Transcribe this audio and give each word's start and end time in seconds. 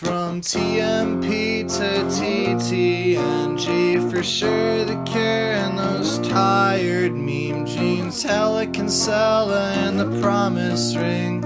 From 0.00 0.40
TMP 0.40 1.68
to 1.76 1.90
TTNG, 2.08 4.00
for 4.10 4.22
sure 4.22 4.86
the 4.86 4.96
care 5.04 5.52
and 5.52 5.78
those 5.78 6.18
tired 6.26 7.12
meme 7.12 7.66
jeans. 7.66 8.22
Hella 8.22 8.66
Kinsella 8.66 9.72
and 9.72 10.00
the 10.00 10.18
promise 10.22 10.96
ring. 10.96 11.42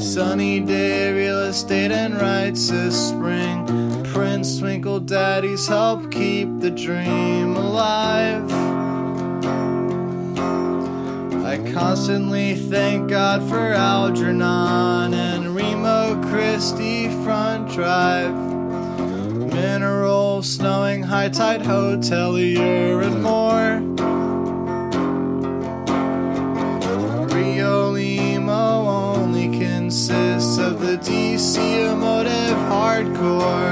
Sunny 0.00 0.58
day, 0.58 1.12
real 1.12 1.42
estate 1.42 1.92
and 1.92 2.20
rights 2.20 2.70
this 2.70 3.10
spring. 3.10 3.64
Prince 4.06 4.58
Twinkle 4.58 4.98
Daddies 4.98 5.68
help 5.68 6.10
keep 6.10 6.48
the 6.58 6.72
dream 6.72 7.54
alive. 7.54 8.50
I 11.52 11.58
constantly 11.72 12.56
thank 12.56 13.10
God 13.10 13.48
for 13.48 13.74
Algernon 13.74 15.14
and 15.14 15.54
Remo 15.54 16.20
Christie 16.30 17.10
front 17.22 17.51
drive. 17.72 18.34
Mineral, 19.54 20.42
snowing, 20.42 21.02
high 21.02 21.30
tide 21.30 21.62
hotelier, 21.62 23.02
and 23.02 23.22
more. 23.22 23.80
Rio 27.34 27.90
Limo 27.90 28.86
only 29.14 29.58
consists 29.58 30.58
of 30.58 30.80
the 30.80 30.98
DC 30.98 31.56
emotive 31.90 32.58
hardcore. 32.68 33.71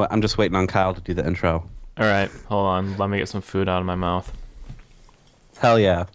I'm 0.00 0.06
I'm 0.10 0.22
just 0.22 0.38
waiting 0.38 0.56
on 0.56 0.66
Kyle 0.66 0.94
to 0.94 1.00
do 1.00 1.14
the 1.14 1.26
intro. 1.26 1.68
All 1.98 2.06
right, 2.06 2.30
hold 2.48 2.66
on. 2.66 2.96
Let 2.98 3.08
me 3.08 3.18
get 3.18 3.28
some 3.28 3.40
food 3.40 3.68
out 3.68 3.80
of 3.80 3.86
my 3.86 3.94
mouth. 3.94 4.30
Hell 5.58 5.78
yeah. 5.78 6.06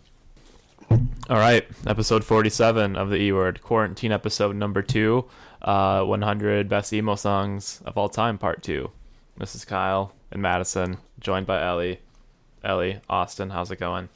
All 0.89 1.37
right, 1.37 1.65
episode 1.87 2.23
47 2.23 2.95
of 2.95 3.09
the 3.09 3.15
E 3.15 3.31
Word, 3.31 3.61
quarantine 3.61 4.11
episode 4.11 4.55
number 4.55 4.81
two, 4.81 5.25
uh, 5.61 6.03
100 6.03 6.67
best 6.67 6.91
emo 6.91 7.15
songs 7.15 7.81
of 7.85 7.97
all 7.97 8.09
time, 8.09 8.37
part 8.37 8.61
two. 8.61 8.91
This 9.37 9.55
is 9.55 9.63
Kyle 9.63 10.13
and 10.31 10.41
Madison, 10.41 10.97
joined 11.19 11.47
by 11.47 11.65
Ellie. 11.65 11.99
Ellie, 12.63 12.99
Austin, 13.09 13.49
how's 13.49 13.71
it 13.71 13.79
going? 13.79 14.09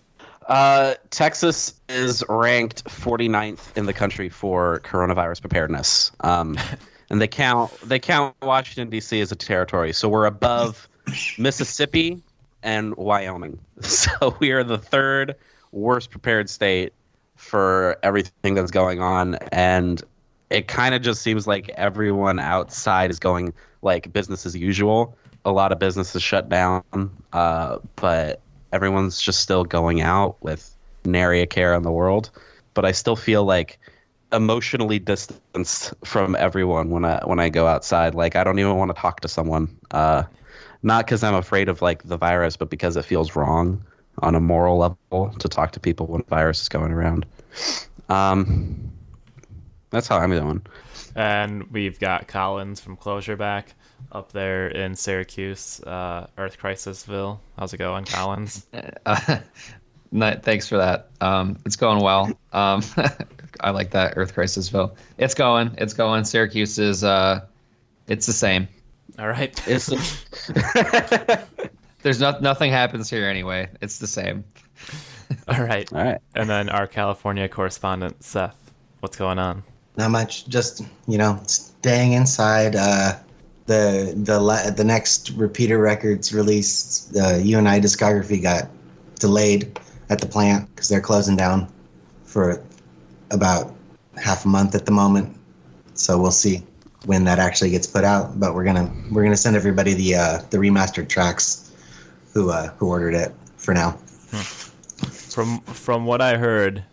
Uh, 0.47 0.95
Texas 1.09 1.73
is 1.89 2.23
ranked 2.29 2.83
49th 2.83 3.75
in 3.77 3.85
the 3.87 3.93
country 3.93 4.29
for 4.29 4.81
coronavirus 4.81 5.41
preparedness. 5.41 6.11
Um, 6.19 6.57
and 7.09 7.21
they 7.21 7.27
count 7.27 7.71
they 7.81 7.99
count 7.99 8.35
Washington 8.41 8.89
D.C. 8.89 9.19
as 9.21 9.31
a 9.31 9.35
territory, 9.35 9.93
so 9.93 10.09
we're 10.09 10.25
above 10.25 10.87
Mississippi 11.37 12.21
and 12.63 12.95
Wyoming. 12.95 13.59
So 13.81 14.35
we 14.39 14.51
are 14.51 14.63
the 14.63 14.77
third 14.77 15.35
worst 15.71 16.09
prepared 16.09 16.49
state 16.49 16.93
for 17.35 17.97
everything 18.01 18.55
that's 18.55 18.71
going 18.71 19.01
on, 19.01 19.35
and 19.51 20.01
it 20.49 20.67
kind 20.67 20.95
of 20.95 21.01
just 21.01 21.21
seems 21.21 21.45
like 21.47 21.69
everyone 21.69 22.39
outside 22.39 23.11
is 23.11 23.19
going 23.19 23.53
like 23.81 24.11
business 24.13 24.45
as 24.45 24.55
usual. 24.55 25.17
A 25.43 25.51
lot 25.51 25.71
of 25.71 25.79
businesses 25.79 26.23
shut 26.23 26.49
down, 26.49 26.83
uh, 27.33 27.79
but 27.97 28.41
everyone's 28.71 29.21
just 29.21 29.41
still 29.41 29.63
going 29.63 30.01
out 30.01 30.41
with 30.41 30.75
nary 31.05 31.41
a 31.41 31.47
care 31.47 31.73
in 31.73 31.83
the 31.83 31.91
world. 31.91 32.31
But 32.73 32.85
I 32.85 32.91
still 32.91 33.15
feel 33.15 33.43
like 33.43 33.79
emotionally 34.35 34.99
distanced 34.99 35.93
from 36.03 36.35
everyone 36.35 36.89
when 36.89 37.05
I 37.05 37.21
when 37.25 37.39
I 37.39 37.49
go 37.49 37.67
outside. 37.67 38.15
Like 38.15 38.35
I 38.35 38.43
don't 38.43 38.59
even 38.59 38.75
want 38.75 38.95
to 38.95 38.99
talk 39.01 39.21
to 39.21 39.27
someone. 39.27 39.75
Uh, 39.91 40.23
not 40.83 41.05
because 41.05 41.23
I'm 41.23 41.35
afraid 41.35 41.69
of 41.69 41.81
like 41.81 42.03
the 42.03 42.17
virus, 42.17 42.57
but 42.57 42.69
because 42.69 42.95
it 42.95 43.05
feels 43.05 43.35
wrong 43.35 43.83
on 44.19 44.35
a 44.35 44.39
moral 44.39 44.77
level 44.77 45.33
to 45.39 45.47
talk 45.49 45.71
to 45.71 45.79
people 45.79 46.05
when 46.07 46.21
the 46.21 46.27
virus 46.27 46.61
is 46.61 46.69
going 46.69 46.91
around. 46.91 47.25
Um, 48.09 48.91
that's 49.89 50.07
how 50.07 50.17
I'm 50.17 50.31
doing. 50.31 50.65
And 51.15 51.71
we've 51.71 51.99
got 51.99 52.27
Collins 52.27 52.81
from 52.81 52.97
Closure 52.97 53.35
back 53.35 53.73
up 54.11 54.31
there 54.31 54.67
in 54.67 54.95
Syracuse, 54.95 55.81
uh, 55.81 56.27
Earth 56.37 56.57
Crisisville. 56.59 57.39
How's 57.57 57.73
it 57.73 57.77
going, 57.77 58.05
Collins? 58.05 58.65
Uh, 59.05 59.39
no, 60.15 60.33
thanks 60.41 60.69
for 60.69 60.77
that. 60.77 61.09
Um, 61.19 61.59
it's 61.65 61.75
going 61.75 62.01
well. 62.01 62.27
Um, 62.53 62.81
I 63.59 63.71
like 63.71 63.91
that 63.91 64.13
Earth 64.15 64.33
Crisis 64.33 64.69
Crisisville. 64.69 64.95
It's 65.17 65.33
going. 65.33 65.75
It's 65.77 65.93
going. 65.93 66.23
Syracuse 66.23 66.79
is. 66.79 67.03
Uh, 67.03 67.41
it's 68.07 68.25
the 68.25 68.33
same. 68.33 68.69
All 69.19 69.27
right. 69.27 69.61
It's 69.67 69.87
There's 72.01 72.21
not 72.21 72.41
nothing 72.41 72.71
happens 72.71 73.09
here 73.09 73.27
anyway. 73.27 73.67
It's 73.81 73.99
the 73.99 74.07
same. 74.07 74.45
All 75.47 75.63
right. 75.63 75.91
all 75.91 76.03
right. 76.03 76.21
And 76.35 76.47
then 76.47 76.69
our 76.69 76.85
California 76.85 77.49
correspondent, 77.49 78.23
Seth. 78.23 78.71
What's 78.99 79.17
going 79.17 79.39
on? 79.39 79.63
Not 79.97 80.11
much. 80.11 80.47
Just 80.47 80.83
you 81.07 81.17
know, 81.17 81.41
staying 81.47 82.13
inside. 82.13 82.75
Uh, 82.75 83.13
the 83.65 84.13
the 84.15 84.39
la- 84.39 84.69
the 84.69 84.83
next 84.83 85.31
Repeater 85.31 85.79
Records 85.79 86.33
release, 86.33 87.09
the 87.11 87.41
You 87.43 87.57
and 87.57 87.67
I 87.67 87.81
discography 87.81 88.41
got 88.41 88.69
delayed 89.19 89.79
at 90.09 90.19
the 90.19 90.27
plant 90.27 90.69
because 90.69 90.89
they're 90.89 91.01
closing 91.01 91.35
down 91.35 91.71
for 92.23 92.63
about 93.31 93.73
half 94.21 94.45
a 94.45 94.47
month 94.47 94.75
at 94.75 94.85
the 94.85 94.91
moment. 94.91 95.35
So 95.93 96.19
we'll 96.19 96.31
see 96.31 96.63
when 97.05 97.23
that 97.25 97.39
actually 97.39 97.71
gets 97.71 97.87
put 97.87 98.03
out. 98.03 98.39
But 98.39 98.53
we're 98.53 98.63
gonna 98.63 98.91
we're 99.11 99.23
gonna 99.23 99.37
send 99.37 99.55
everybody 99.55 99.93
the 99.93 100.15
uh, 100.15 100.41
the 100.49 100.57
remastered 100.57 101.07
tracks 101.07 101.71
who 102.33 102.51
uh, 102.51 102.69
who 102.77 102.87
ordered 102.87 103.13
it 103.13 103.33
for 103.57 103.73
now. 103.73 103.91
From 103.91 105.61
from 105.61 106.05
what 106.05 106.21
I 106.21 106.37
heard 106.37 106.83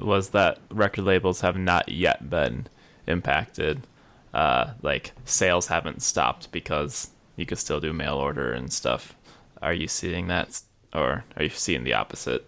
was 0.00 0.30
that 0.30 0.58
record 0.70 1.04
labels 1.04 1.40
have 1.40 1.56
not 1.56 1.88
yet 1.88 2.28
been 2.28 2.66
impacted. 3.06 3.86
Uh, 4.32 4.72
like 4.82 5.12
sales 5.24 5.66
haven't 5.66 6.02
stopped 6.02 6.52
because 6.52 7.10
you 7.36 7.46
could 7.46 7.58
still 7.58 7.80
do 7.80 7.92
mail 7.92 8.14
order 8.14 8.52
and 8.52 8.72
stuff. 8.72 9.16
Are 9.60 9.72
you 9.72 9.88
seeing 9.88 10.28
that, 10.28 10.60
or 10.94 11.24
are 11.36 11.42
you 11.42 11.50
seeing 11.50 11.84
the 11.84 11.94
opposite? 11.94 12.46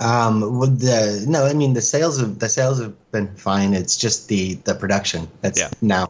Um, 0.00 0.40
the 0.78 1.24
no, 1.28 1.46
I 1.46 1.52
mean 1.54 1.74
the 1.74 1.80
sales 1.82 2.18
of 2.20 2.38
the 2.40 2.48
sales 2.48 2.80
have 2.80 2.94
been 3.12 3.28
fine. 3.36 3.74
It's 3.74 3.96
just 3.96 4.28
the 4.28 4.54
the 4.64 4.74
production 4.74 5.28
that's 5.40 5.58
Yeah. 5.60 5.70
now, 5.82 6.08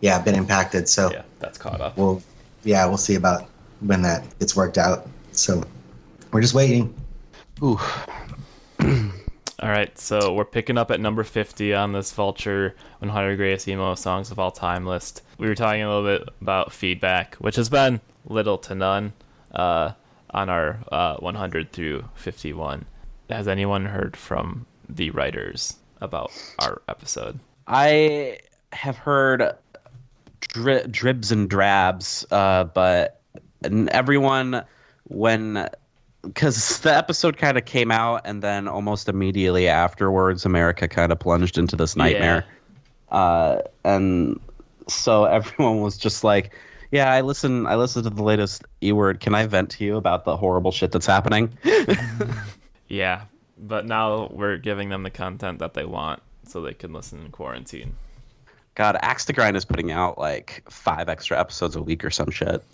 yeah, 0.00 0.18
been 0.20 0.34
impacted. 0.34 0.88
So 0.88 1.10
Yeah, 1.12 1.22
that's 1.38 1.56
caught 1.58 1.80
up. 1.80 1.96
we'll, 1.96 2.22
yeah, 2.64 2.84
we'll 2.86 2.96
see 2.98 3.14
about 3.14 3.46
when 3.80 4.02
that 4.02 4.24
gets 4.40 4.56
worked 4.56 4.78
out. 4.78 5.06
So 5.32 5.62
we're 6.32 6.40
just 6.42 6.54
waiting. 6.54 6.92
Ooh. 7.62 7.78
All 9.62 9.68
right, 9.68 9.96
so 9.98 10.32
we're 10.32 10.46
picking 10.46 10.78
up 10.78 10.90
at 10.90 11.00
number 11.00 11.22
50 11.22 11.74
on 11.74 11.92
this 11.92 12.12
Vulture 12.14 12.74
100 13.00 13.36
Greatest 13.36 13.68
Emo 13.68 13.94
Songs 13.94 14.30
of 14.30 14.38
All 14.38 14.50
Time 14.50 14.86
list. 14.86 15.20
We 15.36 15.48
were 15.48 15.54
talking 15.54 15.82
a 15.82 15.88
little 15.94 16.18
bit 16.18 16.28
about 16.40 16.72
feedback, 16.72 17.34
which 17.36 17.56
has 17.56 17.68
been 17.68 18.00
little 18.24 18.56
to 18.58 18.74
none 18.74 19.12
uh, 19.54 19.92
on 20.30 20.48
our 20.48 20.78
uh, 20.90 21.16
100 21.18 21.72
through 21.72 22.04
51. 22.14 22.86
Has 23.30 23.46
anyone 23.46 23.86
heard 23.86 24.16
from 24.16 24.66
the 24.88 25.10
writers 25.10 25.76
about 26.00 26.32
our 26.58 26.82
episode? 26.88 27.38
I 27.66 28.38
have 28.72 28.96
heard 28.96 29.54
dri- 30.40 30.86
dribs 30.90 31.30
and 31.30 31.48
drabs, 31.48 32.26
uh, 32.32 32.64
but 32.64 33.20
everyone 33.62 34.64
when 35.04 35.68
because 36.22 36.78
the 36.80 36.94
episode 36.94 37.36
kind 37.36 37.56
of 37.56 37.64
came 37.64 37.90
out 37.90 38.22
and 38.24 38.42
then 38.42 38.66
almost 38.66 39.08
immediately 39.08 39.68
afterwards, 39.68 40.44
America 40.44 40.88
kind 40.88 41.12
of 41.12 41.18
plunged 41.18 41.56
into 41.56 41.76
this 41.76 41.94
nightmare, 41.94 42.44
uh, 43.10 43.58
and 43.84 44.40
so 44.88 45.24
everyone 45.26 45.80
was 45.80 45.96
just 45.96 46.24
like. 46.24 46.52
Yeah, 46.92 47.12
I 47.12 47.20
listen. 47.20 47.68
I 47.68 47.76
listened 47.76 48.02
to 48.02 48.10
the 48.10 48.24
latest 48.24 48.64
E 48.82 48.90
word. 48.90 49.20
Can 49.20 49.32
I 49.32 49.46
vent 49.46 49.70
to 49.70 49.84
you 49.84 49.96
about 49.96 50.24
the 50.24 50.36
horrible 50.36 50.72
shit 50.72 50.90
that's 50.90 51.06
happening? 51.06 51.56
Yeah, 52.90 53.26
but 53.56 53.86
now 53.86 54.28
we're 54.32 54.56
giving 54.58 54.88
them 54.88 55.04
the 55.04 55.10
content 55.10 55.60
that 55.60 55.74
they 55.74 55.84
want 55.84 56.20
so 56.44 56.60
they 56.60 56.74
can 56.74 56.92
listen 56.92 57.24
in 57.24 57.30
quarantine. 57.30 57.94
God, 58.74 58.96
Axe 59.00 59.24
to 59.26 59.32
Grind 59.32 59.56
is 59.56 59.64
putting 59.64 59.92
out 59.92 60.18
like 60.18 60.64
five 60.68 61.08
extra 61.08 61.38
episodes 61.38 61.76
a 61.76 61.82
week 61.82 62.04
or 62.04 62.10
some 62.10 62.30
shit. 62.30 62.64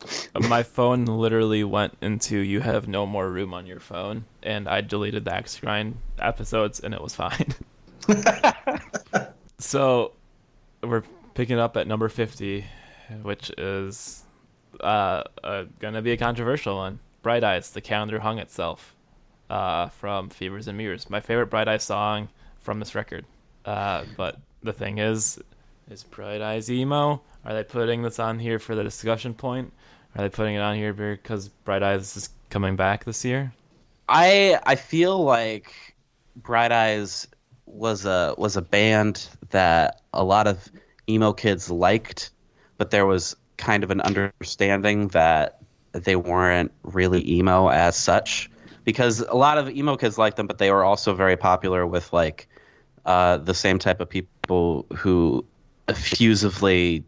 My 0.49 0.63
phone 0.63 1.05
literally 1.05 1.65
went 1.65 1.99
into 2.01 2.39
you 2.39 2.61
have 2.61 2.89
no 2.89 3.05
more 3.05 3.31
room 3.31 3.53
on 3.53 3.67
your 3.67 3.81
phone, 3.81 4.25
and 4.43 4.69
I 4.69 4.81
deleted 4.81 5.27
the 5.27 5.35
Axe 5.35 5.61
Grind 5.61 5.99
episodes, 6.19 6.81
and 6.81 6.95
it 6.95 7.03
was 7.03 7.15
fine. 7.15 7.55
so 9.59 10.13
we're 10.83 11.03
picking 11.35 11.59
up 11.59 11.77
at 11.77 11.87
number 11.87 12.09
50, 12.09 12.65
which 13.21 13.51
is 13.59 14.25
uh, 14.81 15.25
uh, 15.45 15.65
gonna 15.79 16.01
be 16.01 16.13
a 16.13 16.17
controversial 16.17 16.77
one. 16.77 17.01
Bright 17.21 17.45
Eyes, 17.45 17.71
The 17.71 17.83
Calendar 17.83 18.21
Hung 18.21 18.39
Itself, 18.39 18.96
uh, 19.51 19.89
from 19.89 20.29
Fevers 20.31 20.69
and 20.69 20.77
Mirrors. 20.77 21.09
My 21.11 21.21
favorite 21.21 21.47
Bright 21.47 21.69
Eyes 21.69 21.85
song 21.85 22.29
from 22.61 22.81
this 22.81 22.95
record. 22.95 23.25
Uh, 23.65 24.05
but 24.17 24.39
the 24.63 24.73
thing 24.73 24.99
is, 24.99 25.39
is 25.91 26.03
Bright 26.05 26.41
Eyes 26.41 26.71
emo? 26.71 27.21
Are 27.45 27.55
they 27.55 27.65
putting 27.65 28.03
this 28.03 28.19
on 28.19 28.39
here 28.39 28.59
for 28.59 28.75
the 28.75 28.83
discussion 28.83 29.35
point? 29.35 29.73
Are 30.17 30.23
they 30.23 30.29
putting 30.29 30.55
it 30.55 30.61
on 30.61 30.77
here 30.77 30.93
because 30.93 31.49
Bright 31.49 31.83
Eyes 31.83 32.17
is 32.17 32.29
coming 32.51 32.77
back 32.77 33.05
this 33.05 33.25
year? 33.25 33.53
I 34.09 34.59
I 34.65 34.77
feel 34.77 35.23
like 35.23 35.73
Bright 36.37 36.73
Eyes 36.73 37.29
was 37.67 38.05
a 38.05 38.35
was 38.39 38.57
a 38.57 38.63
band 38.63 39.29
that 39.51 40.01
a 40.13 40.25
lot 40.25 40.47
of 40.47 40.69
emo 41.09 41.33
kids 41.33 41.71
liked, 41.71 42.31
but 42.79 42.91
there 42.91 43.07
was 43.07 43.37
kind 43.57 43.85
of 43.85 43.91
an 43.91 44.01
understanding 44.01 45.09
that 45.09 45.61
they 45.93 46.17
weren't 46.17 46.73
really 46.83 47.29
emo 47.31 47.69
as 47.69 47.97
such 47.97 48.51
because 48.87 49.21
a 49.21 49.35
lot 49.35 49.59
of 49.59 49.69
emo 49.69 49.97
kids 49.97 50.17
liked 50.17 50.39
them, 50.39 50.47
but 50.47 50.57
they 50.57 50.71
were 50.71 50.85
also 50.85 51.13
very 51.13 51.37
popular 51.37 51.87
with 51.87 52.11
like 52.15 52.49
uh, 53.05 53.37
the 53.37 53.53
same 53.53 53.79
type 53.79 54.01
of 54.01 54.09
people 54.09 54.87
who 54.97 55.45
effusively, 55.89 57.05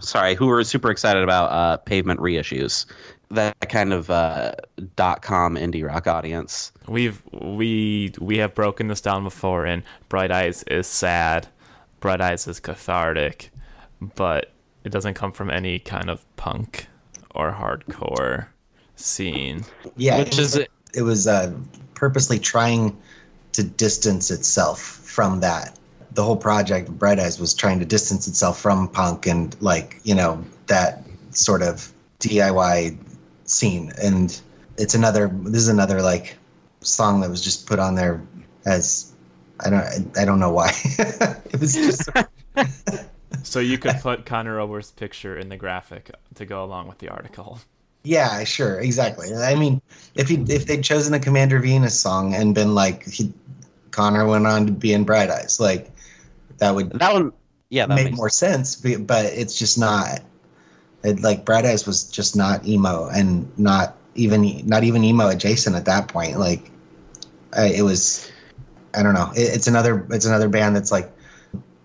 sorry, 0.00 0.34
who 0.34 0.46
were 0.46 0.64
super 0.64 0.90
excited 0.90 1.22
about 1.22 1.50
uh, 1.50 1.76
pavement 1.78 2.20
reissues. 2.20 2.86
That 3.30 3.68
kind 3.68 3.92
of 3.92 4.08
uh, 4.08 4.52
dot 4.94 5.20
com 5.20 5.56
indie 5.56 5.84
rock 5.84 6.06
audience. 6.06 6.72
We've 6.86 7.20
we 7.32 8.12
we 8.20 8.38
have 8.38 8.54
broken 8.54 8.86
this 8.86 9.00
down 9.00 9.24
before, 9.24 9.66
and 9.66 9.82
Bright 10.08 10.30
Eyes 10.30 10.62
is 10.68 10.86
sad. 10.86 11.48
Bright 11.98 12.20
Eyes 12.20 12.46
is 12.46 12.60
cathartic, 12.60 13.50
but 14.14 14.52
it 14.84 14.90
doesn't 14.90 15.14
come 15.14 15.32
from 15.32 15.50
any 15.50 15.80
kind 15.80 16.08
of 16.08 16.24
punk 16.36 16.86
or 17.34 17.50
hardcore 17.50 18.46
scene. 18.94 19.64
Yeah, 19.96 20.18
Which 20.18 20.38
is 20.38 20.64
it 20.96 21.02
was 21.02 21.26
uh, 21.26 21.52
purposely 21.94 22.38
trying 22.38 22.96
to 23.52 23.62
distance 23.62 24.30
itself 24.30 24.80
from 24.80 25.40
that. 25.40 25.78
The 26.12 26.24
whole 26.24 26.36
project, 26.36 26.90
Bright 26.90 27.20
Eyes, 27.20 27.38
was 27.38 27.54
trying 27.54 27.78
to 27.80 27.84
distance 27.84 28.26
itself 28.26 28.58
from 28.58 28.88
punk 28.88 29.26
and 29.26 29.54
like 29.60 30.00
you 30.02 30.14
know 30.14 30.42
that 30.66 31.04
sort 31.30 31.62
of 31.62 31.92
DIY 32.20 32.96
scene. 33.44 33.92
And 34.02 34.40
it's 34.78 34.94
another. 34.94 35.28
This 35.28 35.62
is 35.62 35.68
another 35.68 36.00
like 36.00 36.38
song 36.80 37.20
that 37.20 37.30
was 37.30 37.42
just 37.42 37.66
put 37.66 37.78
on 37.78 37.94
there 37.94 38.22
as 38.64 39.12
I 39.60 39.70
don't 39.70 40.18
I 40.18 40.24
don't 40.24 40.40
know 40.40 40.52
why. 40.52 40.72
it 40.98 41.60
was 41.60 41.74
just 41.74 42.08
So 43.42 43.60
you 43.60 43.76
could 43.76 43.96
put 44.00 44.24
Conor 44.24 44.58
Oberst's 44.58 44.92
picture 44.92 45.36
in 45.36 45.50
the 45.50 45.56
graphic 45.58 46.10
to 46.36 46.46
go 46.46 46.64
along 46.64 46.88
with 46.88 46.98
the 46.98 47.10
article. 47.10 47.60
Yeah, 48.06 48.44
sure, 48.44 48.78
exactly. 48.78 49.34
I 49.34 49.56
mean, 49.56 49.82
if 50.14 50.28
he 50.28 50.36
if 50.48 50.66
they'd 50.66 50.84
chosen 50.84 51.12
a 51.14 51.18
Commander 51.18 51.58
Venus 51.58 51.98
song 51.98 52.34
and 52.34 52.54
been 52.54 52.72
like 52.72 53.04
he, 53.04 53.32
Conor 53.90 54.24
went 54.28 54.46
on 54.46 54.66
to 54.66 54.72
be 54.72 54.92
in 54.92 55.02
Bright 55.02 55.28
Eyes, 55.28 55.58
like 55.58 55.90
that 56.58 56.72
would 56.72 56.90
that 56.92 57.12
one. 57.12 57.32
Yeah, 57.68 57.86
that 57.86 57.96
make 57.96 58.14
more 58.14 58.28
sense. 58.28 58.76
But, 58.76 59.08
but 59.08 59.24
it's 59.24 59.58
just 59.58 59.76
not. 59.76 60.20
It, 61.02 61.20
like 61.20 61.44
Bright 61.44 61.66
Eyes 61.66 61.84
was 61.84 62.04
just 62.04 62.36
not 62.36 62.64
emo 62.64 63.08
and 63.08 63.50
not 63.58 63.96
even 64.14 64.64
not 64.64 64.84
even 64.84 65.02
emo 65.02 65.28
adjacent 65.28 65.74
at 65.74 65.86
that 65.86 66.06
point. 66.06 66.38
Like 66.38 66.70
I, 67.56 67.72
it 67.72 67.82
was. 67.82 68.30
I 68.94 69.02
don't 69.02 69.14
know. 69.14 69.32
It, 69.34 69.52
it's 69.56 69.66
another 69.66 70.06
it's 70.10 70.26
another 70.26 70.48
band 70.48 70.76
that's 70.76 70.92
like 70.92 71.10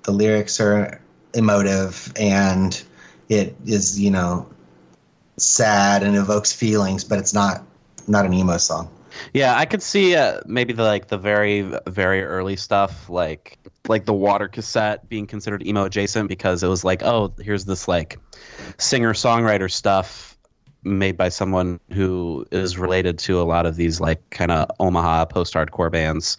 the 0.03 0.11
lyrics 0.11 0.59
are 0.59 1.01
emotive 1.33 2.13
and 2.15 2.83
it 3.27 3.55
is 3.65 3.99
you 3.99 4.11
know 4.11 4.47
sad 5.41 6.03
and 6.03 6.15
evokes 6.15 6.53
feelings, 6.53 7.03
but 7.03 7.19
it's 7.19 7.33
not 7.33 7.63
not 8.07 8.25
an 8.25 8.33
emo 8.33 8.57
song. 8.57 8.89
Yeah, 9.33 9.57
I 9.57 9.65
could 9.65 9.81
see 9.81 10.15
uh, 10.15 10.41
maybe 10.45 10.73
the 10.73 10.83
like 10.83 11.07
the 11.07 11.17
very 11.17 11.69
very 11.87 12.23
early 12.23 12.55
stuff, 12.55 13.09
like 13.09 13.57
like 13.87 14.05
the 14.05 14.13
Water 14.13 14.47
cassette 14.47 15.07
being 15.09 15.27
considered 15.27 15.65
emo 15.65 15.85
adjacent 15.85 16.29
because 16.29 16.63
it 16.63 16.67
was 16.67 16.83
like, 16.83 17.03
oh, 17.03 17.33
here's 17.39 17.65
this 17.65 17.87
like 17.87 18.19
singer 18.77 19.13
songwriter 19.13 19.71
stuff 19.71 20.37
made 20.83 21.15
by 21.15 21.29
someone 21.29 21.79
who 21.91 22.45
is 22.51 22.77
related 22.77 23.19
to 23.19 23.39
a 23.39 23.43
lot 23.43 23.65
of 23.65 23.75
these 23.75 23.99
like 23.99 24.27
kind 24.31 24.51
of 24.51 24.71
Omaha 24.79 25.25
post 25.25 25.53
hardcore 25.53 25.91
bands. 25.91 26.37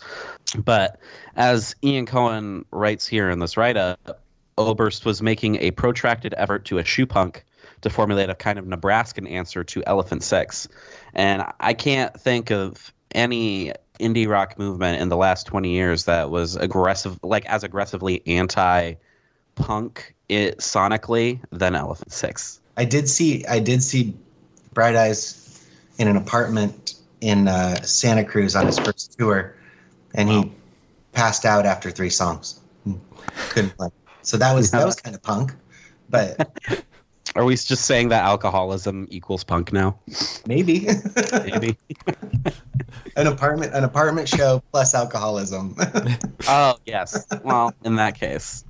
But 0.59 0.99
as 1.37 1.77
Ian 1.85 2.07
Cohen 2.07 2.65
writes 2.73 3.07
here 3.07 3.31
in 3.31 3.39
this 3.39 3.57
write 3.57 3.77
up, 3.77 4.23
Oberst 4.59 5.05
was 5.05 5.23
making 5.23 5.57
a 5.57 5.71
protracted 5.73 6.35
effort 6.37 6.65
to 6.67 6.79
eschew 6.79 7.07
punk 7.07 7.45
to 7.83 7.91
formulate 7.91 8.31
a 8.31 8.35
kind 8.35 8.59
of 8.59 8.67
Nebraskan 8.67 9.27
answer 9.27 9.63
to 9.65 9.83
Elephant 9.87 10.23
Six. 10.23 10.69
And 11.15 11.45
I 11.61 11.75
can't 11.75 12.19
think 12.19 12.51
of 12.51 12.93
any 13.15 13.73
indie 14.01 14.29
rock 14.29 14.59
movement 14.59 15.01
in 15.01 15.09
the 15.09 15.17
last 15.17 15.47
20 15.47 15.71
years 15.71 16.07
that 16.07 16.31
was 16.31 16.57
aggressive, 16.57 17.19
like 17.23 17.45
as 17.47 17.63
aggressively 17.63 18.23
anti 18.27 18.95
punk 19.55 20.15
it 20.29 20.59
sonically 20.59 21.41
than 21.51 21.75
Elephant 21.75 22.13
Six. 22.13 22.61
I 22.77 22.85
did 22.85 23.09
see 23.09 23.45
I 23.47 23.59
did 23.59 23.83
see 23.83 24.15
Bright 24.73 24.97
Eyes 24.97 25.67
in 25.99 26.09
an 26.09 26.17
apartment 26.17 26.95
in 27.21 27.49
uh, 27.49 27.83
Santa 27.83 28.25
Cruz 28.25 28.57
on 28.57 28.67
his 28.67 28.79
first 28.79 29.17
tour, 29.19 29.55
and 30.15 30.29
he 30.29 30.51
passed 31.13 31.45
out 31.45 31.67
after 31.67 31.91
three 31.91 32.11
songs. 32.11 32.61
Hmm. 32.85 32.95
Couldn't 33.51 33.77
play. 33.77 33.89
So 34.23 34.37
that 34.39 34.55
was 34.55 34.71
that 34.73 34.87
was 34.87 34.97
kind 34.97 35.15
of 35.15 35.23
punk, 35.23 35.53
but 36.09 36.57
Are 37.35 37.45
we 37.45 37.55
just 37.57 37.85
saying 37.87 38.09
that 38.11 38.25
alcoholism 38.25 39.07
equals 39.11 39.43
punk 39.45 39.73
now? 39.73 39.99
maybe 40.47 40.87
Maybe. 41.33 41.79
an 43.17 43.27
apartment 43.27 43.73
an 43.75 43.85
apartment 43.85 44.29
show 44.29 44.63
plus 44.71 44.95
alcoholism. 44.95 45.75
oh 46.49 46.77
yes. 46.85 47.27
Well, 47.43 47.75
in 47.85 47.97
that 47.97 48.19
case, 48.19 48.65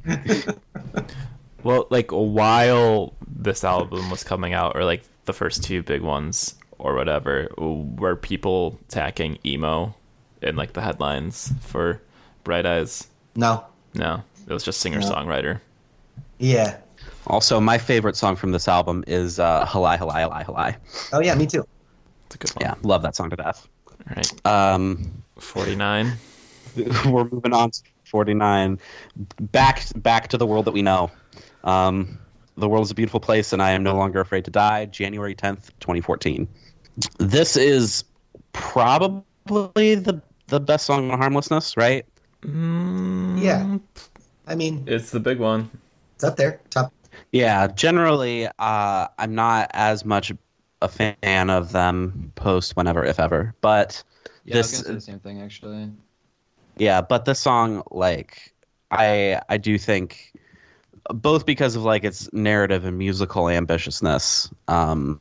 Well, 1.63 1.87
like 1.91 2.11
while 2.11 3.15
this 3.27 3.63
album 3.65 4.11
was 4.11 4.25
coming 4.25 4.53
out, 4.53 4.77
or 4.77 4.85
like 4.85 5.03
the 5.27 5.33
first 5.33 5.63
two 5.63 5.83
big 5.83 6.03
ones, 6.03 6.55
or 6.79 6.95
whatever, 6.95 7.49
were 7.57 8.17
people 8.17 8.79
tacking 8.89 9.39
emo 9.47 9.95
in 10.41 10.57
like 10.57 10.73
the 10.73 10.81
headlines 10.83 11.53
for 11.61 12.01
Bright 12.45 12.67
Eyes? 12.67 13.07
no, 13.37 13.65
No, 13.95 14.23
it 14.49 14.53
was 14.53 14.65
just 14.65 14.81
singer 14.81 15.01
songwriter. 15.01 15.61
yeah. 16.39 16.79
Also 17.27 17.61
my 17.61 17.79
favorite 17.79 18.17
song 18.17 18.37
from 18.37 18.53
this 18.53 18.69
album 18.69 19.05
is 19.07 19.39
uh, 19.39 19.65
"Halai 19.67 19.99
Halai 19.99 20.29
Halai 20.29 20.45
Halai." 20.45 20.77
Oh 21.13 21.21
yeah, 21.21 21.35
me 21.35 21.47
too. 21.47 21.67
It's 22.27 22.35
a 22.35 22.39
good 22.39 22.51
one. 22.51 22.63
Yeah, 22.63 22.75
love 22.83 23.03
that 23.03 23.15
song 23.17 23.31
to 23.31 23.37
death. 23.37 23.69
All 23.89 24.15
right, 24.17 24.47
Um, 24.47 25.23
forty 25.39 25.75
nine. 25.77 26.13
we're 27.07 27.25
moving 27.25 27.53
on 27.53 27.71
to 27.71 27.83
49 28.07 28.79
back 29.53 29.83
back 29.97 30.29
to 30.29 30.39
the 30.39 30.47
world 30.47 30.65
that 30.65 30.73
we 30.73 30.81
know 30.81 31.11
um, 31.65 32.19
the 32.57 32.67
world 32.67 32.85
is 32.87 32.91
a 32.91 32.95
beautiful 32.95 33.21
place 33.21 33.53
and 33.53 33.61
i 33.63 33.73
am 33.73 33.83
no 33.83 33.95
longer 33.95 34.21
afraid 34.21 34.43
to 34.47 34.51
die 34.51 34.87
january 34.87 35.35
10th 35.35 35.69
2014 35.81 36.49
this 37.19 37.59
is 37.59 38.05
probably 38.55 39.95
the 39.97 40.23
the 40.47 40.61
best 40.61 40.87
song 40.87 41.11
on 41.11 41.19
harmlessness 41.19 41.77
right 41.77 42.07
Yeah, 42.43 43.77
I 44.47 44.55
mean 44.55 44.85
It's 44.87 45.11
the 45.11 45.21
big 45.21 45.39
one. 45.39 45.71
it's 46.15 46.25
up 46.25 46.37
there, 46.37 46.59
top. 46.71 46.91
Yeah 47.33 47.67
generally 47.69 48.47
uh, 48.59 49.09
i'm 49.19 49.35
not 49.35 49.71
as 49.75 50.05
much 50.05 50.33
a 50.83 50.89
fan 50.89 51.51
of 51.51 51.73
them 51.73 52.33
post 52.35 52.77
whenever 52.77 53.05
if 53.05 53.21
ever 53.21 53.55
but 53.61 54.03
Yeah, 54.45 54.55
This- 54.55 54.75
I 54.75 54.77
was 54.79 54.83
gonna 54.85 54.85
say 54.85 54.95
the 54.95 55.01
same 55.13 55.21
thing 55.21 55.43
actually. 55.43 55.93
yeah 56.77 57.01
but 57.01 57.25
this 57.25 57.39
song 57.39 57.83
like 57.91 58.53
i 58.91 59.41
i 59.49 59.57
do 59.57 59.79
think 59.79 60.33
both 61.13 61.47
because 61.47 61.77
of 61.77 61.83
like 61.83 62.05
its 62.05 62.33
narrative 62.33 62.85
and 62.85 62.99
musical 62.99 63.45
ambitiousness 63.45 64.53
um 64.69 65.21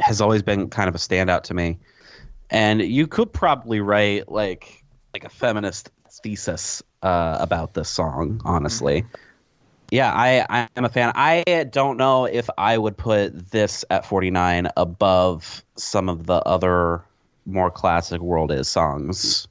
has 0.00 0.20
always 0.20 0.42
been 0.42 0.68
kind 0.68 0.88
of 0.88 0.94
a 0.94 0.98
standout 0.98 1.42
to 1.44 1.54
me. 1.54 1.78
And 2.50 2.82
you 2.82 3.06
could 3.06 3.32
probably 3.32 3.80
write 3.80 4.30
like 4.30 4.84
like 5.14 5.24
a 5.24 5.28
feminist 5.28 5.90
thesis 6.22 6.82
uh 7.02 7.36
about 7.40 7.74
this 7.74 7.88
song 7.88 8.40
honestly 8.44 9.04
yeah 9.94 10.12
i 10.12 10.44
i 10.50 10.68
am 10.76 10.84
a 10.84 10.88
fan 10.88 11.12
i 11.14 11.42
don't 11.70 11.96
know 11.96 12.24
if 12.24 12.48
i 12.58 12.76
would 12.76 12.96
put 12.96 13.50
this 13.50 13.84
at 13.90 14.04
49 14.04 14.68
above 14.76 15.64
some 15.76 16.08
of 16.08 16.26
the 16.26 16.42
other 16.46 17.02
more 17.46 17.70
classic 17.70 18.20
world 18.20 18.50
is 18.50 18.68
songs 18.68 19.46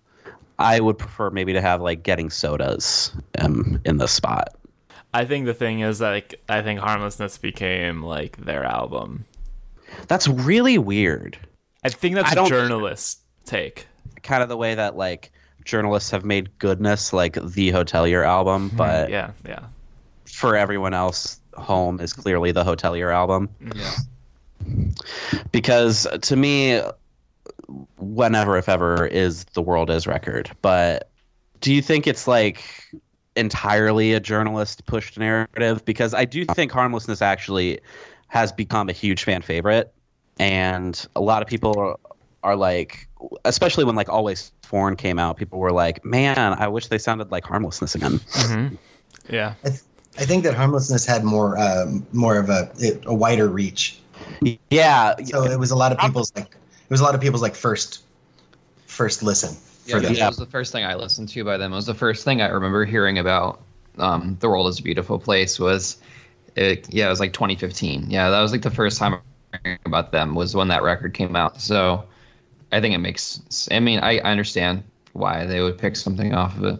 I 0.59 0.79
would 0.79 0.97
prefer 0.97 1.29
maybe 1.29 1.53
to 1.53 1.61
have 1.61 1.81
like 1.81 2.03
getting 2.03 2.29
sodas 2.29 3.11
um, 3.39 3.81
in 3.85 3.97
the 3.97 4.07
spot. 4.07 4.55
I 5.13 5.25
think 5.25 5.45
the 5.45 5.53
thing 5.53 5.81
is 5.81 6.01
like 6.01 6.41
I 6.49 6.61
think 6.61 6.79
Harmlessness 6.79 7.37
became 7.37 8.01
like 8.01 8.37
their 8.37 8.63
album. 8.63 9.25
That's 10.07 10.27
really 10.27 10.77
weird. 10.77 11.37
I 11.83 11.89
think 11.89 12.15
that's 12.15 12.35
I 12.35 12.45
a 12.45 12.47
journalist 12.47 13.19
take. 13.45 13.87
Kind 14.23 14.41
of 14.41 14.49
the 14.49 14.57
way 14.57 14.73
that 14.75 14.95
like 14.95 15.31
journalists 15.65 16.09
have 16.11 16.25
made 16.25 16.57
Goodness 16.57 17.13
like 17.13 17.33
the 17.33 17.71
Hotelier 17.71 18.25
album, 18.25 18.71
but 18.75 19.09
Yeah, 19.09 19.31
yeah. 19.45 19.65
For 20.33 20.55
everyone 20.55 20.93
else, 20.93 21.39
Home 21.55 21.99
is 21.99 22.13
clearly 22.13 22.51
the 22.51 22.63
Hotelier 22.63 23.13
album. 23.13 23.49
Yeah. 23.75 23.95
Because 25.51 26.07
to 26.21 26.35
me, 26.35 26.81
whenever, 27.97 28.57
if 28.57 28.67
ever, 28.67 29.05
is 29.05 29.45
the 29.53 29.61
world 29.61 29.89
is 29.89 30.07
record. 30.07 30.49
But 30.61 31.09
do 31.61 31.73
you 31.73 31.81
think 31.81 32.07
it's 32.07 32.27
like 32.27 32.63
entirely 33.35 34.13
a 34.13 34.19
journalist 34.19 34.85
pushed 34.85 35.17
narrative? 35.17 35.85
Because 35.85 36.13
I 36.13 36.25
do 36.25 36.45
think 36.45 36.71
Harmlessness 36.71 37.21
actually 37.21 37.79
has 38.27 38.51
become 38.51 38.89
a 38.89 38.93
huge 38.93 39.23
fan 39.23 39.41
favorite. 39.41 39.93
And 40.39 41.07
a 41.15 41.21
lot 41.21 41.43
of 41.43 41.47
people 41.47 41.77
are, 41.77 41.97
are 42.43 42.55
like, 42.55 43.07
especially 43.45 43.83
when 43.83 43.95
like 43.95 44.09
Always 44.09 44.51
Foreign 44.63 44.95
came 44.95 45.19
out, 45.19 45.37
people 45.37 45.59
were 45.59 45.71
like, 45.71 46.03
man, 46.03 46.37
I 46.37 46.67
wish 46.67 46.87
they 46.87 46.97
sounded 46.97 47.31
like 47.31 47.43
Harmlessness 47.43 47.93
again. 47.93 48.19
hmm 48.31 48.67
Yeah. 49.29 49.53
I 49.63 49.69
think 50.25 50.43
that 50.43 50.53
harmlessness 50.53 51.05
had 51.05 51.23
more 51.23 51.57
um, 51.57 52.05
more 52.11 52.37
of 52.37 52.49
a 52.49 52.71
a 53.05 53.13
wider 53.13 53.49
reach. 53.49 53.99
Yeah. 54.69 55.15
So 55.25 55.43
it 55.43 55.59
was 55.59 55.71
a 55.71 55.75
lot 55.75 55.91
of 55.91 55.97
people's 55.97 56.31
like 56.35 56.55
it 56.55 56.89
was 56.89 57.01
a 57.01 57.03
lot 57.03 57.15
of 57.15 57.21
people's 57.21 57.41
like 57.41 57.55
first 57.55 58.03
first 58.85 59.23
listen 59.23 59.57
Yeah, 59.85 59.95
for 59.95 60.01
that 60.01 60.07
them. 60.07 60.15
Yeah. 60.15 60.27
was 60.27 60.37
the 60.37 60.45
first 60.45 60.71
thing 60.71 60.83
I 60.85 60.95
listened 60.95 61.29
to 61.29 61.43
by 61.43 61.57
them. 61.57 61.73
It 61.73 61.75
was 61.75 61.87
the 61.87 61.93
first 61.93 62.23
thing 62.23 62.41
I 62.41 62.47
remember 62.47 62.85
hearing 62.85 63.17
about 63.17 63.61
um, 63.97 64.37
"The 64.39 64.49
World 64.49 64.67
Is 64.67 64.79
a 64.79 64.83
Beautiful 64.83 65.17
Place." 65.19 65.59
Was 65.59 65.97
it? 66.55 66.93
Yeah, 66.93 67.07
it 67.07 67.09
was 67.09 67.19
like 67.19 67.33
2015. 67.33 68.09
Yeah, 68.09 68.29
that 68.29 68.41
was 68.41 68.51
like 68.51 68.61
the 68.61 68.71
first 68.71 68.99
time 68.99 69.19
I 69.53 69.57
heard 69.65 69.79
about 69.85 70.11
them 70.11 70.35
was 70.35 70.55
when 70.55 70.67
that 70.67 70.83
record 70.83 71.13
came 71.13 71.35
out. 71.35 71.59
So 71.59 72.05
I 72.71 72.81
think 72.81 72.93
it 72.93 72.99
makes. 72.99 73.67
I 73.71 73.79
mean, 73.79 73.99
I, 73.99 74.19
I 74.19 74.31
understand 74.31 74.83
why 75.13 75.45
they 75.45 75.61
would 75.61 75.77
pick 75.77 75.95
something 75.95 76.33
off 76.33 76.57
of 76.57 76.63
it. 76.65 76.79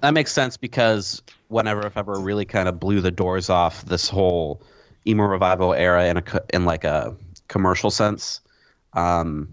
That 0.00 0.14
makes 0.14 0.32
sense 0.32 0.56
because 0.56 1.22
whenever 1.48 1.86
if 1.86 1.96
ever 1.96 2.18
really 2.18 2.44
kind 2.44 2.68
of 2.68 2.80
blew 2.80 3.00
the 3.00 3.10
doors 3.10 3.50
off 3.50 3.84
this 3.84 4.08
whole 4.08 4.62
emo 5.06 5.24
revival 5.24 5.74
era 5.74 6.06
in 6.06 6.16
a 6.16 6.24
in 6.52 6.64
like 6.64 6.84
a 6.84 7.16
commercial 7.48 7.90
sense 7.90 8.40
um 8.94 9.48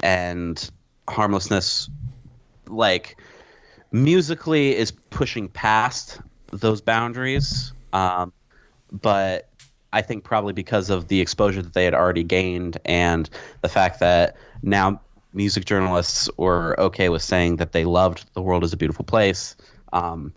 and 0.00 0.70
harmlessness 1.08 1.88
like 2.68 3.18
musically 3.92 4.76
is 4.76 4.90
pushing 4.90 5.48
past 5.48 6.20
those 6.50 6.80
boundaries 6.80 7.72
um 7.92 8.32
but 8.90 9.48
I 9.94 10.00
think 10.02 10.24
probably 10.24 10.52
because 10.52 10.90
of 10.90 11.08
the 11.08 11.20
exposure 11.20 11.62
that 11.62 11.74
they 11.74 11.84
had 11.84 11.94
already 11.94 12.24
gained 12.24 12.78
and 12.84 13.28
the 13.60 13.68
fact 13.68 14.00
that 14.00 14.36
now 14.62 15.00
music 15.32 15.64
journalists 15.64 16.28
were 16.36 16.78
okay 16.78 17.08
with 17.08 17.22
saying 17.22 17.56
that 17.56 17.72
they 17.72 17.84
loved 17.84 18.32
The 18.34 18.42
World 18.42 18.64
is 18.64 18.72
a 18.72 18.76
Beautiful 18.76 19.04
Place, 19.04 19.56
um, 19.92 20.32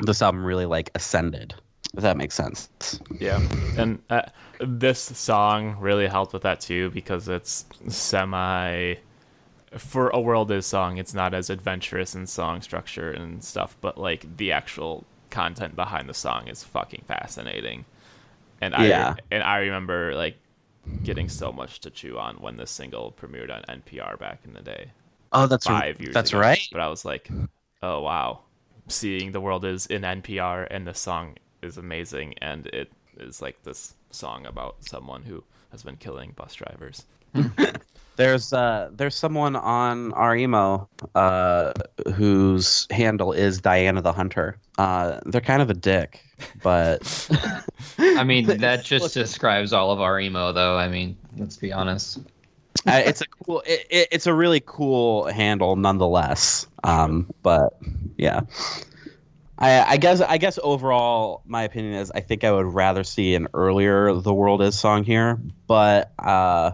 this 0.00 0.22
album 0.22 0.44
really 0.44 0.66
like 0.66 0.90
ascended. 0.94 1.54
If 1.94 2.02
that 2.02 2.16
makes 2.16 2.34
sense. 2.34 2.70
Yeah, 3.20 3.46
and 3.76 3.98
uh, 4.08 4.22
this 4.60 4.98
song 4.98 5.76
really 5.78 6.06
helped 6.06 6.32
with 6.32 6.42
that 6.42 6.60
too 6.60 6.90
because 6.90 7.28
it's 7.28 7.66
semi. 7.88 8.94
For 9.76 10.08
a 10.10 10.20
world 10.20 10.50
is 10.50 10.64
song, 10.66 10.96
it's 10.96 11.12
not 11.12 11.34
as 11.34 11.50
adventurous 11.50 12.14
in 12.14 12.26
song 12.26 12.62
structure 12.62 13.10
and 13.10 13.44
stuff, 13.44 13.76
but 13.82 13.98
like 13.98 14.38
the 14.38 14.52
actual 14.52 15.04
content 15.28 15.76
behind 15.76 16.08
the 16.08 16.14
song 16.14 16.48
is 16.48 16.62
fucking 16.62 17.04
fascinating. 17.06 17.84
And 18.62 18.74
I 18.74 18.86
Yeah. 18.86 19.14
and 19.30 19.42
I 19.42 19.58
remember 19.58 20.14
like 20.14 20.36
getting 21.04 21.28
so 21.28 21.52
much 21.52 21.80
to 21.80 21.90
chew 21.90 22.18
on 22.18 22.36
when 22.36 22.56
this 22.56 22.70
single 22.70 23.12
premiered 23.12 23.50
on 23.54 23.62
NPR 23.80 24.18
back 24.18 24.40
in 24.44 24.52
the 24.52 24.62
day, 24.62 24.90
Oh, 25.32 25.46
that's 25.46 25.66
five 25.66 26.00
years. 26.00 26.12
That's 26.14 26.30
ago. 26.30 26.40
right. 26.40 26.60
But 26.70 26.80
I 26.80 26.88
was 26.88 27.04
like, 27.04 27.30
oh 27.82 28.00
wow, 28.02 28.40
seeing 28.88 29.32
the 29.32 29.40
world 29.40 29.64
is 29.64 29.86
in 29.86 30.02
NPR 30.02 30.66
and 30.70 30.86
the 30.86 30.94
song 30.94 31.36
is 31.62 31.78
amazing, 31.78 32.34
and 32.38 32.66
it 32.66 32.90
is 33.18 33.40
like 33.40 33.62
this 33.62 33.94
song 34.10 34.46
about 34.46 34.76
someone 34.84 35.22
who 35.22 35.42
has 35.70 35.82
been 35.82 35.96
killing 35.96 36.32
bus 36.32 36.54
drivers. 36.54 37.04
There's 38.16 38.52
uh 38.52 38.90
there's 38.92 39.14
someone 39.14 39.56
on 39.56 40.12
our 40.12 40.36
emo 40.36 40.88
uh 41.14 41.72
whose 42.14 42.86
handle 42.90 43.32
is 43.32 43.60
Diana 43.60 44.02
the 44.02 44.12
Hunter. 44.12 44.58
Uh 44.78 45.20
they're 45.26 45.40
kind 45.40 45.62
of 45.62 45.70
a 45.70 45.74
dick, 45.74 46.22
but 46.62 47.28
I 47.98 48.24
mean, 48.24 48.46
that 48.58 48.84
just 48.84 49.14
describes 49.14 49.72
all 49.72 49.90
of 49.90 50.00
our 50.00 50.20
emo, 50.20 50.52
though. 50.52 50.76
I 50.76 50.88
mean, 50.88 51.16
let's 51.38 51.56
be 51.56 51.72
honest. 51.72 52.18
uh, 52.86 53.02
it's 53.04 53.20
a 53.22 53.26
cool 53.26 53.62
it, 53.66 53.86
it, 53.90 54.08
it's 54.12 54.26
a 54.26 54.34
really 54.34 54.62
cool 54.64 55.26
handle 55.26 55.76
nonetheless. 55.76 56.66
Um 56.84 57.30
but 57.42 57.78
yeah. 58.18 58.40
I, 59.58 59.92
I 59.92 59.96
guess 59.96 60.20
I 60.20 60.38
guess 60.38 60.58
overall 60.62 61.42
my 61.46 61.62
opinion 61.62 61.94
is 61.94 62.10
I 62.10 62.20
think 62.20 62.42
I 62.44 62.50
would 62.52 62.66
rather 62.66 63.04
see 63.04 63.34
an 63.36 63.48
earlier 63.54 64.12
The 64.12 64.34
World 64.34 64.60
Is 64.60 64.78
song 64.78 65.04
here, 65.04 65.38
but 65.66 66.12
uh 66.18 66.72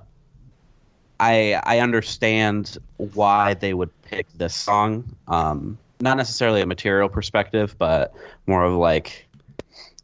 I 1.20 1.60
I 1.64 1.80
understand 1.80 2.78
why 2.96 3.54
they 3.54 3.74
would 3.74 3.90
pick 4.02 4.26
this 4.34 4.54
song. 4.54 5.16
Um, 5.26 5.78
not 6.00 6.16
necessarily 6.16 6.60
a 6.60 6.66
material 6.66 7.08
perspective, 7.08 7.74
but 7.78 8.14
more 8.46 8.64
of 8.64 8.74
like 8.74 9.28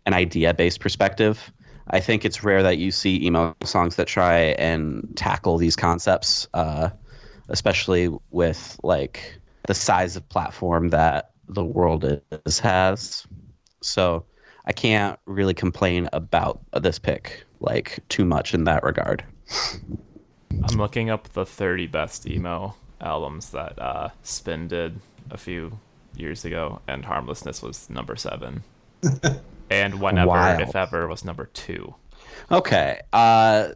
an 0.06 0.14
idea 0.14 0.54
based 0.54 0.80
perspective. 0.80 1.52
I 1.88 2.00
think 2.00 2.24
it's 2.24 2.42
rare 2.42 2.62
that 2.62 2.78
you 2.78 2.90
see 2.90 3.24
emo 3.24 3.54
songs 3.62 3.96
that 3.96 4.06
try 4.06 4.38
and 4.58 5.12
tackle 5.16 5.58
these 5.58 5.76
concepts, 5.76 6.48
uh, 6.54 6.90
especially 7.48 8.08
with 8.30 8.78
like 8.82 9.38
the 9.66 9.74
size 9.74 10.16
of 10.16 10.28
platform 10.28 10.88
that 10.88 11.30
the 11.48 11.64
world 11.64 12.22
is 12.46 12.58
has. 12.58 13.26
So 13.82 14.24
I 14.64 14.72
can't 14.72 15.18
really 15.26 15.54
complain 15.54 16.08
about 16.12 16.60
this 16.72 16.98
pick 16.98 17.44
like 17.60 17.98
too 18.08 18.24
much 18.24 18.54
in 18.54 18.64
that 18.64 18.82
regard. 18.82 19.24
I'm 20.62 20.78
looking 20.78 21.10
up 21.10 21.28
the 21.32 21.46
30 21.46 21.86
best 21.88 22.26
emo 22.26 22.74
albums 23.00 23.50
that 23.50 23.78
uh, 23.78 24.08
Spin 24.22 24.68
did 24.68 25.00
a 25.30 25.36
few 25.36 25.78
years 26.16 26.44
ago, 26.44 26.80
and 26.88 27.04
Harmlessness 27.04 27.62
was 27.62 27.88
number 27.90 28.16
seven. 28.16 28.62
and 29.70 30.00
Whenever, 30.00 30.28
Wild. 30.28 30.60
If 30.60 30.76
Ever, 30.76 31.08
was 31.08 31.24
number 31.24 31.46
two. 31.54 31.94
Okay, 32.50 33.00
uh, 33.12 33.68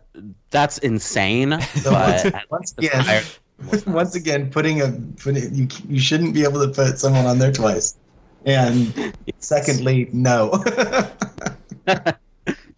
that's 0.51 0.79
insane. 0.79 1.59
So 1.77 1.91
But 1.91 2.35
once 2.51 2.75
again, 2.77 3.25
once 3.87 4.15
again, 4.15 4.51
putting 4.51 4.81
a 4.81 4.91
putting, 5.23 5.55
you 5.55 5.69
you 5.89 6.01
shouldn't 6.01 6.35
be 6.35 6.45
able 6.45 6.67
to 6.67 6.73
put 6.73 6.99
someone 6.99 7.27
on 7.27 7.39
there 7.39 7.53
twice. 7.53 7.97
And 8.45 9.13
secondly, 9.39 10.09
no. 10.13 10.63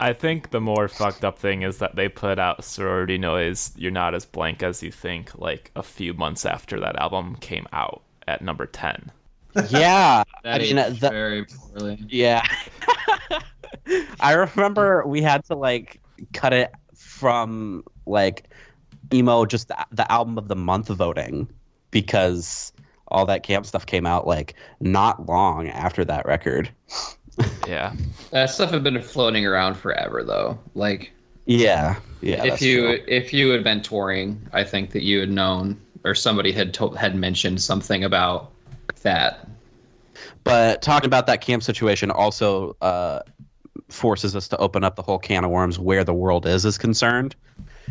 I 0.01 0.13
think 0.13 0.49
the 0.49 0.59
more 0.59 0.87
fucked 0.87 1.23
up 1.23 1.37
thing 1.37 1.61
is 1.61 1.77
that 1.77 1.95
they 1.95 2.09
put 2.09 2.39
out 2.39 2.63
Sorority 2.63 3.19
Noise, 3.19 3.71
You're 3.77 3.91
Not 3.91 4.15
As 4.15 4.25
Blank 4.25 4.63
As 4.63 4.81
You 4.81 4.91
Think, 4.91 5.37
like 5.37 5.69
a 5.75 5.83
few 5.83 6.13
months 6.15 6.43
after 6.45 6.79
that 6.79 6.95
album 6.95 7.35
came 7.35 7.67
out 7.71 8.01
at 8.27 8.41
number 8.41 8.65
10. 8.65 9.11
yeah, 9.69 10.23
That 10.43 10.55
I 10.61 10.63
mean, 10.63 10.75
the- 10.75 11.09
very 11.11 11.45
poorly. 11.45 12.03
yeah. 12.09 12.43
I 14.19 14.33
remember 14.33 15.05
we 15.05 15.21
had 15.21 15.45
to 15.45 15.55
like 15.55 16.01
cut 16.33 16.51
it 16.53 16.71
from 16.95 17.83
like 18.05 18.49
emo, 19.13 19.45
just 19.45 19.67
the, 19.67 19.85
the 19.91 20.11
album 20.11 20.37
of 20.37 20.47
the 20.47 20.55
month 20.55 20.87
voting 20.87 21.47
because 21.91 22.73
all 23.09 23.25
that 23.25 23.43
camp 23.43 23.65
stuff 23.65 23.85
came 23.85 24.05
out 24.05 24.25
like 24.25 24.55
not 24.79 25.27
long 25.27 25.67
after 25.67 26.03
that 26.05 26.25
record. 26.25 26.71
Yeah. 27.67 27.93
That 28.31 28.49
stuff 28.49 28.71
had 28.71 28.81
been 28.81 29.01
floating 29.01 29.45
around 29.45 29.75
forever, 29.75 30.23
though. 30.23 30.57
Like, 30.73 31.11
Yeah, 31.45 31.97
yeah. 32.21 32.45
if 32.45 32.61
you 32.61 32.81
true. 32.97 33.03
if 33.07 33.33
you 33.33 33.49
had 33.49 33.61
been 33.61 33.81
touring, 33.81 34.41
I 34.53 34.63
think 34.63 34.91
that 34.91 35.03
you 35.03 35.19
had 35.19 35.29
known, 35.29 35.77
or 36.05 36.15
somebody 36.15 36.53
had 36.53 36.73
to- 36.75 36.91
had 36.91 37.13
mentioned 37.15 37.61
something 37.61 38.05
about 38.05 38.51
that. 39.03 39.49
But 40.45 40.81
talking 40.81 41.07
about 41.07 41.27
that 41.27 41.41
camp 41.41 41.61
situation 41.61 42.09
also 42.09 42.77
uh, 42.81 43.19
forces 43.89 44.33
us 44.33 44.47
to 44.47 44.57
open 44.57 44.85
up 44.85 44.95
the 44.95 45.01
whole 45.01 45.19
can 45.19 45.43
of 45.43 45.51
worms 45.51 45.77
where 45.77 46.05
the 46.05 46.13
world 46.13 46.45
is 46.45 46.63
is 46.63 46.77
concerned, 46.77 47.35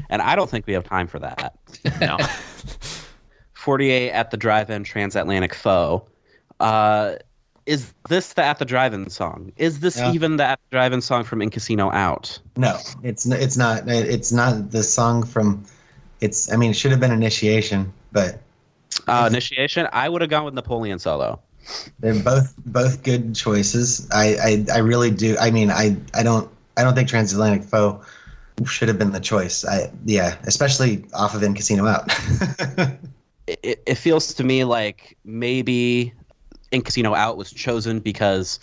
and 0.08 0.22
I 0.22 0.36
don't 0.36 0.48
think 0.48 0.66
we 0.66 0.72
have 0.72 0.84
time 0.84 1.06
for 1.06 1.18
that. 1.18 1.54
No. 2.00 2.16
48 3.52 4.10
at 4.12 4.30
the 4.30 4.36
drive-in 4.38 4.84
transatlantic 4.84 5.54
foe. 5.54 6.08
Uh, 6.60 7.16
is 7.70 7.92
this 8.08 8.32
the 8.34 8.42
at 8.42 8.58
the 8.58 8.64
drive-in 8.64 9.08
song? 9.10 9.52
Is 9.56 9.78
this 9.80 9.96
Yeah. 9.96 10.12
even 10.12 10.36
the 10.36 10.44
at 10.44 10.58
the 10.58 10.76
drive-in 10.76 11.00
song 11.00 11.22
from 11.24 11.40
In 11.40 11.50
Casino 11.50 11.90
Out? 11.90 12.38
no, 12.56 12.76
it's 13.02 13.24
it's 13.26 13.56
not. 13.56 13.88
It's 13.88 14.32
not 14.32 14.70
the 14.72 14.82
song 14.82 15.22
from. 15.24 15.64
It's. 16.20 16.52
I 16.52 16.56
mean, 16.56 16.70
it 16.72 16.76
should 16.76 16.90
have 16.90 17.00
been 17.00 17.12
initiation, 17.12 17.92
but 18.12 18.40
Uh, 19.06 19.28
initiation. 19.30 19.86
I 19.92 20.08
would 20.08 20.20
have 20.20 20.30
gone 20.30 20.44
with 20.44 20.54
Napoleon 20.54 20.98
solo. 20.98 21.38
They're 22.00 22.18
both 22.22 22.52
both 22.66 23.02
good 23.04 23.34
choices. 23.34 24.08
I, 24.10 24.26
I 24.48 24.50
I 24.74 24.78
really 24.78 25.10
do. 25.12 25.36
I 25.40 25.50
mean, 25.52 25.70
I 25.70 25.96
I 26.12 26.22
don't 26.24 26.50
I 26.76 26.82
don't 26.82 26.94
think 26.94 27.08
Transatlantic 27.08 27.62
Foe 27.62 28.00
should 28.66 28.88
have 28.88 28.98
been 28.98 29.12
the 29.12 29.20
choice. 29.20 29.64
I 29.64 29.90
yeah, 30.04 30.36
especially 30.44 31.04
off 31.14 31.34
of 31.36 31.42
In 31.42 31.54
Casino 31.54 31.86
Out. 31.86 32.10
it, 33.46 33.82
it 33.86 33.94
feels 33.94 34.34
to 34.34 34.44
me 34.44 34.64
like 34.64 35.16
maybe 35.24 36.12
in 36.70 36.82
Casino 36.82 37.14
Out 37.14 37.36
was 37.36 37.52
chosen 37.52 38.00
because 38.00 38.60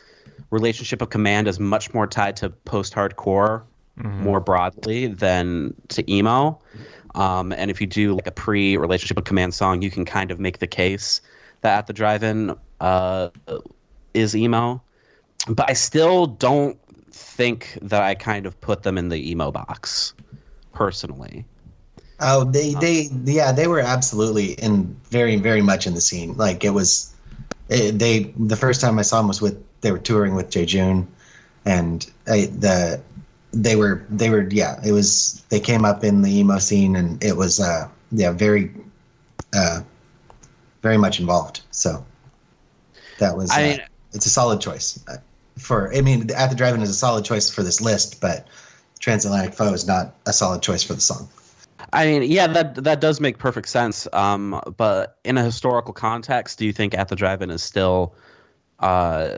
relationship 0.52 1.02
of 1.02 1.10
command 1.10 1.48
is 1.48 1.60
much 1.60 1.94
more 1.94 2.08
tied 2.08 2.36
to 2.38 2.50
post 2.50 2.94
hardcore 2.94 3.64
more 3.98 4.40
broadly 4.40 5.08
than 5.08 5.74
to 5.90 6.10
emo. 6.12 6.60
Um, 7.16 7.52
and 7.52 7.72
if 7.72 7.82
you 7.82 7.88
do 7.88 8.14
like 8.14 8.28
a 8.28 8.32
pre 8.32 8.78
relationship 8.78 9.18
of 9.18 9.24
command 9.24 9.54
song, 9.54 9.82
you 9.82 9.90
can 9.90 10.06
kind 10.06 10.32
of 10.32 10.40
make 10.40 10.60
the 10.60 10.68
case 10.68 11.22
that 11.62 11.78
at 11.78 11.88
the 11.88 11.94
drive-in 11.94 12.56
uh, 12.80 13.30
is 14.14 14.36
emo. 14.36 14.82
But 15.50 15.70
I 15.70 15.74
still 15.74 16.28
don't 16.28 16.78
think 17.12 17.78
that 17.82 18.04
I 18.04 18.14
kind 18.14 18.46
of 18.46 18.60
put 18.62 18.84
them 18.84 18.98
in 18.98 19.10
the 19.10 19.32
emo 19.32 19.52
box 19.52 20.14
personally. 20.74 21.46
oh, 22.20 22.44
they 22.44 22.76
they 22.76 23.10
yeah, 23.24 23.52
they 23.52 23.68
were 23.68 23.80
absolutely 23.80 24.54
in 24.54 24.96
very 25.10 25.38
very 25.38 25.62
much 25.62 25.88
in 25.88 25.96
the 25.96 26.02
scene. 26.02 26.36
Like 26.38 26.64
it 26.64 26.72
was, 26.72 27.14
it, 27.70 28.00
they 28.00 28.34
the 28.38 28.56
first 28.56 28.82
time 28.82 29.00
I 29.00 29.02
saw 29.04 29.18
them 29.18 29.28
was 29.28 29.42
with 29.42 29.64
they 29.82 29.92
were 29.92 30.00
touring 30.00 30.36
with 30.36 30.50
Jejune, 30.50 31.08
and 31.66 32.10
I, 32.28 32.46
the 32.46 33.02
they 33.54 33.76
were 33.76 34.06
they 34.10 34.30
were 34.30 34.48
yeah 34.50 34.80
it 34.86 34.92
was 34.92 35.44
they 35.50 35.60
came 35.60 35.86
up 35.86 36.04
in 36.04 36.22
the 36.22 36.40
emo 36.40 36.60
scene 36.60 36.96
and 36.96 37.24
it 37.24 37.36
was 37.36 37.60
uh 37.60 37.88
yeah 38.12 38.32
very 38.32 38.72
uh 39.54 39.82
very 40.82 40.98
much 40.98 41.20
involved. 41.20 41.62
So 41.72 42.06
that 43.20 43.36
was 43.36 43.52
I 43.52 43.56
uh, 43.56 43.68
mean- 43.68 43.82
it's 44.14 44.26
a 44.26 44.30
solid 44.30 44.62
choice 44.62 45.04
uh, 45.08 45.18
for. 45.58 45.94
I 45.94 46.02
mean, 46.02 46.32
at 46.32 46.50
the 46.50 46.56
drive-in 46.56 46.82
is 46.82 46.90
a 46.90 46.94
solid 46.94 47.26
choice 47.26 47.50
for 47.50 47.62
this 47.62 47.82
list, 47.82 48.22
but 48.22 48.48
Transatlantic 49.00 49.54
Foe 49.54 49.74
is 49.74 49.86
not 49.86 50.16
a 50.26 50.34
solid 50.34 50.62
choice 50.62 50.82
for 50.82 50.94
the 50.94 51.02
song. 51.02 51.28
I 51.94 52.06
mean, 52.06 52.24
yeah, 52.24 52.48
that 52.48 52.76
that 52.84 53.02
does 53.02 53.22
make 53.22 53.38
perfect 53.38 53.70
sense. 53.70 54.08
Um, 54.14 54.62
but 54.78 55.18
in 55.24 55.38
a 55.38 55.44
historical 55.44 55.94
context, 55.94 56.60
do 56.60 56.66
you 56.66 56.74
think 56.74 56.94
At 56.94 57.08
the 57.08 57.16
Drive-In 57.16 57.50
is 57.50 57.64
still 57.64 58.14
uh, 58.80 59.38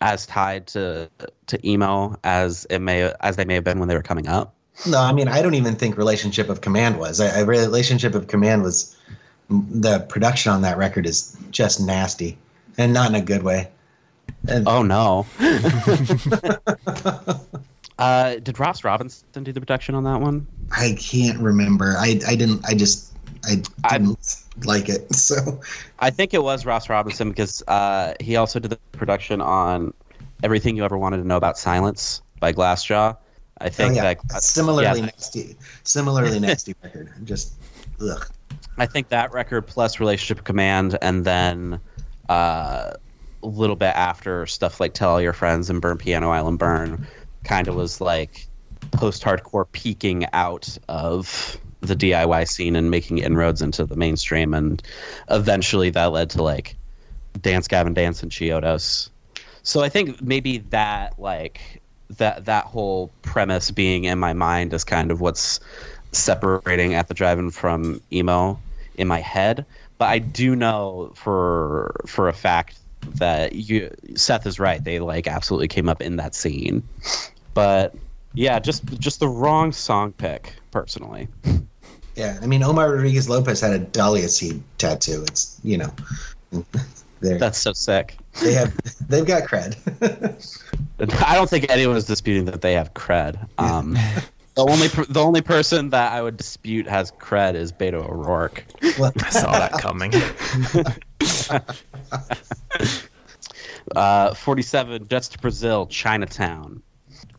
as 0.00 0.26
tied 0.26 0.66
to 0.68 1.10
to 1.46 1.68
emo 1.68 2.16
as 2.24 2.66
it 2.70 2.78
may 2.78 3.12
as 3.20 3.36
they 3.36 3.44
may 3.44 3.54
have 3.54 3.64
been 3.64 3.78
when 3.78 3.88
they 3.88 3.96
were 3.96 4.02
coming 4.02 4.28
up? 4.28 4.54
No, 4.86 4.98
I 4.98 5.12
mean, 5.12 5.28
I 5.28 5.42
don't 5.42 5.54
even 5.54 5.76
think 5.76 5.96
Relationship 5.96 6.48
of 6.48 6.60
Command 6.60 6.98
was. 6.98 7.20
I, 7.20 7.40
I 7.40 7.42
Relationship 7.42 8.14
of 8.14 8.28
Command 8.28 8.62
was 8.62 8.96
the 9.48 10.00
production 10.08 10.52
on 10.52 10.62
that 10.62 10.78
record 10.78 11.06
is 11.06 11.36
just 11.50 11.80
nasty, 11.80 12.38
and 12.78 12.94
not 12.94 13.10
in 13.10 13.16
a 13.16 13.20
good 13.20 13.42
way. 13.42 13.68
And 14.48 14.66
Oh 14.66 14.82
no. 14.82 15.26
uh, 18.00 18.36
did 18.36 18.58
Ross 18.58 18.82
Robinson 18.82 19.44
do 19.44 19.52
the 19.52 19.60
production 19.60 19.94
on 19.94 20.04
that 20.04 20.20
one? 20.20 20.46
I 20.72 20.96
can't 20.98 21.38
remember. 21.38 21.96
I 21.98 22.18
I 22.26 22.34
didn't. 22.34 22.64
I 22.66 22.74
just 22.74 23.12
I 23.44 23.62
didn't 23.90 24.44
like 24.64 24.88
it. 24.88 25.06
So 25.14 25.60
I 25.98 26.10
think 26.10 26.32
it 26.32 26.42
was 26.42 26.64
Ross 26.64 26.88
Robinson 26.88 27.28
because 27.28 27.62
uh, 27.68 28.14
he 28.18 28.36
also 28.36 28.58
did 28.58 28.70
the 28.70 28.78
production 28.92 29.40
on 29.40 29.92
Everything 30.42 30.76
You 30.76 30.84
Ever 30.84 30.96
Wanted 30.96 31.18
to 31.18 31.24
Know 31.24 31.36
About 31.36 31.58
Silence 31.58 32.22
by 32.40 32.52
Glassjaw. 32.52 33.16
I 33.60 33.66
oh, 33.66 33.68
think 33.68 33.96
yeah, 33.96 34.14
that 34.14 34.42
similarly 34.42 35.00
yeah. 35.00 35.06
nasty. 35.06 35.56
Similarly 35.84 36.40
nasty 36.40 36.74
record. 36.82 37.12
Just 37.24 37.52
ugh. 38.00 38.26
I 38.78 38.86
think 38.86 39.08
that 39.10 39.32
record 39.34 39.66
plus 39.66 40.00
Relationship 40.00 40.44
Command, 40.44 40.96
and 41.02 41.26
then 41.26 41.80
uh, 42.30 42.92
a 43.42 43.46
little 43.46 43.76
bit 43.76 43.94
after 43.94 44.46
stuff 44.46 44.80
like 44.80 44.94
Tell 44.94 45.10
All 45.10 45.20
Your 45.20 45.34
Friends 45.34 45.68
and 45.68 45.82
Burn 45.82 45.98
Piano 45.98 46.30
Island 46.30 46.58
Burn 46.58 47.06
kind 47.44 47.68
of 47.68 47.74
was 47.74 48.00
like 48.00 48.46
post 48.92 49.22
hardcore 49.22 49.70
peeking 49.72 50.26
out 50.32 50.76
of 50.88 51.58
the 51.80 51.96
DIY 51.96 52.46
scene 52.48 52.76
and 52.76 52.90
making 52.90 53.18
inroads 53.18 53.62
into 53.62 53.86
the 53.86 53.96
mainstream. 53.96 54.54
And 54.54 54.82
eventually 55.30 55.90
that 55.90 56.12
led 56.12 56.30
to 56.30 56.42
like 56.42 56.76
Dance 57.40 57.68
Gavin 57.68 57.94
Dance 57.94 58.22
and 58.22 58.30
Chiodos. 58.30 59.10
So 59.62 59.82
I 59.82 59.88
think 59.88 60.20
maybe 60.22 60.58
that 60.70 61.18
like 61.18 61.80
that 62.18 62.44
that 62.46 62.64
whole 62.64 63.10
premise 63.22 63.70
being 63.70 64.04
in 64.04 64.18
my 64.18 64.32
mind 64.32 64.72
is 64.72 64.84
kind 64.84 65.10
of 65.10 65.20
what's 65.20 65.60
separating 66.12 66.94
at 66.94 67.08
the 67.08 67.14
drive-in 67.14 67.50
from 67.50 68.00
emo 68.12 68.58
in 68.96 69.06
my 69.06 69.20
head. 69.20 69.64
But 69.98 70.08
I 70.08 70.18
do 70.18 70.56
know 70.56 71.12
for 71.14 71.94
for 72.06 72.28
a 72.28 72.32
fact 72.32 72.79
that 73.16 73.54
you 73.54 73.90
Seth 74.14 74.46
is 74.46 74.58
right. 74.58 74.82
They 74.82 74.98
like 74.98 75.26
absolutely 75.26 75.68
came 75.68 75.88
up 75.88 76.00
in 76.00 76.16
that 76.16 76.34
scene. 76.34 76.82
But 77.54 77.94
yeah, 78.34 78.58
just 78.58 78.84
just 78.98 79.20
the 79.20 79.28
wrong 79.28 79.72
song 79.72 80.12
pick 80.12 80.54
personally. 80.70 81.28
Yeah, 82.16 82.38
I 82.42 82.46
mean 82.46 82.62
Omar 82.62 82.92
Rodriguez 82.92 83.28
Lopez 83.28 83.60
had 83.60 83.72
a 83.72 83.78
dahlia 83.78 84.28
seed 84.28 84.62
tattoo. 84.78 85.24
It's 85.28 85.58
you 85.64 85.78
know, 85.78 85.92
they 87.20 87.36
That's 87.38 87.58
so 87.58 87.72
sick. 87.72 88.16
they 88.42 88.52
have 88.52 88.76
they've 89.08 89.26
got 89.26 89.44
cred. 89.44 89.76
I 91.26 91.34
don't 91.34 91.48
think 91.48 91.66
anyone 91.70 91.96
is 91.96 92.04
disputing 92.04 92.44
that 92.46 92.60
they 92.60 92.74
have 92.74 92.92
cred. 92.94 93.48
Um, 93.58 93.96
the 94.54 94.62
only 94.62 94.88
the 94.88 95.20
only 95.20 95.40
person 95.40 95.90
that 95.90 96.12
I 96.12 96.20
would 96.22 96.36
dispute 96.36 96.86
has 96.86 97.12
cred 97.12 97.54
is 97.54 97.72
Beto 97.72 98.06
O'Rourke. 98.08 98.64
well, 98.98 99.12
I 99.22 99.30
saw 99.30 99.52
that 99.52 99.72
coming. 99.72 100.12
Uh, 103.96 104.34
47, 104.34 105.08
Jets 105.08 105.28
to 105.30 105.38
Brazil, 105.38 105.86
Chinatown. 105.86 106.80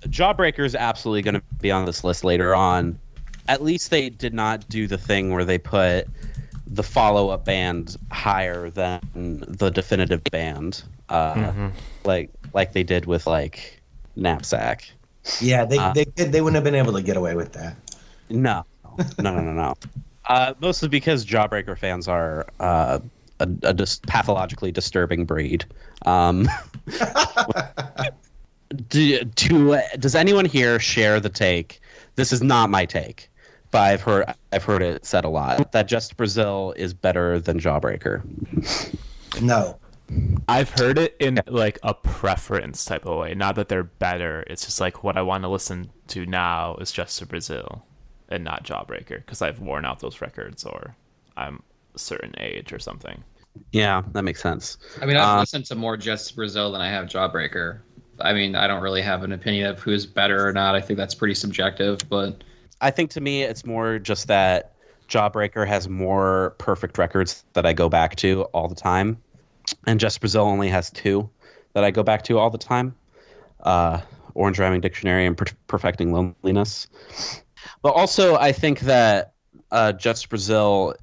Jawbreaker 0.08 0.66
is 0.66 0.76
absolutely 0.76 1.22
going 1.22 1.36
to 1.36 1.44
be 1.62 1.72
on 1.72 1.86
this 1.86 2.04
list 2.04 2.24
later 2.24 2.54
on. 2.54 3.00
At 3.48 3.64
least 3.64 3.90
they 3.90 4.10
did 4.10 4.34
not 4.34 4.68
do 4.68 4.88
the 4.88 4.98
thing 4.98 5.32
where 5.32 5.46
they 5.46 5.58
put 5.58 6.08
the 6.68 6.84
follow 6.84 7.30
up 7.30 7.46
band 7.46 7.96
higher 8.12 8.70
than 8.70 9.00
the 9.48 9.70
definitive 9.70 10.24
band, 10.26 10.84
uh, 11.10 11.70
like 12.04 12.30
like 12.54 12.74
they 12.74 12.84
did 12.84 13.06
with 13.06 13.28
like 13.28 13.82
Knapsack. 14.16 14.92
yeah, 15.40 15.64
they 15.64 15.78
Uh, 15.78 15.94
they 15.94 16.06
could, 16.06 16.32
they 16.32 16.42
wouldn't 16.42 16.56
have 16.56 16.64
been 16.64 16.76
able 16.76 16.94
to 16.94 17.02
get 17.02 17.16
away 17.18 17.36
with 17.36 17.54
that. 17.54 17.76
No, 18.30 18.66
no, 19.20 19.36
no, 19.36 19.42
no, 19.42 19.54
no. 19.54 19.74
Uh, 20.28 20.54
mostly 20.62 20.88
because 20.88 21.26
Jawbreaker 21.26 21.78
fans 21.78 22.08
are 22.08 22.46
uh, 22.60 23.00
a, 23.42 23.70
a 23.70 23.74
dis- 23.74 24.00
pathologically 24.08 24.72
disturbing 24.72 25.26
breed. 25.26 25.66
Um, 26.06 26.48
do, 28.90 29.24
do, 29.24 29.80
does 30.00 30.16
anyone 30.16 30.46
here 30.46 30.80
share 30.80 31.20
the 31.20 31.30
take? 31.30 31.82
This 32.16 32.32
is 32.32 32.42
not 32.42 32.70
my 32.70 32.86
take, 32.86 33.30
but 33.72 33.82
I've 33.82 34.02
heard 34.02 34.34
I've 34.52 34.64
heard 34.64 34.82
it 34.82 35.06
said 35.06 35.26
a 35.26 35.30
lot 35.30 35.72
that 35.72 35.88
Jets 35.88 36.10
to 36.10 36.16
Brazil 36.16 36.74
is 36.78 36.94
better 36.94 37.40
than 37.40 37.60
Jawbreaker. 37.60 38.22
No, 39.42 39.78
I've 40.48 40.70
heard 40.70 40.98
it 40.98 41.16
in 41.20 41.40
like 41.48 41.80
a 41.84 41.94
preference 41.94 42.84
type 42.84 43.06
of 43.06 43.18
way. 43.18 43.34
Not 43.34 43.56
that 43.56 43.70
they're 43.70 43.84
better. 43.84 44.44
It's 44.48 44.66
just 44.66 44.82
like 44.82 45.04
what 45.04 45.18
I 45.18 45.22
want 45.22 45.44
to 45.44 45.50
listen 45.50 45.90
to 46.08 46.26
now 46.26 46.76
is 46.76 46.92
Jets 46.92 47.18
to 47.20 47.26
Brazil 47.26 47.86
and 48.28 48.44
not 48.44 48.64
Jawbreaker 48.64 49.18
because 49.18 49.42
I've 49.42 49.60
worn 49.60 49.86
out 49.86 50.00
those 50.00 50.22
records 50.22 50.64
or 50.64 50.96
I'm 51.38 51.64
a 51.96 52.00
certain 52.00 52.34
age 52.38 52.74
or 52.74 52.80
something. 52.80 53.24
Yeah, 53.72 54.04
that 54.14 54.24
makes 54.24 54.42
sense. 54.42 54.78
I 55.02 55.06
mean, 55.06 55.18
I've 55.18 55.38
Uh, 55.38 55.40
listened 55.42 55.66
to 55.66 55.76
more 55.76 55.98
Jets 55.98 56.28
to 56.30 56.36
Brazil 56.36 56.72
than 56.72 56.82
I 56.82 56.90
have 56.90 57.06
Jawbreaker. 57.08 57.80
I 58.20 58.34
mean, 58.34 58.56
I 58.56 58.68
don't 58.68 58.82
really 58.82 59.02
have 59.02 59.24
an 59.24 59.32
opinion 59.32 59.68
of 59.68 59.80
who's 59.80 60.06
better 60.06 60.48
or 60.48 60.54
not. 60.54 60.76
I 60.76 60.82
think 60.82 60.98
that's 60.98 61.16
pretty 61.16 61.34
subjective, 61.34 62.00
but 62.10 62.44
I 62.80 62.92
think 62.92 63.12
to 63.12 63.22
me, 63.22 63.44
it's 63.44 63.66
more 63.66 64.00
just 64.00 64.28
that 64.28 64.74
Jawbreaker 65.08 65.68
has 65.68 65.90
more 65.90 66.56
perfect 66.58 66.98
records 66.98 67.44
that 67.54 67.66
I 67.66 67.74
go 67.74 67.90
back 67.90 68.16
to 68.18 68.44
all 68.54 68.68
the 68.68 68.76
time, 68.76 69.18
and 69.86 70.00
Jets 70.00 70.16
to 70.16 70.20
Brazil 70.22 70.44
only 70.44 70.70
has 70.70 70.90
two 70.90 71.30
that 71.74 71.84
I 71.84 71.92
go 71.92 72.04
back 72.04 72.24
to 72.24 72.38
all 72.40 72.50
the 72.50 72.58
time: 72.58 72.96
uh, 73.64 74.02
Orange 74.34 74.60
Rhyming 74.60 74.82
Dictionary 74.82 75.26
and 75.26 75.38
Per- 75.38 75.46
Perfecting 75.68 76.14
Loneliness. 76.14 76.88
But 77.82 77.94
also, 77.94 78.36
I 78.36 78.52
think 78.52 78.82
that 78.82 79.34
uh, 79.72 79.92
Jets 79.94 80.24
to 80.24 80.30
Brazil 80.30 80.96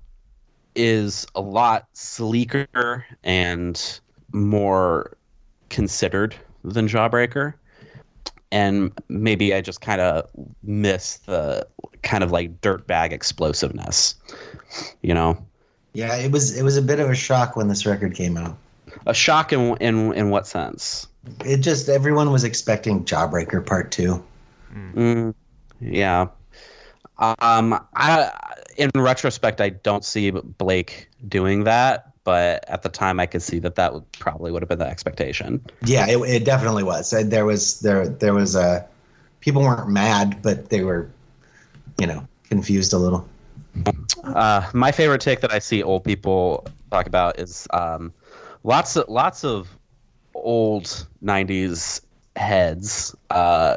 is 0.78 1.26
a 1.34 1.40
lot 1.40 1.88
sleeker 1.92 3.04
and 3.24 4.00
more 4.32 5.16
considered 5.68 6.34
than 6.64 6.88
Jawbreaker 6.88 7.54
and 8.50 8.92
maybe 9.08 9.54
I 9.54 9.60
just 9.60 9.80
kind 9.80 10.00
of 10.00 10.28
miss 10.62 11.16
the 11.18 11.66
kind 12.02 12.24
of 12.24 12.32
like 12.32 12.60
dirtbag 12.60 13.12
explosiveness, 13.12 14.14
you 15.02 15.14
know. 15.14 15.36
yeah, 15.92 16.16
it 16.16 16.32
was 16.32 16.56
it 16.56 16.62
was 16.62 16.76
a 16.76 16.82
bit 16.82 17.00
of 17.00 17.10
a 17.10 17.14
shock 17.14 17.56
when 17.56 17.68
this 17.68 17.84
record 17.84 18.14
came 18.14 18.36
out. 18.36 18.56
A 19.06 19.14
shock 19.14 19.52
in 19.52 19.76
in 19.78 20.12
in 20.14 20.30
what 20.30 20.46
sense? 20.46 21.06
It 21.44 21.58
just 21.58 21.88
everyone 21.88 22.30
was 22.32 22.44
expecting 22.44 23.04
Jawbreaker 23.04 23.64
Part 23.64 23.90
Two. 23.90 24.22
Mm, 24.74 25.34
yeah. 25.80 26.28
Um, 27.18 27.84
I 27.94 28.30
in 28.78 28.90
retrospect, 28.94 29.60
I 29.60 29.70
don't 29.70 30.04
see 30.04 30.30
Blake 30.30 31.10
doing 31.26 31.64
that, 31.64 32.12
but 32.22 32.64
at 32.68 32.82
the 32.82 32.88
time 32.88 33.18
I 33.18 33.26
could 33.26 33.42
see 33.42 33.58
that 33.58 33.74
that 33.74 33.92
would 33.92 34.10
probably 34.12 34.52
would 34.52 34.62
have 34.62 34.68
been 34.68 34.78
the 34.78 34.86
expectation. 34.86 35.60
Yeah, 35.84 36.06
it, 36.08 36.18
it 36.18 36.44
definitely 36.44 36.84
was. 36.84 37.10
There 37.10 37.44
was 37.44 37.80
there 37.80 38.08
there 38.08 38.32
was 38.32 38.54
a 38.54 38.86
people 39.40 39.62
weren't 39.62 39.90
mad, 39.90 40.40
but 40.42 40.70
they 40.70 40.84
were, 40.84 41.10
you 41.98 42.06
know, 42.06 42.26
confused 42.44 42.92
a 42.92 42.98
little. 42.98 43.28
Uh, 44.24 44.68
my 44.72 44.92
favorite 44.92 45.20
take 45.20 45.40
that 45.40 45.52
I 45.52 45.58
see 45.58 45.82
old 45.82 46.04
people 46.04 46.66
talk 46.90 47.06
about 47.06 47.38
is 47.38 47.66
um, 47.72 48.12
lots 48.62 48.96
of 48.96 49.08
lots 49.08 49.44
of 49.44 49.68
old 50.34 51.06
'90s 51.24 52.00
heads 52.36 53.14
uh, 53.30 53.76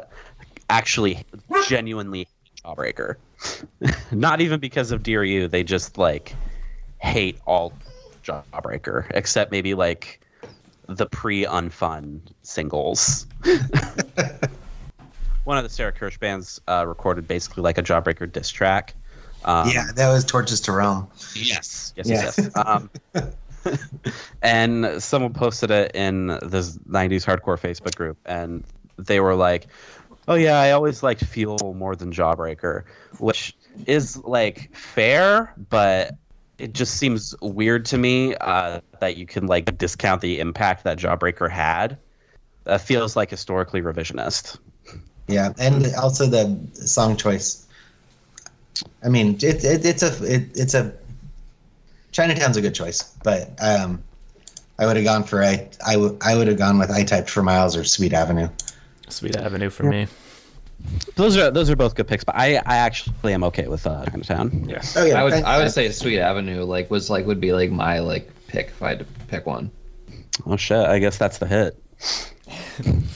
actually 0.70 1.24
genuinely 1.68 2.28
Jawbreaker. 2.64 3.16
Not 4.12 4.40
even 4.40 4.60
because 4.60 4.92
of 4.92 5.02
Dear 5.02 5.24
You, 5.24 5.48
they 5.48 5.64
just 5.64 5.98
like 5.98 6.34
hate 7.00 7.38
all 7.46 7.72
Jawbreaker, 8.24 9.06
except 9.10 9.50
maybe 9.50 9.74
like 9.74 10.20
the 10.86 11.06
pre-unfun 11.06 12.20
singles. 12.42 13.26
One 15.44 15.58
of 15.58 15.64
the 15.64 15.70
Sarah 15.70 15.92
Kirsch 15.92 16.18
bands 16.18 16.60
uh, 16.68 16.84
recorded 16.86 17.26
basically 17.26 17.62
like 17.62 17.78
a 17.78 17.82
Jawbreaker 17.82 18.30
diss 18.30 18.50
track. 18.50 18.94
Um, 19.44 19.68
yeah, 19.68 19.86
that 19.94 20.08
was 20.08 20.24
Torches 20.24 20.60
to 20.62 20.72
Rome. 20.72 21.08
Yes, 21.34 21.92
yes, 21.96 22.08
yes. 22.08 22.38
yes. 22.38 22.50
Um, 22.54 22.90
and 24.42 25.02
someone 25.02 25.32
posted 25.32 25.72
it 25.72 25.90
in 25.96 26.28
this 26.42 26.76
'90s 26.88 27.26
hardcore 27.26 27.58
Facebook 27.58 27.96
group, 27.96 28.18
and 28.24 28.62
they 28.98 29.18
were 29.18 29.34
like, 29.34 29.66
"Oh 30.28 30.34
yeah, 30.34 30.60
I 30.60 30.72
always 30.72 31.02
liked 31.02 31.24
Fuel 31.24 31.74
more 31.74 31.96
than 31.96 32.12
Jawbreaker," 32.12 32.84
which 33.18 33.54
is 33.86 34.16
like 34.18 34.74
fair, 34.74 35.54
but 35.70 36.14
it 36.58 36.74
just 36.74 36.94
seems 36.94 37.34
weird 37.40 37.84
to 37.86 37.98
me 37.98 38.34
uh, 38.36 38.80
that 39.00 39.16
you 39.16 39.26
can 39.26 39.46
like 39.46 39.76
discount 39.78 40.20
the 40.20 40.40
impact 40.40 40.84
that 40.84 40.98
Jawbreaker 40.98 41.50
had. 41.50 41.98
That 42.64 42.80
feels 42.80 43.16
like 43.16 43.30
historically 43.30 43.82
revisionist. 43.82 44.58
Yeah, 45.26 45.52
and 45.58 45.92
also 45.96 46.26
the 46.26 46.58
song 46.74 47.16
choice. 47.16 47.66
I 49.04 49.08
mean, 49.08 49.34
it, 49.36 49.64
it 49.64 49.84
it's 49.84 50.02
a 50.02 50.34
it, 50.34 50.50
it's 50.54 50.74
a 50.74 50.92
Chinatown's 52.12 52.56
a 52.56 52.60
good 52.60 52.74
choice, 52.74 53.02
but 53.24 53.50
um, 53.60 54.02
I 54.78 54.86
would 54.86 54.96
have 54.96 55.04
gone 55.04 55.24
for 55.24 55.42
I 55.42 55.68
I 55.84 55.96
would 55.96 56.18
I 56.20 56.36
would 56.36 56.46
have 56.48 56.58
gone 56.58 56.78
with 56.78 56.90
I 56.90 57.04
typed 57.04 57.30
for 57.30 57.42
miles 57.42 57.76
or 57.76 57.84
Sweet 57.84 58.12
Avenue. 58.12 58.48
Sweet 59.12 59.36
Avenue 59.36 59.70
for 59.70 59.84
me. 59.84 60.06
Those 61.14 61.36
are 61.36 61.50
those 61.50 61.70
are 61.70 61.76
both 61.76 61.94
good 61.94 62.08
picks, 62.08 62.24
but 62.24 62.34
I, 62.34 62.56
I 62.56 62.76
actually 62.78 63.32
am 63.32 63.44
okay 63.44 63.68
with 63.68 63.86
uh, 63.86 64.04
Chinatown. 64.06 64.64
Yeah. 64.68 64.82
Oh 64.96 65.04
yeah, 65.04 65.20
I 65.20 65.24
would 65.24 65.32
I 65.34 65.54
I- 65.54 65.58
would 65.62 65.70
say 65.70 65.90
Sweet 65.92 66.18
Avenue 66.18 66.64
like 66.64 66.90
was 66.90 67.08
like 67.10 67.24
would 67.26 67.40
be 67.40 67.52
like 67.52 67.70
my 67.70 68.00
like 68.00 68.28
pick 68.48 68.68
if 68.68 68.82
I 68.82 68.88
had 68.90 68.98
to 69.00 69.04
pick 69.28 69.46
one. 69.46 69.70
Oh 70.46 70.56
shit! 70.56 70.78
I 70.78 70.98
guess 70.98 71.18
that's 71.18 71.38
the 71.38 71.46
hit. 71.46 71.76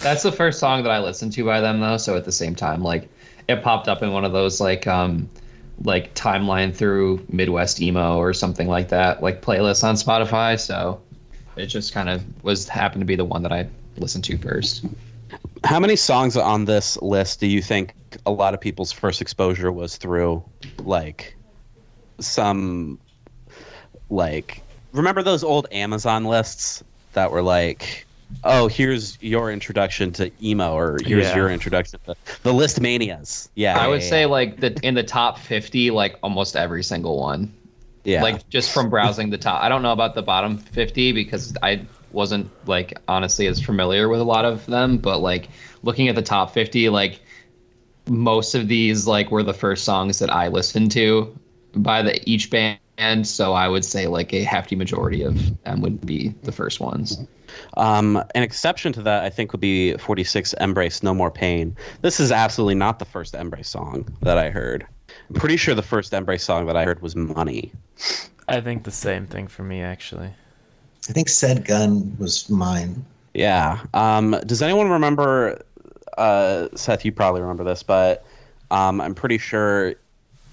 That's 0.01 0.23
the 0.23 0.31
first 0.33 0.61
song 0.61 0.83
that 0.85 0.91
I 0.93 1.01
listened 1.01 1.33
to 1.33 1.45
by 1.45 1.61
them 1.61 1.81
though, 1.81 1.97
so 1.97 2.17
at 2.17 2.25
the 2.25 2.31
same 2.33 2.55
time 2.55 2.83
like 2.83 3.09
it 3.49 3.63
popped 3.63 3.89
up 3.89 4.03
in 4.03 4.13
one 4.13 4.25
of 4.25 4.33
those 4.33 4.61
like 4.61 4.87
um 4.87 5.29
like 5.83 6.15
timeline 6.15 6.75
through 6.75 7.25
Midwest 7.29 7.81
emo 7.83 8.17
or 8.19 8.33
something 8.33 8.69
like 8.69 8.89
that, 8.91 9.23
like 9.23 9.43
playlists 9.43 9.83
on 9.83 9.95
Spotify, 9.97 10.59
so 10.61 11.01
it 11.57 11.67
just 11.67 11.93
kind 11.93 12.09
of 12.09 12.23
was 12.45 12.69
happened 12.69 13.01
to 13.03 13.07
be 13.07 13.17
the 13.17 13.25
one 13.25 13.43
that 13.43 13.53
I 13.53 13.69
listened 13.97 14.25
to 14.25 14.39
first. 14.39 14.85
How 15.67 15.81
many 15.81 15.97
songs 15.97 16.37
on 16.37 16.65
this 16.65 16.97
list 17.03 17.41
do 17.41 17.47
you 17.47 17.61
think 17.61 17.95
a 18.25 18.31
lot 18.31 18.55
of 18.55 18.61
people's 18.61 18.93
first 18.93 19.21
exposure 19.21 19.71
was 19.73 19.97
through, 19.97 20.45
like, 20.79 21.37
some, 22.21 22.99
like, 24.09 24.63
remember 24.93 25.23
those 25.23 25.43
old 25.45 25.67
Amazon 25.73 26.25
lists 26.25 26.85
that 27.15 27.31
were 27.33 27.43
like, 27.43 28.07
oh, 28.45 28.69
here's 28.69 29.19
your 29.21 29.51
introduction 29.51 30.13
to 30.13 30.31
emo, 30.43 30.73
or 30.75 30.99
here's 31.05 31.27
Yeah. 31.27 31.37
your 31.37 31.51
introduction 31.51 31.99
to 32.07 32.15
the 32.43 32.53
list 32.55 32.81
manias. 32.81 33.49
Yeah, 33.55 33.79
I 33.79 33.89
would 33.89 34.03
yeah, 34.03 34.09
say 34.09 34.27
like 34.27 34.61
the 34.61 34.73
in 34.83 34.95
the 34.95 35.03
top 35.05 35.39
50 35.39 35.91
like 35.91 36.17
almost 36.23 36.57
every 36.57 36.83
single 36.83 37.19
one. 37.21 37.53
yeah. 38.05 38.23
like 38.23 38.49
just 38.51 38.73
from 38.73 38.89
browsing 38.91 39.31
the 39.31 39.39
top. 39.39 39.63
I 39.63 39.69
don't 39.69 39.83
know 39.83 39.93
about 39.93 40.15
the 40.15 40.23
bottom 40.23 40.59
50 40.59 41.13
because 41.13 41.57
I 41.63 41.87
wasn't 42.17 42.51
like 42.67 42.99
honestly 43.07 43.47
as 43.47 43.61
familiar 43.61 44.09
with 44.09 44.21
a 44.21 44.25
lot 44.25 44.45
of 44.45 44.67
them, 44.67 44.97
but 44.97 45.19
like 45.19 45.51
looking 45.83 46.09
at 46.09 46.17
the 46.17 46.23
top 46.23 46.53
50, 46.53 46.89
like 46.89 47.21
most 48.09 48.55
of 48.55 48.67
these 48.67 49.07
like 49.07 49.31
were 49.31 49.43
the 49.43 49.55
first 49.55 49.85
songs 49.85 50.19
that 50.19 50.31
I 50.31 50.49
listened 50.49 50.91
to 50.93 51.39
by 51.77 52.03
the 52.03 52.19
each 52.29 52.51
band. 52.51 52.81
So 53.27 53.53
I 53.53 53.69
would 53.69 53.85
say 53.85 54.07
like 54.07 54.33
a 54.33 54.43
hefty 54.43 54.75
majority 54.75 55.23
of 55.23 55.63
them 55.63 55.83
would 55.83 56.05
be 56.05 56.35
the 56.43 56.53
first 56.53 56.81
ones. 56.81 57.19
Um, 57.77 58.17
an 58.35 58.43
exception 58.43 58.93
to 58.95 59.03
that, 59.03 59.23
I 59.23 59.31
think, 59.31 59.53
would 59.53 59.61
be 59.61 59.97
46 59.99 60.55
Embrace 60.55 61.03
No 61.03 61.13
More 61.15 61.31
Pain. 61.31 61.77
This 62.01 62.19
is 62.19 62.33
absolutely 62.33 62.75
not 62.75 62.99
the 62.99 63.05
first 63.05 63.35
Embrace 63.35 63.69
song 63.69 64.09
that 64.23 64.39
I 64.39 64.51
heard. 64.51 64.87
I'm 65.29 65.37
pretty 65.37 65.57
sure 65.59 65.75
the 65.75 65.83
first 65.83 66.13
Embrace 66.15 66.45
song 66.45 66.67
that 66.67 66.77
I 66.77 66.85
heard 66.85 67.03
was 67.03 67.15
Money. 67.15 67.73
I 68.49 68.61
think 68.63 68.85
the 68.85 68.91
same 68.91 69.27
thing 69.27 69.49
for 69.49 69.63
me 69.63 69.83
actually. 69.83 70.31
I 71.09 71.13
think 71.13 71.29
said 71.29 71.65
gun 71.65 72.17
was 72.19 72.49
mine. 72.51 73.05
Yeah. 73.35 73.81
Um, 73.95 74.33
does 74.47 74.63
anyone 74.63 74.91
remember? 74.91 75.63
Uh, 76.17 76.69
Seth, 76.75 77.05
you 77.05 77.13
probably 77.13 77.43
remember 77.43 77.65
this, 77.65 77.83
but 77.83 78.25
um, 78.71 79.01
I'm 79.01 79.15
pretty 79.15 79.39
sure 79.39 79.95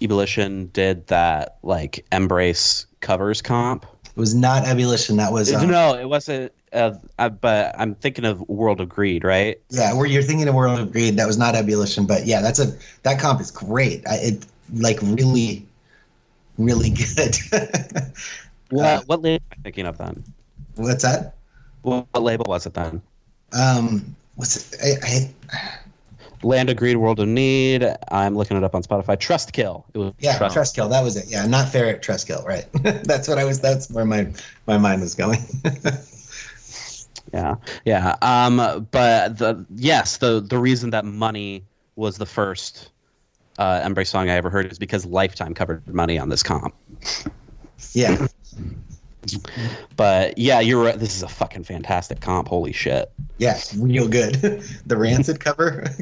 Ebullition 0.02 0.68
did 0.74 1.08
that 1.08 1.58
like 1.64 2.06
Embrace 2.12 2.86
covers 3.00 3.42
comp. 3.42 3.86
It 4.06 4.20
was 4.20 4.36
not 4.36 4.68
Ebullition. 4.68 5.18
That 5.18 5.32
was 5.32 5.52
um, 5.54 5.70
no, 5.70 5.96
it 5.96 6.08
wasn't. 6.08 6.52
Uh, 6.72 6.96
uh, 7.20 7.30
but 7.30 7.74
I'm 7.78 7.96
thinking 7.96 8.26
of 8.26 8.42
World 8.50 8.82
of 8.82 8.90
Greed, 8.90 9.24
right? 9.24 9.60
yeah. 9.70 9.94
Where 9.94 10.06
you're 10.06 10.24
thinking 10.24 10.48
of 10.48 10.56
World 10.56 10.80
of 10.80 10.92
Greed. 10.92 11.18
That 11.18 11.28
was 11.28 11.38
not 11.38 11.56
Ebullition, 11.56 12.06
but 12.06 12.26
yeah, 12.26 12.42
that's 12.42 12.60
a 12.60 12.74
that 13.04 13.20
comp 13.20 13.42
is 13.42 13.50
great. 13.50 14.06
I, 14.08 14.16
it 14.16 14.46
like 14.74 15.00
really, 15.02 15.66
really 16.58 16.90
good. 17.16 17.38
What 18.74 19.08
what 19.08 19.22
label 19.22 19.44
am 19.52 19.60
I 19.60 19.62
thinking 19.64 19.86
of 19.86 19.98
then? 19.98 20.24
What's 20.76 21.04
that? 21.04 21.36
What, 21.84 22.08
what 22.12 22.24
label 22.24 22.46
was 22.48 22.66
it 22.66 22.74
then? 22.74 23.02
Um, 23.52 24.16
what's 24.36 24.74
it? 24.74 24.80
I, 25.04 25.08
I, 25.08 25.84
Land 26.42 26.70
of 26.70 26.78
Greed, 26.78 26.98
World 26.98 27.20
of 27.20 27.28
Need. 27.28 27.88
I'm 28.12 28.36
looking 28.36 28.58
it 28.58 28.64
up 28.64 28.76
on 28.76 28.84
Spotify. 28.84 29.18
Trust 29.20 29.54
Kill. 29.54 29.86
It 29.94 29.98
was 29.98 30.14
yeah, 30.20 30.38
Trust. 30.38 30.56
Trustkill. 30.56 30.90
That 30.90 31.04
was 31.04 31.16
it. 31.16 31.26
Yeah, 31.28 31.46
not 31.46 31.70
Ferret 31.70 32.02
Trustkill. 32.02 32.44
Right. 32.46 32.66
that's 33.04 33.28
what 33.28 33.38
I 33.38 33.46
was. 33.46 33.60
That's 33.60 33.90
where 33.90 34.06
my 34.06 34.28
my 34.68 34.78
mind 34.78 35.02
was 35.02 35.16
going. 35.16 35.40
Yeah, 37.34 37.56
yeah. 37.84 38.16
Um, 38.22 38.88
but 38.92 39.40
the 39.40 39.66
yes, 39.76 40.18
the 40.18 40.40
the 40.40 40.60
reason 40.60 40.92
that 40.92 41.04
Money 41.04 41.64
was 41.96 42.18
the 42.18 42.28
first 42.28 42.92
uh, 43.58 43.82
Embrace 43.84 44.10
song 44.10 44.30
I 44.30 44.36
ever 44.36 44.52
heard 44.52 44.72
is 44.72 44.78
because 44.78 45.06
Lifetime 45.06 45.54
covered 45.54 45.88
Money 45.92 46.20
on 46.20 46.30
this 46.30 46.44
comp. 46.44 46.76
yeah. 47.94 48.28
But 49.96 50.38
yeah, 50.38 50.60
you're 50.60 50.84
right. 50.84 51.00
This 51.00 51.16
is 51.16 51.24
a 51.24 51.28
fucking 51.30 51.64
fantastic 51.64 52.20
comp. 52.20 52.48
Holy 52.50 52.74
shit. 52.74 53.12
Yeah, 53.38 53.58
real 53.78 54.08
good. 54.08 54.36
the 54.86 54.98
Rancid 54.98 55.40
cover. 55.40 55.86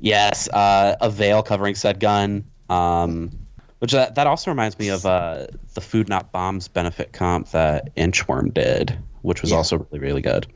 Yes, 0.00 0.48
uh, 0.50 0.96
a 1.00 1.08
veil 1.10 1.42
covering 1.42 1.74
said 1.74 1.98
gun. 1.98 2.44
Um, 2.68 3.30
which 3.78 3.92
that, 3.92 4.14
that 4.14 4.26
also 4.26 4.50
reminds 4.50 4.78
me 4.78 4.88
of 4.88 5.04
uh, 5.06 5.46
the 5.72 5.80
Food 5.80 6.08
Not 6.10 6.30
Bombs 6.30 6.68
benefit 6.68 7.12
comp 7.12 7.50
that 7.50 7.94
Inchworm 7.96 8.52
did, 8.52 8.96
which 9.22 9.40
was 9.42 9.50
Yeah. 9.50 9.56
also 9.56 9.78
really 9.90 9.98
really 9.98 10.20
good. 10.22 10.46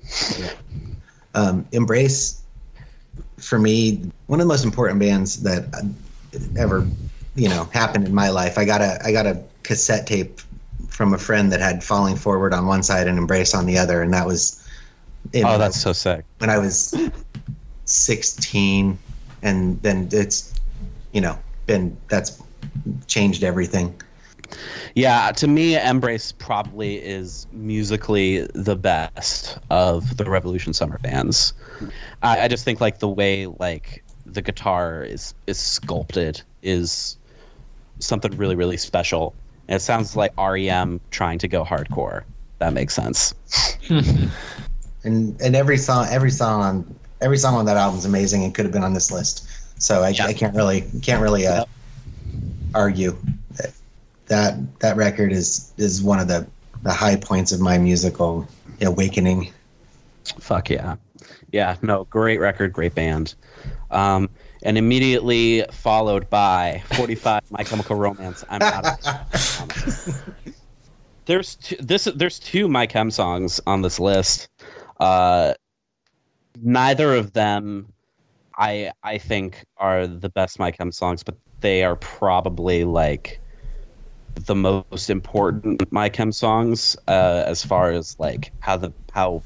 um, 1.35 1.66
Embrace, 1.72 2.42
for 3.38 3.59
me, 3.59 4.03
one 4.27 4.38
of 4.40 4.44
the 4.46 4.48
most 4.53 4.64
important 4.64 5.01
bands 5.01 5.42
that 5.42 5.64
ever, 6.59 6.87
you 7.35 7.48
know, 7.48 7.64
happened 7.72 8.07
in 8.07 8.14
my 8.14 8.29
life. 8.29 8.59
I 8.59 8.64
got 8.66 8.83
a 8.83 8.98
I 9.05 9.12
got 9.12 9.27
a 9.27 9.42
cassette 9.62 10.07
tape 10.07 10.40
from 10.98 11.14
a 11.14 11.18
friend 11.18 11.52
that 11.52 11.61
had 11.61 11.84
Falling 11.84 12.16
Forward 12.16 12.52
on 12.52 12.66
one 12.66 12.82
side 12.82 13.06
and 13.06 13.16
Embrace 13.18 13.54
on 13.54 13.66
the 13.66 13.78
other, 13.78 14.02
and 14.02 14.12
that 14.12 14.26
was. 14.26 14.61
in- 15.32 15.46
Oh, 15.46 15.56
that's 15.56 15.80
so 15.80 15.92
sick. 15.92 16.24
when 16.38 16.50
I 16.50 16.58
was 16.58 16.92
sixteen, 17.84 18.98
and 19.42 19.80
then 19.82 20.08
it's, 20.11 20.52
you 21.12 21.20
know, 21.20 21.38
been 21.66 21.96
that's 22.08 22.42
changed 23.06 23.44
everything. 23.44 23.94
Yeah, 24.96 25.30
to 25.37 25.46
me, 25.46 25.76
Embrace 25.78 26.32
probably 26.32 26.96
is 26.96 27.46
musically 27.52 28.48
the 28.54 28.74
best 28.74 29.56
of 29.70 30.16
the 30.16 30.28
Revolution 30.28 30.72
Summer 30.72 30.98
bands. 30.98 31.52
I, 32.24 32.40
I 32.40 32.48
just 32.48 32.64
think 32.64 32.80
like 32.80 32.98
the 32.98 33.08
way 33.08 33.46
like 33.46 34.02
the 34.26 34.42
guitar 34.42 35.04
is 35.04 35.32
is 35.46 35.58
sculpted 35.58 36.42
is 36.64 37.16
something 38.00 38.37
really 38.37 38.56
really 38.56 38.76
special. 38.76 39.32
And 39.68 39.76
it 39.76 39.81
sounds 39.81 40.16
like 40.16 40.33
REM 40.37 41.00
trying 41.11 41.38
to 41.40 41.48
go 41.48 41.64
hardcore. 41.64 42.24
That 42.59 42.72
makes 42.72 42.94
sense. 42.94 43.35
and 43.90 45.40
and 45.40 45.54
every 45.54 45.78
song 45.78 46.07
every 46.11 46.31
song 46.31 46.62
on 46.62 46.98
every 47.20 47.38
song 47.38 47.54
on 47.54 47.66
that 47.66 47.76
album 47.76 47.98
is 47.98 48.04
amazing 48.04 48.44
and 48.44 48.54
could 48.54 48.64
have 48.64 48.72
been 48.72 48.83
on 48.83 48.94
this 48.94 49.12
list 49.12 49.48
so 49.81 50.02
i, 50.02 50.09
Yeah. 50.09 50.26
I 50.26 50.33
can't 50.33 50.57
really 50.57 50.83
can't 51.02 51.22
really 51.22 51.46
uh, 51.46 51.64
argue 52.74 53.16
that, 53.57 53.72
that 54.26 54.81
that 54.81 54.96
record 54.96 55.33
is 55.33 55.72
is 55.76 56.02
one 56.02 56.18
of 56.18 56.28
the 56.28 56.46
the 56.83 56.92
high 56.92 57.16
points 57.16 57.52
of 57.52 57.61
my 57.61 57.78
musical 57.78 58.46
awakening. 58.81 59.52
Fuck 60.38 60.70
yeah. 60.70 60.96
Yeah, 61.50 61.76
no, 61.83 62.04
great 62.04 62.38
record, 62.38 62.72
great 62.72 62.94
band. 62.94 63.35
Um, 63.90 64.31
and 64.62 64.77
immediately 64.77 65.64
followed 65.70 66.29
by 66.29 66.83
45 66.94 67.51
My 67.51 67.62
Chemical 67.64 67.96
Romance. 67.96 68.44
I'm 68.48 68.62
out 68.62 68.87
of 68.87 70.35
There's 71.29 71.57
two, 71.57 71.77
this 71.77 72.05
there's 72.05 72.38
two 72.38 72.68
My 72.68 72.87
Chem 72.87 73.11
songs 73.11 73.61
on 73.66 73.83
this 73.83 74.01
list. 74.01 74.48
Uh, 74.98 75.53
neither 76.62 77.14
of 77.14 77.35
them 77.35 77.92
I 78.57 78.92
I 79.03 79.18
think 79.18 79.64
are 79.77 80.07
the 80.07 80.31
best 80.31 80.59
My 80.59 80.70
Chem 80.70 80.90
songs, 80.90 81.22
but 81.22 81.37
they 81.61 81.85
are 81.85 81.96
probably 81.96 82.85
like 82.85 83.40
the 84.35 84.55
most 84.55 85.11
important 85.11 85.92
My 85.92 86.09
Chem 86.09 86.33
songs 86.33 86.96
uh, 87.07 87.44
as 87.46 87.64
far 87.64 87.90
as 87.90 88.18
like 88.18 88.51
how 88.61 88.79
the 88.79 88.92
how 89.12 89.42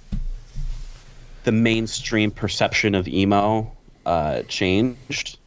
the 1.42 1.52
mainstream 1.52 2.30
perception 2.30 2.94
of 2.94 3.08
emo 3.08 3.70
uh, 4.06 4.42
changed 4.42 5.38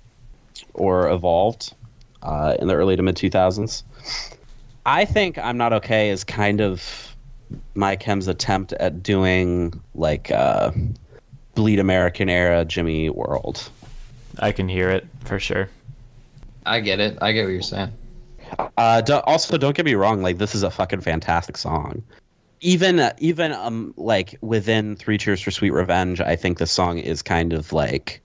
or 0.73 1.09
evolved 1.09 1.73
uh, 2.21 2.55
in 2.59 2.67
the 2.67 2.75
early 2.75 2.95
to 2.95 3.03
mid 3.03 3.15
2000s. 3.15 3.83
I 4.85 5.05
think 5.05 5.37
I'm 5.37 5.57
Not 5.57 5.73
Okay 5.73 6.09
is 6.09 6.23
kind 6.23 6.61
of 6.61 7.15
My 7.73 7.95
Chem's 7.95 8.27
attempt 8.27 8.73
at 8.73 9.01
doing 9.01 9.81
like 9.95 10.31
uh, 10.31 10.71
Bleed 11.55 11.79
American 11.79 12.29
era 12.29 12.65
Jimmy 12.65 13.09
World. 13.09 13.69
I 14.39 14.51
can 14.51 14.67
hear 14.67 14.89
it 14.89 15.07
for 15.23 15.39
sure. 15.39 15.69
I 16.65 16.79
get 16.81 16.99
it. 16.99 17.17
I 17.21 17.31
get 17.31 17.45
what 17.45 17.51
you're 17.51 17.61
saying. 17.61 17.91
Uh, 18.77 19.01
do, 19.01 19.15
also, 19.25 19.57
don't 19.57 19.75
get 19.75 19.85
me 19.85 19.95
wrong. 19.95 20.21
Like, 20.21 20.37
this 20.37 20.55
is 20.55 20.63
a 20.63 20.71
fucking 20.71 21.01
fantastic 21.01 21.57
song. 21.57 22.03
Even, 22.65 22.99
uh, 22.99 23.13
even 23.19 23.51
um, 23.51 23.93
like 23.95 24.37
within 24.41 24.95
Three 24.95 25.19
Cheers 25.19 25.41
for 25.41 25.51
Sweet 25.51 25.69
Revenge, 25.69 26.19
I 26.19 26.35
think 26.35 26.57
the 26.57 26.65
song 26.65 26.97
is 26.97 27.21
kind 27.21 27.53
of 27.53 27.71
like 27.71 28.23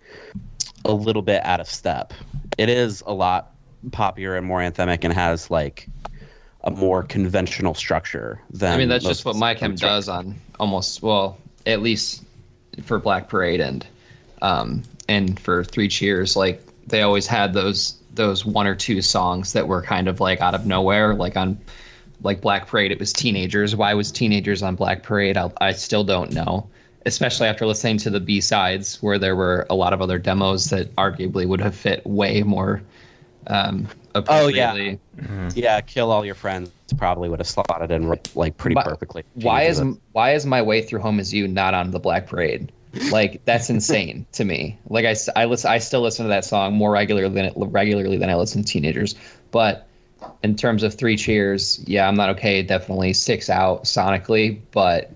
a 0.87 0.93
little 0.93 1.21
bit 1.21 1.45
out 1.45 1.61
of 1.61 1.69
step. 1.69 2.15
It 2.57 2.71
is 2.71 3.03
a 3.07 3.13
lot 3.13 3.55
poppier 3.91 4.39
and 4.39 4.47
more 4.47 4.61
anthemic, 4.61 5.05
and 5.05 5.13
has 5.13 5.51
like 5.51 5.89
a 6.65 6.71
more 6.71 7.03
conventional 7.03 7.75
structure 7.75 8.41
than. 8.51 8.73
I 8.73 8.79
mean, 8.79 8.89
that's 8.89 9.05
just 9.05 9.27
what 9.27 9.37
My 9.37 9.55
Chem 9.55 9.75
does 9.75 10.09
on 10.09 10.37
almost 10.59 11.03
well, 11.03 11.37
at 11.67 11.83
least 11.83 12.25
for 12.83 12.99
Black 12.99 13.29
Parade 13.29 13.61
and 13.61 13.87
um, 14.41 14.83
and 15.07 15.39
for 15.39 15.65
Three 15.65 15.89
Cheers. 15.89 16.35
Like 16.35 16.63
they 16.87 17.03
always 17.03 17.27
had 17.27 17.53
those 17.53 17.99
those 18.15 18.47
one 18.47 18.67
or 18.67 18.75
two 18.75 19.03
songs 19.03 19.53
that 19.53 19.69
were 19.69 19.83
kind 19.83 20.09
of 20.09 20.19
like 20.19 20.41
out 20.41 20.55
of 20.55 20.65
nowhere. 20.65 21.15
Like 21.15 21.37
on 21.37 21.59
like 22.23 22.41
Black 22.41 22.67
Parade, 22.67 22.93
it 22.93 22.99
was 22.99 23.13
teenagers. 23.13 23.75
Why 23.77 23.95
was 23.95 24.11
teenagers 24.13 24.63
on 24.63 24.75
Black 24.77 25.03
Parade? 25.03 25.37
I, 25.37 25.51
I 25.61 25.73
still 25.73 26.05
don't 26.05 26.33
know. 26.33 26.69
Especially 27.07 27.47
after 27.49 27.65
listening 27.67 27.97
to 27.99 28.11
the 28.11 28.21
B 28.21 28.41
sides, 28.43 29.03
where 29.03 29.19
there 29.19 29.35
were 29.35 29.67
a 29.71 29.75
lot 29.75 29.93
of 29.95 30.03
other 30.03 30.19
demos 30.19 30.67
that 30.71 30.95
arguably 30.97 31.47
would 31.49 31.61
have 31.61 31.75
fit 31.75 32.05
way 32.07 32.43
more 32.43 32.83
um, 33.47 33.89
Oh, 34.15 34.49
yeah. 34.49 34.73
appropriately. 34.75 35.01
Yeah, 35.55 35.81
kill 35.81 36.11
all 36.11 36.25
your 36.27 36.35
friends 36.35 36.71
probably 36.99 37.29
would 37.29 37.39
have 37.39 37.47
slotted 37.47 37.91
in 37.93 38.13
like 38.35 38.57
pretty 38.57 38.75
But 38.75 38.85
perfectly. 38.85 39.23
why 39.35 39.63
is 39.63 39.79
Jesus. 39.79 39.97
why 40.13 40.35
is 40.35 40.45
my 40.45 40.61
way 40.61 40.83
through 40.83 40.99
home 41.01 41.21
is 41.21 41.33
you 41.33 41.47
not 41.47 41.73
on 41.73 41.93
the 41.93 42.01
black 42.01 42.27
parade 42.27 42.73
like 43.13 43.41
that's 43.45 43.71
insane 43.77 44.27
to 44.33 44.45
me 44.45 44.77
like 44.89 45.05
i, 45.05 45.11
s- 45.11 45.29
I 45.37 45.45
listen 45.45 45.71
i 45.71 45.79
still 45.79 46.01
listen 46.01 46.25
to 46.25 46.29
that 46.31 46.45
song 46.45 46.75
more 46.75 46.91
regularly 46.91 47.33
than 47.33 47.53
regularly 47.71 48.17
than 48.19 48.29
i 48.29 48.35
listen 48.35 48.65
to 48.65 48.69
teenagers 48.73 49.15
but 49.53 49.87
in 50.43 50.57
terms 50.57 50.83
of 50.83 50.95
three 50.95 51.17
cheers 51.17 51.83
yeah 51.87 52.09
i'm 52.09 52.17
not 52.17 52.31
okay 52.31 52.63
definitely 52.63 53.13
sticks 53.13 53.51
out 53.51 53.85
sonically 53.85 54.61
but 54.73 55.13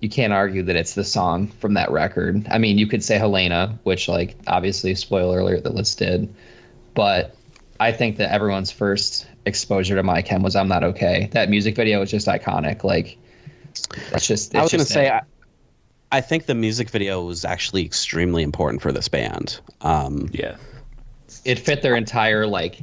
you 0.00 0.08
can't 0.08 0.32
argue 0.32 0.62
that 0.62 0.76
it's 0.76 0.94
the 0.94 1.04
song 1.04 1.46
from 1.46 1.74
that 1.74 1.90
record 1.90 2.46
i 2.50 2.58
mean 2.58 2.78
you 2.78 2.86
could 2.86 3.02
say 3.02 3.18
helena 3.18 3.78
which 3.84 4.08
like 4.08 4.36
obviously 4.46 4.94
spoiler 4.94 5.40
alert 5.40 5.62
the 5.62 5.70
list 5.70 5.98
did 5.98 6.32
but 6.94 7.36
i 7.80 7.90
think 7.90 8.16
that 8.16 8.32
everyone's 8.32 8.70
first 8.70 9.26
exposure 9.46 9.94
to 9.94 10.02
my 10.02 10.22
chem 10.22 10.42
was 10.42 10.56
i'm 10.56 10.68
not 10.68 10.84
okay 10.84 11.28
that 11.32 11.48
music 11.48 11.74
video 11.76 12.00
was 12.00 12.10
just 12.10 12.26
iconic 12.26 12.84
like 12.84 13.18
that's 14.10 14.26
just 14.26 14.54
I 14.54 14.62
was 14.62 14.70
gonna 14.70 14.84
say. 14.84 15.10
I, 15.10 15.22
I 16.12 16.20
think 16.20 16.46
the 16.46 16.54
music 16.54 16.90
video 16.90 17.24
was 17.24 17.44
actually 17.44 17.84
extremely 17.84 18.42
important 18.42 18.82
for 18.82 18.92
this 18.92 19.08
band. 19.08 19.60
Um, 19.80 20.30
Yeah. 20.32 20.56
it 21.44 21.58
fit 21.58 21.82
their 21.82 21.96
entire 21.96 22.46
like 22.46 22.82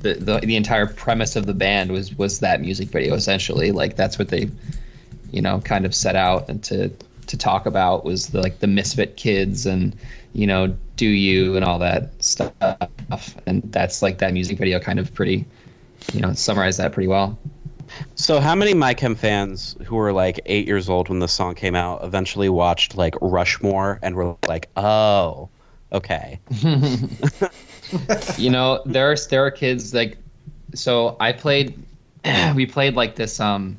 the, 0.00 0.14
the 0.14 0.38
the 0.40 0.56
entire 0.56 0.86
premise 0.86 1.36
of 1.36 1.46
the 1.46 1.54
band 1.54 1.92
was 1.92 2.16
was 2.16 2.40
that 2.40 2.60
music 2.60 2.88
video 2.88 3.14
essentially. 3.14 3.72
Like 3.72 3.96
that's 3.96 4.18
what 4.18 4.28
they 4.28 4.50
you 5.30 5.42
know 5.42 5.60
kind 5.60 5.84
of 5.84 5.94
set 5.94 6.16
out 6.16 6.48
and 6.48 6.62
to 6.64 6.90
to 7.26 7.36
talk 7.36 7.66
about 7.66 8.04
was 8.04 8.28
the 8.28 8.40
like 8.40 8.60
the 8.60 8.66
misfit 8.66 9.16
kids 9.16 9.66
and 9.66 9.96
you 10.32 10.46
know 10.46 10.74
do 10.96 11.06
you 11.06 11.56
and 11.56 11.64
all 11.64 11.78
that 11.78 12.10
stuff. 12.22 13.36
And 13.46 13.62
that's 13.72 14.02
like 14.02 14.18
that 14.18 14.32
music 14.32 14.58
video 14.58 14.78
kind 14.78 14.98
of 14.98 15.12
pretty 15.12 15.44
you 16.12 16.20
know 16.20 16.32
summarized 16.32 16.78
that 16.78 16.92
pretty 16.92 17.08
well. 17.08 17.38
So, 18.14 18.40
how 18.40 18.54
many 18.54 18.74
MyChem 18.74 19.16
fans 19.16 19.76
who 19.84 19.96
were 19.96 20.12
like 20.12 20.40
eight 20.46 20.66
years 20.66 20.88
old 20.88 21.08
when 21.08 21.20
the 21.20 21.28
song 21.28 21.54
came 21.54 21.74
out 21.74 22.04
eventually 22.04 22.48
watched 22.48 22.96
like 22.96 23.14
Rushmore 23.20 23.98
and 24.02 24.14
were 24.14 24.36
like, 24.48 24.68
"Oh, 24.76 25.48
okay." 25.92 26.40
you 28.38 28.50
know 28.50 28.82
there 28.86 29.10
are 29.10 29.16
there 29.30 29.44
are 29.44 29.50
kids 29.50 29.94
like 29.94 30.16
so 30.74 31.16
i 31.20 31.32
played 31.32 31.78
we 32.54 32.66
played 32.66 32.94
like 32.94 33.16
this 33.16 33.40
um 33.40 33.76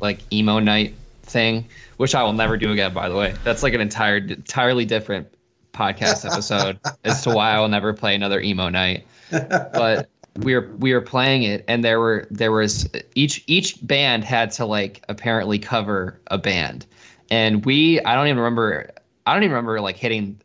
like 0.00 0.20
emo 0.32 0.58
night 0.58 0.94
thing 1.22 1.64
which 1.96 2.14
i 2.14 2.22
will 2.22 2.32
never 2.32 2.56
do 2.56 2.72
again 2.72 2.92
by 2.92 3.08
the 3.08 3.14
way. 3.14 3.34
That's 3.44 3.62
like 3.62 3.74
an 3.74 3.80
entire 3.80 4.16
entirely 4.16 4.84
different 4.84 5.28
podcast 5.72 6.30
episode 6.30 6.78
as 7.04 7.22
to 7.22 7.30
why 7.30 7.50
i 7.50 7.60
will 7.60 7.68
never 7.68 7.92
play 7.92 8.14
another 8.14 8.40
emo 8.40 8.68
night. 8.68 9.06
But 9.30 10.08
we 10.36 10.54
were 10.54 10.68
we 10.78 10.92
were 10.92 11.00
playing 11.00 11.44
it 11.44 11.64
and 11.68 11.84
there 11.84 12.00
were 12.00 12.26
there 12.30 12.52
was 12.52 12.88
each 13.14 13.44
each 13.46 13.84
band 13.86 14.24
had 14.24 14.50
to 14.52 14.64
like 14.64 15.04
apparently 15.08 15.58
cover 15.58 16.20
a 16.28 16.38
band. 16.38 16.86
And 17.30 17.64
we 17.64 18.00
i 18.00 18.14
don't 18.14 18.26
even 18.26 18.38
remember 18.38 18.90
i 19.26 19.32
don't 19.32 19.42
even 19.42 19.52
remember 19.52 19.80
like 19.80 19.96
hitting 19.96 20.40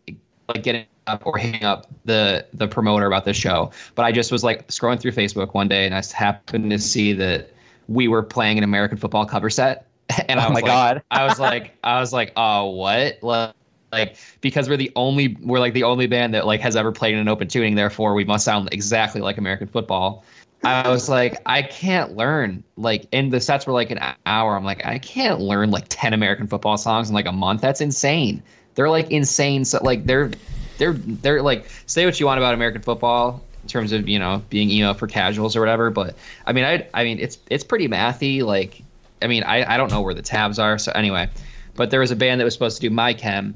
like 0.47 0.63
getting 0.63 0.85
up 1.09 1.23
or 1.25 1.37
hitting 1.37 1.63
up 1.63 1.87
the 2.05 2.45
the 2.53 2.67
promoter 2.67 3.05
about 3.05 3.25
the 3.25 3.33
show. 3.33 3.71
But 3.95 4.03
i 4.03 4.11
just 4.11 4.31
was 4.31 4.43
like 4.43 4.67
scrolling 4.67 4.99
through 4.99 5.11
facebook 5.11 5.53
one 5.53 5.67
day 5.67 5.85
and 5.85 5.95
i 5.95 6.01
happened 6.13 6.69
to 6.71 6.79
see 6.79 7.13
that 7.13 7.51
we 7.87 8.07
were 8.07 8.23
playing 8.23 8.57
an 8.57 8.63
american 8.63 8.97
football 8.97 9.25
cover 9.25 9.49
set. 9.49 9.85
And 10.27 10.39
i 10.39 10.45
Oh 10.45 10.49
was 10.49 10.61
my 10.61 10.61
like, 10.61 10.65
God. 10.65 11.03
i 11.11 11.23
was 11.25 11.39
like 11.39 11.77
i 11.83 11.99
was 11.99 12.13
like 12.13 12.33
oh 12.37 12.69
what? 12.69 13.19
Like 13.21 13.53
like 13.91 14.17
because 14.41 14.69
we're 14.69 14.77
the 14.77 14.91
only 14.95 15.35
we're 15.41 15.59
like 15.59 15.73
the 15.73 15.83
only 15.83 16.07
band 16.07 16.33
that 16.35 16.45
like 16.45 16.61
has 16.61 16.75
ever 16.75 16.91
played 16.91 17.13
in 17.13 17.19
an 17.19 17.27
open 17.27 17.47
tuning 17.47 17.75
therefore 17.75 18.13
we 18.13 18.23
must 18.23 18.45
sound 18.45 18.69
exactly 18.71 19.21
like 19.21 19.37
american 19.37 19.67
football. 19.67 20.23
I 20.63 20.89
was 20.89 21.09
like 21.09 21.41
i 21.45 21.61
can't 21.61 22.15
learn 22.15 22.63
like 22.75 23.07
and 23.13 23.31
the 23.31 23.39
sets 23.39 23.65
were 23.65 23.73
like 23.73 23.91
an 23.91 23.99
hour. 24.25 24.55
I'm 24.55 24.63
like 24.63 24.85
i 24.85 24.99
can't 24.99 25.39
learn 25.39 25.71
like 25.71 25.85
10 25.89 26.13
american 26.13 26.47
football 26.47 26.77
songs 26.77 27.09
in 27.09 27.15
like 27.15 27.25
a 27.27 27.31
month? 27.31 27.61
That's 27.61 27.81
insane. 27.81 28.43
They're 28.75 28.89
like 28.89 29.09
insane. 29.09 29.65
So 29.65 29.79
like 29.83 30.05
they're 30.05 30.31
they're 30.79 30.93
they're 30.93 31.41
like 31.43 31.69
say 31.85 32.05
what 32.05 32.19
you 32.19 32.25
want 32.25 32.39
about 32.39 32.55
american 32.55 32.81
football 32.81 33.41
in 33.61 33.69
terms 33.69 33.91
of 33.91 34.09
you 34.09 34.17
know 34.17 34.41
being 34.49 34.71
emo 34.71 34.93
for 34.93 35.05
casuals 35.05 35.55
or 35.55 35.59
whatever 35.59 35.91
but 35.91 36.15
i 36.47 36.53
mean 36.53 36.63
i 36.63 36.87
i 36.95 37.03
mean 37.03 37.19
it's 37.19 37.37
it's 37.51 37.63
pretty 37.63 37.87
mathy 37.87 38.41
like 38.41 38.81
i 39.21 39.27
mean 39.27 39.43
i 39.43 39.75
i 39.75 39.77
don't 39.77 39.91
know 39.91 40.01
where 40.01 40.15
the 40.15 40.21
tabs 40.23 40.57
are 40.57 40.79
so 40.79 40.91
anyway 40.93 41.29
but 41.75 41.91
there 41.91 41.99
was 41.99 42.09
a 42.09 42.15
band 42.15 42.41
that 42.41 42.45
was 42.45 42.53
supposed 42.53 42.81
to 42.81 42.89
do 42.89 42.93
my 42.93 43.13
chem 43.13 43.53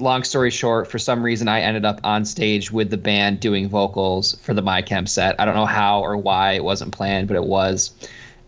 long 0.00 0.24
story 0.24 0.50
short, 0.50 0.90
for 0.90 0.98
some 0.98 1.22
reason, 1.22 1.48
I 1.48 1.60
ended 1.60 1.84
up 1.84 2.00
on 2.04 2.24
stage 2.24 2.72
with 2.72 2.90
the 2.90 2.96
band 2.96 3.40
doing 3.40 3.68
vocals 3.68 4.34
for 4.42 4.54
the 4.54 4.62
My 4.62 4.82
Chem 4.82 5.06
set. 5.06 5.36
I 5.38 5.44
don't 5.44 5.54
know 5.54 5.66
how 5.66 6.00
or 6.00 6.16
why 6.16 6.52
it 6.52 6.64
wasn't 6.64 6.92
planned, 6.92 7.28
but 7.28 7.36
it 7.36 7.44
was. 7.44 7.92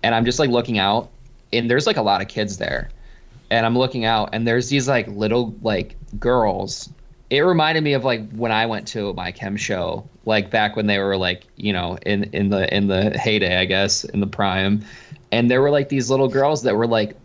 And 0.03 0.14
I'm 0.14 0.25
just 0.25 0.38
like 0.38 0.51
looking 0.51 0.79
out, 0.79 1.11
and 1.53 1.70
there's 1.70 1.87
like 1.87 1.96
a 1.96 2.03
lot 2.03 2.20
of 2.20 2.29
kids 2.29 2.59
there. 2.59 2.90
And 3.51 3.66
I'm 3.66 3.77
looking 3.77 4.05
out, 4.05 4.31
and 4.33 4.46
there's 4.46 4.68
these 4.68 4.88
like 4.88 5.07
little 5.09 5.55
like 5.62 5.96
girls. 6.18 6.88
It 7.33 7.40
reminded 7.40 7.83
me 7.83 7.95
of 7.95 8.05
like 8.05 8.31
when 8.33 8.53
I 8.53 8.66
went 8.66 8.88
to 8.88 9.14
my 9.14 9.33
chem 9.33 9.57
show, 9.57 10.07
like 10.27 10.51
back 10.51 10.77
when 10.77 10.87
they 10.87 10.99
were 10.99 11.16
like, 11.16 11.47
you 11.57 11.73
know, 11.73 11.97
in 12.05 12.25
in 12.35 12.51
the 12.51 12.73
in 12.77 12.88
the 12.88 13.18
heyday, 13.18 13.57
I 13.57 13.64
guess, 13.64 14.05
in 14.05 14.21
the 14.21 14.27
prime. 14.27 14.85
And 15.33 15.51
there 15.51 15.62
were 15.62 15.71
like 15.71 15.88
these 15.88 16.11
little 16.11 16.29
girls 16.29 16.62
that 16.64 16.77
were 16.77 16.87
like 16.87 17.16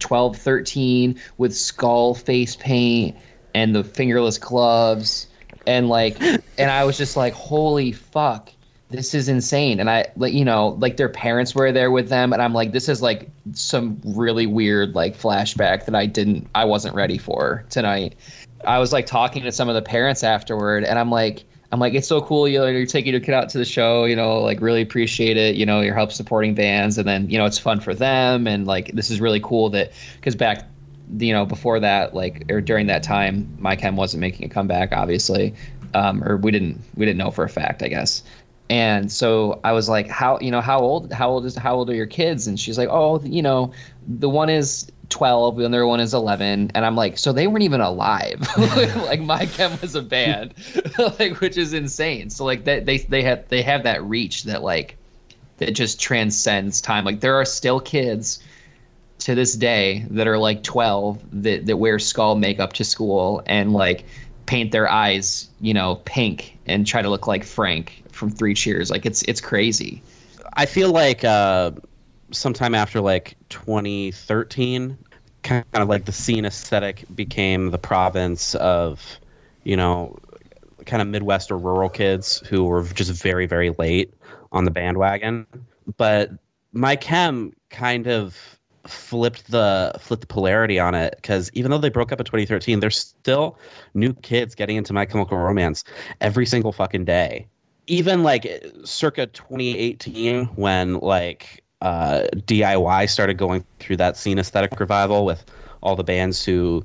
12, 0.00 0.36
13 0.36 1.20
with 1.38 1.56
skull 1.56 2.12
face 2.12 2.56
paint 2.56 3.16
and 3.54 3.72
the 3.72 3.84
fingerless 3.84 4.36
gloves. 4.36 5.28
And 5.64 5.88
like 5.88 6.20
and 6.20 6.42
I 6.58 6.82
was 6.82 6.98
just 6.98 7.16
like 7.16 7.32
holy 7.32 7.92
fuck 7.92 8.50
this 8.90 9.14
is 9.14 9.28
insane. 9.28 9.78
And 9.78 9.88
I 9.88 10.06
like 10.16 10.32
you 10.32 10.44
know 10.44 10.76
like 10.80 10.96
their 10.96 11.08
parents 11.08 11.54
were 11.54 11.70
there 11.70 11.92
with 11.92 12.08
them. 12.08 12.32
And 12.32 12.42
I'm 12.42 12.52
like 12.52 12.72
this 12.72 12.88
is 12.88 13.00
like 13.00 13.30
some 13.52 14.00
really 14.04 14.46
weird 14.46 14.96
like 14.96 15.16
flashback 15.16 15.84
that 15.86 15.94
I 15.94 16.06
didn't 16.06 16.48
I 16.52 16.64
wasn't 16.64 16.96
ready 16.96 17.16
for 17.16 17.64
tonight 17.70 18.16
I 18.66 18.78
was 18.78 18.92
like 18.92 19.06
talking 19.06 19.42
to 19.42 19.52
some 19.52 19.68
of 19.68 19.74
the 19.74 19.82
parents 19.82 20.22
afterward 20.22 20.84
and 20.84 20.98
I'm 20.98 21.10
like 21.10 21.44
I'm 21.72 21.80
like, 21.80 21.94
it's 21.94 22.06
so 22.06 22.20
cool. 22.20 22.46
You 22.46 22.58
know, 22.58 22.66
you're 22.66 22.84
taking 22.84 23.12
your 23.12 23.20
kid 23.22 23.32
out 23.32 23.48
to 23.48 23.58
the 23.58 23.64
show. 23.64 24.04
You 24.04 24.14
know, 24.14 24.40
like 24.40 24.60
really 24.60 24.82
appreciate 24.82 25.38
it. 25.38 25.56
You 25.56 25.64
know, 25.64 25.80
you're 25.80 25.94
help 25.94 26.12
supporting 26.12 26.54
bands, 26.54 26.98
and 26.98 27.08
then 27.08 27.30
you 27.30 27.38
know 27.38 27.46
it's 27.46 27.58
fun 27.58 27.80
for 27.80 27.94
them, 27.94 28.46
and 28.46 28.66
like 28.66 28.92
this 28.92 29.10
is 29.10 29.22
really 29.22 29.40
cool 29.40 29.70
that 29.70 29.92
because 30.16 30.36
back, 30.36 30.68
you 31.18 31.32
know, 31.32 31.46
before 31.46 31.80
that, 31.80 32.14
like 32.14 32.44
or 32.52 32.60
during 32.60 32.88
that 32.88 33.02
time, 33.02 33.56
my 33.58 33.74
chem 33.74 33.96
wasn't 33.96 34.20
making 34.20 34.44
a 34.44 34.50
comeback, 34.50 34.92
obviously, 34.92 35.54
um, 35.94 36.22
or 36.22 36.36
we 36.36 36.50
didn't 36.50 36.78
we 36.94 37.06
didn't 37.06 37.18
know 37.18 37.30
for 37.30 37.42
a 37.42 37.48
fact, 37.48 37.82
I 37.82 37.88
guess. 37.88 38.22
And 38.72 39.12
so 39.12 39.60
I 39.64 39.72
was 39.72 39.90
like, 39.90 40.08
how 40.08 40.38
you 40.40 40.50
know 40.50 40.62
how 40.62 40.78
old 40.78 41.12
how 41.12 41.28
old 41.28 41.44
is 41.44 41.54
how 41.54 41.74
old 41.74 41.90
are 41.90 41.94
your 41.94 42.06
kids? 42.06 42.46
And 42.46 42.58
she's 42.58 42.78
like, 42.78 42.88
oh, 42.90 43.20
you 43.20 43.42
know, 43.42 43.70
the 44.08 44.30
one 44.30 44.48
is 44.48 44.90
12 45.10 45.58
the 45.58 45.66
other 45.66 45.86
one 45.86 46.00
is 46.00 46.14
11 46.14 46.70
and 46.74 46.86
i'm 46.86 46.96
like 46.96 47.18
so 47.18 47.34
they 47.34 47.46
weren't 47.46 47.64
even 47.64 47.82
alive. 47.82 48.40
Like 48.96 49.20
my 49.20 49.44
chem 49.44 49.78
was 49.82 49.94
a 49.94 50.00
band 50.00 50.54
like 51.18 51.38
which 51.42 51.58
is 51.58 51.74
insane. 51.74 52.30
So 52.30 52.46
like 52.46 52.64
that 52.64 52.86
they 52.86 52.96
they 52.96 53.22
have 53.22 53.46
they 53.50 53.60
have 53.60 53.82
that 53.82 54.02
reach 54.04 54.44
that 54.44 54.62
like 54.62 54.96
that 55.58 55.72
just 55.72 56.00
transcends 56.00 56.80
time. 56.80 57.04
Like 57.04 57.20
there 57.20 57.34
are 57.34 57.44
still 57.44 57.78
kids 57.78 58.42
to 59.18 59.34
this 59.34 59.54
day 59.54 60.06
that 60.12 60.26
are 60.26 60.38
like 60.38 60.62
12 60.62 61.22
that 61.42 61.66
that 61.66 61.76
wear 61.76 61.98
skull 61.98 62.36
makeup 62.36 62.72
to 62.72 62.84
school 62.84 63.42
and 63.44 63.74
like 63.74 64.06
paint 64.46 64.72
their 64.72 64.88
eyes 64.90 65.50
you 65.60 65.74
know 65.74 65.96
pink 66.06 66.56
and 66.64 66.86
try 66.86 67.02
to 67.02 67.10
look 67.10 67.26
like 67.26 67.44
frank 67.44 68.01
from 68.22 68.30
three 68.30 68.54
cheers. 68.54 68.88
Like 68.88 69.04
it's 69.04 69.22
it's 69.22 69.40
crazy. 69.40 70.00
I 70.52 70.64
feel 70.64 70.92
like 70.92 71.24
uh, 71.24 71.72
sometime 72.30 72.72
after 72.72 73.00
like 73.00 73.34
2013, 73.48 74.96
kind 75.42 75.64
of 75.74 75.88
like 75.88 76.04
the 76.04 76.12
scene 76.12 76.44
aesthetic 76.44 77.04
became 77.12 77.72
the 77.72 77.78
province 77.78 78.54
of, 78.54 79.18
you 79.64 79.76
know, 79.76 80.16
kind 80.86 81.02
of 81.02 81.08
Midwest 81.08 81.50
or 81.50 81.58
rural 81.58 81.88
kids 81.88 82.38
who 82.48 82.62
were 82.62 82.84
just 82.84 83.10
very, 83.20 83.46
very 83.46 83.70
late 83.70 84.14
on 84.52 84.66
the 84.66 84.70
bandwagon. 84.70 85.44
But 85.96 86.30
my 86.72 86.94
chem 86.94 87.54
kind 87.70 88.06
of 88.06 88.60
flipped 88.86 89.50
the 89.50 89.92
flipped 89.98 90.20
the 90.20 90.26
polarity 90.28 90.78
on 90.78 90.94
it 90.94 91.14
because 91.16 91.50
even 91.54 91.72
though 91.72 91.78
they 91.78 91.88
broke 91.88 92.12
up 92.12 92.18
in 92.18 92.24
2013 92.24 92.80
there's 92.80 92.98
still 92.98 93.56
new 93.94 94.12
kids 94.12 94.56
getting 94.56 94.76
into 94.76 94.92
my 94.92 95.06
chemical 95.06 95.38
romance 95.38 95.84
every 96.20 96.44
single 96.44 96.72
fucking 96.72 97.04
day 97.04 97.46
even 97.92 98.22
like 98.22 98.46
circa 98.84 99.26
2018 99.26 100.46
when 100.56 100.98
like 101.00 101.62
uh, 101.82 102.22
DIY 102.46 103.10
started 103.10 103.34
going 103.36 103.62
through 103.80 103.98
that 103.98 104.16
scene 104.16 104.38
aesthetic 104.38 104.80
revival 104.80 105.26
with 105.26 105.44
all 105.82 105.94
the 105.94 106.02
bands 106.02 106.42
who 106.42 106.82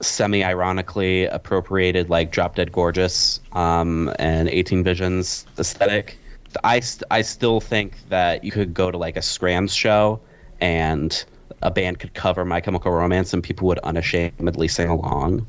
semi 0.00 0.44
ironically 0.44 1.24
appropriated 1.26 2.08
like 2.08 2.30
Drop 2.30 2.54
Dead 2.54 2.70
Gorgeous 2.70 3.40
um, 3.54 4.12
and 4.20 4.48
18 4.48 4.84
Visions 4.84 5.44
aesthetic. 5.58 6.18
I, 6.62 6.78
st- 6.78 7.02
I 7.10 7.22
still 7.22 7.60
think 7.60 8.08
that 8.10 8.44
you 8.44 8.52
could 8.52 8.74
go 8.74 8.92
to 8.92 8.96
like 8.96 9.16
a 9.16 9.22
Scrams 9.22 9.74
show 9.74 10.20
and 10.60 11.24
a 11.62 11.70
band 11.72 11.98
could 11.98 12.14
cover 12.14 12.44
My 12.44 12.60
Chemical 12.60 12.92
Romance 12.92 13.34
and 13.34 13.42
people 13.42 13.66
would 13.66 13.80
unashamedly 13.80 14.68
sing 14.68 14.88
along. 14.88 15.44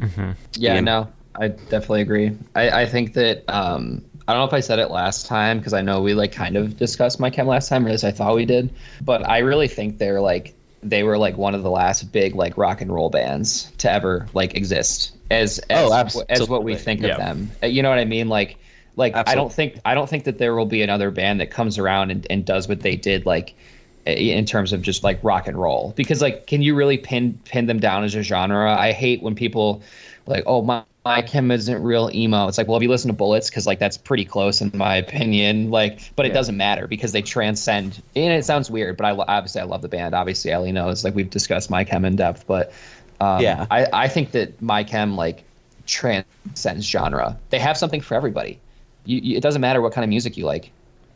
Yeah, 0.00 0.34
Yeah. 0.54 0.80
no, 0.80 1.08
I 1.34 1.48
definitely 1.48 2.00
agree. 2.00 2.34
I, 2.54 2.82
I 2.82 2.86
think 2.86 3.12
that 3.12 3.44
um, 3.48 4.07
I 4.28 4.32
don't 4.34 4.42
know 4.42 4.46
if 4.46 4.54
I 4.54 4.60
said 4.60 4.78
it 4.78 4.90
last 4.90 5.26
time 5.26 5.58
because 5.58 5.72
I 5.74 5.80
know 5.82 6.02
we 6.02 6.14
like 6.14 6.32
kind 6.32 6.56
of 6.56 6.76
discussed 6.76 7.18
my 7.18 7.30
chem 7.30 7.46
last 7.46 7.68
time, 7.68 7.84
or 7.86 7.88
at 7.88 7.92
least 7.92 8.04
I 8.04 8.12
thought 8.12 8.36
we 8.36 8.44
did. 8.46 8.76
But 9.00 9.28
I 9.28 9.38
really 9.38 9.68
think 9.68 9.98
they're 9.98 10.20
like 10.20 10.56
they 10.82 11.02
were 11.02 11.18
like 11.18 11.36
one 11.36 11.54
of 11.54 11.62
the 11.64 11.70
last 11.70 12.12
big 12.12 12.34
like 12.36 12.56
rock 12.56 12.80
and 12.80 12.92
roll 12.92 13.10
bands 13.10 13.72
to 13.78 13.90
ever 13.90 14.28
like 14.34 14.54
exist 14.54 15.16
as 15.30 15.58
as, 15.70 16.14
Oh, 16.14 16.24
as 16.28 16.48
what 16.48 16.62
we 16.62 16.76
think 16.76 17.02
Yeah. 17.02 17.12
of 17.12 17.16
them. 17.16 17.52
Uh, 17.62 17.66
You 17.68 17.82
know 17.82 17.90
what 17.90 17.98
I 17.98 18.04
mean? 18.04 18.28
Like 18.28 18.58
like 18.96 19.14
I 19.26 19.34
don't 19.34 19.52
think 19.52 19.80
I 19.84 19.94
don't 19.94 20.08
think 20.10 20.24
that 20.24 20.38
there 20.38 20.54
will 20.54 20.66
be 20.66 20.82
another 20.82 21.10
band 21.10 21.40
that 21.40 21.50
comes 21.50 21.78
around 21.78 22.10
and, 22.10 22.26
and 22.30 22.44
does 22.44 22.68
what 22.68 22.82
they 22.82 22.96
did 22.96 23.26
like 23.26 23.56
in 24.06 24.44
terms 24.46 24.72
of 24.72 24.80
just 24.82 25.04
like 25.04 25.22
rock 25.22 25.46
and 25.48 25.58
roll 25.58 25.92
because 25.96 26.22
like 26.22 26.46
can 26.46 26.62
you 26.62 26.74
really 26.74 26.96
pin 26.96 27.38
pin 27.44 27.66
them 27.66 27.78
down 27.78 28.04
as 28.04 28.14
a 28.14 28.22
genre 28.22 28.74
i 28.74 28.90
hate 28.90 29.22
when 29.22 29.34
people 29.34 29.82
like 30.26 30.42
oh 30.46 30.62
my 30.62 30.82
my 31.08 31.22
chem 31.22 31.50
isn't 31.50 31.82
real 31.82 32.10
emo. 32.12 32.48
It's 32.48 32.58
like 32.58 32.68
well 32.68 32.76
if 32.76 32.82
you 32.82 32.90
listen 32.90 33.08
to 33.08 33.14
bullets 33.14 33.48
because 33.48 33.66
like 33.66 33.78
that's 33.78 33.96
pretty 33.96 34.26
close 34.26 34.60
in 34.60 34.70
my 34.74 34.96
opinion 35.04 35.70
like 35.70 36.14
but 36.16 36.26
it 36.26 36.34
doesn't 36.34 36.56
matter 36.56 36.86
because 36.86 37.12
they 37.12 37.22
transcend 37.22 38.02
and 38.14 38.32
it 38.32 38.44
sounds 38.44 38.70
weird 38.70 38.98
but 38.98 39.06
i 39.06 39.10
obviously 39.12 39.60
i 39.62 39.64
love 39.64 39.80
the 39.80 39.88
band. 39.88 40.14
Obviously 40.14 40.50
ellie 40.50 40.70
knows 40.70 41.04
like 41.04 41.14
we've 41.14 41.30
discussed 41.30 41.70
my 41.70 41.82
chem 41.82 42.04
in 42.04 42.16
depth 42.16 42.46
but 42.46 42.72
um, 43.20 43.40
Yeah. 43.40 43.66
I, 43.70 43.86
I 43.92 44.08
think 44.08 44.32
that 44.32 44.60
my 44.60 44.84
chem 44.84 45.16
like 45.16 45.44
transcends 45.86 46.86
genre. 46.86 47.38
They 47.48 47.58
have 47.58 47.78
something 47.78 48.02
for 48.02 48.14
everybody. 48.14 48.60
You, 49.06 49.18
you, 49.22 49.36
it 49.38 49.42
doesn't 49.42 49.62
matter 49.62 49.80
what 49.80 49.94
kind 49.94 50.04
of 50.04 50.10
music 50.10 50.36
you 50.36 50.44
like. 50.44 50.70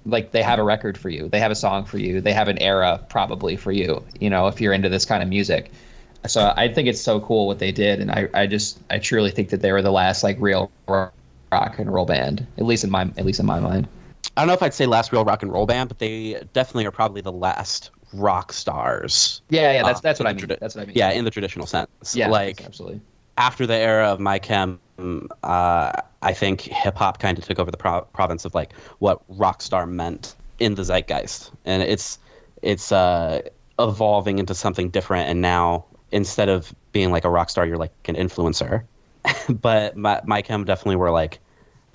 Like 0.06 0.32
they 0.32 0.42
have 0.42 0.58
a 0.58 0.64
record 0.64 0.96
for 0.96 1.10
you. 1.10 1.28
They 1.28 1.38
have 1.38 1.52
a 1.52 1.54
song 1.54 1.84
for 1.84 1.98
you. 1.98 2.22
They 2.22 2.32
have 2.32 2.48
an 2.48 2.58
era 2.58 2.98
probably 3.10 3.56
for 3.56 3.72
you 3.72 4.02
you 4.18 4.30
know 4.30 4.46
if 4.46 4.58
you're 4.58 4.72
into 4.72 4.88
this 4.88 5.04
kind 5.04 5.22
of 5.22 5.28
music 5.28 5.70
so 6.26 6.52
i 6.56 6.68
think 6.72 6.88
it's 6.88 7.00
so 7.00 7.20
cool 7.20 7.46
what 7.46 7.58
they 7.58 7.72
did 7.72 8.00
and 8.00 8.10
i, 8.10 8.28
I 8.34 8.46
just 8.46 8.78
i 8.90 8.98
truly 8.98 9.30
think 9.30 9.48
that 9.50 9.60
they 9.60 9.72
were 9.72 9.82
the 9.82 9.90
last 9.92 10.22
like 10.22 10.36
real 10.40 10.70
rock 10.88 11.12
and 11.78 11.92
roll 11.92 12.06
band 12.06 12.46
at 12.58 12.64
least 12.64 12.84
in 12.84 12.90
my 12.90 13.02
at 13.16 13.24
least 13.24 13.40
in 13.40 13.46
my 13.46 13.60
mind 13.60 13.88
I 14.34 14.40
don't 14.40 14.48
know 14.48 14.54
if 14.54 14.62
I'd 14.62 14.72
say 14.72 14.86
last 14.86 15.12
real 15.12 15.24
rock 15.26 15.42
and 15.42 15.52
roll 15.52 15.66
band, 15.66 15.88
but 15.90 15.98
they 15.98 16.42
definitely 16.54 16.86
are 16.86 16.90
probably 16.90 17.20
the 17.20 17.32
last 17.32 17.90
rock 18.14 18.50
stars. 18.52 19.42
yeah 19.50 19.72
yeah 19.72 19.82
that's 19.82 19.98
Uh, 19.98 20.02
that's 20.02 20.20
what 20.20 20.26
i 20.26 20.32
mean 20.32 20.46
tradi- 20.46 20.58
that's 20.58 20.74
what 20.74 20.82
i 20.82 20.86
mean 20.86 20.94
Yeah, 20.96 21.10
in 21.10 21.24
the 21.26 21.30
traditional 21.30 21.66
sense. 21.66 22.14
yeah 22.14 22.28
like 22.28 22.64
absolutely 22.64 23.00
after 23.36 23.66
the 23.66 23.74
era 23.74 24.06
of 24.08 24.20
my 24.20 24.38
chem, 24.38 24.78
uh, 25.42 25.92
I 26.22 26.32
think 26.32 26.60
hip 26.62 26.96
hop 26.96 27.18
kind 27.18 27.36
of 27.36 27.44
took 27.44 27.58
over 27.58 27.70
the 27.70 27.76
pro- 27.76 28.02
province 28.12 28.44
of 28.44 28.54
like 28.54 28.72
what 29.00 29.20
rock 29.28 29.60
star 29.60 29.86
meant 29.86 30.34
in 30.60 30.76
the 30.76 30.82
zeitgeist, 30.82 31.50
and 31.64 31.82
it's 31.82 32.18
it's 32.62 32.92
uh, 32.92 33.40
evolving 33.78 34.38
into 34.38 34.54
something 34.54 34.88
different. 34.90 35.28
And 35.28 35.40
now 35.40 35.84
instead 36.12 36.48
of 36.48 36.74
being 36.92 37.10
like 37.10 37.24
a 37.24 37.30
rock 37.30 37.50
star, 37.50 37.66
you're 37.66 37.76
like 37.76 37.92
an 38.06 38.14
influencer. 38.14 38.84
but 39.48 39.96
my 39.96 40.20
my 40.24 40.42
chem 40.42 40.64
definitely 40.64 40.96
were 40.96 41.10
like 41.10 41.38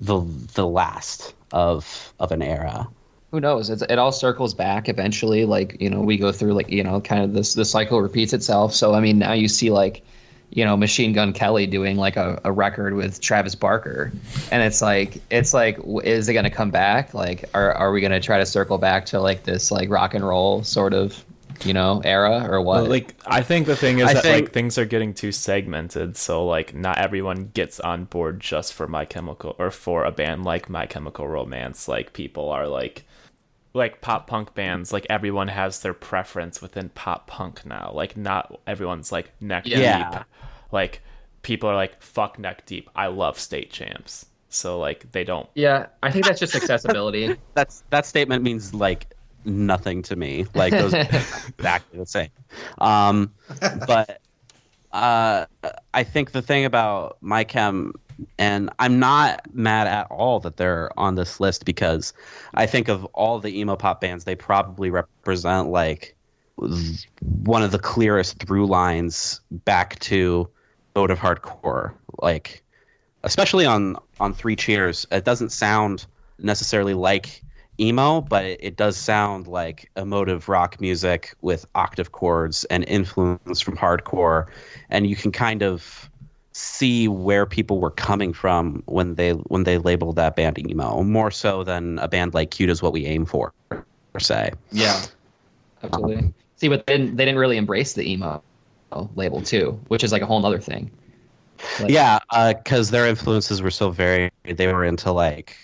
the 0.00 0.20
the 0.54 0.66
last 0.66 1.34
of 1.52 2.12
of 2.20 2.32
an 2.32 2.42
era. 2.42 2.88
who 3.30 3.40
knows 3.40 3.70
it's, 3.70 3.82
it 3.82 3.98
all 3.98 4.12
circles 4.12 4.54
back 4.54 4.88
eventually 4.88 5.44
like 5.44 5.76
you 5.80 5.90
know 5.90 6.00
we 6.00 6.16
go 6.16 6.32
through 6.32 6.52
like 6.52 6.70
you 6.70 6.82
know 6.82 7.00
kind 7.00 7.22
of 7.22 7.34
this 7.34 7.54
the 7.54 7.64
cycle 7.64 8.00
repeats 8.00 8.32
itself 8.32 8.72
so 8.72 8.94
i 8.94 9.00
mean 9.00 9.18
now 9.18 9.32
you 9.32 9.48
see 9.48 9.70
like 9.70 10.02
you 10.50 10.64
know 10.64 10.76
machine 10.76 11.12
gun 11.12 11.32
kelly 11.32 11.66
doing 11.66 11.96
like 11.96 12.16
a, 12.16 12.40
a 12.44 12.52
record 12.52 12.94
with 12.94 13.20
travis 13.20 13.54
barker 13.54 14.12
and 14.50 14.62
it's 14.62 14.80
like 14.80 15.20
it's 15.30 15.52
like 15.52 15.78
is 16.04 16.28
it 16.28 16.32
going 16.32 16.44
to 16.44 16.50
come 16.50 16.70
back 16.70 17.12
like 17.12 17.44
are, 17.54 17.72
are 17.74 17.92
we 17.92 18.00
going 18.00 18.12
to 18.12 18.20
try 18.20 18.38
to 18.38 18.46
circle 18.46 18.78
back 18.78 19.04
to 19.04 19.20
like 19.20 19.42
this 19.44 19.70
like 19.70 19.90
rock 19.90 20.14
and 20.14 20.26
roll 20.26 20.62
sort 20.62 20.94
of 20.94 21.24
you 21.64 21.72
know 21.72 22.00
era 22.04 22.46
or 22.50 22.60
what 22.60 22.82
Well, 22.82 22.90
like 22.90 23.14
I 23.26 23.42
think 23.42 23.66
the 23.66 23.76
thing 23.76 23.98
is 24.00 24.08
I 24.08 24.14
that 24.14 24.22
think- 24.22 24.44
like 24.46 24.52
things 24.52 24.78
are 24.78 24.84
getting 24.84 25.14
too 25.14 25.32
segmented, 25.32 26.16
so 26.16 26.46
like 26.46 26.74
not 26.74 26.98
everyone 26.98 27.50
gets 27.54 27.80
on 27.80 28.04
board 28.04 28.40
just 28.40 28.74
for 28.74 28.86
My 28.86 29.04
Chemical 29.04 29.56
or 29.58 29.70
for 29.70 30.04
a 30.04 30.10
band 30.12 30.44
like 30.44 30.68
My 30.68 30.86
Chemical 30.86 31.26
Romance. 31.28 31.88
Like 31.88 32.12
people 32.12 32.48
are 32.50 32.66
like 32.68 33.04
like 33.74 34.00
pop 34.00 34.26
punk 34.26 34.54
bands, 34.54 34.92
like 34.92 35.06
everyone 35.10 35.48
has 35.48 35.80
their 35.80 35.94
preference 35.94 36.60
within 36.62 36.88
pop 36.90 37.26
punk 37.26 37.64
now. 37.66 37.92
Like 37.94 38.16
not 38.16 38.60
everyone's 38.66 39.12
like 39.12 39.30
neck 39.40 39.64
Yeah. 39.66 40.10
deep. 40.10 40.22
Like 40.72 41.02
people 41.42 41.68
are 41.68 41.76
like 41.76 42.00
fuck 42.02 42.38
neck 42.38 42.66
deep. 42.66 42.88
I 42.96 43.06
love 43.08 43.38
state 43.38 43.70
champs. 43.70 44.26
So 44.50 44.78
like 44.78 45.12
they 45.12 45.24
don't 45.24 45.46
yeah 45.54 45.88
i 46.02 46.10
think 46.10 46.24
that's 46.24 46.40
just 46.40 46.54
accessibility 46.56 47.36
That's 47.54 47.84
that 47.90 48.06
statement 48.06 48.42
means 48.42 48.72
like 48.72 49.06
nothing 49.44 50.02
to 50.02 50.16
me. 50.16 50.46
Like 50.54 50.72
those 50.72 50.92
exactly 51.58 51.98
the 51.98 52.06
same. 52.06 52.30
Um, 52.78 53.32
but 53.86 54.20
uh, 54.92 55.46
I 55.94 56.04
think 56.04 56.32
the 56.32 56.42
thing 56.42 56.64
about 56.64 57.18
my 57.20 57.44
chem, 57.44 57.94
and 58.38 58.70
I'm 58.78 58.98
not 58.98 59.42
mad 59.54 59.86
at 59.86 60.06
all 60.10 60.40
that 60.40 60.56
they're 60.56 60.90
on 60.98 61.14
this 61.14 61.40
list 61.40 61.64
because 61.64 62.12
I 62.54 62.66
think 62.66 62.88
of 62.88 63.04
all 63.06 63.38
the 63.38 63.58
emo 63.58 63.76
pop 63.76 64.00
bands, 64.00 64.24
they 64.24 64.34
probably 64.34 64.90
represent 64.90 65.68
like 65.68 66.16
one 67.44 67.62
of 67.62 67.70
the 67.70 67.78
clearest 67.78 68.42
through 68.42 68.66
lines 68.66 69.40
back 69.50 69.98
to 70.00 70.48
mode 70.94 71.10
of 71.10 71.18
hardcore. 71.18 71.94
Like, 72.18 72.62
especially 73.22 73.66
on 73.66 73.96
on 74.18 74.34
Three 74.34 74.56
Cheers, 74.56 75.06
it 75.12 75.24
doesn't 75.24 75.50
sound 75.50 76.06
necessarily 76.38 76.94
like 76.94 77.42
emo, 77.80 78.20
but 78.20 78.44
it, 78.44 78.60
it 78.62 78.76
does 78.76 78.96
sound 78.96 79.46
like 79.46 79.90
emotive 79.96 80.48
rock 80.48 80.80
music 80.80 81.34
with 81.40 81.66
octave 81.74 82.12
chords 82.12 82.64
and 82.66 82.84
influence 82.88 83.60
from 83.60 83.76
hardcore, 83.76 84.46
and 84.90 85.06
you 85.06 85.16
can 85.16 85.32
kind 85.32 85.62
of 85.62 86.10
see 86.52 87.06
where 87.06 87.46
people 87.46 87.80
were 87.80 87.90
coming 87.90 88.32
from 88.32 88.82
when 88.86 89.14
they 89.14 89.30
when 89.32 89.64
they 89.64 89.78
labeled 89.78 90.16
that 90.16 90.34
band 90.36 90.58
emo, 90.58 91.02
more 91.02 91.30
so 91.30 91.62
than 91.62 91.98
a 92.00 92.08
band 92.08 92.34
like 92.34 92.50
Cute 92.50 92.70
is 92.70 92.82
what 92.82 92.92
we 92.92 93.06
aim 93.06 93.24
for, 93.24 93.52
per 93.68 94.18
se. 94.18 94.52
Yeah, 94.72 95.00
absolutely. 95.82 96.16
Um, 96.16 96.34
see, 96.56 96.68
but 96.68 96.86
then 96.86 97.16
they 97.16 97.24
didn't 97.24 97.38
really 97.38 97.56
embrace 97.56 97.94
the 97.94 98.10
emo 98.10 98.42
label 99.14 99.42
too, 99.42 99.80
which 99.88 100.02
is 100.02 100.12
like 100.12 100.22
a 100.22 100.26
whole 100.26 100.44
other 100.44 100.58
thing. 100.58 100.90
Like, 101.80 101.90
yeah, 101.90 102.18
uh, 102.30 102.54
because 102.54 102.90
their 102.90 103.06
influences 103.06 103.62
were 103.62 103.70
so 103.70 103.90
varied. 103.90 104.32
They 104.44 104.72
were 104.72 104.84
into 104.84 105.12
like 105.12 105.56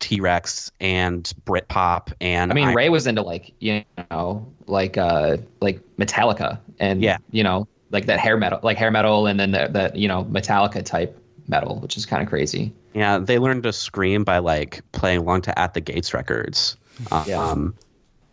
T 0.00 0.20
Rex 0.20 0.70
and 0.80 1.32
Britpop, 1.44 2.12
and 2.20 2.50
I 2.50 2.54
mean, 2.54 2.74
Ray 2.74 2.88
was 2.88 3.06
into 3.06 3.22
like 3.22 3.52
you 3.60 3.84
know, 4.10 4.46
like 4.66 4.96
uh, 4.96 5.38
like 5.60 5.80
Metallica, 5.98 6.58
and 6.78 7.02
Yeah. 7.02 7.18
you 7.30 7.42
know, 7.42 7.66
like 7.90 8.06
that 8.06 8.20
hair 8.20 8.36
metal, 8.36 8.60
like 8.62 8.76
hair 8.76 8.90
metal, 8.90 9.26
and 9.26 9.38
then 9.40 9.50
that 9.52 9.72
that 9.72 9.96
you 9.96 10.08
know 10.08 10.24
Metallica 10.24 10.84
type 10.84 11.18
metal, 11.48 11.80
which 11.80 11.96
is 11.96 12.06
kind 12.06 12.22
of 12.22 12.28
crazy. 12.28 12.72
Yeah, 12.94 13.18
they 13.18 13.38
learned 13.38 13.62
to 13.64 13.72
scream 13.72 14.24
by 14.24 14.38
like 14.38 14.80
playing 14.92 15.20
along 15.20 15.42
to 15.42 15.58
At 15.58 15.74
the 15.74 15.80
Gates 15.80 16.14
records. 16.14 16.76
Um, 17.10 17.24
Yeah. 17.26 17.68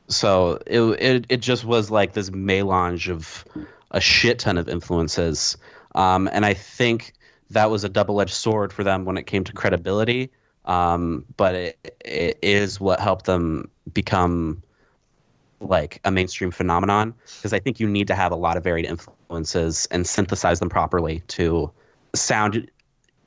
So 0.08 0.60
it, 0.68 0.82
it 1.02 1.26
it 1.30 1.38
just 1.38 1.66
was 1.66 1.90
like 1.90 2.14
this 2.14 2.32
melange 2.32 3.10
of 3.10 3.44
a 3.92 4.00
shit 4.00 4.38
ton 4.40 4.58
of 4.58 4.70
influences, 4.70 5.58
um, 5.96 6.30
and 6.32 6.46
I 6.46 6.54
think 6.54 7.14
that 7.50 7.72
was 7.72 7.84
a 7.84 7.90
double 7.90 8.22
edged 8.22 8.34
sword 8.34 8.72
for 8.72 8.84
them 8.84 9.06
when 9.06 9.18
it 9.18 9.24
came 9.26 9.44
to 9.46 9.54
credibility. 9.54 10.30
Um, 10.66 11.26
but 11.38 11.56
it, 11.56 11.96
it 12.04 12.38
is 12.42 12.80
what 12.80 13.00
helped 13.00 13.26
them 13.26 13.70
become 13.94 14.62
like 15.62 16.00
a 16.04 16.12
mainstream 16.12 16.52
phenomenon 16.52 17.14
because 17.38 17.54
I 17.54 17.60
think 17.60 17.80
you 17.80 17.88
need 17.88 18.08
to 18.08 18.16
have 18.16 18.32
a 18.32 18.36
lot 18.36 18.58
of 18.58 18.64
varied 18.64 18.86
influences 18.86 19.88
and 19.92 20.06
synthesize 20.06 20.60
them 20.60 20.70
properly 20.70 21.22
to 21.30 21.72
sound 22.14 22.70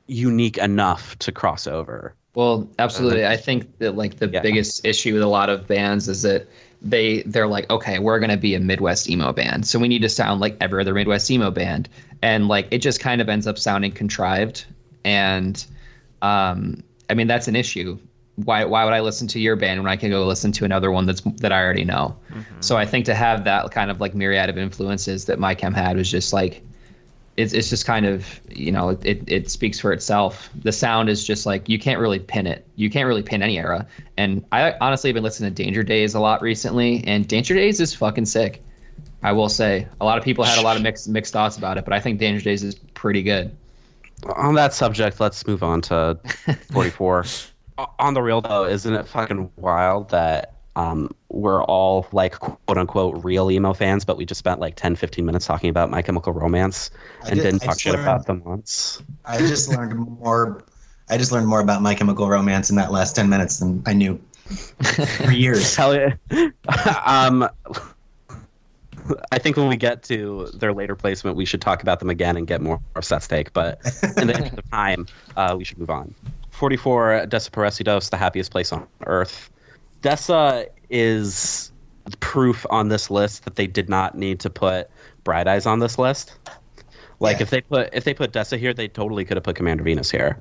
unique 0.06 0.58
enough 0.58 1.18
to 1.18 1.32
cross 1.32 1.66
over. 1.66 2.14
Well, 2.34 2.68
absolutely. 2.78 3.26
I 3.26 3.36
think 3.36 3.78
that 3.78 3.96
like 3.96 4.18
the 4.18 4.28
Yeah. 4.28 4.40
biggest 4.40 4.84
issue 4.84 5.14
with 5.14 5.22
a 5.22 5.26
lot 5.26 5.48
of 5.48 5.66
bands 5.66 6.08
is 6.08 6.22
that 6.22 6.46
they 6.80 7.22
they're 7.22 7.48
like, 7.48 7.68
okay, 7.70 7.98
we're 7.98 8.20
gonna 8.20 8.36
be 8.36 8.54
a 8.54 8.60
Midwest 8.60 9.10
emo 9.10 9.32
band, 9.32 9.66
so 9.66 9.78
we 9.78 9.88
need 9.88 10.02
to 10.02 10.08
sound 10.08 10.40
like 10.40 10.56
every 10.60 10.80
other 10.80 10.94
Midwest 10.94 11.30
emo 11.30 11.50
band, 11.50 11.88
and 12.22 12.46
like 12.46 12.68
it 12.70 12.78
just 12.78 13.00
kind 13.00 13.20
of 13.20 13.28
ends 13.28 13.46
up 13.46 13.58
sounding 13.58 13.90
contrived. 13.90 14.66
And 15.04 15.64
um, 16.22 16.82
I 17.10 17.14
mean 17.14 17.26
that's 17.26 17.48
an 17.48 17.56
issue. 17.56 17.98
Why 18.36 18.64
why 18.64 18.84
would 18.84 18.94
I 18.94 19.00
listen 19.00 19.26
to 19.28 19.40
your 19.40 19.56
band 19.56 19.82
when 19.82 19.90
I 19.90 19.96
can 19.96 20.10
go 20.10 20.24
listen 20.26 20.52
to 20.52 20.64
another 20.64 20.90
one 20.90 21.06
that's 21.06 21.20
that 21.20 21.52
I 21.52 21.62
already 21.62 21.84
know? 21.84 22.16
Mm-hmm. 22.30 22.60
So 22.60 22.76
I 22.76 22.86
think 22.86 23.04
to 23.06 23.14
have 23.14 23.44
that 23.44 23.70
kind 23.70 23.90
of 23.90 24.00
like 24.00 24.14
myriad 24.14 24.48
of 24.48 24.58
influences 24.58 25.24
that 25.26 25.38
My 25.38 25.54
Chem 25.54 25.74
had 25.74 25.96
was 25.96 26.10
just 26.10 26.32
like 26.32 26.62
it's 27.38 27.52
it's 27.52 27.70
just 27.70 27.86
kind 27.86 28.04
of 28.04 28.40
you 28.50 28.72
know 28.72 28.90
it 29.02 29.22
it 29.26 29.50
speaks 29.50 29.78
for 29.78 29.92
itself. 29.92 30.50
The 30.62 30.72
sound 30.72 31.08
is 31.08 31.24
just 31.24 31.46
like 31.46 31.68
you 31.68 31.78
can't 31.78 32.00
really 32.00 32.18
pin 32.18 32.46
it. 32.46 32.66
You 32.74 32.90
can't 32.90 33.06
really 33.06 33.22
pin 33.22 33.42
any 33.42 33.58
era. 33.58 33.86
And 34.16 34.44
I 34.50 34.74
honestly 34.80 35.08
have 35.08 35.14
been 35.14 35.22
listening 35.22 35.54
to 35.54 35.62
Danger 35.62 35.84
Days 35.84 36.14
a 36.14 36.20
lot 36.20 36.42
recently, 36.42 37.04
and 37.06 37.26
Danger 37.26 37.54
Days 37.54 37.80
is 37.80 37.94
fucking 37.94 38.26
sick. 38.26 38.62
I 39.22 39.32
will 39.32 39.48
say 39.48 39.86
a 40.00 40.04
lot 40.04 40.18
of 40.18 40.24
people 40.24 40.44
had 40.44 40.58
a 40.58 40.62
lot 40.62 40.76
of 40.76 40.82
mixed 40.82 41.08
mixed 41.08 41.32
thoughts 41.32 41.56
about 41.56 41.78
it, 41.78 41.84
but 41.84 41.94
I 41.94 42.00
think 42.00 42.18
Danger 42.18 42.42
Days 42.42 42.64
is 42.64 42.74
pretty 42.74 43.22
good. 43.22 43.56
On 44.36 44.54
that 44.54 44.72
subject, 44.74 45.20
let's 45.20 45.46
move 45.46 45.62
on 45.62 45.80
to 45.82 46.18
44. 46.72 47.24
On 47.98 48.14
the 48.14 48.22
real 48.22 48.40
though, 48.40 48.64
isn't 48.64 48.92
it 48.92 49.06
fucking 49.06 49.50
wild 49.56 50.10
that 50.10 50.54
um, 50.74 51.10
we're 51.28 51.62
all 51.64 52.06
like 52.12 52.38
quote 52.40 52.78
unquote 52.78 53.24
real 53.24 53.50
emo 53.50 53.72
fans, 53.72 54.04
but 54.04 54.16
we 54.16 54.24
just 54.24 54.38
spent 54.38 54.60
like 54.60 54.74
10, 54.76 54.96
15 54.96 55.24
minutes 55.24 55.46
talking 55.46 55.70
about 55.70 55.90
My 55.90 56.02
Chemical 56.02 56.32
Romance 56.32 56.90
and 57.26 57.36
did- 57.36 57.42
didn't 57.42 57.62
I 57.62 57.66
talk 57.66 57.80
shit 57.80 57.92
learned- 57.94 58.04
about 58.04 58.26
them 58.26 58.42
once. 58.44 59.02
I 59.24 59.38
just 59.38 59.68
learned 59.68 59.96
more. 59.96 60.64
I 61.10 61.16
just 61.16 61.32
learned 61.32 61.46
more 61.46 61.60
about 61.60 61.80
My 61.82 61.94
Chemical 61.94 62.28
Romance 62.28 62.68
in 62.70 62.76
that 62.76 62.92
last 62.92 63.14
ten 63.16 63.28
minutes 63.28 63.58
than 63.58 63.82
I 63.86 63.92
knew 63.92 64.20
for 65.24 65.30
years. 65.32 65.74
Hell 65.76 65.94
yeah. 65.94 66.14
um, 67.06 67.48
I 69.32 69.38
think 69.38 69.56
when 69.56 69.68
we 69.68 69.76
get 69.76 70.02
to 70.04 70.46
their 70.54 70.72
later 70.72 70.94
placement, 70.96 71.36
we 71.36 71.44
should 71.44 71.60
talk 71.60 71.82
about 71.82 71.98
them 72.00 72.10
again 72.10 72.36
and 72.36 72.46
get 72.46 72.60
more 72.60 72.80
of 72.96 73.04
Seth's 73.04 73.28
take. 73.28 73.52
But 73.52 73.80
in 74.16 74.26
the 74.28 74.34
interest 74.34 74.58
of 74.58 74.70
time, 74.70 75.06
uh, 75.36 75.54
we 75.56 75.64
should 75.64 75.78
move 75.78 75.90
on. 75.90 76.14
44, 76.50 77.26
Desaparecidos, 77.28 78.10
the 78.10 78.16
happiest 78.16 78.50
place 78.50 78.72
on 78.72 78.86
earth. 79.06 79.50
Dessa 80.02 80.66
is 80.90 81.72
proof 82.20 82.64
on 82.70 82.88
this 82.88 83.10
list 83.10 83.44
that 83.44 83.56
they 83.56 83.66
did 83.66 83.88
not 83.88 84.16
need 84.16 84.40
to 84.40 84.50
put 84.50 84.90
Bright 85.24 85.46
Eyes 85.46 85.66
on 85.66 85.78
this 85.80 85.98
list. 85.98 86.34
Like 87.20 87.38
Yeah. 87.38 87.42
if 87.42 87.50
they 87.50 87.60
put 87.62 87.90
if 87.92 88.04
they 88.04 88.14
put 88.14 88.32
Dessa 88.32 88.56
here, 88.58 88.72
they 88.72 88.86
totally 88.88 89.24
could 89.24 89.36
have 89.36 89.44
put 89.44 89.56
Commander 89.56 89.82
Venus 89.82 90.08
here. 90.10 90.40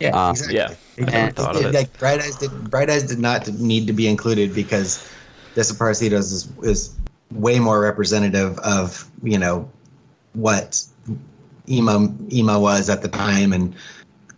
Yeah, 0.00 0.16
Uh, 0.16 0.30
exactly. 0.30 0.56
yeah. 0.56 0.74
And- 1.06 1.36
thought 1.36 1.54
of 1.56 1.66
it. 1.66 1.74
Like 1.74 1.98
Bright 1.98 2.20
Eyes 2.20 2.36
did. 2.36 2.70
Bright 2.70 2.88
Eyes 2.90 3.02
did 3.04 3.18
not 3.18 3.46
need 3.48 3.86
to 3.86 3.92
be 3.92 4.08
included 4.08 4.54
because 4.54 5.06
Desaparecidos 5.54 6.32
is 6.32 6.48
is 6.62 6.94
way 7.30 7.58
more 7.58 7.80
representative 7.80 8.58
of 8.60 9.10
you 9.22 9.38
know 9.38 9.68
what 10.34 10.84
emo 11.68 12.14
emo 12.32 12.60
was 12.60 12.88
at 12.90 13.02
the 13.02 13.08
time 13.08 13.52
and 13.52 13.74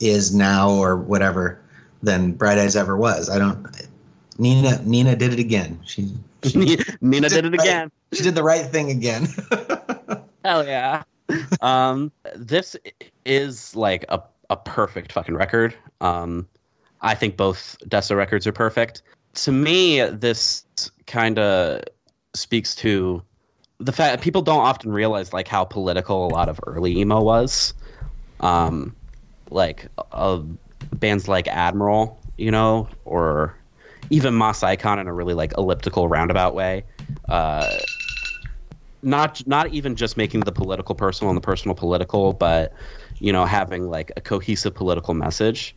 is 0.00 0.34
now 0.34 0.70
or 0.70 0.96
whatever 0.96 1.60
than 2.02 2.32
Bright 2.32 2.58
Eyes 2.58 2.76
ever 2.76 2.96
was. 2.96 3.28
I 3.30 3.38
don't. 3.38 3.66
Nina 4.38 4.82
Nina 4.82 5.16
did 5.16 5.32
it 5.32 5.38
again. 5.38 5.80
She 5.84 6.12
she, 6.44 6.78
Nina 7.00 7.28
did 7.28 7.44
it 7.44 7.50
right. 7.50 7.60
again. 7.60 7.90
she 8.12 8.22
did 8.22 8.34
the 8.34 8.42
right 8.42 8.66
thing 8.66 8.90
again. 8.90 9.26
Hell 10.44 10.66
yeah. 10.66 11.02
um, 11.60 12.12
this 12.36 12.76
is 13.24 13.74
like 13.74 14.04
a, 14.08 14.22
a 14.50 14.56
perfect 14.56 15.12
fucking 15.12 15.34
record. 15.34 15.74
Um, 16.00 16.46
I 17.00 17.14
think 17.14 17.36
both 17.36 17.76
Dessa 17.88 18.16
records 18.16 18.46
are 18.46 18.52
perfect. 18.52 19.02
To 19.34 19.52
me, 19.52 20.00
this 20.08 20.64
kind 21.06 21.38
of 21.38 21.82
speaks 22.36 22.74
to 22.76 23.22
the 23.78 23.92
fact 23.92 24.22
people 24.22 24.42
don't 24.42 24.60
often 24.60 24.90
realize 24.92 25.32
like 25.32 25.48
how 25.48 25.64
political 25.64 26.26
a 26.26 26.30
lot 26.30 26.48
of 26.48 26.58
early 26.66 26.98
emo 26.98 27.22
was. 27.22 27.74
Um, 28.40 28.96
like 29.50 29.88
uh, 30.12 30.42
bands 30.92 31.28
like 31.28 31.48
Admiral, 31.48 32.20
you 32.36 32.50
know, 32.50 32.88
or 33.04 33.56
even 34.10 34.34
Moss 34.34 34.62
Icon 34.62 34.98
in 34.98 35.06
a 35.06 35.12
really 35.12 35.34
like 35.34 35.52
elliptical 35.56 36.08
roundabout 36.08 36.54
way. 36.54 36.84
Uh, 37.28 37.78
not 39.02 39.46
not 39.46 39.72
even 39.72 39.94
just 39.94 40.16
making 40.16 40.44
the 40.44 40.52
political 40.52 40.94
personal 40.94 41.30
and 41.30 41.36
the 41.36 41.42
personal 41.42 41.74
political, 41.74 42.32
but 42.32 42.72
you 43.18 43.32
know 43.32 43.44
having 43.44 43.88
like 43.88 44.10
a 44.16 44.20
cohesive 44.20 44.74
political 44.74 45.14
message. 45.14 45.76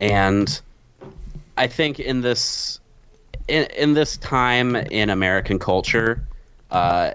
And 0.00 0.60
I 1.56 1.66
think 1.66 1.98
in 1.98 2.20
this 2.20 2.80
in, 3.48 3.66
in 3.76 3.94
this 3.94 4.16
time 4.18 4.76
in 4.76 5.10
American 5.10 5.58
culture, 5.58 6.26
uh, 6.70 7.12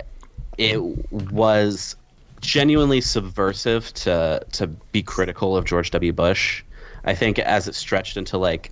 it 0.57 0.82
was 1.11 1.95
genuinely 2.41 3.01
subversive 3.01 3.93
to 3.93 4.45
to 4.51 4.67
be 4.67 5.01
critical 5.01 5.57
of 5.57 5.65
George 5.65 5.91
W. 5.91 6.13
Bush. 6.13 6.63
I 7.03 7.15
think 7.15 7.39
as 7.39 7.67
it 7.67 7.75
stretched 7.75 8.17
into 8.17 8.38
like 8.38 8.71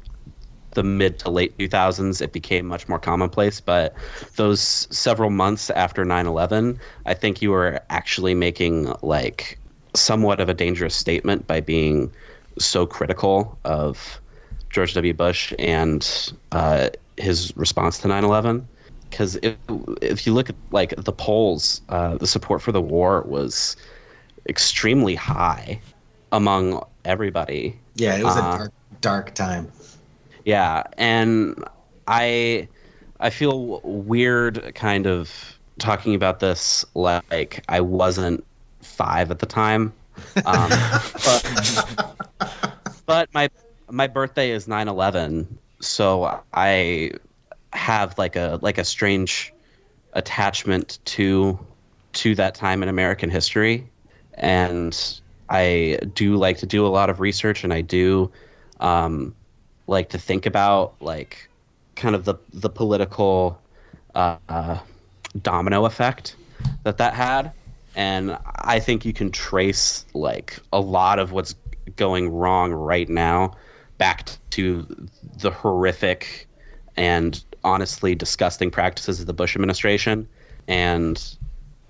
the 0.72 0.84
mid 0.84 1.20
to 1.20 1.30
late 1.30 1.58
2000s, 1.58 2.22
it 2.22 2.34
became 2.34 2.66
much 2.68 2.88
more 2.88 2.99
commonplace. 2.99 3.62
But 3.62 3.95
those 4.36 4.60
several 4.62 5.30
months 5.30 5.70
after 5.70 6.06
9 6.06 6.28
11, 6.28 6.80
I 7.06 7.14
think 7.14 7.41
you 7.41 7.51
were 7.51 7.80
actually 7.89 8.36
making 8.36 8.93
like 9.01 9.58
somewhat 9.95 10.39
of 10.39 10.49
a 10.49 10.53
dangerous 10.53 10.95
statement 10.95 11.47
by 11.47 11.62
being 11.62 12.12
so 12.60 12.86
critical 12.86 13.58
of 13.64 14.20
George 14.70 14.93
W. 14.93 15.14
Bush 15.14 15.53
and 15.58 16.34
uh, 16.51 16.89
his 17.18 17.55
response 17.57 17.97
to 17.99 18.07
9 18.07 18.24
11. 18.24 18.68
Because 19.09 19.36
if, 19.41 19.55
if 20.01 20.28
you 20.28 20.34
look 20.34 20.49
at 20.49 20.55
like 20.72 20.93
the 20.97 21.11
polls, 21.11 21.82
uh, 21.89 22.18
the 22.18 22.28
support 22.28 22.61
for 22.61 22.72
the 22.72 22.82
war 22.82 23.22
was 23.22 23.78
extremely 24.49 25.16
high 25.16 25.80
among 26.32 26.84
everybody. 27.05 27.78
yeah, 27.95 28.16
it 28.18 28.24
was 28.24 28.36
Uh, 28.36 28.39
a 28.39 28.57
dark, 28.57 28.72
dark 29.01 29.36
time. 29.36 29.72
Yeah, 30.43 30.84
and 30.97 31.63
I 32.07 32.68
I 33.20 33.30
feel 33.30 33.80
weird 33.84 34.74
kind 34.76 35.07
of 35.07 35.32
talking 35.80 36.13
about 36.13 36.39
this 36.39 36.84
like 36.93 37.63
I 37.70 37.80
wasn't 37.82 38.43
five 38.82 39.32
at 39.32 39.39
the 39.39 39.45
time. 39.45 39.93
Um, 40.45 40.70
but, 41.26 41.95
but 43.05 43.34
my 43.34 43.49
my 43.89 44.07
birthday 44.07 44.51
is 44.51 44.68
9/11, 44.68 45.47
so 45.86 46.41
I 46.53 47.11
have 47.73 48.17
like 48.17 48.36
a 48.36 48.59
like 48.61 48.77
a 48.77 48.83
strange 48.83 49.53
attachment 50.13 50.99
to 51.05 51.59
to 52.13 52.36
that 52.36 52.55
time 52.55 52.81
in 52.81 52.89
American 52.89 53.29
history, 53.29 53.88
and 54.33 54.97
I 55.49 55.99
do 56.13 56.38
like 56.38 56.57
to 56.59 56.65
do 56.65 56.86
a 56.86 56.89
lot 56.89 57.09
of 57.09 57.19
research, 57.19 57.63
and 57.63 57.73
I 57.73 57.81
do 57.81 58.31
um, 58.79 59.36
like 59.88 60.09
to 60.09 60.17
think 60.17 60.45
about 60.45 60.95
like 60.99 61.49
kind 61.95 62.15
of 62.15 62.25
the 62.25 62.36
the 62.53 62.69
political 62.69 63.59
uh, 64.13 64.38
uh, 64.49 64.79
domino 65.41 65.86
effect 65.86 66.36
that 66.83 66.97
that 66.97 67.13
had, 67.13 67.51
and 67.95 68.38
I 68.55 68.79
think 68.79 69.05
you 69.05 69.13
can 69.13 69.31
trace 69.31 70.05
like 70.13 70.59
a 70.73 70.79
lot 70.79 71.19
of 71.19 71.31
what's 71.31 71.55
going 71.95 72.29
wrong 72.29 72.73
right 72.73 73.07
now 73.07 73.55
back 73.98 74.30
to 74.52 74.86
the 75.38 75.52
horrific 75.52 76.48
and 76.98 77.43
honestly 77.64 78.16
disgusting 78.16 78.72
practices 78.72 79.20
of 79.20 79.26
the 79.26 79.34
Bush 79.34 79.56
administration, 79.56 80.28
and 80.68 81.22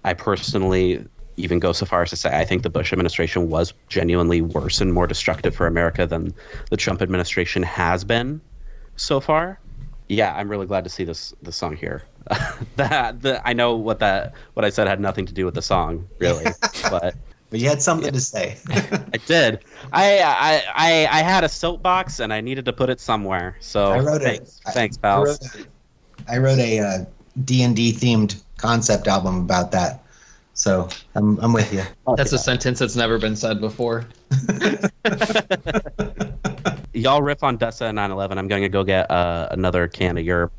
I 0.04 0.14
personally 0.14 1.06
even 1.38 1.60
go 1.60 1.74
so 1.74 1.86
far 1.86 2.02
as 2.04 2.10
to 2.12 2.16
say 2.16 2.38
I 2.38 2.46
think 2.46 2.64
the 2.64 2.70
Bush 2.70 2.94
administration 2.94 3.50
was 3.50 3.74
genuinely 3.90 4.42
worse 4.42 4.82
and 4.82 4.94
more 4.94 5.08
destructive 5.08 5.56
for 5.56 5.68
America 5.68 6.06
than 6.06 6.34
the 6.70 6.78
Trump 6.78 7.02
administration 7.02 7.64
has 7.64 8.04
been 8.04 8.42
so 8.96 9.20
far. 9.20 9.60
Yeah, 10.08 10.34
I'm 10.36 10.50
really 10.50 10.68
glad 10.68 10.84
to 10.84 10.90
see 10.90 11.04
this 11.04 11.34
this 11.42 11.56
song 11.56 11.76
here. 11.76 12.04
that 12.76 13.22
the, 13.22 13.48
I 13.48 13.54
know 13.54 13.76
what 13.76 14.00
that 14.00 14.34
what 14.54 14.66
I 14.66 14.70
said 14.70 14.88
had 14.88 15.00
nothing 15.00 15.26
to 15.26 15.34
do 15.34 15.46
with 15.46 15.56
the 15.56 15.62
song, 15.62 16.08
really, 16.20 16.46
but 16.90 17.16
But 17.50 17.60
you 17.60 17.70
had 17.70 17.82
something 17.82 18.12
to 18.12 18.20
say. 18.20 18.58
I 18.70 19.18
did. 19.26 19.64
I, 19.94 20.20
I 20.20 20.64
I 20.76 21.20
I 21.20 21.22
had 21.22 21.44
a 21.44 21.50
soapbox 21.50 22.20
and 22.20 22.34
I 22.34 22.42
needed 22.42 22.66
to 22.66 22.74
put 22.74 22.90
it 22.90 23.00
somewhere. 23.00 23.56
So 23.60 23.92
I 23.92 24.00
wrote 24.00 24.22
thanks, 24.22 24.62
a, 24.66 24.72
thanks, 24.72 24.98
I 24.98 25.02
pals. 25.02 25.28
wrote 25.28 25.56
a, 25.56 26.32
I 26.32 26.38
wrote 26.40 26.60
a 26.60 26.80
uh, 26.80 27.06
D&D 27.44 27.94
themed 27.94 28.42
concept 28.58 29.08
album 29.08 29.40
about 29.40 29.72
that. 29.72 30.04
So 30.54 30.88
I'm, 31.16 31.38
I'm 31.40 31.54
with 31.54 31.72
you. 31.74 31.84
That's 32.16 32.32
a 32.32 32.38
sentence 32.38 32.80
that's 32.80 32.96
never 32.96 33.20
been 33.20 33.36
said 33.36 33.60
before. 33.60 34.08
Y'all 36.94 37.22
riff 37.22 37.44
on 37.44 37.58
Dessa 37.58 37.90
and 37.90 37.98
9/11. 37.98 38.38
I'm 38.38 38.48
going 38.48 38.62
to 38.62 38.70
go 38.70 38.86
get 38.86 39.12
uh, 39.12 39.50
another 39.52 39.90
can 39.90 40.18
of 40.18 40.24
your. 40.24 40.52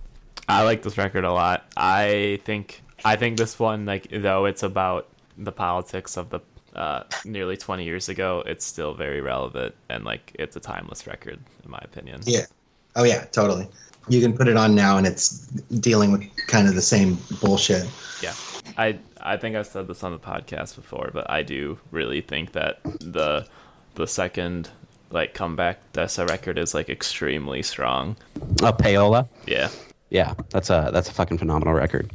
I 0.49 0.65
like 0.65 0.83
this 0.83 0.99
record 0.99 1.25
a 1.25 1.33
lot. 1.33 1.65
I 1.77 2.41
think 2.45 2.83
I 3.07 3.17
think 3.17 3.39
this 3.39 3.59
one, 3.59 3.87
like 3.87 4.09
though 4.11 4.45
it's 4.45 4.63
about 4.63 5.09
the 5.39 5.51
politics 5.51 6.19
of 6.19 6.29
the 6.29 6.41
uh, 6.77 7.05
nearly 7.25 7.57
20 7.57 7.85
years 7.85 8.09
ago, 8.09 8.43
it's 8.47 8.65
still 8.65 8.95
very 8.95 9.21
relevant 9.21 9.75
and 9.89 10.05
like 10.05 10.33
it's 10.39 10.55
a 10.57 10.61
timeless 10.61 11.07
record 11.07 11.39
in 11.65 11.71
my 11.71 11.81
opinion. 11.83 12.21
Yeah. 12.25 12.47
Oh 12.95 13.05
yeah, 13.05 13.25
totally. 13.25 13.67
You 14.09 14.21
can 14.21 14.37
put 14.37 14.47
it 14.47 14.57
on 14.57 14.75
now 14.75 14.99
and 14.99 15.07
it's 15.07 15.47
dealing 15.81 16.13
with 16.13 16.23
kind 16.47 16.69
of 16.69 16.75
the 16.75 16.83
same 16.83 17.19
bullshit. 17.41 17.89
Yeah. 18.23 18.35
I 18.77 18.99
I 19.21 19.37
think 19.37 19.57
I've 19.57 19.67
said 19.67 19.89
this 19.89 20.05
on 20.05 20.13
the 20.13 20.19
podcast 20.19 20.77
before, 20.77 21.11
but 21.13 21.29
I 21.31 21.43
do 21.43 21.79
really 21.91 22.21
think 22.21 22.53
that 22.53 22.83
the 22.85 23.47
the 23.95 24.07
second 24.07 24.71
like 25.11 25.35
comeback 25.35 25.79
Dessa 25.93 26.29
record 26.29 26.59
is 26.59 26.75
like 26.75 26.89
extremely 26.91 27.63
strong. 27.63 28.17
Uh, 28.63 28.73
Payola. 28.73 29.29
Yeah. 29.47 29.71
Yeah, 30.11 30.35
that's 30.51 30.71
a 30.71 30.91
that's 30.93 31.09
a 31.09 31.13
fucking 31.13 31.39
phenomenal 31.39 31.75
record. 31.75 32.11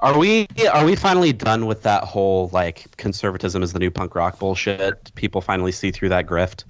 Are 0.00 0.16
we 0.16 0.46
are 0.72 0.84
we 0.84 0.94
finally 0.94 1.32
done 1.32 1.66
with 1.66 1.82
that 1.82 2.04
whole 2.04 2.48
like 2.52 2.96
conservatism 2.98 3.62
is 3.62 3.72
the 3.72 3.80
new 3.80 3.90
punk 3.90 4.14
rock 4.14 4.38
bullshit? 4.38 5.12
People 5.16 5.40
finally 5.40 5.72
see 5.72 5.90
through 5.90 6.10
that 6.10 6.26
grift. 6.26 6.64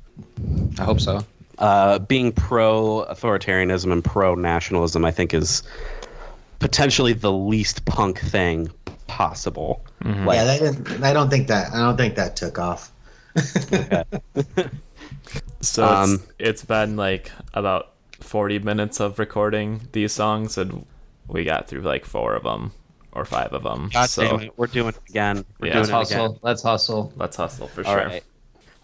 I 0.78 0.84
hope 0.84 1.00
so. 1.00 1.20
Uh, 1.58 1.98
being 1.98 2.32
pro 2.32 3.06
authoritarianism 3.10 3.92
and 3.92 4.02
pro 4.02 4.34
nationalism, 4.34 5.04
I 5.04 5.10
think, 5.10 5.34
is 5.34 5.62
potentially 6.58 7.12
the 7.12 7.32
least 7.32 7.84
punk 7.84 8.18
thing 8.18 8.70
possible. 9.06 9.84
Like, 10.02 10.36
yeah, 10.36 10.44
that 10.44 10.60
didn't, 10.60 11.04
I 11.04 11.12
don't 11.12 11.28
think 11.28 11.48
that 11.48 11.72
I 11.72 11.78
don't 11.80 11.98
think 11.98 12.14
that 12.16 12.34
took 12.34 12.58
off. 12.58 12.90
So 15.62 15.84
Um, 15.84 16.14
it's, 16.14 16.32
it's 16.38 16.64
been 16.64 16.96
like 16.96 17.30
about 17.54 17.91
40 18.22 18.60
minutes 18.60 19.00
of 19.00 19.18
recording 19.18 19.88
these 19.92 20.12
songs, 20.12 20.56
and 20.58 20.86
we 21.28 21.44
got 21.44 21.68
through 21.68 21.82
like 21.82 22.04
four 22.04 22.34
of 22.34 22.42
them 22.44 22.72
or 23.12 23.24
five 23.24 23.52
of 23.52 23.62
them. 23.62 23.90
God 23.92 24.08
so 24.08 24.22
damn 24.22 24.40
it, 24.40 24.52
we're 24.56 24.66
doing 24.66 24.88
it 24.88 24.98
again. 25.08 25.44
We're 25.60 25.68
Yeah, 25.68 25.72
doing 25.74 25.82
Let's 25.90 26.10
it 26.10 26.14
hustle. 26.14 26.26
again. 26.26 26.38
Let's 26.42 26.62
hustle. 26.62 27.12
let's 27.16 27.36
hustle 27.36 27.68
for 27.68 27.86
All 27.86 27.94
sure. 27.94 28.04
right. 28.06 28.24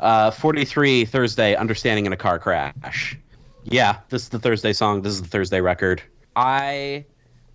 Uh, 0.00 0.30
43 0.30 1.04
Thursday, 1.06 1.54
Understanding 1.56 2.06
in 2.06 2.12
a 2.12 2.16
Car 2.16 2.38
Crash. 2.38 3.18
Yeah, 3.64 3.98
this 4.10 4.22
is 4.22 4.28
the 4.28 4.38
Thursday 4.38 4.72
song. 4.72 5.02
This 5.02 5.14
is 5.14 5.22
the 5.22 5.28
Thursday 5.28 5.60
record. 5.60 6.02
I 6.36 7.04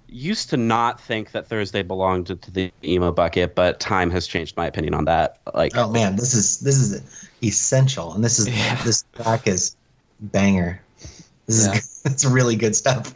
used 0.10 0.50
to 0.52 0.58
not 0.58 1.00
think 1.00 1.32
that 1.32 1.48
Thursday 1.48 1.82
belonged 1.82 2.28
to, 2.28 2.36
to 2.36 2.52
the 2.52 2.72
emo 2.84 3.12
bucket, 3.12 3.56
but 3.56 3.80
time 3.80 4.12
has 4.12 4.28
changed 4.28 4.56
my 4.58 4.68
opinion 4.68 4.94
on 4.94 5.06
that. 5.06 5.40
Like, 5.56 5.72
Oh 5.76 5.90
man, 5.90 6.18
this 6.18 6.34
is 6.34 6.60
this 6.60 6.76
is 6.76 7.30
essential, 7.42 8.14
and 8.14 8.24
this 8.24 8.38
is 8.40 8.46
this 8.84 9.06
track 9.16 9.48
is 9.48 9.76
banger. 10.20 10.82
This 11.46 11.66
Yeah. 11.68 11.74
is 11.78 12.02
it's 12.06 12.26
really 12.26 12.56
good 12.56 12.76
stuff. 12.76 13.14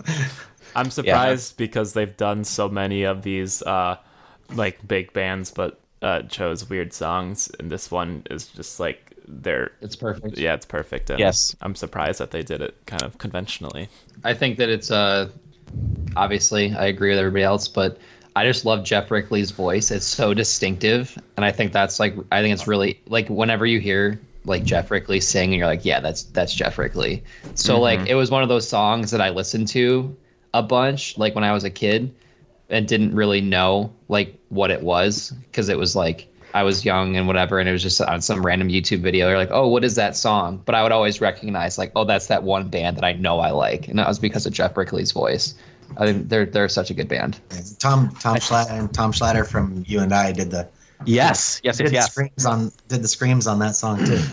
I'm 0.76 0.92
surprised 0.92 1.58
because 1.58 1.94
they've 1.94 2.16
done 2.18 2.44
so 2.44 2.70
many 2.70 3.04
of 3.04 3.24
these 3.24 3.62
uh, 3.64 3.98
like 4.54 4.86
big 4.88 5.12
bands, 5.14 5.50
but 5.52 5.80
uh, 6.02 6.22
chose 6.24 6.70
weird 6.70 6.94
songs, 6.94 7.50
and 7.60 7.72
this 7.72 7.90
one 7.90 8.24
is 8.30 8.48
just 8.48 8.80
like 8.80 9.14
they're 9.28 9.72
It's 9.82 9.96
perfect. 9.96 10.38
yeah, 10.38 10.54
it's 10.54 10.66
perfect. 10.66 11.10
And 11.10 11.20
Yes. 11.20 11.56
I'm 11.62 11.76
surprised 11.76 12.20
that 12.20 12.32
they 12.32 12.44
did 12.44 12.62
it 12.62 12.76
kind 12.86 13.04
of 13.04 13.18
conventionally. 13.18 13.90
I 14.24 14.34
think 14.34 14.58
that 14.58 14.70
it's 14.70 14.90
uh 14.92 15.30
obviously 16.16 16.74
I 16.74 16.86
agree 16.86 17.10
with 17.10 17.20
everybody 17.20 17.44
else, 17.44 17.68
but 17.68 17.98
I 18.36 18.46
just 18.46 18.66
love 18.66 18.84
Geoff 18.84 19.10
Rickly's 19.10 19.52
voice. 19.52 19.90
It's 19.92 20.06
so 20.06 20.34
distinctive, 20.34 21.18
and 21.36 21.44
I 21.44 21.52
think 21.52 21.74
that's 21.74 22.00
like 22.00 22.16
I 22.32 22.42
think 22.42 22.54
it's 22.54 22.68
really 22.68 23.02
like 23.08 23.28
whenever 23.30 23.66
you 23.66 23.80
hear 23.80 24.20
like 24.48 24.64
Geoff 24.64 24.90
Rickly 24.90 25.20
sing, 25.20 25.52
and 25.52 25.56
you're 25.58 25.68
like, 25.68 25.86
yeah, 25.86 26.00
that's 26.00 26.24
that's 26.24 26.54
Geoff 26.54 26.78
Rickly. 26.78 27.24
So 27.56 27.74
mm-hmm. 27.74 27.82
like 27.82 28.08
it 28.08 28.16
was 28.16 28.32
one 28.32 28.44
of 28.44 28.50
those 28.50 28.68
songs 28.68 29.12
that 29.12 29.22
I 29.22 29.30
listened 29.30 29.68
to 29.70 30.16
a 30.54 30.64
bunch 30.64 31.18
like 31.18 31.36
when 31.36 31.44
I 31.44 31.52
was 31.54 31.64
a 31.64 31.70
kid, 31.70 32.14
and 32.70 32.88
didn't 32.88 33.16
really 33.16 33.42
know 33.42 33.94
like 34.08 34.40
what 34.50 34.72
it 34.72 34.82
was 34.82 35.32
because 35.32 35.70
it 35.70 35.78
was 35.78 35.96
like 35.96 36.28
I 36.54 36.64
was 36.64 36.86
young 36.86 37.16
and 37.18 37.28
whatever, 37.28 37.60
and 37.60 37.68
it 37.68 37.72
was 37.72 37.84
just 37.84 38.02
on 38.02 38.22
some 38.22 38.46
random 38.46 38.70
YouTube 38.70 39.02
video. 39.02 39.28
They're 39.28 39.38
like, 39.38 39.52
"Oh, 39.52 39.68
what 39.68 39.84
is 39.84 39.96
that 39.96 40.16
song?" 40.16 40.62
But 40.66 40.76
I 40.76 40.84
would 40.84 40.92
always 40.92 41.22
recognize 41.22 41.78
like, 41.78 41.92
"Oh, 41.96 42.06
that's 42.06 42.28
that 42.28 42.44
one 42.44 42.70
band 42.70 42.98
that 42.98 43.04
I 43.04 43.14
know 43.14 43.40
I 43.40 43.52
like," 43.52 43.88
and 43.88 44.00
that 44.00 44.08
was 44.08 44.20
because 44.20 44.46
of 44.46 44.54
Geoff 44.54 44.76
Rickly's 44.76 45.12
voice. 45.12 45.56
I 45.98 46.06
mean, 46.06 46.28
they're 46.28 46.46
they're 46.46 46.70
such 46.70 46.90
a 46.90 46.94
good 46.94 47.08
band. 47.08 47.40
Tom 47.80 48.10
Tom 48.20 48.38
Schlatter 48.38 48.92
Tom 48.92 49.12
Schlatter 49.12 49.48
from 49.48 49.84
You 49.88 50.00
and 50.00 50.14
I 50.14 50.32
did 50.32 50.52
the 50.52 50.68
yes, 51.06 51.62
yes, 51.64 51.78
did 51.78 51.92
yes, 51.92 52.06
the 52.06 52.12
screams 52.12 52.46
on 52.46 52.72
did 52.88 53.02
the 53.02 53.08
screams 53.08 53.48
on 53.48 53.60
that 53.60 53.76
song 53.76 54.04
too. 54.06 54.20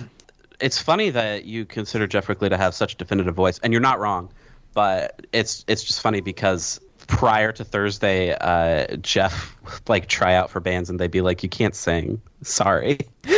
It's 0.60 0.80
funny 0.80 1.10
that 1.10 1.44
you 1.44 1.64
consider 1.64 2.06
Geoff 2.06 2.28
Rickly 2.28 2.48
to 2.48 2.56
have 2.56 2.74
such 2.74 2.94
a 2.94 2.96
definitive 2.96 3.34
voice, 3.34 3.58
and 3.58 3.72
you're 3.72 3.82
not 3.82 3.98
wrong. 3.98 4.30
But 4.72 5.26
it's 5.32 5.64
it's 5.66 5.82
just 5.82 6.00
funny 6.00 6.20
because 6.20 6.80
prior 7.06 7.52
to 7.52 7.64
Thursday, 7.64 8.36
uh, 8.40 8.96
Geoff 8.96 9.56
like 9.88 10.06
try 10.06 10.34
out 10.34 10.50
for 10.50 10.60
bands, 10.60 10.88
and 10.88 10.98
they'd 10.98 11.10
be 11.10 11.20
like, 11.20 11.42
"You 11.42 11.48
can't 11.48 11.74
sing. 11.74 12.22
Sorry." 12.42 12.98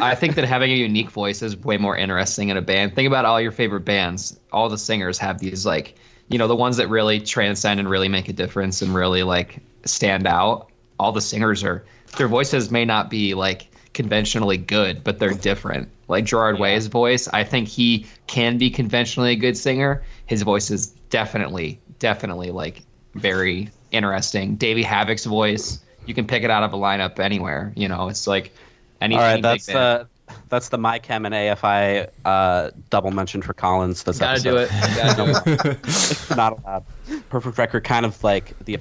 I 0.00 0.14
think 0.14 0.34
that 0.36 0.44
having 0.44 0.70
a 0.70 0.74
unique 0.74 1.10
voice 1.10 1.42
is 1.42 1.56
way 1.56 1.76
more 1.76 1.96
interesting 1.96 2.48
in 2.48 2.56
a 2.56 2.62
band. 2.62 2.94
Think 2.94 3.06
about 3.06 3.24
all 3.24 3.40
your 3.40 3.52
favorite 3.52 3.84
bands. 3.84 4.38
All 4.52 4.68
the 4.68 4.78
singers 4.78 5.18
have 5.18 5.38
these 5.38 5.66
like, 5.66 5.96
you 6.28 6.38
know, 6.38 6.46
the 6.46 6.56
ones 6.56 6.76
that 6.76 6.88
really 6.88 7.20
transcend 7.20 7.80
and 7.80 7.88
really 7.88 8.08
make 8.08 8.28
a 8.28 8.32
difference 8.32 8.82
and 8.82 8.94
really 8.94 9.22
like 9.22 9.60
stand 9.84 10.26
out. 10.26 10.69
All 11.00 11.12
the 11.12 11.20
singers 11.22 11.64
are 11.64 11.82
their 12.18 12.28
voices 12.28 12.70
may 12.70 12.84
not 12.84 13.08
be 13.08 13.32
like 13.32 13.68
conventionally 13.94 14.58
good, 14.58 15.02
but 15.02 15.18
they're 15.18 15.32
different. 15.32 15.88
Like 16.08 16.26
Gerard 16.26 16.58
Way's 16.58 16.88
voice, 16.88 17.26
I 17.28 17.42
think 17.42 17.68
he 17.68 18.06
can 18.26 18.58
be 18.58 18.68
conventionally 18.68 19.32
a 19.32 19.36
good 19.36 19.56
singer. 19.56 20.02
His 20.26 20.42
voice 20.42 20.70
is 20.70 20.88
definitely, 21.08 21.80
definitely 21.98 22.50
like 22.50 22.82
very 23.14 23.70
interesting. 23.92 24.56
Davey 24.56 24.84
Havok's 24.84 25.24
voice, 25.24 25.80
you 26.04 26.12
can 26.12 26.26
pick 26.26 26.42
it 26.42 26.50
out 26.50 26.62
of 26.62 26.74
a 26.74 26.76
lineup 26.76 27.18
anywhere. 27.18 27.72
You 27.76 27.88
know, 27.88 28.08
it's 28.08 28.26
like 28.26 28.52
anything. 29.00 29.22
All 29.22 29.32
right, 29.32 29.42
that's 29.42 29.66
band. 29.66 29.78
Uh, 29.78 30.04
that's 30.50 30.68
the 30.68 30.78
My 30.78 30.98
Chem 30.98 31.24
and 31.24 31.34
AFI 31.34 32.10
uh, 32.24 32.70
double 32.90 33.10
mention 33.12 33.40
for 33.40 33.54
Collins. 33.54 34.02
This 34.02 34.18
Gotta 34.18 34.32
episode. 34.32 34.50
do 34.50 34.56
it. 34.58 34.70
Gotta 34.96 35.64
do 35.64 35.78
it. 35.78 36.30
not 36.36 36.58
allowed. 36.58 36.84
Perfect 37.30 37.56
record, 37.56 37.84
kind 37.84 38.04
of 38.04 38.22
like 38.22 38.58
the 38.64 38.76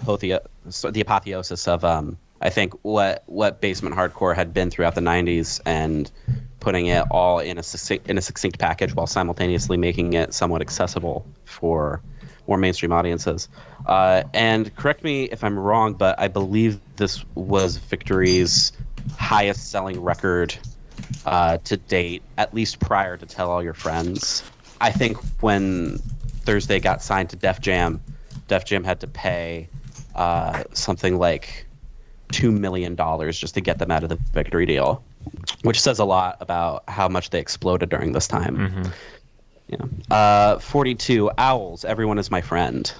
so 0.70 0.92
the 0.92 1.02
apotheosis 1.02 1.68
of 1.68 1.86
um, 1.86 2.18
I 2.42 2.50
think 2.50 2.74
what 2.82 3.24
what 3.28 3.62
basement 3.62 3.96
hardcore 3.96 4.36
had 4.36 4.54
been 4.54 4.72
throughout 4.72 4.96
the 4.96 5.02
'90s, 5.02 5.62
and 5.66 6.12
putting 6.60 6.88
it 6.88 7.06
all 7.12 7.40
in 7.40 7.58
a 7.58 7.64
succinct, 7.64 8.10
in 8.10 8.18
a 8.18 8.22
succinct 8.22 8.60
package 8.60 8.94
while 8.96 9.08
simultaneously 9.08 9.78
making 9.78 10.14
it 10.14 10.34
somewhat 10.34 10.62
accessible 10.62 11.26
for 11.46 12.02
more 12.48 12.58
mainstream 12.58 12.92
audiences. 12.92 13.48
Uh, 13.86 14.24
and 14.34 14.76
correct 14.76 15.04
me 15.04 15.26
if 15.26 15.44
I'm 15.44 15.58
wrong, 15.58 15.94
but 15.94 16.20
I 16.20 16.28
believe 16.28 16.80
this 16.96 17.24
was 17.36 17.78
Victory's 17.78 18.72
highest 19.18 19.70
selling 19.70 20.02
record 20.02 20.58
uh, 21.26 21.58
to 21.66 21.78
date, 21.78 22.22
at 22.38 22.54
least 22.54 22.80
prior 22.80 23.18
to 23.18 23.26
Tell 23.26 23.50
All 23.52 23.64
Your 23.64 23.74
Friends. 23.74 24.44
I 24.82 24.92
think 24.92 25.18
when 25.42 25.98
Thursday 26.44 26.80
got 26.80 27.02
signed 27.02 27.30
to 27.32 27.36
Def 27.36 27.60
Jam, 27.62 28.02
Def 28.48 28.66
Jam 28.66 28.84
had 28.84 29.00
to 29.02 29.08
pay 29.08 29.68
uh, 30.16 30.64
something 30.74 31.18
like 31.18 31.66
two 32.32 32.52
million 32.52 32.96
dollars 32.96 33.38
just 33.40 33.54
to 33.56 33.62
get 33.62 33.80
them 33.80 33.92
out 33.92 34.04
of 34.04 34.10
the 34.10 34.18
Victory 34.34 34.66
deal, 34.66 35.04
which 35.64 35.80
says 35.82 36.00
a 36.00 36.06
lot 36.06 36.38
about 36.40 36.84
how 36.88 37.08
much 37.08 37.30
they 37.32 37.40
exploded 37.40 37.90
during 37.90 38.12
this 38.14 38.28
time. 38.28 38.84
Yeah. 39.68 39.78
Uh, 40.10 40.58
Forty-two 40.60 41.30
Owls. 41.38 41.86
Everyone 41.86 42.18
is 42.18 42.32
my 42.32 42.42
friend. 42.42 42.92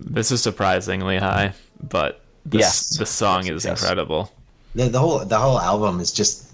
This 0.00 0.30
is 0.30 0.40
surprisingly 0.42 1.18
high, 1.18 1.52
but 1.88 2.20
this 2.46 2.60
Yes. 2.60 2.88
the 2.98 3.06
song 3.06 3.46
is 3.48 3.64
Yes. 3.64 3.80
incredible. 3.80 4.30
The, 4.74 4.88
the 4.88 4.98
whole 5.00 5.24
the 5.24 5.38
whole 5.38 5.58
album 5.58 5.98
is 5.98 6.12
just 6.12 6.47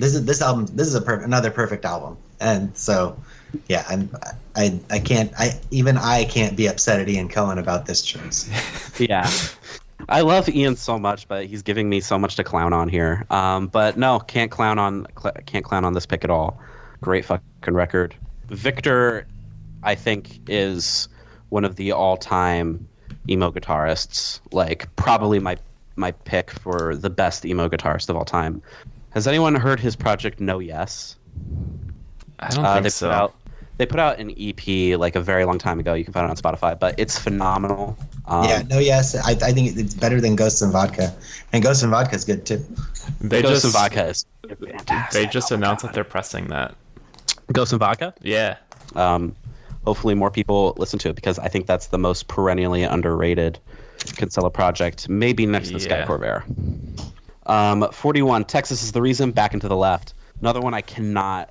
this 0.00 0.14
is 0.14 0.24
this 0.24 0.42
album 0.42 0.66
this 0.74 0.86
is 0.86 0.94
a 0.94 1.00
per- 1.02 1.22
another 1.22 1.50
perfect 1.50 1.84
album, 1.84 2.16
and 2.40 2.76
so 2.76 3.16
yeah, 3.68 3.84
I'm 3.88 4.10
I 4.56 4.80
I 4.90 4.98
can't 4.98 5.32
I 5.38 5.60
even 5.70 5.96
I 5.96 6.24
can't 6.24 6.56
be 6.56 6.66
upset 6.66 7.00
at 7.00 7.08
Ian 7.08 7.28
Cohen 7.28 7.58
about 7.58 7.86
this 7.86 8.02
choice. 8.02 8.50
Yeah. 8.98 9.30
I 10.10 10.20
love 10.20 10.46
Ian 10.48 10.76
so 10.76 10.98
much, 10.98 11.26
but 11.26 11.46
he's 11.46 11.62
giving 11.62 11.88
me 11.88 12.00
so 12.00 12.18
much 12.18 12.36
to 12.36 12.44
clown 12.44 12.74
on 12.74 12.88
here. 12.88 13.24
Um, 13.30 13.68
but 13.68 13.96
no, 13.96 14.18
can't 14.18 14.50
clown 14.50 14.78
on 14.78 15.06
cl- 15.18 15.36
can't 15.46 15.64
clown 15.64 15.86
on 15.86 15.94
this 15.94 16.04
pick 16.04 16.22
at 16.22 16.30
all. 16.30 16.60
Great 17.00 17.24
fucking 17.24 17.72
record. 17.72 18.14
Victor, 18.48 19.26
I 19.82 19.94
think, 19.94 20.40
is 20.48 21.08
one 21.48 21.64
of 21.64 21.76
the 21.76 21.92
all-time 21.92 22.86
emo 23.28 23.50
guitarists. 23.50 24.40
Like 24.52 24.94
probably 24.96 25.38
my 25.38 25.56
my 25.96 26.12
pick 26.12 26.50
for 26.50 26.94
the 26.94 27.10
best 27.10 27.46
emo 27.46 27.68
guitarist 27.68 28.10
of 28.10 28.16
all 28.16 28.24
time. 28.24 28.60
Has 29.10 29.26
anyone 29.26 29.54
heard 29.54 29.80
his 29.80 29.96
project 29.96 30.40
No 30.40 30.58
Yes? 30.58 31.16
I 32.38 32.48
don't 32.48 32.64
Uh, 32.64 32.72
think 32.74 32.84
they 32.84 32.90
so. 32.90 33.08
put 33.08 33.14
out 33.14 33.34
they 33.76 33.86
put 33.86 33.98
out 33.98 34.18
an 34.18 34.30
EP 34.38 34.98
like 34.98 35.16
a 35.16 35.22
very 35.22 35.46
long 35.46 35.56
time 35.58 35.80
ago. 35.80 35.94
You 35.94 36.04
can 36.04 36.12
find 36.12 36.26
it 36.26 36.30
on 36.30 36.36
Spotify, 36.36 36.78
but 36.78 36.94
it's 36.98 37.18
phenomenal. 37.18 37.96
Um, 38.26 38.44
yeah, 38.44 38.62
no, 38.68 38.78
yes, 38.78 39.14
I, 39.16 39.30
I 39.30 39.52
think 39.52 39.74
it's 39.76 39.94
better 39.94 40.20
than 40.20 40.36
Ghosts 40.36 40.60
and 40.60 40.70
Vodka, 40.70 41.14
and 41.54 41.62
Ghosts 41.62 41.82
and 41.82 41.90
Vodka 41.90 42.14
is 42.14 42.24
good 42.26 42.44
too. 42.44 42.62
they 43.22 43.40
Ghost 43.40 43.54
just 43.54 43.64
and 43.64 43.72
Vodka 43.72 44.06
is 44.08 44.26
fantastic. 44.46 45.12
they 45.12 45.26
just 45.26 45.50
announced 45.50 45.82
that 45.82 45.94
they're 45.94 46.04
pressing 46.04 46.48
that. 46.48 46.74
Ghosts 47.52 47.72
and 47.72 47.80
Vodka. 47.80 48.12
Yeah. 48.20 48.56
Um, 48.96 49.34
hopefully, 49.86 50.14
more 50.14 50.30
people 50.30 50.74
listen 50.76 50.98
to 51.00 51.08
it 51.08 51.16
because 51.16 51.38
I 51.38 51.48
think 51.48 51.66
that's 51.66 51.86
the 51.86 51.98
most 51.98 52.28
perennially 52.28 52.82
underrated 52.82 53.58
Kinsella 54.16 54.50
project, 54.50 55.08
maybe 55.08 55.46
next 55.46 55.70
to 55.70 55.80
Sky 55.80 56.00
Yeah. 56.00 56.06
Corvair. 56.06 56.42
Um, 57.50 57.90
41, 57.90 58.44
Texas 58.44 58.82
is 58.84 58.92
the 58.92 59.02
reason, 59.02 59.32
back 59.32 59.54
into 59.54 59.66
the 59.66 59.76
left. 59.76 60.14
Another 60.40 60.60
one 60.60 60.72
I 60.72 60.82
cannot 60.82 61.50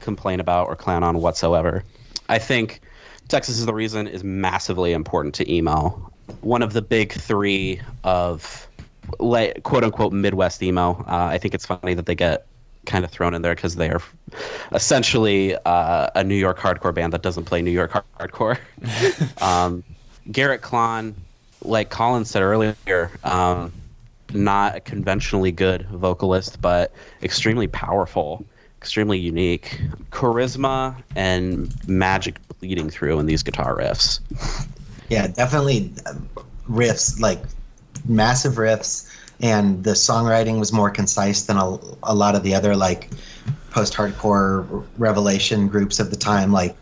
complain 0.00 0.40
about 0.40 0.66
or 0.66 0.74
clown 0.74 1.04
on 1.04 1.18
whatsoever. 1.18 1.84
I 2.28 2.38
think 2.38 2.80
Texas 3.28 3.58
is 3.58 3.64
the 3.64 3.72
reason 3.72 4.08
is 4.08 4.24
massively 4.24 4.92
important 4.92 5.36
to 5.36 5.50
emo. 5.50 6.10
One 6.40 6.60
of 6.60 6.72
the 6.72 6.82
big 6.82 7.12
three 7.12 7.80
of 8.02 8.66
quote 9.62 9.84
unquote 9.84 10.12
Midwest 10.12 10.60
emo. 10.60 11.04
Uh, 11.06 11.28
I 11.30 11.38
think 11.38 11.54
it's 11.54 11.64
funny 11.64 11.94
that 11.94 12.06
they 12.06 12.16
get 12.16 12.46
kind 12.84 13.04
of 13.04 13.10
thrown 13.12 13.32
in 13.32 13.42
there 13.42 13.54
because 13.54 13.76
they 13.76 13.90
are 13.90 14.02
essentially 14.72 15.54
uh, 15.54 16.08
a 16.16 16.24
New 16.24 16.34
York 16.34 16.58
hardcore 16.58 16.92
band 16.92 17.12
that 17.12 17.22
doesn't 17.22 17.44
play 17.44 17.62
New 17.62 17.70
York 17.70 17.92
hard- 17.92 18.04
hardcore. 18.18 18.58
um, 19.42 19.84
Garrett 20.32 20.62
Klahn, 20.62 21.14
like 21.62 21.90
Colin 21.90 22.24
said 22.24 22.42
earlier, 22.42 23.10
um, 23.22 23.72
not 24.34 24.76
a 24.76 24.80
conventionally 24.80 25.52
good 25.52 25.86
vocalist, 25.86 26.60
but 26.60 26.92
extremely 27.22 27.66
powerful, 27.66 28.44
extremely 28.80 29.18
unique. 29.18 29.80
Charisma 30.10 30.96
and 31.16 31.72
magic 31.88 32.38
bleeding 32.60 32.90
through 32.90 33.18
in 33.18 33.26
these 33.26 33.42
guitar 33.42 33.76
riffs. 33.76 34.20
Yeah, 35.08 35.26
definitely 35.28 35.90
uh, 36.06 36.14
riffs, 36.68 37.20
like 37.20 37.40
massive 38.06 38.54
riffs, 38.54 39.10
and 39.40 39.82
the 39.84 39.92
songwriting 39.92 40.58
was 40.58 40.72
more 40.72 40.90
concise 40.90 41.42
than 41.44 41.56
a, 41.56 41.78
a 42.02 42.14
lot 42.14 42.34
of 42.34 42.42
the 42.42 42.54
other 42.54 42.76
like 42.76 43.10
post-hardcore 43.70 44.84
revelation 44.98 45.68
groups 45.68 46.00
of 46.00 46.10
the 46.10 46.16
time. 46.16 46.52
Like, 46.52 46.76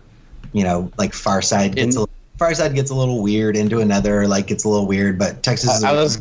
you 0.53 0.65
know, 0.65 0.91
like 0.99 1.13
Farside 1.13 1.75
gets 1.75 1.97
In- 1.97 2.03
a 2.03 2.07
Farside 2.39 2.75
gets 2.75 2.91
a 2.91 2.95
little 2.95 3.23
weird 3.23 3.57
into 3.57 3.81
another, 3.81 4.29
like 4.29 4.51
it's 4.51 4.65
a 4.65 4.69
little 4.69 4.87
weird, 4.87 5.19
but 5.19 5.43
Texas 5.43 5.75
is 5.79 5.85
I 5.85 5.93
was 5.93 6.21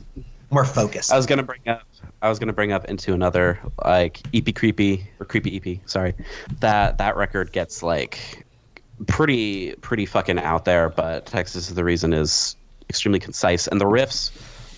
more 0.51 0.65
focused. 0.65 1.11
I 1.11 1.17
was 1.17 1.25
gonna 1.25 1.43
bring 1.43 1.67
up 1.67 1.83
I 2.21 2.29
was 2.29 2.39
gonna 2.39 2.53
bring 2.53 2.71
up 2.71 2.85
into 2.85 3.13
another 3.13 3.59
like 3.83 4.19
EP 4.33 4.53
creepy 4.55 5.07
or 5.19 5.25
creepy 5.25 5.57
EP. 5.57 5.79
Sorry, 5.89 6.13
that 6.59 6.97
that 6.99 7.17
record 7.17 7.51
gets 7.51 7.83
like 7.83 8.45
pretty 9.07 9.73
pretty 9.75 10.05
fucking 10.05 10.39
out 10.39 10.65
there. 10.65 10.89
But 10.89 11.25
Texas 11.25 11.69
is 11.69 11.75
the 11.75 11.83
reason 11.83 12.13
is 12.13 12.55
extremely 12.89 13.19
concise, 13.19 13.67
and 13.67 13.79
the 13.81 13.85
riffs 13.85 14.31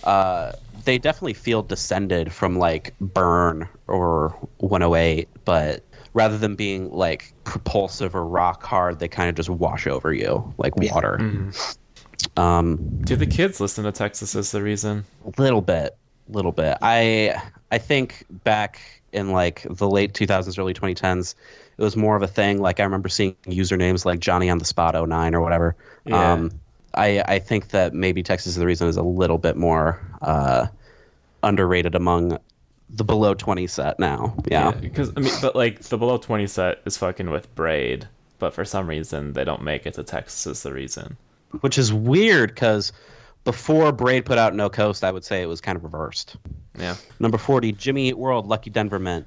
uh, 0.04 0.52
they 0.84 0.96
definitely 0.98 1.34
feel 1.34 1.62
descended 1.62 2.32
from 2.32 2.58
like 2.58 2.94
Burn 3.00 3.68
or 3.88 4.30
108, 4.58 5.28
but 5.44 5.84
rather 6.14 6.38
than 6.38 6.54
being 6.54 6.90
like 6.90 7.32
propulsive 7.44 8.14
or 8.14 8.24
rock 8.24 8.62
hard, 8.62 8.98
they 8.98 9.08
kind 9.08 9.28
of 9.28 9.34
just 9.34 9.50
wash 9.50 9.86
over 9.86 10.12
you 10.12 10.52
like 10.56 10.72
Yeah. 10.80 10.94
water. 10.94 11.18
Mm-hmm. 11.20 11.50
Um, 12.36 13.00
Do 13.04 13.16
the 13.16 13.26
kids 13.26 13.60
listen 13.60 13.84
to 13.84 13.92
Texas 13.92 14.34
is 14.34 14.50
the 14.52 14.62
reason? 14.62 15.04
A 15.26 15.40
little 15.40 15.60
bit 15.62 15.96
little 16.30 16.52
bit 16.52 16.76
i 16.82 17.34
i 17.72 17.78
think 17.78 18.22
back 18.44 18.78
in 19.14 19.32
like 19.32 19.64
the 19.70 19.88
late 19.88 20.12
2000s 20.12 20.58
early 20.58 20.74
2010s 20.74 21.34
it 21.78 21.82
was 21.82 21.96
more 21.96 22.16
of 22.16 22.22
a 22.22 22.26
thing 22.26 22.60
like 22.60 22.80
i 22.80 22.82
remember 22.82 23.08
seeing 23.08 23.34
usernames 23.46 24.04
like 24.04 24.20
johnny 24.20 24.50
on 24.50 24.58
the 24.58 24.64
spot 24.66 24.94
09 24.94 25.34
or 25.34 25.40
whatever 25.40 25.74
Yeah. 26.04 26.32
um 26.34 26.50
i 26.92 27.22
i 27.26 27.38
think 27.38 27.68
that 27.68 27.94
maybe 27.94 28.22
texas 28.22 28.48
is 28.48 28.56
the 28.56 28.66
reason 28.66 28.88
is 28.88 28.98
a 28.98 29.02
little 29.02 29.38
bit 29.38 29.56
more 29.56 29.98
uh 30.20 30.66
underrated 31.42 31.94
among 31.94 32.38
the 32.90 33.04
below 33.04 33.32
20 33.32 33.66
set 33.66 33.98
now 33.98 34.36
yeah, 34.50 34.72
Because 34.72 35.10
I 35.16 35.20
mean, 35.20 35.32
but 35.40 35.56
like 35.56 35.80
the 35.80 35.96
below 35.96 36.18
twenty 36.18 36.46
set 36.46 36.80
is 36.84 36.98
fucking 36.98 37.30
with 37.30 37.54
Braid, 37.54 38.06
but 38.38 38.52
for 38.52 38.66
some 38.66 38.86
reason 38.86 39.32
they 39.32 39.44
don't 39.44 39.62
make 39.62 39.86
it 39.86 39.94
to 39.94 40.02
Texas 40.02 40.46
is 40.46 40.62
the 40.62 40.74
reason. 40.74 41.16
Which 41.60 41.78
is 41.78 41.92
weird 41.92 42.50
because 42.54 42.92
before 43.44 43.90
braid 43.92 44.24
put 44.26 44.38
out 44.38 44.54
no 44.54 44.68
coast 44.68 45.04
i 45.04 45.10
would 45.10 45.24
say 45.24 45.42
it 45.42 45.46
was 45.46 45.60
kind 45.60 45.76
of 45.76 45.84
reversed 45.84 46.36
Yeah. 46.78 46.94
Number 47.18 47.38
40, 47.38 47.72
Jimmy 47.72 48.08
Eat 48.08 48.16
World, 48.18 48.46
Lucky 48.46 48.70
Denver 48.70 48.98
Mint. 49.00 49.26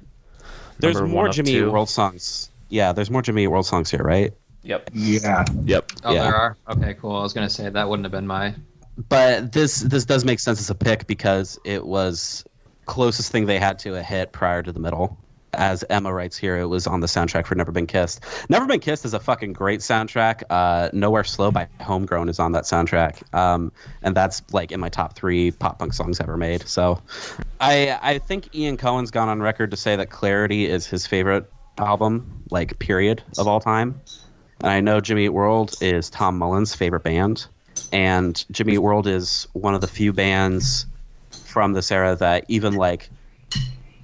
There's 0.78 0.94
Number 0.94 1.08
more 1.08 1.20
one 1.24 1.30
of 1.30 1.34
Jimmy 1.36 1.50
Eat. 1.56 1.62
World 1.70 1.90
songs. 1.90 2.50
Yeah, 2.70 2.92
there's 2.92 3.10
more 3.10 3.20
Jimmy 3.20 3.44
Eat 3.44 3.48
World 3.48 3.66
songs 3.66 3.90
here, 3.90 4.02
right? 4.02 4.32
Yep. 4.62 4.90
yeah, 4.94 5.44
Yep. 5.64 5.92
Oh, 6.04 6.12
Yeah. 6.14 6.22
there 6.22 6.34
are. 6.34 6.56
Okay, 6.70 6.94
cool. 6.94 7.14
I 7.16 7.22
was 7.22 7.34
gonna 7.34 7.50
say 7.50 7.68
that 7.68 7.88
wouldn't 7.88 8.04
have 8.06 8.12
been 8.12 8.26
my. 8.26 8.54
But 8.96 9.52
this 9.52 9.80
this 9.80 10.06
does 10.06 10.24
make 10.24 10.40
sense 10.40 10.60
as 10.60 10.70
a 10.70 10.74
pick 10.74 11.06
because 11.06 11.58
it 11.64 11.84
was 11.84 12.44
closest 12.86 13.32
thing 13.32 13.44
they 13.46 13.58
had 13.58 13.78
to 13.80 13.96
a 13.96 14.02
hit 14.02 14.32
prior 14.32 14.62
to 14.62 14.72
the 14.72 14.80
middle. 14.80 15.18
As 15.54 15.84
Emma 15.90 16.12
writes 16.12 16.36
here, 16.36 16.56
it 16.56 16.66
was 16.66 16.86
on 16.86 17.00
the 17.00 17.06
soundtrack 17.06 17.44
for 17.44 17.54
Never 17.54 17.72
Been 17.72 17.86
Kissed. 17.86 18.24
Never 18.48 18.66
Been 18.66 18.80
Kissed 18.80 19.04
is 19.04 19.12
a 19.12 19.20
fucking 19.20 19.52
great 19.52 19.80
soundtrack. 19.80 20.44
Uh, 20.48 20.88
Nowhere 20.94 21.24
Slow 21.24 21.50
by 21.50 21.68
Homegrown 21.80 22.30
is 22.30 22.38
on 22.38 22.52
that 22.52 22.64
soundtrack, 22.64 23.22
um, 23.34 23.70
and 24.02 24.16
that's 24.16 24.42
like 24.52 24.72
in 24.72 24.80
my 24.80 24.88
top 24.88 25.14
three 25.14 25.50
pop 25.50 25.78
punk 25.78 25.92
songs 25.92 26.20
ever 26.20 26.38
made. 26.38 26.66
So, 26.66 27.02
I 27.60 27.98
I 28.00 28.18
think 28.18 28.54
Ian 28.54 28.78
Cohen's 28.78 29.10
gone 29.10 29.28
on 29.28 29.42
record 29.42 29.72
to 29.72 29.76
say 29.76 29.96
that 29.96 30.08
Clarity 30.08 30.66
is 30.66 30.86
his 30.86 31.06
favorite 31.06 31.50
album, 31.76 32.44
like 32.50 32.78
period 32.78 33.22
of 33.36 33.46
all 33.46 33.60
time. 33.60 34.00
And 34.60 34.70
I 34.70 34.80
know 34.80 35.00
Jimmy 35.00 35.26
Eat 35.26 35.30
World 35.30 35.74
is 35.82 36.08
Tom 36.08 36.38
Mullen's 36.38 36.74
favorite 36.74 37.02
band, 37.02 37.46
and 37.92 38.42
Jimmy 38.50 38.74
Eat 38.74 38.78
World 38.78 39.06
is 39.06 39.46
one 39.52 39.74
of 39.74 39.82
the 39.82 39.88
few 39.88 40.14
bands 40.14 40.86
from 41.30 41.74
this 41.74 41.92
era 41.92 42.16
that 42.16 42.46
even 42.48 42.74
like 42.74 43.10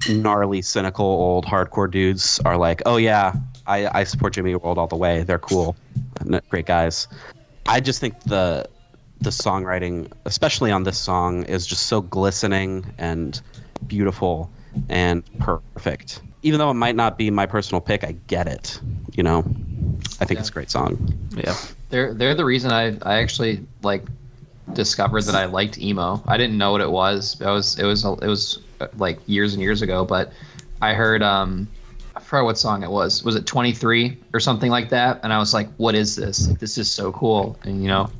gnarly, 0.08 0.62
cynical 0.62 1.04
old 1.06 1.44
hardcore 1.44 1.90
dudes 1.90 2.40
are 2.44 2.56
like, 2.56 2.82
oh 2.86 2.96
yeah, 2.96 3.34
I, 3.66 4.00
I 4.00 4.04
support 4.04 4.34
Jimmy 4.34 4.54
World 4.54 4.78
all 4.78 4.86
the 4.86 4.96
way. 4.96 5.22
They're 5.22 5.38
cool, 5.38 5.76
great 6.48 6.66
guys. 6.66 7.08
I 7.66 7.80
just 7.80 8.00
think 8.00 8.20
the 8.24 8.68
the 9.20 9.30
songwriting, 9.30 10.10
especially 10.26 10.70
on 10.70 10.84
this 10.84 10.96
song, 10.96 11.42
is 11.44 11.66
just 11.66 11.86
so 11.86 12.00
glistening 12.00 12.86
and 12.98 13.40
beautiful 13.86 14.48
and 14.88 15.24
perfect. 15.40 16.20
Even 16.42 16.58
though 16.60 16.70
it 16.70 16.74
might 16.74 16.94
not 16.94 17.18
be 17.18 17.30
my 17.30 17.46
personal 17.46 17.80
pick, 17.80 18.04
I 18.04 18.12
get 18.28 18.46
it. 18.46 18.80
You 19.16 19.24
know, 19.24 19.38
I 20.20 20.24
think 20.24 20.32
Yeah. 20.32 20.40
it's 20.40 20.50
a 20.50 20.52
great 20.52 20.70
song. 20.70 20.96
Yeah. 21.36 21.56
They're 21.90 22.14
they're 22.14 22.34
the 22.34 22.44
reason 22.44 22.70
I 22.70 22.96
I 23.02 23.20
actually 23.20 23.66
like 23.82 24.04
discovered 24.72 25.22
that 25.24 25.34
I 25.34 25.46
liked 25.46 25.78
emo. 25.78 26.22
I 26.28 26.36
didn't 26.36 26.56
know 26.58 26.70
what 26.72 26.80
it 26.80 26.90
was. 26.90 27.40
I 27.42 27.50
was 27.50 27.78
it 27.78 27.84
was 27.84 28.04
it 28.04 28.26
was 28.26 28.60
like 28.96 29.18
years 29.26 29.54
and 29.54 29.62
years 29.62 29.82
ago, 29.82 30.04
but 30.04 30.32
I 30.80 30.94
heard 30.94 31.22
um 31.22 31.68
I 32.14 32.20
forgot 32.20 32.44
what 32.44 32.58
song 32.58 32.82
it 32.82 32.90
was. 32.90 33.22
Was 33.22 33.36
it 33.36 33.46
23 33.46 34.18
or 34.34 34.40
something 34.40 34.70
like 34.70 34.88
that? 34.88 35.20
And 35.22 35.32
I 35.32 35.38
was 35.38 35.54
like, 35.54 35.68
what 35.76 35.94
is 35.94 36.16
this? 36.16 36.48
Like, 36.48 36.58
this 36.58 36.76
is 36.76 36.90
so 36.90 37.12
cool. 37.12 37.56
And 37.62 37.80
you 37.80 37.88
know, 37.88 38.10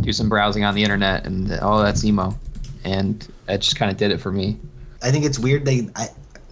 do 0.00 0.12
some 0.12 0.28
browsing 0.28 0.64
on 0.64 0.74
the 0.74 0.82
internet 0.82 1.26
and 1.26 1.50
oh, 1.62 1.82
that's 1.82 2.04
emo. 2.04 2.36
And 2.84 3.26
that 3.46 3.60
just 3.60 3.76
kind 3.76 3.90
of 3.90 3.96
did 3.96 4.10
it 4.10 4.18
for 4.18 4.32
me. 4.32 4.58
I 5.02 5.10
think 5.10 5.24
it's 5.24 5.38
weird 5.38 5.64
they 5.64 5.88
I, 5.96 6.08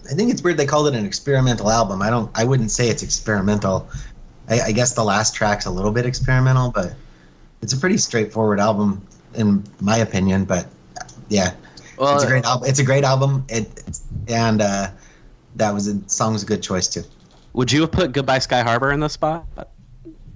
I 0.09 0.13
think 0.13 0.31
it's 0.31 0.41
weird 0.41 0.57
they 0.57 0.65
called 0.65 0.87
it 0.87 0.95
an 0.95 1.05
experimental 1.05 1.69
album. 1.69 2.01
I 2.01 2.09
don't 2.09 2.31
I 2.35 2.43
wouldn't 2.45 2.71
say 2.71 2.89
it's 2.89 3.03
experimental. 3.03 3.89
I, 4.49 4.61
I 4.61 4.71
guess 4.71 4.93
the 4.93 5.03
last 5.03 5.35
track's 5.35 5.65
a 5.65 5.71
little 5.71 5.91
bit 5.91 6.05
experimental, 6.05 6.71
but 6.71 6.93
it's 7.61 7.73
a 7.73 7.77
pretty 7.77 7.97
straightforward 7.97 8.59
album 8.59 9.05
in 9.33 9.63
my 9.79 9.97
opinion. 9.97 10.45
But 10.45 10.67
yeah, 11.29 11.53
Well, 12.01 12.15
it's 12.15 12.23
a 12.23 12.27
great 12.27 12.45
album. 12.45 12.67
It's 12.67 12.79
a 12.79 12.83
great 12.83 13.03
album. 13.03 13.45
It 13.47 13.83
and 14.27 14.59
uh, 14.59 14.89
that 15.57 15.71
was 15.71 15.87
a 15.87 16.09
song 16.09 16.33
was 16.33 16.41
a 16.41 16.47
good 16.47 16.63
choice 16.63 16.87
too. 16.87 17.03
would 17.53 17.71
you 17.71 17.81
have 17.81 17.91
put 17.91 18.11
Goodbye 18.11 18.39
Sky 18.39 18.63
Harbor 18.63 18.91
in 18.91 18.99
the 18.99 19.07
spot? 19.07 19.45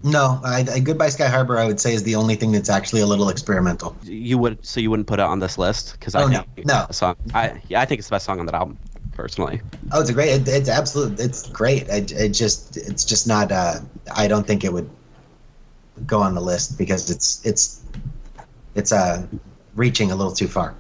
No, 0.04 0.40
I, 0.44 0.64
I, 0.72 0.80
Goodbye 0.80 1.10
Sky 1.10 1.28
Harbor 1.28 1.58
I 1.58 1.66
would 1.66 1.80
say 1.80 1.96
is 1.96 2.04
the 2.04 2.14
only 2.14 2.36
thing 2.36 2.52
that's 2.52 2.70
actually 2.70 3.02
a 3.02 3.08
little 3.08 3.30
experimental. 3.30 3.96
You 4.04 4.38
would, 4.38 4.64
so 4.64 4.80
you 4.80 4.92
wouldn't 4.92 5.08
put 5.08 5.20
it 5.20 5.24
on 5.24 5.40
this 5.40 5.58
list 5.58 5.94
because 5.94 6.14
I 6.14 6.24
Oh, 6.24 6.28
no, 6.28 6.44
no. 6.64 6.86
song. 6.92 7.16
I 7.34 7.60
yeah, 7.68 7.82
I 7.82 7.86
think 7.86 7.98
it's 7.98 8.10
the 8.10 8.14
best 8.14 8.26
song 8.28 8.40
on 8.40 8.46
that 8.46 8.54
album, 8.54 8.78
personally. 9.14 9.60
Oh, 9.92 10.02
it's 10.02 10.12
a 10.12 10.14
great. 10.14 10.30
It, 10.30 10.48
it's 10.48 10.70
absolute. 10.70 11.20
It's 11.20 11.50
great. 11.50 11.90
It, 11.90 12.12
it 12.12 12.30
just 12.30 12.78
it's 12.78 13.04
just 13.04 13.28
not. 13.28 13.52
Uh, 13.52 13.80
I 14.16 14.28
don't 14.28 14.46
think 14.46 14.64
it 14.64 14.72
would 14.72 14.88
go 16.06 16.22
on 16.22 16.36
the 16.36 16.42
list 16.42 16.78
because 16.78 17.10
it's 17.10 17.44
it's 17.44 17.82
it's 18.76 18.92
uh 18.92 19.26
reaching 19.76 20.12
a 20.12 20.16
little 20.16 20.34
too 20.34 20.48
far. 20.48 20.76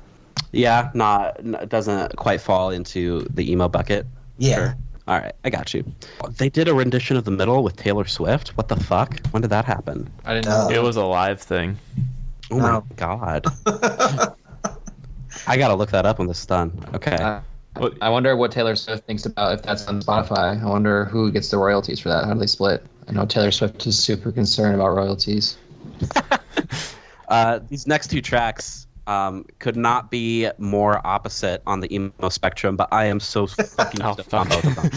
Yeah, 0.55 0.89
not 0.93 1.37
n- 1.39 1.57
doesn't 1.67 2.15
quite 2.15 2.41
fall 2.41 2.69
into 2.71 3.21
the 3.33 3.51
emo 3.51 3.67
bucket. 3.67 4.05
Yeah. 4.37 4.55
Sure. 4.55 4.75
All 5.07 5.19
right, 5.19 5.33
I 5.43 5.49
got 5.51 5.73
you. 5.73 5.83
They 6.37 6.49
did 6.49 6.67
a 6.67 6.73
rendition 6.73 7.15
of 7.15 7.25
the 7.25 7.31
middle 7.31 7.61
with 7.63 7.75
Taylor 7.75 8.05
Swift. 8.05 8.49
What 8.57 8.69
the 8.69 8.75
fuck? 8.75 9.19
When 9.31 9.41
did 9.41 9.51
that 9.51 9.63
happen? 9.65 10.09
I 10.25 10.33
didn't 10.33 10.47
Uh, 10.47 10.67
know. 10.67 10.73
It 10.75 10.81
was 10.81 10.95
a 10.95 11.03
live 11.05 11.39
thing. 11.41 11.77
Oh 12.49 12.57
my 12.59 12.69
No. 12.71 12.85
god. 12.95 13.45
I 15.47 15.57
gotta 15.57 15.75
look 15.75 15.91
that 15.91 16.05
up 16.05 16.17
when 16.19 16.27
this 16.27 16.39
is 16.39 16.45
done. 16.45 16.71
Okay. 16.95 17.15
Uh, 17.17 17.41
I 18.01 18.09
wonder 18.09 18.35
what 18.37 18.51
Taylor 18.51 18.75
Swift 18.75 19.05
thinks 19.05 19.25
about 19.25 19.53
if 19.53 19.61
that's 19.61 19.85
on 19.87 20.01
Spotify. 20.01 20.61
I 20.61 20.65
wonder 20.65 21.05
who 21.05 21.31
gets 21.31 21.49
the 21.49 21.57
royalties 21.57 21.99
for 21.99 22.09
that. 22.09 22.25
How 22.25 22.33
do 22.33 22.39
they 22.39 22.47
split? 22.47 22.83
I 23.07 23.11
know 23.11 23.25
Taylor 23.25 23.51
Swift 23.51 23.85
is 23.85 24.01
super 24.01 24.31
concerned 24.31 24.75
about 24.75 24.95
royalties. 24.95 25.57
Uh, 27.27 27.59
these 27.69 27.87
next 27.87 28.09
two 28.11 28.21
tracks 28.21 28.84
um, 29.07 29.45
could 29.59 29.75
not 29.75 30.09
be 30.11 30.49
more 30.57 31.05
opposite 31.05 31.61
on 31.65 31.79
the 31.79 31.93
emo 31.93 32.29
spectrum, 32.29 32.75
but 32.75 32.89
I 32.91 33.05
am 33.05 33.19
so 33.19 33.47
fucking 33.47 34.01
Oh, 34.03 34.13
stoked 34.13 34.33
on 34.33 34.47
both 34.49 34.65
of 34.65 34.75
them. 34.75 34.91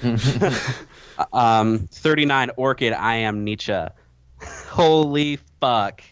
um, 1.32 1.88
39 1.92 2.50
Orchid, 2.56 2.92
I 2.92 3.16
am 3.16 3.44
Nietzsche. 3.44 3.78
Holy 4.68 5.38
fuck. 5.60 6.02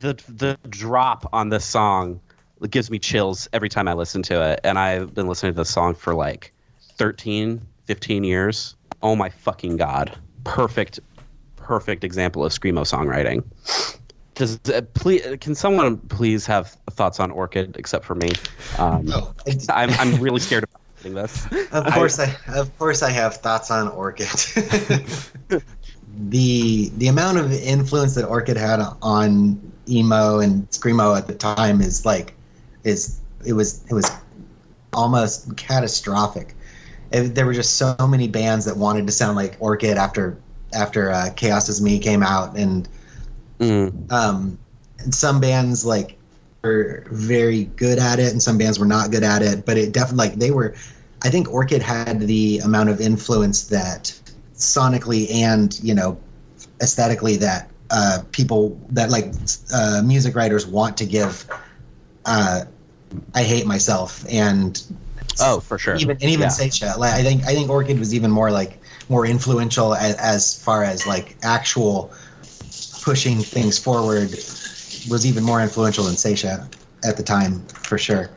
The, 0.00 0.14
the 0.28 0.58
drop 0.68 1.28
on 1.32 1.48
this 1.48 1.64
song 1.64 2.20
gives 2.68 2.90
me 2.90 2.98
chills 2.98 3.48
every 3.52 3.68
time 3.68 3.88
I 3.88 3.94
listen 3.94 4.22
to 4.24 4.52
it. 4.52 4.60
And 4.64 4.78
I've 4.78 5.14
been 5.14 5.26
listening 5.28 5.52
to 5.52 5.56
this 5.56 5.70
song 5.70 5.94
for 5.94 6.14
like 6.14 6.52
13, 6.96 7.60
15 7.84 8.24
years. 8.24 8.74
Oh 9.02 9.16
my 9.16 9.30
fucking 9.30 9.76
God. 9.76 10.16
Perfect, 10.44 11.00
perfect 11.56 12.04
example 12.04 12.44
of 12.44 12.52
Screamo 12.52 12.82
songwriting. 12.82 13.44
Does 14.36 14.60
uh, 14.68 14.82
please 14.94 15.22
can 15.40 15.54
someone 15.54 15.96
please 15.96 16.46
have 16.46 16.68
thoughts 16.90 17.18
on 17.20 17.30
Orchid 17.30 17.76
except 17.78 18.04
for 18.04 18.14
me? 18.14 18.28
Um, 18.78 19.08
Oh, 19.12 19.32
I'm 19.70 19.90
I'm 19.90 20.20
really 20.20 20.40
scared 20.40 20.64
about 20.64 20.80
doing 21.02 21.14
this. 21.14 21.46
Of 21.72 21.86
course, 21.94 22.18
I, 22.20 22.36
of 22.54 22.78
course 22.78 23.02
I 23.02 23.10
have 23.10 23.36
thoughts 23.38 23.70
on 23.70 23.88
Orchid. 23.88 24.28
the 26.28 26.90
the 26.98 27.08
amount 27.08 27.38
of 27.38 27.50
influence 27.52 28.14
that 28.14 28.26
Orchid 28.26 28.56
had 28.58 28.80
on 29.02 29.60
emo 29.88 30.40
and 30.40 30.68
screamo 30.70 31.16
at 31.16 31.26
the 31.26 31.34
time 31.34 31.80
is 31.80 32.04
like 32.04 32.34
is 32.84 33.20
it 33.46 33.54
was 33.54 33.84
it 33.90 33.94
was 33.94 34.10
almost 34.92 35.56
catastrophic. 35.56 36.54
It- 37.10 37.34
there 37.34 37.46
were 37.46 37.54
just 37.54 37.76
so 37.76 37.96
many 38.06 38.28
bands 38.28 38.64
that 38.66 38.76
wanted 38.76 39.06
to 39.06 39.12
sound 39.12 39.36
like 39.36 39.56
Orchid 39.60 39.96
after 39.96 40.36
after 40.74 41.10
uh, 41.10 41.30
Chaos 41.36 41.70
is 41.70 41.80
Me 41.80 41.98
came 41.98 42.22
out, 42.22 42.54
and 42.56 42.86
Mm. 43.58 44.12
um, 44.12 44.58
some 45.10 45.40
bands 45.40 45.84
like 45.84 46.18
were 46.62 47.06
very 47.10 47.64
good 47.76 47.98
at 47.98 48.18
it, 48.18 48.32
and 48.32 48.42
some 48.42 48.58
bands 48.58 48.78
were 48.78 48.86
not 48.86 49.10
good 49.10 49.22
at 49.22 49.42
it. 49.42 49.64
But 49.64 49.76
it 49.76 49.92
definitely 49.92 50.28
like 50.28 50.38
they 50.38 50.50
were. 50.50 50.74
I 51.22 51.30
think 51.30 51.52
Orchid 51.52 51.82
had 51.82 52.20
the 52.20 52.58
amount 52.58 52.90
of 52.90 53.00
influence 53.00 53.64
that 53.68 54.18
sonically 54.54 55.32
and 55.32 55.78
you 55.82 55.94
know 55.94 56.18
aesthetically 56.80 57.36
that 57.36 57.70
uh, 57.90 58.22
people 58.32 58.78
that 58.90 59.10
like 59.10 59.32
uh, 59.72 60.02
music 60.04 60.34
writers 60.34 60.66
want 60.66 60.96
to 60.98 61.06
give. 61.06 61.46
Uh, 62.24 62.64
I 63.34 63.42
hate 63.44 63.66
myself 63.66 64.24
and 64.30 64.82
Oh, 65.40 65.60
for 65.60 65.78
sure. 65.78 65.96
even 65.96 66.16
and 66.20 66.30
even 66.30 66.42
Yeah. 66.42 66.48
Saetia. 66.48 66.94
Like 66.98 67.14
I 67.14 67.22
think 67.22 67.44
I 67.44 67.54
think 67.54 67.70
Orchid 67.70 67.98
was 67.98 68.14
even 68.14 68.30
more 68.30 68.50
like 68.50 68.78
more 69.08 69.26
influential 69.26 69.94
as, 69.94 70.16
as 70.16 70.58
far 70.62 70.82
as 70.82 71.06
like 71.06 71.36
actual 71.42 72.12
pushing 73.06 73.38
things 73.38 73.78
forward 73.78 74.30
was 75.08 75.24
even 75.24 75.44
more 75.44 75.60
influential 75.60 76.02
than 76.02 76.16
Saetia 76.16 76.68
at 77.04 77.16
the 77.16 77.22
time 77.22 77.64
for 77.68 77.96
sure. 77.96 78.28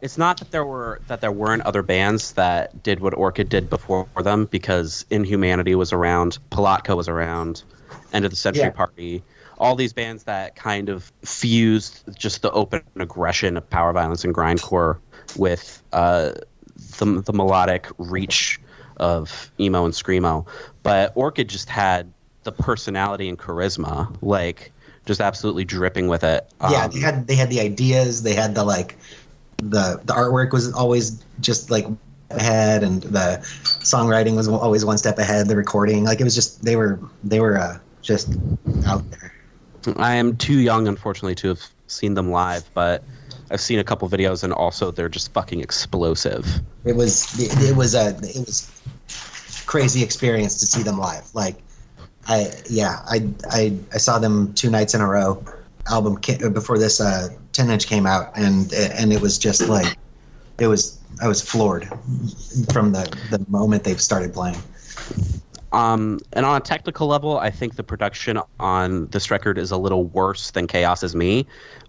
It's 0.00 0.16
not 0.16 0.38
that 0.38 0.50
there 0.50 0.64
were 0.64 1.02
that 1.08 1.20
there 1.20 1.30
weren't 1.30 1.60
other 1.62 1.82
bands 1.82 2.32
that 2.32 2.82
did 2.82 3.00
what 3.00 3.12
Orchid 3.12 3.50
did 3.50 3.68
before 3.68 4.08
them 4.16 4.46
because 4.46 5.04
Inhumanity 5.10 5.74
was 5.74 5.92
around, 5.92 6.38
Palatka 6.48 6.96
was 6.96 7.06
around, 7.06 7.64
End 8.14 8.24
of 8.24 8.30
the 8.30 8.36
Century 8.36 8.62
Yeah. 8.62 8.70
Party. 8.70 9.22
All 9.58 9.76
these 9.76 9.92
bands 9.92 10.24
that 10.24 10.56
kind 10.56 10.88
of 10.88 11.12
fused 11.22 12.02
just 12.18 12.40
the 12.40 12.50
open 12.50 12.80
aggression 12.96 13.58
of 13.58 13.68
power 13.68 13.92
violence 13.92 14.24
and 14.24 14.34
grindcore 14.34 15.00
with 15.36 15.82
uh, 15.92 16.32
the 16.96 17.04
the 17.20 17.32
melodic 17.34 17.88
reach 17.98 18.58
of 18.96 19.52
emo 19.60 19.84
and 19.84 19.92
screamo. 19.92 20.46
But 20.82 21.12
Orchid 21.14 21.48
just 21.48 21.68
had 21.68 22.13
the 22.44 22.52
personality 22.52 23.28
and 23.28 23.38
charisma, 23.38 24.14
like 24.22 24.72
just 25.06 25.20
absolutely 25.20 25.64
dripping 25.64 26.08
with 26.08 26.24
it. 26.24 26.48
yeah, 26.70 26.84
Um, 26.84 26.90
they 26.90 27.00
had 27.00 27.26
they 27.26 27.34
had 27.36 27.50
the 27.50 27.60
ideas, 27.60 28.22
they 28.22 28.34
had 28.34 28.54
the 28.54 28.64
like 28.64 28.96
the 29.58 30.00
the 30.04 30.12
artwork 30.12 30.52
was 30.52 30.72
always 30.72 31.22
just 31.40 31.70
like 31.70 31.86
ahead 32.30 32.82
and 32.82 33.02
the 33.02 33.38
songwriting 33.82 34.36
was 34.36 34.48
always 34.48 34.84
one 34.84 34.98
step 34.98 35.18
ahead, 35.18 35.48
the 35.48 35.56
recording, 35.56 36.04
like 36.04 36.20
it 36.20 36.24
was 36.24 36.34
just 36.34 36.64
they 36.64 36.76
were 36.76 36.98
they 37.22 37.40
were 37.40 37.58
uh, 37.58 37.78
just 38.02 38.32
out 38.86 39.08
there. 39.10 39.32
I 39.96 40.14
am 40.14 40.36
too 40.36 40.58
young, 40.60 40.88
unfortunately, 40.88 41.34
to 41.36 41.48
have 41.48 41.60
seen 41.86 42.14
them 42.14 42.30
live, 42.30 42.68
but 42.74 43.04
I've 43.50 43.60
seen 43.60 43.78
a 43.78 43.84
couple 43.84 44.08
videos, 44.08 44.42
and 44.42 44.52
also 44.52 44.90
they're 44.90 45.08
just 45.08 45.32
fucking 45.32 45.60
explosive. 45.60 46.46
It 46.84 46.96
was 46.96 47.38
it, 47.38 47.70
it 47.70 47.76
was 47.76 47.94
a 47.94 48.16
it 48.22 48.46
was 48.46 48.70
crazy 49.66 50.02
experience 50.02 50.60
to 50.60 50.66
see 50.66 50.82
them 50.82 50.98
live. 50.98 51.34
Like 51.34 51.56
I 52.26 52.52
yeah 52.68 53.00
I 53.06 53.28
I, 53.50 53.76
I 53.92 53.98
saw 53.98 54.18
them 54.18 54.52
two 54.54 54.70
nights 54.70 54.94
in 54.94 55.00
a 55.00 55.08
row. 55.08 55.44
Album 55.90 56.16
ca- 56.16 56.48
before 56.48 56.78
this 56.78 57.00
uh, 57.00 57.28
ten 57.52 57.70
inch 57.70 57.86
came 57.86 58.06
out, 58.06 58.32
and 58.36 58.72
and 58.72 59.12
it 59.12 59.20
was 59.20 59.38
just 59.38 59.68
like 59.68 59.96
it 60.58 60.66
was 60.66 60.98
I 61.22 61.28
was 61.28 61.42
floored 61.42 61.86
from 62.72 62.92
the 62.92 63.04
the 63.30 63.44
moment 63.48 63.84
they've 63.84 64.00
started 64.00 64.32
playing. 64.32 64.56
Um, 65.72 66.20
and 66.32 66.46
on 66.46 66.56
a 66.56 66.60
technical 66.60 67.08
level, 67.08 67.38
I 67.38 67.50
think 67.50 67.74
the 67.74 67.82
production 67.82 68.38
on 68.60 69.08
this 69.08 69.30
record 69.30 69.58
is 69.58 69.72
a 69.72 69.76
little 69.76 70.04
worse 70.04 70.52
than 70.52 70.68
Chaos 70.68 71.02
is 71.02 71.16
Me, 71.16 71.46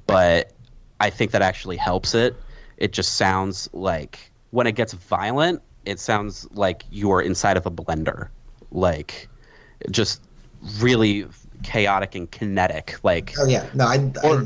but 0.07 0.51
I 0.99 1.11
think 1.11 1.31
that 1.31 1.43
actually 1.43 1.77
helps 1.77 2.15
it. 2.15 2.35
It 2.77 2.93
just 2.93 3.13
sounds 3.13 3.69
like 3.73 4.31
when 4.49 4.65
it 4.65 4.73
gets 4.73 4.93
violent, 4.93 5.61
it 5.85 5.99
sounds 5.99 6.47
like 6.51 6.83
you're 6.89 7.21
inside 7.21 7.57
of 7.57 7.67
a 7.67 7.71
blender, 7.71 8.29
like 8.71 9.29
just 9.91 10.21
really 10.79 11.25
chaotic 11.63 12.15
and 12.15 12.29
kinetic. 12.31 12.99
Like 13.03 13.33
Oh 13.39 13.45
yeah, 13.45 13.65
no, 13.73 13.85
I 13.85 14.11
Or- 14.23 14.45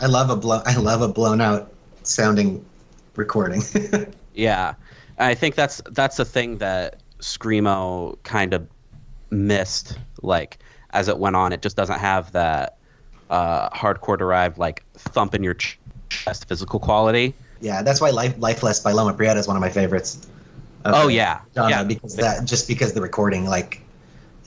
I, 0.00 0.04
I 0.04 0.06
love 0.06 0.30
a 0.30 0.36
blow 0.36 0.62
I 0.64 0.76
love 0.76 1.02
a 1.02 1.08
blown 1.08 1.40
out 1.40 1.72
sounding 2.02 2.64
recording. 3.16 3.62
Yeah, 4.34 4.74
I 5.18 5.34
think 5.34 5.56
that's 5.56 5.82
that's 5.90 6.16
the 6.16 6.24
thing 6.24 6.58
that 6.58 7.02
screamo 7.18 8.22
kind 8.22 8.54
of 8.54 8.68
missed. 9.30 9.98
Like 10.22 10.58
as 10.90 11.08
it 11.08 11.18
went 11.18 11.34
on, 11.34 11.52
it 11.52 11.60
just 11.60 11.76
doesn't 11.76 11.98
have 11.98 12.30
that 12.32 12.76
uh, 13.30 13.68
hardcore 13.70 14.16
derived 14.16 14.56
like 14.56 14.84
thump 14.94 15.34
in 15.34 15.42
your 15.42 15.54
chest 15.54 16.46
physical 16.46 16.78
quality. 16.78 17.34
yeah, 17.60 17.82
that's 17.82 18.00
why 18.00 18.10
Life 18.10 18.36
Lifeless 18.38 18.78
by 18.78 18.92
Loma 18.92 19.12
Prieta 19.12 19.38
is 19.38 19.48
one 19.48 19.56
of 19.56 19.60
my 19.60 19.70
favorites. 19.70 20.24
of 20.84 20.94
Oh 20.94 21.08
yeah, 21.08 21.40
genre, 21.56 21.70
yeah, 21.70 21.82
because 21.82 22.14
that 22.14 22.44
just 22.44 22.68
because 22.68 22.92
the 22.92 23.00
recording 23.00 23.44
like 23.46 23.82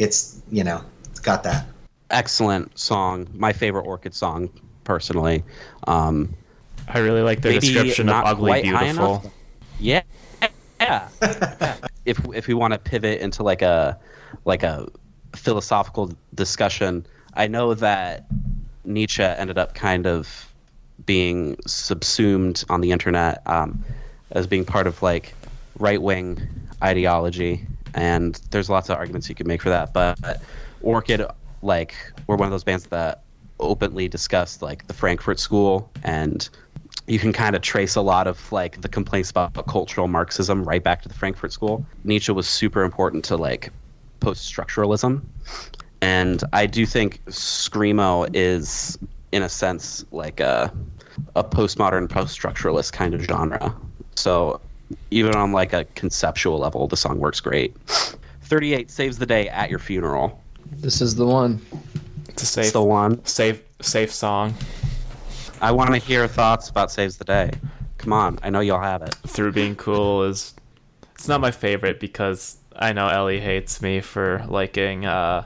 it's 0.02 0.42
you 0.52 0.64
know 0.64 0.84
it's 1.10 1.20
got 1.20 1.44
that. 1.44 1.66
excellent 2.10 2.78
song. 2.78 3.28
My 3.34 3.54
favorite 3.54 3.84
Orchid 3.84 4.14
song, 4.14 4.50
personally. 4.84 5.44
Um, 5.88 6.34
I 6.88 7.00
really 7.00 7.22
like 7.22 7.42
the 7.42 7.50
Maybe 7.50 7.68
description 7.68 8.10
of 8.10 8.26
ugly 8.26 8.64
beautiful. 8.64 9.32
yeah, 9.80 10.02
yeah. 10.80 11.08
if 12.06 12.20
if 12.34 12.48
we 12.48 12.54
want 12.54 12.74
to 12.74 12.80
pivot 12.80 13.22
into 13.22 13.44
like 13.44 13.62
a 13.62 13.98
like 14.46 14.64
a 14.64 14.88
philosophical 15.36 16.12
discussion, 16.34 17.06
I 17.36 17.48
know 17.48 17.74
that 17.76 18.26
Nietzsche 18.84 19.24
ended 19.24 19.58
up 19.58 19.76
kind 19.76 20.08
of 20.08 20.48
being 21.06 21.58
subsumed 21.68 22.64
on 22.70 22.82
the 22.82 22.92
internet 22.92 23.42
um, 23.46 23.84
as 24.32 24.48
being 24.48 24.66
part 24.66 24.88
of 24.88 25.02
like 25.02 25.34
right 25.80 26.02
wing 26.02 26.42
ideology, 26.84 27.66
and 27.94 28.36
there's 28.52 28.70
lots 28.70 28.90
of 28.90 28.98
arguments 28.98 29.30
you 29.30 29.36
could 29.36 29.48
make 29.48 29.62
for 29.62 29.70
that. 29.70 29.94
But 29.94 30.42
Orchid, 30.82 31.26
like, 31.62 31.96
were 32.28 32.36
one 32.36 32.48
of 32.48 32.52
those 32.52 32.64
bands 32.64 32.86
that 32.88 33.24
openly 33.60 34.08
discussed 34.08 34.62
like 34.62 34.88
the 34.88 34.94
Frankfurt 34.94 35.40
School 35.40 35.92
and 36.04 36.50
you 37.08 37.20
can 37.20 37.34
kind 37.34 37.56
of 37.56 37.62
trace 37.62 37.96
a 37.96 38.02
lot 38.02 38.28
of 38.28 38.52
like 38.52 38.82
the 38.82 38.90
complaints 38.90 39.30
about 39.30 39.54
cultural 39.68 40.08
Marxism 40.08 40.64
right 40.64 40.84
back 40.84 41.02
to 41.02 41.08
the 41.08 41.14
Frankfurt 41.14 41.52
School. 41.54 41.86
Nietzsche 42.04 42.32
was 42.32 42.48
super 42.48 42.84
important 42.84 43.24
to 43.26 43.38
like 43.38 43.72
post 44.20 44.52
structuralism, 44.52 45.22
and 46.02 46.44
I 46.54 46.66
do 46.68 46.86
think 46.86 47.24
screamo 47.26 48.30
is, 48.34 48.98
in 49.32 49.44
a 49.44 49.50
sense, 49.50 50.06
like 50.12 50.40
a 50.40 50.74
a 51.36 51.44
postmodern 51.44 52.10
post 52.10 52.40
structuralist 52.40 52.94
kind 52.94 53.14
of 53.14 53.22
genre. 53.22 53.76
So 54.16 54.62
even 55.12 55.36
on 55.36 55.52
like 55.52 55.74
a 55.74 55.86
conceptual 55.96 56.60
level, 56.60 56.88
the 56.88 56.98
song 56.98 57.20
works 57.20 57.40
great. 57.40 57.76
Thirty 58.42 58.74
eight 58.74 58.92
saves 58.92 59.18
the 59.18 59.26
day 59.26 59.48
at 59.50 59.70
your 59.70 59.80
funeral. 59.80 60.42
This 60.72 61.02
is 61.02 61.16
the 61.16 61.26
one. 61.26 61.62
It's 62.30 62.58
a 62.58 62.62
It's 62.62 62.72
the 62.72 62.82
one. 62.84 63.24
safe, 63.26 63.62
safe 63.82 64.12
song. 64.14 64.54
I 65.62 65.72
want 65.72 65.92
to 65.92 65.98
hear 65.98 66.28
thoughts 66.28 66.70
about 66.70 66.92
saves 66.92 67.18
the 67.18 67.26
day 67.26 67.52
Come 67.98 68.14
on, 68.14 68.40
I 68.42 68.50
know 68.50 68.62
y'all 68.62 68.82
have 68.82 69.04
it. 69.04 69.14
Through 69.28 69.52
being 69.52 69.76
cool 69.76 70.24
is 70.24 70.56
it's 71.14 71.28
not 71.28 71.40
my 71.40 71.52
favorite 71.52 72.00
because 72.00 72.58
I 72.76 72.94
know 72.94 73.08
Ellie 73.08 73.40
hates 73.40 73.80
me 73.82 74.02
for 74.02 74.44
liking 74.48 75.06
uh 75.06 75.46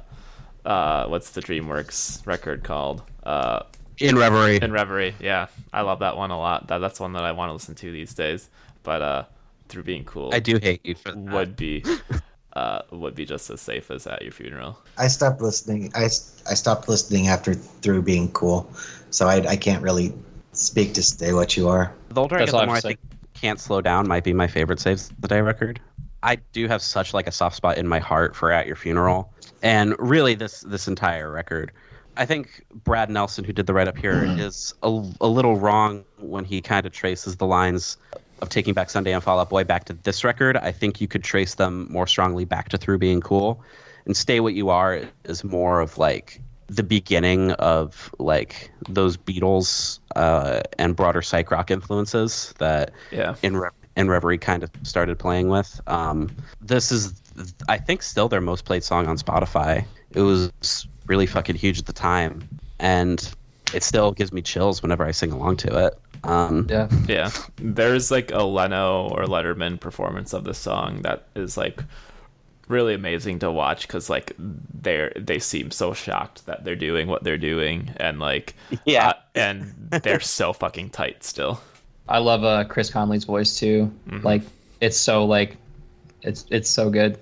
uh 0.63 1.05
what's 1.07 1.31
the 1.31 1.41
DreamWorks 1.41 2.25
record 2.25 2.63
called? 2.63 3.03
Uh 3.23 3.63
In 3.99 4.15
Reverie. 4.17 4.59
In 4.61 4.71
Reverie, 4.71 5.15
yeah. 5.19 5.47
I 5.73 5.81
love 5.81 5.99
that 5.99 6.15
one 6.15 6.31
a 6.31 6.39
lot. 6.39 6.67
That 6.67 6.77
that's 6.77 6.99
one 6.99 7.11
that 7.13 7.23
I 7.23 7.33
want 7.33 7.49
to 7.49 7.53
listen 7.53 7.75
to 7.75 7.91
these 7.91 8.13
days. 8.13 8.49
But 8.83 9.01
uh 9.01 9.23
through 9.68 9.84
being 9.84 10.03
cool 10.05 10.34
I 10.34 10.39
do 10.39 10.57
hate 10.57 10.86
you 10.86 10.95
for 10.95 11.11
that. 11.11 11.34
would 11.34 11.55
be 11.55 11.84
uh 12.53 12.82
would 12.91 13.16
be 13.16 13.26
just 13.26 13.49
as 13.49 13.61
safe 13.61 13.91
as 13.91 14.07
at 14.07 14.22
your 14.22 14.32
funeral. 14.32 14.80
I 14.97 15.07
stopped 15.07 15.41
listening. 15.41 15.91
I, 15.95 16.05
I 16.05 16.53
stopped 16.53 16.88
listening 16.88 17.28
after 17.28 17.53
through 17.53 18.03
being 18.03 18.32
cool, 18.32 18.72
so 19.09 19.28
I, 19.28 19.45
I 19.47 19.55
can't 19.55 19.84
really 19.84 20.13
speak 20.53 20.93
to 20.93 21.03
stay 21.03 21.34
what 21.34 21.57
you 21.57 21.68
are. 21.68 21.93
The 22.09 22.22
older 22.22 22.38
I 22.38 22.45
get, 22.45 22.51
the 22.51 22.57
I 22.57 22.66
more 22.66 22.76
I 22.76 22.82
think 22.82 22.99
"Can't 23.34 23.59
Slow 23.59 23.82
Down" 23.82 24.07
might 24.07 24.24
be 24.24 24.34
my 24.34 24.47
favorite 24.47 24.80
Saves 24.80 25.11
the 25.20 25.28
Day 25.28 25.41
record. 25.41 25.80
I 26.24 26.38
do 26.53 26.68
have 26.68 26.82
such 26.82 27.13
like 27.13 27.28
a 27.28 27.32
soft 27.32 27.55
spot 27.55 27.78
in 27.78 27.88
my 27.88 27.99
heart 27.99 28.36
for 28.36 28.51
"At 28.51 28.68
Your 28.68 28.76
Funeral," 28.76 29.34
and 29.61 29.95
really 29.99 30.36
this 30.36 30.61
this 30.61 30.88
entire 30.88 31.30
record. 31.30 31.72
I 32.18 32.26
think 32.26 32.63
Brad 32.74 33.09
Nelson, 33.09 33.43
who 33.43 33.51
did 33.51 33.66
the 33.68 33.74
write 33.74 33.89
up 33.89 33.97
here, 33.97 34.24
is 34.39 34.74
a, 34.84 34.88
a 35.20 35.28
little 35.28 35.57
wrong 35.57 36.05
when 36.18 36.45
he 36.45 36.61
kind 36.61 36.86
of 36.86 36.93
traces 36.93 37.36
the 37.36 37.45
lines 37.45 37.97
of 38.41 38.49
Taking 38.49 38.73
Back 38.73 38.89
Sunday 38.89 39.13
and 39.13 39.23
Fall 39.23 39.39
Out 39.39 39.49
Boy 39.49 39.63
back 39.63 39.86
to 39.86 39.93
this 39.93 40.23
record. 40.23 40.57
I 40.57 40.71
think 40.71 40.99
you 41.01 41.07
could 41.07 41.23
trace 41.23 41.55
them 41.55 41.88
more 41.89 42.07
strongly 42.07 42.45
back 42.45 42.69
to 42.69 42.77
Through 42.77 42.97
Being 42.99 43.21
Cool, 43.21 43.61
and 44.05 44.15
Stay 44.15 44.39
What 44.39 44.53
You 44.53 44.69
Are 44.69 45.01
is 45.23 45.43
more 45.43 45.79
of 45.79 45.97
like 45.97 46.41
the 46.67 46.83
beginning 46.83 47.51
of 47.53 48.13
like 48.19 48.71
those 48.89 49.17
Beatles 49.17 49.99
uh, 50.15 50.61
and 50.79 50.95
broader 50.95 51.21
psych 51.21 51.51
rock 51.51 51.69
influences 51.71 52.53
that 52.57 52.91
Yeah. 53.11 53.36
in 53.43 53.55
Re- 53.57 53.69
in 53.95 54.09
Reverie 54.09 54.38
kind 54.38 54.61
of 54.63 54.69
started 54.83 55.17
playing 55.17 55.47
with. 55.47 55.79
Um, 55.88 56.29
this 56.59 56.91
is, 56.91 57.13
I 57.69 57.77
think, 57.77 58.01
still 58.03 58.27
their 58.27 58.41
most 58.41 58.65
played 58.65 58.83
song 58.83 59.07
on 59.07 59.17
Spotify. 59.17 59.86
It 60.11 60.21
was 60.21 60.51
really 61.05 61.25
fucking 61.27 61.55
huge 61.55 61.79
at 61.79 61.86
the 61.86 61.93
time, 61.93 62.47
and 62.79 63.31
it 63.73 63.83
still 63.83 64.11
gives 64.11 64.33
me 64.33 64.41
chills 64.41 64.81
whenever 64.81 65.05
I 65.05 65.11
sing 65.11 65.31
along 65.31 65.57
to 65.57 65.86
it. 65.86 65.97
Um, 66.26 66.67
Yeah. 66.69 66.88
Yeah, 67.07 67.30
there's 67.57 68.11
like 68.11 68.32
a 68.32 68.43
Leno 68.43 69.07
or 69.09 69.26
Letterman 69.26 69.80
performance 69.80 70.34
of 70.34 70.43
the 70.43 70.53
song 70.53 71.01
that 71.03 71.28
is 71.36 71.57
like 71.57 71.82
really 72.67 72.95
amazing 72.95 73.38
to 73.39 73.51
watch 73.51 73.86
because 73.88 74.09
like 74.09 74.34
they're 74.38 75.13
they 75.15 75.38
seem 75.38 75.69
so 75.69 75.93
shocked 75.93 76.45
that 76.47 76.63
they're 76.63 76.76
doing 76.76 77.07
what 77.07 77.23
they're 77.23 77.38
doing 77.38 77.91
and 77.97 78.19
like 78.19 78.55
Yeah. 78.86 79.09
uh, 79.09 79.13
and 79.36 79.73
they're 80.03 80.19
so 80.19 80.51
fucking 80.53 80.89
tight 80.89 81.23
still. 81.23 81.61
I 82.09 82.17
love 82.19 82.43
uh, 82.43 82.63
Chris 82.65 82.89
Conley's 82.89 83.23
voice 83.23 83.57
too. 83.59 83.91
Like 84.23 84.41
it's 84.82 84.97
so 84.97 85.26
like 85.26 85.57
it's 86.23 86.45
it's 86.49 86.69
so 86.69 86.89
good. 86.89 87.19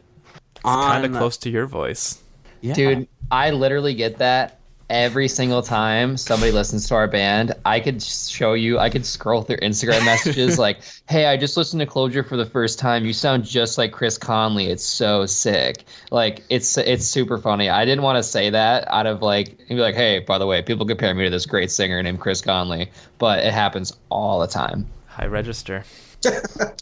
Kind 0.63 1.05
of 1.05 1.11
on- 1.13 1.17
close 1.17 1.35
to 1.37 1.49
your 1.49 1.65
voice. 1.67 2.21
yeah. 2.61 2.73
Dude, 2.73 3.07
I 3.31 3.51
literally 3.51 3.93
get 3.95 4.17
that 4.19 4.59
every 4.89 5.27
single 5.27 5.61
time 5.61 6.17
somebody 6.17 6.51
listens 6.51 6.87
to 6.87 6.95
our 6.95 7.07
band. 7.07 7.53
I 7.65 7.79
could 7.79 8.01
show 8.01 8.53
you, 8.53 8.79
I 8.79 8.89
could 8.89 9.05
scroll 9.05 9.41
through 9.41 9.57
Instagram 9.57 10.05
messages 10.05 10.59
like, 10.59 10.79
hey, 11.09 11.25
I 11.25 11.37
just 11.37 11.57
listened 11.57 11.79
to 11.81 11.85
Closure 11.85 12.23
for 12.23 12.37
the 12.37 12.45
first 12.45 12.79
time. 12.79 13.05
You 13.05 13.13
sound 13.13 13.45
just 13.45 13.77
like 13.77 13.91
Chris 13.91 14.17
Conley. 14.17 14.67
It's 14.67 14.83
so 14.83 15.25
sick. 15.25 15.85
Like, 16.11 16.43
it's 16.49 16.77
it's 16.77 17.05
super 17.05 17.37
funny. 17.37 17.69
I 17.69 17.85
didn't 17.85 18.03
want 18.03 18.17
to 18.17 18.23
say 18.23 18.49
that 18.49 18.87
out 18.89 19.05
of 19.05 19.21
like, 19.21 19.57
be 19.67 19.75
like, 19.75 19.95
hey, 19.95 20.19
by 20.19 20.37
the 20.37 20.47
way, 20.47 20.61
people 20.61 20.85
compare 20.85 21.13
me 21.13 21.23
to 21.23 21.29
this 21.29 21.45
great 21.45 21.71
singer 21.71 22.01
named 22.03 22.19
Chris 22.19 22.41
Conley, 22.41 22.91
but 23.17 23.39
it 23.39 23.53
happens 23.53 23.97
all 24.09 24.39
the 24.39 24.47
time. 24.47 24.87
High 25.07 25.27
register. 25.27 25.83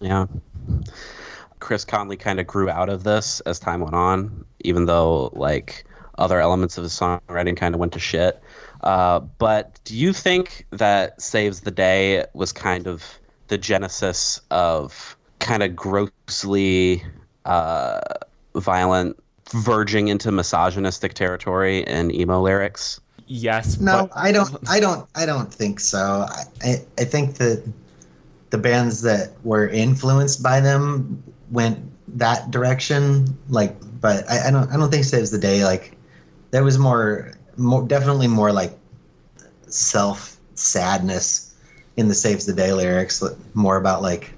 Yeah. 0.01 0.27
Chris 1.59 1.85
Conley 1.85 2.17
kind 2.17 2.39
of 2.39 2.47
grew 2.47 2.69
out 2.69 2.89
of 2.89 3.03
this 3.03 3.39
as 3.41 3.59
time 3.59 3.81
went 3.81 3.95
on, 3.95 4.45
even 4.61 4.85
though 4.85 5.31
like 5.33 5.85
other 6.17 6.39
elements 6.39 6.77
of 6.77 6.83
his 6.83 6.93
songwriting 6.93 7.55
kind 7.57 7.73
of 7.75 7.79
went 7.79 7.93
to 7.93 7.99
shit. 7.99 8.41
Uh, 8.81 9.19
but 9.19 9.79
do 9.83 9.95
you 9.95 10.13
think 10.13 10.65
that 10.71 11.21
Saves 11.21 11.61
the 11.61 11.71
Day 11.71 12.25
was 12.33 12.51
kind 12.51 12.87
of 12.87 13.19
the 13.47 13.57
genesis 13.57 14.41
of 14.49 15.15
kind 15.39 15.63
of 15.63 15.75
grossly 15.75 17.03
uh, 17.45 17.99
violent, 18.55 19.21
verging 19.51 20.07
into 20.07 20.31
misogynistic 20.31 21.13
territory 21.13 21.79
in 21.83 22.13
emo 22.13 22.41
lyrics? 22.41 22.99
Yes. 23.27 23.79
No, 23.79 24.07
but- 24.07 24.17
I 24.17 24.31
don't. 24.31 24.57
I 24.67 24.79
don't. 24.79 25.07
I 25.15 25.25
don't 25.25 25.53
think 25.53 25.79
so. 25.79 26.25
I, 26.27 26.43
I, 26.63 26.75
I 26.97 27.03
think 27.05 27.35
that 27.35 27.63
the 28.49 28.57
bands 28.57 29.03
that 29.03 29.31
were 29.43 29.67
influenced 29.69 30.43
by 30.43 30.59
them 30.59 31.23
went 31.49 31.79
that 32.17 32.51
direction. 32.51 33.37
Like, 33.47 33.77
but 34.01 34.29
I, 34.29 34.47
I 34.47 34.51
don't. 34.51 34.69
I 34.69 34.75
don't 34.77 34.91
think 34.91 35.05
saves 35.05 35.31
the 35.31 35.37
day. 35.37 35.63
Like, 35.63 35.95
there 36.51 36.63
was 36.63 36.77
more, 36.77 37.31
more 37.57 37.85
definitely 37.87 38.27
more 38.27 38.51
like 38.51 38.77
self 39.67 40.37
sadness 40.53 41.55
in 41.97 42.07
the 42.07 42.15
saves 42.15 42.45
the 42.45 42.53
day 42.53 42.73
lyrics. 42.73 43.23
More 43.53 43.77
about 43.77 44.01
like, 44.01 44.31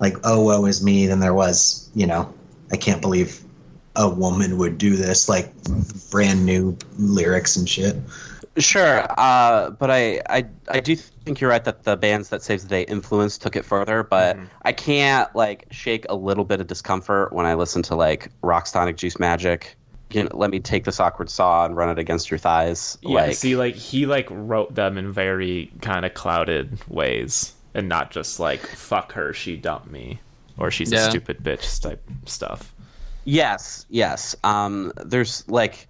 like 0.00 0.16
oh 0.24 0.42
woe 0.42 0.64
is 0.64 0.82
me 0.82 1.06
than 1.06 1.20
there 1.20 1.34
was. 1.34 1.90
You 1.94 2.06
know, 2.06 2.32
I 2.72 2.76
can't 2.76 3.02
believe 3.02 3.42
a 3.96 4.08
woman 4.08 4.58
would 4.58 4.78
do 4.78 4.96
this. 4.96 5.28
Like, 5.28 5.52
brand 6.10 6.46
new 6.46 6.76
lyrics 6.98 7.56
and 7.56 7.68
shit. 7.68 7.96
Sure, 8.56 9.06
uh, 9.18 9.70
but 9.70 9.90
I, 9.90 10.20
I 10.28 10.44
I 10.68 10.80
do 10.80 10.96
think 10.96 11.40
you're 11.40 11.50
right 11.50 11.64
that 11.64 11.84
the 11.84 11.96
bands 11.96 12.28
that 12.30 12.42
Saves 12.42 12.64
the 12.64 12.68
Day 12.68 12.82
influenced 12.82 13.40
took 13.40 13.54
it 13.54 13.64
further. 13.64 14.02
But 14.02 14.36
I 14.62 14.72
can't 14.72 15.32
like 15.36 15.66
shake 15.70 16.06
a 16.08 16.16
little 16.16 16.44
bit 16.44 16.60
of 16.60 16.66
discomfort 16.66 17.32
when 17.32 17.46
I 17.46 17.54
listen 17.54 17.82
to 17.84 17.94
like 17.94 18.32
Rocks 18.42 18.72
Tonic 18.72 18.96
Juice 18.96 19.18
Magic. 19.20 19.76
You 20.10 20.24
know, 20.24 20.30
let 20.32 20.50
me 20.50 20.60
take 20.60 20.84
this 20.84 21.00
awkward 21.00 21.28
saw 21.28 21.66
and 21.66 21.76
run 21.76 21.90
it 21.90 21.98
against 21.98 22.30
your 22.30 22.38
thighs. 22.38 22.96
Yeah, 23.02 23.14
like, 23.14 23.36
see, 23.36 23.56
like 23.56 23.74
he 23.74 24.06
like 24.06 24.26
wrote 24.30 24.74
them 24.74 24.96
in 24.96 25.12
very 25.12 25.70
kind 25.82 26.04
of 26.04 26.14
clouded 26.14 26.78
ways, 26.88 27.52
and 27.74 27.88
not 27.88 28.10
just 28.10 28.40
like 28.40 28.60
"fuck 28.60 29.12
her, 29.12 29.32
she 29.32 29.56
dumped 29.56 29.90
me" 29.90 30.20
or 30.56 30.70
"she's 30.70 30.92
a 30.92 31.10
stupid 31.10 31.38
bitch" 31.42 31.80
type 31.82 32.02
stuff. 32.24 32.74
Yes, 33.24 33.84
yes. 33.90 34.34
Um, 34.44 34.92
there's 35.04 35.46
like 35.48 35.86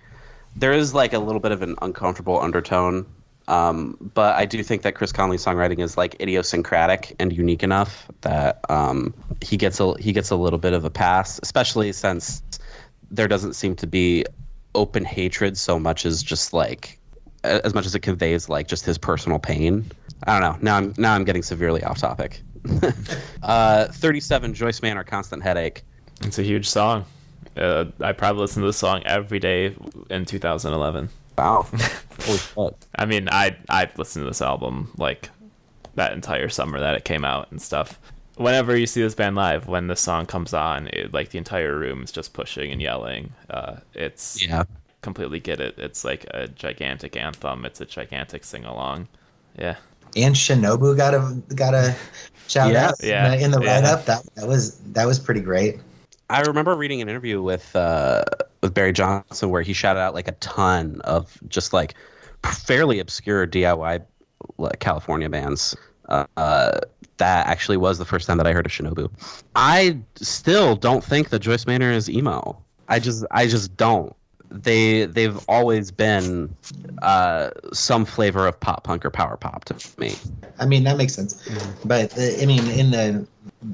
there 0.56 0.72
is 0.72 0.94
like 0.94 1.12
a 1.12 1.18
little 1.20 1.40
bit 1.40 1.52
of 1.52 1.62
an 1.62 1.76
uncomfortable 1.80 2.40
undertone. 2.40 3.06
Um, 3.46 3.96
but 4.14 4.36
I 4.36 4.44
do 4.44 4.62
think 4.62 4.82
that 4.82 4.94
Chris 4.94 5.10
Conley's 5.10 5.42
songwriting 5.42 5.78
is 5.78 5.96
like 5.96 6.20
idiosyncratic 6.20 7.16
and 7.18 7.32
unique 7.32 7.62
enough 7.62 8.06
that 8.20 8.60
um, 8.68 9.14
he 9.40 9.56
gets 9.56 9.80
a 9.80 9.94
he 9.98 10.12
gets 10.12 10.30
a 10.30 10.36
little 10.36 10.58
bit 10.58 10.74
of 10.74 10.84
a 10.84 10.90
pass, 10.90 11.40
especially 11.42 11.92
since 11.92 12.42
there 13.10 13.28
doesn't 13.28 13.54
seem 13.54 13.74
to 13.76 13.86
be 13.86 14.24
open 14.74 15.04
hatred 15.04 15.56
so 15.56 15.78
much 15.78 16.04
as 16.06 16.22
just 16.22 16.52
like 16.52 16.98
as 17.44 17.74
much 17.74 17.86
as 17.86 17.94
it 17.94 18.00
conveys 18.00 18.48
like 18.48 18.68
just 18.68 18.84
his 18.84 18.98
personal 18.98 19.38
pain. 19.38 19.90
I 20.26 20.38
don't 20.38 20.42
know. 20.42 20.58
Now 20.62 20.76
I'm 20.76 20.94
now 20.98 21.14
I'm 21.14 21.24
getting 21.24 21.42
severely 21.42 21.82
off 21.82 21.98
topic. 21.98 22.42
uh, 23.42 23.86
37 23.86 24.54
Joyce 24.54 24.82
Manor 24.82 25.04
Constant 25.04 25.42
Headache. 25.42 25.82
It's 26.22 26.38
a 26.38 26.42
huge 26.42 26.68
song. 26.68 27.04
Uh, 27.56 27.86
I 28.00 28.12
probably 28.12 28.42
listened 28.42 28.62
to 28.62 28.66
this 28.66 28.76
song 28.76 29.02
every 29.04 29.38
day 29.38 29.74
in 30.10 30.24
2011. 30.24 31.08
Wow. 31.36 31.66
Holy 32.20 32.38
shit. 32.38 32.86
I 32.96 33.04
mean, 33.06 33.28
I 33.30 33.56
I've 33.68 33.96
listened 33.98 34.24
to 34.24 34.30
this 34.30 34.42
album 34.42 34.90
like 34.96 35.30
that 35.94 36.12
entire 36.12 36.48
summer 36.48 36.80
that 36.80 36.94
it 36.94 37.04
came 37.04 37.24
out 37.24 37.50
and 37.50 37.60
stuff. 37.62 37.98
Whenever 38.38 38.76
you 38.76 38.86
see 38.86 39.02
this 39.02 39.14
band 39.14 39.36
live, 39.36 39.66
when 39.68 39.88
the 39.88 39.96
song 39.96 40.26
comes 40.26 40.54
on, 40.54 40.88
it, 40.88 41.12
like 41.12 41.30
the 41.30 41.38
entire 41.38 41.76
room 41.78 42.02
is 42.02 42.12
just 42.12 42.32
pushing 42.32 42.70
and 42.72 42.80
yelling. 42.80 43.32
Uh, 43.50 43.76
it's 43.94 44.44
Yeah. 44.46 44.64
completely 45.02 45.40
get 45.40 45.60
it. 45.60 45.74
It's 45.78 46.04
like 46.04 46.24
a 46.32 46.48
gigantic 46.48 47.16
anthem. 47.16 47.64
It's 47.64 47.80
a 47.80 47.84
gigantic 47.84 48.44
sing 48.44 48.64
along. 48.64 49.08
Yeah. 49.58 49.76
and 50.16 50.34
Shinobu 50.34 50.96
got 50.96 51.12
a 51.14 51.36
got 51.54 51.74
a 51.74 51.94
shout 52.48 52.72
Yeah. 52.72 52.88
out 52.88 52.94
Yeah. 53.02 53.34
in 53.34 53.50
the 53.50 53.60
Yeah. 53.60 53.74
write 53.74 53.84
up. 53.84 54.06
That 54.06 54.22
that 54.36 54.48
was 54.48 54.78
that 54.92 55.06
was 55.06 55.18
pretty 55.18 55.40
great. 55.42 55.80
I 56.30 56.40
remember 56.42 56.74
reading 56.74 57.02
an 57.02 57.08
interview 57.10 57.42
with 57.42 57.74
uh, 57.76 58.24
with 58.62 58.72
Barry 58.72 58.92
Johnson 58.92 59.50
where 59.50 59.60
he 59.62 59.72
shouted 59.74 60.00
out 60.00 60.14
like 60.14 60.26
a 60.28 60.32
ton 60.32 61.00
of 61.04 61.38
just 61.48 61.72
like 61.74 61.94
fairly 62.44 63.00
obscure 63.00 63.46
DIY 63.46 64.00
like, 64.56 64.78
California 64.80 65.28
bands. 65.28 65.76
Uh, 66.08 66.24
uh, 66.38 66.80
that 67.18 67.46
actually 67.46 67.76
was 67.76 67.98
the 67.98 68.04
first 68.04 68.26
time 68.26 68.38
that 68.38 68.46
I 68.46 68.52
heard 68.52 68.66
of 68.66 68.72
Shinobu. 68.72 69.10
I 69.54 69.98
still 70.16 70.76
don't 70.76 71.04
think 71.04 71.28
that 71.30 71.40
Joyce 71.40 71.66
Manor 71.66 71.92
is 71.92 72.08
emo. 72.08 72.60
I 72.88 72.98
just 72.98 73.24
I 73.30 73.46
just 73.46 73.76
don't. 73.76 74.14
They 74.50 75.04
they've 75.04 75.38
always 75.48 75.90
been 75.90 76.54
uh, 77.02 77.50
some 77.72 78.06
flavor 78.06 78.46
of 78.46 78.58
pop 78.58 78.84
punk 78.84 79.04
or 79.04 79.10
power 79.10 79.36
pop 79.36 79.64
to 79.66 80.00
me. 80.00 80.14
I 80.58 80.64
mean 80.64 80.84
that 80.84 80.96
makes 80.96 81.14
sense, 81.14 81.46
but 81.84 82.16
uh, 82.16 82.42
I 82.42 82.46
mean 82.46 82.66
in 82.68 82.90
the 82.90 83.26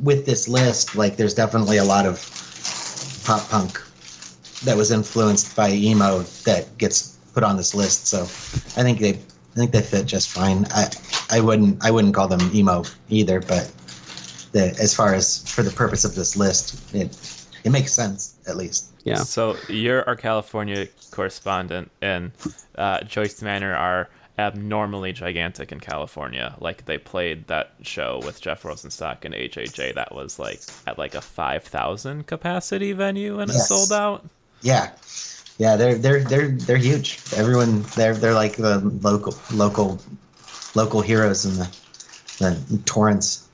with 0.02 0.26
this 0.26 0.48
list, 0.48 0.96
like 0.96 1.16
there's 1.16 1.34
definitely 1.34 1.76
a 1.76 1.84
lot 1.84 2.06
of 2.06 2.18
pop 3.24 3.48
punk 3.48 3.80
that 4.64 4.76
was 4.76 4.90
influenced 4.90 5.54
by 5.54 5.70
emo 5.70 6.20
that 6.44 6.76
gets 6.78 7.18
put 7.34 7.44
on 7.44 7.56
this 7.56 7.74
list. 7.74 8.08
So 8.08 8.22
I 8.22 8.82
think 8.82 8.98
they 8.98 9.18
I 9.54 9.58
think 9.58 9.70
they 9.70 9.82
fit 9.82 10.06
just 10.06 10.30
fine. 10.30 10.66
I 10.70 10.90
I 11.30 11.40
wouldn't 11.40 11.84
I 11.84 11.90
wouldn't 11.90 12.14
call 12.14 12.28
them 12.28 12.50
emo 12.54 12.84
either, 13.08 13.40
but 13.40 13.72
the 14.52 14.76
as 14.80 14.94
far 14.94 15.14
as 15.14 15.48
for 15.48 15.62
the 15.62 15.70
purpose 15.70 16.04
of 16.04 16.14
this 16.14 16.36
list, 16.36 16.94
it 16.94 17.16
it 17.62 17.70
makes 17.70 17.92
sense 17.92 18.36
at 18.48 18.56
least. 18.56 18.92
Yeah. 19.04 19.16
So 19.16 19.56
you're 19.68 20.06
our 20.08 20.16
California 20.16 20.88
correspondent, 21.10 21.90
and 22.02 22.32
uh, 22.76 23.02
Joyce 23.02 23.42
Manor 23.42 23.74
are 23.74 24.08
abnormally 24.38 25.12
gigantic 25.12 25.70
in 25.70 25.78
California. 25.78 26.56
Like 26.58 26.86
they 26.86 26.98
played 26.98 27.46
that 27.46 27.74
show 27.82 28.20
with 28.24 28.40
Jeff 28.40 28.62
Rosenstock 28.64 29.24
and 29.24 29.34
HHJ 29.34 29.94
that 29.94 30.14
was 30.14 30.38
like 30.38 30.60
at 30.86 30.98
like 30.98 31.14
a 31.14 31.20
five 31.20 31.64
thousand 31.64 32.26
capacity 32.26 32.92
venue 32.92 33.38
and 33.38 33.50
it 33.50 33.54
sold 33.54 33.92
out. 33.92 34.24
Yeah, 34.62 34.90
yeah, 35.58 35.76
they're 35.76 35.94
they're 35.94 36.20
they're 36.20 36.48
they're 36.48 36.76
huge. 36.76 37.20
Everyone 37.36 37.82
they're 37.96 38.14
they're 38.14 38.34
like 38.34 38.56
the 38.56 38.78
local 39.02 39.34
local 39.52 40.00
local 40.74 41.00
heroes 41.00 41.44
in 41.44 41.54
the 41.54 41.70
the 42.38 42.82
Torrance. 42.84 43.48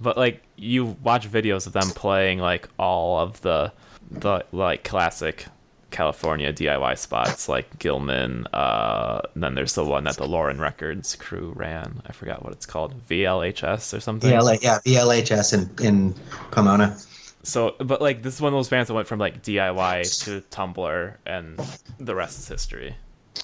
But 0.00 0.16
like 0.16 0.42
you 0.56 0.96
watch 1.02 1.30
videos 1.30 1.66
of 1.66 1.72
them 1.72 1.90
playing 1.90 2.38
like 2.38 2.68
all 2.78 3.20
of 3.20 3.40
the 3.42 3.72
the 4.10 4.44
like 4.52 4.84
classic 4.84 5.46
California 5.90 6.52
DIY 6.52 6.98
spots 6.98 7.48
like 7.48 7.78
Gilman. 7.78 8.46
Uh, 8.52 9.20
then 9.36 9.54
there's 9.54 9.74
the 9.74 9.84
one 9.84 10.04
that 10.04 10.16
the 10.16 10.26
Lauren 10.26 10.58
Records 10.58 11.14
crew 11.16 11.52
ran. 11.54 12.00
I 12.06 12.12
forgot 12.12 12.42
what 12.42 12.52
it's 12.54 12.66
called, 12.66 12.94
VLHS 13.06 13.96
or 13.96 14.00
something. 14.00 14.30
Yeah, 14.30 14.40
like 14.40 14.62
yeah, 14.62 14.78
VLHS 14.84 15.52
in 15.52 15.86
in 15.86 16.14
Pomona. 16.50 16.96
So, 17.42 17.74
but 17.78 18.00
like 18.00 18.22
this 18.22 18.34
is 18.36 18.40
one 18.40 18.52
of 18.52 18.56
those 18.58 18.68
bands 18.68 18.88
that 18.88 18.94
went 18.94 19.08
from 19.08 19.18
like 19.18 19.42
DIY 19.42 20.24
to 20.24 20.42
Tumblr, 20.50 21.14
and 21.26 21.60
the 21.98 22.14
rest 22.14 22.38
is 22.38 22.48
history. 22.48 22.96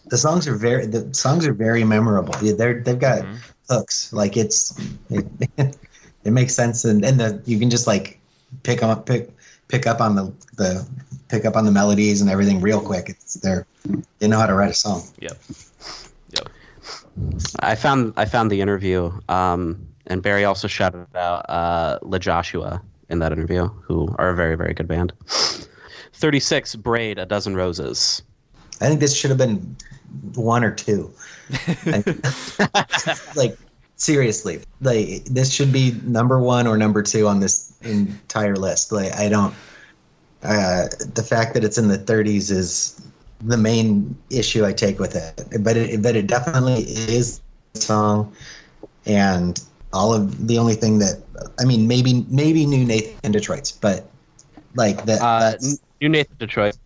The 0.06 0.18
songs 0.18 0.46
are 0.46 0.54
very 0.54 0.86
the 0.86 1.12
songs 1.14 1.46
are 1.46 1.52
very 1.52 1.82
memorable. 1.84 2.34
Yeah, 2.42 2.52
They're 2.54 2.80
they've 2.80 2.98
got 2.98 3.22
Mhm. 3.22 3.38
hooks. 3.68 4.12
Like 4.12 4.36
it's 4.36 4.78
it, 5.10 5.26
it 6.24 6.30
makes 6.30 6.54
sense, 6.54 6.84
and 6.84 7.04
and 7.04 7.18
the 7.18 7.42
you 7.44 7.58
can 7.58 7.70
just 7.70 7.86
like 7.86 8.20
pick 8.62 8.82
up 8.82 9.06
pick 9.06 9.30
pick 9.68 9.86
up 9.86 10.00
on 10.00 10.14
the 10.14 10.32
the 10.56 10.86
pick 11.28 11.44
up 11.44 11.56
on 11.56 11.64
the 11.64 11.72
melodies 11.72 12.20
and 12.20 12.30
everything 12.30 12.60
real 12.60 12.80
quick. 12.80 13.08
It's 13.08 13.34
they're 13.34 13.66
they 14.20 14.28
know 14.28 14.38
how 14.38 14.46
to 14.46 14.54
write 14.54 14.70
a 14.70 14.74
song. 14.74 15.02
Yep. 15.20 15.36
Yep. 16.30 16.48
I 17.60 17.74
found 17.74 18.12
I 18.16 18.26
found 18.26 18.50
the 18.50 18.60
interview, 18.60 19.10
um, 19.28 19.84
and 20.06 20.22
Barry 20.22 20.44
also 20.44 20.68
shouted 20.68 21.04
out 21.16 21.48
uh, 21.50 21.98
La 22.02 22.18
Joshua 22.18 22.80
in 23.08 23.18
that 23.20 23.32
interview, 23.32 23.68
who 23.82 24.14
are 24.18 24.30
a 24.30 24.34
very 24.36 24.56
very 24.56 24.74
good 24.74 24.88
band. 24.88 25.12
Thirty 26.12 26.40
six 26.40 26.74
braid 26.74 27.18
a 27.18 27.26
dozen 27.26 27.54
roses. 27.56 28.22
I 28.80 28.88
think 28.88 29.00
this 29.00 29.16
should 29.16 29.30
have 29.30 29.38
been 29.38 29.76
one 30.34 30.64
or 30.64 30.72
two. 30.72 31.12
Like 33.34 33.56
seriously, 33.96 34.60
like 34.80 35.24
this 35.24 35.52
should 35.52 35.72
be 35.72 35.92
number 36.04 36.40
one 36.40 36.66
or 36.66 36.76
number 36.76 37.02
two 37.02 37.26
on 37.28 37.40
this 37.40 37.72
entire 37.82 38.56
list. 38.56 38.92
Like 38.92 39.12
I 39.14 39.28
don't. 39.28 39.54
Uh, 40.42 40.86
the 41.14 41.24
fact 41.26 41.54
that 41.54 41.64
it's 41.64 41.78
in 41.78 41.88
the 41.88 41.98
30s 41.98 42.50
is 42.50 43.00
the 43.40 43.56
main 43.56 44.16
issue 44.30 44.64
I 44.64 44.72
take 44.72 45.00
with 45.00 45.16
it. 45.16 45.62
But 45.62 45.76
it, 45.76 46.02
but 46.02 46.14
it 46.14 46.26
definitely 46.28 46.82
is 46.82 47.40
a 47.74 47.78
song, 47.78 48.32
and 49.04 49.60
all 49.92 50.14
of 50.14 50.46
the 50.46 50.58
only 50.58 50.74
thing 50.74 50.98
that 50.98 51.22
I 51.58 51.64
mean, 51.64 51.88
maybe 51.88 52.24
maybe 52.28 52.66
New 52.66 52.84
Nathan 52.84 53.32
Detroit's, 53.32 53.72
but 53.72 54.08
like 54.74 55.04
that. 55.06 55.20
Uh, 55.20 55.54
New 56.00 56.08
Nathan 56.08 56.36
Detroit. 56.38 56.76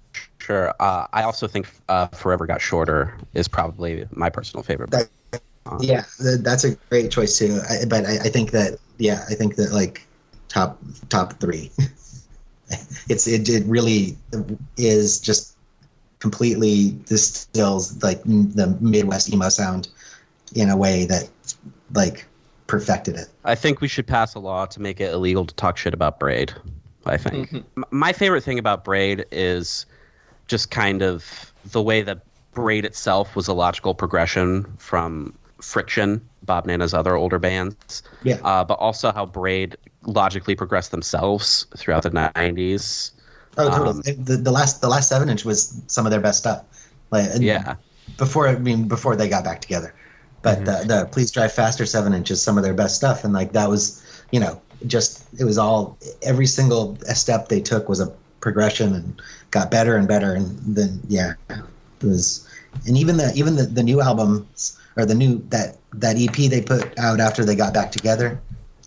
Sure. 0.41 0.75
Uh, 0.81 1.07
I 1.13 1.23
also 1.23 1.47
think 1.47 1.69
uh, 1.89 2.09
Forever 2.09 2.47
Got 2.47 2.61
Shorter 2.61 3.17
is 3.35 3.49
probably 3.49 4.07
my 4.13 4.29
personal 4.29 4.63
favorite. 4.63 4.91
That- 4.91 5.09
Yeah, 5.81 6.05
th- 6.21 6.41
that's 6.41 6.65
a 6.65 6.75
great 6.91 7.11
choice 7.13 7.39
too. 7.39 7.61
I, 7.71 7.85
but 7.87 8.05
I, 8.05 8.15
I 8.17 8.29
think 8.29 8.51
that 8.51 8.79
yeah, 8.99 9.25
I 9.31 9.35
think 9.35 9.55
that 9.57 9.73
like 9.73 10.05
top 10.49 10.79
top 11.09 11.39
three. 11.41 11.71
it's 13.09 13.27
it, 13.27 13.49
it 13.49 13.65
really 13.67 14.17
is 14.77 15.21
just 15.21 15.57
completely 16.19 16.99
distills 17.07 18.03
like 18.03 18.23
the 18.25 18.77
Midwest 18.81 19.33
emo 19.33 19.49
sound 19.49 19.89
in 20.55 20.69
a 20.69 20.77
way 20.77 21.05
that 21.07 21.31
like 21.95 22.27
perfected 22.73 23.15
it. 23.17 23.29
I 23.45 23.55
think 23.55 23.83
we 23.83 23.87
should 23.89 24.07
pass 24.07 24.35
a 24.35 24.39
law 24.39 24.65
to 24.65 24.81
make 24.81 24.99
it 24.99 25.13
illegal 25.13 25.45
to 25.45 25.55
talk 25.55 25.77
shit 25.77 25.93
about 25.93 26.19
Braid. 26.19 26.55
I 27.05 27.19
think. 27.19 27.53
M- 27.53 27.85
My 27.91 28.13
favorite 28.15 28.43
thing 28.45 28.59
about 28.59 28.83
Braid 28.83 29.27
is 29.31 29.85
just 30.49 30.71
kind 30.71 31.03
of 31.03 31.53
the 31.67 31.83
way 31.83 32.01
that 32.01 32.21
Braid 32.55 32.87
itself 32.87 33.37
was 33.37 33.47
a 33.47 33.53
logical 33.53 33.95
progression 33.95 34.65
from 34.79 35.35
Friction, 35.61 36.27
Bob 36.45 36.65
Nanna's 36.67 36.95
other 36.95 37.15
older 37.15 37.39
bands, 37.39 38.03
Yeah. 38.23 38.37
uh, 38.43 38.65
but 38.65 38.75
also 38.75 39.13
how 39.13 39.27
Braid 39.27 39.77
logically 40.05 40.55
progressed 40.57 40.93
themselves 40.93 41.67
throughout 41.77 42.03
the 42.05 42.11
90s. 42.11 43.11
Oh, 43.59 43.69
totally. 43.69 44.13
Um, 44.17 44.25
the, 44.25 44.37
the 44.39 44.51
last 44.51 44.81
the 44.81 44.89
last 44.89 45.11
seven 45.11 45.29
inch 45.29 45.45
was 45.45 45.79
some 45.89 46.07
of 46.07 46.11
their 46.11 46.21
best 46.21 46.39
stuff. 46.39 46.65
Like 47.11 47.29
Yeah. 47.39 47.75
before 48.17 48.49
I 48.49 48.57
mean 48.57 48.89
before 48.89 49.15
they 49.15 49.29
got 49.29 49.45
back 49.45 49.61
together. 49.61 49.95
But 50.43 50.59
mm-hmm. 50.59 50.89
the, 50.89 50.95
the 51.01 51.09
Please 51.11 51.31
Drive 51.31 51.53
Faster 51.53 51.87
seven 51.87 52.13
inch 52.13 52.31
is 52.31 52.43
some 52.43 52.59
of 52.59 52.65
their 52.65 52.75
best 52.75 52.97
stuff, 52.97 53.25
and 53.25 53.33
like 53.33 53.53
that 53.53 53.69
was 53.69 54.03
you 54.31 54.41
know 54.41 54.61
just 54.87 55.25
it 55.39 55.45
was 55.45 55.59
all 55.59 55.97
every 56.23 56.47
single 56.47 56.99
step 57.15 57.49
they 57.49 57.61
took 57.61 57.89
was 57.89 58.01
a 58.01 58.13
progression 58.41 58.95
and 58.95 59.23
got 59.51 59.71
better 59.71 59.97
and 59.97 60.09
better, 60.09 60.35
and 60.35 60.59
then 60.77 61.01
yeah, 61.09 61.35
it 61.51 62.07
was 62.07 62.49
and 62.87 62.97
even 62.97 63.17
the 63.17 63.33
even 63.35 63.57
the, 63.57 63.65
the 63.65 63.83
new 63.83 64.01
albums 64.01 64.79
or 64.97 65.07
the 65.07 65.15
new 65.15 65.43
that 65.49 65.77
that 65.95 66.17
EP 66.19 66.35
they 66.35 66.61
put 66.61 66.99
out 66.99 67.21
after 67.21 67.45
they 67.45 67.55
got 67.55 67.73
back 67.75 67.93
together. 67.93 68.41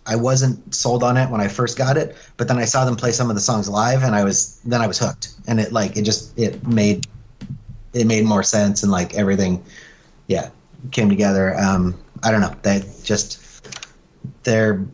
I 0.08 0.16
wasn't 0.16 0.76
sold 0.76 1.02
on 1.02 1.18
it 1.18 1.32
when 1.32 1.42
I 1.42 1.48
first 1.48 1.80
got 1.80 1.98
it, 1.98 2.16
but 2.38 2.48
then 2.48 2.58
I 2.58 2.66
saw 2.66 2.86
them 2.86 2.96
play 2.96 3.12
some 3.12 3.30
of 3.30 3.36
the 3.36 3.42
songs 3.42 3.68
live, 3.68 4.04
and 4.04 4.16
I 4.16 4.24
was 4.24 4.60
then 4.64 4.82
I 4.82 4.88
was 4.88 5.00
hooked, 5.00 5.30
and 5.48 5.60
it 5.60 5.72
like 5.72 5.98
it 5.98 6.04
just 6.04 6.38
it 6.38 6.66
made 6.68 7.08
it 7.94 8.06
made 8.06 8.26
more 8.26 8.44
sense, 8.44 8.84
and 8.84 8.92
like 8.92 9.16
everything, 9.16 9.64
yeah, 10.28 10.50
came 10.92 11.10
together. 11.10 11.58
Um, 11.58 11.98
I 12.24 12.32
don't 12.32 12.42
know, 12.42 12.56
they 12.62 12.84
just 13.04 13.42
they're 14.44 14.86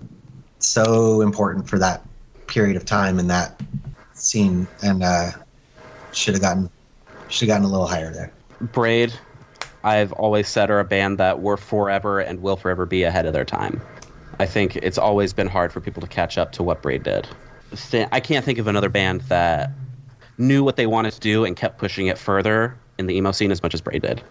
so 0.60 1.22
important 1.22 1.70
for 1.70 1.80
that 1.80 2.06
period 2.48 2.76
of 2.76 2.86
time 2.86 3.20
and 3.20 3.30
that 3.30 3.60
scene, 4.14 4.68
and 4.84 5.04
uh, 5.04 5.32
should 6.12 6.34
have 6.34 6.42
gotten 6.42 6.70
should 7.30 7.48
have 7.48 7.56
gotten 7.56 7.66
a 7.66 7.72
little 7.72 7.88
higher 7.88 8.12
there. 8.12 8.32
Braid, 8.60 9.14
I've 9.84 10.12
always 10.14 10.48
said, 10.48 10.70
are 10.70 10.80
a 10.80 10.86
band 10.86 11.18
that 11.18 11.42
were 11.42 11.58
forever 11.58 12.20
and 12.20 12.42
will 12.42 12.58
forever 12.58 12.86
be 12.86 13.04
ahead 13.04 13.26
of 13.26 13.34
their 13.34 13.46
time. 13.46 13.82
I 14.40 14.46
think 14.46 14.76
it's 14.78 14.98
always 14.98 15.34
been 15.34 15.48
hard 15.48 15.72
for 15.72 15.82
people 15.82 16.02
to 16.02 16.08
catch 16.08 16.38
up 16.38 16.52
to 16.54 16.64
what 16.64 16.82
Braid 16.82 17.04
did. 17.04 17.28
I 18.12 18.20
can't 18.20 18.44
think 18.44 18.60
of 18.60 18.68
another 18.68 18.90
band 18.90 19.22
that 19.22 19.72
knew 20.38 20.64
what 20.64 20.76
they 20.76 20.88
wanted 20.88 21.14
to 21.14 21.20
do 21.20 21.46
and 21.46 21.56
kept 21.56 21.78
pushing 21.78 22.08
it 22.08 22.18
further 22.18 22.78
in 22.98 23.08
the 23.08 23.16
emo 23.16 23.32
scene 23.32 23.52
as 23.52 23.64
much 23.64 23.74
as 23.74 23.82
Braid 23.82 24.02
did. 24.02 24.22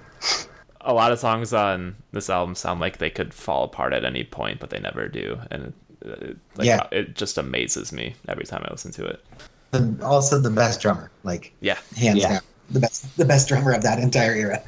A 0.91 0.93
lot 0.93 1.13
of 1.13 1.21
songs 1.21 1.53
on 1.53 1.95
this 2.11 2.29
album 2.29 2.57
sound 2.57 2.81
like 2.81 2.99
they 2.99 3.11
could 3.11 3.33
fall 3.33 3.63
apart 3.63 3.93
at 3.93 4.05
any 4.05 4.25
point, 4.25 4.59
but 4.59 4.71
they 4.71 4.81
never 4.81 5.07
do, 5.07 5.39
and 5.53 5.73
it, 6.03 6.37
like, 6.57 6.67
Yeah. 6.67 6.89
it 6.91 7.15
just 7.15 7.39
amazes 7.39 7.93
me 7.93 8.17
every 8.29 8.45
time 8.45 8.65
I 8.67 8.71
listen 8.73 8.91
to 8.93 9.05
it. 9.07 9.25
The, 9.71 9.97
also 10.03 10.41
the 10.41 10.51
best 10.51 10.81
drummer, 10.81 11.13
like 11.23 11.53
Yeah. 11.61 11.79
hands 11.97 12.19
Yeah. 12.23 12.29
down, 12.31 12.41
the 12.71 12.81
best 12.81 13.17
the 13.17 13.25
best 13.25 13.47
drummer 13.49 13.73
of 13.73 13.83
that 13.83 14.01
entire 14.01 14.35
era. 14.35 14.61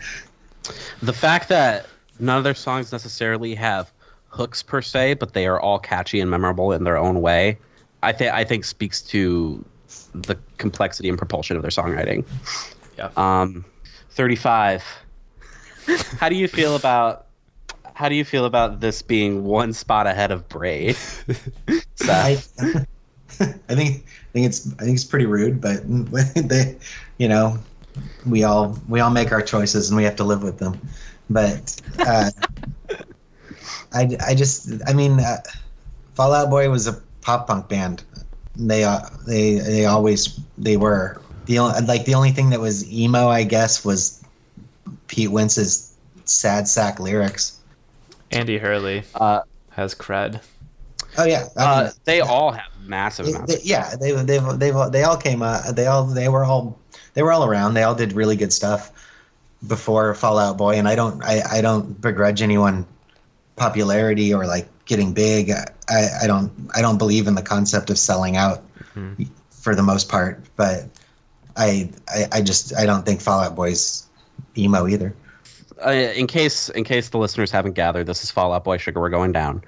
The 1.03 1.13
fact 1.13 1.49
that 1.49 1.87
none 2.21 2.39
of 2.39 2.45
their 2.45 2.55
songs 2.55 2.93
necessarily 2.93 3.57
have 3.57 3.91
hooks 4.29 4.63
per 4.63 4.81
se, 4.81 5.15
but 5.15 5.33
they 5.35 5.49
are 5.49 5.59
all 5.61 5.81
catchy 5.81 6.21
and 6.21 6.31
memorable 6.31 6.71
in 6.71 6.85
their 6.85 6.97
own 6.97 7.21
way, 7.21 7.59
I 8.05 8.13
think 8.13 8.33
I 8.33 8.45
think 8.45 8.65
speaks 8.65 9.03
to 9.03 9.65
the 10.15 10.37
complexity 10.59 11.09
and 11.09 11.19
propulsion 11.19 11.57
of 11.57 11.63
their 11.63 11.73
songwriting. 11.73 12.25
Yeah. 12.97 13.09
Um, 13.17 13.65
thirty-five. 14.11 14.85
How 16.19 16.29
do 16.29 16.37
you 16.37 16.49
feel 16.49 16.77
about 16.77 17.27
how 17.95 18.09
do 18.09 18.15
you 18.15 18.25
feel 18.25 18.47
about 18.47 18.81
this 18.81 19.03
being 19.03 19.45
one 19.45 19.73
spot 19.73 20.07
ahead 20.07 20.31
of 20.31 20.49
Braid? 20.49 20.97
I, 22.03 22.43
I 23.69 23.75
think 23.75 24.05
I 24.05 24.33
think 24.33 24.47
it's 24.47 24.73
I 24.75 24.85
think 24.85 24.95
it's 24.95 25.05
pretty 25.05 25.27
rude, 25.27 25.61
but 25.61 25.81
they, 26.35 26.77
you 27.19 27.29
know, 27.29 27.59
we 28.27 28.45
all 28.45 28.79
we 28.89 29.01
all 29.01 29.11
make 29.11 29.33
our 29.33 29.43
choices 29.43 29.91
and 29.91 29.97
we 29.97 30.05
have 30.05 30.17
to 30.17 30.25
live 30.25 30.43
with 30.43 30.59
them. 30.59 30.81
But 31.31 31.81
uh, 32.01 32.31
I 33.93 34.17
I 34.27 34.35
just 34.35 34.71
I 34.87 34.93
mean, 34.93 35.21
uh, 35.21 35.39
Fall 36.15 36.33
Out 36.33 36.51
Boy 36.51 36.69
was 36.71 36.87
a 36.87 37.01
pop 37.21 37.47
punk 37.47 37.69
band. 37.69 38.05
They 38.57 38.85
uh, 38.85 39.01
they 39.27 39.55
they 39.57 39.87
always 39.87 40.41
they 40.59 40.77
were 40.77 41.21
the 41.47 41.59
only 41.59 41.81
like 41.83 42.05
the 42.05 42.15
only 42.15 42.31
thing 42.33 42.51
that 42.51 42.61
was 42.61 42.91
emo, 42.91 43.29
I 43.29 43.45
guess, 43.45 43.85
was 43.85 44.22
Pete 45.13 45.31
Wentz's 45.31 45.93
sad 46.25 46.67
sack 46.67 46.99
lyrics. 46.99 47.59
Andy 48.31 48.57
Hurley 48.57 49.03
Uh, 49.15 49.41
has 49.73 49.95
cred. 49.95 50.41
Oh 51.19 51.25
yeah, 51.25 51.49
I 51.55 51.61
mean, 51.61 51.69
uh, 51.87 51.91
they 52.05 52.21
all 52.23 52.53
have 52.53 52.71
massive 52.87 53.27
They- 53.27 53.33
they- 53.57 53.61
yeah, 53.63 53.95
they 53.97 54.13
they 54.13 54.39
they 54.39 54.73
they 54.91 55.03
all 55.03 55.19
came. 55.19 55.43
Uh, 55.43 55.71
they 55.73 55.87
all 55.87 56.05
they 56.05 56.31
were 56.31 56.45
all 56.45 56.79
they 57.13 57.23
were 57.23 57.31
all 57.31 57.45
around. 57.45 57.75
They 57.75 57.83
all 57.83 57.95
did 57.95 58.15
really 58.15 58.37
good 58.37 58.55
stuff 58.55 58.91
before 59.69 60.15
Fall 60.15 60.39
Out 60.39 60.57
Boy, 60.57 60.77
and 60.79 60.89
I 60.89 60.95
don't 60.95 61.23
I, 61.23 61.43
I 61.59 61.61
don't 61.61 62.01
begrudge 62.01 62.41
anyone 62.41 62.87
popularity 63.57 64.33
or 64.33 64.47
like 64.47 64.67
getting 64.87 65.13
big. 65.13 65.51
I, 65.51 65.67
I, 65.91 66.09
I 66.23 66.27
don't 66.27 66.51
I 66.75 66.81
don't 66.81 66.97
believe 66.97 67.27
in 67.27 67.35
the 67.35 67.43
concept 67.43 67.91
of 67.91 67.99
selling 67.99 68.37
out 68.39 68.63
Mhm. 68.97 69.29
for 69.51 69.75
the 69.75 69.83
most 69.83 70.09
part. 70.09 70.43
But 70.57 70.85
I, 71.55 71.91
I 72.09 72.29
I 72.33 72.41
just 72.41 72.75
I 72.75 72.87
don't 72.87 73.05
think 73.05 73.21
Fall 73.21 73.41
Out 73.41 73.55
Boy's 73.55 74.02
emo 74.57 74.87
either. 74.87 75.15
uh, 75.85 75.91
in 75.91 76.27
case 76.27 76.69
in 76.71 76.85
case 76.85 77.09
the 77.11 77.19
listeners 77.19 77.51
haven't 77.51 77.73
gathered, 77.73 78.07
this 78.07 78.23
is 78.25 78.31
Fall 78.31 78.53
Out 78.53 78.65
Boy 78.65 78.77
Sugar. 78.77 79.01
We're 79.01 79.09
going 79.11 79.33
down. 79.33 79.63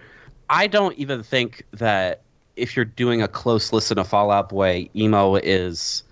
I 0.51 0.67
don't 0.67 0.97
even 0.99 1.23
think 1.23 1.65
that 1.73 2.21
if 2.57 2.77
you're 2.77 2.85
doing 2.85 3.23
a 3.23 3.29
close 3.29 3.73
listen 3.73 3.97
to 3.97 4.05
Fall 4.05 4.31
Out 4.31 4.49
Boy, 4.51 4.89
emo 4.95 5.37
is 5.37 6.03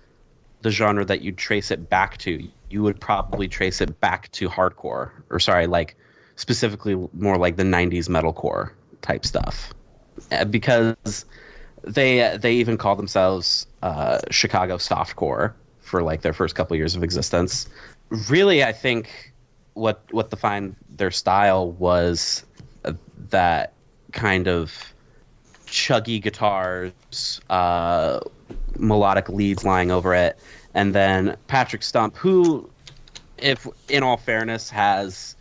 the 0.61 0.71
genre 0.71 1.05
that 1.05 1.21
you'd 1.21 1.37
trace 1.37 1.71
it 1.71 1.89
back 1.89 2.17
to. 2.17 2.45
You 2.69 2.83
would 2.83 2.99
probably 2.99 3.47
trace 3.47 3.81
it 3.81 3.99
back 4.01 4.31
to 4.31 4.49
hardcore, 4.49 5.11
or 5.29 5.39
sorry, 5.39 5.67
like 5.67 5.95
specifically 6.35 6.95
more 7.13 7.37
like 7.37 7.55
the 7.57 7.63
'90s 7.63 8.09
metalcore 8.09 8.71
type 9.01 9.25
stuff, 9.25 9.71
Uh, 10.31 10.45
because 10.45 11.25
they 11.83 12.35
they 12.37 12.53
even 12.53 12.77
call 12.77 12.95
themselves 12.95 13.67
uh, 13.83 14.19
Chicago 14.31 14.77
softcore 14.77 15.53
for 15.81 16.01
like 16.01 16.21
their 16.21 16.33
first 16.33 16.55
couple 16.55 16.75
years 16.75 16.95
of 16.95 17.03
existence. 17.03 17.67
Really, 18.09 18.63
I 18.63 18.71
think 18.71 19.33
what 19.73 20.03
what 20.11 20.29
defined 20.29 20.75
their 20.89 21.11
style 21.11 21.71
was 21.71 22.45
that 23.29 23.73
kind 24.11 24.47
of 24.47 24.93
chuggy 25.65 26.21
guitars, 26.21 27.41
uh, 27.49 28.19
melodic 28.77 29.29
leads 29.29 29.63
lying 29.63 29.91
over 29.91 30.13
it, 30.13 30.37
and 30.73 30.93
then 30.93 31.35
Patrick 31.47 31.81
Stump, 31.83 32.15
who, 32.15 32.69
if 33.37 33.67
in 33.89 34.03
all 34.03 34.17
fairness, 34.17 34.69
has 34.69 35.35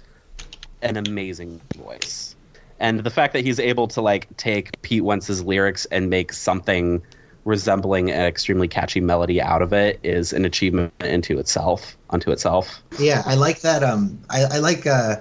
an 0.81 0.97
amazing 0.97 1.61
voice, 1.77 2.35
and 2.81 3.01
the 3.01 3.11
fact 3.11 3.35
that 3.35 3.45
he's 3.45 3.61
able 3.61 3.87
to 3.89 4.01
like 4.01 4.35
take 4.39 4.81
Pete 4.83 5.05
Wentz's 5.05 5.43
lyrics 5.45 5.85
and 5.87 6.09
make 6.09 6.33
something 6.33 7.03
resembling 7.45 8.11
an 8.11 8.25
extremely 8.25 8.69
catchy 8.69 9.01
melody 9.01 9.41
out 9.41 9.63
of 9.63 9.73
it 9.73 9.99
is 10.03 10.33
an 10.33 10.45
achievement 10.45 10.93
into 11.01 11.39
itself 11.39 11.97
unto 12.11 12.31
itself. 12.31 12.83
Yeah, 12.99 13.23
I 13.27 13.35
like 13.35 13.61
that. 13.61 13.83
Um, 13.83 14.19
I, 14.31 14.45
I 14.45 14.59
like 14.59 14.87
uh, 14.87 15.17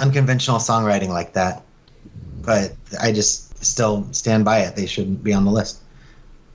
unconventional 0.00 0.58
songwriting 0.58 1.08
like 1.08 1.34
that, 1.34 1.62
but 2.42 2.72
I 3.00 3.12
just 3.12 3.64
still 3.64 4.06
stand 4.12 4.44
by 4.44 4.60
it. 4.60 4.76
They 4.76 4.86
shouldn't 4.86 5.22
be 5.22 5.32
on 5.32 5.44
the 5.44 5.50
list. 5.50 5.80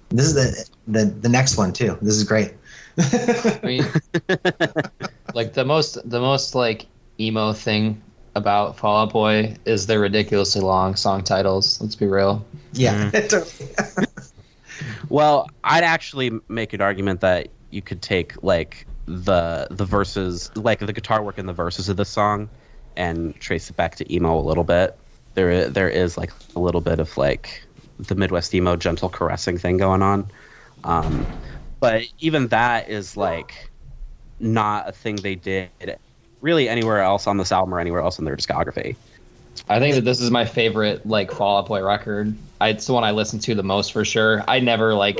This 0.09 0.25
is 0.25 0.33
the 0.33 0.69
the 0.87 1.05
the 1.05 1.29
next 1.29 1.57
one 1.57 1.73
too. 1.73 1.97
This 2.01 2.15
is 2.15 2.23
great. 2.23 2.53
I 2.97 3.59
mean, 3.63 3.85
like 5.33 5.53
the 5.53 5.63
most 5.65 5.97
the 6.09 6.19
most 6.19 6.55
like 6.55 6.87
emo 7.19 7.53
thing 7.53 8.01
about 8.35 8.77
Fall 8.77 9.03
Out 9.03 9.13
Boy 9.13 9.55
is 9.65 9.87
their 9.87 9.99
ridiculously 9.99 10.61
long 10.61 10.95
song 10.95 11.23
titles. 11.23 11.79
Let's 11.81 11.95
be 11.95 12.07
real. 12.07 12.45
yeah, 12.73 13.11
Well, 15.09 15.49
I'd 15.63 15.83
actually 15.83 16.31
make 16.47 16.73
an 16.73 16.81
argument 16.81 17.21
that 17.21 17.49
you 17.69 17.81
could 17.81 18.01
take 18.01 18.41
like 18.43 18.85
the 19.05 19.67
the 19.69 19.85
verses, 19.85 20.51
like 20.55 20.79
the 20.79 20.93
guitar 20.93 21.21
work 21.23 21.37
in 21.37 21.45
the 21.45 21.53
verses 21.53 21.89
of 21.89 21.97
the 21.97 22.05
song, 22.05 22.49
and 22.95 23.35
trace 23.39 23.69
it 23.69 23.75
back 23.75 23.95
to 23.95 24.13
emo 24.13 24.37
a 24.37 24.41
little 24.41 24.63
bit. 24.63 24.97
There, 25.33 25.69
there 25.69 25.89
is 25.89 26.17
like 26.17 26.31
a 26.55 26.59
little 26.59 26.81
bit 26.81 26.99
of 26.99 27.17
like 27.17 27.63
the 27.99 28.15
Midwest 28.15 28.53
emo 28.53 28.75
gentle 28.75 29.09
caressing 29.09 29.57
thing 29.57 29.77
going 29.77 30.01
on, 30.01 30.29
um, 30.83 31.25
but 31.79 32.03
even 32.19 32.47
that 32.49 32.89
is 32.89 33.15
like 33.15 33.69
not 34.39 34.89
a 34.89 34.91
thing 34.91 35.17
they 35.17 35.35
did 35.35 35.69
really 36.41 36.67
anywhere 36.67 36.99
else 36.99 37.27
on 37.27 37.37
this 37.37 37.51
album 37.51 37.73
or 37.73 37.79
anywhere 37.79 38.01
else 38.01 38.19
in 38.19 38.25
their 38.25 38.35
discography. 38.35 38.95
I 39.69 39.79
think 39.79 39.95
that 39.95 40.05
this 40.05 40.19
is 40.21 40.31
my 40.31 40.45
favorite 40.45 41.05
like 41.05 41.31
Fall 41.31 41.57
Out 41.57 41.67
Boy 41.67 41.83
record. 41.83 42.35
I, 42.59 42.69
it's 42.69 42.85
the 42.85 42.93
one 42.93 43.03
I 43.03 43.11
listen 43.11 43.39
to 43.39 43.55
the 43.55 43.63
most 43.63 43.91
for 43.93 44.05
sure. 44.05 44.43
I 44.47 44.59
never 44.59 44.93
like 44.93 45.19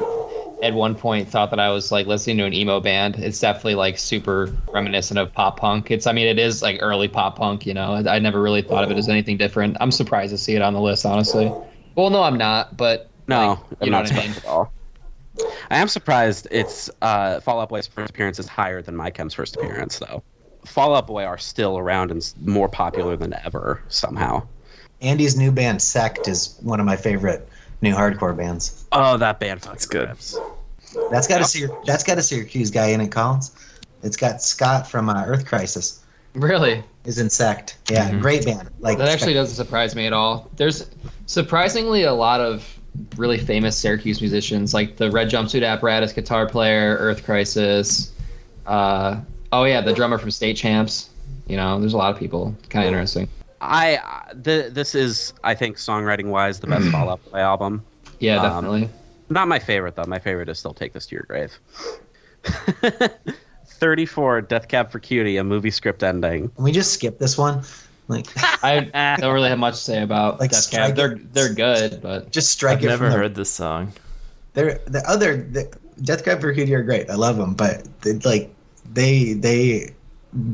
at 0.63 0.73
one 0.73 0.93
point 0.93 1.27
thought 1.27 1.49
that 1.49 1.59
I 1.59 1.69
was 1.69 1.91
like 1.91 2.05
listening 2.05 2.38
to 2.38 2.45
an 2.45 2.53
emo 2.53 2.79
band. 2.79 3.15
It's 3.17 3.39
definitely 3.39 3.75
like 3.75 3.97
super 3.97 4.55
reminiscent 4.71 5.17
of 5.19 5.34
pop 5.34 5.59
punk. 5.59 5.89
It's 5.89 6.05
I 6.05 6.11
mean 6.11 6.27
it 6.27 6.38
is 6.39 6.61
like 6.61 6.79
early 6.82 7.07
pop 7.07 7.38
punk. 7.38 7.65
You 7.65 7.73
know, 7.73 7.93
I, 7.93 8.15
I 8.15 8.19
never 8.19 8.41
really 8.41 8.61
thought 8.61 8.84
of 8.84 8.91
it 8.91 8.97
as 8.97 9.09
anything 9.09 9.38
different. 9.38 9.77
I'm 9.79 9.91
surprised 9.91 10.32
to 10.32 10.38
see 10.38 10.55
it 10.55 10.61
on 10.61 10.73
the 10.73 10.82
list, 10.82 11.05
honestly. 11.05 11.51
Well, 11.95 12.09
no, 12.09 12.23
I'm 12.23 12.38
not. 12.38 12.77
But 12.77 13.09
No, 13.27 13.49
like, 13.49 13.59
I'm 13.59 13.65
you 13.82 13.91
know 13.91 13.97
not 14.01 14.11
what 14.11 14.13
I 14.13 14.27
mean. 14.27 14.32
at 14.38 14.45
all. 14.45 14.71
I 15.71 15.77
am 15.77 15.88
surprised 15.88 16.47
it's 16.51 16.89
uh, 17.01 17.39
Fall 17.39 17.59
Out 17.61 17.69
Boy's 17.69 17.88
first 17.88 18.09
appearance 18.11 18.38
is 18.38 18.47
higher 18.47 18.82
than 18.82 18.95
My 18.95 19.09
Chem's 19.09 19.34
first 19.34 19.55
appearance, 19.55 19.97
though. 19.97 20.21
Fall 20.66 20.95
Out 20.95 21.07
Boy 21.07 21.24
are 21.26 21.38
still 21.38 21.78
around 21.78 22.12
and 22.12 22.34
more 22.45 22.70
popular 22.70 23.16
than 23.18 23.34
ever 23.43 23.82
somehow. 23.88 24.43
Andy's 25.01 25.36
new 25.36 25.51
band 25.51 25.82
Sect 25.82 26.28
is 26.28 26.57
one 26.62 26.80
of 26.80 26.86
my 26.86 26.95
favorite 26.95 27.47
new 27.82 27.93
hardcore 27.93 28.36
bands. 28.38 28.86
Oh, 28.91 29.18
that 29.18 29.39
band 29.39 29.62
fucking 29.62 29.74
That's 29.74 29.86
good. 29.86 30.09
rips. 30.09 30.39
That's 31.09 31.28
got 31.28 31.41
a 31.41 31.45
Syr- 31.45 31.76
that's 31.86 32.03
got 32.03 32.18
a 32.18 32.22
Syracuse 32.22 32.70
guy 32.70 32.88
in 32.88 33.01
it, 33.01 33.09
Collins. 33.09 33.55
It's 34.03 34.18
got 34.18 34.41
Scott 34.41 34.88
from 34.88 35.09
uh, 35.09 35.24
Earth 35.26 35.45
Crisis 35.45 36.01
Really, 36.34 36.84
is 37.05 37.20
in 37.20 37.30
Sect. 37.30 37.78
Yeah, 37.89 38.18
great 38.20 38.45
band. 38.45 38.70
Like 38.80 38.97
that 38.97 39.09
actually 39.09 39.34
doesn't 39.34 39.55
surprise 39.55 39.95
me 39.95 40.05
at 40.05 40.14
all. 40.14 40.49
There's 40.55 40.89
surprisingly 41.26 42.03
a 42.03 42.14
lot 42.14 42.39
of 42.39 42.80
really 43.18 43.38
famous 43.38 43.78
Syracuse 43.78 44.22
musicians, 44.22 44.74
like 44.74 44.97
the 44.97 45.12
Red 45.12 45.30
Jumpsuit 45.30 45.66
Apparatus 45.66 46.14
guitar 46.14 46.47
player, 46.47 46.95
Earth 46.99 47.26
Crisis. 47.26 48.14
Uh, 48.66 49.22
oh 49.54 49.64
yeah, 49.64 49.82
the 49.82 49.93
drummer 49.93 50.18
from 50.18 50.32
State 50.32 50.58
Champs. 50.58 51.10
You 51.47 51.58
know, 51.58 51.80
there's 51.80 51.93
a 51.93 51.97
lot 51.97 52.14
of 52.14 52.20
people. 52.20 52.56
Kind 52.70 52.86
of 52.86 52.89
interesting. 52.93 53.28
I 53.60 53.97
uh, 53.97 54.34
th- 54.43 54.74
this 54.74 54.95
is 54.95 55.34
I 55.43 55.54
think 55.56 55.78
songwriting 55.78 56.26
wise 56.28 56.60
the 56.60 56.68
best 56.68 56.88
Fall 56.89 57.10
Out 57.10 57.32
Boy 57.32 57.39
album. 57.39 57.84
Yeah, 58.20 58.38
Um, 58.38 58.64
definitely. 58.66 58.89
Not 59.30 59.47
my 59.47 59.60
favorite 59.60 59.95
though. 59.95 60.06
My 60.06 60.20
favorite 60.20 60.49
is 60.49 60.60
still 60.60 60.74
Take 60.74 60.93
This 60.93 61.06
to 61.08 61.16
Your 61.16 61.24
Grave. 61.24 61.58
34 63.66 64.41
Death 64.41 64.68
Cab 64.68 64.91
for 64.91 64.99
Cutie, 64.99 65.38
a 65.38 65.43
movie 65.43 65.72
script 65.72 66.04
ending. 66.04 66.49
Can 66.49 66.64
we 66.64 66.72
just 66.72 66.93
skip 66.93 67.18
this 67.20 67.38
one? 67.38 67.64
Like, 68.08 68.28
I 68.64 69.18
don't 69.20 69.34
really 69.34 69.49
have 69.49 69.60
much 69.60 69.76
to 69.76 69.80
say 69.82 70.02
about 70.04 70.39
Like, 70.39 70.52
Death 70.52 70.62
strike 70.64 70.88
Cab. 70.88 70.95
They're 70.95 71.16
they're 71.34 71.54
good, 71.54 72.02
but 72.02 72.32
just 72.32 72.49
strike 72.52 72.80
I've 72.80 72.84
it. 72.86 72.88
never 72.88 73.06
from 73.06 73.12
the- 73.14 73.18
heard 73.18 73.36
this 73.36 73.49
song. 73.49 73.93
They're 74.54 74.80
the 74.86 75.02
other 75.10 75.38
the, 75.38 75.74
Death 76.04 76.26
Cab 76.26 76.41
for 76.41 76.54
Cutie 76.54 76.74
are 76.76 76.84
great. 76.84 77.10
I 77.10 77.16
love 77.16 77.38
them, 77.38 77.54
but 77.54 77.88
they, 78.02 78.14
like 78.14 78.54
they 78.94 79.34
they 79.34 79.94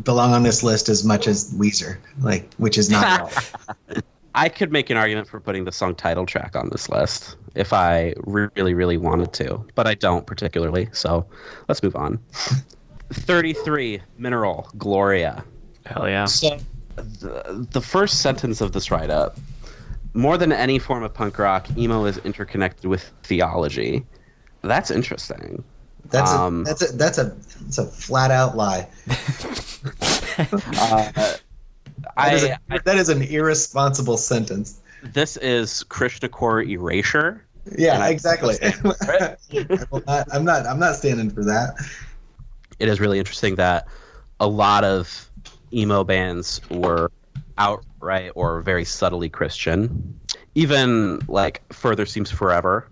belong 0.04 0.34
on 0.34 0.44
this 0.44 0.64
list 0.64 0.90
as 0.90 1.04
much 1.04 1.28
as 1.28 1.54
Weezer, 1.54 1.98
like 2.22 2.54
which 2.56 2.78
is 2.78 2.90
not. 2.90 3.52
I 4.36 4.50
could 4.50 4.72
make 4.72 4.92
an 4.92 4.98
argument 4.98 5.28
for 5.28 5.40
putting 5.40 5.66
the 5.66 5.72
song 5.72 5.96
title 5.96 6.26
track 6.26 6.56
on 6.56 6.70
this 6.70 6.90
list 6.90 7.38
if 7.56 7.74
I 7.74 8.14
really, 8.20 8.76
really 8.76 8.98
wanted 8.98 9.34
to, 9.34 9.66
but 9.74 9.88
I 9.88 9.96
don't 9.96 10.28
particularly. 10.28 10.90
So 10.92 11.26
let's 11.68 11.82
move 11.82 11.96
on. 11.96 12.20
33 13.12 14.00
Mineral 14.20 14.70
Gloria. 14.78 15.44
Hell 15.88 16.08
yeah. 16.08 16.26
So 16.26 16.56
the, 16.96 17.68
the 17.72 17.82
first 17.82 18.22
sentence 18.22 18.62
of 18.62 18.74
this 18.74 18.92
write 18.92 19.10
up 19.10 19.40
more 20.14 20.38
than 20.38 20.52
any 20.52 20.80
form 20.80 21.04
of 21.04 21.14
punk 21.14 21.38
rock, 21.40 21.68
emo 21.78 22.06
is 22.06 22.18
interconnected 22.20 22.86
with 22.86 23.12
theology. 23.24 24.06
That's 24.62 24.92
interesting. 24.92 25.64
That's 26.10 26.32
Um, 26.32 26.62
a 26.62 26.64
that's 26.66 26.82
a 26.92 26.96
that's 26.98 27.18
a 27.18 27.24
that's 27.62 27.78
a 27.78 27.86
flat 27.86 28.32
out 28.32 28.56
lie. 28.58 28.88
Uh, 30.40 31.12
That 32.16 32.34
is, 32.34 32.44
I, 32.44 32.58
a, 32.76 32.82
that 32.84 32.98
is 32.98 33.10
an 33.10 33.22
irresponsible 33.24 34.18
sentence. 34.18 34.80
this 35.04 35.36
is 35.38 35.84
Krishna 35.84 36.30
Core 36.30 36.62
Erasure. 36.62 37.44
Yeah, 37.78 38.08
exactly. 38.08 38.56
Right? 39.08 39.36
I 39.54 39.86
will 39.92 40.04
not- 40.08 40.28
I'm 40.32 40.46
not. 40.46 40.66
I'm 40.66 40.80
not 40.80 40.96
standing 40.96 41.30
for 41.32 41.44
that. 41.44 41.76
it 42.80 42.88
is 42.88 43.00
really 43.00 43.18
interesting 43.20 43.56
that 43.56 43.88
a 44.40 44.48
lot 44.48 44.84
of 44.84 45.30
emo 45.74 46.04
bands 46.04 46.62
were 46.70 47.12
outright 47.58 48.32
or 48.36 48.62
very 48.62 48.86
subtly 48.86 49.30
Christian. 49.30 50.20
Even 50.56 51.20
like 51.28 51.62
Further 51.74 52.06
Seems 52.06 52.30
Forever 52.32 52.88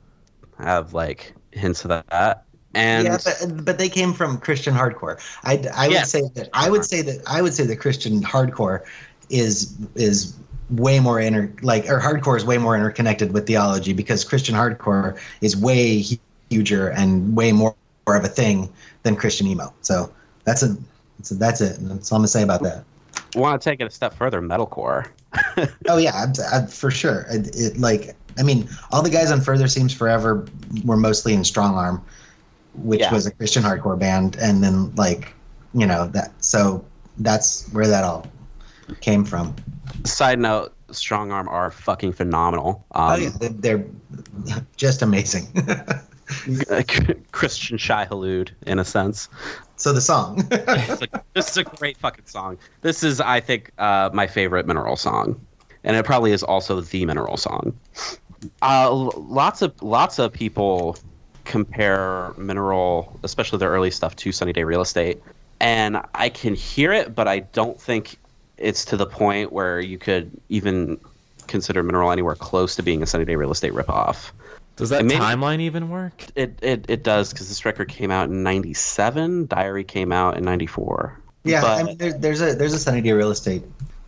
have 0.58 0.94
like 0.94 1.34
hints 1.52 1.86
of 1.86 1.90
that. 1.90 2.45
And 2.76 3.06
yeah, 3.06 3.18
but 3.24 3.66
but 3.66 3.78
they 3.78 3.88
came 3.88 4.14
from 4.14 4.38
Christian 4.38 4.74
hardcore. 4.74 5.20
I, 5.44 5.64
I 5.74 5.88
would 5.88 5.96
Yeah. 5.96 6.04
say 6.04 6.22
that 6.36 6.50
I 6.54 6.70
would 6.70 6.84
say 6.84 7.02
that 7.02 7.22
I 7.26 7.42
would 7.42 7.54
say 7.54 7.66
that 7.66 7.78
Christian 7.78 8.22
hardcore 8.22 8.86
is 9.30 9.74
is 9.96 10.36
way 10.70 11.00
more 11.00 11.20
inter 11.20 11.52
like 11.62 11.90
or 11.90 12.00
hardcore 12.00 12.36
is 12.36 12.44
way 12.44 12.58
more 12.58 12.76
interconnected 12.76 13.32
with 13.34 13.48
theology 13.48 13.94
because 13.94 14.26
Christian 14.26 14.56
hardcore 14.56 15.18
is 15.40 15.56
way 15.56 16.04
huger 16.50 16.90
and 16.90 17.36
way 17.36 17.52
more, 17.52 17.76
of 18.08 18.24
a 18.24 18.28
thing 18.28 18.72
than 19.02 19.16
Christian 19.16 19.48
emo. 19.48 19.74
So 19.82 20.14
that's 20.44 20.62
a 20.62 20.78
that's, 21.18 21.32
a, 21.32 21.36
that's 21.36 21.62
it. 21.62 21.78
That's 21.80 22.12
all 22.12 22.18
I'm 22.18 22.20
gonna 22.20 22.28
say 22.28 22.44
about 22.44 22.62
that. 22.62 22.84
want 23.34 23.60
to 23.60 23.68
take 23.68 23.80
it 23.80 23.86
a 23.86 23.90
step 23.90 24.14
further, 24.14 24.42
metalcore. 24.42 25.08
Oh 25.88 25.98
yeah, 25.98 26.14
I, 26.14 26.58
I, 26.58 26.66
for 26.68 26.92
sure. 26.92 27.26
It, 27.32 27.56
it 27.56 27.78
like 27.78 28.16
I 28.38 28.44
mean, 28.44 28.70
all 28.92 29.02
the 29.02 29.10
guys 29.10 29.32
on 29.32 29.42
Further 29.42 29.68
Seems 29.68 29.94
Forever 29.94 30.46
were 30.84 30.98
mostly 30.98 31.34
in 31.34 31.44
Strong 31.44 31.76
Arm, 31.76 32.04
which 32.78 33.00
Yeah. 33.02 33.14
was 33.14 33.26
a 33.26 33.32
Christian 33.32 33.64
hardcore 33.64 33.98
band, 33.98 34.38
and 34.42 34.64
then 34.64 34.94
like 34.96 35.34
you 35.74 35.86
know 35.86 36.08
that. 36.08 36.32
So 36.44 36.84
that's 37.18 37.68
where 37.72 37.88
that 37.88 38.04
all 38.04 38.28
came 39.02 39.26
from. 39.26 39.56
Side 40.04 40.40
note: 40.40 40.74
Strong 40.92 41.32
Arm 41.32 41.48
are 41.48 41.72
fucking 41.72 42.14
phenomenal. 42.14 42.86
Um, 42.92 43.12
oh 43.12 43.16
yeah, 43.16 43.30
they're, 43.40 43.86
just 44.78 45.02
amazing. 45.02 45.48
Christian 47.32 47.78
Shai 47.78 48.06
Hulud, 48.06 48.50
in 48.66 48.80
a 48.80 48.86
sense. 48.86 49.30
So 49.76 49.94
the 49.94 50.02
song. 50.02 50.48
This 51.34 51.50
is 51.52 51.58
a 51.58 51.64
great 51.64 51.98
fucking 51.98 52.26
song. 52.26 52.58
This 52.82 53.04
is, 53.04 53.20
I 53.20 53.42
think, 53.42 53.72
uh, 53.78 54.10
my 54.14 54.26
favorite 54.26 54.66
Mineral 54.66 54.96
song, 54.96 55.40
and 55.84 55.96
it 55.98 56.06
probably 56.06 56.32
is 56.32 56.44
also 56.44 56.80
the 56.82 57.06
Mineral 57.06 57.38
song. 57.38 57.78
Uh, 58.62 58.92
lots 58.92 59.62
of 59.62 59.74
lots 59.82 60.18
of 60.20 60.32
people 60.32 60.98
compare 61.46 62.34
Mineral, 62.38 63.18
especially 63.24 63.60
their 63.60 63.70
early 63.70 63.92
stuff, 63.92 64.16
to 64.18 64.32
Sunny 64.32 64.52
Day 64.54 64.64
Real 64.64 64.82
Estate, 64.82 65.22
and 65.60 66.02
I 66.14 66.30
can 66.30 66.56
hear 66.56 66.92
it, 66.92 67.16
but 67.16 67.28
I 67.28 67.40
don't 67.40 67.80
think 67.80 68.18
it's 68.58 68.86
to 68.86 68.98
the 68.98 69.06
point 69.06 69.54
where 69.54 69.80
you 69.80 69.98
could 69.98 70.32
even 70.50 71.00
consider 71.48 71.84
Mineral 71.84 72.12
anywhere 72.12 72.36
close 72.36 72.76
to 72.76 72.84
being 72.84 73.02
a 73.04 73.06
Sunny 73.06 73.26
Day 73.26 73.36
Real 73.36 73.52
Estate 73.52 73.74
ripoff. 73.74 74.32
Does 74.76 74.90
that 74.90 75.06
maybe- 75.06 75.20
timeline 75.22 75.62
even 75.62 75.90
work? 75.90 76.26
It 76.36 76.60
it, 76.62 76.86
it 76.90 77.04
does 77.04 77.32
because 77.32 77.48
this 77.48 77.64
record 77.64 77.88
came 77.88 78.12
out 78.12 78.30
in 78.30 78.44
'97. 78.44 79.48
Diary 79.48 79.86
came 79.86 80.12
out 80.12 80.38
in 80.38 80.44
'94. 80.44 81.18
yeah, 81.46 81.62
But- 81.62 81.80
I 81.80 81.84
mean, 81.84 81.98
there, 81.98 82.12
there's 82.12 82.42
a 82.42 82.56
there's 82.56 82.74
a 82.74 82.80
Sunny 82.80 83.02
Day 83.02 83.14
Real 83.14 83.32
Estate 83.32 83.64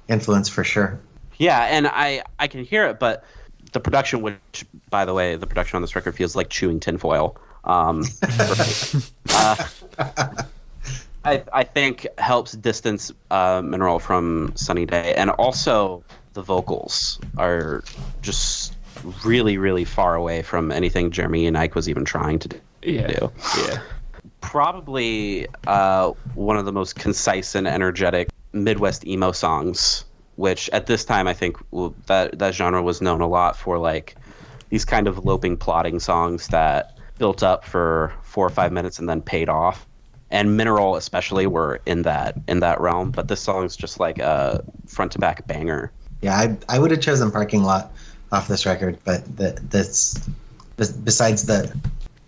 influence 0.09 0.49
for 0.49 0.63
sure. 0.65 0.99
Yeah, 1.37 1.61
and 1.69 1.87
I 1.87 2.23
I 2.39 2.47
can 2.47 2.65
hear 2.65 2.85
it, 2.87 2.99
but 2.99 3.23
the 3.71 3.79
production, 3.79 4.21
which 4.21 4.65
by 4.89 5.05
the 5.05 5.13
way, 5.13 5.35
the 5.35 5.47
production 5.47 5.75
on 5.75 5.81
this 5.81 5.95
record 5.95 6.15
feels 6.15 6.35
like 6.35 6.49
chewing 6.49 6.79
tinfoil. 6.79 7.37
Um, 7.63 8.03
uh, 9.29 9.55
I 11.25 11.43
I 11.53 11.63
think 11.63 12.07
helps 12.17 12.53
distance 12.53 13.11
uh, 13.31 13.61
Mineral 13.63 13.99
from 13.99 14.53
Sunny 14.55 14.85
Day, 14.85 15.13
and 15.15 15.29
also 15.31 16.03
the 16.33 16.41
vocals 16.41 17.19
are 17.37 17.83
just 18.21 18.73
really 19.23 19.57
really 19.57 19.85
far 19.85 20.15
away 20.15 20.41
from 20.41 20.71
anything 20.71 21.11
Jeremy 21.11 21.45
Enigk 21.45 21.75
was 21.75 21.89
even 21.89 22.05
trying 22.05 22.39
to 22.39 22.47
do. 22.47 22.59
Yeah. 22.83 23.27
Yeah. 23.57 23.81
probably 24.41 25.47
uh, 25.65 26.11
one 26.35 26.57
of 26.57 26.65
the 26.65 26.71
most 26.71 26.95
concise 26.95 27.55
and 27.55 27.67
energetic 27.67 28.29
Midwest 28.53 29.05
emo 29.05 29.31
songs. 29.31 30.05
Which 30.37 30.69
at 30.69 30.85
this 30.85 31.03
time 31.03 31.27
I 31.27 31.33
think 31.33 31.57
well, 31.71 31.93
that 32.05 32.39
that 32.39 32.55
genre 32.55 32.81
was 32.81 33.01
known 33.01 33.21
a 33.21 33.27
lot 33.27 33.57
for 33.57 33.77
like 33.77 34.15
these 34.69 34.85
kind 34.85 35.07
of 35.07 35.25
loping, 35.25 35.57
plotting 35.57 35.99
songs 35.99 36.47
that 36.47 36.97
built 37.17 37.43
up 37.43 37.65
for 37.65 38.13
four 38.23 38.45
or 38.45 38.49
five 38.49 38.71
minutes 38.71 38.99
and 38.99 39.09
then 39.09 39.21
paid 39.21 39.49
off. 39.49 39.85
And 40.29 40.55
Mineral 40.55 40.95
especially 40.95 41.47
were 41.47 41.81
in 41.85 42.03
that 42.03 42.35
in 42.47 42.59
that 42.61 42.79
realm. 42.79 43.11
But 43.11 43.27
this 43.27 43.41
song's 43.41 43.75
just 43.75 43.99
like 43.99 44.19
a 44.19 44.63
front 44.87 45.11
to 45.13 45.19
back 45.19 45.45
banger. 45.47 45.91
Yeah, 46.21 46.35
I 46.35 46.57
I 46.69 46.79
would 46.79 46.91
have 46.91 47.01
chosen 47.01 47.31
Parking 47.31 47.63
Lot 47.63 47.91
off 48.31 48.47
this 48.47 48.65
record, 48.65 48.99
but 49.05 49.23
the, 49.37 49.57
that's 49.69 50.19
besides 50.75 51.45
the 51.45 51.75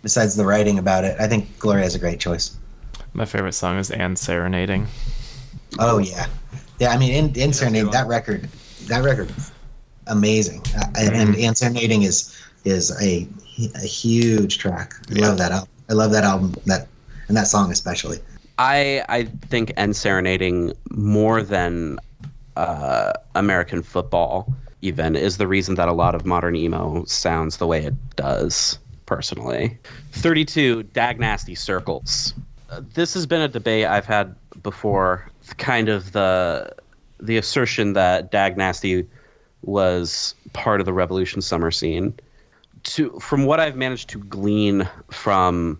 besides 0.01 0.35
the 0.35 0.45
writing 0.45 0.79
about 0.79 1.03
it, 1.03 1.19
I 1.19 1.27
think 1.27 1.59
Gloria 1.59 1.85
is 1.85 1.95
a 1.95 1.99
great 1.99 2.19
choice. 2.19 2.55
My 3.13 3.25
favorite 3.25 3.53
song 3.53 3.77
is 3.77 3.91
And 3.91 4.17
Serenading. 4.17 4.87
Oh 5.77 5.97
yeah, 5.97 6.27
yeah. 6.79 6.89
I 6.89 6.97
mean, 6.97 7.13
in, 7.13 7.35
in 7.35 7.53
Serenade, 7.53 7.91
that 7.91 8.07
record, 8.07 8.49
that 8.87 9.03
record, 9.03 9.31
amazing. 10.07 10.61
Uh, 10.77 10.85
and 10.97 11.15
and 11.15 11.29
Mm-hmm. 11.29 11.43
and 11.43 11.57
Serenading 11.57 12.03
is 12.03 12.35
is 12.65 12.91
a 13.01 13.27
a 13.75 13.85
huge 13.85 14.57
track. 14.57 14.93
I 15.11 15.19
love 15.19 15.37
that 15.37 15.51
album. 15.51 15.69
I 15.89 15.93
love 15.93 16.11
that 16.11 16.23
album. 16.23 16.55
That 16.65 16.87
and 17.27 17.37
that 17.37 17.47
song 17.47 17.71
especially. 17.71 18.19
I 18.57 19.03
I 19.09 19.23
think 19.47 19.71
End 19.77 19.95
Serenading 19.95 20.73
more 20.91 21.41
than 21.43 21.99
uh, 22.55 23.13
American 23.35 23.83
football 23.83 24.53
even 24.81 25.15
is 25.15 25.37
the 25.37 25.47
reason 25.47 25.75
that 25.75 25.89
a 25.89 25.93
lot 25.93 26.15
of 26.15 26.25
modern 26.25 26.55
emo 26.55 27.03
sounds 27.05 27.57
the 27.57 27.67
way 27.67 27.83
it 27.85 27.93
does. 28.15 28.79
Personally, 29.05 29.77
thirty-two 30.11 30.83
Dag 30.83 31.19
Nasty 31.19 31.55
Circles. 31.55 32.33
Uh, 32.69 32.81
this 32.93 33.13
has 33.15 33.25
been 33.25 33.41
a 33.41 33.47
debate 33.47 33.85
I've 33.85 34.05
had 34.05 34.35
before. 34.61 35.28
Kind 35.57 35.89
of 35.89 36.11
the 36.11 36.73
the 37.19 37.37
assertion 37.37 37.93
that 37.93 38.31
Dag 38.31 38.57
Nasty 38.57 39.05
was 39.61 40.35
part 40.53 40.79
of 40.79 40.85
the 40.85 40.93
Revolution 40.93 41.41
summer 41.41 41.71
scene. 41.71 42.13
To 42.83 43.11
from 43.19 43.45
what 43.45 43.59
I've 43.59 43.75
managed 43.75 44.09
to 44.09 44.19
glean 44.19 44.87
from 45.11 45.79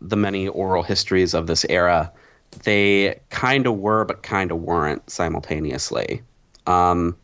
the 0.00 0.16
many 0.16 0.48
oral 0.48 0.82
histories 0.82 1.34
of 1.34 1.46
this 1.46 1.64
era, 1.68 2.12
they 2.64 3.20
kind 3.30 3.66
of 3.66 3.78
were, 3.78 4.04
but 4.04 4.22
kind 4.22 4.50
of 4.50 4.60
weren't 4.62 5.08
simultaneously. 5.08 6.22
Um, 6.66 7.16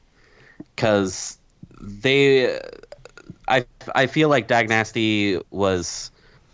because 0.74 1.38
they, 1.80 2.58
I, 3.48 3.64
I 3.94 4.06
feel 4.06 4.28
like 4.28 4.46
Dag 4.46 4.68
Nasty 4.68 5.40
was 5.50 6.10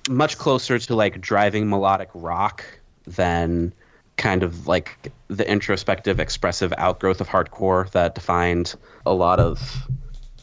much 0.09 0.39
closer 0.39 0.78
to 0.78 0.95
like 0.95 1.20
driving 1.20 1.69
melodic 1.69 2.09
rock 2.15 2.65
than 3.07 3.73
kind 4.19 4.43
of 4.43 4.66
like 4.66 5.11
the 5.28 5.49
introspective, 5.51 6.20
expressive 6.20 6.74
outgrowth 6.77 7.23
of 7.23 7.28
hardcore 7.28 7.90
that 7.93 8.15
defined 8.15 8.74
a 9.07 9.15
lot 9.15 9.40
of 9.40 9.89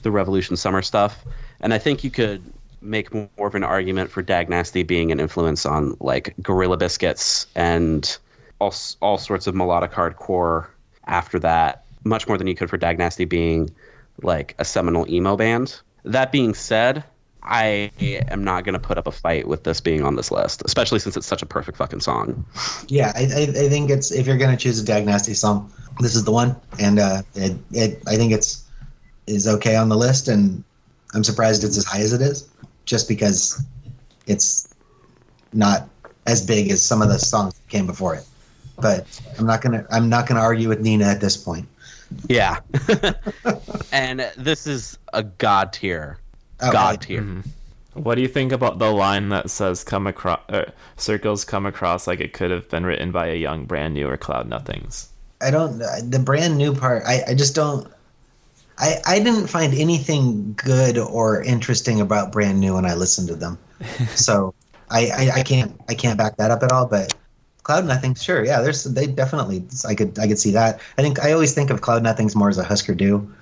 the 0.01 0.09
Revolution 0.09 0.55
Summer 0.55 0.81
stuff. 0.81 1.23
And 1.59 1.73
I 1.73 1.77
think 1.77 2.03
you 2.03 2.09
could 2.09 2.41
make 2.81 3.13
more 3.13 3.47
of 3.47 3.55
an 3.55 3.63
argument 3.63 4.09
for 4.09 4.21
Dag 4.21 4.49
Nasty 4.49 4.83
being 4.83 5.11
an 5.11 5.19
influence 5.19 5.65
on 5.65 5.95
like 5.99 6.33
Gorilla 6.41 6.77
Biscuits 6.77 7.47
and 7.55 8.17
all, 8.59 8.73
all 9.01 9.17
sorts 9.17 9.47
of 9.47 9.55
melodic 9.55 9.91
hardcore 9.91 10.67
after 11.05 11.37
that, 11.39 11.83
much 12.03 12.27
more 12.27 12.37
than 12.37 12.47
you 12.47 12.55
could 12.55 12.69
for 12.69 12.77
Dag 12.77 12.97
Nasty 12.97 13.25
being 13.25 13.69
like 14.21 14.55
a 14.57 14.65
seminal 14.65 15.09
emo 15.09 15.35
band. 15.35 15.79
That 16.03 16.31
being 16.31 16.53
said, 16.53 17.03
I 17.45 17.91
am 17.99 18.43
not 18.43 18.63
going 18.63 18.73
to 18.73 18.79
put 18.79 18.97
up 18.97 19.07
a 19.07 19.11
fight 19.11 19.47
with 19.47 19.63
this 19.63 19.79
being 19.79 20.03
on 20.03 20.15
this 20.15 20.31
list, 20.31 20.63
especially 20.65 20.99
since 20.99 21.15
it's 21.15 21.27
such 21.27 21.41
a 21.41 21.45
perfect 21.45 21.77
fucking 21.77 22.01
song. 22.01 22.45
Yeah, 22.87 23.11
I, 23.15 23.21
I, 23.21 23.41
I 23.43 23.69
think 23.69 23.89
it's 23.89 24.11
if 24.11 24.25
you're 24.25 24.37
gonna 24.37 24.57
choose 24.57 24.79
a 24.79 24.85
Dag 24.85 25.05
Nasty 25.05 25.33
song, 25.33 25.71
this 25.99 26.15
is 26.15 26.23
the 26.23 26.31
one, 26.31 26.55
and 26.79 26.99
uh, 26.99 27.21
it, 27.35 27.57
it 27.71 28.01
I 28.07 28.15
think 28.15 28.33
it's 28.33 28.65
is 29.27 29.47
okay 29.47 29.75
on 29.75 29.89
the 29.89 29.97
list, 29.97 30.27
and 30.27 30.63
I'm 31.13 31.23
surprised 31.23 31.63
it's 31.63 31.77
as 31.77 31.85
high 31.85 32.01
as 32.01 32.13
it 32.13 32.21
is, 32.21 32.49
just 32.85 33.07
because 33.07 33.63
it's 34.27 34.73
not 35.53 35.87
as 36.25 36.45
big 36.45 36.69
as 36.71 36.81
some 36.81 37.01
of 37.01 37.09
the 37.09 37.19
songs 37.19 37.53
that 37.53 37.67
came 37.69 37.85
before 37.85 38.15
it. 38.15 38.25
But 38.77 39.21
I'm 39.37 39.45
not 39.45 39.61
gonna 39.61 39.85
I'm 39.91 40.09
not 40.09 40.27
gonna 40.27 40.41
argue 40.41 40.69
with 40.69 40.81
Nina 40.81 41.05
at 41.05 41.21
this 41.21 41.37
point. 41.37 41.67
Yeah. 42.27 42.59
and 43.91 44.31
this 44.37 44.67
is 44.67 44.97
a 45.13 45.23
god 45.23 45.73
tier. 45.73 46.17
Oh, 46.61 46.71
God 46.71 46.89
right. 46.89 47.01
tier. 47.01 47.43
What 47.93 48.15
do 48.15 48.21
you 48.21 48.27
think 48.27 48.51
about 48.51 48.77
the 48.77 48.91
line 48.91 49.29
that 49.29 49.49
says 49.49 49.83
"come 49.83 50.05
across 50.05 50.41
uh, 50.49 50.71
circles 50.97 51.45
come 51.45 51.65
across 51.65 52.07
like 52.07 52.19
it 52.19 52.33
could 52.33 52.51
have 52.51 52.69
been 52.69 52.85
written 52.85 53.11
by 53.11 53.27
a 53.27 53.35
young, 53.35 53.65
brand 53.65 53.93
new 53.93 54.09
or 54.09 54.17
Cloud 54.17 54.49
Nothings"? 54.49 55.09
I 55.41 55.49
don't 55.51 55.79
the 55.79 56.19
brand 56.19 56.57
new 56.57 56.75
part. 56.75 57.03
I, 57.05 57.23
I 57.27 57.33
just 57.35 57.55
don't. 57.55 57.87
I 58.77 58.95
I 59.05 59.19
didn't 59.19 59.47
find 59.47 59.73
anything 59.73 60.53
good 60.57 60.97
or 60.97 61.41
interesting 61.41 62.01
about 62.01 62.33
brand 62.33 62.59
new 62.59 62.73
when 62.75 62.85
I 62.85 62.95
listened 62.95 63.29
to 63.29 63.35
them. 63.35 63.57
so 64.15 64.53
I, 64.89 65.07
I 65.07 65.31
I 65.39 65.43
can't 65.43 65.79
I 65.87 65.93
can't 65.93 66.17
back 66.17 66.35
that 66.37 66.51
up 66.51 66.63
at 66.63 66.73
all. 66.73 66.87
But 66.87 67.13
Cloud 67.63 67.85
Nothing, 67.85 68.13
sure, 68.13 68.45
yeah, 68.45 68.61
there's 68.61 68.83
they 68.83 69.07
definitely 69.07 69.63
I 69.87 69.95
could 69.95 70.19
I 70.19 70.27
could 70.27 70.39
see 70.39 70.51
that. 70.51 70.81
I 70.97 71.01
think 71.01 71.23
I 71.23 71.31
always 71.31 71.53
think 71.53 71.69
of 71.69 71.81
Cloud 71.81 72.03
Nothings 72.03 72.35
more 72.35 72.49
as 72.49 72.57
a 72.57 72.63
Husker 72.63 72.93
Du. 72.93 73.33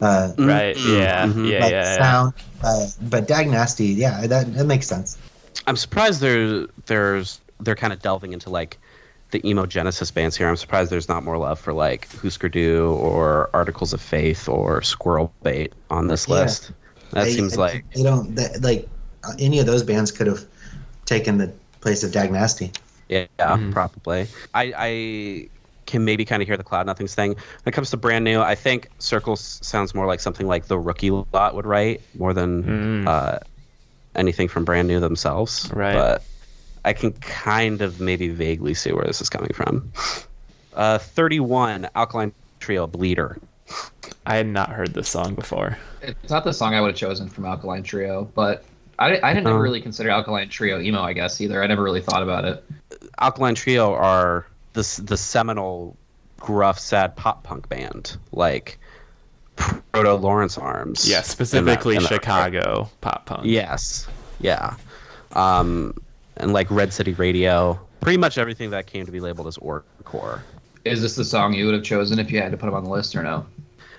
Uh, 0.00 0.32
Right? 0.38 0.76
Yeah. 0.76 1.26
Mhm. 1.26 1.50
Yeah. 1.50 1.58
like 1.60 1.72
Yeah. 1.72 1.94
yeah. 1.94 1.98
sound, 1.98 2.34
uh, 2.62 2.86
but 3.10 3.26
Dag 3.26 3.48
Nasty, 3.48 3.86
yeah, 3.86 4.26
that 4.26 4.54
that 4.54 4.66
makes 4.66 4.86
sense. 4.86 5.18
I'm 5.66 5.76
surprised 5.76 6.20
there 6.20 6.66
there's 6.86 7.40
they're 7.60 7.74
kind 7.74 7.92
of 7.92 8.00
delving 8.00 8.32
into 8.32 8.48
like 8.50 8.78
the 9.32 9.46
emo 9.46 9.66
Genesis 9.66 10.10
bands 10.10 10.36
here. 10.36 10.48
I'm 10.48 10.56
surprised 10.56 10.90
there's 10.92 11.08
not 11.08 11.24
more 11.24 11.36
love 11.36 11.58
for 11.58 11.72
like 11.72 12.08
Husker 12.22 12.48
Du 12.48 12.86
or 12.92 13.50
Articles 13.52 13.92
of 13.92 14.00
Faith 14.00 14.48
or 14.48 14.80
Squirrel 14.82 15.32
Bait 15.42 15.72
on 15.90 16.06
this 16.06 16.28
Yeah. 16.28 16.34
list. 16.36 16.70
That 17.12 17.26
I- 17.26 17.32
seems 17.32 17.54
I- 17.54 17.60
like 17.60 17.84
they 17.94 18.02
don't 18.04 18.36
that, 18.36 18.62
like 18.62 18.88
uh, 19.24 19.32
any 19.40 19.58
of 19.58 19.66
those 19.66 19.82
bands 19.82 20.12
could 20.12 20.28
have 20.28 20.44
taken 21.06 21.38
the 21.38 21.50
place 21.80 22.04
of 22.04 22.12
Dag 22.12 22.30
Nasty. 22.30 22.70
yeah, 23.08 23.26
probably. 23.72 24.28
I 24.54 24.72
I 24.76 25.48
can 25.88 26.04
maybe 26.04 26.24
kind 26.24 26.40
of 26.40 26.46
hear 26.46 26.56
the 26.56 26.62
Cloud 26.62 26.86
Nothings 26.86 27.14
thing. 27.14 27.30
When 27.30 27.38
it 27.66 27.72
comes 27.72 27.90
to 27.90 27.96
brand 27.96 28.24
new, 28.24 28.40
I 28.40 28.54
think 28.54 28.88
Circles 28.98 29.58
sounds 29.62 29.94
more 29.94 30.06
like 30.06 30.20
something 30.20 30.46
like 30.46 30.66
the 30.66 30.78
Rookie 30.78 31.10
Lot 31.10 31.54
would 31.54 31.66
write 31.66 32.00
more 32.16 32.32
than 32.32 33.08
uh, 33.08 33.40
anything 34.14 34.46
from 34.46 34.64
brand 34.64 34.86
new 34.86 35.00
themselves. 35.00 35.68
Right. 35.72 35.94
But 35.94 36.22
I 36.84 36.92
can 36.92 37.12
kind 37.12 37.82
of 37.82 38.00
maybe 38.00 38.28
vaguely 38.28 38.74
see 38.74 38.92
where 38.92 39.04
this 39.04 39.20
is 39.20 39.28
coming 39.28 39.52
from. 39.52 39.92
Uh, 40.74 40.98
31, 40.98 41.88
Alkaline 41.96 42.32
Trio, 42.60 42.86
Bleeder. 42.86 43.38
I 44.26 44.36
had 44.36 44.46
not 44.46 44.70
heard 44.70 44.94
this 44.94 45.08
song 45.08 45.34
before. 45.34 45.78
It's 46.02 46.30
not 46.30 46.44
the 46.44 46.52
song 46.52 46.74
I 46.74 46.80
would 46.80 46.88
have 46.88 46.96
chosen 46.96 47.28
from 47.28 47.44
Alkaline 47.46 47.82
Trio, 47.82 48.30
but 48.34 48.64
I, 48.98 49.18
I 49.22 49.32
didn't 49.32 49.46
ever 49.46 49.60
really 49.60 49.80
consider 49.80 50.10
Alkaline 50.10 50.48
Trio 50.48 50.80
emo, 50.80 51.00
I 51.00 51.12
guess, 51.14 51.40
either. 51.40 51.62
I 51.62 51.66
never 51.66 51.82
really 51.82 52.00
thought 52.00 52.22
about 52.22 52.44
it. 52.44 52.64
Alkaline 53.18 53.54
Trio 53.54 53.94
are 53.94 54.46
the, 54.78 55.02
the 55.02 55.16
seminal 55.16 55.96
gruff, 56.38 56.78
sad 56.78 57.16
pop 57.16 57.42
punk 57.42 57.68
band. 57.68 58.16
Like, 58.32 58.78
proto 59.56 60.14
Lawrence 60.14 60.56
Arms. 60.56 61.08
Yeah, 61.08 61.22
specifically 61.22 61.96
in 61.96 62.02
that 62.02 62.10
record. 62.10 62.24
Chicago 62.24 62.90
pop 63.00 63.26
punk. 63.26 63.42
Yes. 63.44 64.06
Yeah. 64.40 64.76
Um, 65.32 66.00
and 66.36 66.52
like 66.52 66.70
Red 66.70 66.92
City 66.92 67.12
Radio, 67.14 67.78
pretty 68.00 68.18
much 68.18 68.38
everything 68.38 68.70
that 68.70 68.86
came 68.86 69.04
to 69.04 69.12
be 69.12 69.20
labeled 69.20 69.48
as 69.48 69.58
orgcore. 69.58 70.40
Is 70.84 71.02
this 71.02 71.16
the 71.16 71.24
song 71.24 71.54
you 71.54 71.64
would 71.66 71.74
have 71.74 71.82
chosen 71.82 72.20
if 72.20 72.30
you 72.30 72.40
had 72.40 72.52
to 72.52 72.56
put 72.56 72.66
them 72.66 72.74
on 72.74 72.84
the 72.84 72.90
list 72.90 73.16
or 73.16 73.22
no? 73.22 73.44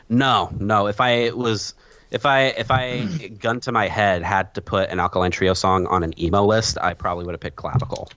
No, 0.07 0.49
no. 0.57 0.87
If 0.87 1.01
I 1.01 1.31
was, 1.31 1.73
if 2.09 2.25
I, 2.25 2.45
if 2.45 2.71
I, 2.71 3.05
gun 3.39 3.59
to 3.61 3.73
my 3.73 3.87
head, 3.87 4.23
had 4.23 4.53
to 4.55 4.61
put 4.61 4.89
an 4.89 4.99
Alkaline 4.99 5.31
Trio 5.31 5.53
song 5.53 5.85
on 5.87 6.03
an 6.03 6.19
emo 6.19 6.45
list, 6.45 6.77
I 6.81 6.93
probably 6.93 7.25
would 7.25 7.33
have 7.33 7.41
picked 7.41 7.57
Clavicle. 7.57 8.09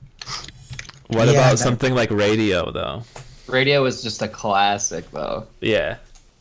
What 1.13 1.27
Yeah, 1.29 1.35
about 1.35 1.59
something 1.59 1.95
like 1.95 2.11
radio 2.11 2.71
though? 2.71 3.03
Radio 3.49 3.85
is 3.85 4.03
just 4.03 4.23
a 4.23 4.29
classic 4.29 5.11
though. 5.11 5.47
Yeah. 5.61 5.97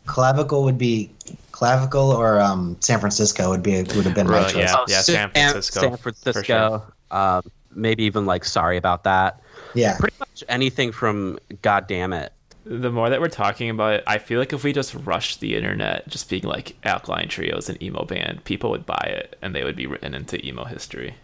Clavicle 0.06 0.64
would 0.64 0.77
be 0.77 1.10
clavicle 1.52 2.11
or 2.11 2.39
um, 2.39 2.76
San 2.80 2.99
Francisco 2.99 3.49
would 3.49 3.61
be 3.64 3.77
would 3.84 4.06
have 4.06 4.15
been 4.15 4.27
my 4.27 4.39
Right, 4.39 4.52
choice. 4.52 4.69
yeah. 4.69 4.85
yeah, 4.88 5.02
San 5.02 5.30
Francisco, 5.30 5.80
San 5.81 5.91
for 5.91 5.98
Francisco. 5.98 6.84
Um, 7.11 7.43
maybe 7.73 8.03
even 8.03 8.26
like 8.26 8.43
Sorry 8.45 8.77
About 8.77 9.03
That. 9.03 9.39
Yeah. 9.73 9.98
Pretty 9.99 10.15
much 10.19 10.43
anything 10.49 10.91
from 10.91 11.39
God 11.61 11.88
Damn 11.88 12.14
It. 12.14 12.34
The 12.64 12.91
more 12.91 13.10
that 13.10 13.19
we're 13.19 13.27
talking 13.30 13.69
about 13.72 13.93
it, 13.95 14.03
I 14.06 14.18
feel 14.19 14.39
like 14.39 14.53
if 14.53 14.64
we 14.64 14.72
just 14.72 14.93
rushed 14.93 15.39
the 15.39 15.56
internet, 15.56 16.07
just 16.07 16.30
being 16.30 16.43
like 16.43 16.76
Alkaline 16.84 17.27
Trio's 17.27 17.69
an 17.69 17.81
emo 17.81 18.06
band, 18.06 18.43
people 18.43 18.69
would 18.69 18.85
buy 18.85 19.03
it 19.07 19.35
and 19.41 19.56
they 19.56 19.64
would 19.64 19.76
be 19.76 19.88
written 19.88 20.14
into 20.14 20.43
emo 20.45 20.65
history. 20.65 21.15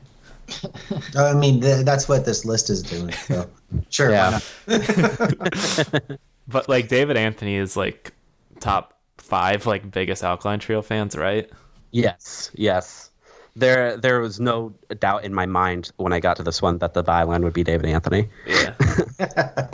I 1.15 1.33
mean, 1.33 1.61
th- 1.61 1.85
that's 1.85 2.07
what 2.07 2.25
this 2.25 2.45
list 2.45 2.69
is 2.69 2.81
doing. 2.81 3.11
So, 3.11 3.49
sure. 3.89 4.11
Yeah. 4.11 4.39
But 6.47 6.69
like 6.69 6.87
David 6.87 7.17
Anthony 7.17 7.55
is 7.55 7.75
like 7.75 8.13
top 8.59 8.97
five 9.17 9.65
like 9.65 9.91
biggest 9.91 10.23
Alkaline 10.23 10.59
Trio 10.59 10.81
fans, 10.81 11.15
right? 11.15 11.49
Yes, 11.91 12.51
yes. 12.53 13.11
There, 13.55 13.97
there 13.97 14.19
was 14.19 14.39
no 14.39 14.73
doubt 14.99 15.25
in 15.25 15.33
my 15.33 15.45
mind 15.45 15.91
when 15.97 16.13
I 16.13 16.19
got 16.19 16.37
to 16.37 16.43
this 16.43 16.61
one 16.61 16.77
that 16.77 16.93
the 16.93 17.03
byline 17.03 17.43
would 17.43 17.53
be 17.53 17.63
David 17.63 17.87
Anthony. 17.87 18.29
Yeah. 18.45 18.75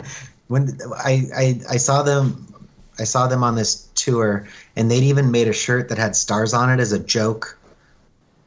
when 0.48 0.78
I, 0.96 1.22
I 1.36 1.60
I 1.70 1.76
saw 1.76 2.02
them, 2.02 2.46
I 2.98 3.04
saw 3.04 3.26
them 3.26 3.44
on 3.44 3.56
this 3.56 3.86
tour, 3.94 4.48
and 4.74 4.90
they'd 4.90 5.02
even 5.02 5.30
made 5.30 5.48
a 5.48 5.52
shirt 5.52 5.90
that 5.90 5.98
had 5.98 6.16
stars 6.16 6.54
on 6.54 6.70
it 6.70 6.80
as 6.80 6.92
a 6.92 6.98
joke. 6.98 7.58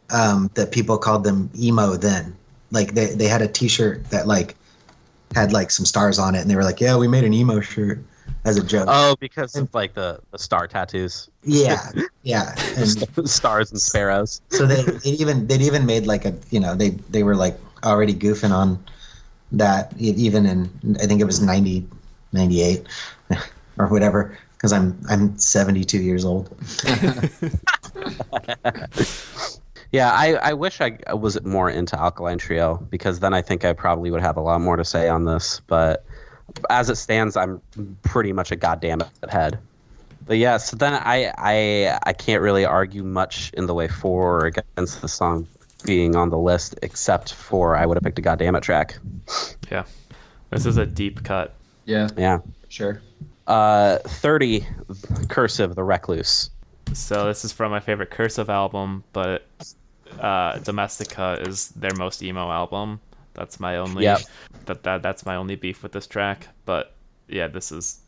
Um, 0.09 0.49
that 0.53 0.71
people 0.71 0.97
called 0.97 1.23
them 1.23 1.49
emo 1.57 1.97
then. 1.97 2.35
Like 2.71 2.93
they 2.93 3.07
they 3.07 3.27
had 3.27 3.41
a 3.41 3.47
T-shirt 3.47 4.09
that 4.09 4.27
like 4.27 4.55
had 5.35 5.51
like 5.51 5.71
some 5.71 5.85
stars 5.85 6.19
on 6.19 6.35
it, 6.35 6.41
and 6.41 6.49
they 6.49 6.55
were 6.55 6.63
like, 6.63 6.79
"Yeah, 6.79 6.97
we 6.97 7.07
made 7.07 7.23
an 7.23 7.33
emo 7.33 7.59
shirt 7.59 7.99
as 8.45 8.57
a 8.57 8.63
joke." 8.63 8.85
Oh, 8.89 9.15
because 9.19 9.55
of 9.55 9.73
like 9.73 9.93
the, 9.93 10.19
the 10.31 10.39
star 10.39 10.67
tattoos, 10.67 11.29
yeah, 11.43 11.91
yeah. 12.23 12.55
And 12.77 13.29
stars 13.29 13.71
and 13.71 13.81
sparrows. 13.81 14.41
so 14.49 14.65
they 14.65 14.81
they 14.83 15.11
even 15.11 15.47
they'd 15.47 15.61
even 15.61 15.85
made 15.85 16.05
like 16.05 16.25
a 16.25 16.33
you 16.49 16.59
know 16.59 16.75
they 16.75 16.91
they 17.09 17.23
were 17.23 17.35
like 17.35 17.57
already 17.83 18.13
goofing 18.13 18.51
on 18.51 18.83
that 19.51 19.93
even 19.97 20.45
in 20.45 20.97
I 21.01 21.05
think 21.05 21.21
it 21.21 21.25
was 21.25 21.41
90, 21.41 21.87
98 22.33 22.85
or 23.77 23.87
whatever 23.87 24.37
because 24.53 24.73
I'm 24.73 24.99
I'm 25.09 25.37
72 25.37 25.99
years 25.99 26.25
old. 26.25 26.49
Yeah, 29.91 30.11
I, 30.11 30.33
I 30.35 30.53
wish 30.53 30.81
I 30.81 30.97
was 31.13 31.41
more 31.43 31.69
into 31.69 31.99
Alkaline 31.99 32.37
Trio 32.37 32.75
because 32.89 33.19
then 33.19 33.33
I 33.33 33.41
think 33.41 33.63
I 33.63 33.73
probably 33.73 34.11
would 34.11 34.21
have 34.21 34.37
a 34.37 34.41
lot 34.41 34.59
more 34.61 34.75
to 34.75 34.83
say 34.85 35.07
on 35.07 35.25
this. 35.25 35.61
But 35.67 36.03
as 36.69 36.89
it 36.89 36.95
stands, 36.97 37.37
I'm 37.37 37.61
pretty 38.03 38.33
much 38.33 38.51
a 38.51 38.55
goddamn 38.55 39.01
head. 39.29 39.59
But 40.25 40.37
yeah, 40.39 40.57
so 40.57 40.75
then 40.75 40.93
I 40.93 41.31
I 41.37 41.99
I 42.03 42.11
can't 42.13 42.41
really 42.41 42.65
argue 42.65 43.03
much 43.03 43.51
in 43.53 43.65
the 43.65 43.73
way 43.73 43.87
for 43.87 44.41
or 44.41 44.45
against 44.47 45.01
the 45.01 45.07
song 45.07 45.47
being 45.85 46.17
on 46.17 46.29
the 46.31 46.37
list, 46.37 46.77
except 46.81 47.33
for 47.33 47.77
I 47.77 47.85
would 47.85 47.95
have 47.95 48.03
picked 48.03 48.19
a 48.19 48.21
goddamn 48.21 48.55
it 48.55 48.61
track. 48.61 48.97
Yeah. 49.71 49.85
This 50.49 50.65
is 50.65 50.75
a 50.77 50.85
deep 50.85 51.23
cut. 51.23 51.53
Yeah, 51.85 52.09
Yeah. 52.17 52.39
sure. 52.67 53.01
Uh, 53.45 53.99
thirty, 53.99 54.67
cursive, 55.29 55.75
the 55.75 55.83
recluse. 55.83 56.49
So 56.93 57.25
this 57.27 57.45
is 57.45 57.51
from 57.53 57.71
my 57.71 57.79
favorite 57.79 58.11
Cursive 58.11 58.49
album, 58.49 59.03
but 59.13 59.45
uh, 60.19 60.57
Domestica 60.59 61.37
is 61.41 61.69
their 61.69 61.93
most 61.95 62.21
emo 62.23 62.49
album. 62.51 62.99
That's 63.33 63.59
my 63.59 63.77
only 63.77 64.03
Yep. 64.05 64.21
that, 64.65 64.83
that 64.83 65.03
that's 65.03 65.25
my 65.25 65.35
only 65.35 65.55
beef 65.55 65.83
with 65.83 65.91
this 65.91 66.07
track. 66.07 66.47
But 66.65 66.93
yeah, 67.27 67.47
this 67.47 67.71
is 67.71 67.99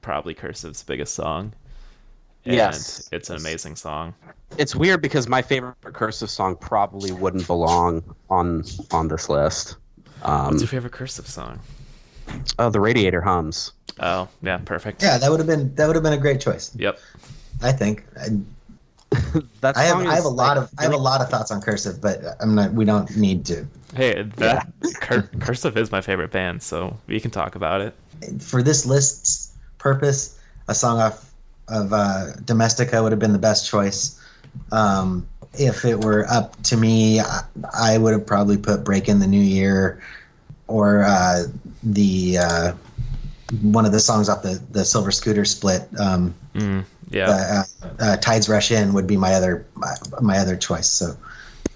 probably 0.00 0.34
Cursive's 0.34 0.82
biggest 0.82 1.14
song. 1.14 1.52
And 2.44 2.54
Yes. 2.56 3.08
it's 3.12 3.30
an 3.30 3.36
amazing 3.36 3.76
song. 3.76 4.14
It's 4.58 4.74
weird 4.74 5.00
because 5.00 5.28
my 5.28 5.42
favorite 5.42 5.76
cursive 5.92 6.28
song 6.30 6.56
probably 6.56 7.12
wouldn't 7.12 7.46
belong 7.46 8.02
on 8.30 8.64
on 8.90 9.08
this 9.08 9.28
list. 9.28 9.76
Um, 10.22 10.46
What's 10.46 10.60
your 10.62 10.68
favorite 10.68 10.92
Cursive 10.92 11.28
song? 11.28 11.60
oh, 12.58 12.70
the 12.70 12.80
radiator 12.80 13.20
hums. 13.20 13.72
Oh, 14.00 14.28
yeah, 14.42 14.58
perfect. 14.58 15.02
Yeah, 15.02 15.18
that 15.18 15.30
would 15.30 15.38
have 15.40 15.46
been 15.46 15.74
that 15.76 15.86
would 15.86 15.96
have 15.96 16.02
been 16.02 16.12
a 16.14 16.18
great 16.18 16.40
choice. 16.40 16.74
Yep. 16.76 16.98
I 17.62 17.72
think. 17.72 18.04
I, 18.20 18.28
That 19.60 19.76
I 19.76 19.82
have 19.84 19.98
song 19.98 20.06
I 20.06 20.10
have 20.10 20.18
is, 20.20 20.24
a 20.24 20.28
lot 20.28 20.56
like, 20.56 20.64
of 20.66 20.70
I 20.78 20.82
have 20.82 20.92
a 20.92 20.96
lot 20.96 21.20
of 21.20 21.28
thoughts 21.28 21.50
on 21.50 21.60
cursive, 21.60 22.00
but 22.00 22.20
I'm 22.40 22.54
not. 22.54 22.72
We 22.72 22.84
don't 22.84 23.14
need 23.16 23.44
to. 23.46 23.66
Hey, 23.94 24.22
that 24.36 24.66
Cur- 25.00 25.28
Cursive 25.40 25.76
is 25.76 25.92
my 25.92 26.00
favorite 26.00 26.30
band, 26.32 26.62
so 26.62 26.96
we 27.06 27.20
can 27.20 27.30
talk 27.30 27.54
about 27.54 27.80
it. 27.80 27.94
for 28.40 28.62
this 28.62 28.84
list's 28.86 29.52
purpose, 29.78 30.38
a 30.68 30.74
song 30.74 30.98
off 31.00 31.32
of 31.68 31.92
uh, 31.92 32.32
Domestica 32.44 33.02
would 33.02 33.12
have 33.12 33.18
been 33.20 33.32
the 33.32 33.38
best 33.38 33.68
choice. 33.68 34.18
Um, 34.72 35.26
if 35.58 35.84
it 35.84 36.02
were 36.02 36.26
up 36.28 36.60
to 36.64 36.76
me, 36.76 37.20
I, 37.20 37.42
I 37.72 37.98
would 37.98 38.12
have 38.12 38.26
probably 38.26 38.56
put 38.58 38.82
"Break 38.84 39.08
in 39.08 39.20
the 39.20 39.26
New 39.26 39.40
Year" 39.40 40.02
or 40.66 41.04
uh, 41.04 41.44
the 41.82 42.38
uh, 42.38 42.72
one 43.62 43.84
of 43.86 43.92
the 43.92 44.00
songs 44.00 44.28
off 44.28 44.42
the 44.42 44.60
the 44.70 44.84
Silver 44.84 45.10
Scooter 45.12 45.44
split. 45.44 45.88
Um, 45.98 46.34
Mm, 46.54 46.84
yeah. 47.12 47.64
uh, 47.82 47.88
uh, 47.98 48.16
"Tides 48.18 48.48
Rush 48.48 48.70
In" 48.70 48.92
would 48.92 49.06
be 49.06 49.16
my 49.16 49.34
other 49.34 49.66
my, 49.74 49.94
my 50.20 50.38
other 50.38 50.56
choice. 50.56 50.88
So 50.88 51.16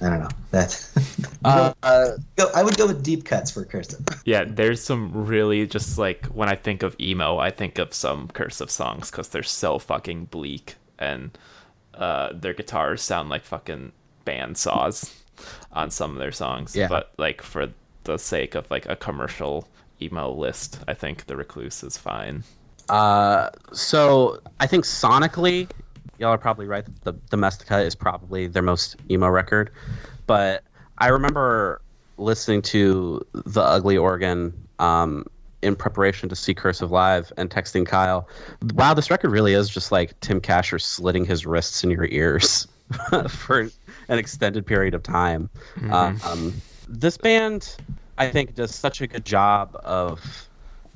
I 0.00 0.08
don't 0.10 0.20
know 0.20 0.28
that. 0.50 0.90
Uh, 1.44 1.72
uh, 1.84 2.08
Go- 2.34 2.50
I 2.56 2.64
would 2.64 2.76
go 2.76 2.88
with 2.88 3.04
deep 3.04 3.24
cuts 3.24 3.52
for 3.52 3.64
cursive. 3.64 4.00
Yeah, 4.24 4.42
there's 4.44 4.82
some 4.82 5.12
really 5.26 5.64
just 5.64 5.96
like 5.96 6.26
when 6.26 6.48
I 6.48 6.56
think 6.56 6.82
of 6.82 6.96
emo, 6.98 7.38
I 7.38 7.50
think 7.50 7.78
of 7.78 7.94
some 7.94 8.26
cursive 8.28 8.68
songs 8.68 9.12
because 9.12 9.28
they're 9.28 9.44
so 9.44 9.78
fucking 9.78 10.24
bleak 10.24 10.74
and 10.98 11.38
uh, 11.94 12.32
their 12.32 12.52
guitars 12.52 13.00
sound 13.02 13.28
like 13.28 13.44
fucking 13.44 13.92
band 14.24 14.58
saws 14.58 15.14
on 15.70 15.92
some 15.92 16.10
of 16.12 16.18
their 16.18 16.32
songs. 16.32 16.74
Yeah. 16.74 16.88
But 16.88 17.12
like 17.16 17.42
for 17.42 17.68
the 18.02 18.18
sake 18.18 18.56
of 18.56 18.68
like 18.72 18.86
a 18.86 18.96
commercial 18.96 19.68
emo 20.02 20.32
list, 20.32 20.80
I 20.88 20.94
think 20.94 21.26
The 21.26 21.36
Recluse 21.36 21.84
is 21.84 21.96
fine. 21.96 22.42
Uh, 22.88 23.50
so 23.72 24.40
I 24.60 24.66
think 24.66 24.84
sonically, 24.84 25.68
y'all 26.18 26.30
are 26.30 26.38
probably 26.38 26.66
right. 26.66 26.84
The 27.04 27.12
Domestica 27.30 27.80
is 27.80 27.94
probably 27.94 28.46
their 28.46 28.62
most 28.62 28.96
emo 29.10 29.28
record, 29.28 29.70
but 30.26 30.62
I 30.98 31.08
remember 31.08 31.80
listening 32.18 32.62
to 32.62 33.24
the 33.32 33.60
Ugly 33.60 33.96
Organ 33.96 34.52
um, 34.78 35.26
in 35.62 35.76
preparation 35.76 36.28
to 36.28 36.36
see 36.36 36.54
Cursive 36.54 36.90
live 36.90 37.32
and 37.36 37.50
texting 37.50 37.86
Kyle. 37.86 38.28
Wow, 38.74 38.94
this 38.94 39.10
record 39.10 39.30
really 39.30 39.52
is 39.52 39.68
just 39.68 39.92
like 39.92 40.18
Tim 40.20 40.40
Kasher 40.40 40.80
slitting 40.80 41.24
his 41.24 41.44
wrists 41.44 41.84
in 41.84 41.90
your 41.90 42.06
ears 42.06 42.66
for 43.28 43.68
an 44.08 44.18
extended 44.18 44.64
period 44.64 44.94
of 44.94 45.02
time. 45.02 45.50
Um, 45.90 46.54
this 46.88 47.16
band, 47.16 47.76
I 48.18 48.28
think, 48.28 48.54
does 48.54 48.74
such 48.74 49.00
a 49.00 49.06
good 49.06 49.24
job 49.24 49.76
of 49.84 50.48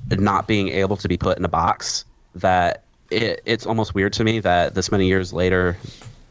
not 0.09 0.47
being 0.47 0.69
able 0.69 0.97
to 0.97 1.07
be 1.07 1.17
put 1.17 1.37
in 1.37 1.45
a 1.45 1.49
box 1.49 2.05
that 2.35 2.83
it, 3.09 3.41
it's 3.45 3.65
almost 3.65 3.93
weird 3.93 4.13
to 4.13 4.23
me 4.23 4.39
that 4.39 4.73
this 4.75 4.91
many 4.91 5.07
years 5.07 5.33
later 5.33 5.77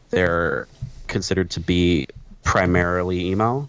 they're 0.09 0.67
considered 1.07 1.49
to 1.51 1.59
be 1.59 2.07
primarily 2.43 3.27
emo. 3.27 3.67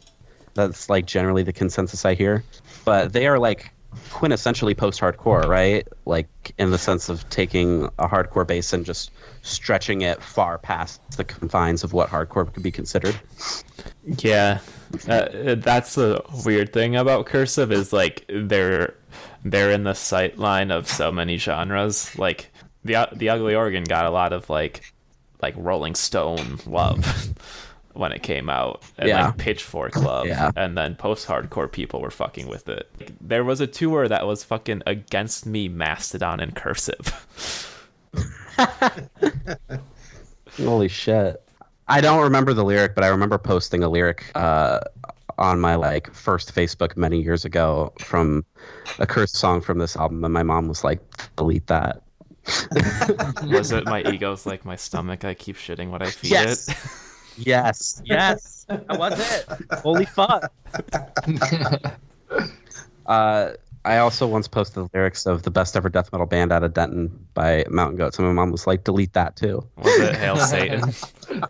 That's 0.55 0.91
like 0.91 1.07
generally 1.07 1.43
the 1.43 1.53
consensus 1.53 2.05
I 2.05 2.15
hear. 2.15 2.45
But 2.85 3.13
they 3.13 3.27
are 3.27 3.39
like 3.39 3.73
quintessentially 4.11 4.77
post-hardcore, 4.77 5.47
right? 5.47 5.87
Like 6.07 6.29
in 6.59 6.71
the 6.71 6.79
sense 6.79 7.09
of 7.09 7.29
taking 7.31 7.85
a 7.99 8.09
hardcore 8.09 8.47
bass 8.47 8.73
and 8.73 8.85
just 8.85 9.11
stretching 9.43 10.03
it 10.03 10.23
far 10.23 10.59
past 10.59 11.01
the 11.17 11.25
confines 11.25 11.85
of 11.85 11.93
what 11.93 12.09
hardcore 12.09 12.53
could 12.53 12.63
be 12.63 12.71
considered. 12.71 13.19
Yeah, 14.05 14.61
uh, 15.09 15.57
that's 15.57 15.95
the 15.95 16.23
weird 16.45 16.73
thing 16.73 16.97
about 16.97 17.27
cursive 17.27 17.73
is 17.73 17.93
like 17.93 18.25
they're 18.29 18.95
they're 19.45 19.71
in 19.71 19.85
the 19.85 19.95
sight 19.95 20.39
line 20.39 20.71
of 20.71 20.89
so 20.89 21.11
many 21.13 21.37
genres. 21.37 22.17
Like 22.19 22.51
the 22.85 23.09
the 23.13 23.29
Ugly 23.31 23.55
Organ 23.55 23.85
got 23.85 24.07
a 24.07 24.11
lot 24.11 24.33
of 24.33 24.49
like 24.51 24.93
like 25.41 25.55
Rolling 25.57 25.95
Stone 25.95 26.61
love 26.67 27.29
when 27.95 28.13
it 28.13 28.23
came 28.23 28.49
out, 28.49 28.83
and 28.97 29.09
Yeah. 29.09 29.27
like 29.27 29.37
Pitchfork 29.39 29.97
love, 29.97 30.27
Yeah. 30.27 30.51
and 30.57 30.79
then 30.79 30.95
post 30.95 31.27
hardcore 31.29 31.71
people 31.71 32.01
were 32.01 32.11
fucking 32.11 32.49
with 32.49 32.69
it. 32.69 32.89
Like, 32.99 33.13
there 33.21 33.45
was 33.45 33.61
a 33.61 33.67
tour 33.67 34.09
that 34.09 34.27
was 34.27 34.45
fucking 34.45 34.83
against 34.87 35.45
me, 35.47 35.69
Mastodon 35.69 36.41
and 36.41 36.55
cursive. 36.57 37.27
Holy 40.57 40.89
shit. 40.89 41.43
I 41.89 42.01
don't 42.01 42.23
remember 42.23 42.55
the 42.55 42.65
lyric, 42.65 42.95
but 42.95 43.05
I 43.05 43.09
remember 43.09 43.39
posting 43.39 43.83
a 43.83 43.89
lyric 43.89 44.31
uh, 44.35 44.81
on 45.43 45.61
my 45.61 45.75
like 45.75 46.13
first 46.15 46.55
Facebook 46.55 46.97
many 46.97 47.21
years 47.21 47.45
ago 47.45 47.93
from 47.99 48.45
a 48.99 49.07
cursed 49.07 49.37
song 49.37 49.61
from 49.61 49.79
this 49.79 49.97
album, 49.97 50.25
and 50.25 50.33
my 50.33 50.43
mom 50.43 50.69
was 50.69 50.85
like, 50.85 51.01
"Delete 51.37 51.67
that." 51.67 52.03
Was 53.47 53.71
it 53.71 53.85
my 53.85 54.03
ego's 54.03 54.47
like 54.47 54.65
my 54.65 54.75
stomach? 54.75 55.25
I 55.25 55.35
keep 55.35 55.57
shitting 55.57 55.91
what 55.91 56.03
I 56.03 56.11
feed 56.11 56.33
Yes. 56.33 56.69
it. 56.69 56.77
Yes, 57.47 58.03
yes, 58.05 58.67
that 58.69 58.99
was 58.99 59.19
it. 59.19 59.47
Holy 59.81 60.05
fuck. 60.07 60.53
Uh, 63.07 63.55
I 63.85 63.99
also 63.99 64.29
once 64.29 64.47
posted 64.47 64.85
the 64.85 64.89
lyrics 64.95 65.27
of 65.27 65.43
the 65.43 65.51
best 65.51 65.77
ever 65.77 65.89
death 65.89 66.13
metal 66.13 66.27
band 66.27 66.53
out 66.53 66.63
of 66.63 66.73
Denton 66.73 67.27
by 67.35 67.65
Mountain 67.69 67.97
Goats, 67.97 68.17
and 68.19 68.29
my 68.29 68.33
mom 68.33 68.53
was 68.53 68.65
like, 68.67 68.85
"Delete 68.85 69.13
that 69.15 69.35
too." 69.35 69.67
Was 69.77 69.99
it 69.99 70.15
Hail 70.15 70.37
Satan? 70.37 70.93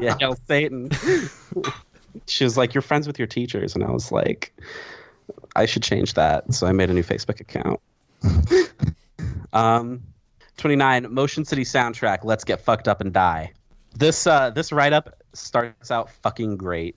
Yeah, 0.00 0.16
hail 0.18 0.36
Satan. 0.46 0.90
She 2.26 2.44
was 2.44 2.56
like, 2.56 2.74
"You're 2.74 2.82
friends 2.82 3.06
with 3.06 3.18
your 3.18 3.28
teachers," 3.28 3.74
and 3.74 3.84
I 3.84 3.90
was 3.90 4.12
like, 4.12 4.52
"I 5.56 5.66
should 5.66 5.82
change 5.82 6.14
that." 6.14 6.52
So 6.54 6.66
I 6.66 6.72
made 6.72 6.90
a 6.90 6.94
new 6.94 7.02
Facebook 7.02 7.40
account. 7.40 7.80
um, 9.52 10.02
twenty 10.56 10.76
nine 10.76 11.12
Motion 11.12 11.44
City 11.44 11.64
soundtrack. 11.64 12.24
Let's 12.24 12.44
get 12.44 12.60
fucked 12.60 12.88
up 12.88 13.00
and 13.00 13.12
die. 13.12 13.52
This 13.96 14.26
uh, 14.26 14.50
this 14.50 14.72
write 14.72 14.92
up 14.92 15.22
starts 15.32 15.90
out 15.90 16.10
fucking 16.10 16.56
great. 16.56 16.96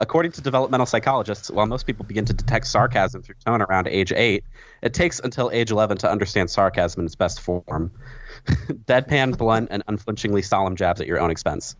According 0.00 0.32
to 0.32 0.40
developmental 0.40 0.86
psychologists, 0.86 1.48
while 1.48 1.66
most 1.66 1.86
people 1.86 2.04
begin 2.04 2.24
to 2.24 2.32
detect 2.32 2.66
sarcasm 2.66 3.22
through 3.22 3.36
tone 3.44 3.62
around 3.62 3.86
age 3.86 4.12
eight, 4.12 4.42
it 4.82 4.94
takes 4.94 5.20
until 5.20 5.50
age 5.52 5.70
11 5.70 5.98
to 5.98 6.10
understand 6.10 6.50
sarcasm 6.50 7.00
in 7.00 7.06
its 7.06 7.14
best 7.14 7.40
form. 7.40 7.92
Deadpan, 8.46 9.38
blunt, 9.38 9.68
and 9.70 9.84
unflinchingly 9.86 10.42
solemn 10.42 10.74
jabs 10.74 11.00
at 11.00 11.06
your 11.06 11.20
own 11.20 11.30
expense. 11.30 11.76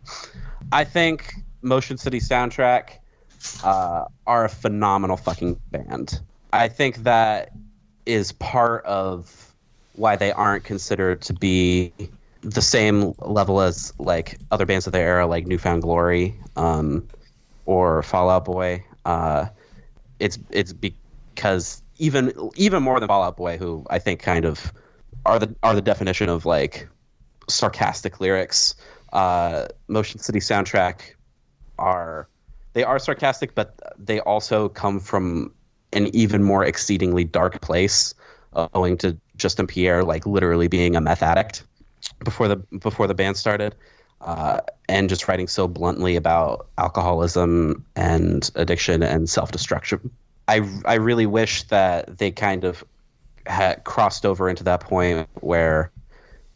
I 0.71 0.85
think 0.85 1.33
Motion 1.63 1.97
City 1.97 2.19
soundtrack 2.19 2.99
uh, 3.63 4.05
are 4.27 4.45
a 4.45 4.49
phenomenal 4.49 5.17
fucking 5.17 5.59
band. 5.71 6.19
I 6.51 6.67
think 6.67 6.97
that 7.03 7.51
is 8.05 8.31
part 8.33 8.85
of 8.85 9.53
why 9.95 10.15
they 10.15 10.31
aren't 10.31 10.63
considered 10.63 11.21
to 11.21 11.33
be 11.33 11.93
the 12.41 12.61
same 12.61 13.13
level 13.19 13.61
as 13.61 13.93
like 13.99 14.37
other 14.51 14.65
bands 14.65 14.85
of 14.87 14.93
their 14.93 15.07
era, 15.07 15.25
like 15.25 15.47
New 15.47 15.57
Found 15.57 15.81
Glory 15.81 16.35
um, 16.55 17.07
or 17.65 18.03
Fall 18.03 18.29
Out 18.29 18.45
Boy. 18.45 18.83
Uh, 19.05 19.47
it's 20.19 20.37
it's 20.49 20.73
because 20.73 21.81
even 21.97 22.33
even 22.55 22.83
more 22.83 22.99
than 22.99 23.07
Fall 23.07 23.23
Out 23.23 23.37
Boy, 23.37 23.57
who 23.57 23.85
I 23.89 23.99
think 23.99 24.21
kind 24.21 24.45
of 24.45 24.73
are 25.25 25.39
the 25.39 25.55
are 25.63 25.75
the 25.75 25.81
definition 25.81 26.29
of 26.29 26.45
like 26.45 26.87
sarcastic 27.49 28.19
lyrics. 28.19 28.75
Uh, 29.11 29.67
Motion 29.87 30.19
City 30.19 30.39
soundtrack 30.39 31.13
are 31.79 32.27
they 32.73 32.83
are 32.83 32.99
sarcastic, 32.99 33.55
but 33.55 33.75
they 33.97 34.19
also 34.21 34.69
come 34.69 34.99
from 34.99 35.53
an 35.93 36.07
even 36.15 36.43
more 36.43 36.65
exceedingly 36.65 37.23
dark 37.23 37.61
place, 37.61 38.15
uh, 38.53 38.67
owing 38.73 38.97
to 38.97 39.17
Justin 39.35 39.67
Pierre 39.67 40.03
like 40.03 40.25
literally 40.25 40.67
being 40.67 40.95
a 40.95 41.01
meth 41.01 41.23
addict 41.23 41.63
before 42.23 42.47
the 42.47 42.55
before 42.55 43.07
the 43.07 43.13
band 43.13 43.37
started, 43.37 43.75
uh, 44.21 44.59
and 44.89 45.09
just 45.09 45.27
writing 45.27 45.47
so 45.47 45.67
bluntly 45.67 46.15
about 46.15 46.67
alcoholism 46.77 47.85
and 47.95 48.49
addiction 48.55 49.03
and 49.03 49.29
self 49.29 49.51
destruction. 49.51 50.09
I 50.47 50.67
I 50.85 50.95
really 50.95 51.25
wish 51.25 51.63
that 51.63 52.17
they 52.17 52.31
kind 52.31 52.63
of 52.63 52.83
had 53.45 53.83
crossed 53.83 54.25
over 54.25 54.49
into 54.49 54.63
that 54.63 54.79
point 54.79 55.27
where 55.41 55.91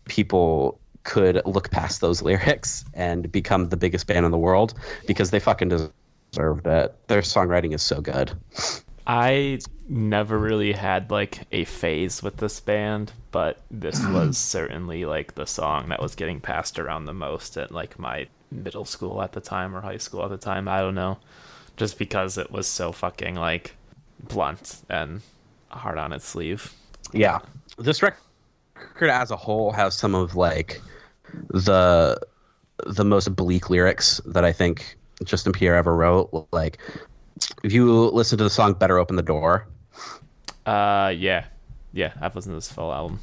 people 0.06 0.80
could 1.07 1.41
look 1.45 1.71
past 1.71 2.01
those 2.01 2.21
lyrics 2.21 2.84
and 2.93 3.31
become 3.31 3.69
the 3.69 3.77
biggest 3.77 4.05
band 4.07 4.25
in 4.25 4.31
the 4.31 4.38
world 4.38 4.73
because 5.07 5.31
they 5.31 5.39
fucking 5.39 5.69
deserved 5.69 6.67
it. 6.67 6.95
Their 7.07 7.21
songwriting 7.21 7.73
is 7.73 7.81
so 7.81 8.01
good. 8.01 8.34
I 9.07 9.59
never 9.88 10.38
really 10.38 10.73
had 10.73 11.09
like 11.09 11.47
a 11.53 11.63
phase 11.63 12.21
with 12.21 12.35
this 12.38 12.59
band, 12.59 13.13
but 13.31 13.61
this 13.71 14.05
was 14.09 14.38
certainly 14.38 15.05
like 15.05 15.35
the 15.35 15.47
song 15.47 15.88
that 15.89 16.01
was 16.01 16.13
getting 16.13 16.41
passed 16.41 16.77
around 16.77 17.05
the 17.05 17.13
most 17.13 17.55
at 17.55 17.71
like 17.71 17.97
my 17.97 18.27
middle 18.51 18.85
school 18.85 19.21
at 19.21 19.31
the 19.31 19.39
time 19.39 19.73
or 19.73 19.79
high 19.79 19.97
school 19.97 20.25
at 20.25 20.29
the 20.29 20.38
time. 20.38 20.67
I 20.67 20.81
don't 20.81 20.95
know. 20.95 21.19
Just 21.77 21.97
because 21.97 22.38
it 22.38 22.51
was 22.51 22.67
so 22.67 22.91
fucking 22.91 23.35
like 23.35 23.75
blunt 24.27 24.81
and 24.89 25.21
hard 25.69 25.97
on 25.97 26.11
its 26.11 26.27
sleeve. 26.27 26.73
Yeah. 27.13 27.39
This 27.77 28.01
record 28.01 28.19
as 29.09 29.31
a 29.31 29.38
whole 29.38 29.71
has 29.71 29.95
some 29.95 30.13
of 30.13 30.35
like 30.35 30.81
the 31.49 32.19
the 32.85 33.05
most 33.05 33.35
bleak 33.35 33.69
lyrics 33.69 34.21
that 34.25 34.45
I 34.45 34.51
think 34.51 34.97
Justin 35.23 35.51
Pierre 35.51 35.75
ever 35.75 35.95
wrote. 35.95 36.47
Like 36.51 36.77
if 37.63 37.73
you 37.73 37.91
listen 38.09 38.37
to 38.37 38.43
the 38.43 38.49
song 38.49 38.73
Better 38.73 38.97
Open 38.97 39.15
the 39.15 39.21
Door. 39.21 39.67
Uh 40.65 41.13
yeah. 41.15 41.45
Yeah, 41.93 42.13
I've 42.21 42.35
listened 42.35 42.51
to 42.53 42.57
this 42.57 42.71
full 42.71 42.93
album. 42.93 43.19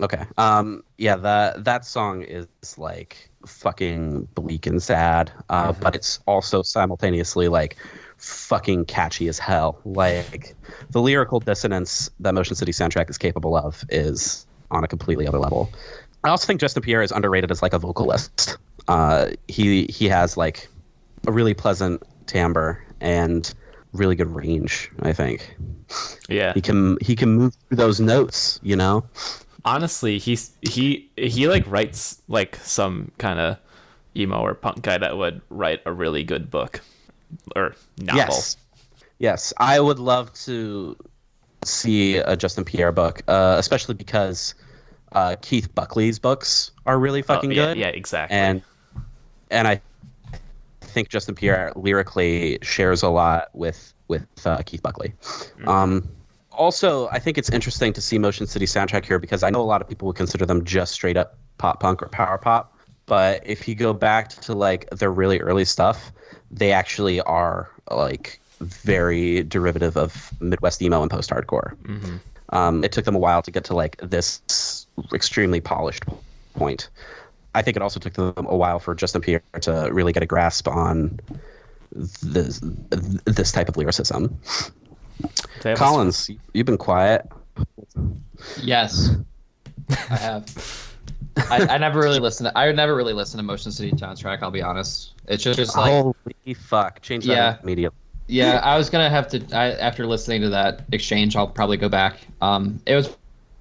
Okay. 0.00 0.24
Um 0.36 0.82
yeah, 0.96 1.16
that 1.16 1.64
that 1.64 1.84
song 1.84 2.22
is 2.22 2.46
like 2.76 3.30
fucking 3.46 4.28
bleak 4.34 4.66
and 4.66 4.82
sad, 4.82 5.30
uh, 5.48 5.72
but 5.72 5.94
it's 5.94 6.20
also 6.26 6.62
simultaneously 6.62 7.48
like 7.48 7.76
fucking 8.16 8.84
catchy 8.86 9.28
as 9.28 9.38
hell. 9.38 9.80
Like 9.84 10.54
the 10.90 11.00
lyrical 11.00 11.40
dissonance 11.40 12.10
that 12.20 12.34
Motion 12.34 12.56
City 12.56 12.72
soundtrack 12.72 13.08
is 13.10 13.18
capable 13.18 13.56
of 13.56 13.84
is 13.88 14.46
on 14.70 14.84
a 14.84 14.88
completely 14.88 15.26
other 15.26 15.38
level. 15.38 15.70
I 16.24 16.28
also 16.30 16.46
think 16.46 16.60
Justin 16.60 16.82
Pierre 16.82 17.02
is 17.02 17.12
underrated 17.12 17.50
as 17.50 17.62
like 17.62 17.72
a 17.72 17.78
vocalist. 17.78 18.56
Uh, 18.88 19.28
he 19.48 19.86
he 19.86 20.08
has 20.08 20.36
like 20.36 20.68
a 21.26 21.32
really 21.32 21.54
pleasant 21.54 22.02
timbre 22.26 22.82
and 23.00 23.52
really 23.92 24.16
good 24.16 24.28
range. 24.34 24.90
I 25.00 25.12
think 25.12 25.56
Yeah. 26.28 26.52
he 26.54 26.60
can 26.60 26.98
he 27.00 27.14
can 27.16 27.30
move 27.36 27.54
through 27.68 27.76
those 27.76 28.00
notes. 28.00 28.58
You 28.62 28.76
know. 28.76 29.04
honestly 29.64 30.18
he's 30.18 30.52
he 30.62 31.10
he 31.16 31.48
like 31.48 31.64
writes 31.66 32.22
like 32.28 32.56
some 32.56 33.10
kind 33.18 33.38
of 33.38 33.58
emo 34.16 34.38
or 34.40 34.54
punk 34.54 34.82
guy 34.82 34.96
that 34.98 35.16
would 35.16 35.40
write 35.50 35.80
a 35.84 35.92
really 35.92 36.24
good 36.24 36.50
book 36.50 36.80
or 37.54 37.74
novel 37.98 38.16
Yes. 38.18 38.56
Yes, 39.18 39.52
I 39.58 39.80
would 39.80 39.98
love 39.98 40.32
to 40.44 40.96
see 41.64 42.16
a 42.18 42.36
Justin 42.36 42.64
Pierre 42.64 42.92
book, 42.92 43.20
uh, 43.26 43.56
especially 43.58 43.94
because 43.96 44.54
uh, 45.12 45.36
Keith 45.42 45.74
Buckley's 45.74 46.18
books 46.18 46.70
are 46.86 46.98
really 46.98 47.20
Oh, 47.20 47.24
fucking 47.24 47.52
yeah, 47.52 47.66
good. 47.66 47.76
yeah 47.78 47.88
exactly 47.88 48.36
And 48.36 48.62
and 49.50 49.66
I 49.68 49.80
think 50.80 51.08
Justin 51.08 51.34
Pierre 51.34 51.72
lyrically 51.76 52.58
shares 52.62 53.02
a 53.02 53.08
lot 53.08 53.48
with 53.54 53.92
with 54.08 54.26
uh, 54.46 54.62
Keith 54.64 54.82
Buckley. 54.82 55.12
Um, 55.66 56.08
also, 56.52 57.08
I 57.08 57.18
think 57.18 57.36
it's 57.38 57.50
interesting 57.50 57.92
to 57.92 58.00
see 58.00 58.18
Motion 58.18 58.46
City 58.46 58.64
soundtrack 58.66 59.04
here 59.04 59.18
because 59.18 59.42
I 59.42 59.50
know 59.50 59.60
a 59.60 59.68
lot 59.68 59.80
of 59.82 59.88
people 59.88 60.06
would 60.06 60.16
consider 60.16 60.44
them 60.46 60.64
just 60.64 60.92
straight 60.92 61.16
up 61.16 61.36
pop 61.58 61.80
punk 61.80 62.02
or 62.02 62.08
power 62.08 62.38
pop. 62.38 62.74
But 63.06 63.42
if 63.46 63.68
you 63.68 63.74
go 63.74 63.92
back 63.92 64.28
to 64.30 64.54
like 64.54 64.88
their 64.90 65.10
really 65.10 65.40
early 65.40 65.64
stuff, 65.64 66.10
they 66.50 66.72
actually 66.72 67.20
are 67.22 67.70
like 67.90 68.40
very 68.60 69.42
derivative 69.44 69.96
of 69.96 70.32
Midwest 70.40 70.82
emo 70.82 71.00
and 71.02 71.10
post 71.10 71.30
hardcore. 71.30 71.76
Um, 72.50 72.82
it 72.82 72.92
took 72.92 73.04
them 73.04 73.14
a 73.14 73.18
while 73.18 73.42
to 73.42 73.50
get 73.50 73.64
to 73.64 73.74
like 73.74 73.96
this 74.02 74.86
extremely 75.12 75.60
polished 75.60 76.04
point. 76.54 76.88
I 77.54 77.62
think 77.62 77.76
it 77.76 77.82
also 77.82 77.98
took 77.98 78.12
them 78.14 78.34
a 78.36 78.56
while 78.56 78.78
for 78.78 78.94
Justin 78.94 79.20
Pierre 79.20 79.42
to 79.62 79.88
really 79.92 80.12
get 80.12 80.22
a 80.22 80.26
grasp 80.26 80.68
on 80.68 81.18
this 81.92 82.60
this 83.24 83.52
type 83.52 83.68
of 83.68 83.76
lyricism. 83.76 84.38
They 85.62 85.74
Collins, 85.74 86.30
you've 86.52 86.66
been 86.66 86.78
quiet. 86.78 87.26
Yes, 88.62 89.10
I 90.10 90.16
have. 90.16 90.94
I, 91.50 91.66
I 91.70 91.78
never 91.78 92.00
really 92.00 92.18
listen. 92.18 92.44
To, 92.46 92.56
I 92.56 92.70
never 92.72 92.94
really 92.94 93.12
listen 93.12 93.38
to 93.38 93.42
Motion 93.42 93.72
City 93.72 93.92
soundtrack. 93.92 94.42
I'll 94.42 94.50
be 94.50 94.62
honest. 94.62 95.14
It's 95.26 95.42
just, 95.42 95.58
just 95.58 95.76
like 95.76 95.90
Holy 95.90 96.54
fuck! 96.54 97.00
Change 97.02 97.24
that 97.26 97.32
Yeah. 97.32 97.56
immediately. 97.62 97.96
Yeah, 98.26 98.60
I 98.62 98.76
was 98.76 98.90
gonna 98.90 99.10
have 99.10 99.28
to. 99.28 99.42
I, 99.56 99.72
after 99.72 100.06
listening 100.06 100.42
to 100.42 100.50
that 100.50 100.82
exchange, 100.92 101.34
I'll 101.34 101.48
probably 101.48 101.78
go 101.78 101.88
back. 101.88 102.18
Um, 102.40 102.80
it 102.86 102.94
was 102.94 103.16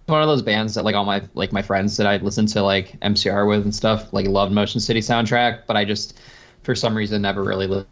one 0.07 0.21
of 0.21 0.27
those 0.27 0.41
bands 0.41 0.73
that 0.75 0.85
like 0.85 0.95
all 0.95 1.05
my 1.05 1.21
like 1.34 1.51
my 1.51 1.61
friends 1.61 1.97
that 1.97 2.07
I 2.07 2.17
listened 2.17 2.47
to 2.49 2.63
like 2.63 2.99
MCR 3.01 3.47
with 3.47 3.63
and 3.63 3.75
stuff 3.75 4.11
like 4.13 4.27
loved 4.27 4.51
Motion 4.51 4.79
City 4.79 5.01
soundtrack, 5.01 5.63
but 5.67 5.75
I 5.75 5.85
just 5.85 6.19
for 6.63 6.75
some 6.75 6.95
reason 6.95 7.21
never 7.21 7.43
really 7.43 7.67
li- 7.67 7.85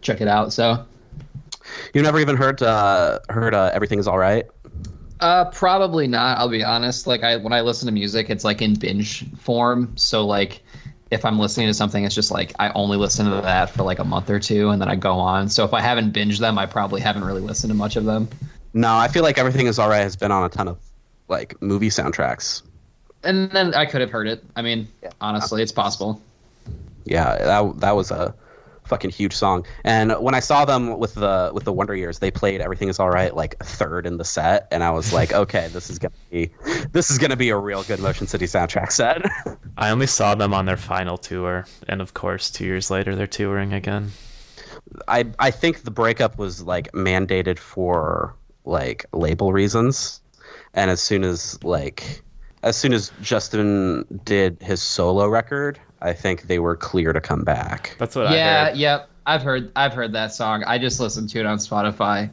check 0.00 0.20
it 0.20 0.28
out. 0.28 0.52
So 0.52 0.86
You 1.94 2.02
never 2.02 2.20
even 2.20 2.36
heard 2.36 2.62
uh, 2.62 3.18
heard 3.28 3.54
uh, 3.54 3.70
everything 3.72 3.98
is 3.98 4.06
all 4.06 4.18
right. 4.18 4.44
Uh, 5.20 5.46
probably 5.46 6.06
not. 6.06 6.38
I'll 6.38 6.48
be 6.48 6.62
honest. 6.62 7.06
Like 7.06 7.22
I, 7.22 7.36
when 7.36 7.52
I 7.52 7.62
listen 7.62 7.86
to 7.86 7.92
music, 7.92 8.28
it's 8.28 8.44
like 8.44 8.60
in 8.60 8.74
binge 8.74 9.24
form. 9.38 9.96
So 9.96 10.26
like, 10.26 10.62
if 11.10 11.24
I'm 11.24 11.38
listening 11.38 11.68
to 11.68 11.74
something, 11.74 12.04
it's 12.04 12.14
just 12.14 12.30
like 12.30 12.52
I 12.58 12.70
only 12.70 12.98
listen 12.98 13.24
to 13.26 13.40
that 13.40 13.70
for 13.70 13.82
like 13.82 13.98
a 13.98 14.04
month 14.04 14.28
or 14.28 14.38
two, 14.38 14.70
and 14.70 14.80
then 14.80 14.88
I 14.88 14.96
go 14.96 15.14
on. 15.14 15.48
So 15.48 15.64
if 15.64 15.72
I 15.72 15.80
haven't 15.80 16.12
binged 16.12 16.40
them, 16.40 16.58
I 16.58 16.66
probably 16.66 17.00
haven't 17.00 17.24
really 17.24 17.40
listened 17.40 17.70
to 17.70 17.74
much 17.74 17.96
of 17.96 18.04
them. 18.04 18.28
No, 18.74 18.94
I 18.94 19.08
feel 19.08 19.22
like 19.22 19.38
everything 19.38 19.66
is 19.68 19.78
all 19.78 19.88
right 19.88 20.02
has 20.02 20.16
been 20.16 20.30
on 20.30 20.44
a 20.44 20.50
ton 20.50 20.68
of 20.68 20.78
like 21.28 21.60
movie 21.60 21.90
soundtracks. 21.90 22.62
And 23.22 23.50
then 23.50 23.74
I 23.74 23.86
could 23.86 24.00
have 24.00 24.10
heard 24.10 24.28
it. 24.28 24.44
I 24.54 24.62
mean, 24.62 24.88
honestly, 25.20 25.62
it's 25.62 25.72
possible. 25.72 26.20
Yeah, 27.04 27.36
that 27.36 27.80
that 27.80 27.96
was 27.96 28.10
a 28.10 28.34
fucking 28.86 29.10
huge 29.10 29.34
song. 29.34 29.66
And 29.84 30.12
when 30.12 30.34
I 30.34 30.40
saw 30.40 30.64
them 30.64 30.98
with 30.98 31.14
the 31.14 31.50
with 31.52 31.64
the 31.64 31.72
Wonder 31.72 31.94
Years, 31.94 32.18
they 32.18 32.30
played 32.30 32.60
"Everything 32.60 32.88
Is 32.88 32.98
All 32.98 33.10
Right" 33.10 33.34
like 33.34 33.58
third 33.58 34.06
in 34.06 34.16
the 34.16 34.24
set, 34.24 34.68
and 34.70 34.82
I 34.82 34.90
was 34.90 35.12
like, 35.12 35.32
okay, 35.32 35.68
this 35.72 35.90
is 35.90 35.98
gonna 35.98 36.14
be 36.30 36.50
this 36.92 37.10
is 37.10 37.18
gonna 37.18 37.36
be 37.36 37.50
a 37.50 37.56
real 37.56 37.82
good 37.82 38.00
Motion 38.00 38.26
City 38.26 38.46
soundtrack 38.46 38.92
set. 38.92 39.22
I 39.76 39.90
only 39.90 40.06
saw 40.06 40.34
them 40.34 40.54
on 40.54 40.66
their 40.66 40.76
final 40.76 41.18
tour, 41.18 41.66
and 41.88 42.00
of 42.00 42.14
course, 42.14 42.50
two 42.50 42.64
years 42.64 42.90
later, 42.90 43.14
they're 43.14 43.26
touring 43.26 43.72
again. 43.72 44.12
I 45.08 45.26
I 45.38 45.50
think 45.50 45.82
the 45.82 45.90
breakup 45.90 46.38
was 46.38 46.62
like 46.62 46.92
mandated 46.92 47.58
for 47.58 48.34
like 48.64 49.06
label 49.12 49.52
reasons, 49.52 50.20
and 50.76 50.90
as 50.90 51.00
soon 51.00 51.24
as 51.24 51.62
like 51.64 52.22
as 52.62 52.76
soon 52.76 52.92
as 52.92 53.10
Justin 53.22 54.04
did 54.24 54.58
his 54.60 54.82
solo 54.82 55.26
record, 55.26 55.78
I 56.02 56.12
think 56.12 56.42
they 56.42 56.58
were 56.58 56.76
clear 56.76 57.12
to 57.12 57.20
come 57.20 57.42
back. 57.42 57.96
That's 57.98 58.14
what 58.14 58.28
I 58.28 58.34
yeah, 58.34 58.72
yep. 58.72 59.10
I've 59.26 59.42
heard 59.42 59.72
I've 59.74 59.92
heard 59.92 60.12
that 60.12 60.32
song. 60.32 60.62
I 60.64 60.78
just 60.78 61.00
listened 61.00 61.30
to 61.30 61.40
it 61.40 61.46
on 61.46 61.58
Spotify. 61.58 62.30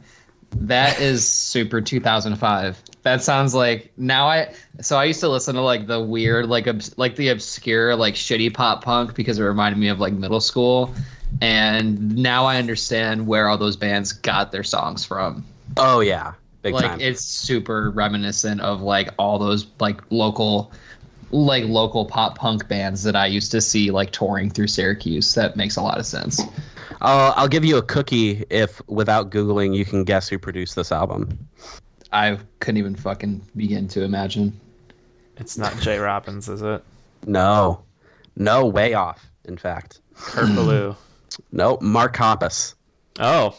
That 0.56 1.00
is 1.00 1.26
super 1.26 1.80
2005. 1.80 2.82
That 3.02 3.22
sounds 3.22 3.54
like 3.54 3.92
now 3.96 4.28
I 4.28 4.54
so 4.80 4.98
I 4.98 5.04
used 5.04 5.20
to 5.20 5.28
listen 5.28 5.54
to 5.56 5.62
like 5.62 5.86
the 5.86 6.00
weird 6.00 6.46
like 6.46 6.68
obs, 6.68 6.96
like 6.98 7.16
the 7.16 7.30
obscure 7.30 7.96
like 7.96 8.14
shitty 8.14 8.52
pop 8.52 8.84
punk 8.84 9.14
because 9.14 9.38
it 9.38 9.42
reminded 9.42 9.78
me 9.78 9.88
of 9.88 9.98
like 9.98 10.12
middle 10.12 10.40
school 10.40 10.94
and 11.40 12.16
now 12.16 12.44
I 12.44 12.58
understand 12.58 13.26
where 13.26 13.48
all 13.48 13.58
those 13.58 13.76
bands 13.76 14.12
got 14.12 14.52
their 14.52 14.62
songs 14.62 15.04
from. 15.04 15.44
Oh 15.76 16.00
yeah, 16.00 16.34
big 16.64 16.74
like 16.74 16.84
time. 16.84 17.00
it's 17.00 17.22
super 17.22 17.90
reminiscent 17.90 18.60
of 18.60 18.80
like 18.80 19.10
all 19.18 19.38
those 19.38 19.66
like 19.78 20.00
local 20.10 20.72
like 21.30 21.64
local 21.64 22.06
pop 22.06 22.38
punk 22.38 22.66
bands 22.68 23.02
that 23.02 23.14
I 23.14 23.26
used 23.26 23.50
to 23.52 23.60
see 23.60 23.90
like 23.90 24.12
touring 24.12 24.50
through 24.50 24.68
Syracuse. 24.68 25.34
That 25.34 25.56
makes 25.56 25.76
a 25.76 25.82
lot 25.82 25.98
of 25.98 26.06
sense. 26.06 26.40
I'll 27.00 27.34
I'll 27.36 27.48
give 27.48 27.64
you 27.64 27.76
a 27.76 27.82
cookie 27.82 28.44
if 28.50 28.80
without 28.88 29.30
googling 29.30 29.76
you 29.76 29.84
can 29.84 30.04
guess 30.04 30.28
who 30.28 30.38
produced 30.38 30.74
this 30.74 30.90
album. 30.90 31.38
I 32.12 32.38
couldn't 32.60 32.78
even 32.78 32.96
fucking 32.96 33.42
begin 33.56 33.86
to 33.88 34.02
imagine. 34.02 34.58
It's 35.36 35.58
not 35.58 35.76
Jay 35.80 35.98
Robbins, 35.98 36.48
is 36.48 36.62
it? 36.62 36.82
No, 37.26 37.82
no, 38.36 38.66
way 38.66 38.94
off. 38.94 39.26
In 39.46 39.58
fact, 39.58 40.00
Kurt 40.14 40.46
Ballou. 40.54 40.96
no, 41.52 41.76
Mark 41.80 42.16
Hoppus. 42.16 42.74
Oh, 43.18 43.56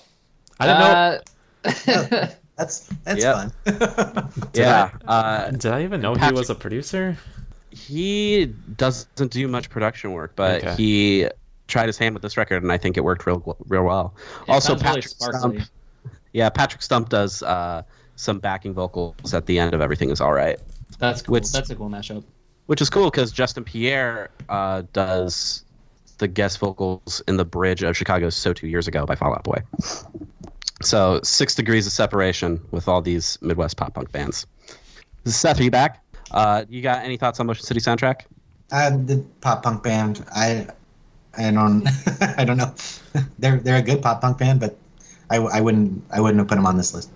I 0.59 0.65
didn't 0.65 0.79
know. 0.79 2.21
Uh, 2.21 2.27
That's 2.57 2.87
that's 3.03 3.21
Yep. 3.21 3.35
fun. 3.65 4.31
yeah, 4.53 4.89
uh, 5.07 5.51
Did 5.51 5.65
I 5.67 5.83
even 5.83 6.01
know 6.01 6.15
he 6.15 6.31
was 6.31 6.49
a 6.49 6.55
producer? 6.55 7.17
he 7.71 8.45
doesn't 8.77 9.31
do 9.31 9.47
much 9.49 9.69
production 9.69 10.13
work, 10.13 10.31
but 10.37 10.63
Okay. 10.63 10.75
he 10.75 11.29
tried 11.67 11.87
his 11.87 11.97
hand 11.97 12.15
with 12.15 12.21
this 12.21 12.37
record, 12.37 12.63
and 12.63 12.71
I 12.71 12.77
think 12.77 12.95
it 12.95 13.03
worked 13.03 13.25
real 13.25 13.57
real 13.67 13.83
well. 13.83 14.13
it 14.47 14.51
also, 14.51 14.69
sounds 14.77 14.83
really 14.83 15.01
Patrick. 15.01 15.35
Stump. 15.35 15.59
Yeah, 16.31 16.49
Patrick 16.49 16.81
Stump 16.81 17.09
does 17.09 17.43
uh, 17.43 17.81
some 18.15 18.39
backing 18.39 18.73
vocals 18.73 19.33
at 19.33 19.45
the 19.45 19.59
end 19.59 19.73
of 19.73 19.81
Everything 19.81 20.09
Is 20.09 20.21
All 20.21 20.31
Right, 20.33 20.57
That's 20.99 21.21
cool. 21.21 21.33
Which- 21.33 21.51
That's 21.51 21.69
a 21.69 21.75
cool 21.75 21.89
mashup. 21.89 22.23
which 22.67 22.81
is 22.81 22.89
cool 22.89 23.09
because 23.11 23.31
Justin 23.33 23.65
Pierre 23.65 24.29
uh, 24.47 24.83
does 24.93 25.63
the 26.19 26.27
guest 26.29 26.59
vocals 26.59 27.21
in 27.27 27.35
the 27.35 27.43
bridge 27.45 27.83
of 27.83 27.97
Chicago's 27.97 28.35
"So 28.35 28.53
Two 28.53 28.67
Years 28.67 28.87
Ago" 28.87 29.05
by 29.05 29.15
Fall 29.15 29.33
Out 29.33 29.43
Boy. 29.43 29.61
So 30.81 31.19
six 31.23 31.55
degrees 31.55 31.87
of 31.87 31.93
separation 31.93 32.61
with 32.71 32.87
all 32.87 33.01
these 33.01 33.37
Midwest 33.41 33.77
pop 33.77 33.93
punk 33.93 34.11
bands. 34.11 34.45
Seth, 35.25 35.59
are 35.59 35.63
you 35.63 35.71
back? 35.71 36.03
Uh, 36.31 36.65
you 36.69 36.81
got 36.81 37.03
any 37.03 37.17
thoughts 37.17 37.39
on 37.39 37.47
Motion 37.47 37.65
City 37.65 37.79
soundtrack? 37.79 38.21
Uh, 38.71 38.89
the 38.91 39.25
pop 39.41 39.63
punk 39.63 39.83
band. 39.83 40.25
I 40.35 40.67
I 41.37 41.51
don't 41.51 41.87
I 42.37 42.43
don't 42.43 42.57
know. 42.57 42.73
they're 43.39 43.57
they're 43.57 43.77
a 43.77 43.81
good 43.81 44.01
pop 44.01 44.21
punk 44.21 44.37
band, 44.37 44.59
but 44.59 44.77
I, 45.29 45.37
I 45.37 45.61
wouldn't 45.61 46.03
I 46.11 46.19
wouldn't 46.19 46.39
have 46.39 46.47
put 46.47 46.55
them 46.55 46.65
on 46.65 46.77
this 46.77 46.93
list. 46.93 47.09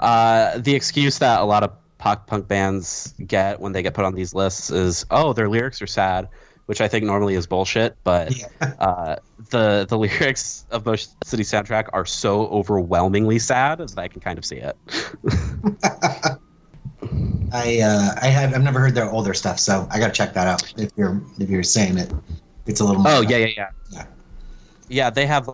Uh, 0.00 0.58
the 0.58 0.74
excuse 0.74 1.18
that 1.18 1.40
a 1.40 1.44
lot 1.44 1.62
of 1.62 1.72
pop 1.98 2.26
punk 2.26 2.46
bands 2.46 3.14
get 3.26 3.60
when 3.60 3.72
they 3.72 3.82
get 3.82 3.94
put 3.94 4.04
on 4.04 4.14
these 4.14 4.34
lists 4.34 4.70
is, 4.70 5.06
oh, 5.10 5.32
their 5.32 5.48
lyrics 5.48 5.80
are 5.80 5.86
sad, 5.86 6.28
which 6.66 6.80
I 6.80 6.88
think 6.88 7.04
normally 7.04 7.34
is 7.34 7.46
bullshit. 7.46 7.96
But 8.04 8.36
Yeah. 8.36 8.46
uh, 8.78 9.16
the 9.50 9.86
the 9.88 9.98
lyrics 9.98 10.66
of 10.70 10.86
Motion 10.86 11.10
City 11.24 11.42
soundtrack 11.42 11.88
are 11.92 12.06
so 12.06 12.46
overwhelmingly 12.48 13.38
sad 13.38 13.78
that 13.78 13.98
I 13.98 14.08
can 14.08 14.20
kind 14.20 14.38
of 14.38 14.44
see 14.44 14.56
it. 14.56 14.76
I 17.52 17.80
uh, 17.80 18.14
I 18.20 18.26
have 18.28 18.54
I've 18.54 18.62
never 18.62 18.80
heard 18.80 18.94
their 18.94 19.10
older 19.10 19.34
stuff, 19.34 19.60
so 19.60 19.86
I 19.90 19.98
got 19.98 20.08
to 20.08 20.12
check 20.12 20.34
that 20.34 20.46
out. 20.46 20.72
If 20.76 20.90
you're 20.96 21.20
if 21.38 21.48
you're 21.48 21.62
saying 21.62 21.98
it, 21.98 22.12
it's 22.66 22.80
a 22.80 22.84
little. 22.84 23.02
More 23.02 23.12
Oh 23.12 23.20
yeah, 23.20 23.36
yeah, 23.38 23.46
yeah, 23.56 23.70
Yeah. 23.90 24.06
Yeah, 24.88 25.10
they 25.10 25.26
have 25.26 25.48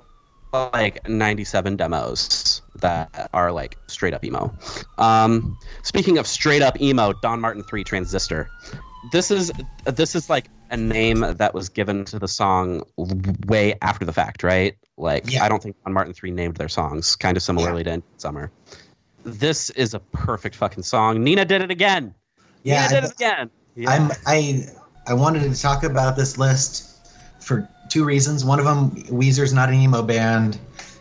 like 0.53 1.09
97 1.09 1.77
demos 1.77 2.63
that 2.77 3.31
are 3.33 3.53
like 3.53 3.77
straight 3.87 4.15
up 4.15 4.25
emo. 4.25 4.53
Um, 4.99 5.57
speaking 5.83 6.19
of 6.19 6.27
straight 6.27 6.63
up 6.63 6.81
emo, 6.81 7.13
Don 7.13 7.41
Martin 7.41 7.63
3 7.63 7.85
Transistor. 7.85 8.49
This 9.13 9.31
is 9.31 9.53
this 9.85 10.15
is 10.15 10.29
like 10.29 10.49
a 10.71 10.77
name 10.77 11.21
that 11.21 11.53
was 11.55 11.69
given 11.69 12.05
to 12.07 12.19
the 12.19 12.29
song 12.29 12.83
way 13.47 13.75
after 13.83 14.05
the 14.05 14.13
fact, 14.13 14.43
right? 14.43 14.77
Like 14.97 15.31
Yeah. 15.31 15.45
I 15.45 15.49
don't 15.49 15.63
think 15.63 15.77
Don 15.85 15.93
Martin 15.93 16.13
3 16.13 16.31
named 16.31 16.57
their 16.57 16.69
songs, 16.69 17.17
kind 17.17 17.37
of 17.37 17.43
similarly 17.43 17.85
to 17.85 17.91
Indian 17.91 18.19
Summer. 18.19 18.51
This 19.25 19.71
is 19.71 19.95
a 19.95 19.99
perfect 20.01 20.55
fucking 20.57 20.83
song. 20.83 21.23
Nina 21.23 21.45
did 21.45 21.61
it 21.63 21.71
again. 21.71 22.15
Yeah, 22.63 22.87
Nina 22.89 22.89
did 22.89 23.05
I- 23.05 23.07
it 23.07 23.13
again. 23.13 23.51
Yeah. 23.77 23.91
I'm 23.91 24.11
I 24.27 24.67
I 25.07 25.15
wanted 25.15 25.53
to 25.53 25.61
talk 25.61 25.85
about 25.85 26.17
this 26.17 26.37
list 26.39 27.09
for 27.41 27.69
two 27.89 28.05
reasons. 28.05 28.45
One 28.45 28.59
of 28.59 28.65
them, 28.65 28.91
Weezer's 29.11 29.53
not 29.53 29.69
an 29.69 29.77
emo 29.77 30.03
band, 30.03 30.59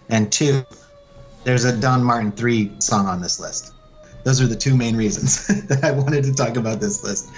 and 0.09 0.31
two, 0.31 0.63
there's 1.43 1.65
a 1.65 1.75
Don 1.77 2.03
Martin 2.03 2.31
three 2.31 2.71
song 2.79 3.07
on 3.07 3.21
this 3.21 3.39
list. 3.39 3.73
Those 4.23 4.41
are 4.41 4.47
the 4.47 4.55
two 4.55 4.75
main 4.75 4.95
reasons 4.95 5.47
that 5.67 5.83
I 5.83 5.91
wanted 5.91 6.23
to 6.25 6.33
talk 6.33 6.57
about 6.57 6.79
this 6.79 7.03
list. 7.03 7.29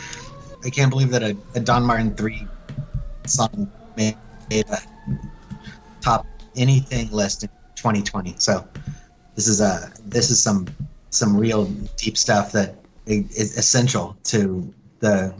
I 0.64 0.70
can't 0.70 0.90
believe 0.90 1.10
that 1.12 1.24
a, 1.24 1.36
a 1.56 1.60
Don 1.60 1.84
Martin 1.84 2.16
three 2.16 2.48
song 3.26 3.72
made 3.98 4.16
a 4.52 4.64
top 6.02 6.26
anything 6.56 7.12
list 7.12 7.44
in 7.44 7.50
2020. 7.76 8.36
So 8.38 8.68
this 9.36 9.48
is 9.48 9.62
a 9.62 9.92
this 10.06 10.30
is 10.30 10.42
some 10.42 10.68
some 11.10 11.36
real 11.36 11.66
deep 11.98 12.18
stuff 12.18 12.52
that 12.54 12.76
is 13.06 13.58
essential 13.58 14.16
to 14.26 14.74
the 15.00 15.34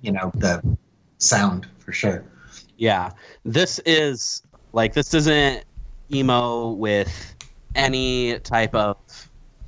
you 0.00 0.12
know 0.12 0.30
the 0.34 0.62
sound 1.18 1.66
for 1.78 1.92
sure. 1.92 2.24
Yeah, 2.76 3.10
this 3.44 3.80
is 3.86 4.42
like 4.72 4.94
this 4.94 5.14
isn't 5.14 5.64
emo 6.12 6.72
with 6.72 7.34
any 7.74 8.38
type 8.40 8.74
of 8.74 8.96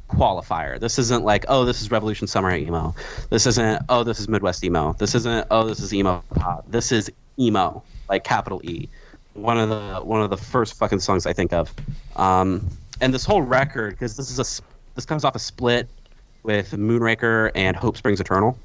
qualifier. 0.09 0.79
This 0.79 0.99
isn't 0.99 1.25
like 1.25 1.45
oh 1.49 1.65
this 1.65 1.83
is 1.83 1.91
Revolution 1.91 2.27
Summer 2.27 2.55
emo. 2.55 2.95
This 3.31 3.47
isn't 3.47 3.83
oh 3.89 4.05
this 4.05 4.21
is 4.21 4.29
Midwest 4.29 4.65
emo. 4.65 4.95
This 4.95 5.15
isn't 5.15 5.47
oh 5.51 5.67
this 5.67 5.81
is 5.81 5.93
emo 5.93 6.23
pop. 6.35 6.65
This 6.69 6.93
is 6.93 7.11
emo 7.39 7.83
like 8.09 8.25
capital 8.25 8.61
E. 8.65 8.89
One 9.35 9.59
of 9.59 9.69
the 9.69 10.01
one 10.03 10.23
of 10.23 10.31
the 10.31 10.37
first 10.37 10.75
fucking 10.75 11.01
songs 11.01 11.27
I 11.27 11.33
think 11.33 11.53
of. 11.53 11.73
Um, 12.17 12.69
and 13.01 13.13
this 13.13 13.25
whole 13.25 13.43
record 13.43 13.91
because 13.91 14.17
this 14.17 14.31
is 14.31 14.39
a 14.39 14.63
this 14.95 15.05
comes 15.05 15.25
off 15.25 15.35
a 15.35 15.39
split 15.39 15.89
with 16.43 16.73
Moonraker 16.73 17.51
and 17.55 17.77
Hope 17.77 17.97
Springs 17.97 18.21
Eternal. 18.21 18.59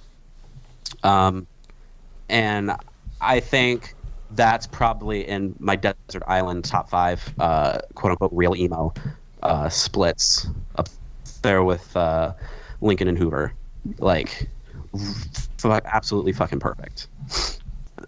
Um, 1.03 1.47
and 2.29 2.71
I 3.19 3.39
think 3.39 3.95
that's 4.31 4.67
probably 4.67 5.27
in 5.27 5.55
my 5.59 5.75
desert 5.75 6.23
island 6.27 6.63
top 6.63 6.89
five, 6.89 7.33
uh, 7.39 7.79
quote 7.95 8.11
unquote, 8.11 8.31
real 8.33 8.55
emo 8.55 8.93
uh, 9.43 9.67
splits 9.69 10.47
up 10.75 10.87
there 11.41 11.63
with 11.63 11.95
uh, 11.95 12.33
Lincoln 12.81 13.07
and 13.07 13.17
Hoover. 13.17 13.53
Like, 13.97 14.47
f- 14.93 15.81
absolutely 15.85 16.33
fucking 16.33 16.59
perfect. 16.59 17.07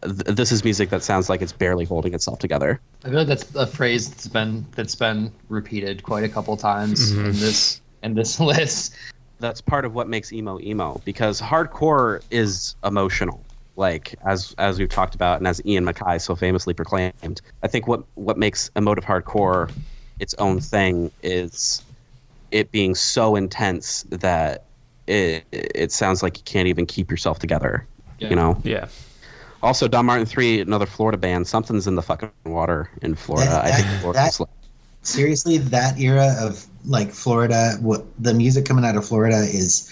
This 0.01 0.51
is 0.51 0.64
music 0.64 0.89
that 0.89 1.03
sounds 1.03 1.30
like 1.30 1.41
it's 1.41 1.53
barely 1.53 1.85
holding 1.85 2.14
itself 2.14 2.39
together. 2.39 2.80
I 3.03 3.10
feel 3.10 3.19
like 3.19 3.27
that's 3.27 3.55
a 3.55 3.68
phrase 3.68 4.10
that's 4.10 4.27
been 4.27 4.65
that's 4.76 4.95
been 4.95 5.31
repeated 5.49 6.03
quite 6.03 6.23
a 6.23 6.30
couple 6.30 6.57
times 6.57 7.11
in 7.11 7.31
this 7.34 7.80
in 8.01 8.15
this 8.15 8.39
list. 8.39 8.95
that's 9.39 9.61
part 9.61 9.85
of 9.85 9.93
what 9.93 10.10
makes 10.10 10.34
emo 10.34 10.60
emo 10.61 10.99
because 11.05 11.39
hardcore 11.39 12.22
is 12.31 12.76
emotional 12.84 13.43
like 13.76 14.15
as 14.26 14.53
as 14.57 14.77
we've 14.80 14.89
talked 14.89 15.15
about 15.15 15.38
and 15.38 15.47
as 15.47 15.61
Ian 15.65 15.85
MacKaye 15.85 16.19
so 16.19 16.35
famously 16.35 16.73
proclaimed 16.73 17.41
I 17.61 17.68
think 17.68 17.88
what 17.88 18.03
what 18.15 18.38
makes 18.38 18.72
emotive 18.76 19.05
hardcore 19.05 19.72
its 20.19 20.34
own 20.35 20.60
thing 20.60 21.11
is 21.22 21.81
it 22.54 22.72
being 22.72 22.96
so 22.96 23.36
intense 23.36 24.04
that 24.10 24.66
it 25.08 25.44
it 25.52 25.92
sounds 25.92 26.24
like 26.24 26.38
you 26.38 26.44
can't 26.44 26.68
even 26.68 26.86
keep 26.86 27.12
yourself 27.12 27.40
together 27.40 27.86
Yeah. 28.20 28.30
you 28.30 28.36
know 28.38 28.62
Yeah. 28.64 28.88
also 29.62 29.88
Don 29.90 30.06
Martin 30.06 30.26
3 30.26 30.62
another 30.62 30.86
Florida 30.86 31.18
band 31.18 31.48
something's 31.48 31.88
in 31.88 31.96
the 31.96 32.02
fucking 32.02 32.32
water 32.46 32.90
in 33.02 33.16
Florida 33.16 33.50
That- 33.50 33.66
I 33.66 33.72
think 33.72 34.02
Florida's 34.02 34.38
that- 34.38 34.48
Seriously, 35.06 35.58
that 35.58 36.00
era 36.00 36.34
of 36.40 36.66
like 36.86 37.12
Florida, 37.12 37.74
what 37.82 38.06
the 38.24 38.34
music 38.34 38.64
coming 38.64 38.86
out 38.86 38.96
of 38.96 39.06
Florida 39.06 39.40
is 39.40 39.92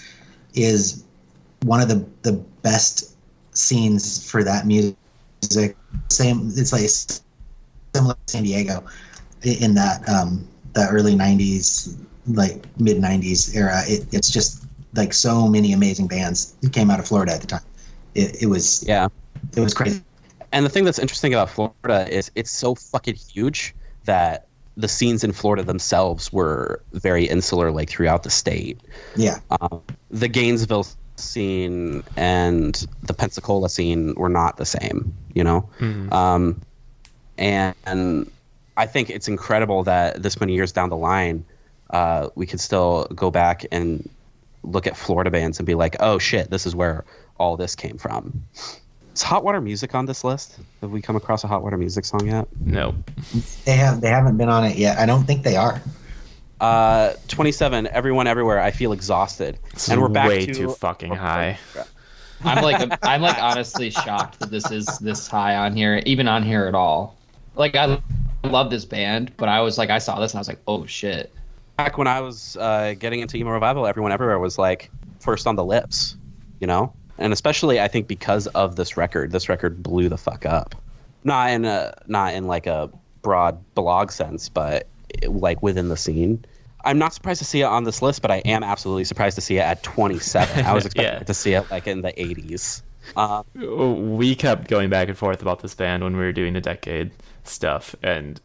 is 0.54 1.04
one 1.64 1.82
of 1.82 1.88
the 1.88 2.02
the 2.22 2.32
best 2.62 3.14
scenes 3.54 4.26
for 4.30 4.42
that 4.42 4.66
music 4.66 4.96
same. 6.08 6.50
It's 6.56 6.72
like 6.72 6.88
similar 7.94 8.14
to 8.14 8.32
San 8.32 8.44
Diego 8.44 8.82
in 9.42 9.74
that 9.74 10.08
um, 10.08 10.48
the 10.72 10.88
early 10.88 11.14
'90s, 11.14 11.94
like 12.26 12.64
mid 12.78 12.98
'90s 12.98 13.54
era. 13.54 13.82
It, 13.86 14.06
it's 14.12 14.30
just 14.30 14.64
like 14.94 15.12
so 15.12 15.48
many 15.48 15.72
amazing 15.72 16.06
bands 16.06 16.52
that 16.60 16.72
came 16.72 16.90
out 16.90 16.98
of 17.00 17.06
Florida 17.06 17.32
at 17.32 17.40
the 17.40 17.46
time. 17.46 17.62
It, 18.14 18.42
it 18.42 18.46
was 18.46 18.84
Yeah. 18.86 19.08
it 19.56 19.60
was 19.60 19.74
crazy. 19.74 20.02
And 20.52 20.66
the 20.66 20.70
thing 20.70 20.84
that's 20.84 20.98
interesting 20.98 21.32
about 21.32 21.48
Florida 21.48 22.06
is 22.14 22.30
it's 22.34 22.50
so 22.50 22.74
fucking 22.74 23.14
huge 23.14 23.74
that 24.04 24.46
the 24.76 24.88
scenes 24.88 25.24
in 25.24 25.32
Florida 25.32 25.62
themselves 25.62 26.32
were 26.32 26.82
very 26.92 27.24
insular, 27.24 27.70
like 27.70 27.88
throughout 27.88 28.22
the 28.22 28.30
state. 28.30 28.80
Yeah, 29.16 29.38
Um, 29.60 29.80
the 30.10 30.28
Gainesville 30.28 30.86
scene 31.16 32.02
and 32.16 32.86
the 33.02 33.14
Pensacola 33.14 33.68
scene 33.68 34.14
were 34.14 34.28
not 34.28 34.56
the 34.58 34.64
same, 34.66 35.14
you 35.34 35.44
know? 35.44 35.68
Um, 36.10 36.60
and, 37.38 37.74
and 37.86 38.30
I 38.76 38.86
think 38.86 39.10
it's 39.10 39.28
incredible 39.28 39.84
that 39.84 40.22
this 40.22 40.40
many 40.40 40.54
years 40.54 40.72
down 40.72 40.88
the 40.90 40.96
line, 40.96 41.44
uh, 41.92 42.28
we 42.34 42.46
could 42.46 42.60
still 42.60 43.06
go 43.14 43.30
back 43.30 43.64
and 43.70 44.08
look 44.62 44.86
at 44.86 44.96
Florida 44.96 45.30
bands 45.30 45.58
and 45.58 45.66
be 45.66 45.74
like, 45.74 45.96
oh 46.00 46.18
shit, 46.18 46.50
this 46.50 46.66
is 46.66 46.74
where 46.74 47.04
all 47.38 47.56
this 47.56 47.74
came 47.74 47.98
from. 47.98 48.44
Is 49.14 49.22
Hot 49.22 49.44
Water 49.44 49.60
Music 49.60 49.94
on 49.94 50.06
this 50.06 50.24
list? 50.24 50.58
Have 50.80 50.90
we 50.90 51.02
come 51.02 51.16
across 51.16 51.44
a 51.44 51.46
Hot 51.46 51.62
Water 51.62 51.76
Music 51.76 52.04
song 52.04 52.26
yet? 52.26 52.46
No. 52.64 52.94
they 53.64 53.72
have 53.72 54.00
they 54.00 54.08
haven't 54.08 54.38
been 54.38 54.48
on 54.48 54.64
it 54.64 54.76
yet. 54.76 54.98
I 54.98 55.06
don't 55.06 55.24
think 55.24 55.42
they 55.42 55.56
are. 55.56 55.82
Uh, 56.60 57.14
27, 57.26 57.88
Everyone 57.88 58.28
Everywhere, 58.28 58.60
I 58.60 58.70
Feel 58.70 58.92
Exhausted. 58.92 59.58
and 59.90 60.00
we're 60.00 60.08
back 60.08 60.28
way 60.28 60.46
to 60.46 60.54
too 60.54 60.70
fucking 60.70 61.12
high. 61.12 61.58
I'm 62.44 62.62
like 62.62 62.98
I'm 63.02 63.20
like 63.20 63.40
honestly 63.42 63.90
shocked 63.90 64.38
that 64.40 64.50
this 64.50 64.70
is 64.70 64.86
this 64.98 65.26
high 65.28 65.56
on 65.56 65.76
here, 65.76 66.02
even 66.06 66.28
on 66.28 66.42
here 66.42 66.66
at 66.66 66.74
all. 66.74 67.16
Like 67.56 67.74
I 67.76 68.00
love 68.44 68.70
this 68.70 68.84
band, 68.84 69.32
but 69.36 69.48
I 69.48 69.60
was 69.60 69.76
like 69.76 69.90
I 69.90 69.98
saw 69.98 70.20
this 70.20 70.32
and 70.32 70.38
I 70.38 70.40
was 70.40 70.48
like, 70.48 70.60
oh 70.66 70.86
shit. 70.86 71.32
Back 71.82 71.98
when 71.98 72.06
I 72.06 72.20
was 72.20 72.56
uh, 72.58 72.94
getting 72.98 73.20
into 73.20 73.36
emo 73.36 73.50
revival, 73.50 73.86
everyone 73.88 74.12
everywhere 74.12 74.38
was 74.38 74.56
like 74.56 74.88
first 75.18 75.46
on 75.48 75.56
the 75.56 75.64
lips, 75.64 76.16
you 76.60 76.66
know, 76.68 76.92
and 77.18 77.32
especially 77.32 77.80
I 77.80 77.88
think 77.88 78.06
because 78.06 78.46
of 78.48 78.76
this 78.76 78.96
record, 78.96 79.32
this 79.32 79.48
record 79.48 79.82
blew 79.82 80.08
the 80.08 80.16
fuck 80.18 80.46
up. 80.46 80.76
Not 81.24 81.50
in 81.50 81.64
a 81.64 81.94
not 82.06 82.34
in 82.34 82.46
like 82.46 82.66
a 82.68 82.88
broad 83.22 83.58
blog 83.74 84.12
sense, 84.12 84.48
but 84.48 84.86
like 85.26 85.60
within 85.62 85.88
the 85.88 85.96
scene. 85.96 86.44
I'm 86.84 86.98
not 86.98 87.14
surprised 87.14 87.38
to 87.38 87.44
see 87.44 87.60
it 87.60 87.64
on 87.64 87.84
this 87.84 88.02
list, 88.02 88.22
but 88.22 88.30
I 88.32 88.38
am 88.38 88.64
absolutely 88.64 89.04
surprised 89.04 89.36
to 89.36 89.40
see 89.40 89.56
it 89.58 89.62
at 89.62 89.84
27. 89.84 90.64
I 90.64 90.74
was 90.74 90.84
expecting 90.86 91.14
Yeah. 91.14 91.24
to 91.24 91.34
see 91.34 91.52
it 91.54 91.70
like 91.70 91.86
in 91.86 92.02
the 92.02 92.12
80s. 92.12 92.82
Uh, 93.16 93.42
we 93.54 94.34
kept 94.34 94.66
going 94.68 94.88
back 94.90 95.08
and 95.08 95.16
forth 95.18 95.42
about 95.42 95.60
this 95.60 95.74
band 95.74 96.02
when 96.04 96.16
we 96.16 96.22
were 96.22 96.32
doing 96.32 96.54
the 96.54 96.60
decade 96.60 97.10
stuff 97.44 97.94
and 98.02 98.40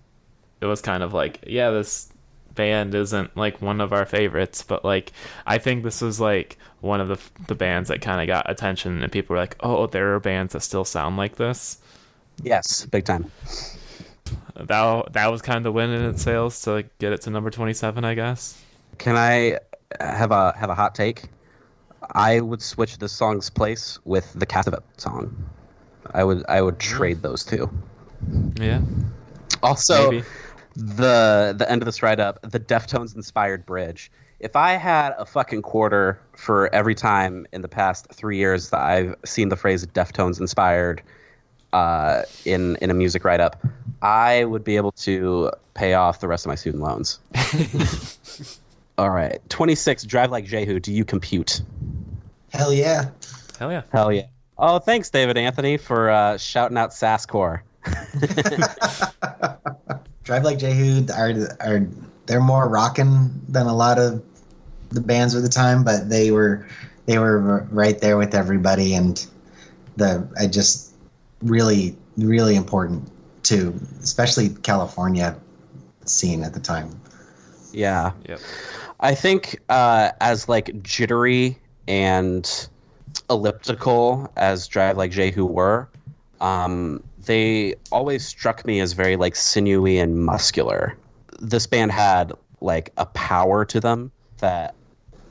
it 0.61 0.65
was 0.65 0.81
kind 0.81 1.03
of 1.03 1.13
like 1.13 1.43
yeah 1.45 1.69
this 1.69 2.09
band 2.57 2.93
isn't 2.93 3.37
like 3.37 3.61
one 3.61 3.79
of 3.79 3.93
our 3.93 4.05
favorites 4.05 4.63
but 4.63 4.83
like 4.83 5.13
i 5.45 5.57
think 5.57 5.83
this 5.83 6.01
was 6.01 6.19
like 6.19 6.57
one 6.81 6.99
of 6.99 7.07
the 7.07 7.19
the 7.47 7.55
bands 7.55 7.87
that 7.89 8.01
kind 8.01 8.19
of 8.19 8.27
got 8.27 8.49
attention 8.49 9.01
and 9.01 9.11
people 9.11 9.33
were 9.35 9.39
like 9.39 9.55
oh 9.61 9.87
there 9.87 10.13
are 10.15 10.19
bands 10.19 10.51
that 10.53 10.61
still 10.61 10.83
sound 10.85 11.15
like 11.15 11.35
this 11.37 11.77
yes, 12.43 12.85
big 12.85 13.05
time. 13.05 13.31
that 14.55 15.13
that 15.13 15.27
was 15.31 15.41
kind 15.41 15.57
of 15.57 15.63
the 15.63 15.71
win 15.71 15.89
in 15.89 16.03
its 16.05 16.21
sales 16.23 16.61
to 16.61 16.71
like, 16.73 16.97
get 16.99 17.13
it 17.13 17.21
to 17.21 17.29
number 17.29 17.49
27 17.49 18.03
i 18.03 18.13
guess 18.13 18.61
Can 18.97 19.15
I 19.15 19.59
have 20.01 20.31
a 20.31 20.53
have 20.57 20.69
a 20.69 20.75
hot 20.75 20.95
take? 20.95 21.29
I 22.13 22.39
would 22.39 22.61
switch 22.61 22.97
this 22.97 23.11
song's 23.11 23.49
place 23.49 23.99
with 24.05 24.31
the 24.33 24.45
Catholic 24.45 24.83
song. 24.97 25.35
I 26.13 26.23
would 26.23 26.43
I 26.49 26.61
would 26.61 26.79
trade 26.79 27.21
those 27.21 27.43
two. 27.43 27.69
yeah 28.59 28.81
Also, 29.63 30.11
maybe 30.11 30.25
the 30.77 31.55
the 31.57 31.69
end 31.69 31.81
of 31.81 31.87
this 31.87 32.03
write 32.03 32.19
up, 32.19 32.39
the 32.43 32.59
Deftones 32.59 33.15
inspired 33.15 33.65
bridge. 33.65 34.11
If 34.39 34.55
I 34.55 34.73
had 34.73 35.15
a 35.17 35.25
fucking 35.25 35.63
quarter 35.63 36.19
for 36.35 36.73
every 36.73 36.93
time 36.93 37.47
in 37.51 37.61
the 37.61 37.67
past 37.67 38.05
three 38.13 38.37
years 38.37 38.69
that 38.69 38.81
I've 38.81 39.15
seen 39.25 39.49
the 39.49 39.55
phrase 39.55 39.83
Deftones 39.87 40.39
inspired 40.39 41.01
uh, 41.73 42.21
in 42.45 42.75
in 42.75 42.91
a 42.91 42.93
music 42.93 43.25
write 43.25 43.39
up, 43.39 43.59
I 44.03 44.45
would 44.45 44.63
be 44.63 44.75
able 44.75 44.91
to 44.91 45.51
pay 45.73 45.95
off 45.95 46.19
the 46.19 46.27
rest 46.27 46.45
of 46.45 46.49
my 46.49 46.55
student 46.55 46.83
loans. 46.83 47.19
All 48.99 49.09
right, 49.09 49.39
twenty 49.49 49.73
six. 49.73 50.03
Drive 50.03 50.29
like 50.29 50.45
Jehu. 50.45 50.79
Do 50.79 50.93
you 50.93 51.05
compute? 51.05 51.63
Hell 52.53 52.71
yeah. 52.71 53.09
hell 53.57 53.71
yeah 53.71 53.81
Hell 53.91 54.13
yeah. 54.13 54.27
Oh, 54.59 54.79
thanks, 54.79 55.09
David 55.09 55.37
Anthony, 55.37 55.77
for 55.77 56.09
uh, 56.09 56.37
shouting 56.37 56.77
out 56.77 56.91
Sasscore. 56.91 57.61
Drive 60.27 60.43
Like 60.43 60.59
Jehu 60.59 61.05
are 61.15 61.33
are 61.61 61.87
they're 62.25 62.41
more 62.41 62.67
rocking 62.67 63.31
than 63.47 63.65
a 63.65 63.73
lot 63.73 63.97
of 63.97 64.21
the 64.89 64.99
bands 64.99 65.33
of 65.33 65.41
the 65.41 65.49
time, 65.49 65.85
but 65.85 66.09
they 66.09 66.31
were 66.31 66.67
they 67.05 67.17
were 67.17 67.65
right 67.71 67.97
there 67.99 68.17
with 68.17 68.35
everybody, 68.35 68.93
and 68.93 69.25
the 69.95 70.27
I 70.37 70.47
just 70.47 70.93
really 71.41 71.95
really 72.17 72.57
important 72.57 73.09
to 73.43 73.73
especially 74.03 74.49
California 74.49 75.33
scene 76.03 76.43
at 76.43 76.53
the 76.53 76.59
time. 76.59 76.89
Yeah. 77.71 78.11
yep 78.27 78.41
I 78.99 79.15
think 79.15 79.61
uh, 79.69 80.11
as 80.19 80.49
like 80.49 80.83
jittery 80.83 81.57
and 81.87 82.67
elliptical 83.29 84.29
as 84.35 84.67
Drive 84.67 84.97
Like 84.97 85.11
Jehu 85.11 85.45
were, 85.45 85.87
um, 86.41 87.01
they 87.27 87.75
always 87.91 88.25
struck 88.25 88.65
me 88.65 88.79
as 88.79 88.93
very 88.93 89.15
like 89.15 89.35
sinewy 89.35 89.99
and 89.99 90.25
muscular. 90.25 90.97
This 91.39 91.67
band 91.67 91.91
had 91.91 92.33
like 92.59 92.91
a 92.97 93.05
power 93.05 93.63
to 93.65 93.79
them 93.79 94.11
that 94.39 94.73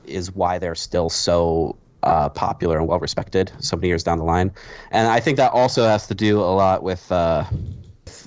is 0.05 0.32
why 0.32 0.59
they're 0.59 0.77
still 0.77 1.10
so 1.10 1.77
uh, 2.05 2.28
popular 2.28 2.78
and 2.78 2.86
well 2.86 3.01
respected 3.01 3.51
so 3.59 3.77
many 3.77 3.89
years 3.89 4.05
down 4.05 4.18
the 4.18 4.24
line. 4.24 4.52
And 4.93 5.09
I 5.09 5.18
think 5.18 5.36
that 5.39 5.52
also 5.52 5.85
has 5.85 6.06
to 6.06 6.14
do 6.14 6.39
a 6.39 6.55
lot 6.55 6.85
with 6.85 7.10
uh, 7.10 7.44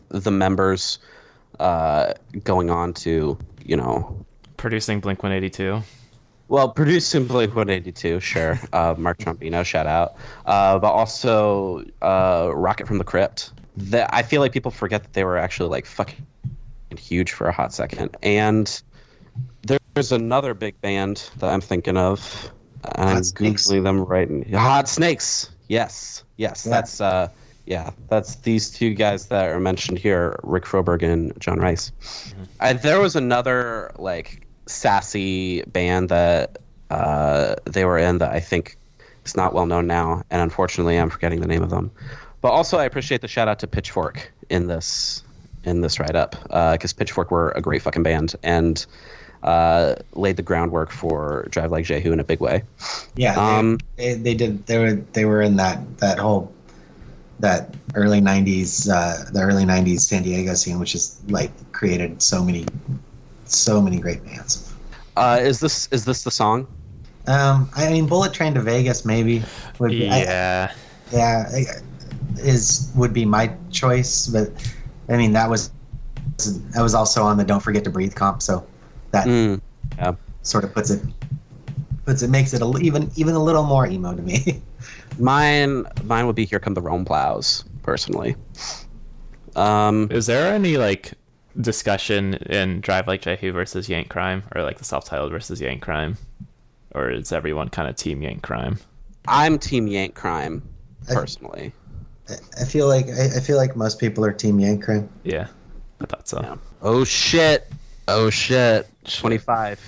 the 0.09 0.31
members 0.31 0.99
uh, 1.59 2.13
going 2.43 2.69
on 2.69 2.93
to, 2.95 3.37
you 3.63 3.77
know, 3.77 4.25
producing 4.57 4.99
blink 4.99 5.23
182 5.23 5.81
well, 6.49 6.67
producing 6.67 7.27
Blink 7.27 7.55
182, 7.55 8.19
sure. 8.19 8.59
Uh, 8.73 8.95
Mark 8.97 9.19
Trombino, 9.19 9.63
shout 9.63 9.85
out. 9.85 10.15
Uh, 10.47 10.79
but 10.79 10.91
also 10.91 11.85
uh, 12.01 12.51
Rocket 12.51 12.87
from 12.87 12.97
the 12.97 13.03
Crypt. 13.03 13.51
That 13.79 14.13
I 14.13 14.23
feel 14.23 14.41
like 14.41 14.51
people 14.51 14.71
forget 14.71 15.03
that 15.03 15.13
they 15.13 15.23
were 15.23 15.37
actually 15.37 15.69
like 15.69 15.85
fucking 15.85 16.25
huge 16.97 17.31
for 17.31 17.47
a 17.47 17.51
hot 17.51 17.73
second. 17.73 18.15
And 18.21 18.81
there's 19.93 20.11
another 20.11 20.53
big 20.53 20.79
band 20.81 21.29
that 21.37 21.49
I'm 21.49 21.61
thinking 21.61 21.97
of. 21.97 22.51
And 22.95 23.09
I'm 23.09 23.15
Hot 23.17 23.25
Snakes. 23.25 23.67
googling 23.67 23.83
them 23.83 24.05
right. 24.05 24.29
In, 24.29 24.53
hot 24.53 24.87
Snakes. 24.87 25.49
Yes, 25.67 26.23
yes. 26.37 26.65
Yeah. 26.65 26.69
That's 26.69 27.01
uh, 27.01 27.29
yeah. 27.65 27.91
That's 28.07 28.35
these 28.35 28.71
two 28.71 28.93
guys 28.93 29.27
that 29.27 29.49
are 29.49 29.59
mentioned 29.59 29.99
here: 29.99 30.39
Rick 30.43 30.63
Froberg 30.63 31.03
and 31.03 31.37
John 31.39 31.59
Reis. 31.59 31.91
Uh, 32.59 32.73
there 32.73 32.99
was 33.01 33.15
another 33.15 33.91
like 33.97 34.47
sassy 34.65 35.63
band 35.63 36.09
that 36.09 36.59
uh, 36.89 37.55
they 37.65 37.85
were 37.85 37.97
in 37.97 38.19
that 38.19 38.31
I 38.31 38.39
think 38.39 38.77
is 39.25 39.35
not 39.35 39.53
well 39.53 39.65
known 39.65 39.87
now, 39.87 40.23
and 40.29 40.41
unfortunately, 40.41 40.97
I'm 40.97 41.09
forgetting 41.09 41.41
the 41.41 41.47
name 41.47 41.63
of 41.63 41.69
them. 41.69 41.91
But 42.41 42.49
also, 42.49 42.77
I 42.77 42.85
appreciate 42.85 43.21
the 43.21 43.27
shout 43.27 43.47
out 43.47 43.59
to 43.59 43.67
Pitchfork 43.67 44.31
in 44.49 44.67
this 44.67 45.23
in 45.65 45.81
this 45.81 45.99
write 45.99 46.15
up 46.15 46.35
because 46.73 46.93
Pitchfork 46.93 47.31
were 47.31 47.51
a 47.51 47.61
great 47.61 47.81
fucking 47.81 48.03
band 48.03 48.35
and 48.43 48.85
uh, 49.43 49.95
laid 50.13 50.37
the 50.37 50.41
groundwork 50.43 50.91
for 50.91 51.47
Drive 51.49 51.71
Like 51.71 51.85
Jehu 51.85 52.11
in 52.11 52.19
a 52.19 52.23
big 52.23 52.39
way. 52.39 52.63
Yeah, 53.15 53.35
they, 53.35 53.41
Um, 53.41 53.77
they, 53.97 54.13
they 54.13 54.33
did. 54.33 54.65
They 54.67 54.77
were 54.77 54.93
they 55.13 55.25
were 55.25 55.41
in 55.41 55.57
that 55.57 55.97
that 55.99 56.17
whole 56.19 56.51
that 57.39 57.73
early 57.95 58.21
'90s 58.21 58.89
uh, 58.89 59.29
the 59.31 59.41
early 59.41 59.63
'90s 59.63 60.01
San 60.01 60.23
Diego 60.23 60.53
scene, 60.53 60.79
which 60.79 60.95
is 60.95 61.19
like 61.27 61.51
created 61.71 62.21
so 62.21 62.43
many 62.43 62.65
so 63.45 63.81
many 63.81 63.99
great 63.99 64.23
bands. 64.25 64.73
Uh, 65.17 65.39
is 65.41 65.59
this 65.59 65.87
is 65.91 66.05
this 66.05 66.23
the 66.23 66.31
song? 66.31 66.67
Um, 67.27 67.69
I 67.75 67.89
mean, 67.89 68.07
Bullet 68.07 68.33
Train 68.33 68.53
to 68.55 68.61
Vegas 68.61 69.05
maybe 69.05 69.43
would 69.77 69.91
be 69.91 70.09
I- 70.09 70.19
yeah 70.23 70.73
yeah 71.11 71.49
I- 71.53 71.81
is 72.37 72.91
would 72.95 73.13
be 73.13 73.25
my 73.25 73.53
choice, 73.71 74.27
but 74.27 74.49
I 75.09 75.17
mean 75.17 75.33
that 75.33 75.49
was 75.49 75.71
that 76.37 76.81
was 76.81 76.93
also 76.93 77.23
on 77.23 77.37
the 77.37 77.43
Don't 77.43 77.59
Forget 77.61 77.83
to 77.85 77.89
Breathe 77.89 78.15
comp, 78.15 78.41
so 78.41 78.65
that 79.11 79.27
Mm, 79.27 79.61
sort 80.41 80.63
of 80.63 80.73
puts 80.73 80.89
it 80.89 81.01
puts 82.05 82.21
it 82.21 82.29
makes 82.29 82.53
it 82.53 82.61
a, 82.61 82.65
li- 82.65 82.85
even 82.85 83.11
even 83.15 83.35
a 83.35 83.43
little 83.43 83.63
more 83.63 83.87
emo 83.87 84.15
to 84.15 84.21
me. 84.21 84.61
mine 85.19 85.85
mine 86.03 86.27
would 86.27 86.35
be 86.35 86.45
Here 86.45 86.59
Come 86.59 86.73
the 86.73 86.81
Rome 86.81 87.05
Plows 87.05 87.63
personally. 87.83 88.35
Um, 89.55 90.07
Is 90.11 90.27
there 90.27 90.53
any 90.53 90.77
like 90.77 91.13
discussion 91.59 92.35
in 92.35 92.81
Drive 92.81 93.07
Like 93.07 93.21
Jehu 93.21 93.51
versus 93.51 93.89
Yank 93.89 94.09
Crime, 94.09 94.43
or 94.55 94.63
like 94.63 94.77
the 94.77 94.85
self-titled 94.85 95.31
versus 95.31 95.59
Yank 95.59 95.81
Crime, 95.81 96.17
or 96.95 97.09
is 97.11 97.31
everyone 97.33 97.69
kind 97.69 97.89
of 97.89 97.95
Team 97.95 98.21
Yank 98.21 98.43
Crime? 98.43 98.79
I'm 99.27 99.57
Team 99.59 99.87
Yank 99.87 100.15
Crime 100.15 100.63
personally. 101.07 101.73
I 102.59 102.65
feel 102.65 102.87
like 102.87 103.07
I, 103.07 103.37
I 103.37 103.39
feel 103.39 103.57
like 103.57 103.75
most 103.75 103.99
people 103.99 104.23
are 104.25 104.31
Team 104.31 104.59
Yank 104.59 104.83
Crime. 104.83 105.09
Yeah, 105.23 105.47
I 106.01 106.05
thought 106.05 106.27
so. 106.27 106.41
Yeah. 106.41 106.55
Oh 106.81 107.03
shit! 107.03 107.71
Oh 108.07 108.29
shit! 108.29 108.87
Twenty-five. 109.05 109.79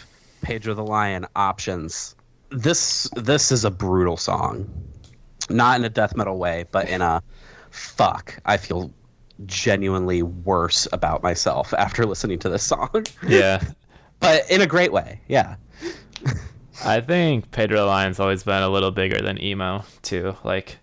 Pedro 0.42 0.74
the 0.74 0.84
Lion 0.84 1.26
options. 1.36 2.16
This 2.50 3.10
this 3.16 3.52
is 3.52 3.64
a 3.64 3.72
brutal 3.72 4.18
song, 4.18 4.70
not 5.50 5.80
in 5.80 5.86
a 5.86 5.90
death 5.90 6.16
metal 6.16 6.38
way, 6.38 6.66
but 6.72 6.90
in 6.90 7.02
a 7.02 7.22
fuck. 7.70 8.38
I 8.46 8.58
feel 8.58 8.92
genuinely 9.46 10.22
worse 10.22 10.88
about 10.92 11.24
myself 11.24 11.74
after 11.74 12.06
listening 12.06 12.40
to 12.40 12.50
this 12.50 12.64
song, 12.64 13.06
Yeah, 13.28 13.64
but 14.20 14.50
in 14.50 14.62
a 14.62 14.68
great 14.68 14.92
way. 14.92 15.20
Yeah. 15.28 15.56
I 16.84 17.00
think 17.02 17.52
Pedro 17.52 17.78
the 17.78 17.86
Lion's 17.86 18.20
always 18.20 18.44
been 18.44 18.64
a 18.64 18.70
little 18.70 18.92
bigger 18.92 19.22
than 19.22 19.42
emo 19.42 19.84
too. 20.02 20.36
Like 20.44 20.78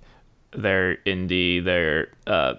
they're 0.52 0.96
indie. 1.06 1.64
They're. 1.64 2.08
Uh, 2.26 2.54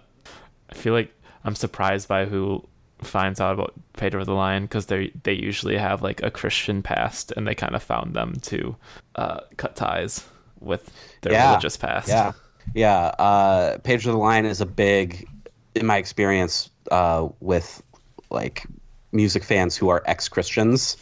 I 0.69 0.75
feel 0.75 0.93
like 0.93 1.13
I'm 1.43 1.55
surprised 1.55 2.07
by 2.07 2.25
who 2.25 2.63
finds 3.01 3.39
out 3.39 3.53
about 3.53 3.73
Pedro 3.93 4.21
of 4.21 4.27
the 4.27 4.33
Lion 4.33 4.63
because 4.63 4.87
they 4.87 5.11
they 5.23 5.33
usually 5.33 5.77
have 5.77 6.01
like 6.01 6.21
a 6.21 6.29
Christian 6.29 6.81
past 6.83 7.31
and 7.35 7.47
they 7.47 7.55
kind 7.55 7.75
of 7.75 7.81
found 7.83 8.13
them 8.13 8.35
to 8.43 8.75
uh, 9.15 9.39
cut 9.57 9.75
ties 9.75 10.25
with 10.59 10.91
their 11.21 11.33
Yeah. 11.33 11.49
religious 11.51 11.77
past. 11.77 12.09
Yeah, 12.09 12.33
yeah. 12.75 12.99
Uh, 13.17 13.77
Pedro 13.79 14.11
the 14.11 14.17
Lion 14.17 14.45
is 14.45 14.59
a 14.61 14.65
big, 14.65 15.27
in 15.75 15.85
my 15.85 15.97
experience, 15.97 16.69
uh, 16.91 17.29
with 17.39 17.81
like 18.29 18.65
music 19.11 19.43
fans 19.43 19.75
who 19.77 19.89
are 19.89 20.03
ex 20.05 20.27
Christians. 20.29 20.97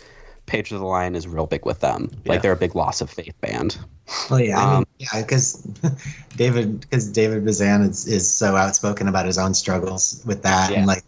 Pedro 0.46 0.78
the 0.80 0.86
Lion 0.86 1.16
is 1.16 1.28
real 1.28 1.48
big 1.48 1.66
with 1.66 1.82
them. 1.82 2.10
Yeah. 2.24 2.34
Like 2.34 2.42
they're 2.42 2.54
a 2.54 2.56
big 2.58 2.74
loss 2.76 3.02
of 3.02 3.10
faith 3.10 3.36
band. 3.42 3.78
Well, 4.30 4.40
yeah, 4.40 4.58
I 4.58 4.66
mean, 4.66 4.78
Um, 4.78 4.86
yeah, 5.00 5.22
because 5.22 5.62
David, 6.36 6.82
because 6.82 7.10
David 7.12 7.46
Bazan 7.46 7.82
is, 7.84 8.08
is 8.08 8.30
so 8.30 8.56
outspoken 8.56 9.08
about 9.08 9.26
his 9.26 9.38
own 9.38 9.54
struggles 9.54 10.22
with 10.26 10.44
that 10.44 10.72
Yeah. 10.72 10.80
and 10.80 10.88
like 10.88 11.04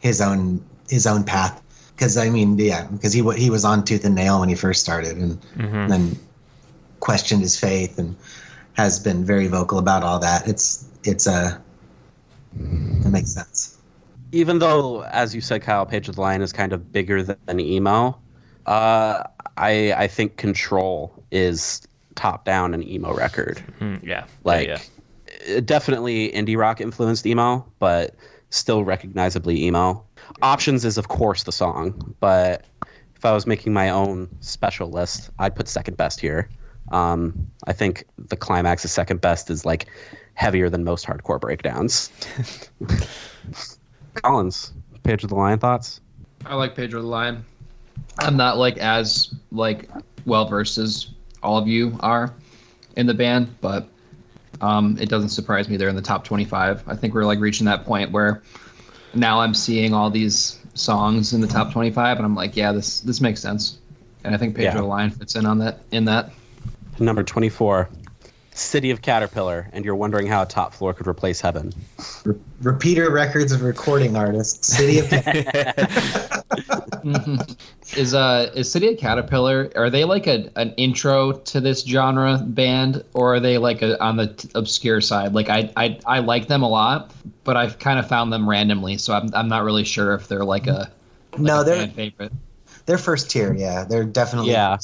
his 0.00 0.20
own 0.20 0.62
his 0.88 1.06
own 1.06 1.24
path. 1.24 1.62
Because 1.96 2.16
I 2.16 2.30
mean, 2.30 2.58
yeah, 2.58 2.86
because 2.86 3.12
he 3.12 3.22
he 3.34 3.50
was 3.50 3.64
on 3.64 3.84
tooth 3.84 4.04
and 4.04 4.14
nail 4.14 4.40
when 4.40 4.48
he 4.48 4.54
first 4.54 4.80
started, 4.82 5.16
and 5.16 5.38
Mhm. 5.56 5.88
then 5.88 6.18
questioned 7.00 7.42
his 7.42 7.58
faith 7.58 7.98
and 7.98 8.16
has 8.74 8.98
been 8.98 9.24
very 9.24 9.46
vocal 9.46 9.78
about 9.78 10.02
all 10.02 10.18
that. 10.20 10.48
It's 10.48 10.86
it's 11.04 11.26
a 11.26 11.60
it 13.04 13.08
makes 13.10 13.30
sense. 13.30 13.78
Even 14.32 14.58
though, 14.58 15.02
as 15.04 15.34
you 15.34 15.40
said, 15.40 15.62
Kyle, 15.62 15.86
Pedro 15.86 16.12
the 16.14 16.20
Lion 16.20 16.42
is 16.42 16.52
kind 16.52 16.72
of 16.72 16.90
bigger 16.92 17.22
than 17.22 17.60
emo, 17.60 18.18
uh, 18.66 19.22
I 19.56 19.92
I 19.96 20.08
think 20.08 20.36
Control 20.36 21.12
is 21.30 21.82
top 22.14 22.44
down 22.44 22.74
an 22.74 22.82
emo 22.88 23.12
record. 23.14 23.62
Mhm, 23.80 24.02
yeah. 24.02 24.24
like 24.44 24.68
yeah, 24.68 24.78
uh, 25.56 25.60
definitely 25.60 26.30
indie 26.32 26.56
rock 26.56 26.80
influenced 26.80 27.26
emo 27.26 27.64
but 27.78 28.14
still 28.50 28.84
recognizably 28.84 29.64
emo 29.64 30.04
options 30.42 30.84
is 30.84 30.96
of 30.96 31.08
course 31.08 31.42
the 31.42 31.50
song 31.52 32.14
but 32.20 32.64
if 33.16 33.24
i 33.24 33.32
was 33.32 33.46
making 33.46 33.72
my 33.72 33.90
own 33.90 34.28
special 34.40 34.88
list 34.90 35.30
i'd 35.40 35.56
put 35.56 35.66
second 35.66 35.96
best 35.96 36.20
here 36.20 36.48
um, 36.92 37.34
i 37.66 37.72
think 37.72 38.04
the 38.28 38.36
climax 38.36 38.84
of 38.84 38.90
second 38.90 39.20
best 39.20 39.50
is 39.50 39.64
like 39.66 39.86
heavier 40.34 40.68
than 40.70 40.84
most 40.84 41.04
hardcore 41.04 41.40
breakdowns 41.40 42.10
collins 44.14 44.72
Pedro 45.02 45.28
the 45.28 45.34
Lion 45.34 45.58
thoughts 45.58 46.00
I 46.46 46.54
like 46.56 46.74
Pedro 46.76 47.00
the 47.00 47.06
Lion. 47.06 47.42
I'm 48.18 48.36
not 48.36 48.58
like 48.58 48.76
as 48.78 49.34
like 49.50 49.88
well 50.26 50.46
versed 50.46 50.76
as 50.78 51.08
all 51.44 51.58
of 51.58 51.68
you 51.68 51.96
are 52.00 52.34
in 52.96 53.06
the 53.06 53.14
band, 53.14 53.54
but 53.60 53.88
um, 54.60 54.96
it 55.00 55.08
doesn't 55.08 55.28
surprise 55.30 55.68
me 55.68 55.76
they're 55.76 55.88
in 55.88 55.96
the 55.96 56.02
top 56.02 56.24
25. 56.24 56.84
I 56.88 56.96
think 56.96 57.14
we're 57.14 57.24
like 57.24 57.38
reaching 57.38 57.66
that 57.66 57.84
point 57.84 58.10
where 58.10 58.42
now 59.14 59.40
I'm 59.40 59.54
seeing 59.54 59.94
all 59.94 60.10
these 60.10 60.58
songs 60.74 61.32
in 61.34 61.40
the 61.40 61.46
top 61.46 61.72
25, 61.72 62.16
and 62.16 62.26
I'm 62.26 62.34
like, 62.34 62.56
yeah, 62.56 62.72
this 62.72 63.00
this 63.00 63.20
makes 63.20 63.40
sense. 63.40 63.78
And 64.24 64.34
I 64.34 64.38
think 64.38 64.56
Pedro 64.56 64.82
Yeah. 64.82 64.88
Lion 64.88 65.10
fits 65.10 65.36
in 65.36 65.46
on 65.46 65.58
that 65.58 65.80
in 65.92 66.06
that. 66.06 66.30
number 66.98 67.22
24 67.22 67.88
city 68.56 68.90
of 68.90 69.02
caterpillar 69.02 69.68
and 69.72 69.84
you're 69.84 69.96
wondering 69.96 70.26
how 70.26 70.42
a 70.42 70.46
top 70.46 70.72
floor 70.72 70.94
could 70.94 71.06
replace 71.08 71.40
heaven 71.40 71.72
Re- 72.24 72.36
repeater 72.62 73.10
records 73.10 73.50
of 73.52 73.62
recording 73.62 74.16
artists, 74.16 74.76
City 74.76 75.00
of 75.00 75.10
Is 77.96 78.14
uh 78.14 78.50
is 78.54 78.70
City 78.70 78.92
of 78.92 78.98
Caterpillar 78.98 79.70
are 79.76 79.90
they 79.90 80.04
like 80.04 80.26
a 80.26 80.50
an 80.56 80.72
intro 80.76 81.32
to 81.32 81.60
this 81.60 81.84
genre 81.84 82.38
band 82.38 83.04
or 83.12 83.34
are 83.34 83.40
they 83.40 83.58
like 83.58 83.82
a 83.82 84.02
on 84.02 84.16
the 84.16 84.28
t- 84.28 84.48
obscure 84.54 85.00
side? 85.00 85.34
Like 85.34 85.48
I 85.50 85.70
I 85.76 85.98
I 86.06 86.18
like 86.20 86.48
them 86.48 86.62
a 86.62 86.68
lot, 86.68 87.12
but 87.44 87.56
I've 87.56 87.78
kind 87.78 87.98
of 87.98 88.08
found 88.08 88.32
them 88.32 88.48
randomly, 88.48 88.96
so 88.98 89.12
I'm 89.14 89.28
I'm 89.34 89.48
not 89.48 89.64
really 89.64 89.84
sure 89.84 90.14
if 90.14 90.28
they're 90.28 90.44
like 90.44 90.66
a 90.66 90.90
like 91.32 91.40
No, 91.42 91.60
a 91.60 91.64
they're 91.64 91.76
fan 91.86 91.90
favorite. 91.90 92.32
they're 92.86 92.98
first 92.98 93.30
tier. 93.30 93.52
Yeah, 93.54 93.84
they're 93.84 94.04
definitely 94.04 94.52
Yeah. 94.52 94.78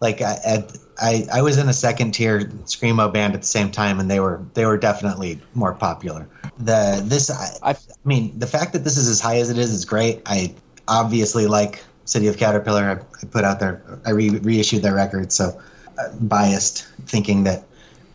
Like 0.00 0.20
I, 0.20 0.38
at, 0.44 0.76
I 0.98 1.26
I 1.32 1.42
was 1.42 1.58
in 1.58 1.68
a 1.68 1.72
second 1.72 2.12
tier 2.12 2.40
screamo 2.64 3.12
band 3.12 3.34
at 3.34 3.40
the 3.40 3.46
same 3.46 3.70
time, 3.70 3.98
and 3.98 4.10
they 4.10 4.20
were 4.20 4.40
they 4.54 4.66
were 4.66 4.76
definitely 4.76 5.40
more 5.54 5.74
popular. 5.74 6.28
The 6.58 7.02
this 7.04 7.30
I, 7.30 7.70
I 7.70 7.76
mean 8.04 8.38
the 8.38 8.46
fact 8.46 8.72
that 8.72 8.84
this 8.84 8.96
is 8.96 9.08
as 9.08 9.20
high 9.20 9.36
as 9.36 9.50
it 9.50 9.58
is 9.58 9.72
is 9.72 9.84
great. 9.84 10.22
I 10.26 10.54
obviously 10.88 11.46
like 11.46 11.82
City 12.04 12.28
of 12.28 12.36
Caterpillar. 12.36 12.82
I, 12.84 12.92
I 13.22 13.26
put 13.30 13.44
out 13.44 13.60
their 13.60 13.82
I 14.04 14.10
re, 14.10 14.30
reissued 14.30 14.82
their 14.82 14.94
record, 14.94 15.32
so 15.32 15.60
uh, 15.98 16.14
biased 16.20 16.86
thinking 17.06 17.44
that 17.44 17.64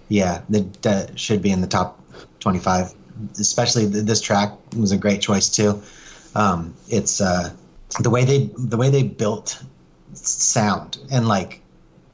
yeah 0.09 0.41
that 0.49 0.81
that 0.83 1.19
should 1.19 1.41
be 1.41 1.51
in 1.51 1.61
the 1.61 1.67
top 1.67 1.99
twenty 2.39 2.59
five. 2.59 2.93
Especially 3.39 3.89
th- 3.89 4.05
this 4.05 4.21
track 4.21 4.51
was 4.77 4.91
a 4.91 4.97
great 4.97 5.21
choice 5.21 5.49
too. 5.49 5.81
Um, 6.35 6.73
it's 6.89 7.21
uh, 7.21 7.51
the 7.99 8.09
way 8.09 8.23
they 8.23 8.49
the 8.57 8.77
way 8.77 8.89
they 8.89 9.03
built 9.03 9.61
sound 10.13 10.97
and 11.11 11.27
like 11.27 11.60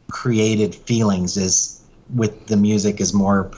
created 0.09 0.73
feelings 0.73 1.37
is 1.37 1.81
with 2.15 2.47
the 2.47 2.57
music 2.57 3.01
is 3.01 3.13
more 3.13 3.51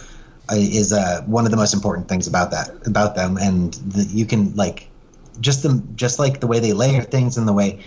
uh, 0.51 0.55
is 0.55 0.91
uh, 0.91 1.21
one 1.25 1.45
of 1.45 1.51
the 1.51 1.57
most 1.57 1.73
important 1.73 2.07
things 2.07 2.27
about 2.27 2.51
that 2.51 2.69
about 2.87 3.15
them 3.15 3.37
and 3.37 3.73
the, 3.75 4.03
you 4.05 4.25
can 4.25 4.55
like 4.55 4.87
just 5.39 5.63
them 5.63 5.87
just 5.95 6.19
like 6.19 6.39
the 6.39 6.47
way 6.47 6.59
they 6.59 6.73
layer 6.73 7.01
things 7.01 7.37
and 7.37 7.47
the 7.47 7.53
way 7.53 7.79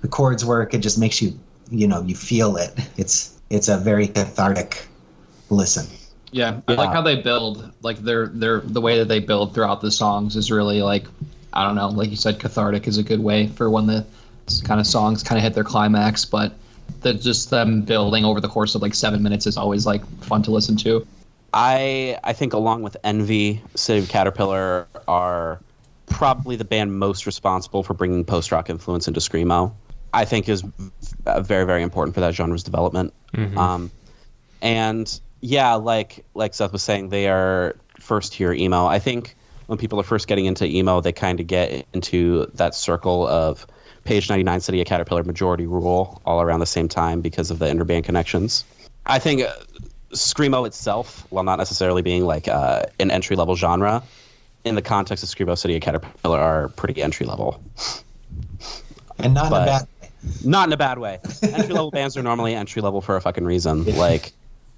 the 0.00 0.08
chords 0.08 0.44
work 0.44 0.72
it 0.74 0.78
just 0.78 0.98
makes 0.98 1.20
you 1.20 1.38
you 1.70 1.86
know 1.86 2.02
you 2.02 2.14
feel 2.14 2.56
it 2.56 2.72
it's 2.96 3.38
it's 3.50 3.68
a 3.68 3.76
very 3.76 4.08
cathartic 4.08 4.88
listen 5.50 5.86
Yeah, 6.32 6.60
I 6.68 6.74
like 6.74 6.92
how 6.92 7.02
they 7.02 7.16
build. 7.16 7.72
Like 7.82 7.98
their 7.98 8.26
their 8.26 8.60
the 8.60 8.80
way 8.80 8.98
that 8.98 9.08
they 9.08 9.20
build 9.20 9.54
throughout 9.54 9.80
the 9.80 9.90
songs 9.90 10.36
is 10.36 10.50
really 10.50 10.82
like 10.82 11.06
I 11.52 11.64
don't 11.64 11.74
know, 11.74 11.88
like 11.88 12.10
you 12.10 12.16
said, 12.16 12.38
cathartic 12.38 12.86
is 12.86 12.98
a 12.98 13.02
good 13.02 13.20
way 13.20 13.46
for 13.46 13.70
when 13.70 13.86
the 13.86 14.04
kind 14.64 14.80
of 14.80 14.86
songs 14.86 15.22
kind 15.22 15.38
of 15.38 15.42
hit 15.42 15.54
their 15.54 15.64
climax. 15.64 16.24
But 16.24 16.52
the, 17.00 17.14
just 17.14 17.50
them 17.50 17.82
building 17.82 18.24
over 18.24 18.40
the 18.40 18.48
course 18.48 18.74
of 18.74 18.82
like 18.82 18.94
seven 18.94 19.22
minutes 19.22 19.46
is 19.46 19.56
always 19.56 19.86
like 19.86 20.04
fun 20.22 20.42
to 20.42 20.50
listen 20.50 20.76
to. 20.78 21.06
I 21.52 22.18
I 22.24 22.32
think 22.32 22.52
along 22.52 22.82
with 22.82 22.96
Envy, 23.04 23.62
City 23.74 24.00
of 24.00 24.08
Caterpillar 24.08 24.88
are 25.08 25.60
probably 26.06 26.56
the 26.56 26.64
band 26.64 26.98
most 26.98 27.26
responsible 27.26 27.82
for 27.82 27.94
bringing 27.94 28.24
post 28.24 28.52
rock 28.52 28.70
influence 28.70 29.08
into 29.08 29.20
screamo. 29.20 29.72
I 30.12 30.24
think 30.24 30.48
is 30.48 30.62
uh, 31.26 31.40
very 31.40 31.64
very 31.64 31.82
important 31.82 32.14
for 32.14 32.20
that 32.20 32.34
genre's 32.34 32.62
development. 32.62 33.12
Um, 33.56 33.90
and 34.62 35.20
yeah, 35.40 35.74
like 35.74 36.24
like 36.34 36.54
Seth 36.54 36.72
was 36.72 36.82
saying, 36.82 37.10
they 37.10 37.28
are 37.28 37.76
first 38.00 38.34
tier 38.34 38.52
emo. 38.52 38.86
I 38.86 38.98
think 38.98 39.36
when 39.66 39.78
people 39.78 40.00
are 40.00 40.04
first 40.04 40.28
getting 40.28 40.46
into 40.46 40.64
emo, 40.64 41.00
they 41.00 41.12
kind 41.12 41.40
of 41.40 41.46
get 41.46 41.86
into 41.92 42.46
that 42.54 42.74
circle 42.74 43.26
of 43.26 43.66
Pg. 44.06 44.28
99, 44.28 44.60
City 44.60 44.80
of 44.80 44.86
Caterpillar, 44.86 45.24
Majority 45.24 45.66
Rule, 45.66 46.20
all 46.24 46.40
around 46.40 46.60
the 46.60 46.66
same 46.66 46.88
time 46.88 47.20
because 47.20 47.50
of 47.50 47.58
the 47.58 47.66
interband 47.66 48.04
connections. 48.04 48.64
I 49.06 49.18
think 49.18 49.42
uh, 49.42 49.52
screamo 50.12 50.66
itself, 50.66 51.26
while 51.30 51.44
not 51.44 51.58
necessarily 51.58 52.02
being 52.02 52.24
like 52.24 52.48
uh, 52.48 52.84
an 52.98 53.10
entry 53.10 53.36
level 53.36 53.56
genre, 53.56 54.02
in 54.64 54.74
the 54.74 54.82
context 54.82 55.22
of 55.22 55.30
screamo, 55.30 55.56
City 55.56 55.76
of 55.76 55.82
Caterpillar 55.82 56.38
are 56.38 56.68
pretty 56.70 57.02
entry 57.02 57.26
level. 57.26 57.60
and 59.18 59.34
not 59.34 59.46
in 59.46 59.50
But- 59.50 59.62
a 59.62 59.66
bad 59.66 59.88
Not 60.44 60.68
in 60.68 60.72
a 60.72 60.76
bad 60.76 60.98
way. 60.98 61.20
Entry 61.42 61.72
level 61.74 61.90
bands 61.90 62.16
are 62.16 62.22
normally 62.22 62.54
entry 62.54 62.82
level 62.82 63.00
for 63.00 63.16
a 63.16 63.20
fucking 63.20 63.44
reason. 63.44 63.84
Like 63.96 64.32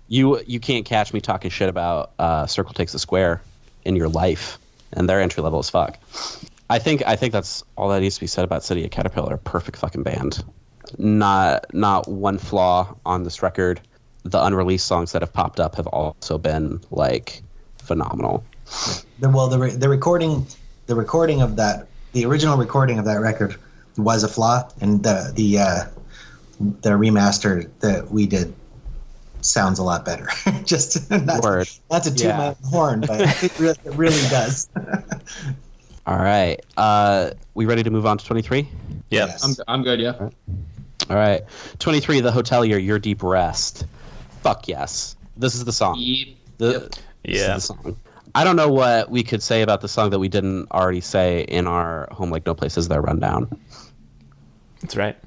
you 0.08 0.40
you 0.46 0.60
can't 0.60 0.84
catch 0.84 1.12
me 1.14 1.20
talking 1.20 1.50
shit 1.50 1.68
about 1.70 2.10
uh, 2.18 2.46
Circle 2.46 2.74
Takes 2.74 2.92
the 2.92 2.98
Square 2.98 3.40
in 3.86 3.96
your 3.96 4.08
life, 4.08 4.58
and 4.92 5.08
they're 5.08 5.20
entry 5.22 5.42
level 5.42 5.58
as 5.58 5.70
fuck. 5.70 5.96
I 6.70 6.78
think 6.78 7.02
I 7.06 7.16
think 7.16 7.32
that's 7.32 7.64
all 7.76 7.88
that 7.88 8.00
needs 8.00 8.16
to 8.16 8.20
be 8.20 8.26
said 8.26 8.44
about 8.44 8.62
City 8.62 8.84
of 8.84 8.90
Caterpillar. 8.90 9.36
Perfect 9.38 9.78
fucking 9.78 10.02
band. 10.02 10.44
Not 10.98 11.72
not 11.74 12.08
one 12.08 12.38
flaw 12.38 12.94
on 13.06 13.24
this 13.24 13.42
record. 13.42 13.80
The 14.24 14.42
unreleased 14.44 14.86
songs 14.86 15.12
that 15.12 15.22
have 15.22 15.32
popped 15.32 15.60
up 15.60 15.76
have 15.76 15.86
also 15.86 16.38
been 16.38 16.80
like 16.90 17.42
phenomenal. 17.82 18.44
well 19.20 19.48
the 19.48 19.58
re- 19.58 19.70
the 19.70 19.88
recording 19.88 20.46
the 20.86 20.94
recording 20.94 21.40
of 21.40 21.56
that 21.56 21.86
the 22.12 22.24
original 22.26 22.56
recording 22.58 22.98
of 22.98 23.04
that 23.06 23.20
record 23.20 23.56
was 23.96 24.22
a 24.24 24.28
flaw 24.28 24.68
and 24.80 25.02
the 25.02 25.32
the 25.34 25.58
uh 25.58 25.84
the 26.82 26.90
remaster 26.90 27.68
that 27.80 28.10
we 28.10 28.26
did 28.26 28.52
sounds 29.40 29.78
a 29.78 29.82
lot 29.82 30.04
better. 30.04 30.28
Just 30.64 31.10
not, 31.24 31.42
Word. 31.42 31.68
not 31.90 32.02
to 32.04 32.10
toot 32.10 32.20
Yeah. 32.26 32.54
my 32.62 32.68
horn, 32.68 33.00
but 33.00 33.20
it 33.42 33.58
really, 33.58 33.76
it 33.84 33.94
really 33.94 34.28
does. 34.28 34.68
All 36.08 36.16
right. 36.16 36.58
Uh, 36.78 37.32
we 37.52 37.66
ready 37.66 37.82
to 37.82 37.90
move 37.90 38.06
on 38.06 38.16
to 38.16 38.24
23? 38.24 38.60
Yep. 38.60 38.68
Yes. 39.10 39.44
I'm, 39.44 39.54
I'm 39.68 39.82
good, 39.82 40.00
yeah. 40.00 40.14
All 40.18 40.30
right. 41.16 41.42
23, 41.80 42.20
The 42.20 42.30
Hotelier, 42.30 42.82
Your 42.82 42.98
Deep 42.98 43.22
Rest. 43.22 43.84
Fuck 44.42 44.68
yes. 44.68 45.16
This 45.36 45.54
is 45.54 45.66
the 45.66 45.72
song. 45.72 45.96
Yep. 45.98 46.28
The, 46.56 46.70
Yep. 46.72 46.82
this 46.90 47.00
Yeah. 47.24 47.56
is 47.56 47.68
the 47.68 47.74
song. 47.74 47.96
I 48.34 48.42
don't 48.42 48.56
know 48.56 48.70
what 48.70 49.10
we 49.10 49.22
could 49.22 49.42
say 49.42 49.60
about 49.60 49.82
the 49.82 49.88
song 49.88 50.08
that 50.08 50.18
we 50.18 50.28
didn't 50.28 50.70
already 50.70 51.02
say 51.02 51.42
in 51.42 51.66
our 51.66 52.08
Home, 52.10 52.30
Like 52.30 52.44
Noplace 52.46 52.78
Is 52.78 52.88
There 52.88 53.02
rundown. 53.02 53.50
That's 54.80 54.96
right. 54.96 55.18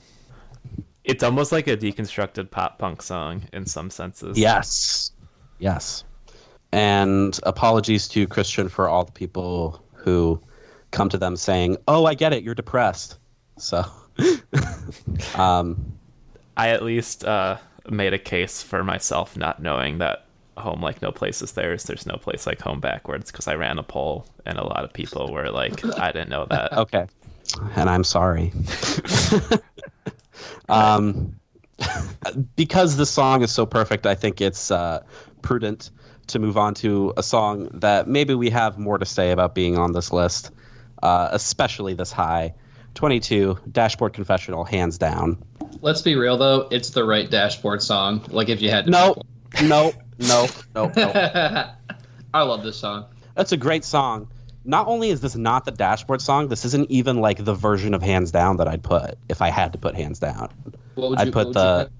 It's 1.03 1.21
almost 1.23 1.51
like 1.51 1.67
a 1.67 1.77
deconstructed 1.77 2.49
pop 2.49 2.79
punk 2.79 3.03
song 3.03 3.43
in 3.53 3.67
some 3.67 3.91
senses. 3.91 4.35
Yes. 4.35 5.11
Yes. 5.59 6.05
And 6.71 7.39
apologies 7.43 8.07
to 8.09 8.25
Christian 8.25 8.67
for 8.67 8.89
all 8.89 9.03
the 9.03 9.11
people 9.11 9.83
who 9.93 10.41
come 10.91 11.09
to 11.09 11.17
them 11.17 11.35
saying, 11.35 11.77
"Oh, 11.87 12.05
I 12.05 12.13
get 12.13 12.33
it, 12.33 12.43
you're 12.43 12.55
depressed." 12.55 13.17
So, 13.57 13.85
um, 15.35 15.93
I 16.57 16.69
at 16.69 16.83
least 16.83 17.25
uh, 17.25 17.57
made 17.89 18.13
a 18.13 18.19
case 18.19 18.61
for 18.61 18.83
myself 18.83 19.35
not 19.35 19.61
knowing 19.61 19.97
that 19.99 20.25
home 20.57 20.81
like 20.81 21.01
no 21.01 21.11
place 21.11 21.41
is 21.41 21.53
theirs. 21.53 21.83
There's 21.83 22.05
no 22.05 22.15
place 22.15 22.47
like 22.47 22.61
home 22.61 22.79
backwards 22.79 23.31
because 23.31 23.47
I 23.47 23.55
ran 23.55 23.77
a 23.77 23.83
poll 23.83 24.25
and 24.45 24.57
a 24.57 24.63
lot 24.63 24.83
of 24.83 24.93
people 24.93 25.31
were 25.31 25.49
like, 25.49 25.83
I 25.99 26.11
didn't 26.11 26.29
know 26.29 26.45
that. 26.49 26.73
okay. 26.77 27.07
And 27.75 27.89
I'm 27.89 28.03
sorry. 28.03 28.53
um, 30.69 31.35
because 32.55 32.97
the 32.97 33.05
song 33.05 33.41
is 33.41 33.51
so 33.51 33.65
perfect, 33.65 34.05
I 34.05 34.15
think 34.15 34.39
it's 34.39 34.71
uh, 34.71 35.03
prudent 35.41 35.89
to 36.27 36.39
move 36.39 36.57
on 36.57 36.73
to 36.75 37.13
a 37.17 37.23
song 37.23 37.67
that 37.73 38.07
maybe 38.07 38.33
we 38.33 38.49
have 38.49 38.77
more 38.77 38.97
to 38.97 39.05
say 39.05 39.31
about 39.31 39.55
being 39.55 39.77
on 39.77 39.91
this 39.91 40.13
list, 40.13 40.51
uh, 41.01 41.29
especially 41.31 41.93
this 41.93 42.11
high. 42.11 42.53
22, 42.95 43.57
Dashboard 43.71 44.13
Confessional, 44.13 44.65
hands 44.65 44.97
down. 44.97 45.41
Let's 45.81 46.01
be 46.01 46.15
real 46.15 46.37
though, 46.37 46.67
it's 46.71 46.89
the 46.89 47.03
right 47.05 47.29
dashboard 47.29 47.81
song. 47.81 48.23
Like 48.29 48.49
if 48.49 48.61
you 48.61 48.69
had 48.69 48.85
to 48.85 48.91
No, 48.91 49.15
no, 49.63 49.93
no, 50.19 50.47
no, 50.75 50.91
no. 50.95 51.11
I 52.33 52.41
love 52.43 52.63
this 52.63 52.77
song. 52.77 53.05
That's 53.35 53.51
a 53.51 53.57
great 53.57 53.85
song. 53.85 54.29
Not 54.63 54.87
only 54.87 55.09
is 55.09 55.21
this 55.21 55.35
not 55.35 55.65
the 55.65 55.71
dashboard 55.71 56.21
song, 56.21 56.49
this 56.49 56.65
isn't 56.65 56.91
even 56.91 57.17
like 57.17 57.43
the 57.43 57.53
version 57.53 57.93
of 57.93 58.01
hands 58.03 58.31
down 58.31 58.57
that 58.57 58.67
I'd 58.67 58.83
put 58.83 59.17
if 59.29 59.41
I 59.41 59.49
had 59.49 59.71
to 59.73 59.79
put 59.79 59.95
hands 59.95 60.19
down. 60.19 60.49
What 60.95 61.11
would 61.11 61.19
I'd 61.19 61.27
you 61.27 61.31
put 61.31 61.47
what 61.47 61.47
would 61.47 61.55
the 61.55 61.91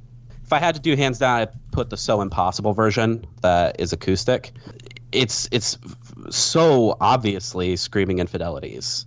if 0.44 0.54
I 0.54 0.60
had 0.60 0.76
to 0.76 0.82
do 0.82 0.98
hands 0.98 1.18
down, 1.20 1.40
I'd 1.40 1.72
put 1.72 1.90
the 1.90 1.96
So 1.98 2.22
Impossible 2.22 2.74
version 2.74 3.26
that 3.42 3.80
is 3.80 3.94
acoustic. 3.94 4.52
It's 5.14 5.48
it's 5.52 5.78
so 6.30 6.96
obviously 7.02 7.76
screaming 7.76 8.20
infidelities. 8.20 9.06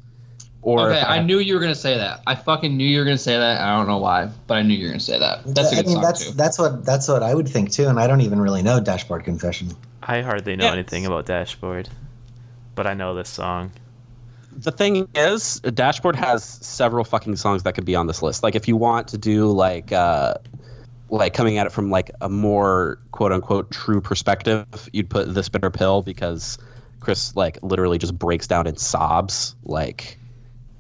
Or 0.63 0.91
Okay, 0.91 1.01
if 1.01 1.07
I 1.07 1.21
knew 1.21 1.39
you 1.41 1.55
were 1.55 1.61
gonna 1.61 1.75
say 1.75 1.97
that. 1.99 2.23
I 2.27 2.35
fucking 2.35 2.75
knew 2.75 2.87
you 2.87 2.99
were 2.99 3.05
gonna 3.05 3.19
say 3.19 3.37
that. 3.37 3.61
I 3.61 3.77
don't 3.77 3.87
know 3.87 3.99
why, 3.99 4.31
but 4.47 4.55
I 4.55 4.63
knew 4.63 4.73
you 4.75 4.85
were 4.87 4.91
gonna 4.93 5.01
say 5.01 5.19
that. 5.19 5.41
That's 5.45 5.73
a 5.73 5.77
I 5.77 5.77
good 5.77 5.87
mean, 5.87 5.95
song 5.97 6.03
that's 6.03 6.25
too. 6.31 6.33
that's 6.37 6.59
what 6.59 6.85
that's 6.87 7.07
what 7.07 7.23
I 7.23 7.35
would 7.35 7.47
think 7.49 7.71
too, 7.71 7.87
and 7.87 8.01
I 8.01 8.07
don't 8.07 8.23
even 8.23 8.41
really 8.41 8.63
know 8.63 8.81
Dashboard 8.81 9.25
Confession. 9.25 9.69
I 10.03 10.23
hardly 10.23 10.57
know 10.57 10.65
Yes. 10.65 10.73
anything 10.73 11.05
about 11.05 11.27
Dashboard, 11.27 11.91
but 12.75 12.87
I 12.87 12.95
know 12.95 13.15
this 13.15 13.29
song. 13.29 13.73
the 14.57 14.71
thing 14.73 15.07
is, 15.15 15.61
Dashboard 15.61 16.17
has 16.17 16.45
several 16.45 17.05
fucking 17.05 17.37
songs 17.37 17.65
that 17.65 17.75
could 17.75 17.85
be 17.85 17.95
on 17.97 18.07
this 18.07 18.23
list. 18.23 18.43
Like 18.43 18.55
if 18.55 18.67
you 18.69 18.77
want 18.77 19.09
to 19.09 19.19
do 19.19 19.51
like 19.51 19.93
uh 19.93 20.35
like 21.11 21.35
coming 21.35 21.59
at 21.59 21.67
it 21.67 21.73
from 21.73 21.91
like 21.91 22.11
a 22.23 22.29
more 22.31 22.99
quote 23.13 23.33
unquote 23.33 23.71
true 23.71 24.01
perspective, 24.01 24.65
you'd 24.95 25.11
put 25.11 25.35
this 25.35 25.49
bitter 25.51 25.71
pill 25.71 26.01
because 26.03 26.57
Chris 27.05 27.37
like 27.37 27.59
literally 27.63 27.99
just 27.99 28.19
breaks 28.19 28.47
down 28.47 28.67
and 28.67 28.79
sobs 28.79 29.55
like 29.65 30.19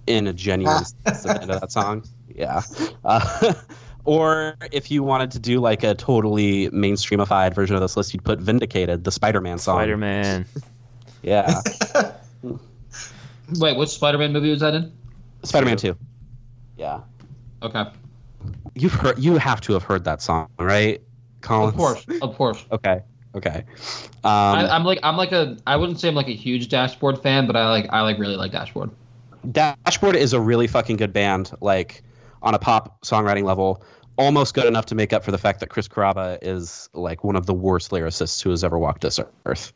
in 0.06 0.26
a 0.26 0.32
genuine 0.32 0.84
sense 0.84 0.96
at 1.06 1.22
the 1.22 1.42
end 1.42 1.51
of 1.51 1.60
that 1.60 1.72
song. 1.72 2.05
Yeah. 2.34 2.62
Uh, 3.05 3.55
or 4.05 4.56
if 4.72 4.90
you 4.90 5.02
wanted 5.02 5.30
to 5.32 5.38
do 5.38 5.60
like 5.60 5.82
a 5.84 5.94
totally 5.94 6.68
mainstreamified 6.70 7.55
version 7.55 7.76
of 7.76 7.82
this 7.82 7.96
list, 7.96 8.12
you'd 8.12 8.24
put 8.24 8.40
Vindicated, 8.40 9.05
the 9.05 9.12
Spider-Man 9.12 9.59
song. 9.59 9.78
Spider 9.78 9.96
Man. 9.96 10.46
Yeah. 11.22 11.60
Wait, 13.59 13.76
which 13.76 13.90
Spider-Man 13.90 14.32
movie 14.32 14.51
was 14.51 14.60
that 14.60 14.74
in? 14.74 14.92
Spider-Man 15.42 15.76
2. 15.76 15.96
Yeah. 16.76 17.01
Okay, 17.62 17.84
You've 18.74 18.92
heard. 18.92 19.18
You 19.18 19.36
have 19.38 19.60
to 19.62 19.72
have 19.74 19.84
heard 19.84 20.05
that 20.05 20.20
song, 20.20 20.48
right, 20.59 21.01
Colin? 21.40 21.68
of 21.68 21.76
course, 21.76 22.05
of 22.20 22.36
course. 22.36 22.64
Okay. 22.72 23.02
Okay. 23.35 23.65
I, 24.23 24.61
Um, 24.62 24.70
I'm 24.70 24.85
like, 24.85 24.98
I'm 25.02 25.16
like 25.16 25.32
a, 25.32 25.56
I 25.66 25.77
wouldn't 25.77 26.01
say 26.01 26.09
I'm 26.09 26.15
like 26.15 26.28
a 26.28 26.35
huge 26.35 26.69
Dashboard 26.69 27.20
fan, 27.23 27.47
but 27.47 27.56
I 27.56 27.69
like, 27.70 27.86
I 27.90 28.02
like 28.02 28.19
really 28.19 28.36
like 28.36 28.52
Dashboard. 28.52 28.90
Dashboard 29.51 30.16
is 30.16 30.32
a 30.32 30.40
really 30.40 30.66
fucking 30.66 30.97
good 30.97 31.12
band. 31.12 31.52
Like 31.61 32.02
on 32.43 32.55
a 32.55 32.59
pop 32.59 33.01
songwriting 33.02 33.44
level, 33.44 33.82
almost 34.16 34.55
good 34.55 34.66
enough 34.66 34.86
to 34.86 34.94
make 34.94 35.12
up 35.12 35.24
for 35.24 35.31
the 35.31 35.39
fact 35.39 35.61
that 35.61 35.69
Chris 35.69 35.89
Carrabba 35.89 36.39
is 36.43 36.89
like 36.93 37.24
one 37.24 37.36
of 37.36 37.47
the 37.47 37.55
worst 37.55 37.90
lyricists 37.90 38.43
who 38.43 38.51
has 38.51 38.62
ever 38.62 38.78
walked 38.78 39.01
this 39.01 39.19
earth. 39.47 39.73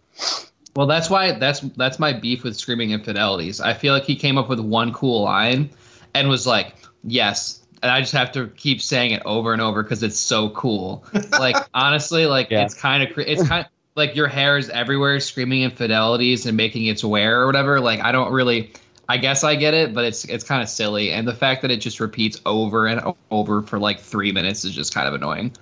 Well, 0.76 0.86
that's 0.86 1.10
why 1.10 1.32
that's 1.32 1.60
that's 1.76 1.98
my 1.98 2.12
beef 2.12 2.44
with 2.44 2.56
Screaming 2.56 2.90
Infidelities. 2.90 3.60
I 3.60 3.74
feel 3.74 3.93
like 3.93 4.05
he 4.05 4.14
came 4.14 4.39
up 4.39 4.48
with 4.48 4.60
one 4.60 4.93
cool 4.93 5.22
line 5.22 5.70
and 6.14 6.28
was 6.28 6.47
like, 6.47 6.74
"Yes," 7.05 7.66
and 7.82 7.90
I 7.90 8.00
just 8.00 8.12
have 8.12 8.32
to 8.32 8.48
keep 8.48 8.80
saying 8.82 9.12
it 9.12 9.22
over 9.24 9.52
and 9.52 9.62
over 9.62 9.82
because 9.82 10.02
it's 10.02 10.18
so 10.18 10.50
cool. 10.50 11.05
Like 11.38 11.56
honestly, 11.74 12.26
like 12.26 12.50
Yeah. 12.50 12.64
it's 12.64 12.74
kind 12.74 13.02
of 13.02 13.16
it's 13.18 13.46
kind 13.46 13.64
of 13.64 13.70
like 13.94 14.14
your 14.16 14.28
hair 14.28 14.59
is 14.59 14.68
everywhere, 14.70 15.20
screaming 15.20 15.62
infidelities 15.62 16.46
and 16.46 16.56
making 16.56 16.86
its 16.86 17.05
wear 17.05 17.42
or 17.42 17.46
whatever. 17.46 17.80
Like 17.80 18.00
I 18.00 18.12
don't 18.12 18.32
really. 18.32 18.72
I 19.10 19.16
guess 19.16 19.42
I 19.42 19.55
get 19.55 19.72
it, 19.72 19.94
but 19.94 20.05
it's 20.05 20.26
it's 20.26 20.44
kind 20.44 20.62
of 20.62 20.68
silly, 20.68 21.12
and 21.12 21.26
the 21.26 21.34
fact 21.34 21.62
that 21.62 21.70
it 21.70 21.78
just 21.78 21.98
repeats 21.98 22.38
over 22.44 22.86
and 22.86 23.14
over 23.30 23.62
for 23.62 23.78
like 23.78 24.00
three 24.00 24.32
minutes 24.32 24.66
is 24.66 24.74
just 24.74 24.92
kind 24.92 25.09
of 25.09 25.14
annoying. 25.14 25.56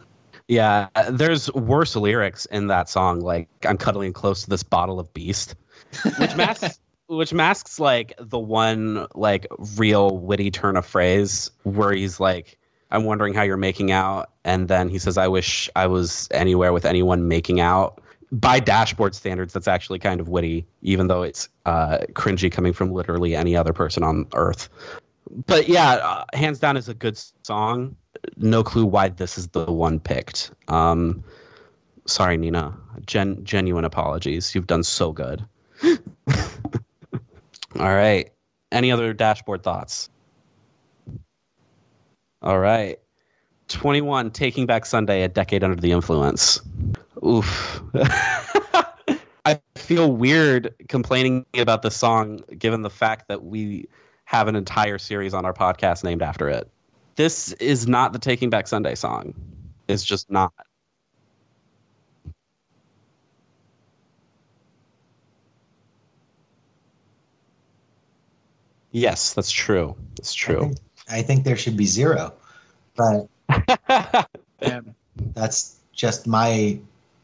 Yeah, 0.49 0.89
uh, 0.97 1.13
there's 1.13 1.53
worse 1.53 1.95
lyrics 1.95 2.47
in 2.47 2.67
that 2.69 2.89
song. 2.89 3.21
Like 3.21 3.49
I'm 3.65 3.77
cuddling 3.79 4.13
close 4.13 4.43
to 4.43 4.51
this 4.51 4.65
bottle 4.65 4.99
of 4.99 5.15
Beast, 5.15 5.55
which 6.19 6.35
masks 6.37 6.81
which 7.09 7.33
masks 7.33 7.79
like 7.79 8.15
the 8.19 8.39
one 8.39 9.07
like 9.15 9.47
real 9.77 10.19
witty 10.19 10.51
turn 10.51 10.77
of 10.77 10.87
phrase 10.87 11.51
where 11.65 11.93
he's 11.93 12.21
like, 12.21 12.59
"I'm 12.91 13.05
wondering 13.05 13.35
how 13.35 13.43
you're 13.43 13.57
making 13.57 13.91
out," 13.93 14.31
and 14.45 14.69
then 14.69 14.89
he 14.89 14.99
says, 14.99 15.19
"I 15.19 15.29
wish 15.29 15.71
I 15.77 15.87
was 15.87 16.29
anywhere 16.31 16.73
with 16.73 16.85
anyone 16.85 17.29
making 17.29 17.61
out." 17.61 18.01
By 18.33 18.59
dashboard 18.59 19.15
standards, 19.15 19.53
that's 19.53 19.69
actually 19.69 20.01
kind 20.01 20.21
of 20.21 20.29
witty, 20.29 20.67
even 20.83 21.07
though 21.07 21.23
it's 21.23 21.49
uh, 21.65 21.99
cringy 22.13 22.51
coming 22.51 22.73
from 22.73 22.93
literally 22.93 23.37
any 23.37 23.55
other 23.55 23.73
person 23.73 24.03
on 24.03 24.27
Earth. 24.35 24.69
But 25.47 25.69
yeah, 25.69 25.93
uh, 25.93 26.25
hands 26.33 26.59
down 26.59 26.77
is 26.77 26.89
a 26.89 26.95
good 26.95 27.19
song 27.45 27.97
no 28.37 28.63
clue 28.63 28.87
why 28.87 29.09
this 29.09 29.39
is 29.39 29.49
the 29.49 29.65
one 29.65 30.01
picked. 30.01 30.51
Um, 30.69 31.23
sorry, 32.07 32.37
Nina. 32.37 32.75
Gen- 33.07 33.45
genuine 33.45 33.85
apologies. 33.85 34.55
You've 34.55 34.67
done 34.67 34.83
so 34.83 35.13
good. 35.13 35.45
All 37.79 37.95
right. 37.95 38.31
Any 38.73 38.91
other 38.91 39.13
dashboard 39.13 39.63
thoughts? 39.63 40.11
All 42.43 42.59
right. 42.59 42.99
21, 43.69 44.31
Taking 44.31 44.67
Back 44.67 44.87
Sunday, 44.87 45.23
a 45.23 45.29
decade 45.29 45.65
under 45.65 45.81
the 45.81 45.93
influence. 45.93 46.61
Oof. 47.25 47.83
I 49.45 49.61
feel 49.77 50.13
weird 50.13 50.75
complaining 50.89 51.47
about 51.57 51.83
this 51.83 51.97
song 51.97 52.41
given 52.59 52.83
the 52.83 52.91
fact 52.91 53.29
that 53.29 53.45
we 53.45 53.89
have 54.25 54.49
an 54.49 54.57
entire 54.57 54.99
series 54.99 55.35
on 55.35 55.45
our 55.45 55.53
podcast 55.53 56.03
named 56.03 56.23
after 56.23 56.49
it 56.49 56.71
this 57.17 57.53
is 57.55 57.89
not 57.89 58.13
the 58.13 58.19
Taking 58.19 58.51
Back 58.51 58.69
Sunday 58.69 58.95
song. 58.95 59.35
It's 59.89 60.05
just 60.05 60.31
not. 60.31 60.53
Yes, 68.97 69.35
that's 69.35 69.53
true. 69.53 69.95
That's 70.17 70.33
I 70.33 70.39
true. 70.39 70.61
think, 70.61 70.79
I 71.11 71.21
think 71.21 71.45
there 71.45 71.59
should 71.59 71.77
be 71.77 71.85
zero, 71.85 72.33
but 72.97 73.29
that's 75.35 75.81
just 75.93 76.27
my 76.27 76.79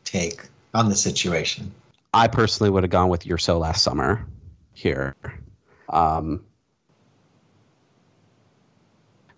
take 0.05 0.43
on 0.74 0.90
the 0.90 0.94
situation. 0.94 1.73
I 2.12 2.28
personally 2.28 2.69
would 2.69 2.82
have 2.82 2.90
gone 2.90 3.09
with 3.09 3.24
You're 3.24 3.39
So 3.39 3.57
Last 3.57 3.82
Summer 3.82 4.27
here. 4.74 5.16
Um, 5.89 6.44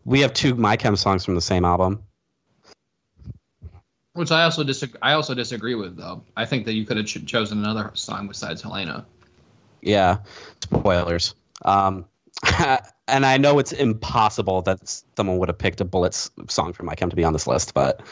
we 0.04 0.18
have 0.18 0.34
two 0.34 0.56
My 0.56 0.76
Chem 0.76 0.96
songs 0.96 1.24
from 1.24 1.36
the 1.36 1.40
same 1.40 1.64
album. 1.64 2.02
Which 4.14 4.32
I 4.32 4.42
also 4.42 4.64
disagree. 4.64 4.98
I 5.02 5.12
also 5.12 5.34
disagree 5.34 5.76
with 5.76 5.96
though. 5.96 6.24
I 6.36 6.46
think 6.46 6.64
that 6.64 6.72
you 6.72 6.84
could 6.84 6.96
have 6.96 7.06
ch- 7.06 7.24
chosen 7.26 7.58
another 7.58 7.92
song 7.94 8.26
besides 8.26 8.60
Helena. 8.60 9.06
Yeah, 9.82 10.18
spoilers. 10.64 11.36
Um, 11.64 12.06
and 13.08 13.26
I 13.26 13.36
know 13.36 13.58
it's 13.58 13.72
impossible 13.72 14.62
that 14.62 15.02
someone 15.16 15.38
would 15.38 15.48
have 15.48 15.58
picked 15.58 15.80
a 15.80 15.84
Bullets 15.84 16.30
song 16.48 16.72
from 16.72 16.86
My 16.86 16.94
Chem 16.94 17.10
to 17.10 17.16
be 17.16 17.24
on 17.24 17.32
this 17.32 17.46
list, 17.46 17.74
but 17.74 18.02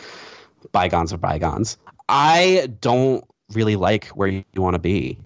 bygones 0.72 1.12
are 1.12 1.18
bygones. 1.18 1.76
I 2.08 2.68
don't 2.80 3.24
really 3.52 3.76
like 3.76 4.06
where 4.08 4.28
you, 4.28 4.44
you 4.52 4.62
want 4.62 4.74
to 4.74 4.80
be. 4.80 5.18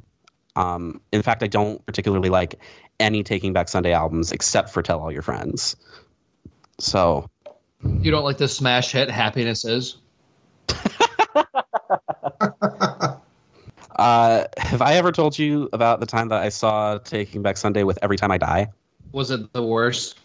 Um, 0.57 1.01
in 1.13 1.23
fact, 1.23 1.43
I 1.43 1.47
don't 1.47 1.85
particularly 1.87 2.31
like 2.31 2.57
any 2.99 3.23
Taking 3.23 3.53
Back 3.53 3.69
Sunday 3.69 3.93
albums 3.93 4.33
except 4.33 4.71
for 4.71 4.83
Tell 4.83 5.01
All 5.01 5.13
Your 5.13 5.23
Friends. 5.23 5.77
So 6.79 7.29
You 8.01 8.11
don't 8.11 8.25
like 8.25 8.39
the 8.39 8.49
smash 8.49 8.93
hit 8.93 9.11
"Happiness 9.11 9.65
Is"? 9.65 9.99
Uh, 13.97 14.45
have 14.59 14.83
I 14.83 14.95
ever 14.95 15.11
told 15.11 15.39
you 15.39 15.69
about 15.73 16.01
the 16.01 16.07
time 16.07 16.29
that 16.29 16.43
I 16.43 16.51
saw 16.51 16.99
Taking 16.99 17.43
Back 17.43 17.57
Sunday 17.57 17.83
with 17.83 17.99
Every 18.03 18.17
Time 18.17 18.31
I 18.31 18.39
Die? 18.39 18.69
Was 19.17 19.31
it 19.31 19.51
the 19.55 19.63
worst? 19.63 20.19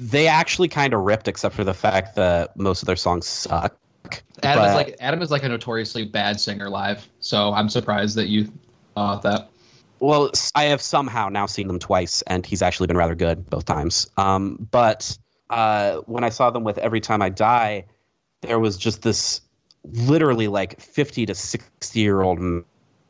They 0.00 0.26
actually 0.26 0.68
kind 0.68 0.94
of 0.94 1.02
ripped, 1.02 1.28
except 1.28 1.54
for 1.54 1.64
the 1.64 1.74
fact 1.74 2.16
that 2.16 2.56
most 2.56 2.80
of 2.80 2.86
their 2.86 2.96
songs 2.96 3.26
suck. 3.26 3.76
Adam 4.42 4.64
is 4.64 4.74
like 4.74 4.96
Adam 5.00 5.20
is 5.20 5.30
like 5.30 5.42
a 5.42 5.50
notoriously 5.50 6.06
bad 6.06 6.40
singer 6.40 6.70
live, 6.70 7.06
so 7.20 7.52
I'm 7.52 7.68
surprised 7.68 8.16
that 8.16 8.28
you 8.28 8.50
thought 8.94 9.20
that. 9.20 9.50
Well, 10.00 10.30
I 10.54 10.64
have 10.64 10.80
somehow 10.80 11.28
now 11.28 11.44
seen 11.44 11.66
them 11.66 11.78
twice, 11.78 12.22
and 12.22 12.46
he's 12.46 12.62
actually 12.62 12.86
been 12.86 12.96
rather 12.96 13.14
good 13.14 13.50
both 13.50 13.66
times. 13.66 14.08
Um, 14.16 14.66
but 14.70 15.18
uh, 15.50 15.98
when 16.06 16.24
I 16.24 16.30
saw 16.30 16.48
them 16.48 16.64
with 16.64 16.78
Every 16.78 17.02
Time 17.02 17.20
I 17.20 17.28
Die, 17.28 17.84
there 18.40 18.58
was 18.58 18.78
just 18.78 19.02
this 19.02 19.42
literally 19.92 20.48
like 20.48 20.80
50 20.80 21.26
to 21.26 21.34
60 21.34 22.00
year 22.00 22.22
old 22.22 22.38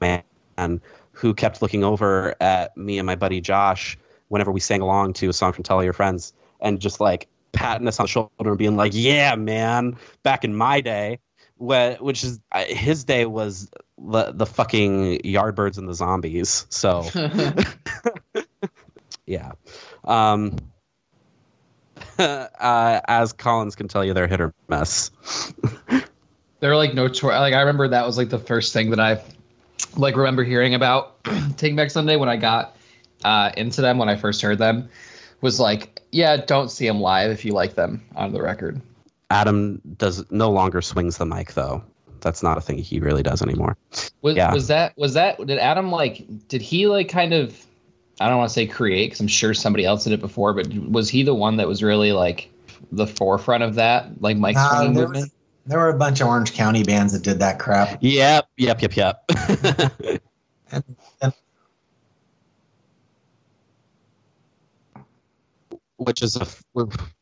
man 0.00 0.80
who 1.12 1.32
kept 1.32 1.62
looking 1.62 1.84
over 1.84 2.34
at 2.40 2.76
me 2.76 2.98
and 2.98 3.06
my 3.06 3.14
buddy 3.14 3.40
Josh 3.40 3.96
whenever 4.28 4.52
we 4.52 4.60
sang 4.60 4.80
along 4.80 5.14
to 5.14 5.28
a 5.28 5.32
song 5.32 5.52
from 5.52 5.64
Tell 5.64 5.76
All 5.76 5.84
Your 5.84 5.92
Friends 5.92 6.32
and 6.60 6.80
just 6.80 7.00
like 7.00 7.28
patting 7.52 7.88
us 7.88 7.98
on 7.98 8.04
the 8.04 8.08
shoulder 8.08 8.30
and 8.38 8.58
being 8.58 8.76
like, 8.76 8.92
yeah, 8.94 9.34
man, 9.34 9.96
back 10.22 10.44
in 10.44 10.54
my 10.54 10.80
day. 10.80 11.18
Which 11.60 12.22
is 12.22 12.38
his 12.68 13.02
day 13.02 13.26
was 13.26 13.68
the 13.98 14.30
the 14.30 14.46
fucking 14.46 15.18
Yardbirds 15.22 15.76
and 15.76 15.88
the 15.88 15.94
zombies. 15.94 16.66
So 16.68 17.04
yeah, 19.26 19.52
um, 20.04 20.56
uh, 22.18 23.00
as 23.08 23.32
Collins 23.32 23.74
can 23.74 23.88
tell 23.88 24.04
you, 24.04 24.14
they're 24.14 24.28
hit 24.28 24.40
or 24.40 24.54
miss. 24.68 25.10
They're 26.60 26.76
like 26.76 26.94
notorious. 26.94 27.40
Like 27.40 27.54
I 27.54 27.60
remember 27.60 27.88
that 27.88 28.06
was 28.06 28.16
like 28.16 28.30
the 28.30 28.38
first 28.38 28.72
thing 28.72 28.90
that 28.90 29.00
I 29.00 29.20
like 29.96 30.16
remember 30.16 30.44
hearing 30.44 30.74
about 30.74 31.22
Taking 31.56 31.76
Back 31.76 31.90
Sunday 31.90 32.16
when 32.16 32.28
I 32.28 32.36
got 32.36 32.76
uh, 33.24 33.50
into 33.56 33.80
them 33.80 33.98
when 33.98 34.08
I 34.08 34.16
first 34.16 34.42
heard 34.42 34.58
them 34.58 34.88
was 35.40 35.60
like, 35.60 36.00
yeah, 36.12 36.36
don't 36.36 36.70
see 36.70 36.86
them 36.86 37.00
live 37.00 37.30
if 37.30 37.44
you 37.44 37.52
like 37.52 37.74
them 37.74 38.02
on 38.16 38.32
the 38.32 38.42
record. 38.42 38.80
Adam 39.30 39.80
does 39.96 40.24
no 40.30 40.50
longer 40.50 40.80
swings 40.80 41.18
the 41.18 41.26
mic 41.26 41.52
though. 41.54 41.82
That's 42.20 42.42
not 42.42 42.58
a 42.58 42.60
thing 42.60 42.78
he 42.78 42.98
really 42.98 43.22
does 43.22 43.42
anymore. 43.42 43.76
Was 44.22 44.36
Yeah. 44.36 44.52
was 44.52 44.68
that 44.68 44.96
was 44.96 45.14
that 45.14 45.38
did 45.46 45.58
Adam 45.58 45.90
like 45.92 46.26
did 46.48 46.62
he 46.62 46.86
like 46.86 47.08
kind 47.08 47.32
of 47.34 47.54
I 48.20 48.28
don't 48.28 48.38
want 48.38 48.48
to 48.48 48.54
say 48.54 48.66
create 48.66 49.06
because 49.06 49.20
I'm 49.20 49.28
sure 49.28 49.54
somebody 49.54 49.84
else 49.84 50.02
did 50.04 50.12
it 50.12 50.20
before, 50.20 50.52
but 50.54 50.66
was 50.74 51.08
he 51.08 51.22
the 51.22 51.34
one 51.34 51.58
that 51.58 51.68
was 51.68 51.82
really 51.82 52.10
like 52.12 52.50
the 52.90 53.06
forefront 53.06 53.62
of 53.62 53.76
that 53.76 54.20
like 54.20 54.36
Mike 54.36 54.56
Nah, 54.56 54.70
swinging 54.70 54.94
there, 54.94 55.04
movement? 55.04 55.24
was, 55.26 55.32
there 55.66 55.78
were 55.78 55.90
a 55.90 55.98
bunch 55.98 56.20
of 56.20 56.26
Orange 56.26 56.52
County 56.54 56.82
bands 56.82 57.12
that 57.12 57.22
did 57.22 57.38
that 57.40 57.58
crap. 57.58 57.98
Yep, 58.00 58.48
yep, 58.56 58.82
yep, 58.82 58.96
yep. 58.96 59.24
And, 60.70 60.84
and 61.22 61.32
which 66.08 66.22
is 66.22 66.36
a 66.36 66.46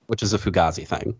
which 0.06 0.22
is 0.22 0.32
a 0.32 0.38
Fugazi 0.38 0.86
thing. 0.86 1.16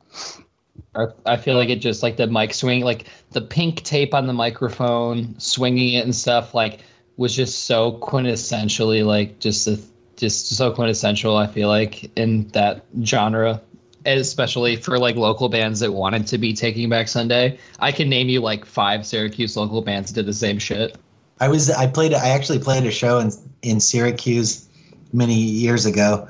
I- 0.94 1.32
I 1.32 1.36
feel 1.36 1.56
like 1.56 1.68
it 1.68 1.80
just 1.80 2.00
like 2.00 2.16
the 2.16 2.28
mic 2.28 2.54
swing, 2.54 2.84
like 2.84 3.06
the 3.32 3.40
pink 3.40 3.82
tape 3.82 4.14
on 4.14 4.28
the 4.28 4.32
microphone, 4.32 5.34
swinging 5.38 5.94
it 5.94 6.04
and 6.04 6.14
stuff, 6.14 6.54
like 6.54 6.78
was 7.16 7.34
just 7.34 7.64
so 7.64 7.92
quintessentially 7.98 9.04
like 9.04 9.40
just 9.40 9.66
a, 9.66 9.80
just 10.16 10.48
so 10.50 10.70
quintessential. 10.70 11.36
I 11.36 11.48
feel 11.48 11.68
like 11.68 12.08
in 12.16 12.46
that 12.48 12.84
genre, 13.02 13.60
especially 14.04 14.76
for 14.76 14.96
like 14.96 15.16
local 15.16 15.48
bands 15.48 15.80
that 15.80 15.92
wanted 15.92 16.28
to 16.28 16.38
be 16.38 16.52
Taking 16.52 16.88
Back 16.88 17.08
Sunday. 17.08 17.58
I 17.80 17.90
can 17.90 18.08
name 18.08 18.28
you 18.28 18.40
like 18.40 18.64
five 18.64 19.04
Syracuse 19.04 19.56
local 19.56 19.82
bands 19.82 20.12
that 20.12 20.22
did 20.22 20.26
the 20.26 20.34
same 20.34 20.60
shit. 20.60 20.96
I 21.40 21.48
was 21.48 21.68
I 21.68 21.88
played 21.88 22.14
I 22.14 22.28
actually 22.28 22.60
played 22.60 22.86
a 22.86 22.92
show 22.92 23.18
in 23.18 23.32
in 23.62 23.80
Syracuse 23.80 24.68
many 25.12 25.34
years 25.34 25.84
ago, 25.84 26.28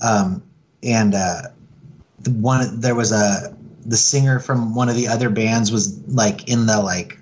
um, 0.00 0.42
and 0.82 1.14
uh, 1.14 1.42
the 2.20 2.30
one 2.32 2.80
there 2.80 2.94
was 2.94 3.12
a 3.12 3.54
the 3.84 3.96
singer 3.96 4.40
from 4.40 4.74
one 4.74 4.88
of 4.88 4.96
the 4.96 5.06
other 5.06 5.30
bands 5.30 5.70
was 5.70 6.00
like 6.08 6.48
in 6.48 6.66
the 6.66 6.80
like 6.80 7.18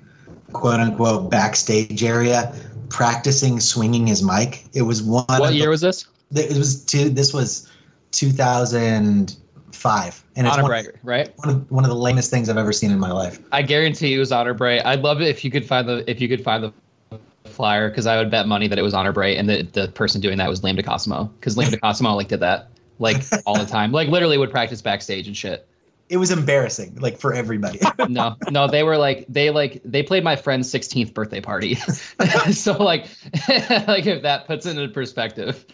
quote 0.52 0.80
unquote 0.80 1.30
backstage 1.30 2.02
area 2.02 2.54
practicing 2.88 3.60
swinging 3.60 4.06
his 4.06 4.22
mic. 4.22 4.64
It 4.72 4.82
was 4.82 5.02
one. 5.02 5.24
What 5.26 5.48
the- 5.48 5.56
year 5.56 5.70
was 5.70 5.80
this? 5.80 6.06
It 6.34 6.56
was 6.56 6.84
two. 6.84 7.10
This 7.10 7.32
was 7.32 7.70
2005, 8.12 10.24
and 10.36 10.46
it's 10.46 10.54
Honor 10.54 10.62
one, 10.62 10.70
Bright, 10.70 10.86
right? 11.02 11.32
one 11.36 11.48
of 11.48 11.70
one 11.70 11.84
of 11.84 11.90
the 11.90 11.96
lamest 11.96 12.30
things 12.30 12.48
I've 12.48 12.56
ever 12.56 12.72
seen 12.72 12.90
in 12.90 12.98
my 12.98 13.12
life. 13.12 13.40
I 13.52 13.62
guarantee 13.62 14.08
you 14.08 14.16
it 14.16 14.20
was 14.20 14.32
Honor 14.32 14.54
Bright. 14.54 14.84
I'd 14.84 15.02
love 15.02 15.20
it 15.20 15.28
if 15.28 15.44
you 15.44 15.50
could 15.50 15.66
find 15.66 15.88
the 15.88 16.08
if 16.10 16.20
you 16.20 16.28
could 16.28 16.42
find 16.42 16.64
the 16.64 16.72
flyer 17.44 17.88
because 17.88 18.06
I 18.06 18.16
would 18.16 18.30
bet 18.30 18.48
money 18.48 18.66
that 18.68 18.78
it 18.78 18.82
was 18.82 18.94
Honor 18.94 19.12
Bright 19.12 19.36
and 19.36 19.48
that 19.48 19.74
the 19.74 19.88
person 19.88 20.20
doing 20.20 20.38
that 20.38 20.48
was 20.48 20.60
Liam 20.62 20.78
DeCosimo 20.78 21.30
because 21.38 21.56
Liam 21.56 21.66
DeCosimo 21.80 22.16
like 22.16 22.28
did 22.28 22.40
that 22.40 22.68
like 22.98 23.22
all 23.46 23.58
the 23.58 23.66
time, 23.66 23.92
like 23.92 24.08
literally 24.08 24.38
would 24.38 24.50
practice 24.50 24.82
backstage 24.82 25.26
and 25.26 25.36
shit. 25.36 25.66
It 26.10 26.18
was 26.18 26.30
embarrassing, 26.30 26.96
like 27.00 27.18
for 27.18 27.32
everybody. 27.32 27.80
No, 28.08 28.36
no, 28.50 28.66
they 28.68 28.82
were 28.82 28.98
like 28.98 29.24
they 29.28 29.48
like 29.50 29.80
they 29.84 30.02
played 30.02 30.22
my 30.22 30.36
friend's 30.36 30.70
16th 30.72 31.14
birthday 31.14 31.40
party, 31.40 31.74
so 32.52 32.76
like 32.76 33.06
like 33.88 34.06
if 34.06 34.22
that 34.22 34.44
puts 34.46 34.66
it 34.66 34.76
into 34.76 34.92
perspective. 34.92 35.64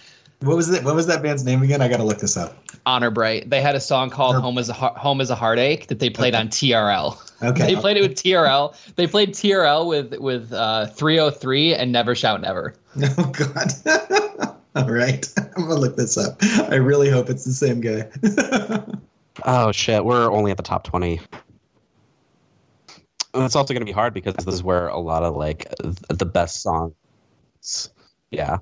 what 0.40 0.56
was 0.56 0.70
it? 0.70 0.84
What 0.84 0.94
was 0.94 1.09
that 1.09 1.22
band's 1.22 1.44
name 1.44 1.62
again? 1.62 1.82
I 1.82 1.88
got 1.88 1.97
to 1.97 2.05
look 2.05 2.18
this 2.18 2.36
up. 2.36 2.56
Honor 2.86 3.10
Bright. 3.10 3.51
They 3.51 3.60
had 3.60 3.74
a 3.74 3.80
song 3.80 4.09
called. 4.10 4.36
"Home 4.36 4.56
Is 4.59 4.68
a 4.68 4.72
Heart- 4.72 4.97
Home 4.97 5.20
Is 5.20 5.30
a 5.30 5.34
Heartache" 5.34 5.88
that 5.88 5.98
they 5.98 6.09
played 6.09 6.34
on 6.36 6.48
TRL. 6.48 7.18
Okay. 7.42 7.74
They 7.74 7.80
played 7.80 7.97
it 7.97 8.02
with 8.02 8.14
TRL. 8.14 8.74
They 8.94 9.09
played 9.09 9.30
TRL 9.34 9.88
with 9.88 10.14
with 10.20 10.52
uh, 10.52 10.86
3OH!3 10.94 11.76
and 11.76 11.90
Never 11.90 12.14
Shout 12.14 12.40
Never. 12.40 12.74
Oh 13.18 13.32
God. 13.32 14.56
All 14.76 14.90
right, 14.90 15.26
I'm 15.56 15.62
gonna 15.68 15.74
look 15.74 15.97
this 15.97 16.16
up. 16.16 16.38
I 16.70 16.76
really 16.76 17.10
hope 17.10 17.28
it's 17.28 17.44
the 17.44 17.52
same 17.52 17.80
guy. 17.80 18.09
Oh 19.47 19.72
shit, 19.72 20.05
we're 20.05 20.30
only 20.30 20.51
at 20.51 20.56
the 20.59 20.62
top 20.62 20.84
twenty. 20.84 21.20
And 23.32 23.44
it's 23.44 23.55
also 23.56 23.72
going 23.72 23.80
to 23.80 23.86
be 23.86 23.92
hard 23.92 24.12
because 24.12 24.34
this 24.34 24.47
is 24.52 24.62
where 24.62 24.88
a 24.88 24.98
lot 24.98 25.22
of 25.22 25.36
like 25.36 25.72
th- 25.80 25.94
the 26.09 26.26
best 26.26 26.62
songs. 26.62 26.92
Yeah, 28.30 28.59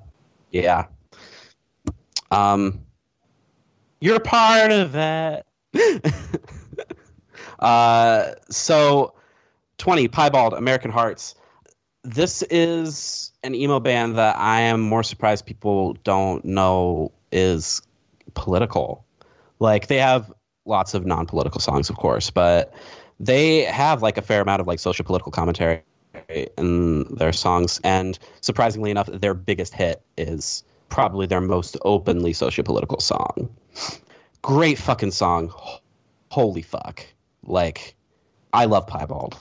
yeah. 0.51 0.85
Um, 2.31 2.79
you're 3.99 4.19
part 4.19 4.71
of 4.71 4.95
it. 4.95 5.45
uh, 7.59 8.31
so 8.49 9.15
twenty 9.79 10.07
Piebald 10.07 10.53
American 10.53 10.91
Hearts. 10.91 11.35
This 12.09 12.41
is 12.49 13.31
an 13.43 13.53
emo 13.53 13.79
band 13.79 14.17
that 14.17 14.35
I 14.35 14.61
am 14.61 14.81
more 14.81 15.03
surprised 15.03 15.45
people 15.45 15.93
don't 16.03 16.43
know 16.43 17.11
is 17.31 17.83
political. 18.33 19.05
Like 19.59 19.87
they 19.87 19.97
have 19.97 20.33
lots 20.65 20.95
of 20.95 21.05
non-political 21.05 21.61
songs, 21.61 21.87
of 21.87 21.97
course, 21.97 22.31
but 22.31 22.73
they 23.19 23.65
have 23.65 24.01
like 24.01 24.17
a 24.17 24.23
fair 24.23 24.41
amount 24.41 24.59
of 24.59 24.65
like 24.65 24.79
social 24.79 25.05
political 25.05 25.31
commentary 25.31 25.83
in 26.57 27.03
their 27.13 27.31
songs. 27.31 27.79
And 27.83 28.17
surprisingly 28.41 28.89
enough, 28.89 29.05
their 29.05 29.35
biggest 29.35 29.75
hit 29.75 30.01
is 30.17 30.63
probably 30.89 31.27
their 31.27 31.41
most 31.41 31.77
openly 31.83 32.33
social 32.33 32.63
political 32.63 32.99
song. 32.99 33.55
Great 34.41 34.79
fucking 34.79 35.11
song. 35.11 35.53
Holy 36.31 36.63
fuck. 36.63 37.05
Like, 37.43 37.93
I 38.51 38.65
love 38.65 38.87
Piebald. 38.87 39.37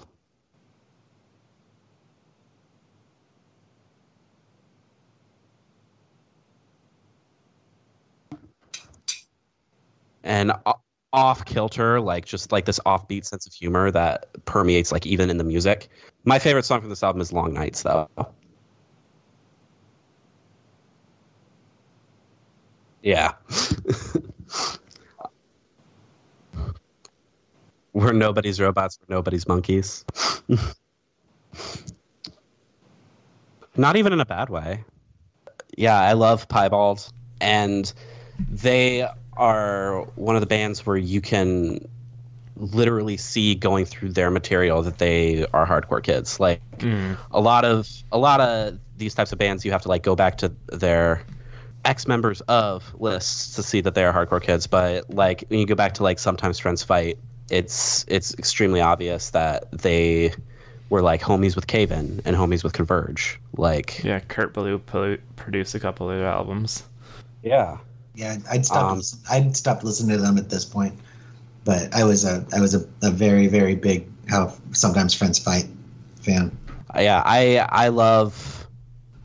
And 10.29 10.53
off 11.13 11.45
kilter 11.47 12.01
like 12.01 12.25
just 12.27 12.53
like 12.53 12.67
this 12.67 12.79
offbeat 12.81 13.25
sense 13.25 13.47
of 13.47 13.55
humor 13.55 13.91
that 13.91 14.27
permeates 14.45 14.93
like 14.93 15.07
even 15.07 15.31
in 15.31 15.39
the 15.39 15.45
music. 15.45 15.89
My 16.25 16.39
favorite 16.39 16.67
song 16.67 16.81
from 16.81 16.91
this 16.91 17.03
album 17.03 17.23
is 17.23 17.33
long 17.33 17.55
nights 17.55 17.83
though. 17.83 18.09
Yeah. 23.03 23.33
We're 27.95 28.13
nobody's 28.13 28.61
robots 28.61 28.99
we're 29.01 29.15
nobody's 29.17 29.49
monkeys. 29.49 30.05
Not 33.77 33.97
even 33.97 34.13
in 34.13 34.21
a 34.21 34.27
bad 34.27 34.51
way. 34.51 34.85
Yeah 35.77 35.99
i 35.99 36.13
love 36.13 36.49
piebald 36.49 37.11
and 37.41 37.93
they 38.39 39.09
are 39.39 40.03
one 40.17 40.37
of 40.37 40.41
the 40.41 40.47
bands 40.47 40.85
where 40.85 40.97
you 40.97 41.21
can 41.21 41.87
literally 42.57 43.17
see 43.17 43.55
going 43.55 43.85
through 43.85 44.11
their 44.11 44.31
material 44.31 44.83
that 44.83 44.99
they 44.99 45.47
are 45.55 45.67
hardcore 45.67 46.03
kids. 46.03 46.41
Like 46.41 46.61
mm. 46.79 47.17
a 47.31 47.41
lot 47.41 47.65
of 47.65 47.89
a 48.13 48.19
lot 48.19 48.41
of 48.41 48.79
these 48.97 49.15
types 49.15 49.33
of 49.33 49.39
bands, 49.39 49.65
you 49.65 49.71
have 49.73 49.83
to 49.83 49.89
like 49.89 50.03
go 50.03 50.17
back 50.17 50.39
to 50.39 50.53
their 50.67 51.23
ex 51.85 52.07
members 52.07 52.41
of 52.43 52.93
lists 52.99 53.55
to 53.55 53.63
see 53.63 53.81
that 53.81 53.95
they 53.95 54.05
are 54.05 54.13
hardcore 54.13 54.43
kids. 54.43 54.67
But 54.67 55.09
like 55.11 55.45
when 55.49 55.61
you 55.61 55.67
go 55.67 55.75
back 55.75 55.95
to 55.95 56.03
like 56.03 56.19
sometimes 56.19 56.59
friends 56.59 56.83
fight, 56.83 57.19
it's 57.51 58.05
it's 58.09 58.35
extremely 58.35 58.81
obvious 58.81 59.31
that 59.31 59.71
they 59.73 60.35
were 60.91 61.03
like 61.03 61.21
homies 61.21 61.55
with 61.55 61.67
Cave 61.67 61.93
In 61.93 62.21
and 62.25 62.37
homies 62.37 62.65
with 62.65 62.73
Converge. 62.73 63.41
Like 63.57 64.03
Yeah, 64.03 64.21
Kurt 64.21 64.55
Ballou 64.55 64.79
pro- 64.79 65.19
produced 65.37 65.75
a 65.75 65.81
couple 65.81 66.11
of 66.11 66.19
their 66.19 66.27
albums. 66.27 66.85
yeah. 67.43 67.79
Yeah, 68.19 68.37
I'd 68.51 68.67
stop. 68.67 68.93
Um, 68.93 69.03
I'd 69.31 69.57
stop 69.57 69.85
listening 69.85 70.17
to 70.17 70.23
them 70.23 70.39
at 70.39 70.51
this 70.51 70.65
point. 70.65 70.99
But 71.65 71.95
I 71.95 72.03
was 72.03 72.25
a 72.25 72.45
I 72.53 72.61
was 72.61 72.75
a, 72.75 72.85
a 73.03 73.11
very 73.11 73.47
very 73.47 73.77
big 73.77 74.09
how 74.29 74.53
sometimes 74.73 75.15
friends 75.15 75.39
fight 75.39 75.67
fan. 76.21 76.57
yeah 76.99 77.23
i 77.25 77.59
i 77.71 77.89
love 77.89 78.67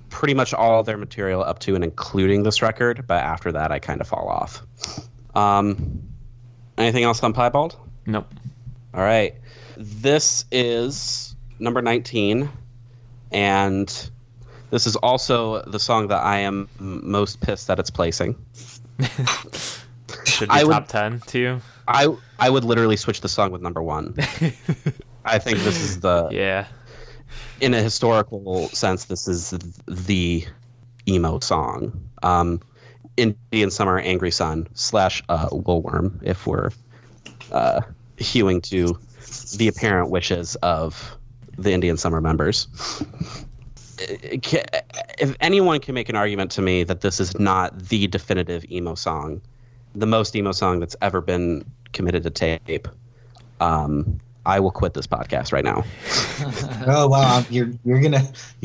pretty 0.10 0.34
much 0.34 0.54
all 0.54 0.84
their 0.84 0.98
material 0.98 1.44
up 1.44 1.60
to 1.60 1.76
and 1.76 1.84
including 1.84 2.44
this 2.44 2.62
record 2.62 3.06
but 3.08 3.22
after 3.22 3.52
that 3.52 3.72
i 3.72 3.80
kind 3.80 4.00
of 4.00 4.08
fall 4.08 4.30
off 4.30 4.62
um 5.36 6.02
anything 6.78 7.04
else 7.04 7.22
on 7.24 7.34
piebald 7.34 7.76
Nope. 8.06 8.32
all 8.94 9.02
right 9.02 9.36
this 9.76 10.46
is 10.52 11.36
number 11.60 11.82
19 11.82 12.50
and 13.32 14.10
this 14.70 14.88
is 14.88 14.96
also 14.98 15.62
the 15.64 15.80
song 15.80 16.08
that 16.08 16.24
i 16.24 16.38
am 16.38 16.70
most 16.80 17.42
pissed 17.42 17.68
that 17.68 17.80
it's 17.80 17.90
placing 17.90 18.36
Should 20.26 20.50
be 20.50 20.56
I 20.56 20.64
would- 20.64 20.72
top 20.74 20.88
ten 20.88 21.20
to 21.28 21.40
you. 21.40 21.62
i 21.88 22.08
i 22.40 22.50
would 22.50 22.64
literally 22.64 22.96
switch 22.96 23.22
the 23.22 23.30
song 23.30 23.52
with 23.52 23.62
number 23.62 23.82
one 23.84 24.14
i 25.26 25.38
think 25.40 25.60
this 25.60 25.80
is 25.82 26.00
the 26.00 26.30
Yeah. 26.32 26.66
in 27.62 27.74
a 27.74 27.82
historical 27.82 28.68
sense, 28.70 29.06
this 29.06 29.28
is 29.28 29.52
the 29.88 30.46
emo 31.08 31.40
song. 31.40 31.92
Um, 32.22 32.62
Indian 33.18 33.70
Summer, 33.72 34.00
Angry 34.00 34.32
Sun 34.32 34.68
slash 34.74 35.22
uh, 35.30 35.48
Woolworm, 35.50 36.20
if 36.24 36.48
we're 36.48 36.70
uh, 37.52 37.82
hewing 38.18 38.62
to 38.62 38.98
the 39.58 39.68
apparent 39.68 40.10
wishes 40.10 40.56
of 40.58 41.16
the 41.58 41.72
Indian 41.72 41.98
Summer 41.98 42.22
members. 42.22 42.68
If 44.00 45.36
anyone 45.40 45.80
can 45.80 45.94
make 45.94 46.10
an 46.10 46.16
argument 46.16 46.52
to 46.52 46.62
me 46.62 46.84
that 46.84 47.02
this 47.02 47.20
is 47.20 47.38
not 47.40 47.78
the 47.90 48.08
definitive 48.08 48.66
emo 48.72 48.96
song, 48.96 49.42
the 49.96 50.06
most 50.06 50.36
emo 50.36 50.52
song 50.52 50.80
that's 50.80 50.96
ever 51.02 51.22
been 51.22 51.64
committed 51.94 52.24
to 52.24 52.30
tape, 52.30 52.88
um, 53.60 54.20
I 54.46 54.60
will 54.60 54.72
quit 54.72 54.94
this 54.94 55.08
podcast 55.08 55.54
right 55.54 55.64
now. 55.64 55.84
Oh 56.86 57.08
wow, 57.08 57.46
you're 57.50 57.72
you're 57.86 58.02
gonna 58.02 58.24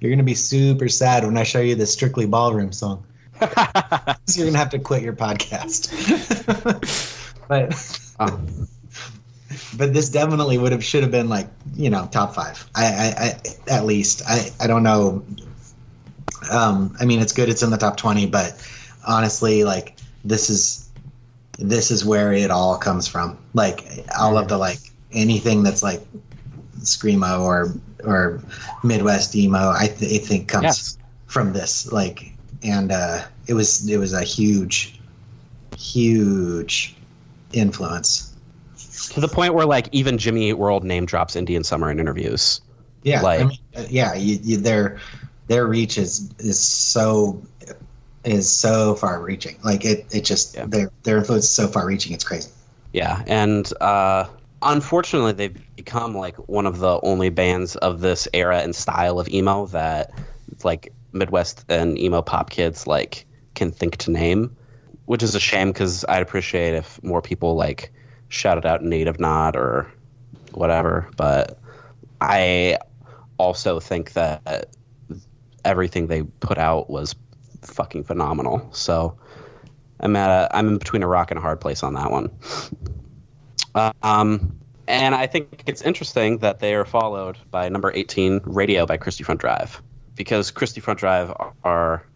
you're 0.00 0.10
gonna 0.10 0.22
be 0.22 0.34
super 0.34 0.88
sad 0.88 1.24
when 1.24 1.38
I 1.38 1.42
show 1.42 1.60
you 1.60 1.74
the 1.74 1.86
Strictly 1.86 2.26
Ballroom 2.26 2.70
song. 2.72 3.02
So 3.40 3.46
you're 4.34 4.46
gonna 4.46 4.58
have 4.58 4.70
to 4.70 4.78
quit 4.78 5.02
your 5.02 5.14
podcast. 5.14 5.88
but 7.48 7.72
Um, 8.18 8.68
but 9.76 9.92
this 9.94 10.08
definitely 10.10 10.58
would 10.58 10.72
have 10.72 10.84
should 10.84 11.02
have 11.02 11.10
been 11.12 11.28
like 11.28 11.48
you 11.74 11.90
know 11.90 12.08
top 12.12 12.34
five. 12.34 12.68
I, 12.74 12.84
I, 12.86 13.14
I 13.70 13.74
at 13.74 13.84
least 13.84 14.22
I 14.28 14.50
I 14.60 14.66
don't 14.66 14.82
know. 14.82 15.24
Um, 16.50 16.94
I 17.00 17.04
mean 17.04 17.20
it's 17.20 17.32
good 17.32 17.48
it's 17.48 17.62
in 17.62 17.70
the 17.70 17.76
top 17.78 17.96
twenty, 17.96 18.26
but 18.26 18.54
honestly 19.06 19.64
like 19.64 19.96
this 20.24 20.50
is 20.50 20.90
this 21.58 21.90
is 21.90 22.04
where 22.04 22.32
it 22.32 22.50
all 22.50 22.76
comes 22.76 23.06
from. 23.08 23.38
Like 23.54 23.84
all 24.18 24.36
of 24.38 24.48
the 24.48 24.58
like 24.58 24.78
anything 25.12 25.62
that's 25.62 25.82
like 25.82 26.02
screamo 26.80 27.40
or 27.40 27.74
or 28.04 28.40
Midwest 28.82 29.34
emo, 29.36 29.70
I, 29.70 29.86
th- 29.88 30.20
I 30.22 30.24
think 30.24 30.48
comes 30.48 30.64
Yes. 30.64 30.98
from 31.26 31.52
this. 31.52 31.90
Like 31.92 32.32
and 32.62 32.90
uh, 32.92 33.22
it 33.46 33.54
was 33.54 33.88
it 33.88 33.98
was 33.98 34.12
a 34.12 34.22
huge 34.22 35.00
huge 35.76 36.96
influence. 37.52 38.31
To 39.10 39.20
the 39.20 39.28
point 39.28 39.54
where 39.54 39.66
like 39.66 39.88
even 39.92 40.18
Jimmy 40.18 40.50
Eat 40.50 40.54
World 40.54 40.84
name 40.84 41.06
drops 41.06 41.36
Indian 41.36 41.64
Summer 41.64 41.90
in 41.90 41.98
interviews. 42.00 42.60
Yeah, 43.02 43.20
I 43.20 43.22
Like- 43.22 43.46
mean, 43.48 43.58
uh, 43.76 43.84
yeah, 43.90 44.14
you, 44.14 44.38
you, 44.42 44.56
their 44.58 44.98
their 45.48 45.66
reach 45.66 45.98
is 45.98 46.30
is 46.38 46.58
so 46.58 47.42
is 48.24 48.48
so 48.50 48.94
far 48.94 49.20
reaching. 49.20 49.56
Like 49.64 49.84
it, 49.84 50.06
it 50.12 50.24
just 50.24 50.54
Yeah. 50.54 50.66
their 50.66 50.90
their 51.02 51.18
influence 51.18 51.44
is 51.44 51.50
so 51.50 51.66
far 51.68 51.86
reaching. 51.86 52.12
It's 52.12 52.24
crazy. 52.24 52.50
Yeah, 52.92 53.22
and 53.26 53.72
uh, 53.80 54.26
unfortunately, 54.62 55.32
they've 55.32 55.76
become 55.76 56.16
like 56.16 56.36
one 56.48 56.66
of 56.66 56.78
the 56.78 57.00
only 57.02 57.30
bands 57.30 57.74
of 57.76 58.00
this 58.00 58.28
era 58.32 58.60
and 58.60 58.74
style 58.76 59.18
of 59.18 59.28
emo 59.28 59.66
that 59.66 60.12
like 60.62 60.92
Midwest 61.12 61.64
and 61.68 61.98
emo 61.98 62.22
pop 62.22 62.50
kids 62.50 62.86
like 62.86 63.26
can 63.54 63.72
think 63.72 63.96
to 63.98 64.10
name, 64.10 64.54
which 65.06 65.22
is 65.22 65.34
a 65.34 65.40
shame 65.40 65.68
because 65.68 66.04
I'd 66.08 66.22
appreciate 66.22 66.74
if 66.74 67.02
more 67.02 67.20
people 67.22 67.54
like 67.56 67.92
shouted 68.32 68.66
out 68.66 68.82
Native 68.82 69.20
Nod 69.20 69.56
or 69.56 69.90
whatever. 70.52 71.08
But 71.16 71.58
I 72.20 72.78
also 73.38 73.80
think 73.80 74.12
that 74.14 74.66
everything 75.64 76.06
they 76.06 76.22
put 76.22 76.58
out 76.58 76.88
was 76.90 77.14
fucking 77.62 78.04
phenomenal. 78.04 78.68
So 78.72 79.16
I'm 80.00 80.16
at 80.16 80.30
a, 80.30 80.56
I'm 80.56 80.68
in 80.68 80.78
between 80.78 81.02
a 81.02 81.08
rock 81.08 81.30
and 81.30 81.38
a 81.38 81.40
hard 81.40 81.60
place 81.60 81.82
on 81.82 81.94
that 81.94 82.10
one. 82.10 82.30
Um, 84.02 84.58
and 84.88 85.14
I 85.14 85.26
think 85.26 85.62
it's 85.66 85.82
interesting 85.82 86.38
that 86.38 86.58
they 86.58 86.74
are 86.74 86.84
followed 86.84 87.38
by 87.50 87.68
number 87.68 87.92
18, 87.94 88.40
Radio 88.44 88.84
by 88.84 88.96
Christie 88.96 89.24
Front 89.24 89.40
Drive, 89.40 89.80
because 90.14 90.50
Christie 90.50 90.80
Front 90.80 90.98
Drive 90.98 91.30
are, 91.30 91.52
are 91.64 92.06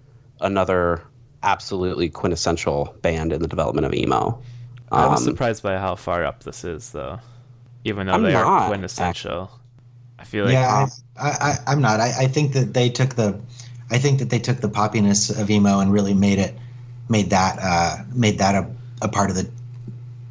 another 0.41 1.03
absolutely 1.43 2.11
quintessential 2.11 2.95
band 3.03 3.33
in 3.33 3.41
the 3.41 3.49
development 3.49 3.87
of 3.87 3.95
emo. 3.95 4.43
I 4.91 5.07
was 5.07 5.21
Um, 5.21 5.33
surprised 5.33 5.63
by 5.63 5.79
how 5.79 5.95
far 5.95 6.25
up 6.25 6.43
this 6.45 6.65
is, 6.65 6.91
though. 6.91 7.21
Even 7.85 8.07
though 8.07 8.15
I'm 8.15 8.23
they 8.23 8.33
not, 8.33 8.45
are 8.45 8.69
quintessential. 8.69 9.51
I 10.19 10.25
feel 10.25 10.45
like 10.45 10.55
yeah, 10.55 10.87
I, 11.19 11.29
I, 11.29 11.55
I'm 11.67 11.81
not. 11.81 12.01
I, 12.01 12.13
I 12.23 12.27
think 12.27 12.53
that 12.53 12.75
they 12.75 12.89
took 12.89 13.15
the, 13.15 13.39
I 13.91 13.99
think 13.99 14.19
that 14.19 14.31
they 14.31 14.39
took 14.39 14.59
the 14.59 14.69
poppiness 14.69 15.31
of 15.41 15.51
emo 15.51 15.81
and 15.81 15.93
really 15.93 16.15
made 16.15 16.39
it, 16.39 16.55
made 17.09 17.31
that, 17.31 17.59
uh, 17.61 18.03
made 18.15 18.39
that 18.39 18.55
a, 18.55 18.67
a 19.03 19.09
part 19.09 19.31
of 19.31 19.37
the, 19.37 19.49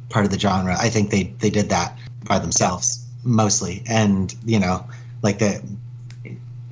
part 0.08 0.24
of 0.24 0.30
the 0.30 0.38
genre. 0.38 0.76
I 0.78 0.88
think 0.88 1.10
they 1.10 1.24
they 1.40 1.50
did 1.50 1.68
that 1.70 1.96
by 2.24 2.38
themselves 2.38 3.04
mostly, 3.24 3.82
and 3.88 4.34
you 4.44 4.58
know, 4.58 4.86
like 5.22 5.38
the 5.38 5.62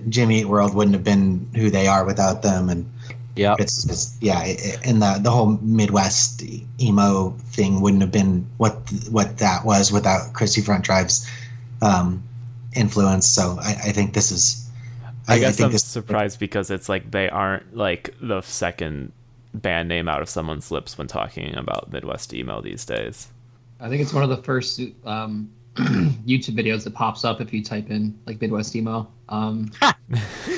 Jimmy 0.08 0.40
Eat 0.40 0.44
World 0.46 0.74
wouldn't 0.74 0.94
have 0.94 1.04
been 1.04 1.48
who 1.56 1.70
they 1.70 1.86
are 1.86 2.04
without 2.04 2.42
them, 2.42 2.68
and 2.68 2.88
Yep. 3.36 3.60
it's, 3.60 3.84
it's 3.88 4.16
yeah, 4.20 4.44
it, 4.44 4.64
it- 4.64 4.80
and 4.86 5.02
the 5.02 5.18
the 5.22 5.30
whole 5.30 5.58
Midwest 5.62 6.42
emo 6.80 7.30
thing 7.50 7.80
wouldn't 7.80 8.02
have 8.02 8.12
been 8.12 8.46
what 8.58 8.74
what 9.10 9.38
that 9.38 9.64
was 9.64 9.90
without 9.92 10.32
Christie 10.34 10.60
Front 10.62 10.84
Drive's 10.84 11.28
um, 11.82 12.22
influence. 12.76 13.26
So 13.28 13.56
I, 13.60 13.70
I 13.70 13.92
think 13.92 14.14
this 14.14 14.30
is. 14.30 14.60
I 15.26 15.38
guess 15.38 15.56
think 15.56 15.66
I'm 15.66 15.72
this- 15.72 15.84
surprised 15.84 16.38
because 16.38 16.70
it's 16.70 16.88
like 16.88 17.10
they 17.10 17.28
aren't 17.28 17.74
like 17.76 18.14
the 18.20 18.40
second 18.42 19.12
band 19.54 19.88
name 19.88 20.08
out 20.08 20.20
of 20.20 20.28
someone's 20.28 20.70
lips 20.70 20.98
when 20.98 21.06
talking 21.06 21.54
about 21.56 21.90
Midwest 21.92 22.34
emo 22.34 22.60
these 22.60 22.84
days. 22.84 23.28
I 23.80 23.88
think 23.88 24.02
it's 24.02 24.12
one 24.12 24.22
of 24.22 24.28
the 24.30 24.42
first 24.42 24.80
um, 25.04 25.50
YouTube 26.26 26.56
videos 26.56 26.84
that 26.84 26.94
pops 26.94 27.24
up 27.24 27.40
if 27.40 27.52
you 27.52 27.62
type 27.62 27.90
in 27.90 28.18
like 28.26 28.40
Midwest 28.40 28.74
emo. 28.76 29.08
Um, 29.28 29.70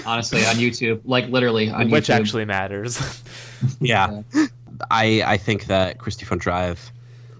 honestly, 0.05 0.44
on 0.44 0.56
YouTube, 0.56 1.01
like 1.05 1.28
literally 1.28 1.70
on 1.70 1.90
Which 1.90 2.06
YouTube. 2.09 2.14
actually 2.20 2.44
matters. 2.44 3.22
Yeah. 3.80 4.20
I 4.90 5.22
I 5.24 5.38
think 5.38 5.64
that 5.66 5.97
Christie 5.98 6.26
Front 6.26 6.43
Drive 6.43 6.93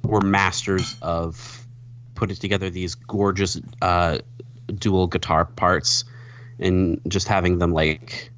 were 0.02 0.22
masters 0.22 0.96
of 1.02 1.66
putting 2.14 2.36
together 2.36 2.70
these 2.70 2.94
gorgeous 2.94 3.60
uh, 3.82 4.18
dual 4.76 5.06
guitar 5.08 5.44
parts 5.44 6.04
and 6.58 6.98
just 7.06 7.28
having 7.28 7.58
them 7.58 7.72
like 7.72 8.30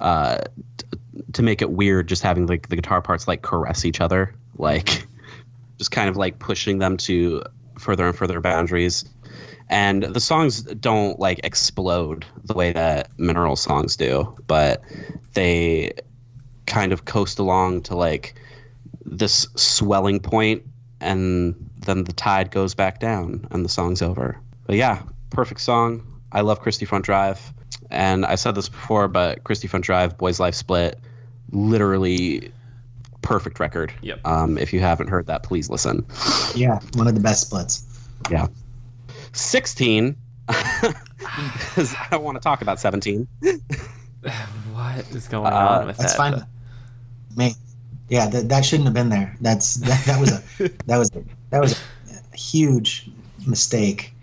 uh, 0.00 0.38
t- 0.76 0.86
to 1.32 1.42
make 1.42 1.60
it 1.60 1.72
weird, 1.72 2.06
just 2.06 2.22
having 2.22 2.46
like 2.46 2.68
the 2.68 2.76
guitar 2.76 3.02
parts 3.02 3.26
like 3.26 3.42
caress 3.42 3.84
each 3.84 4.00
other, 4.00 4.32
like 4.56 5.04
just 5.78 5.90
kind 5.90 6.08
of 6.08 6.16
like 6.16 6.38
pushing 6.38 6.78
them 6.78 6.96
to 6.98 7.42
further 7.78 8.06
and 8.06 8.16
further 8.16 8.40
boundaries. 8.40 9.04
And 9.70 10.02
the 10.02 10.20
songs 10.20 10.62
don't 10.62 11.18
like 11.18 11.40
explode 11.42 12.26
the 12.44 12.54
way 12.54 12.72
that 12.72 13.08
mineral 13.18 13.56
songs 13.56 13.96
do, 13.96 14.36
but 14.46 14.82
they 15.32 15.92
kind 16.66 16.92
of 16.92 17.04
coast 17.04 17.38
along 17.38 17.82
to 17.82 17.96
like 17.96 18.34
this 19.04 19.46
swelling 19.54 20.20
point 20.20 20.62
and 21.00 21.54
then 21.78 22.04
the 22.04 22.12
tide 22.12 22.50
goes 22.50 22.74
back 22.74 23.00
down 23.00 23.46
and 23.50 23.64
the 23.64 23.68
song's 23.68 24.02
over. 24.02 24.38
But 24.66 24.76
yeah, 24.76 25.02
perfect 25.30 25.60
song. 25.60 26.06
I 26.32 26.40
love 26.40 26.60
Christie 26.60 26.86
Front 26.86 27.04
Drive. 27.04 27.52
And 27.90 28.24
I 28.24 28.34
said 28.34 28.54
this 28.54 28.68
before, 28.68 29.08
but 29.08 29.44
Christie 29.44 29.68
Front 29.68 29.84
Drive, 29.84 30.16
Boys 30.16 30.40
Life 30.40 30.54
Split, 30.54 30.98
literally 31.50 32.50
perfect 33.24 33.58
record. 33.58 33.92
Yep. 34.02 34.20
Um, 34.24 34.56
if 34.58 34.72
you 34.72 34.80
haven't 34.80 35.08
heard 35.08 35.26
that, 35.26 35.42
please 35.42 35.68
listen. 35.68 36.06
Yeah, 36.54 36.78
one 36.94 37.08
of 37.08 37.14
the 37.14 37.20
best 37.20 37.46
splits. 37.46 37.84
Yeah. 38.30 38.46
16, 39.32 40.16
because 40.46 41.94
I 41.94 42.06
don't 42.12 42.22
want 42.22 42.36
to 42.36 42.40
talk 42.40 42.62
about 42.62 42.78
17. 42.78 43.26
What 44.72 45.06
is 45.10 45.28
going 45.28 45.52
Uh, 45.52 45.56
on 45.56 45.86
with 45.86 45.98
That's 45.98 46.14
that? 46.16 46.30
That's 46.30 46.42
fine. 46.42 46.46
Me. 47.36 47.54
Yeah, 48.08 48.26
that, 48.30 48.48
that 48.48 48.64
shouldn't 48.64 48.86
have 48.86 48.94
been 48.94 49.10
there. 49.10 49.36
That's 49.42 49.74
that, 49.74 50.02
that 50.06 50.18
was 50.18 50.32
a 50.32 50.68
that 50.86 50.96
was 50.96 51.10
a, 51.14 51.22
that 51.50 51.60
was 51.60 51.78
a 52.32 52.36
huge 52.36 53.10
mistake. 53.46 54.14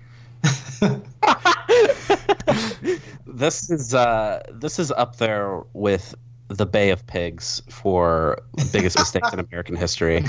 this 3.28 3.70
is 3.70 3.94
uh, 3.94 4.42
this 4.52 4.80
is 4.80 4.92
up 4.92 5.18
there 5.18 5.62
with 5.74 6.16
the 6.58 6.66
Bay 6.66 6.90
of 6.90 7.06
Pigs 7.08 7.62
for 7.70 8.42
biggest 8.72 8.98
mistakes 8.98 9.32
in 9.34 9.40
American 9.40 9.76
history. 9.76 10.22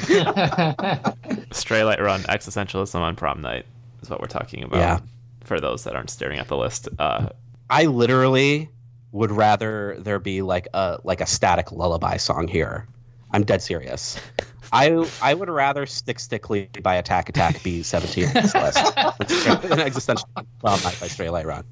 Straylight 1.53 2.01
Run, 2.01 2.21
Existentialism 2.23 2.95
on 2.95 3.17
Prom 3.17 3.41
Night 3.41 3.67
is 4.03 4.11
what 4.11 4.21
we're 4.21 4.27
talking 4.29 4.63
about. 4.63 4.79
Yeah. 4.79 5.01
For 5.45 5.61
those 5.61 5.85
that 5.85 5.97
aren't 5.97 6.11
staring 6.11 6.39
at 6.39 6.49
the 6.49 6.57
list. 6.57 6.89
Uh, 6.99 7.31
I 7.69 7.87
literally 7.87 8.71
would 9.11 9.33
rather 9.33 9.97
there 9.99 10.19
be 10.19 10.43
like 10.43 10.69
a 10.73 10.99
like 11.05 11.21
a 11.21 11.27
static 11.27 11.73
lullaby 11.73 12.17
song 12.17 12.49
here. 12.49 12.87
I'm 13.33 13.45
dead 13.45 13.61
serious. 13.63 14.21
I 14.73 15.07
I 15.21 15.35
would 15.35 15.51
rather 15.51 15.85
Stick 15.87 16.21
Stickly 16.21 16.69
by 16.83 16.95
Attack 16.95 17.29
Attack 17.29 17.63
be 17.63 17.83
17 17.83 18.29
on 18.29 18.35
this 18.35 18.55
list 18.55 18.95
than 19.69 19.81
Existential 19.81 20.29
Wild 20.63 20.85
Night 20.85 20.99
by 21.01 21.09
Straylight 21.09 21.45
Run. 21.45 21.65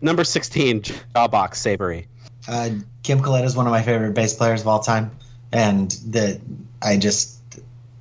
Number 0.00 0.24
16, 0.24 0.82
Jawbox 1.14 1.56
Savory. 1.56 2.08
Uh, 2.48 2.70
Kim 3.02 3.20
Coletta 3.20 3.44
is 3.44 3.56
one 3.56 3.66
of 3.66 3.72
my 3.72 3.82
favorite 3.82 4.14
bass 4.14 4.34
players 4.34 4.60
of 4.60 4.68
all 4.68 4.80
time, 4.80 5.10
and 5.52 5.90
the 6.08 6.40
I 6.82 6.96
just 6.96 7.40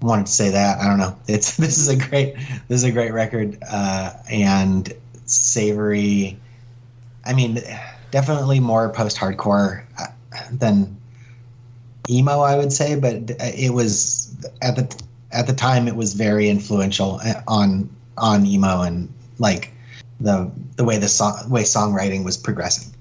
wanted 0.01 0.27
to 0.27 0.31
say 0.31 0.49
that. 0.49 0.79
I 0.79 0.85
don't 0.85 0.97
know. 0.97 1.15
It's 1.27 1.57
this 1.57 1.77
is 1.77 1.87
a 1.87 1.95
great 1.95 2.35
this 2.67 2.77
is 2.81 2.83
a 2.83 2.91
great 2.91 3.13
record, 3.13 3.57
uh, 3.69 4.13
and 4.29 4.91
savory. 5.25 6.37
I 7.25 7.33
mean, 7.33 7.59
definitely 8.11 8.59
more 8.59 8.89
post 8.89 9.17
hardcore 9.17 9.83
than 10.51 10.97
emo, 12.09 12.39
I 12.39 12.57
would 12.57 12.73
say, 12.73 12.99
but 12.99 13.31
it 13.39 13.73
was 13.73 14.35
at 14.61 14.75
the 14.75 15.03
at 15.31 15.47
the 15.47 15.53
time 15.53 15.87
it 15.87 15.95
was 15.95 16.13
very 16.13 16.49
influential 16.49 17.21
on 17.47 17.89
on 18.17 18.45
emo 18.45 18.81
and 18.81 19.13
like 19.37 19.71
the 20.19 20.51
the 20.75 20.83
way 20.83 20.97
the 20.97 21.07
song 21.07 21.49
way 21.49 21.63
songwriting 21.63 22.23
was 22.23 22.37
progressing. 22.37 22.93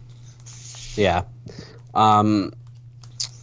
Yeah. 0.99 1.25
Um, 1.95 2.53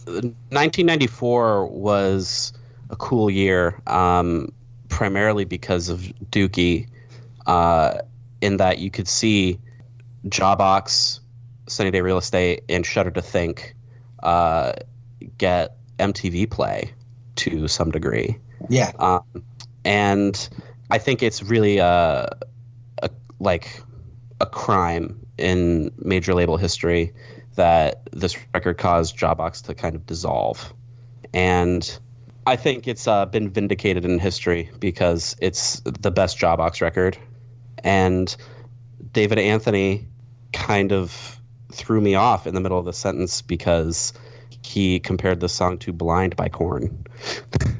1994 0.06 1.66
was 1.66 2.52
a 2.90 2.96
cool 2.96 3.28
year, 3.28 3.80
um, 3.86 4.52
primarily 4.88 5.44
because 5.44 5.88
of 5.88 6.00
Dookie, 6.30 6.88
uh, 7.46 7.98
in 8.40 8.58
that 8.58 8.78
you 8.78 8.90
could 8.90 9.08
see 9.08 9.58
Jawbox, 10.28 11.20
Sunny 11.66 11.90
Day 11.90 12.00
Real 12.00 12.18
Estate, 12.18 12.62
and 12.68 12.86
Shudder 12.86 13.10
to 13.12 13.22
Think 13.22 13.74
uh, 14.22 14.72
get 15.38 15.76
MTV 15.98 16.50
play 16.50 16.92
to 17.36 17.68
some 17.68 17.90
degree. 17.90 18.38
Yeah. 18.68 18.92
Um, 18.98 19.44
and 19.84 20.48
I 20.90 20.98
think 20.98 21.22
it's 21.22 21.42
really 21.42 21.78
a, 21.78 22.36
a 23.02 23.10
like 23.38 23.82
a 24.40 24.46
crime 24.46 25.20
in 25.38 25.92
major 25.98 26.34
label 26.34 26.56
history 26.56 27.12
that 27.56 28.08
this 28.12 28.36
record 28.54 28.78
caused 28.78 29.18
Jawbox 29.18 29.64
to 29.64 29.74
kind 29.74 29.94
of 29.94 30.06
dissolve. 30.06 30.72
And 31.34 31.98
I 32.46 32.56
think 32.56 32.86
it's 32.86 33.06
uh, 33.06 33.26
been 33.26 33.50
vindicated 33.50 34.04
in 34.04 34.18
history 34.18 34.70
because 34.78 35.36
it's 35.40 35.80
the 35.80 36.10
best 36.10 36.38
Jawbox 36.38 36.80
record. 36.80 37.18
And 37.82 38.34
David 39.12 39.38
Anthony 39.38 40.06
kind 40.52 40.92
of 40.92 41.40
threw 41.72 42.00
me 42.00 42.14
off 42.14 42.46
in 42.46 42.54
the 42.54 42.60
middle 42.60 42.78
of 42.78 42.84
the 42.84 42.92
sentence 42.92 43.42
because 43.42 44.12
he 44.62 45.00
compared 45.00 45.40
the 45.40 45.48
song 45.48 45.78
to 45.78 45.92
Blind 45.92 46.36
by 46.36 46.48
Korn. 46.48 47.04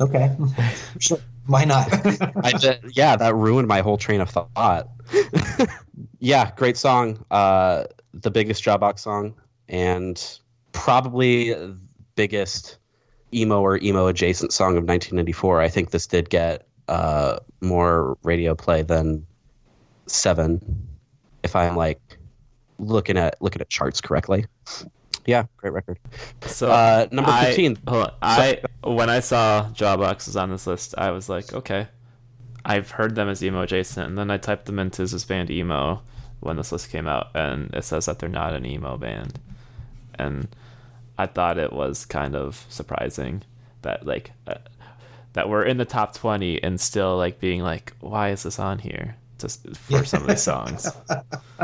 Okay. 0.00 0.34
sure. 0.98 1.18
Why 1.46 1.64
not? 1.64 1.88
I 2.44 2.78
yeah, 2.92 3.16
that 3.16 3.34
ruined 3.34 3.68
my 3.68 3.80
whole 3.80 3.96
train 3.96 4.20
of 4.20 4.30
thought. 4.30 4.88
yeah, 6.18 6.50
great 6.56 6.76
song. 6.76 7.24
Uh, 7.30 7.84
the 8.14 8.30
biggest 8.30 8.62
Jawbox 8.64 9.00
song, 9.00 9.34
and 9.68 10.38
probably 10.72 11.54
biggest 12.16 12.78
emo 13.34 13.60
or 13.60 13.78
emo 13.78 14.06
adjacent 14.08 14.52
song 14.52 14.72
of 14.76 14.84
1994. 14.84 15.60
I 15.60 15.68
think 15.68 15.90
this 15.90 16.06
did 16.06 16.28
get 16.30 16.66
uh, 16.88 17.38
more 17.60 18.16
radio 18.22 18.54
play 18.54 18.82
than 18.82 19.26
Seven, 20.06 20.86
if 21.42 21.54
I'm 21.56 21.76
like 21.76 22.00
looking 22.78 23.16
at 23.16 23.40
looking 23.40 23.62
at 23.62 23.70
charts 23.70 24.00
correctly. 24.00 24.44
Yeah, 25.24 25.44
great 25.56 25.72
record. 25.72 25.98
so 26.42 26.68
Uh, 26.70 27.06
number 27.12 27.30
I- 27.30 27.46
15. 27.46 27.78
hold 27.86 28.04
on. 28.06 28.12
I 28.20 28.60
when 28.82 29.08
I 29.08 29.20
saw 29.20 29.70
Jawbox 29.72 30.26
was 30.26 30.36
on 30.36 30.50
this 30.50 30.66
list, 30.66 30.94
I 30.98 31.12
was 31.12 31.28
like, 31.28 31.52
okay, 31.54 31.86
I've 32.64 32.90
heard 32.90 33.14
them 33.14 33.28
as 33.28 33.42
emo 33.42 33.62
adjacent, 33.62 34.08
and 34.08 34.18
then 34.18 34.30
I 34.30 34.36
typed 34.38 34.66
them 34.66 34.78
into 34.80 35.06
this 35.06 35.24
band 35.24 35.50
emo 35.50 36.02
when 36.42 36.56
this 36.56 36.72
list 36.72 36.90
came 36.90 37.06
out, 37.06 37.28
and 37.34 37.72
it 37.74 37.84
says 37.84 38.06
that 38.06 38.18
they're 38.18 38.28
not 38.28 38.54
an 38.54 38.66
emo 38.66 38.96
band, 38.96 39.38
and 40.16 40.48
I 41.18 41.26
thought 41.26 41.58
it 41.58 41.72
was 41.72 42.04
kind 42.04 42.34
of 42.34 42.64
surprising 42.68 43.42
that 43.82 44.06
like 44.06 44.32
uh, 44.46 44.54
that 45.32 45.48
we're 45.48 45.64
in 45.64 45.76
the 45.76 45.84
top 45.84 46.14
twenty 46.14 46.62
and 46.62 46.80
still 46.80 47.16
like 47.16 47.40
being 47.40 47.62
like, 47.62 47.94
why 48.00 48.30
is 48.30 48.42
this 48.42 48.58
on 48.58 48.78
here? 48.78 49.16
Just 49.38 49.76
for 49.76 50.04
some 50.04 50.22
of 50.22 50.28
the 50.28 50.36
songs. 50.36 50.88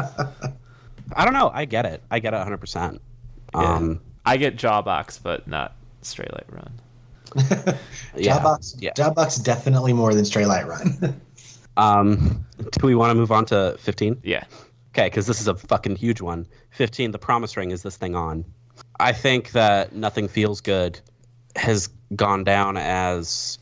I 1.15 1.25
don't 1.25 1.33
know. 1.33 1.51
I 1.55 1.65
get 1.65 1.87
it. 1.87 2.03
I 2.11 2.19
get 2.19 2.35
it 2.35 2.39
100. 2.39 2.59
percent 2.59 3.01
Yeah. 3.55 3.61
Um, 3.61 4.01
I 4.27 4.37
get 4.37 4.57
Jawbox, 4.57 5.21
but 5.23 5.47
not 5.47 5.75
Straylight 6.03 6.53
Run. 6.53 6.73
yeah, 8.17 8.39
Jawbox, 8.39 8.77
yeah. 8.79 8.93
Jawbox 8.95 9.43
definitely 9.43 9.93
more 9.93 10.13
than 10.15 10.25
Straylight 10.25 10.67
Run. 10.67 11.21
Um, 11.79 12.45
do 12.59 12.87
we 12.89 12.97
want 12.97 13.13
to 13.13 13.15
move 13.15 13.31
on 13.31 13.45
to 13.47 13.77
15? 13.79 14.21
Yeah. 14.25 14.43
Okay, 14.99 15.07
because 15.07 15.29
this 15.29 15.41
is 15.41 15.47
a 15.47 15.55
fucking 15.55 15.95
huge 15.95 16.21
one. 16.21 16.45
15, 16.71 17.13
The 17.13 17.21
Promise 17.21 17.57
Ring, 17.57 17.71
is 17.71 17.85
this 17.85 17.97
thing 17.97 18.17
on? 18.17 18.45
I 18.99 19.13
think 19.13 19.53
that 19.53 19.95
Nothing 19.95 20.27
Feels 20.27 20.61
Good 20.61 21.01
has 21.55 21.89
gone 22.17 22.43
down 22.43 22.77
as 22.77 23.61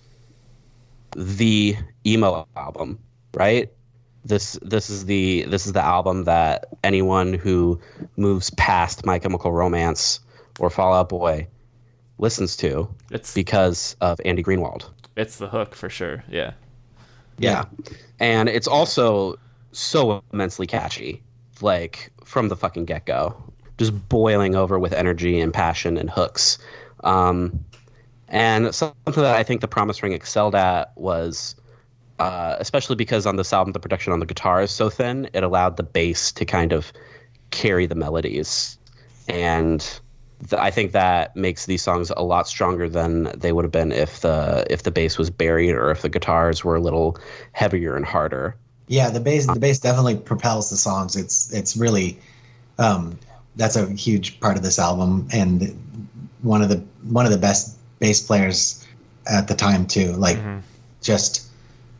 the 1.14 1.76
emo 2.06 2.48
album, 2.56 2.98
right? 3.34 3.70
This 4.24 4.58
this 4.62 4.88
is 4.88 5.04
the 5.04 5.42
this 5.44 5.66
is 5.66 5.74
the 5.74 5.84
album 5.84 6.24
that 6.24 6.68
anyone 6.82 7.34
who 7.34 7.80
moves 8.16 8.48
past 8.50 9.04
My 9.04 9.18
Chemical 9.18 9.52
Romance 9.52 10.20
or 10.58 10.70
Fall 10.70 10.94
Out 10.94 11.10
Boy 11.10 11.48
listens 12.16 12.56
to 12.58 12.88
It's 13.10 13.34
because 13.34 13.94
of 14.00 14.18
Andy 14.24 14.42
Greenwald. 14.42 14.88
it's 15.16 15.36
the 15.36 15.48
hook 15.48 15.74
for 15.74 15.90
sure. 15.90 16.24
Yeah. 16.30 16.52
Yeah. 17.38 17.66
And 18.18 18.48
it's 18.48 18.66
also 18.66 19.36
so 19.72 20.22
immensely 20.32 20.66
catchy, 20.66 21.22
like 21.62 22.10
from 22.24 22.48
the 22.48 22.56
fucking 22.56 22.84
get 22.84 23.06
go, 23.06 23.36
just 23.78 24.08
boiling 24.08 24.54
over 24.54 24.78
with 24.78 24.92
energy 24.92 25.40
and 25.40 25.52
passion 25.52 25.96
and 25.96 26.10
hooks. 26.10 26.58
Um, 27.04 27.64
and 28.28 28.74
something 28.74 29.22
that 29.22 29.36
I 29.36 29.42
think 29.42 29.60
the 29.60 29.68
Promise 29.68 30.02
Ring 30.02 30.12
excelled 30.12 30.54
at 30.54 30.92
was, 30.96 31.54
uh, 32.18 32.56
especially 32.58 32.96
because 32.96 33.26
on 33.26 33.36
this 33.36 33.52
album 33.52 33.72
the 33.72 33.80
production 33.80 34.12
on 34.12 34.20
the 34.20 34.26
guitar 34.26 34.62
is 34.62 34.70
so 34.70 34.90
thin, 34.90 35.28
it 35.32 35.42
allowed 35.42 35.76
the 35.76 35.82
bass 35.82 36.32
to 36.32 36.44
kind 36.44 36.72
of 36.72 36.92
carry 37.50 37.86
the 37.86 37.94
melodies, 37.94 38.78
and 39.28 40.00
th- 40.48 40.60
I 40.60 40.70
think 40.70 40.92
that 40.92 41.36
makes 41.36 41.66
these 41.66 41.82
songs 41.82 42.10
a 42.16 42.24
lot 42.24 42.48
stronger 42.48 42.88
than 42.88 43.24
they 43.36 43.52
would 43.52 43.64
have 43.64 43.72
been 43.72 43.92
if 43.92 44.20
the 44.20 44.66
if 44.68 44.82
the 44.82 44.90
bass 44.90 45.18
was 45.18 45.30
buried 45.30 45.72
or 45.72 45.90
if 45.90 46.02
the 46.02 46.08
guitars 46.08 46.64
were 46.64 46.76
a 46.76 46.80
little 46.80 47.16
heavier 47.52 47.96
and 47.96 48.04
harder. 48.04 48.56
Yeah, 48.88 49.10
the 49.10 49.20
bass 49.20 49.46
the 49.46 49.60
bass 49.60 49.78
definitely 49.78 50.16
propels 50.16 50.70
the 50.70 50.76
songs. 50.76 51.16
It's 51.16 51.52
it's 51.52 51.76
really 51.76 52.18
um, 52.78 53.18
that's 53.56 53.76
a 53.76 53.88
huge 53.90 54.38
part 54.40 54.56
of 54.56 54.62
this 54.62 54.78
album 54.78 55.28
and 55.32 55.76
one 56.42 56.62
of 56.62 56.68
the 56.68 56.82
one 57.10 57.26
of 57.26 57.32
the 57.32 57.38
best 57.38 57.76
bass 57.98 58.22
players 58.22 58.86
at 59.26 59.48
the 59.48 59.54
time 59.54 59.86
too. 59.86 60.12
Like 60.12 60.38
Mhm. 60.38 60.62
just 61.02 61.46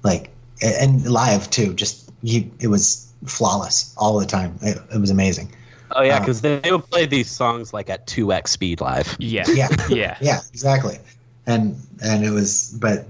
like 0.03 0.31
and 0.63 1.07
live 1.09 1.51
too. 1.51 1.75
Just 1.75 2.11
he 2.23 2.51
it 2.61 2.69
was 2.69 3.13
flawless 3.25 3.93
all 3.97 4.19
the 4.19 4.27
time. 4.27 4.59
It, 4.63 4.79
it 4.95 5.01
was 5.01 5.11
amazing. 5.11 5.53
Oh 5.95 6.03
yeah, 6.03 6.17
Uh, 6.17 6.21
because 6.21 6.41
they 6.41 6.61
they 6.61 6.73
would 6.73 6.89
play 6.91 7.07
these 7.07 7.31
songs 7.31 7.73
like 7.73 7.91
at 7.91 8.07
two 8.07 8.33
x 8.33 8.53
speed 8.53 8.81
live. 8.81 9.17
Yeah. 9.19 9.47
Yeah. 9.55 9.69
Yeah. 9.89 10.17
yeah 10.21 10.41
exactly 10.53 10.99
and 11.47 11.77
and 12.03 12.25
it 12.25 12.31
was 12.31 12.77
but 12.81 13.07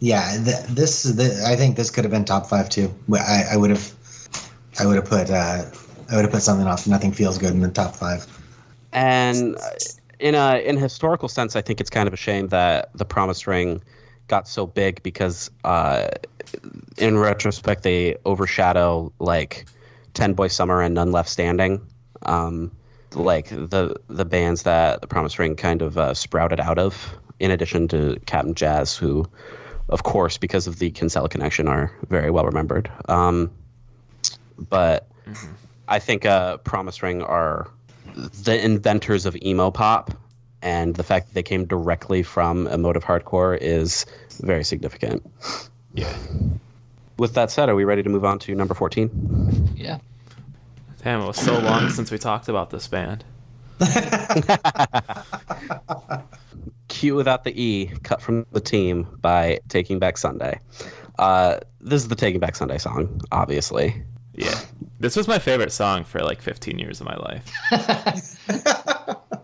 yeah 0.00 0.36
th- 0.44 0.66
this 0.68 1.04
the, 1.04 1.44
i 1.46 1.56
think 1.56 1.76
this 1.76 1.90
could 1.90 2.04
have 2.04 2.10
been 2.10 2.24
top 2.24 2.46
five 2.46 2.68
too. 2.68 2.92
I, 3.12 3.44
I 3.52 3.56
would 3.56 3.70
have 3.70 3.92
i 4.78 4.86
would 4.86 4.96
have 4.96 5.06
put 5.06 5.30
uh 5.30 5.64
i 6.10 6.16
would 6.16 6.24
have 6.24 6.32
put 6.32 6.42
something 6.42 6.66
off. 6.66 6.86
Nothing 6.86 7.12
feels 7.12 7.38
good 7.38 7.52
in 7.52 7.60
the 7.60 7.70
top 7.70 7.94
five. 7.94 8.26
And 8.92 9.56
uh, 9.56 9.70
in 10.18 10.34
a 10.34 10.56
in 10.58 10.76
a 10.76 10.80
historical 10.80 11.28
sense, 11.28 11.56
I 11.56 11.62
think 11.62 11.80
it's 11.80 11.90
kind 11.90 12.06
of 12.06 12.14
a 12.14 12.16
shame 12.16 12.48
that 12.48 12.90
the 12.94 13.04
Promise 13.04 13.46
Ring 13.46 13.82
got 14.28 14.48
so 14.48 14.66
big 14.66 15.02
because, 15.02 15.50
uh, 15.64 16.08
in 16.96 17.18
retrospect, 17.18 17.82
they 17.82 18.16
overshadow 18.24 19.12
like 19.18 19.66
Ten 20.14 20.34
Boy 20.34 20.48
Summer 20.48 20.80
and 20.80 20.94
None 20.94 21.12
Left 21.12 21.28
Standing, 21.28 21.84
um, 22.22 22.70
like 23.14 23.48
the 23.48 23.96
the 24.08 24.24
bands 24.24 24.62
that 24.62 25.00
the 25.00 25.06
Promise 25.06 25.38
Ring 25.38 25.56
kind 25.56 25.82
of 25.82 25.98
uh, 25.98 26.14
sprouted 26.14 26.60
out 26.60 26.78
of. 26.78 27.18
In 27.40 27.50
addition 27.50 27.88
to 27.88 28.18
Cap'n 28.26 28.54
Jazz, 28.54 28.96
who, 28.96 29.26
of 29.88 30.02
course, 30.02 30.38
because 30.38 30.66
of 30.66 30.78
the 30.78 30.90
Kinsella 30.90 31.28
connection, 31.28 31.68
are 31.68 31.92
very 32.08 32.30
well 32.30 32.44
remembered. 32.44 32.90
Um, 33.08 33.50
but 34.56 35.08
I 35.88 35.98
think 35.98 36.24
uh, 36.24 36.58
Promise 36.58 37.02
Ring 37.02 37.22
are 37.22 37.68
the 38.14 38.62
inventors 38.62 39.26
of 39.26 39.36
emo 39.36 39.70
pop, 39.70 40.12
and 40.62 40.94
the 40.94 41.02
fact 41.02 41.28
that 41.28 41.34
they 41.34 41.42
came 41.42 41.66
directly 41.66 42.22
from 42.22 42.66
emotive 42.68 43.04
hardcore 43.04 43.58
is 43.60 44.06
very 44.40 44.64
significant. 44.64 45.28
Yeah. 45.92 46.12
With 47.18 47.34
that 47.34 47.50
said, 47.50 47.68
are 47.68 47.74
we 47.74 47.84
ready 47.84 48.02
to 48.02 48.08
move 48.08 48.24
on 48.24 48.38
to 48.40 48.54
number 48.54 48.74
14? 48.74 49.74
Yeah. 49.76 49.98
Damn, 51.02 51.20
it 51.20 51.26
was 51.26 51.36
so 51.36 51.58
long 51.58 51.90
since 51.90 52.10
we 52.10 52.18
talked 52.18 52.48
about 52.48 52.70
this 52.70 52.88
band. 52.88 53.24
Cute 56.88 57.16
without 57.16 57.44
the 57.44 57.60
E, 57.60 57.90
cut 58.02 58.22
from 58.22 58.46
the 58.52 58.60
team 58.60 59.06
by 59.20 59.60
Taking 59.68 59.98
Back 59.98 60.16
Sunday. 60.16 60.58
Uh, 61.18 61.58
this 61.80 62.02
is 62.02 62.08
the 62.08 62.14
Taking 62.14 62.40
Back 62.40 62.56
Sunday 62.56 62.78
song, 62.78 63.20
obviously. 63.32 64.02
Yeah. 64.34 64.58
This 65.00 65.16
was 65.16 65.28
my 65.28 65.38
favorite 65.38 65.72
song 65.72 66.04
for 66.04 66.20
like 66.20 66.40
15 66.40 66.78
years 66.78 67.00
of 67.00 67.06
my 67.06 67.16
life. 67.16 67.44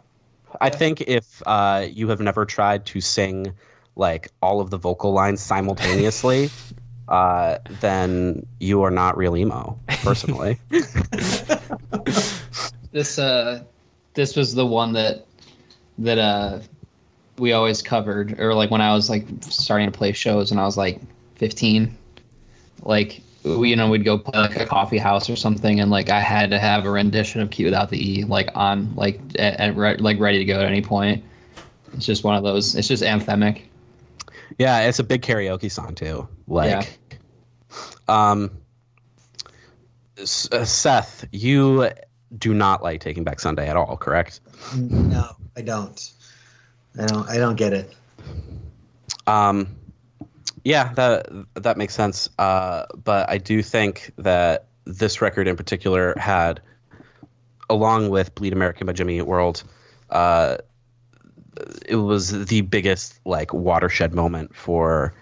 I 0.60 0.68
think 0.68 1.00
if 1.02 1.42
uh, 1.46 1.86
you 1.90 2.08
have 2.08 2.20
never 2.20 2.44
tried 2.44 2.84
to 2.86 3.00
sing 3.00 3.52
like 3.96 4.30
all 4.42 4.60
of 4.60 4.70
the 4.70 4.78
vocal 4.78 5.12
lines 5.12 5.40
simultaneously, 5.40 6.50
uh, 7.08 7.58
then 7.80 8.46
you 8.58 8.82
are 8.82 8.90
not 8.90 9.16
real 9.16 9.36
emo, 9.36 9.78
personally. 10.02 10.58
This 12.92 13.18
uh, 13.18 13.62
this 14.14 14.36
was 14.36 14.54
the 14.54 14.66
one 14.66 14.92
that 14.94 15.26
that 15.98 16.18
uh, 16.18 16.60
we 17.38 17.52
always 17.52 17.82
covered, 17.82 18.40
or 18.40 18.54
like 18.54 18.70
when 18.70 18.80
I 18.80 18.94
was 18.94 19.10
like 19.10 19.26
starting 19.40 19.90
to 19.90 19.96
play 19.96 20.12
shows 20.12 20.50
when 20.50 20.58
I 20.58 20.64
was 20.64 20.76
like 20.76 21.00
15, 21.36 21.96
like 22.82 23.20
we, 23.44 23.70
you 23.70 23.76
know 23.76 23.88
we'd 23.88 24.04
go 24.04 24.18
play 24.18 24.40
like 24.40 24.56
a 24.56 24.66
coffee 24.66 24.98
house 24.98 25.28
or 25.30 25.36
something, 25.36 25.80
and 25.80 25.90
like 25.90 26.10
I 26.10 26.20
had 26.20 26.50
to 26.50 26.58
have 26.58 26.84
a 26.86 26.90
rendition 26.90 27.40
of 27.40 27.50
Cute 27.50 27.66
without 27.66 27.90
the 27.90 27.98
E 27.98 28.24
like 28.24 28.50
on 28.54 28.94
like 28.94 29.20
at, 29.38 29.60
at 29.60 29.76
re- 29.76 29.96
like 29.96 30.18
ready 30.18 30.38
to 30.38 30.44
go 30.44 30.60
at 30.60 30.66
any 30.66 30.82
point. 30.82 31.24
It's 31.94 32.06
just 32.06 32.24
one 32.24 32.36
of 32.36 32.42
those. 32.44 32.74
It's 32.76 32.88
just 32.88 33.02
anthemic. 33.02 33.62
yeah, 34.58 34.80
it's 34.82 34.98
a 34.98 35.04
big 35.04 35.22
karaoke 35.22 35.70
song 35.70 35.94
too. 35.94 36.28
Like, 36.46 36.86
um, 38.08 38.50
S- 40.18 40.48
uh, 40.52 40.64
Seth, 40.64 41.26
you 41.32 41.90
do 42.36 42.54
not 42.54 42.82
like 42.82 43.00
Taking 43.00 43.24
Back 43.24 43.40
Sunday 43.40 43.68
at 43.68 43.76
all, 43.76 43.96
correct? 43.96 44.40
no, 44.76 45.36
I 45.56 45.62
don't. 45.62 46.12
I 46.98 47.06
don't. 47.06 47.28
I 47.28 47.38
don't 47.38 47.56
get 47.56 47.72
it. 47.72 47.94
Um, 49.26 49.76
yeah, 50.64 50.92
that 50.94 51.28
that 51.54 51.76
makes 51.76 51.94
sense. 51.94 52.28
Uh, 52.38 52.86
but 53.02 53.30
I 53.30 53.38
do 53.38 53.62
think 53.62 54.12
that 54.18 54.66
this 54.84 55.20
record 55.20 55.48
in 55.48 55.56
particular 55.56 56.14
had, 56.18 56.60
along 57.68 58.10
with 58.10 58.34
"Bleed 58.34 58.52
American" 58.52 58.86
by 58.86 58.92
Jimmy 58.92 59.18
Eat 59.18 59.26
World, 59.26 59.62
uh, 60.10 60.58
it 61.86 61.96
was 61.96 62.46
the 62.46 62.60
biggest 62.62 63.18
like 63.24 63.52
watershed 63.52 64.14
moment 64.14 64.54
for 64.54 65.14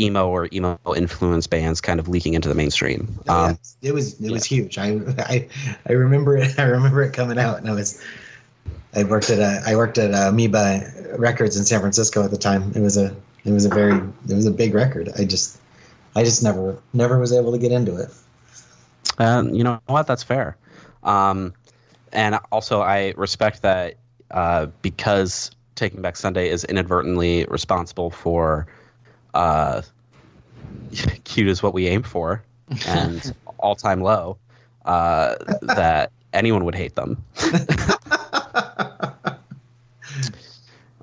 emo 0.00 0.28
or 0.28 0.48
emo 0.52 0.78
influence 0.96 1.46
bands 1.46 1.80
kind 1.80 2.00
of 2.00 2.08
leaking 2.08 2.34
into 2.34 2.48
the 2.48 2.54
mainstream. 2.54 3.08
Oh, 3.28 3.44
Um, 3.44 3.58
yeah. 3.82 3.90
It 3.90 3.94
was 3.94 4.20
it 4.20 4.30
was 4.30 4.44
huge. 4.44 4.78
I, 4.78 4.98
I 5.18 5.48
I 5.88 5.92
remember 5.92 6.36
it. 6.36 6.58
I 6.58 6.64
remember 6.64 7.02
it 7.02 7.12
coming 7.12 7.38
out, 7.38 7.58
and 7.58 7.68
I 7.68 7.74
was. 7.74 8.02
I 8.92 9.04
worked 9.04 9.30
at 9.30 9.38
a 9.38 9.62
I 9.64 9.76
worked 9.76 9.98
at 9.98 10.12
Amoeba 10.12 11.14
Records 11.16 11.56
in 11.56 11.64
San 11.64 11.80
Francisco 11.80 12.24
at 12.24 12.32
the 12.32 12.38
time. 12.38 12.72
It 12.74 12.80
was 12.80 12.96
a 12.96 13.14
it 13.44 13.52
was 13.52 13.64
a 13.64 13.68
very 13.68 13.96
it 14.28 14.34
was 14.34 14.46
a 14.46 14.50
big 14.50 14.74
record. 14.74 15.10
I 15.16 15.24
just 15.24 15.58
I 16.16 16.24
just 16.24 16.42
never 16.42 16.76
never 16.92 17.18
was 17.18 17.32
able 17.32 17.52
to 17.52 17.58
get 17.58 17.70
into 17.70 17.96
it. 17.96 18.08
And 19.18 19.56
you 19.56 19.62
know 19.62 19.80
what? 19.86 20.06
That's 20.06 20.22
fair. 20.24 20.56
Um, 21.04 21.54
and 22.12 22.38
also, 22.50 22.80
I 22.80 23.14
respect 23.16 23.62
that 23.62 23.94
uh, 24.32 24.66
because 24.82 25.50
Taking 25.76 26.02
Back 26.02 26.16
Sunday 26.16 26.48
is 26.48 26.64
inadvertently 26.64 27.44
responsible 27.46 28.10
for 28.10 28.66
uh, 29.34 29.82
cute 31.24 31.48
is 31.48 31.62
what 31.62 31.74
we 31.74 31.86
aim 31.86 32.02
for 32.02 32.42
and 32.86 33.34
all 33.58 33.74
time 33.74 34.00
low, 34.00 34.38
uh, 34.84 35.36
that 35.62 36.12
anyone 36.32 36.64
would 36.64 36.74
hate 36.74 36.94
them. 36.94 37.24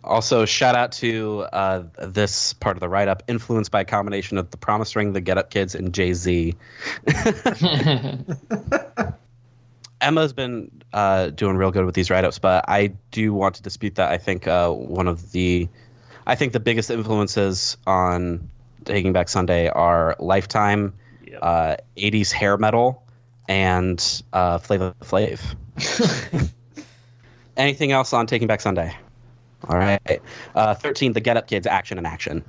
Also, 0.07 0.45
shout 0.45 0.75
out 0.75 0.93
to 0.93 1.41
uh, 1.51 1.83
this 1.99 2.53
part 2.53 2.77
of 2.77 2.79
the 2.79 2.87
write 2.87 3.09
up, 3.09 3.23
influenced 3.27 3.71
by 3.71 3.81
a 3.81 3.85
combination 3.85 4.37
of 4.37 4.49
The 4.51 4.57
Promise 4.57 4.95
Ring, 4.95 5.11
The 5.11 5.19
Get 5.19 5.37
Up 5.37 5.49
Kids, 5.49 5.75
and 5.75 5.93
Jay 5.93 6.13
Z. 6.13 6.55
Emma's 9.99 10.31
been 10.31 10.71
uh, 10.93 11.29
doing 11.31 11.57
real 11.57 11.71
good 11.71 11.85
with 11.85 11.95
these 11.95 12.09
write-ups, 12.09 12.39
but 12.39 12.65
I 12.69 12.93
do 13.11 13.33
want 13.33 13.55
to 13.55 13.63
dispute 13.63 13.95
that. 13.95 14.09
I 14.09 14.17
think 14.17 14.47
uh, 14.47 14.71
one 14.71 15.07
of 15.09 15.33
the, 15.33 15.67
I 16.27 16.35
think 16.35 16.51
the 16.51 16.59
biggest 16.59 16.91
influences 16.91 17.77
on 17.87 18.49
Taking 18.83 19.13
Back 19.13 19.29
Sunday 19.29 19.69
are 19.69 20.15
Lifetime, 20.19 20.93
Yep. 21.25 21.39
uh, 21.41 21.75
'80s 21.97 22.31
hair 22.31 22.57
metal, 22.57 23.01
and 23.47 24.21
uh, 24.33 24.57
Flavor 24.59 24.93
Flav. 25.01 25.39
Anything 27.57 27.91
else 27.91 28.13
on 28.13 28.27
Taking 28.27 28.47
Back 28.47 28.61
Sunday? 28.61 28.95
All 29.67 29.77
right, 29.77 30.21
uh, 30.53 30.75
thirteen. 30.75 31.13
The 31.13 31.21
Get 31.21 31.37
Up 31.37 31.47
Kids, 31.47 31.65
action 31.65 31.97
and 31.97 32.05
action. 32.05 32.43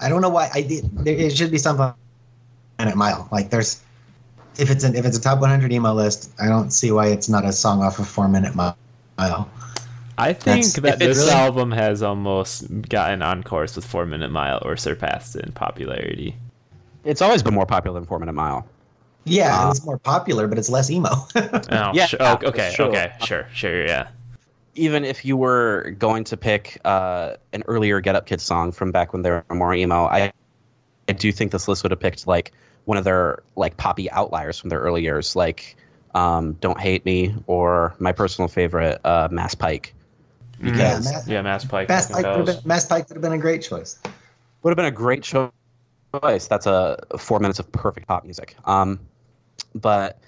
I 0.00 0.08
don't 0.08 0.20
know 0.20 0.28
why 0.28 0.50
I 0.52 0.62
did. 0.62 0.90
There, 1.04 1.14
it 1.14 1.36
should 1.36 1.50
be 1.50 1.58
something 1.58 1.92
minute 2.78 2.96
mile. 2.96 3.28
Like 3.30 3.50
there's 3.50 3.80
if 4.58 4.70
it's 4.70 4.84
an 4.84 4.94
if 4.96 5.04
it's 5.06 5.16
a 5.16 5.20
top 5.20 5.40
100 5.40 5.72
email 5.72 5.94
list, 5.94 6.32
I 6.40 6.48
don't 6.48 6.70
see 6.70 6.90
why 6.90 7.08
it's 7.08 7.28
not 7.28 7.44
a 7.44 7.52
song 7.52 7.82
off 7.82 7.98
of 7.98 8.08
Four 8.08 8.28
Minute 8.28 8.54
Mile. 8.54 8.76
I 10.20 10.32
think 10.32 10.66
That's- 10.66 10.72
that 10.74 10.98
this 10.98 11.18
it's- 11.22 11.34
album 11.34 11.70
has 11.72 12.02
almost 12.02 12.66
gotten 12.88 13.22
on 13.22 13.42
course 13.42 13.74
with 13.76 13.84
Four 13.84 14.06
Minute 14.06 14.30
Mile 14.30 14.60
or 14.64 14.76
surpassed 14.76 15.36
it 15.36 15.44
in 15.46 15.52
popularity. 15.52 16.36
It's 17.04 17.22
always 17.22 17.42
been 17.42 17.54
more 17.54 17.66
popular 17.66 17.98
than 17.98 18.06
Four 18.06 18.18
Minute 18.18 18.34
Mile. 18.34 18.66
Yeah, 19.24 19.66
Uh, 19.66 19.70
it's 19.70 19.84
more 19.84 19.98
popular, 19.98 20.46
but 20.46 20.58
it's 20.58 20.68
less 20.70 20.90
emo. 20.90 21.08
Oh, 21.34 21.90
Yeah, 21.94 22.06
sure. 22.06 22.18
Oh, 22.22 22.38
okay, 22.44 22.72
sure. 22.74 22.86
okay, 22.88 23.12
sure, 23.24 23.46
sure, 23.52 23.84
yeah. 23.86 24.08
even 24.76 25.04
if 25.04 25.24
you 25.24 25.36
were 25.36 25.94
going 25.98 26.24
to 26.24 26.36
pick 26.36 26.78
uh, 26.84 27.34
an 27.52 27.62
earlier 27.66 28.00
Get 28.00 28.14
Up 28.14 28.26
Kids 28.26 28.42
song 28.42 28.72
from 28.72 28.92
back 28.92 29.12
when 29.12 29.22
they 29.22 29.30
were 29.30 29.44
more 29.50 29.74
emo, 29.74 30.04
I 30.04 30.32
I 31.08 31.12
do 31.12 31.32
think 31.32 31.50
this 31.52 31.66
list 31.66 31.82
would 31.82 31.90
have 31.90 31.98
picked 32.00 32.26
like 32.26 32.52
one 32.84 32.96
of 32.96 33.04
their 33.04 33.42
like 33.56 33.76
poppy 33.76 34.08
outliers 34.10 34.58
from 34.58 34.70
their 34.70 34.78
early 34.80 35.02
years, 35.02 35.34
like 35.34 35.76
um, 36.14 36.52
"Don't 36.60 36.78
Hate 36.80 37.04
Me" 37.04 37.34
or 37.46 37.94
my 37.98 38.12
personal 38.12 38.48
favorite, 38.48 39.00
uh, 39.04 39.28
"Mass 39.30 39.54
Pike." 39.56 39.92
Yeah, 40.60 40.70
Because 40.72 41.04
Mass, 41.04 41.28
Yeah, 41.28 41.42
Mass 41.42 41.64
Pike. 41.64 41.88
Mass 41.88 42.10
Pike 42.10 42.24
would 42.26 42.36
have 42.36 42.46
been, 42.46 42.58
Mass 42.64 42.86
Pike 42.86 43.08
would 43.08 43.16
have 43.16 43.22
been 43.22 43.32
a 43.32 43.38
great 43.38 43.62
choice. 43.62 43.98
would 44.62 44.70
have 44.70 44.76
been 44.76 44.86
a 44.86 44.90
great 44.90 45.22
choice. 45.22 45.50
That's 46.12 46.66
a 46.66 46.98
four 47.18 47.40
minutes 47.40 47.58
of 47.58 47.70
perfect 47.72 48.06
pop 48.08 48.24
music. 48.24 48.56
Um, 48.64 49.00
but 49.74 50.18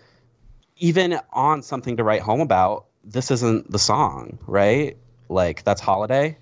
even 0.79 1.19
on 1.33 1.63
something 1.63 1.97
to 1.97 2.05
write 2.05 2.23
home 2.23 2.41
about, 2.41 2.87
this 3.05 3.31
isn't 3.31 3.71
the 3.71 3.79
song, 3.79 4.39
right? 4.47 4.97
Like 5.29 5.65
that's 5.65 5.81
"Holiday" 5.81 6.39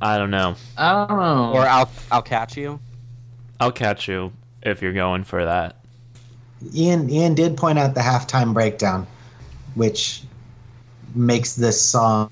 I 0.00 0.18
don't 0.18 0.30
know. 0.30 0.54
I 0.76 1.06
don't 1.06 1.18
know. 1.18 1.52
or 1.54 1.66
"I'll 1.66 1.90
I'll 2.10 2.22
Catch 2.22 2.56
You." 2.56 2.78
I'll 3.60 3.72
catch 3.72 4.08
you 4.08 4.32
if 4.62 4.82
you're 4.82 4.92
going 4.92 5.24
for 5.24 5.44
that. 5.44 5.76
Ian 6.74 7.08
Ian 7.10 7.34
did 7.34 7.56
point 7.56 7.78
out 7.78 7.94
the 7.94 8.00
halftime 8.00 8.52
breakdown, 8.52 9.06
which 9.74 10.22
makes 11.14 11.54
this 11.54 11.80
song 11.80 12.30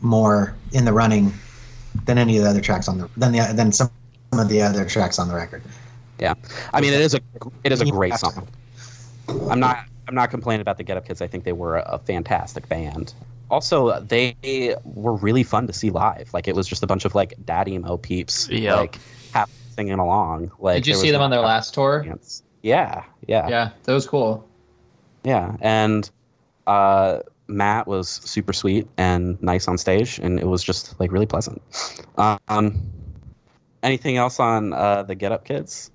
more 0.00 0.54
in 0.72 0.84
the 0.84 0.92
running 0.92 1.32
than 2.04 2.18
any 2.18 2.36
of 2.36 2.44
the 2.44 2.50
other 2.50 2.60
tracks 2.60 2.88
on 2.88 2.98
the 2.98 3.08
than 3.16 3.32
the 3.32 3.52
than 3.54 3.72
some 3.72 3.90
of 4.32 4.48
the 4.48 4.60
other 4.62 4.84
tracks 4.84 5.18
on 5.18 5.28
the 5.28 5.34
record. 5.34 5.62
Yeah, 6.18 6.34
I 6.72 6.80
mean 6.80 6.92
it 6.92 7.00
is 7.00 7.14
a 7.14 7.20
it 7.64 7.72
is 7.72 7.80
a 7.80 7.86
great 7.86 8.14
song. 8.14 8.46
I'm 9.50 9.60
not 9.60 9.78
I'm 10.08 10.14
not 10.14 10.30
complaining 10.30 10.60
about 10.60 10.76
the 10.78 10.84
Get 10.84 10.96
Up 10.96 11.06
Kids. 11.06 11.20
I 11.20 11.26
think 11.26 11.44
they 11.44 11.52
were 11.52 11.76
a, 11.76 11.82
a 11.82 11.98
fantastic 11.98 12.68
band. 12.68 13.12
Also, 13.50 14.00
they 14.00 14.74
were 14.84 15.14
really 15.14 15.42
fun 15.44 15.66
to 15.68 15.72
see 15.72 15.90
live. 15.90 16.32
Like 16.34 16.48
it 16.48 16.54
was 16.56 16.66
just 16.66 16.82
a 16.82 16.86
bunch 16.86 17.04
of 17.04 17.14
like 17.14 17.34
daddy 17.44 17.74
emo 17.74 17.96
peeps, 17.96 18.48
Yep. 18.48 18.76
like 18.76 18.98
half 19.32 19.50
singing 19.74 19.98
along. 19.98 20.50
Like 20.58 20.76
Did 20.82 20.88
you 20.88 20.94
see 20.94 21.10
them 21.10 21.22
on 21.22 21.30
their 21.30 21.40
last 21.40 21.74
tour? 21.74 22.00
audience. 22.00 22.42
Yeah, 22.62 23.04
yeah, 23.28 23.44
yeah, 23.44 23.48
Yeah, 23.48 23.70
that 23.84 23.92
was 23.92 24.06
cool. 24.06 24.46
Yeah, 25.22 25.56
and 25.60 26.08
uh, 26.66 27.20
Matt 27.48 27.86
was 27.86 28.08
super 28.08 28.52
sweet 28.52 28.88
and 28.96 29.40
nice 29.42 29.68
on 29.68 29.78
stage, 29.78 30.18
and 30.18 30.38
it 30.38 30.46
was 30.46 30.62
just 30.62 30.98
like 30.98 31.12
really 31.12 31.26
pleasant. 31.26 31.62
Um, 32.16 32.90
anything 33.82 34.16
else 34.16 34.40
on 34.40 34.72
uh, 34.72 35.02
the 35.04 35.14
Get 35.14 35.32
Up 35.32 35.44
Kids? 35.44 35.90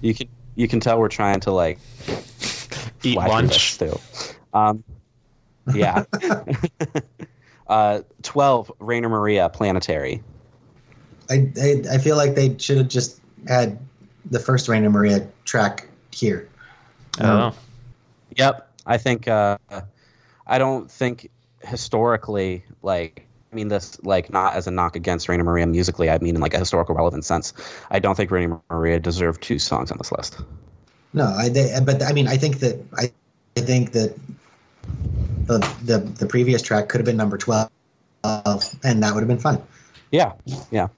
You 0.00 0.14
can 0.14 0.28
you 0.54 0.68
can 0.68 0.80
tell 0.80 0.98
we're 0.98 1.08
trying 1.08 1.40
to 1.40 1.52
like 1.52 1.78
Eat 3.02 3.16
lunch. 3.16 3.78
too. 3.78 3.98
Um, 4.52 4.84
yeah. 5.74 6.04
uh, 7.66 8.00
Twelve 8.22 8.70
Rainer 8.78 9.08
Maria 9.08 9.48
Planetary. 9.48 10.22
I, 11.30 11.50
I 11.60 11.82
I 11.92 11.98
feel 11.98 12.16
like 12.16 12.34
they 12.34 12.56
should 12.58 12.78
have 12.78 12.88
just 12.88 13.20
had 13.48 13.78
the 14.30 14.38
first 14.38 14.68
Rainer 14.68 14.90
Maria 14.90 15.26
track 15.44 15.88
here. 16.12 16.48
Oh, 17.20 17.54
Yep. 18.36 18.68
I 18.86 18.98
think 18.98 19.28
uh 19.28 19.58
I 20.46 20.58
don't 20.58 20.90
think 20.90 21.30
historically 21.62 22.64
like 22.82 23.26
I 23.52 23.54
mean 23.54 23.68
this 23.68 24.02
like 24.04 24.32
not 24.32 24.54
as 24.54 24.66
a 24.66 24.70
knock 24.70 24.96
against 24.96 25.28
Rainer 25.28 25.44
Maria 25.44 25.66
musically, 25.66 26.10
I 26.10 26.18
mean 26.18 26.34
in 26.34 26.40
like 26.40 26.54
a 26.54 26.58
historical 26.58 26.94
relevant 26.94 27.24
sense. 27.24 27.52
I 27.90 27.98
don't 27.98 28.16
think 28.16 28.30
Rainer 28.30 28.60
Maria 28.70 28.98
deserved 28.98 29.42
two 29.42 29.58
songs 29.58 29.90
on 29.90 29.98
this 29.98 30.12
list. 30.12 30.40
No, 31.12 31.26
I 31.26 31.48
they, 31.48 31.76
but 31.84 32.02
I 32.02 32.12
mean 32.12 32.28
I 32.28 32.36
think 32.36 32.60
that 32.60 32.84
I, 32.96 33.12
I 33.56 33.60
think 33.60 33.92
that 33.92 34.18
the, 35.46 35.58
the 35.84 35.98
the 35.98 36.26
previous 36.26 36.62
track 36.62 36.88
could 36.88 37.00
have 37.00 37.06
been 37.06 37.16
number 37.16 37.36
twelve, 37.36 37.70
and 38.24 39.02
that 39.02 39.14
would 39.14 39.20
have 39.20 39.28
been 39.28 39.38
fun. 39.38 39.62
Yeah. 40.10 40.32
Yeah. 40.70 40.88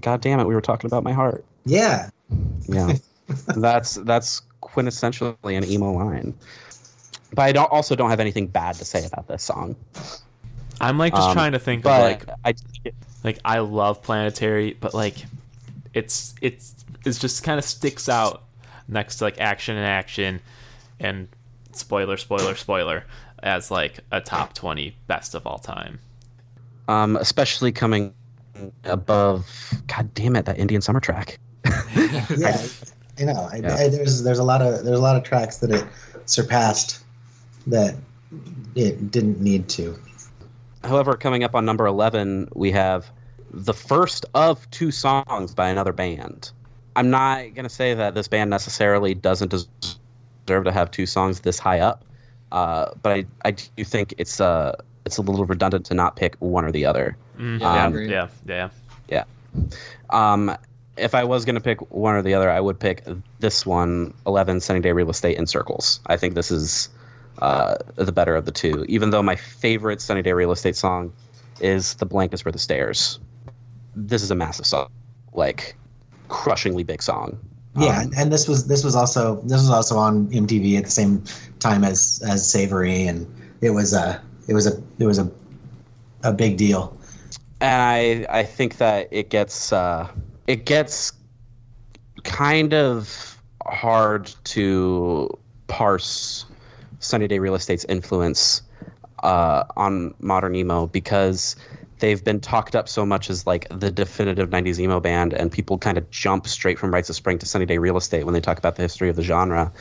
God 0.00 0.20
damn 0.20 0.40
it, 0.40 0.46
we 0.46 0.54
were 0.54 0.62
talking 0.62 0.88
about 0.88 1.04
my 1.04 1.12
heart. 1.12 1.44
Yeah, 1.64 2.10
Yeah. 2.66 2.94
that's 3.56 3.94
that's 3.94 4.42
quintessentially 4.62 5.56
an 5.56 5.64
emo 5.64 5.92
line. 5.92 6.34
But 7.34 7.42
I 7.42 7.52
don't 7.52 7.70
also 7.72 7.94
don't 7.96 8.10
have 8.10 8.20
anything 8.20 8.46
bad 8.46 8.74
to 8.76 8.84
say 8.84 9.06
about 9.06 9.26
this 9.28 9.42
song. 9.42 9.76
I'm 10.80 10.98
like 10.98 11.14
just 11.14 11.28
Um, 11.28 11.34
trying 11.34 11.52
to 11.52 11.58
think 11.58 11.86
of 11.86 11.90
like 11.92 12.24
I 12.44 12.54
like 13.24 13.38
I 13.44 13.58
love 13.60 14.02
Planetary, 14.02 14.74
but 14.80 14.94
like 14.94 15.14
it's 15.94 16.34
it's 16.40 16.74
it's 17.04 17.18
just 17.18 17.42
kind 17.42 17.58
of 17.58 17.64
sticks 17.64 18.08
out 18.08 18.42
next 18.88 19.16
to 19.16 19.24
like 19.24 19.40
Action 19.40 19.76
and 19.76 19.86
Action 19.86 20.40
and 21.00 21.28
spoiler 21.72 22.16
spoiler 22.16 22.54
spoiler 22.54 23.04
as 23.42 23.70
like 23.70 24.00
a 24.12 24.20
top 24.20 24.52
20 24.54 24.94
best 25.06 25.34
of 25.34 25.46
all 25.46 25.58
time. 25.58 25.98
um 26.88 27.16
especially 27.16 27.72
coming 27.72 28.12
above 28.84 29.46
god 29.86 30.12
damn 30.14 30.36
it 30.36 30.44
that 30.44 30.58
Indian 30.58 30.82
summer 30.82 31.00
track. 31.00 31.38
yeah, 32.36 32.60
I 33.18 33.24
know. 33.24 33.48
I, 33.52 33.56
Yeah. 33.62 33.74
I, 33.76 33.88
there's 33.88 34.22
there's 34.22 34.38
a 34.38 34.44
lot 34.44 34.60
of 34.62 34.84
there's 34.84 34.98
a 34.98 35.02
lot 35.02 35.16
of 35.16 35.22
tracks 35.22 35.58
that 35.58 35.70
it 35.70 35.84
surpassed 36.26 37.01
that 37.66 37.96
it 38.74 39.10
didn't 39.10 39.40
need 39.40 39.68
to. 39.70 39.98
However, 40.84 41.16
coming 41.16 41.44
up 41.44 41.54
on 41.54 41.64
number 41.64 41.86
11, 41.86 42.48
we 42.54 42.70
have 42.72 43.10
the 43.50 43.74
first 43.74 44.24
of 44.34 44.68
two 44.70 44.90
songs 44.90 45.54
by 45.54 45.68
another 45.68 45.92
band. 45.92 46.50
I'm 46.96 47.10
not 47.10 47.54
going 47.54 47.64
to 47.64 47.68
say 47.68 47.94
that 47.94 48.14
this 48.14 48.28
band 48.28 48.50
necessarily 48.50 49.14
doesn't 49.14 49.50
deserve 49.50 50.64
to 50.64 50.72
have 50.72 50.90
two 50.90 51.06
songs 51.06 51.40
this 51.40 51.58
high 51.58 51.80
up, 51.80 52.04
uh, 52.50 52.90
but 53.02 53.12
I, 53.12 53.26
I 53.44 53.50
do 53.52 53.84
think 53.84 54.14
it's, 54.18 54.40
uh, 54.40 54.76
it's 55.04 55.18
a 55.18 55.22
little 55.22 55.46
redundant 55.46 55.86
to 55.86 55.94
not 55.94 56.16
pick 56.16 56.34
one 56.36 56.64
or 56.64 56.72
the 56.72 56.84
other. 56.84 57.16
Mm, 57.38 57.60
Yeah, 57.60 57.68
I 57.68 57.88
yeah, 57.88 58.28
yeah, 58.46 58.68
yeah. 59.08 59.64
Um, 60.10 60.56
if 60.96 61.14
I 61.14 61.24
was 61.24 61.44
going 61.44 61.54
to 61.54 61.60
pick 61.60 61.90
one 61.90 62.14
or 62.14 62.22
the 62.22 62.34
other, 62.34 62.50
I 62.50 62.60
would 62.60 62.78
pick 62.78 63.04
this 63.40 63.64
one, 63.64 64.12
11 64.26 64.60
Sunny 64.60 64.80
Day 64.80 64.92
Real 64.92 65.10
Estate 65.10 65.38
in 65.38 65.46
Circles. 65.46 66.00
I 66.06 66.16
think 66.16 66.34
this 66.34 66.50
is 66.50 66.90
uh, 67.42 67.74
the 67.96 68.12
better 68.12 68.36
of 68.36 68.44
the 68.44 68.52
two, 68.52 68.86
even 68.88 69.10
though 69.10 69.22
my 69.22 69.34
favorite 69.34 70.00
Sunny 70.00 70.22
Day 70.22 70.32
Real 70.32 70.52
Estate 70.52 70.76
song 70.76 71.12
is 71.60 71.94
The 71.94 72.06
Blankets 72.06 72.40
for 72.40 72.52
the 72.52 72.58
Stairs. 72.58 73.18
This 73.96 74.22
is 74.22 74.30
a 74.30 74.36
massive 74.36 74.64
song, 74.64 74.88
like 75.32 75.76
crushingly 76.28 76.84
big 76.84 77.02
song. 77.02 77.36
Yeah, 77.76 78.02
Um, 78.02 78.12
and 78.16 78.32
this 78.32 78.46
was 78.46 78.66
this 78.68 78.84
was 78.84 78.94
also 78.94 79.40
this 79.42 79.60
was 79.60 79.70
also 79.70 79.96
on 79.96 80.28
MTV 80.28 80.78
at 80.78 80.84
the 80.84 80.90
same 80.90 81.24
time 81.58 81.82
as 81.82 82.22
as 82.24 82.48
Savory, 82.48 83.06
and 83.08 83.26
it 83.60 83.70
was 83.70 83.92
a 83.92 84.22
it 84.46 84.54
was 84.54 84.66
a 84.66 84.80
it 85.00 85.06
was 85.06 85.18
a 85.18 85.28
a 86.22 86.32
big 86.32 86.56
deal. 86.56 86.96
and 87.60 87.82
I 87.82 88.40
I 88.40 88.44
think 88.44 88.76
that 88.76 89.08
it 89.10 89.30
gets 89.30 89.72
uh, 89.72 90.08
it 90.46 90.64
gets 90.64 91.12
kind 92.22 92.72
of 92.72 93.36
hard 93.66 94.32
to 94.44 95.36
parse 95.66 96.44
Sunny 97.02 97.28
Day 97.28 97.38
Real 97.38 97.54
Estate's 97.54 97.84
influence 97.84 98.62
uh, 99.22 99.64
on 99.76 100.14
modern 100.20 100.54
emo 100.54 100.86
because 100.86 101.56
they've 101.98 102.22
been 102.24 102.40
talked 102.40 102.74
up 102.74 102.88
so 102.88 103.06
much 103.06 103.30
as 103.30 103.46
like 103.46 103.68
the 103.70 103.90
definitive 103.90 104.50
90s 104.50 104.78
emo 104.78 104.98
band 104.98 105.32
and 105.32 105.52
people 105.52 105.78
kind 105.78 105.98
of 105.98 106.10
jump 106.10 106.46
straight 106.46 106.78
from 106.78 106.92
Rites 106.92 107.08
of 107.10 107.16
Spring 107.16 107.38
to 107.38 107.46
Sunny 107.46 107.66
Day 107.66 107.78
Real 107.78 107.96
Estate 107.96 108.24
when 108.24 108.34
they 108.34 108.40
talk 108.40 108.58
about 108.58 108.76
the 108.76 108.82
history 108.82 109.08
of 109.08 109.16
the 109.16 109.22
genre 109.22 109.72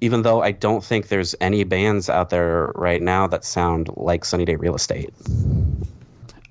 even 0.00 0.22
though 0.22 0.42
I 0.42 0.50
don't 0.50 0.82
think 0.82 1.08
there's 1.08 1.36
any 1.40 1.62
bands 1.62 2.10
out 2.10 2.30
there 2.30 2.72
right 2.74 3.00
now 3.00 3.28
that 3.28 3.44
sound 3.44 3.88
like 3.96 4.24
Sunny 4.24 4.44
Day 4.44 4.56
Real 4.56 4.74
Estate 4.74 5.14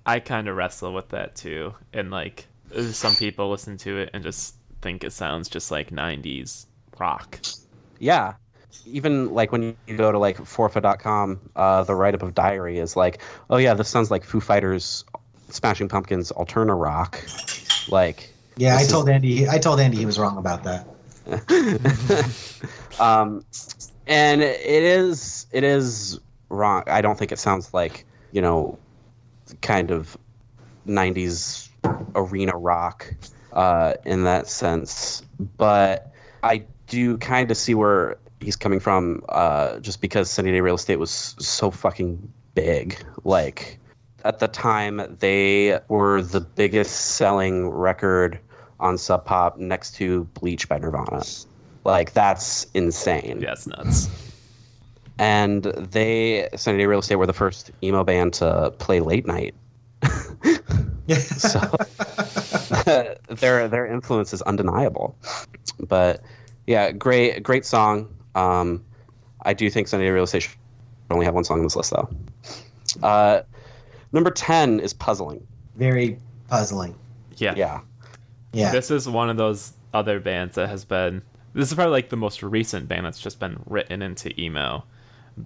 I 0.05 0.19
kind 0.19 0.47
of 0.47 0.55
wrestle 0.55 0.93
with 0.93 1.09
that 1.09 1.35
too. 1.35 1.75
And 1.93 2.11
like 2.11 2.47
some 2.91 3.15
people 3.15 3.49
listen 3.49 3.77
to 3.77 3.97
it 3.97 4.09
and 4.13 4.23
just 4.23 4.55
think 4.81 5.03
it 5.03 5.13
sounds 5.13 5.47
just 5.47 5.71
like 5.71 5.91
90s 5.91 6.65
rock. 6.97 7.39
Yeah. 7.99 8.35
Even 8.85 9.33
like 9.33 9.51
when 9.51 9.75
you 9.87 9.97
go 9.97 10.11
to 10.11 10.17
like 10.17 10.37
fourfa.com, 10.37 11.39
uh, 11.55 11.83
the 11.83 11.93
write 11.95 12.15
up 12.15 12.23
of 12.23 12.33
Diary 12.33 12.79
is 12.79 12.95
like, 12.95 13.21
oh 13.49 13.57
yeah, 13.57 13.73
this 13.73 13.89
sounds 13.89 14.09
like 14.09 14.23
Foo 14.23 14.39
Fighters, 14.39 15.05
Smashing 15.49 15.87
Pumpkins, 15.87 16.31
Alterna 16.31 16.79
Rock. 16.79 17.23
Like, 17.87 18.33
Yeah, 18.57 18.73
I 18.75 18.77
This 18.79 18.87
is- 18.87 18.91
told 18.93 19.09
Andy 19.09 19.47
I 19.47 19.57
told 19.59 19.79
Andy 19.79 19.97
he 19.97 20.05
was 20.05 20.17
wrong 20.17 20.37
about 20.37 20.63
that. 20.63 20.87
um, 22.99 23.45
and 24.07 24.41
it 24.41 24.83
is 24.83 25.45
it 25.51 25.63
is 25.63 26.19
wrong. 26.49 26.83
I 26.87 27.01
don't 27.01 27.17
think 27.17 27.31
it 27.31 27.39
sounds 27.39 27.73
like 27.73 28.05
you 28.31 28.41
know, 28.41 28.79
kind 29.61 29.91
of 29.91 30.17
'90s 30.87 31.69
arena 32.15 32.55
rock 32.57 33.13
uh, 33.53 33.93
in 34.05 34.23
that 34.23 34.47
sense. 34.47 35.21
But 35.57 36.11
I 36.43 36.63
do 36.87 37.17
kind 37.17 37.51
of 37.51 37.57
see 37.57 37.75
where 37.75 38.17
he's 38.41 38.55
coming 38.55 38.79
from, 38.79 39.23
uh, 39.29 39.79
just 39.79 40.01
because 40.01 40.29
Sunny 40.29 40.51
Day 40.51 40.61
Real 40.61 40.75
Estate 40.75 40.97
was 40.97 41.35
so 41.39 41.71
fucking 41.71 42.31
big. 42.53 42.97
Like 43.23 43.79
at 44.23 44.39
the 44.39 44.47
time, 44.47 45.17
they 45.19 45.79
were 45.87 46.21
the 46.21 46.41
biggest 46.41 47.15
selling 47.15 47.69
record 47.69 48.39
on 48.79 48.97
Sub 48.97 49.25
Pop 49.25 49.57
next 49.57 49.95
to 49.95 50.25
Bleach 50.25 50.67
by 50.67 50.79
Nirvana. 50.79 51.23
Like 51.83 52.13
that's 52.13 52.67
insane. 52.73 53.39
Yeah, 53.41 53.53
it's 53.53 53.67
nuts. 53.67 54.09
And 55.17 55.63
they 55.63 56.49
Sunny 56.55 56.79
Day 56.79 56.85
Real 56.87 56.99
Estate 56.99 57.15
were 57.15 57.27
the 57.27 57.33
first 57.33 57.71
emo 57.83 58.03
band 58.03 58.33
to 58.35 58.73
play 58.79 58.99
late 58.99 59.25
night. 59.25 59.53
so 61.17 61.59
their 63.29 63.67
their 63.67 63.85
influence 63.85 64.33
is 64.33 64.41
undeniable. 64.43 65.15
But 65.79 66.23
yeah, 66.65 66.91
great 66.91 67.43
great 67.43 67.65
song. 67.65 68.09
Um, 68.35 68.83
I 69.43 69.53
do 69.53 69.69
think 69.69 69.87
Sunday 69.87 70.05
Day 70.07 70.11
Real 70.11 70.23
Estate 70.23 70.47
only 71.09 71.25
have 71.25 71.33
one 71.35 71.43
song 71.43 71.59
on 71.59 71.63
this 71.63 71.75
list 71.75 71.91
though. 71.91 72.09
Uh, 73.01 73.41
number 74.11 74.31
ten 74.31 74.79
is 74.79 74.93
puzzling. 74.93 75.45
Very 75.75 76.19
puzzling. 76.49 76.95
Yeah. 77.37 77.53
Yeah. 77.55 77.81
Yeah. 78.53 78.71
This 78.71 78.91
is 78.91 79.07
one 79.07 79.29
of 79.29 79.37
those 79.37 79.73
other 79.93 80.19
bands 80.19 80.55
that 80.55 80.69
has 80.69 80.85
been. 80.85 81.21
This 81.53 81.69
is 81.69 81.75
probably 81.75 81.91
like 81.91 82.09
the 82.09 82.17
most 82.17 82.43
recent 82.43 82.87
band 82.87 83.05
that's 83.05 83.19
just 83.19 83.39
been 83.39 83.61
written 83.65 84.01
into 84.01 84.39
emo 84.39 84.83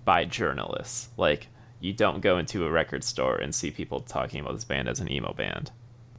by 0.03 0.25
journalists. 0.25 1.09
Like, 1.17 1.47
you 1.79 1.93
don't 1.93 2.21
go 2.21 2.37
into 2.37 2.65
a 2.65 2.71
record 2.71 3.03
store 3.03 3.37
and 3.37 3.53
see 3.53 3.71
people 3.71 4.01
talking 4.01 4.39
about 4.39 4.53
this 4.53 4.63
band 4.65 4.87
as 4.87 4.99
an 4.99 5.11
emo 5.11 5.33
band. 5.33 5.71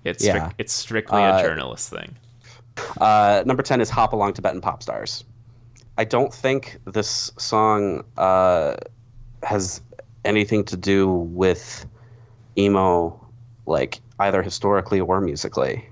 It's 0.05 0.24
stric- 0.24 0.34
Yeah. 0.34 0.51
it's 0.59 0.72
strictly 0.72 1.22
Uh, 1.22 1.38
a 1.38 1.43
journalist 1.43 1.90
thing. 1.90 2.16
Uh, 3.01 3.43
number 3.47 3.62
10 3.62 3.80
is 3.80 3.90
Hop 3.90 4.12
Along 4.12 4.32
Tibetan 4.32 4.60
Pop 4.60 4.82
Stars. 4.82 5.24
I 5.98 6.05
don't 6.05 6.32
think 6.32 6.78
this 6.85 7.32
song 7.39 8.05
uh, 8.16 8.77
has 9.43 9.81
anything 10.24 10.64
to 10.64 10.77
do 10.77 11.09
with 11.10 11.86
emo, 12.59 13.18
like 13.66 14.01
either 14.18 14.43
historically 14.43 15.01
or 15.01 15.20
musically. 15.20 15.89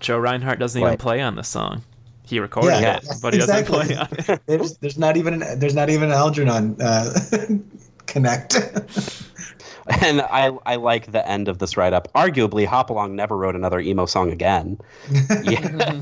Joe 0.00 0.18
Reinhardt 0.18 0.58
doesn't 0.58 0.80
even 0.80 0.96
play 0.98 1.20
on 1.20 1.36
this 1.36 1.48
song. 1.48 1.82
He 2.24 2.40
recorded 2.40 2.80
Yeah, 2.80 2.96
it, 2.96 3.08
but 3.22 3.34
he 3.34 3.40
exactly. 3.40 3.94
doesn't 3.94 4.10
play 4.24 4.28
on 4.28 4.36
it. 4.36 4.42
There's 4.46 4.76
there's 4.78 4.98
not 4.98 5.16
even 5.16 5.42
an, 5.42 5.58
there's 5.60 5.74
not 5.76 5.90
even 5.90 6.08
an 6.10 6.14
Algernon 6.14 6.76
uh, 6.80 7.14
connect. 8.06 8.54
And 10.02 10.20
I, 10.20 10.50
I 10.66 10.76
like 10.76 11.12
the 11.12 11.26
end 11.28 11.48
of 11.48 11.58
this 11.58 11.76
write 11.76 11.92
up. 11.92 12.12
Arguably, 12.12 12.66
Hop 12.66 12.90
Along 12.90 13.14
never 13.14 13.36
wrote 13.36 13.54
another 13.54 13.78
emo 13.80 14.06
song 14.06 14.30
again. 14.32 14.78
Yeah. 15.44 16.00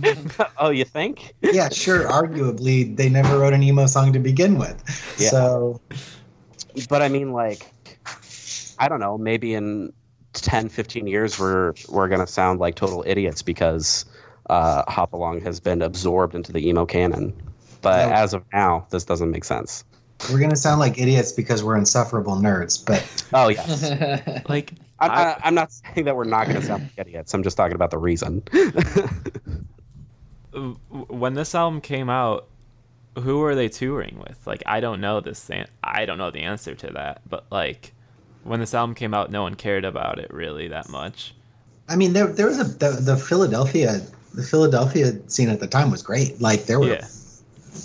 oh, 0.59 0.71
you 0.71 0.85
think? 0.85 1.35
yeah, 1.43 1.69
sure. 1.69 2.09
Arguably, 2.09 2.97
they 2.97 3.09
never 3.11 3.39
wrote 3.39 3.53
an 3.53 3.63
emo 3.63 3.87
song 3.87 4.13
to 4.15 4.19
begin 4.19 4.59
with. 4.59 4.83
Yeah. 5.19 5.29
So 5.29 5.81
But 6.89 7.03
I 7.03 7.09
mean, 7.09 7.33
like, 7.33 7.71
I 8.79 8.89
don't 8.89 9.01
know, 9.01 9.19
maybe 9.19 9.55
in 9.55 9.93
10, 10.33 10.69
15 10.69 11.07
years 11.07 11.39
we're 11.39 11.75
we're 11.89 12.09
gonna 12.09 12.27
sound 12.27 12.61
like 12.61 12.75
total 12.75 13.05
idiots 13.07 13.43
because 13.43 14.05
uh, 14.51 14.83
Hop 14.91 15.13
Along 15.13 15.41
has 15.43 15.61
been 15.61 15.83
absorbed 15.83 16.35
into 16.35 16.53
the 16.53 16.67
emo 16.69 16.87
canon. 16.87 17.33
But 17.83 18.09
No. 18.09 18.15
as 18.15 18.33
of 18.35 18.43
now, 18.53 18.87
this 18.91 19.05
doesn't 19.05 19.31
make 19.31 19.45
sense. 19.45 19.85
We're 20.33 20.39
gonna 20.41 20.57
sound 20.57 20.81
like 20.81 20.99
idiots 20.99 21.33
because 21.33 21.63
we're 21.63 21.77
insufferable 21.77 22.37
nerds, 22.37 22.85
but 22.85 23.03
Oh 23.35 23.49
yes, 23.49 24.45
Like 24.49 24.73
I'm, 25.01 25.11
I- 25.11 25.15
I, 25.15 25.41
I'm 25.45 25.55
not 25.55 25.73
saying 25.73 26.05
that 26.07 26.17
we're 26.17 26.25
not 26.25 26.47
gonna 26.47 26.63
sound 26.63 26.83
like 26.97 27.07
idiots. 27.07 27.35
I'm 27.35 27.43
just 27.43 27.57
talking 27.57 27.75
about 27.75 27.91
the 27.91 27.99
reason. 27.99 28.43
when 31.09 31.35
this 31.35 31.55
album 31.55 31.81
came 31.81 32.09
out, 32.09 32.47
who 33.19 33.39
were 33.39 33.55
they 33.55 33.69
touring 33.69 34.19
with? 34.19 34.45
Like, 34.47 34.63
I 34.67 34.81
don't 34.81 35.01
know 35.01 35.21
this. 35.21 35.51
An- 35.51 35.69
I 35.83 36.05
don't 36.07 36.19
know 36.19 36.31
the 36.31 36.41
answer 36.41 36.75
to 36.75 36.87
that. 36.95 37.23
But 37.29 37.45
like, 37.51 37.93
when 38.45 38.61
this 38.61 38.75
album 38.75 38.95
came 38.95 39.15
out, 39.15 39.31
no 39.31 39.43
one 39.43 39.55
cared 39.55 39.85
about 39.85 40.19
it 40.19 40.33
really 40.33 40.69
that 40.69 40.89
much. 40.89 41.35
I 41.89 41.97
mean, 41.97 42.13
there 42.13 42.27
there 42.29 42.47
was 42.47 42.59
a 42.59 42.65
the, 42.65 42.91
the 43.01 43.17
Philadelphia 43.17 44.01
the 44.33 44.43
Philadelphia 44.43 45.13
scene 45.29 45.49
at 45.49 45.61
the 45.61 45.67
time 45.67 45.91
was 45.91 46.03
great. 46.03 46.41
Like 46.41 46.65
there 46.65 46.81
were, 46.81 46.89
Yeah. 46.95 47.07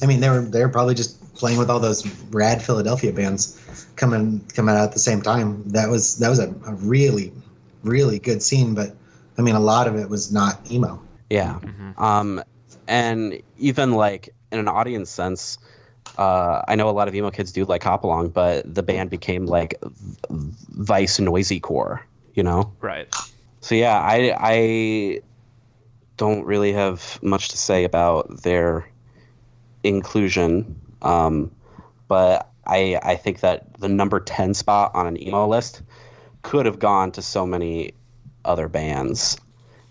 I 0.02 0.06
mean, 0.06 0.20
they 0.20 0.30
were 0.30 0.42
they 0.42 0.62
were 0.62 0.70
probably 0.70 0.96
just 0.96 1.19
playing 1.40 1.58
with 1.58 1.70
all 1.70 1.80
those 1.80 2.06
rad 2.32 2.62
Philadelphia 2.62 3.12
bands 3.12 3.60
coming 3.96 4.46
coming 4.54 4.76
out 4.76 4.84
at 4.84 4.92
the 4.92 5.00
same 5.00 5.22
time. 5.22 5.64
That 5.72 5.90
was 5.90 6.18
that 6.18 6.30
was 6.30 6.40
a, 6.40 6.50
a 6.68 6.74
really 6.76 7.32
really 7.84 8.20
good 8.20 8.44
scene, 8.44 8.76
but 8.76 8.96
I 9.38 9.42
mean, 9.42 9.56
a 9.56 9.60
lot 9.60 9.88
of 9.88 9.96
it 9.96 10.10
was 10.10 10.32
not 10.32 10.60
emo. 10.70 11.02
Yeah. 11.30 11.60
Mhm. 11.62 12.00
Um, 12.00 12.44
and 12.88 13.42
even 13.58 13.94
like 13.94 14.30
in 14.52 14.60
an 14.60 14.68
audience 14.68 15.10
sense, 15.10 15.58
uh, 16.18 16.62
I 16.68 16.76
know 16.76 16.90
a 16.90 16.92
lot 16.92 17.08
of 17.08 17.16
emo 17.16 17.32
kids 17.32 17.52
do 17.52 17.64
like 17.66 17.84
Hop 17.84 18.04
Along, 18.04 18.30
but 18.30 18.74
the 18.74 18.84
band 18.84 19.10
became 19.10 19.46
like 19.46 19.76
v- 19.82 20.18
Vice 20.70 21.20
noisy 21.20 21.60
core, 21.60 22.06
you 22.34 22.44
know. 22.44 22.74
Right. 22.82 23.08
So 23.62 23.76
yeah, 23.76 23.98
I 23.98 24.36
I 24.38 25.22
don't 26.18 26.44
really 26.46 26.74
have 26.74 27.20
much 27.22 27.50
to 27.50 27.58
say 27.58 27.86
about 27.86 28.44
their 28.44 28.90
inclusion, 29.84 30.76
um, 31.02 31.52
but 32.08 32.50
I 32.66 33.00
I 33.04 33.16
think 33.16 33.40
that 33.42 33.80
the 33.80 33.90
number 33.90 34.20
ten 34.20 34.54
spot 34.54 34.92
on 34.94 35.08
an 35.08 35.22
emo 35.22 35.48
list 35.48 35.82
could 36.42 36.66
have 36.66 36.80
gone 36.80 37.12
to 37.14 37.22
so 37.22 37.46
many 37.46 37.94
other 38.46 38.68
bands, 38.68 39.38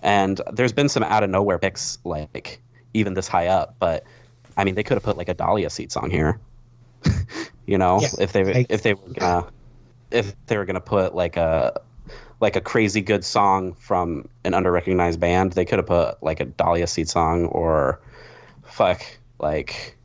and 0.03 0.41
there's 0.53 0.73
been 0.73 0.89
some 0.89 1.03
out 1.03 1.23
of 1.23 1.31
nowhere 1.31 1.59
picks 1.59 1.99
like 2.05 2.61
even 2.95 3.15
this 3.15 3.29
high 3.29 3.49
up, 3.49 3.77
but 3.79 4.05
I 4.57 4.65
mean 4.65 4.75
they 4.75 4.83
could 4.83 4.95
have 4.97 5.03
put 5.03 5.17
like 5.17 5.29
a 5.29 5.35
Dahlia 5.35 5.71
Seed 5.71 5.93
song 5.93 6.11
here, 6.11 6.41
you 7.67 7.79
know, 7.79 8.01
Yeah, 8.01 8.09
if 8.21 8.33
they 8.33 8.43
I- 8.43 8.67
if 8.69 8.83
they 8.83 8.95
were 8.95 9.09
gonna 9.15 9.47
if 10.11 10.35
they 10.47 10.57
were 10.57 10.65
gonna 10.65 10.81
put 10.81 11.15
like 11.15 11.37
a 11.37 11.81
like 12.41 12.57
a 12.57 12.61
crazy 12.61 13.01
good 13.01 13.25
song 13.25 13.75
from 13.75 14.29
an 14.45 14.53
underrecognized 14.53 15.19
band, 15.21 15.53
they 15.53 15.65
could 15.65 15.79
have 15.79 15.87
put 15.87 16.23
like 16.23 16.41
a 16.41 16.45
Dahlia 16.45 16.87
Seed 16.87 17.09
song 17.09 17.47
or 17.47 18.01
fuck 18.65 19.03
like 19.39 19.97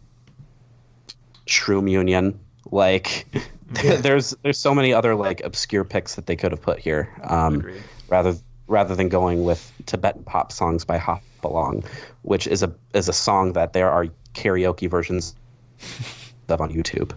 Shroom 1.47 1.89
Union. 1.89 2.39
Like 2.71 3.25
Yeah. 3.83 3.95
there's 3.97 4.35
there's 4.43 4.59
so 4.59 4.75
many 4.75 4.93
other 4.93 5.15
like 5.15 5.41
obscure 5.43 5.83
picks 5.83 6.15
that 6.15 6.27
they 6.27 6.35
could 6.35 6.51
have 6.51 6.61
put 6.61 6.79
here. 6.79 7.09
Um, 7.23 7.67
rather 8.07 8.35
rather 8.67 8.95
than 8.95 9.09
going 9.09 9.43
with 9.43 9.71
Tibetan 9.85 10.23
pop 10.23 10.51
songs 10.51 10.85
by 10.85 10.97
Hop 10.97 11.23
Along, 11.43 11.83
which 12.21 12.45
is 12.47 12.61
a 12.63 12.73
is 12.93 13.09
a 13.09 13.13
song 13.13 13.53
that 13.53 13.73
there 13.73 13.89
are 13.89 14.07
karaoke 14.33 14.89
versions 14.89 15.35
of 16.49 16.61
on 16.61 16.71
YouTube. 16.71 17.13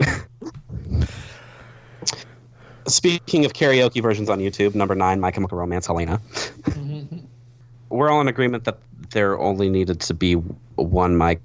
Speaking 2.88 3.44
of 3.44 3.52
karaoke 3.52 4.02
versions 4.02 4.28
on 4.28 4.40
YouTube, 4.40 4.74
number 4.74 4.94
nine, 4.96 5.20
My 5.20 5.30
Chemical 5.30 5.56
Romance, 5.56 5.86
Helena. 5.86 6.20
We're 7.90 8.10
all 8.10 8.20
in 8.20 8.26
agreement 8.28 8.64
that 8.64 8.78
there 9.10 9.38
only 9.38 9.68
needed 9.70 10.00
to 10.00 10.14
be 10.14 10.34
one 10.34 11.16
My 11.16 11.38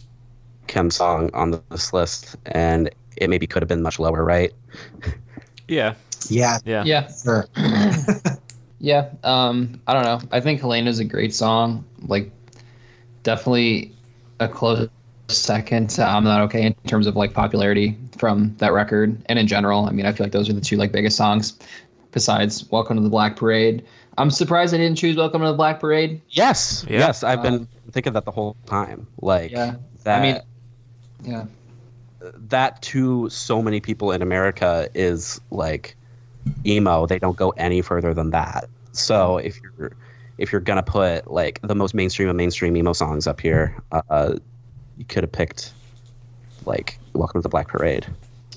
Chem 0.67 0.89
song 0.91 1.29
on 1.33 1.61
this 1.69 1.93
list, 1.93 2.35
and 2.47 2.89
it 3.17 3.29
maybe 3.29 3.47
could 3.47 3.61
have 3.61 3.69
been 3.69 3.81
much 3.81 3.99
lower, 3.99 4.23
right? 4.23 4.53
Yeah. 5.67 5.95
Yeah, 6.29 6.59
Yeah. 6.65 6.83
yeah. 6.85 7.07
sure. 7.23 7.45
Yeah, 8.79 9.09
um, 9.23 9.81
I 9.87 9.93
don't 9.93 10.03
know. 10.03 10.19
I 10.31 10.39
think 10.39 10.61
Helena 10.61 10.87
is 10.89 10.99
a 10.99 11.03
great 11.03 11.33
song. 11.33 11.83
Like, 12.05 12.31
definitely 13.23 13.91
a 14.39 14.47
close 14.47 14.87
second 15.29 15.89
to 15.91 16.03
I'm 16.05 16.23
Not 16.23 16.41
Okay 16.41 16.61
in 16.63 16.73
terms 16.85 17.07
of 17.07 17.15
like 17.15 17.33
popularity 17.33 17.97
from 18.19 18.55
that 18.59 18.73
record 18.73 19.19
and 19.25 19.39
in 19.39 19.47
general. 19.47 19.85
I 19.87 19.91
mean, 19.91 20.05
I 20.05 20.11
feel 20.11 20.25
like 20.25 20.31
those 20.31 20.47
are 20.47 20.53
the 20.53 20.61
two 20.61 20.77
like 20.77 20.91
biggest 20.91 21.17
songs 21.17 21.57
besides 22.11 22.69
Welcome 22.71 22.97
to 22.97 23.01
the 23.03 23.09
Black 23.09 23.35
Parade. 23.35 23.83
I'm 24.19 24.29
surprised 24.29 24.73
I 24.75 24.77
didn't 24.77 24.97
choose 24.97 25.15
Welcome 25.17 25.41
to 25.41 25.47
the 25.47 25.53
Black 25.53 25.79
Parade. 25.79 26.21
Yes, 26.29 26.85
Yeah. 26.87 26.99
yes, 26.99 27.23
I've 27.23 27.41
been 27.41 27.67
thinking 27.91 28.13
that 28.13 28.25
the 28.25 28.31
whole 28.31 28.55
time. 28.67 29.07
Like 29.21 29.49
Yeah, 29.51 29.75
that. 30.03 30.19
I 30.19 30.21
mean, 30.21 30.41
yeah, 31.23 31.45
that 32.21 32.81
to 32.83 33.29
so 33.29 33.61
many 33.61 33.79
people 33.79 34.11
in 34.11 34.21
America 34.21 34.89
is 34.93 35.39
like 35.51 35.95
emo. 36.65 37.05
They 37.05 37.19
don't 37.19 37.37
go 37.37 37.51
any 37.51 37.81
further 37.81 38.13
than 38.13 38.31
that. 38.31 38.69
So 38.91 39.37
if 39.37 39.59
you're 39.61 39.93
if 40.37 40.51
you're 40.51 40.61
gonna 40.61 40.83
put 40.83 41.29
like 41.29 41.59
the 41.61 41.75
most 41.75 41.93
mainstream 41.93 42.29
of 42.29 42.35
mainstream 42.35 42.75
emo 42.77 42.93
songs 42.93 43.27
up 43.27 43.41
here, 43.41 43.75
uh, 43.91 44.35
you 44.97 45.05
could 45.05 45.23
have 45.23 45.31
picked 45.31 45.73
like 46.65 46.99
Welcome 47.13 47.41
to 47.41 47.43
the 47.43 47.49
Black 47.49 47.67
Parade. 47.67 48.05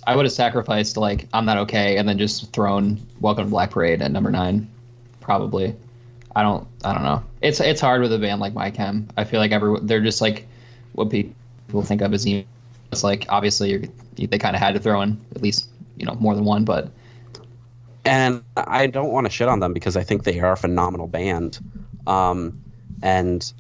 I 0.07 0.17
would 0.17 0.25
have 0.25 0.33
sacrificed 0.33 0.97
like 0.97 1.29
I'm 1.33 1.45
Not 1.45 1.59
Okay 1.59 1.97
and 1.97 2.09
then 2.09 2.19
just 2.19 2.53
thrown 2.53 2.99
Welcome 3.21 3.45
to 3.45 3.51
Black 3.51 3.71
Parade 3.71 4.03
at 4.03 4.11
number 4.11 4.31
nine, 4.31 4.69
probably. 5.21 5.75
I 6.37 6.43
don't. 6.43 6.67
I 6.85 6.95
don't 6.95 7.03
know. 7.03 7.23
It's 7.41 7.61
it's 7.61 7.81
hard 7.81 8.03
with 8.03 8.13
a 8.13 8.19
band 8.19 8.41
like 8.41 8.55
My 8.55 8.71
Chem. 8.71 9.09
I 9.17 9.25
feel 9.25 9.41
like 9.41 9.51
every 9.51 9.79
they're 9.83 10.01
just 10.01 10.21
like 10.21 10.47
what 10.93 11.11
people 11.11 11.35
think 11.83 12.03
of 12.03 12.13
as 12.13 12.27
emo. 12.27 12.45
It's 12.93 13.05
like 13.05 13.27
obviously 13.29 13.71
you're, 13.71 13.83
they 14.17 14.39
kind 14.39 14.57
of 14.57 14.61
had 14.61 14.75
to 14.75 14.81
throw 14.81 15.01
in 15.01 15.21
at 15.35 15.43
least 15.43 15.69
you 15.97 16.07
know 16.07 16.15
more 16.15 16.35
than 16.35 16.45
one, 16.45 16.65
but 16.65 16.91
and 18.05 18.43
I 18.57 18.87
don't 18.87 19.11
want 19.11 19.27
to 19.27 19.31
shit 19.31 19.49
on 19.49 19.61
them 19.61 19.73
because 19.73 19.97
I 19.97 20.03
think 20.03 20.25
they 20.25 20.41
are 20.41 20.53
a 20.53 20.57
phenomenal 20.57 21.07
band, 21.07 21.59
um, 22.07 22.61
and 23.03 23.53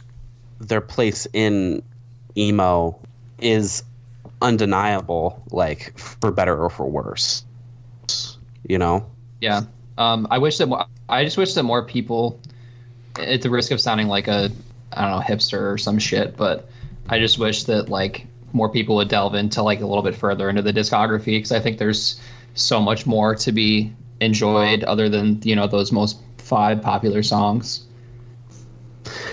their 0.61 0.81
place 0.81 1.27
in 1.32 1.82
emo 2.37 2.99
is 3.39 3.85
undeniable, 4.43 5.43
like 5.51 5.97
for 5.99 6.31
better 6.31 6.57
or 6.57 6.70
for 6.70 6.89
worse. 6.89 7.45
You 8.66 8.78
know, 8.78 9.07
yeah. 9.41 9.62
Um, 9.99 10.27
I 10.31 10.39
wish 10.39 10.59
that 10.59 10.89
I 11.09 11.24
just 11.24 11.37
wish 11.37 11.55
that 11.55 11.62
more 11.62 11.85
people, 11.85 12.41
at 13.19 13.43
the 13.43 13.51
risk 13.51 13.70
of 13.70 13.81
sounding 13.81 14.09
like 14.09 14.28
a 14.28 14.51
I 14.93 15.03
don't 15.03 15.11
know 15.11 15.24
hipster 15.24 15.73
or 15.73 15.78
some 15.78 15.99
shit, 15.99 16.37
but 16.37 16.69
I 17.11 17.19
just 17.19 17.39
wish 17.39 17.65
that 17.65 17.89
like 17.89 18.27
more 18.53 18.69
people 18.69 18.97
would 18.97 19.09
delve 19.09 19.35
into 19.35 19.62
like 19.62 19.81
a 19.81 19.87
little 19.87 20.03
bit 20.03 20.15
further 20.15 20.49
into 20.49 20.62
the 20.62 20.73
discography 20.73 21.27
because 21.37 21.53
I 21.53 21.61
think 21.61 21.78
there's 21.78 22.20
so 22.55 22.81
much 22.81 23.07
more 23.07 23.35
to 23.37 23.53
be 23.53 23.93
enjoyed 24.20 24.85
other 24.85 25.09
than 25.09 25.41
you 25.43 25.57
know 25.57 25.66
those 25.66 25.93
most 25.93 26.19
five 26.39 26.82
popular 26.82 27.23
songs. 27.23 27.87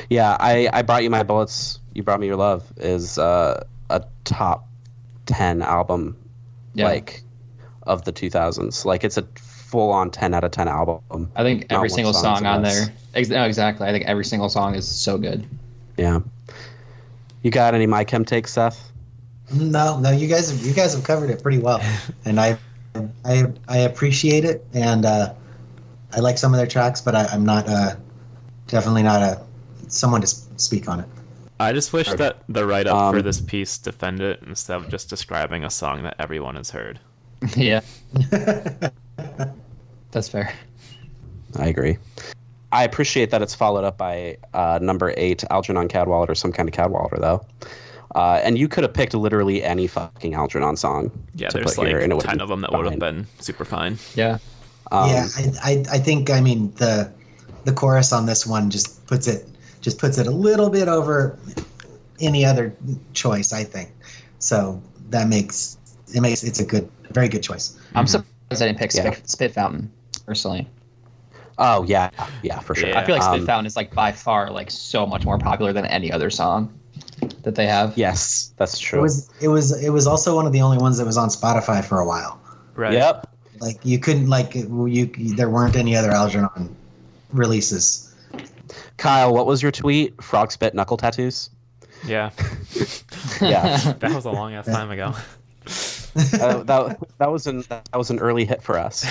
yeah. 0.09 0.35
I 0.39 0.69
I 0.71 0.81
brought 0.81 1.03
you 1.03 1.09
my 1.09 1.23
bullets. 1.23 1.79
You 1.93 2.03
brought 2.03 2.19
me 2.19 2.27
your 2.27 2.35
love 2.35 2.63
is 2.77 3.17
uh, 3.17 3.63
a 3.89 4.03
top 4.23 4.67
ten 5.25 5.61
album, 5.61 6.15
Yeah. 6.73 6.85
like 6.85 7.23
of 7.83 8.03
the 8.05 8.13
2000s. 8.13 8.85
Like 8.85 9.03
it's 9.03 9.17
a 9.17 9.23
full 9.35 9.91
on 9.91 10.11
10 10.11 10.33
out 10.33 10.43
of 10.43 10.51
10 10.51 10.67
album. 10.67 11.31
I 11.35 11.43
think 11.43 11.67
every 11.69 11.89
single 11.89 12.13
song 12.13 12.45
on 12.45 12.61
there. 12.61 12.93
Ex- 13.15 13.29
no, 13.29 13.43
exactly. 13.45 13.87
I 13.87 13.91
think 13.91 14.05
every 14.05 14.25
single 14.25 14.49
song 14.49 14.75
is 14.75 14.87
so 14.87 15.17
good. 15.17 15.45
Yeah. 15.97 16.19
You 17.47 17.51
got 17.51 17.73
any 17.73 17.87
my 17.87 18.03
chem 18.03 18.25
takes, 18.25 18.51
Seth? 18.51 18.91
No, 19.53 19.97
no, 20.01 20.11
you 20.11 20.27
guys, 20.27 20.67
you 20.67 20.73
guys 20.73 20.93
have 20.93 21.05
covered 21.05 21.29
it 21.29 21.41
pretty 21.41 21.59
well, 21.59 21.81
and 22.25 22.41
I, 22.41 22.57
I, 23.23 23.45
I 23.69 23.77
appreciate 23.77 24.43
it, 24.43 24.67
and 24.73 25.05
uh, 25.05 25.33
I 26.11 26.19
like 26.19 26.37
some 26.37 26.53
of 26.53 26.57
their 26.57 26.67
tracks, 26.67 26.99
but 26.99 27.15
I, 27.15 27.23
I'm 27.27 27.45
not, 27.45 27.69
uh, 27.69 27.95
definitely 28.67 29.03
not 29.03 29.21
a 29.21 29.41
someone 29.87 30.19
to 30.19 30.27
speak 30.27 30.89
on 30.89 30.99
it. 30.99 31.07
I 31.57 31.71
just 31.71 31.93
wish 31.93 32.09
that 32.11 32.43
the 32.49 32.67
write 32.67 32.85
up 32.85 33.13
for 33.13 33.19
Um, 33.19 33.23
this 33.23 33.39
piece 33.39 33.77
defended 33.77 34.29
it 34.29 34.43
instead 34.45 34.75
of 34.75 34.89
just 34.89 35.09
describing 35.09 35.63
a 35.63 35.69
song 35.69 36.03
that 36.03 36.17
everyone 36.19 36.57
has 36.57 36.71
heard. 36.71 36.99
yeah, 37.55 37.79
that's 40.11 40.27
fair. 40.27 40.53
I 41.57 41.67
agree. 41.67 41.97
I 42.71 42.83
appreciate 42.83 43.29
that 43.31 43.41
it's 43.41 43.55
followed 43.55 43.85
up 43.85 43.97
by 43.97 44.37
uh, 44.53 44.79
number 44.81 45.13
eight, 45.17 45.43
Algernon 45.49 45.87
Cadwallader, 45.87 46.31
or 46.31 46.35
some 46.35 46.51
kind 46.51 46.67
of 46.67 46.73
Cadwallader, 46.73 47.17
though. 47.19 47.45
Uh, 48.15 48.39
and 48.43 48.57
you 48.57 48.67
could 48.67 48.83
have 48.83 48.93
picked 48.93 49.13
literally 49.13 49.63
any 49.63 49.87
fucking 49.87 50.33
Algernon 50.33 50.75
song 50.75 51.11
Yeah, 51.35 51.49
to 51.49 51.57
there's 51.57 51.75
put 51.75 51.87
here, 51.87 51.97
like 51.97 52.03
and 52.03 52.13
it 52.13 52.19
ten 52.21 52.41
of 52.41 52.49
them 52.49 52.61
that 52.61 52.71
would 52.71 52.85
have 52.85 52.99
been 52.99 53.27
super 53.39 53.63
fine. 53.65 53.97
Yeah, 54.15 54.39
Um, 54.91 55.09
yeah, 55.09 55.27
I, 55.35 55.51
I, 55.63 55.85
I 55.93 55.97
think, 55.99 56.29
I 56.29 56.41
mean, 56.41 56.71
the, 56.75 57.11
the 57.65 57.73
chorus 57.73 58.11
on 58.11 58.25
this 58.25 58.45
one 58.45 58.69
just 58.69 59.05
puts 59.07 59.27
it, 59.27 59.47
just 59.81 59.99
puts 59.99 60.17
it 60.17 60.27
a 60.27 60.31
little 60.31 60.69
bit 60.69 60.87
over 60.87 61.37
any 62.19 62.43
other 62.45 62.75
choice, 63.13 63.53
I 63.53 63.63
think. 63.63 63.91
So 64.39 64.81
that 65.09 65.27
makes 65.27 65.77
it 66.13 66.21
makes 66.21 66.43
it's 66.43 66.59
a 66.59 66.65
good, 66.65 66.89
very 67.11 67.27
good 67.27 67.43
choice. 67.43 67.77
I'm 67.95 68.07
surprised 68.07 68.61
I 68.61 68.67
didn't 68.67 68.79
pick 68.79 68.93
Yeah. 68.93 69.11
Spit, 69.11 69.29
Spit 69.29 69.51
Fountain. 69.53 69.91
personally. 70.25 70.67
Oh 71.59 71.83
yeah, 71.83 72.11
yeah, 72.43 72.59
for 72.59 72.75
sure. 72.75 72.89
Yeah. 72.89 72.99
I 72.99 73.05
feel 73.05 73.15
like 73.15 73.23
Spit 73.23 73.41
Um, 73.41 73.45
Fountain 73.45 73.65
is 73.65 73.75
like 73.75 73.93
by 73.93 74.11
far 74.11 74.51
like 74.51 74.69
so 74.69 75.05
much 75.05 75.25
more 75.25 75.37
popular 75.37 75.73
than 75.73 75.85
any 75.85 76.11
other 76.11 76.29
song 76.29 76.71
that 77.43 77.55
they 77.55 77.65
have. 77.65 77.97
Yes, 77.97 78.53
that's 78.57 78.77
true. 78.77 78.99
It 78.99 78.99
true. 78.99 79.03
was 79.03 79.29
it 79.41 79.47
was 79.47 79.83
it 79.83 79.89
was 79.89 80.07
also 80.07 80.35
one 80.35 80.45
of 80.45 80.53
the 80.53 80.61
only 80.61 80.77
ones 80.77 80.97
that 80.97 81.05
was 81.05 81.17
on 81.17 81.29
Spotify 81.29 81.83
for 81.83 81.99
a 81.99 82.05
while. 82.05 82.39
Right. 82.75 82.93
Yep. 82.93 83.29
Like 83.59 83.79
you 83.83 83.97
couldn't 83.97 84.27
like 84.27 84.53
you 84.53 85.05
there 85.35 85.49
weren't 85.49 85.75
any 85.75 85.95
other 85.95 86.11
Algernon 86.11 86.75
releases. 87.33 88.15
Kyle, 88.97 89.33
what 89.33 89.45
was 89.45 89.63
your 89.63 89.71
tweet? 89.71 90.21
Frog 90.21 90.51
spit 90.51 90.75
knuckle 90.75 90.97
tattoos. 90.97 91.49
Yeah. 92.05 92.31
Yeah. 93.41 93.93
That 93.99 94.13
was 94.13 94.25
a 94.25 94.31
long 94.31 94.53
ass 94.53 94.65
time 94.65 94.89
ago. 94.89 95.13
uh, 96.41 96.63
that 96.63 96.97
that 97.17 97.31
was 97.31 97.45
an 97.45 97.63
that 97.69 97.95
was 97.95 98.09
an 98.09 98.19
early 98.19 98.45
hit 98.45 98.63
for 98.63 98.77
us. 98.79 99.05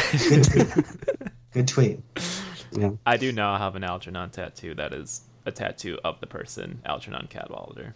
Good 1.57 1.69
tweet. 1.69 2.15
Good 2.15 2.23
tweet. 2.23 2.83
Yeah. 2.83 2.91
I 3.07 3.17
do 3.17 3.33
now 3.33 3.57
have 3.57 3.77
an 3.77 3.83
Algernon 3.85 4.29
tattoo 4.29 4.75
that 4.75 4.93
is 4.93 5.23
a 5.47 5.53
tattoo 5.53 5.99
of 6.05 6.21
the 6.21 6.27
person, 6.27 6.83
Algernon 6.85 7.29
Cadwallader. 7.31 7.95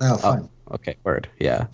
Oh, 0.00 0.16
fun. 0.16 0.48
Okay. 0.70 0.96
Word. 1.04 1.28
Yeah. 1.38 1.66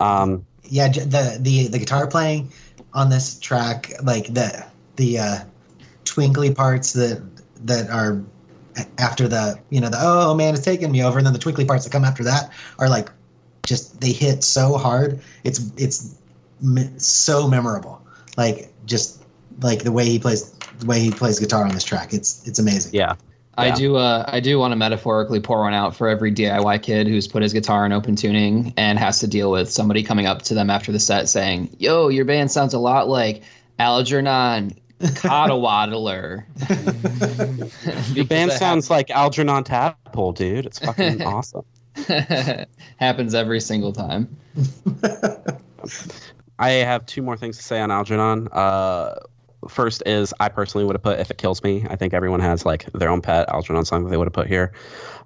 Um. 0.00 0.44
yeah 0.64 0.88
the 0.88 1.38
the 1.40 1.68
the 1.68 1.78
guitar 1.78 2.06
playing 2.06 2.50
on 2.94 3.10
this 3.10 3.38
track 3.38 3.92
like 4.02 4.32
the 4.34 4.66
the 4.96 5.18
uh 5.18 5.38
twinkly 6.04 6.52
parts 6.52 6.92
that 6.94 7.22
that 7.66 7.88
are 7.90 8.22
after 8.98 9.28
the 9.28 9.58
you 9.70 9.80
know 9.80 9.88
the 9.88 9.98
oh 10.00 10.34
man 10.34 10.54
it's 10.54 10.64
taking 10.64 10.90
me 10.90 11.02
over 11.02 11.18
and 11.18 11.26
then 11.26 11.32
the 11.32 11.38
twinkly 11.38 11.64
parts 11.64 11.84
that 11.84 11.90
come 11.90 12.04
after 12.04 12.24
that 12.24 12.50
are 12.78 12.88
like 12.88 13.10
just 13.64 14.00
they 14.00 14.12
hit 14.12 14.42
so 14.44 14.76
hard 14.76 15.20
it's 15.44 15.70
it's 15.76 16.16
me- 16.60 16.90
so 16.98 17.48
memorable 17.48 18.00
like 18.36 18.72
just 18.86 19.19
like 19.62 19.82
the 19.84 19.92
way 19.92 20.04
he 20.04 20.18
plays 20.18 20.50
the 20.78 20.86
way 20.86 21.00
he 21.00 21.10
plays 21.10 21.38
guitar 21.38 21.64
on 21.64 21.74
this 21.74 21.84
track 21.84 22.12
it's 22.12 22.46
it's 22.46 22.58
amazing 22.58 22.92
Yeah. 22.94 23.14
I 23.58 23.72
do. 23.72 23.96
Uh, 23.96 24.24
I 24.26 24.40
do 24.40 24.58
want 24.58 24.72
to 24.72 24.76
metaphorically 24.76 25.38
pour 25.38 25.60
one 25.60 25.74
out 25.74 25.94
for 25.94 26.08
every 26.08 26.32
DIY 26.32 26.82
kid 26.82 27.06
who's 27.06 27.28
put 27.28 27.42
his 27.42 27.52
guitar 27.52 27.84
in 27.84 27.92
open 27.92 28.16
tuning 28.16 28.72
and 28.78 28.98
has 28.98 29.18
to 29.18 29.26
deal 29.26 29.50
with 29.50 29.70
somebody 29.70 30.02
coming 30.02 30.24
up 30.24 30.40
to 30.42 30.54
them 30.54 30.70
after 30.70 30.92
the 30.92 31.00
set 31.00 31.28
saying, 31.28 31.76
"Yo, 31.78 32.08
your 32.08 32.24
band 32.24 32.50
sounds 32.50 32.72
a 32.72 32.78
lot 32.78 33.06
like 33.08 33.42
Algernon 33.78 34.72
Cottawaddler." 35.00 36.46
Your 38.16 38.24
band 38.24 38.52
sounds 38.52 38.88
like 38.88 39.10
Algernon 39.10 39.64
Tadpole, 39.64 40.32
dude. 40.32 40.64
It's 40.64 40.78
fucking 40.78 41.20
awesome. 41.26 41.64
happens 42.96 43.34
every 43.34 43.60
single 43.60 43.92
time. 43.92 44.34
I 46.58 46.70
have 46.70 47.04
two 47.04 47.20
more 47.20 47.36
things 47.36 47.58
to 47.58 47.62
say 47.62 47.80
on 47.80 47.90
Algernon. 47.90 48.48
Uh, 48.52 49.16
first 49.68 50.02
is 50.06 50.32
I 50.40 50.48
personally 50.48 50.84
would 50.84 50.94
have 50.94 51.02
put 51.02 51.18
"If 51.18 51.30
It 51.30 51.38
Kills 51.38 51.62
Me." 51.62 51.86
I 51.88 51.96
think 51.96 52.14
everyone 52.14 52.40
has 52.40 52.64
like 52.64 52.90
their 52.92 53.10
own 53.10 53.20
pet 53.20 53.48
Algernon 53.48 53.84
song 53.84 54.04
that 54.04 54.10
they 54.10 54.16
would 54.16 54.26
have 54.26 54.32
put 54.32 54.46
here. 54.46 54.72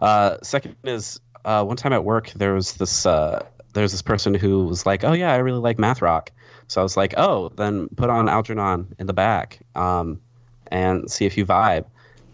Uh, 0.00 0.38
second 0.42 0.76
is 0.84 1.20
uh, 1.44 1.64
one 1.64 1.76
time 1.76 1.92
at 1.92 2.04
work 2.04 2.30
there 2.32 2.54
was 2.54 2.74
this 2.74 3.06
uh, 3.06 3.44
there 3.74 3.82
was 3.82 3.92
this 3.92 4.02
person 4.02 4.34
who 4.34 4.64
was 4.64 4.86
like, 4.86 5.04
"Oh 5.04 5.12
yeah, 5.12 5.32
I 5.32 5.36
really 5.36 5.58
like 5.58 5.78
math 5.78 6.02
rock." 6.02 6.30
So 6.68 6.80
I 6.80 6.84
was 6.84 6.96
like, 6.96 7.14
"Oh, 7.16 7.50
then 7.50 7.88
put 7.96 8.10
on 8.10 8.28
Algernon 8.28 8.94
in 8.98 9.06
the 9.06 9.12
back 9.12 9.60
um, 9.74 10.20
and 10.68 11.10
see 11.10 11.26
if 11.26 11.36
you 11.36 11.44
vibe." 11.44 11.84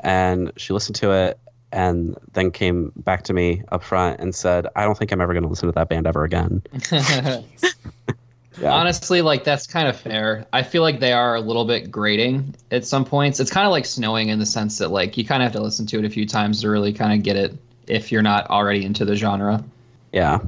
And 0.01 0.52
she 0.56 0.72
listened 0.72 0.97
to 0.97 1.12
it 1.12 1.39
and 1.72 2.16
then 2.32 2.51
came 2.51 2.93
back 2.97 3.22
to 3.24 3.32
me 3.32 3.62
up 3.70 3.82
front 3.82 4.20
and 4.20 4.35
said, 4.35 4.66
"I 4.77 4.85
don't 4.85 4.97
think 4.97 5.12
I'm 5.12 5.20
ever 5.20 5.32
going 5.32 5.43
to 5.43 5.48
listen 5.48 5.68
to 5.68 5.72
that 5.72 5.89
band 5.89 6.06
ever 6.06 6.24
again." 6.24 6.62
Yeah. 8.61 8.73
Honestly, 8.73 9.23
like 9.23 9.45
that's 9.45 9.66
kind 9.66 9.89
of 9.89 9.99
fair. 9.99 10.47
I 10.53 10.62
feel 10.62 10.82
like 10.82 11.01
they 11.01 11.12
are 11.12 11.35
a 11.35 11.41
little 11.41 11.65
bit 11.65 11.91
grating 11.91 12.55
at 12.70 12.85
some 12.85 13.05
points. 13.05 13.41
It's 13.41 13.51
kind 13.51 13.66
of 13.66 13.70
like 13.70 13.87
snowing 13.87 14.28
in 14.28 14.39
the 14.39 14.47
sense 14.47 14.78
that 14.78 14.89
like 14.91 15.16
you 15.16 15.24
kind 15.24 15.43
of 15.43 15.47
have 15.47 15.55
to 15.55 15.62
listen 15.62 15.87
to 15.87 15.99
it 15.99 16.05
a 16.05 16.11
few 16.11 16.27
times 16.27 16.61
to 16.61 16.69
really 16.69 16.93
kind 16.93 17.12
of 17.12 17.23
get 17.23 17.37
it 17.37 17.57
if 17.87 18.12
you're 18.12 18.23
not 18.23 18.49
already 18.51 18.85
into 18.85 19.05
the 19.05 19.16
genre. 19.16 19.65
Yeah. 20.12 20.41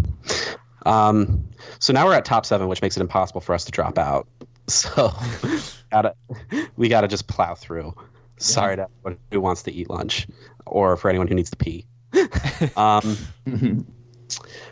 Um, 0.85 1.49
so 1.79 1.93
now 1.93 2.05
we're 2.07 2.15
at 2.15 2.25
top 2.25 2.45
seven, 2.45 2.69
which 2.69 2.83
makes 2.83 2.97
it 2.97 3.01
impossible 3.01 3.41
for 3.41 3.55
us 3.55 3.65
to 3.65 3.73
drop 3.73 3.99
out. 3.99 4.27
So 4.69 5.13
gotta, 5.91 6.15
we 6.77 6.89
got 6.89 7.01
to 7.01 7.09
just 7.09 7.27
plow 7.27 7.57
through. 7.57 7.95
Sorry 8.39 8.77
to 8.77 8.89
anyone 9.05 9.19
who 9.33 9.41
wants 9.41 9.65
to 9.65 9.73
eat 9.73 9.91
lunch 9.91 10.29
or 10.67 10.97
for 10.97 11.09
anyone 11.09 11.27
who 11.27 11.35
needs 11.35 11.51
to 11.51 11.57
pee. 11.57 11.85
um, 12.77 13.19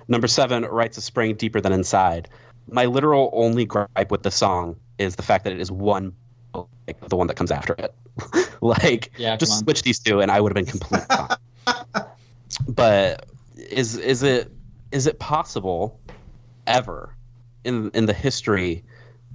number 0.09 0.29
seven, 0.29 0.65
Rites 0.65 0.97
of 0.97 1.03
Spring, 1.03 1.35
Deeper 1.35 1.61
Than 1.61 1.73
Inside. 1.73 2.29
My 2.71 2.85
literal 2.87 3.31
only 3.33 3.65
gripe 3.65 4.11
with 4.11 4.23
the 4.23 4.31
song 4.31 4.77
is 4.99 5.17
the 5.17 5.23
fact 5.23 5.45
that 5.45 5.53
it 5.53 5.61
is 5.61 5.71
one, 5.73 6.15
like 6.55 7.09
the 7.09 7.17
one 7.17 7.27
that 7.27 7.35
comes 7.37 7.51
after 7.51 7.75
it. 7.79 7.95
like, 8.61 9.11
Yeah, 9.19 9.37
just 9.37 9.53
on. 9.53 9.59
switch 9.61 9.83
these 9.83 9.99
two 9.99 10.21
and 10.21 10.31
I 10.31 10.41
would 10.41 10.51
have 10.57 10.65
been 10.65 10.71
completely 10.79 11.07
fine. 11.09 12.05
but 12.69 13.27
is 13.57 13.97
is 13.97 14.23
it 14.23 14.51
is 14.93 15.07
it 15.07 15.19
possible 15.19 15.99
ever 16.67 17.15
in 17.65 17.91
in 17.95 18.07
the 18.07 18.13
history 18.13 18.85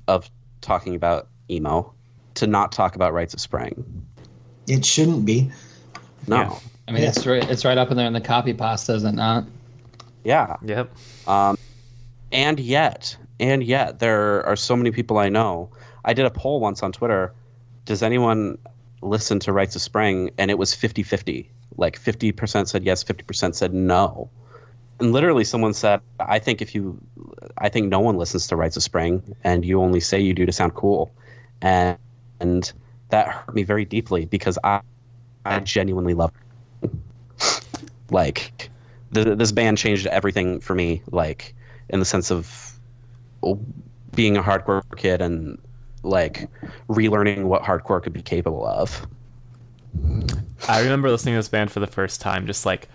of 0.07 0.30
talking 0.61 0.95
about 0.95 1.27
emo 1.49 1.93
to 2.35 2.47
not 2.47 2.72
talk 2.72 2.95
about 2.95 3.14
rites 3.14 3.33
of 3.33 3.39
spring 3.39 4.05
it 4.67 4.83
shouldn't 4.85 5.25
be 5.25 5.49
no 6.27 6.38
Yeah. 6.38 6.59
I 6.88 6.91
mean, 6.91 7.03
Yeah. 7.03 7.09
it's 7.09 7.25
right, 7.25 7.49
it's 7.49 7.65
right 7.65 7.77
up 7.77 7.89
in 7.91 7.97
there 7.97 8.05
in 8.07 8.14
the 8.14 8.22
copy 8.22 8.53
pasta, 8.53 8.93
is 8.93 9.03
it 9.03 9.14
not? 9.14 9.45
yeah 10.23 10.57
Yep. 10.64 10.91
um 11.27 11.57
and 12.31 12.59
yet 12.59 13.15
and 13.39 13.64
yet 13.64 13.99
there 13.99 14.45
are 14.45 14.55
so 14.55 14.75
many 14.75 14.91
people 14.91 15.17
i 15.17 15.30
know. 15.30 15.69
I 16.03 16.14
did 16.14 16.25
a 16.25 16.31
poll 16.31 16.59
once 16.59 16.83
on 16.83 16.91
twitter. 16.91 17.33
Does 17.85 18.01
anyone 18.01 18.57
listen 19.01 19.39
to 19.41 19.51
rites 19.51 19.75
of 19.75 19.81
spring? 19.81 20.31
And 20.38 20.49
it 20.49 20.57
was 20.57 20.73
50-50 20.73 21.47
like 21.77 21.99
50% 22.01 22.67
said 22.67 22.83
yes 22.83 23.03
50% 23.03 23.55
said 23.55 23.73
no. 23.73 24.30
And 24.99 25.11
literally 25.11 25.43
someone 25.43 25.73
said 25.73 26.01
i 26.19 26.39
think 26.39 26.61
if 26.61 26.73
you 26.73 26.99
i 27.57 27.69
think 27.69 27.89
no 27.89 27.99
one 27.99 28.17
listens 28.17 28.47
to 28.47 28.55
rites 28.55 28.77
of 28.77 28.83
spring 28.83 29.35
and 29.43 29.65
you 29.65 29.81
only 29.81 29.99
say 29.99 30.19
you 30.19 30.33
do 30.33 30.45
to 30.45 30.51
sound 30.51 30.73
cool. 30.73 31.14
And 31.61 31.97
and 32.39 32.72
that 33.09 33.27
hurt 33.27 33.55
me 33.55 33.64
very 33.64 33.85
deeply 33.85 34.25
because 34.25 34.57
i 34.64 34.81
i 35.45 35.59
genuinely 35.59 36.14
love 36.14 36.31
like 38.09 38.69
this 39.11 39.51
band 39.51 39.77
changed 39.77 40.07
everything 40.07 40.59
for 40.59 40.75
me 40.75 41.01
like 41.11 41.53
in 41.89 41.99
the 41.99 42.05
sense 42.05 42.31
of 42.31 42.74
being 44.15 44.38
a 44.38 44.43
hardcore 44.43 44.83
kid 44.98 45.22
and 45.22 45.57
like 46.03 46.49
relearning 46.90 47.43
what 47.43 47.64
hardcore 47.64 48.01
could 48.01 48.14
be 48.14 48.22
capable 48.22 48.65
of 48.65 49.06
I 50.67 50.82
remember 50.82 51.09
listening 51.09 51.33
to 51.33 51.40
this 51.40 51.49
band 51.49 51.72
for 51.72 51.80
the 51.80 51.88
first 51.88 52.22
time, 52.22 52.48
just 52.48 52.65
like 52.65 52.88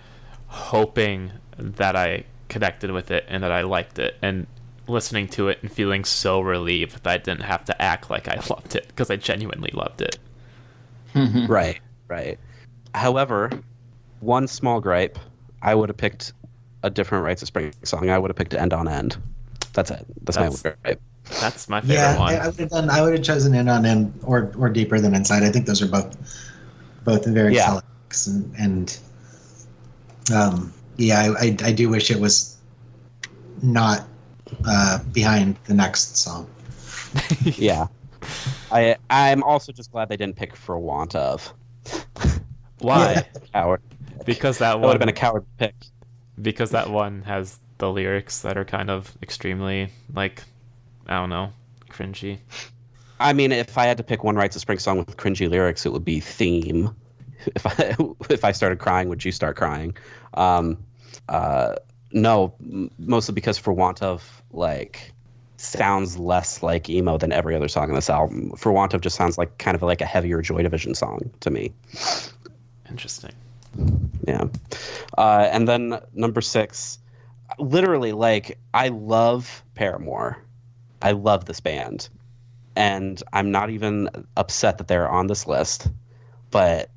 hoping 0.49 1.31
that 1.57 1.95
I 1.95 2.25
connected 2.49 2.91
with 2.91 3.11
it 3.11 3.25
and 3.29 3.43
that 3.43 3.53
I 3.53 3.63
liked 3.63 3.99
it, 3.99 4.17
and 4.23 4.47
listening 4.89 5.29
to 5.29 5.49
it 5.49 5.59
and 5.63 5.71
feeling 5.71 6.05
so 6.05 6.41
relieved 6.41 7.05
that 7.05 7.07
I 7.07 7.19
didn't 7.19 7.43
have 7.43 7.65
to 7.67 7.83
act 7.83 8.11
like 8.11 8.27
I 8.29 8.35
loved 8.51 8.75
it 8.75 8.89
because 8.89 9.11
I 9.11 9.17
genuinely 9.17 9.71
loved 9.73 10.03
it. 10.03 10.19
Right, 11.49 11.81
right. 12.07 12.39
However, 12.95 13.51
one 14.21 14.47
small 14.47 14.81
gripe, 14.81 15.19
I 15.61 15.75
would 15.75 15.89
have 15.89 15.97
picked 15.97 16.33
a 16.85 16.91
different 16.91 17.25
Rites 17.25 17.43
of 17.43 17.49
Spring 17.49 17.73
song. 17.83 18.11
I 18.11 18.19
would 18.19 18.31
have 18.31 18.37
picked 18.37 18.55
End 18.55 18.73
on 18.73 18.87
End. 18.87 19.17
That's 19.73 19.91
it. 19.91 20.05
That's, 20.23 20.37
That's- 20.37 20.65
my 20.65 20.71
gripe. 20.83 21.01
That's 21.41 21.69
my 21.69 21.81
favorite 21.81 21.95
yeah 21.97 22.19
one. 22.19 22.35
I, 22.35 22.39
I 22.39 22.47
would 22.49 22.59
have 22.59 22.71
done 22.71 22.91
i 22.91 23.01
would 23.03 23.13
have 23.13 23.23
chosen 23.23 23.55
End 23.55 23.69
on 23.71 23.85
End 23.87 24.13
or 24.25 24.51
or 24.59 24.69
deeper 24.69 24.99
than 24.99 25.15
inside 25.15 25.45
i 25.45 25.51
think 25.51 25.65
those 25.67 25.81
are 25.81 25.87
both 25.87 26.17
both 27.05 27.25
very 27.27 27.55
Yeah. 27.55 27.67
solid 27.67 27.85
and, 28.27 28.55
and 28.59 28.99
um 30.35 30.73
yeah 30.97 31.21
I, 31.21 31.47
I 31.47 31.57
i 31.67 31.73
do 31.73 31.89
wish 31.89 32.11
it 32.11 32.19
was 32.19 32.57
not 33.63 34.09
uh 34.67 34.99
behind 35.13 35.57
the 35.67 35.75
next 35.75 36.17
song 36.17 36.49
Yeah. 37.45 37.87
I 38.73 38.97
I'm 39.09 39.43
also 39.45 39.71
just 39.71 39.93
glad 39.93 40.09
they 40.09 40.17
didn't 40.17 40.37
pick 40.37 40.57
for 40.57 40.79
want 40.79 41.15
of. 41.15 41.53
Why? 42.79 43.25
Coward. 43.53 43.83
Because 44.25 44.59
that 44.59 44.73
That 44.75 44.81
would 44.81 44.91
have 44.91 44.99
been 45.01 45.09
a 45.09 45.13
coward 45.13 45.45
pick. 45.59 45.75
because 46.41 46.71
that 46.71 46.91
one 46.91 47.23
has 47.23 47.59
the 47.81 47.91
lyrics 47.91 48.41
that 48.43 48.57
are 48.57 48.65
kind 48.65 48.91
of 48.91 49.13
extremely 49.23 49.91
like, 50.15 50.45
I 51.07 51.17
don't 51.17 51.31
know, 51.31 51.53
cringy. 51.91 52.39
I 53.19 53.33
mean, 53.33 53.53
if 53.53 53.77
I 53.77 53.85
had 53.85 53.97
to 53.99 54.03
pick 54.03 54.25
one 54.25 54.37
Rites 54.37 54.57
of 54.57 54.63
Spring 54.63 54.79
song 54.79 54.99
with 54.99 55.17
cringy 55.17 55.51
lyrics, 55.51 55.85
it 55.85 55.93
would 55.93 56.05
be 56.05 56.21
Theme. 56.21 56.95
If 57.47 57.67
I 57.67 57.97
if 58.31 58.45
I 58.45 58.53
started 58.53 58.79
crying, 58.79 59.09
would 59.09 59.25
you 59.25 59.33
start 59.33 59.57
crying? 59.57 59.97
Um, 60.35 60.79
uh, 61.29 61.77
no, 62.13 62.55
m- 62.61 62.91
mostly 62.99 63.35
because 63.35 63.59
for 63.59 63.73
want 63.73 64.03
of 64.03 64.43
like 64.53 65.13
sounds 65.57 66.19
less 66.19 66.63
like 66.63 66.89
emo 66.89 67.19
than 67.19 67.33
every 67.33 67.55
other 67.55 67.69
song 67.69 67.91
on 67.91 67.95
this 67.95 68.09
album. 68.09 68.53
For 68.57 68.73
want 68.73 68.95
of 68.95 69.01
just 69.01 69.17
sounds 69.17 69.37
like 69.37 69.59
kind 69.59 69.75
of 69.75 69.83
like 69.83 70.01
a 70.01 70.07
heavier 70.07 70.41
Joy 70.41 70.63
Division 70.63 70.95
song 70.95 71.31
to 71.41 71.51
me. 71.51 71.73
Interesting. 72.89 73.33
Yeah. 74.27 74.45
Uh, 75.17 75.49
and 75.53 75.69
then 75.69 76.01
number 76.15 76.41
six, 76.41 76.99
literally, 77.59 78.13
like, 78.13 78.59
I 78.75 78.89
love 78.89 79.63
Paramore. 79.75 80.39
I 81.03 81.13
love 81.13 81.45
this 81.47 81.61
band. 81.61 82.09
and 82.77 83.23
I'm 83.33 83.51
not 83.51 83.71
even 83.71 84.09
upset 84.37 84.79
that 84.79 84.87
they're 84.89 85.09
on 85.09 85.27
this 85.27 85.47
list, 85.47 85.89
but 86.51 86.91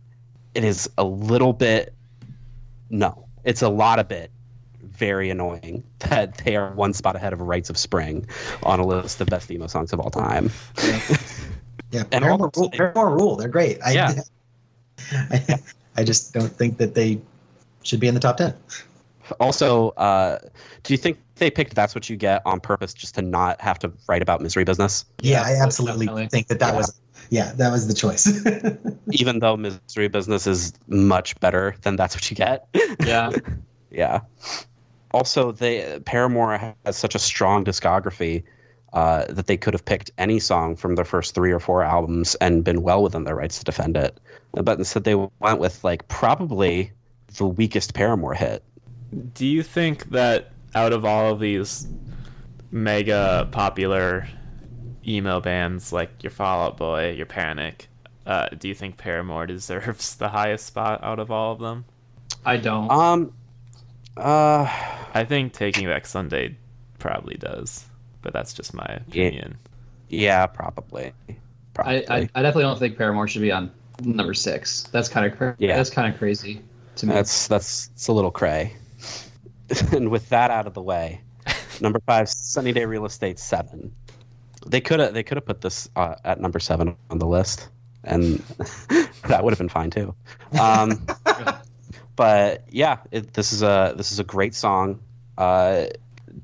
it 0.54 0.64
is 0.64 0.90
a 0.98 1.04
little 1.04 1.52
bit 1.54 1.94
no, 2.90 3.26
it's 3.44 3.62
a 3.64 3.70
lot 3.70 3.98
of 3.98 4.08
bit 4.08 4.30
very 4.84 5.32
annoying 5.32 5.84
that 6.00 6.38
they 6.40 6.56
are 6.56 6.72
one 6.74 6.94
spot 6.94 7.16
ahead 7.16 7.34
of 7.34 7.42
Rites 7.42 7.70
of 7.72 7.78
Spring 7.78 8.28
on 8.62 8.80
a 8.80 8.86
list 8.86 9.20
of 9.20 9.28
best 9.28 9.50
emo 9.50 9.66
songs 9.68 9.92
of 9.94 10.00
all 10.00 10.12
time. 10.12 10.52
Yeah, 10.84 11.00
And 12.12 12.24
Paramore, 12.24 12.48
also- 12.48 12.62
rule, 12.62 12.70
Paramore 12.70 13.10
rule. 13.18 13.36
They're 13.36 13.48
great. 13.48 13.80
I, 13.84 13.92
Yeah. 13.94 14.22
I, 15.12 15.60
I 15.98 16.04
just 16.04 16.34
don't 16.34 16.52
think 16.56 16.78
that 16.78 16.94
they 16.94 17.20
should 17.82 18.00
be 18.00 18.08
in 18.08 18.14
the 18.14 18.20
top 18.20 18.38
ten. 18.38 18.54
Also, 19.40 19.90
uh, 19.92 20.40
do 20.84 20.94
you 20.94 20.98
think 20.98 21.18
they 21.36 21.50
picked 21.50 21.76
"That's 21.76 21.96
What 21.96 22.10
You 22.10 22.16
Get" 22.18 22.42
on 22.46 22.60
purpose 22.60 22.94
just 22.94 23.16
to 23.16 23.22
not 23.22 23.60
have 23.62 23.80
to 23.80 23.92
write 24.08 24.22
about 24.22 24.42
misery 24.42 24.64
business? 24.64 25.06
Yeah, 25.22 25.48
Yeah, 25.48 25.60
I 25.60 25.64
absolutely 25.64 26.06
definitely. 26.08 26.28
think 26.30 26.48
that 26.48 26.60
that 26.60 26.74
Yeah. 26.74 26.78
was. 26.78 27.00
Yeah, 27.30 27.54
that 27.54 27.72
was 27.72 27.88
the 27.88 27.94
choice. 27.94 28.28
Even 29.12 29.40
though 29.40 29.56
misery 29.56 30.08
business 30.10 30.46
is 30.46 30.74
much 30.88 31.40
better 31.40 31.76
than 31.82 31.96
"That's 31.96 32.16
What 32.16 32.30
You 32.30 32.36
Get." 32.36 32.68
Yeah. 33.06 33.32
Yeah. 33.92 34.22
Also, 35.12 35.52
they 35.52 36.00
Paramore 36.06 36.76
has 36.86 36.98
such 36.98 37.14
a 37.14 37.20
strong 37.20 37.64
discography 37.64 38.44
uh, 38.94 39.26
that 39.30 39.46
they 39.46 39.56
could 39.56 39.76
have 39.76 39.86
picked 39.86 40.10
any 40.18 40.40
song 40.40 40.76
from 40.76 40.96
their 40.96 41.06
first 41.06 41.36
three 41.36 41.52
or 41.52 41.60
four 41.60 41.84
albums 41.84 42.34
and 42.36 42.64
been 42.64 42.82
well 42.82 43.04
within 43.04 43.24
their 43.24 43.36
rights 43.36 43.60
to 43.60 43.64
defend 43.64 43.96
it. 43.96 44.20
But 44.54 44.80
instead, 44.80 45.04
they 45.04 45.14
went 45.14 45.60
with 45.60 45.84
like 45.84 46.08
probably 46.08 46.92
the 47.38 47.46
weakest 47.46 47.94
Paramore 47.94 48.34
hit. 48.34 48.64
Do 49.34 49.46
you 49.46 49.64
think 49.64 50.10
that 50.12 50.52
out 50.76 50.94
of 50.94 51.06
all 51.06 51.32
of 51.34 51.40
these 51.40 51.88
mega 52.72 53.48
popular 53.52 54.28
emo 55.06 55.40
bands 55.40 55.94
like 55.94 56.24
your 56.24 56.32
Fall 56.32 56.66
Out 56.68 56.78
Boy, 56.78 57.12
your 57.12 57.26
Panic, 57.26 57.88
uh, 58.26 58.48
do 58.58 58.68
you 58.68 58.76
think 58.76 58.98
Paramore 58.98 59.46
deserves 59.48 60.16
the 60.16 60.30
highest 60.30 60.66
spot 60.66 61.04
out 61.04 61.20
of 61.20 61.32
all 61.32 61.52
of 61.54 61.60
them? 61.60 61.86
I 62.46 62.58
don't. 62.58 62.90
Um. 62.92 63.34
Uh. 64.18 64.68
I 65.16 65.26
think 65.26 65.54
Taking 65.54 65.88
Back 65.88 66.06
Sunday 66.06 66.58
probably 67.00 67.36
does, 67.36 67.86
but 68.22 68.34
that's 68.34 68.54
just 68.54 68.74
my 68.74 68.86
opinion. 68.86 69.58
Yeah. 70.10 70.46
Probably. 70.48 71.14
Probably. 71.74 72.08
I, 72.08 72.16
I, 72.18 72.30
I 72.36 72.42
definitely 72.42 72.64
don't 72.64 72.80
think 72.80 72.98
Paramore 72.98 73.28
should 73.28 73.42
be 73.42 73.52
on 73.52 73.72
number 74.04 74.34
six. 74.34 74.84
That's 74.92 75.10
kind 75.10 75.26
of 75.32 75.38
cra- 75.38 75.56
Yeah. 75.60 75.76
that's 75.76 75.90
kind 75.90 76.12
of 76.12 76.18
crazy 76.20 76.62
to 76.96 77.06
me. 77.06 77.14
That's 77.14 77.48
that's 77.48 77.90
it's 77.94 78.08
a 78.08 78.14
little 78.14 78.32
cray. 78.32 78.76
and 79.92 80.10
with 80.10 80.30
that 80.30 80.52
out 80.52 80.68
of 80.68 80.74
the 80.74 80.82
way, 80.82 81.22
number 81.82 82.00
five, 82.06 82.30
Sunny 82.30 82.72
Day 82.72 82.86
Real 82.86 83.06
Estate 83.06 83.40
seven. 83.40 83.94
They 84.66 84.82
could 84.82 85.00
have 85.00 85.14
they 85.14 85.24
could 85.24 85.38
have 85.38 85.46
put 85.46 85.62
this 85.62 85.90
uh, 85.96 86.16
at 86.24 86.40
number 86.40 86.60
seven 86.60 86.96
on 87.10 87.20
the 87.20 87.28
list, 87.28 87.70
and 88.04 88.38
that 89.28 89.44
would 89.44 89.52
have 89.52 89.58
been 89.58 89.70
fine 89.70 89.90
too. 89.90 90.16
Um, 90.60 91.06
but 92.16 92.64
yeah, 92.70 93.00
it, 93.12 93.34
this 93.34 93.52
is 93.52 93.62
a 93.62 93.94
this 93.98 94.12
is 94.12 94.20
a 94.20 94.24
great 94.24 94.56
song. 94.56 95.00
Uh, 95.38 95.86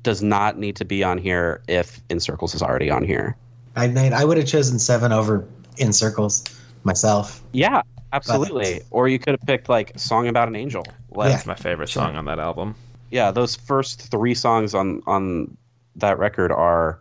does 0.02 0.22
not 0.22 0.58
need 0.58 0.76
to 0.76 0.84
be 0.84 1.02
on 1.02 1.18
here 1.18 1.62
if 1.68 2.00
In 2.08 2.20
Circles 2.20 2.54
is 2.54 2.62
already 2.62 2.90
on 2.90 3.04
here. 3.04 3.36
I 3.76 3.88
made. 3.88 4.12
I 4.12 4.24
would 4.24 4.36
have 4.36 4.46
chosen 4.46 4.78
seven 4.78 5.12
over 5.12 5.46
in 5.78 5.92
circles 5.92 6.44
myself. 6.84 7.42
Yeah, 7.52 7.82
absolutely. 8.12 8.82
Or 8.90 9.08
you 9.08 9.18
could 9.18 9.32
have 9.32 9.46
picked 9.46 9.68
like 9.68 9.98
"Song 9.98 10.28
About 10.28 10.48
an 10.48 10.56
Angel." 10.56 10.84
Like, 11.10 11.32
That's 11.32 11.46
my 11.46 11.54
favorite 11.54 11.88
song 11.88 12.16
on 12.16 12.26
that 12.26 12.38
album. 12.38 12.74
Yeah, 13.10 13.30
those 13.30 13.56
first 13.56 14.10
three 14.10 14.34
songs 14.34 14.74
on 14.74 15.02
on 15.06 15.56
that 15.96 16.18
record 16.18 16.52
are 16.52 17.00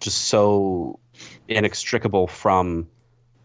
just 0.00 0.22
so 0.22 0.98
inextricable 1.48 2.26
from 2.26 2.88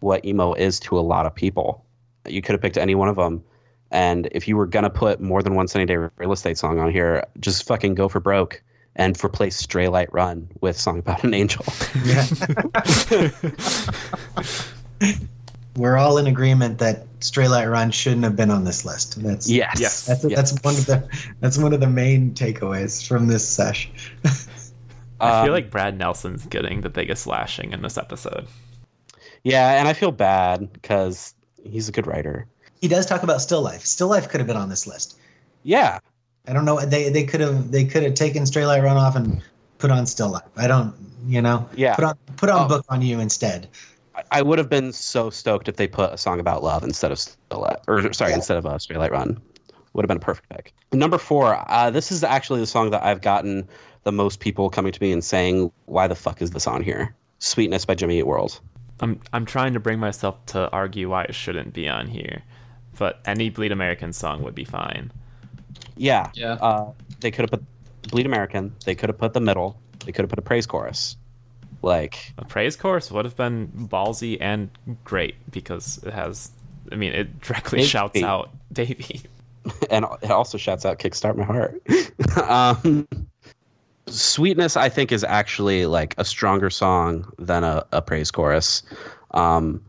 what 0.00 0.24
emo 0.24 0.52
is 0.54 0.80
to 0.80 0.98
a 0.98 1.00
lot 1.00 1.26
of 1.26 1.34
people. 1.34 1.84
You 2.26 2.42
could 2.42 2.52
have 2.52 2.60
picked 2.60 2.76
any 2.76 2.94
one 2.94 3.08
of 3.08 3.16
them, 3.16 3.42
and 3.90 4.28
if 4.32 4.48
you 4.48 4.56
were 4.56 4.66
gonna 4.66 4.90
put 4.90 5.20
more 5.20 5.42
than 5.42 5.54
one 5.54 5.68
Sunny 5.68 5.86
Day 5.86 5.96
Real 5.96 6.32
Estate 6.32 6.58
song 6.58 6.78
on 6.78 6.90
here, 6.90 7.24
just 7.40 7.66
fucking 7.66 7.94
go 7.94 8.08
for 8.08 8.20
broke 8.20 8.62
and 8.96 9.22
replace 9.24 9.64
Straylight 9.64 10.08
Run 10.10 10.48
with 10.60 10.76
"Song 10.76 10.98
About 10.98 11.22
an 11.22 11.34
Angel." 11.34 11.64
Yeah. 12.04 12.26
We're 15.76 15.96
all 15.96 16.16
in 16.18 16.26
agreement 16.26 16.78
that 16.78 17.04
Straylight 17.20 17.70
Run 17.70 17.90
shouldn't 17.90 18.24
have 18.24 18.34
been 18.36 18.50
on 18.50 18.64
this 18.64 18.84
list. 18.84 19.22
That's 19.22 19.48
yes, 19.48 19.78
Yes. 19.80 20.06
That's, 20.06 20.24
Yes. 20.24 20.36
that's 20.52 20.62
one 20.64 20.74
of 20.74 20.86
the 20.86 21.08
that's 21.40 21.58
one 21.58 21.72
of 21.72 21.80
the 21.80 21.86
main 21.86 22.32
takeaways 22.34 23.06
from 23.06 23.26
this 23.28 23.46
sesh. 23.46 23.90
I 24.24 24.28
feel 25.42 25.46
Um, 25.46 25.50
like 25.50 25.70
Brad 25.70 25.96
Nelson's 25.98 26.44
getting 26.46 26.80
the 26.82 26.90
biggest 26.90 27.26
lashing 27.26 27.72
in 27.72 27.82
this 27.82 27.96
episode. 27.98 28.46
yeah, 29.44 29.78
and 29.78 29.88
I 29.88 29.92
feel 29.92 30.12
bad 30.12 30.72
because 30.72 31.34
he's 31.62 31.88
a 31.88 31.92
good 31.92 32.06
writer. 32.06 32.46
He 32.80 32.88
does 32.88 33.06
talk 33.06 33.22
about 33.22 33.40
Still 33.40 33.62
Life. 33.62 33.84
Still 33.86 34.08
Life 34.08 34.28
could 34.28 34.40
have 34.40 34.46
been 34.46 34.56
on 34.58 34.68
this 34.68 34.86
list. 34.86 35.18
Yeah, 35.62 35.98
I 36.46 36.52
don't 36.52 36.64
know. 36.64 36.78
They 36.84 37.08
they 37.08 37.24
could 37.24 37.40
have 37.40 37.70
they 37.70 37.84
could 37.84 38.02
have 38.02 38.14
taken 38.14 38.44
Straylight 38.44 38.82
Run 38.82 38.96
off 38.96 39.16
and 39.16 39.42
put 39.78 39.90
on 39.90 40.06
Still 40.06 40.30
Life. 40.30 40.44
I 40.56 40.66
don't. 40.68 40.94
You 41.26 41.42
know. 41.42 41.68
Yeah. 41.74 41.94
Put 41.96 42.04
on 42.04 42.14
put 42.36 42.48
on 42.50 42.66
Oh. 42.66 42.68
Book 42.68 42.84
on 42.88 43.02
You 43.02 43.18
instead. 43.20 43.68
I- 44.16 44.22
I 44.32 44.42
would 44.42 44.58
have 44.58 44.68
been 44.70 44.92
so 44.92 45.30
stoked 45.30 45.68
if 45.68 45.76
they 45.76 45.86
put 45.86 46.12
a 46.12 46.16
song 46.18 46.40
about 46.40 46.62
love 46.62 46.82
instead 46.82 47.12
of 47.12 47.18
Still 47.18 47.66
or 47.86 48.12
sorry, 48.12 48.30
Yeah. 48.30 48.36
instead 48.36 48.56
of 48.56 48.64
a 48.64 48.70
Straylight 48.78 49.10
Run. 49.10 49.40
Would 49.92 50.04
have 50.04 50.08
been 50.08 50.16
a 50.18 50.20
perfect 50.20 50.48
pick. 50.50 50.74
Number 50.92 51.16
four, 51.18 51.64
uh, 51.70 51.90
this 51.90 52.12
is 52.12 52.22
actually 52.22 52.60
the 52.60 52.66
song 52.66 52.90
that 52.90 53.02
I've 53.02 53.22
gotten 53.22 53.66
the 54.04 54.12
most 54.12 54.40
people 54.40 54.68
coming 54.68 54.92
to 54.92 55.02
me 55.02 55.10
and 55.10 55.24
saying, 55.24 55.72
"Why 55.86 56.06
the 56.06 56.14
fuck 56.14 56.42
is 56.42 56.50
this 56.50 56.66
on 56.66 56.82
here?" 56.82 57.14
"Sweetness" 57.38 57.84
by 57.86 57.94
Jimmy 57.94 58.18
Eat 58.18 58.26
World. 58.26 58.60
I'm 59.00 59.20
I'm 59.32 59.44
trying 59.46 59.72
to 59.74 59.80
bring 59.80 59.98
myself 59.98 60.44
to 60.46 60.70
argue 60.70 61.08
why 61.10 61.24
it 61.24 61.34
shouldn't 61.34 61.72
be 61.72 61.88
on 61.88 62.06
here, 62.08 62.42
but 62.98 63.20
any 63.26 63.48
Bleed 63.50 63.72
American 63.72 64.12
song 64.12 64.42
would 64.42 64.54
be 64.54 64.64
fine. 64.64 65.12
Yeah, 65.96 66.30
Yeah. 66.34 66.54
Uh, 66.54 66.92
they 67.20 67.30
could 67.30 67.42
have 67.42 67.50
put 67.50 67.64
"Bleed 68.10 68.26
American." 68.26 68.74
They 68.84 68.94
could 68.94 69.08
have 69.08 69.18
put 69.18 69.32
the 69.32 69.40
middle. 69.40 69.78
They 70.04 70.12
could 70.12 70.22
have 70.24 70.30
put 70.30 70.38
a 70.38 70.42
praise 70.42 70.66
chorus. 70.66 71.16
Like, 71.82 72.32
A 72.38 72.44
praise 72.44 72.76
chorus 72.76 73.10
would 73.10 73.24
have 73.24 73.36
been 73.36 73.68
ballsy 73.90 74.38
and 74.40 74.70
great 75.04 75.34
because 75.50 75.98
it 76.04 76.12
has. 76.12 76.50
I 76.90 76.96
mean, 76.96 77.12
it 77.12 77.40
directly 77.40 77.78
Davey. 77.80 77.88
shouts 77.88 78.22
out 78.22 78.50
Davey. 78.72 79.22
and 79.90 80.04
it 80.22 80.30
also 80.30 80.58
shouts 80.58 80.84
out 80.86 80.98
"Kickstart 80.98 81.36
My 81.36 81.44
Heart." 81.44 81.80
um, 82.50 83.06
"Sweetness," 84.06 84.76
I 84.76 84.88
think, 84.88 85.12
is 85.12 85.24
actually 85.24 85.86
like 85.86 86.14
a 86.18 86.24
stronger 86.24 86.70
song 86.70 87.30
than 87.38 87.64
a, 87.64 87.84
a 87.92 88.00
praise 88.02 88.30
chorus, 88.30 88.82
um, 89.32 89.82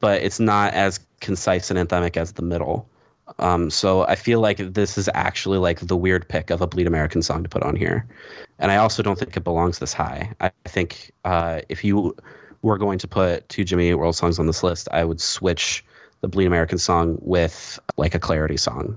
but 0.00 0.22
it's 0.22 0.38
not 0.40 0.72
as 0.74 1.00
concise 1.20 1.70
and 1.70 1.78
anthemic 1.88 2.16
as 2.16 2.32
the 2.32 2.42
middle. 2.42 2.88
Um, 3.38 3.70
so 3.70 4.02
I 4.02 4.14
feel 4.14 4.40
like 4.40 4.58
this 4.58 4.96
is 4.96 5.10
actually 5.14 5.58
like 5.58 5.80
the 5.80 5.96
weird 5.96 6.28
pick 6.28 6.50
of 6.50 6.62
a 6.62 6.66
Bleed 6.66 6.86
American 6.86 7.22
song 7.22 7.42
to 7.42 7.48
put 7.48 7.62
on 7.62 7.76
here, 7.76 8.06
and 8.58 8.72
I 8.72 8.76
also 8.76 9.02
don't 9.02 9.18
think 9.18 9.36
it 9.36 9.44
belongs 9.44 9.78
this 9.78 9.92
high. 9.92 10.32
I 10.40 10.50
think 10.64 11.12
uh, 11.24 11.60
if 11.68 11.84
you 11.84 12.16
were 12.62 12.78
going 12.78 12.98
to 12.98 13.08
put 13.08 13.48
two 13.48 13.64
Jimmy 13.64 13.90
Eat 13.90 13.94
World 13.94 14.16
songs 14.16 14.38
on 14.38 14.46
this 14.46 14.62
list, 14.62 14.88
I 14.90 15.04
would 15.04 15.20
switch 15.20 15.84
the 16.22 16.28
Bleed 16.28 16.46
American 16.46 16.78
song 16.78 17.18
with 17.20 17.78
like 17.96 18.14
a 18.14 18.18
Clarity 18.18 18.56
song 18.56 18.96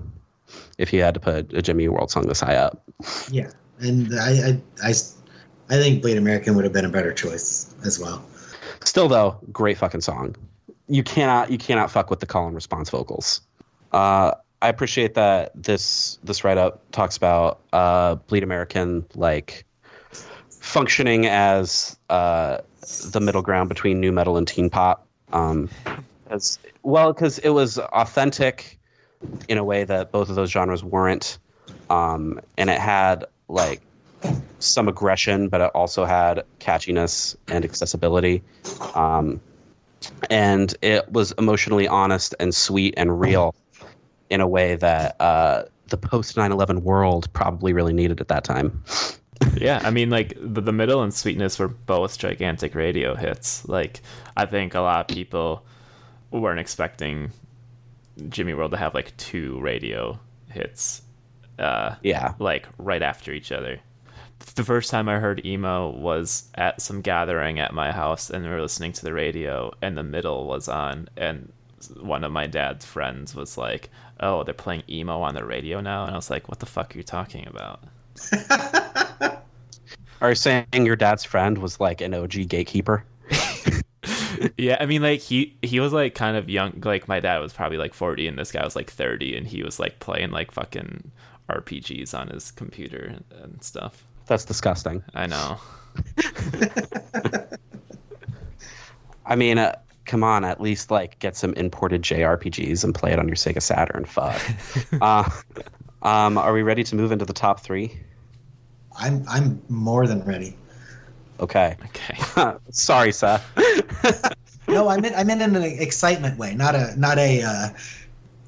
if 0.78 0.92
you 0.92 1.02
had 1.02 1.14
to 1.14 1.20
put 1.20 1.52
a 1.52 1.60
Jimmy 1.60 1.84
Eat 1.84 1.88
World 1.88 2.10
song 2.10 2.26
this 2.26 2.40
high 2.40 2.56
up. 2.56 2.82
Yeah, 3.30 3.50
and 3.78 4.14
I 4.18 4.30
I, 4.30 4.60
I, 4.82 4.88
I 4.88 5.76
think 5.76 6.00
Bleed 6.00 6.16
American 6.16 6.56
would 6.56 6.64
have 6.64 6.72
been 6.72 6.86
a 6.86 6.90
better 6.90 7.12
choice 7.12 7.74
as 7.84 7.98
well. 7.98 8.24
Still 8.84 9.08
though, 9.08 9.38
great 9.52 9.76
fucking 9.76 10.00
song. 10.00 10.34
You 10.88 11.02
cannot 11.02 11.50
you 11.50 11.58
cannot 11.58 11.90
fuck 11.90 12.08
with 12.08 12.20
the 12.20 12.26
call 12.26 12.46
and 12.46 12.54
response 12.54 12.88
vocals. 12.88 13.42
Uh, 13.92 14.32
I 14.62 14.68
appreciate 14.68 15.14
that 15.14 15.52
this 15.54 16.18
this 16.22 16.44
write 16.44 16.58
up 16.58 16.82
talks 16.92 17.16
about 17.16 17.60
uh, 17.72 18.16
Bleed 18.16 18.42
American 18.42 19.06
like 19.14 19.64
functioning 20.50 21.26
as 21.26 21.98
uh, 22.10 22.58
the 23.10 23.20
middle 23.20 23.42
ground 23.42 23.68
between 23.68 24.00
nu 24.00 24.12
metal 24.12 24.36
and 24.36 24.46
teen 24.46 24.68
pop. 24.70 25.06
Um, 25.32 25.70
as 26.28 26.58
well, 26.82 27.12
because 27.12 27.38
it 27.38 27.50
was 27.50 27.78
authentic 27.78 28.78
in 29.48 29.58
a 29.58 29.64
way 29.64 29.84
that 29.84 30.12
both 30.12 30.28
of 30.28 30.36
those 30.36 30.50
genres 30.50 30.84
weren't, 30.84 31.38
um, 31.88 32.40
and 32.56 32.70
it 32.70 32.78
had 32.78 33.24
like 33.48 33.80
some 34.58 34.88
aggression, 34.88 35.48
but 35.48 35.60
it 35.60 35.70
also 35.74 36.04
had 36.04 36.44
catchiness 36.58 37.36
and 37.48 37.64
accessibility. 37.64 38.42
Um, 38.94 39.40
and 40.30 40.74
it 40.82 41.10
was 41.10 41.32
emotionally 41.32 41.88
honest 41.88 42.34
and 42.38 42.54
sweet 42.54 42.94
and 42.96 43.20
real 43.20 43.54
in 44.30 44.40
a 44.40 44.48
way 44.48 44.76
that 44.76 45.20
uh, 45.20 45.64
the 45.88 45.96
post 45.96 46.36
9 46.36 46.52
11 46.52 46.82
world 46.82 47.30
probably 47.32 47.72
really 47.72 47.92
needed 47.92 48.20
at 48.20 48.28
that 48.28 48.44
time. 48.44 48.82
yeah, 49.56 49.80
I 49.82 49.90
mean, 49.90 50.08
like 50.10 50.34
the, 50.40 50.60
the 50.60 50.72
middle 50.72 51.02
and 51.02 51.12
sweetness 51.12 51.58
were 51.58 51.68
both 51.68 52.18
gigantic 52.18 52.74
radio 52.74 53.14
hits. 53.14 53.66
Like, 53.68 54.00
I 54.36 54.46
think 54.46 54.74
a 54.74 54.80
lot 54.80 55.00
of 55.10 55.14
people 55.14 55.64
weren't 56.30 56.60
expecting 56.60 57.32
Jimmy 58.28 58.54
World 58.54 58.70
to 58.72 58.76
have 58.76 58.94
like 58.94 59.16
two 59.16 59.58
radio 59.60 60.18
hits, 60.50 61.02
uh, 61.58 61.96
Yeah. 62.02 62.34
like 62.38 62.68
right 62.78 63.02
after 63.02 63.32
each 63.32 63.50
other. 63.52 63.80
the 64.54 64.64
first 64.64 64.90
time 64.90 65.08
I 65.08 65.18
heard 65.18 65.44
emo 65.44 65.90
was 65.90 66.48
at 66.54 66.80
some 66.80 67.00
gathering 67.02 67.58
at 67.58 67.74
my 67.74 67.92
house, 67.92 68.30
and 68.30 68.44
we 68.44 68.50
were 68.50 68.60
listening 68.62 68.92
to 68.92 69.04
the 69.04 69.12
radio, 69.12 69.72
and 69.82 69.96
the 69.98 70.02
middle 70.02 70.46
was 70.46 70.68
on, 70.68 71.08
and 71.16 71.52
one 72.00 72.24
of 72.24 72.32
my 72.32 72.46
dad's 72.46 72.84
friends 72.84 73.34
was 73.34 73.56
like, 73.58 73.88
"Oh, 74.20 74.44
they're 74.44 74.54
playing 74.54 74.84
emo 74.88 75.20
on 75.22 75.34
the 75.34 75.44
radio 75.44 75.80
now," 75.80 76.04
and 76.04 76.12
I 76.12 76.16
was 76.16 76.30
like, 76.30 76.48
"What 76.48 76.60
the 76.60 76.66
fuck 76.66 76.94
are 76.94 76.98
you 76.98 77.04
talking 77.04 77.46
about?" 77.46 77.82
Are 80.20 80.28
you 80.28 80.34
saying 80.34 80.66
your 80.74 80.96
dad's 80.96 81.24
friend 81.24 81.56
was 81.58 81.80
like 81.80 82.02
an 82.02 82.12
OG 82.12 82.48
gatekeeper? 82.48 83.04
yeah, 84.58 84.76
I 84.78 84.86
mean, 84.86 85.02
like 85.02 85.20
he 85.20 85.56
he 85.62 85.80
was 85.80 85.92
like 85.92 86.14
kind 86.14 86.36
of 86.36 86.50
young. 86.50 86.82
Like 86.84 87.08
my 87.08 87.20
dad 87.20 87.38
was 87.38 87.52
probably 87.54 87.78
like 87.78 87.94
forty, 87.94 88.26
and 88.26 88.38
this 88.38 88.52
guy 88.52 88.62
was 88.62 88.76
like 88.76 88.90
thirty, 88.90 89.34
and 89.36 89.46
he 89.46 89.62
was 89.62 89.80
like 89.80 89.98
playing 89.98 90.30
like 90.30 90.50
fucking 90.50 91.10
RPGs 91.48 92.18
on 92.18 92.28
his 92.28 92.50
computer 92.50 93.14
and, 93.14 93.24
and 93.42 93.62
stuff. 93.62 94.04
That's 94.26 94.44
disgusting. 94.44 95.02
I 95.14 95.26
know. 95.26 95.58
I 99.26 99.36
mean, 99.36 99.58
uh, 99.58 99.76
come 100.10 100.24
on, 100.24 100.44
at 100.44 100.60
least 100.60 100.90
like 100.90 101.18
get 101.20 101.36
some 101.36 101.54
imported 101.54 102.02
JRPGs 102.02 102.82
and 102.82 102.92
play 102.92 103.12
it 103.12 103.18
on 103.20 103.28
your 103.28 103.36
Sega 103.36 103.62
Saturn. 103.62 104.04
Fuck. 104.04 104.42
uh, 105.00 105.30
um, 106.02 106.36
are 106.36 106.52
we 106.52 106.62
ready 106.62 106.82
to 106.82 106.96
move 106.96 107.12
into 107.12 107.24
the 107.24 107.32
top 107.32 107.60
three? 107.60 107.96
I'm 108.98 109.24
I'm 109.28 109.62
more 109.68 110.08
than 110.08 110.24
ready. 110.24 110.56
Okay. 111.38 111.76
Okay. 111.84 112.56
Sorry, 112.70 113.12
Seth. 113.12 113.44
No, 114.68 114.88
I 114.88 115.00
meant 115.00 115.16
I 115.16 115.24
meant 115.24 115.42
in 115.42 115.56
an 115.56 115.64
excitement 115.64 116.38
way, 116.38 116.54
not 116.54 116.76
a 116.76 116.94
not 116.96 117.18
a 117.18 117.42
uh, 117.42 117.68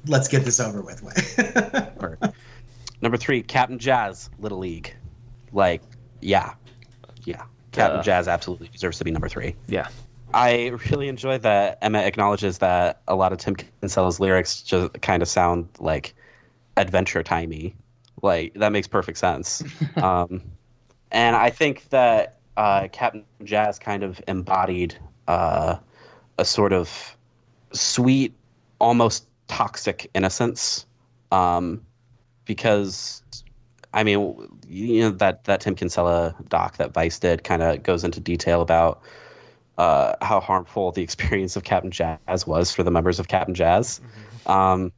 let's 0.07 0.29
get 0.29 0.45
this 0.45 0.57
over 0.61 0.81
with 0.81 1.03
way. 1.03 2.31
Number 3.01 3.17
three, 3.17 3.41
Cap'n 3.43 3.77
Jazz, 3.77 4.29
Little 4.39 4.59
League. 4.59 4.95
Like, 5.51 5.81
yeah, 6.21 6.53
yeah. 7.25 7.43
Cap'n 7.73 7.97
Uh. 7.97 8.03
Jazz 8.03 8.29
absolutely 8.29 8.69
deserves 8.69 8.99
to 8.99 9.03
be 9.03 9.11
number 9.11 9.27
three. 9.27 9.53
yeah. 9.67 9.87
I 10.33 10.67
really 10.89 11.07
enjoy 11.07 11.37
that 11.39 11.77
Emma 11.81 11.99
acknowledges 11.99 12.59
that 12.59 13.01
a 13.07 13.15
lot 13.15 13.31
of 13.31 13.39
Tim 13.39 13.55
Kinsella's 13.55 14.19
lyrics 14.19 14.61
just 14.61 15.01
kind 15.01 15.21
of 15.21 15.27
sound 15.27 15.69
like 15.79 16.13
adventure 16.77 17.23
timey. 17.23 17.75
Like 18.21 18.53
that 18.55 18.71
makes 18.71 18.87
perfect 18.87 19.17
sense. 19.17 19.63
um, 19.97 20.41
and 21.11 21.35
I 21.35 21.49
think 21.49 21.89
that 21.89 22.37
uh, 22.57 22.87
Cap'n 22.91 23.23
Jazz 23.43 23.79
kind 23.79 24.03
of 24.03 24.21
embodied 24.27 24.95
uh, 25.27 25.77
a 26.37 26.45
sort 26.45 26.73
of 26.73 27.15
sweet, 27.71 28.33
almost 28.79 29.27
toxic 29.47 30.09
innocence. 30.13 30.85
Um, 31.31 31.81
because 32.45 33.23
I 33.93 34.03
mean, 34.03 34.49
you 34.67 35.01
know 35.01 35.09
that 35.11 35.43
that 35.45 35.61
Tim 35.61 35.75
Kinsella 35.75 36.35
doc 36.49 36.77
that 36.77 36.93
Vice 36.93 37.19
did 37.19 37.43
kind 37.43 37.61
of 37.61 37.83
goes 37.83 38.03
into 38.03 38.19
detail 38.19 38.61
about 38.61 39.01
uh, 39.77 40.13
how 40.21 40.39
harmful 40.39 40.91
the 40.91 41.01
experience 41.07 41.55
of 41.55 41.63
Cap'n 41.63 41.91
Jazz 41.91 42.45
was 42.47 42.71
for 42.73 42.83
the 42.83 42.91
members 42.91 43.19
of 43.19 43.27
Cap'n 43.27 43.53
Jazz. 43.53 44.01
Um, 44.45 44.91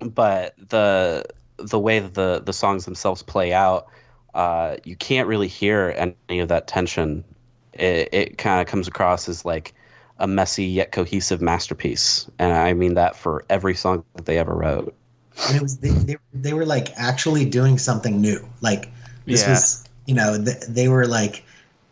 but 0.00 0.54
the 0.68 1.24
the 1.58 1.78
way 1.78 2.00
that 2.00 2.14
the 2.14 2.42
the 2.44 2.52
songs 2.52 2.84
themselves 2.84 3.22
play 3.22 3.52
out, 3.52 3.86
uh, 4.34 4.76
you 4.84 4.96
can't 4.96 5.26
really 5.28 5.48
hear 5.48 5.94
any 6.28 6.40
of 6.40 6.48
that 6.48 6.66
tension. 6.66 7.24
It, 7.72 8.08
it 8.12 8.38
kind 8.38 8.60
of 8.60 8.66
comes 8.66 8.88
across 8.88 9.28
as 9.28 9.44
like 9.44 9.74
a 10.18 10.26
messy 10.26 10.64
yet 10.64 10.92
cohesive 10.92 11.40
masterpiece, 11.42 12.30
and 12.38 12.52
I 12.52 12.72
mean 12.74 12.94
that 12.94 13.16
for 13.16 13.44
every 13.50 13.74
song 13.74 14.04
that 14.14 14.24
they 14.26 14.38
ever 14.38 14.54
wrote. 14.54 14.94
and 15.48 15.56
it 15.56 15.62
was 15.62 15.78
they, 15.78 15.90
they, 15.90 16.16
they 16.34 16.52
were 16.52 16.66
like 16.66 16.88
actually 16.96 17.44
doing 17.44 17.78
something 17.78 18.20
new. 18.20 18.46
Like 18.60 18.90
this 19.26 19.42
Yeah. 19.42 19.50
was 19.52 19.84
you 20.06 20.14
know 20.14 20.42
th- 20.42 20.64
they 20.68 20.88
were 20.88 21.06
like 21.06 21.44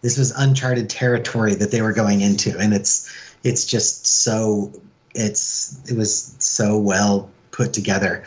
this 0.04 0.18
was 0.18 0.32
uncharted 0.32 0.90
territory 0.90 1.54
that 1.54 1.70
they 1.70 1.80
were 1.80 1.94
going 1.94 2.20
into, 2.20 2.56
and 2.58 2.74
it's 2.74 3.10
it's 3.42 3.64
just 3.64 4.06
so 4.06 4.70
it's 5.14 5.80
it 5.90 5.96
was 5.96 6.36
so 6.38 6.78
well 6.78 7.30
put 7.52 7.72
together. 7.72 8.22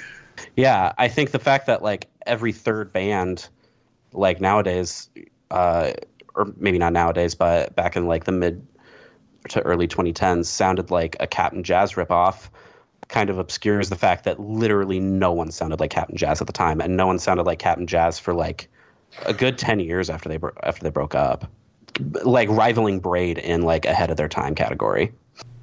Yeah, 0.55 0.93
I 0.97 1.07
think 1.07 1.29
the 1.31 1.39
fact 1.39 1.67
that 1.67 1.83
like 1.83 2.07
every 2.25 2.51
third 2.51 2.91
band, 2.91 3.47
like 4.11 4.41
nowadays, 4.41 5.07
uh, 5.51 5.91
or 6.33 6.51
maybe 6.57 6.79
not 6.79 6.93
nowadays, 6.93 7.35
but 7.35 7.75
back 7.75 7.95
in 7.95 8.07
like 8.07 8.23
the 8.23 8.31
mid 8.31 8.65
to 9.49 9.61
early 9.61 9.87
2010s, 9.87 10.45
sounded 10.47 10.89
like 10.89 11.15
a 11.19 11.27
Cap'n 11.27 11.63
Jazz 11.63 11.93
ripoff, 11.93 12.49
kind 13.07 13.29
of 13.29 13.37
obscures 13.37 13.89
the 13.89 13.95
fact 13.95 14.23
that 14.23 14.39
literally 14.39 14.99
no 14.99 15.31
one 15.31 15.51
sounded 15.51 15.79
like 15.79 15.91
Cap'n 15.91 16.17
Jazz 16.17 16.41
at 16.41 16.47
the 16.47 16.53
time, 16.53 16.81
and 16.81 16.97
no 16.97 17.05
one 17.05 17.19
sounded 17.19 17.43
like 17.43 17.59
Cap'n 17.59 17.85
Jazz 17.85 18.17
for 18.17 18.33
like 18.33 18.67
a 19.27 19.33
good 19.33 19.59
10 19.59 19.79
years 19.79 20.09
after 20.09 20.27
they 20.27 20.37
bro- 20.37 20.57
after 20.63 20.83
they 20.83 20.89
broke 20.89 21.13
up, 21.13 21.47
like 22.23 22.49
rivaling 22.49 22.99
Braid 22.99 23.37
in 23.37 23.61
like 23.61 23.85
ahead 23.85 24.09
of 24.11 24.17
their 24.17 24.27
time 24.29 24.55
category. 24.55 25.11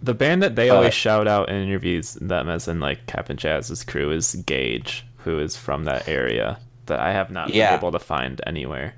The 0.02 0.14
band 0.14 0.42
that 0.42 0.54
they 0.56 0.70
Uh, 0.70 0.74
always 0.76 0.94
shout 0.94 1.26
out 1.26 1.48
in 1.48 1.56
interviews, 1.56 2.14
them 2.14 2.48
as 2.48 2.68
in 2.68 2.80
like 2.80 3.06
Cap'n 3.06 3.36
Jazz's 3.36 3.82
crew, 3.84 4.10
is 4.10 4.34
Gage, 4.46 5.06
who 5.18 5.38
is 5.38 5.56
from 5.56 5.84
that 5.84 6.06
area 6.08 6.58
that 6.86 7.00
I 7.00 7.12
have 7.12 7.30
not 7.30 7.48
Yeah. 7.54 7.70
been 7.70 7.78
able 7.80 7.92
to 7.92 7.98
find 7.98 8.40
anywhere 8.46 8.94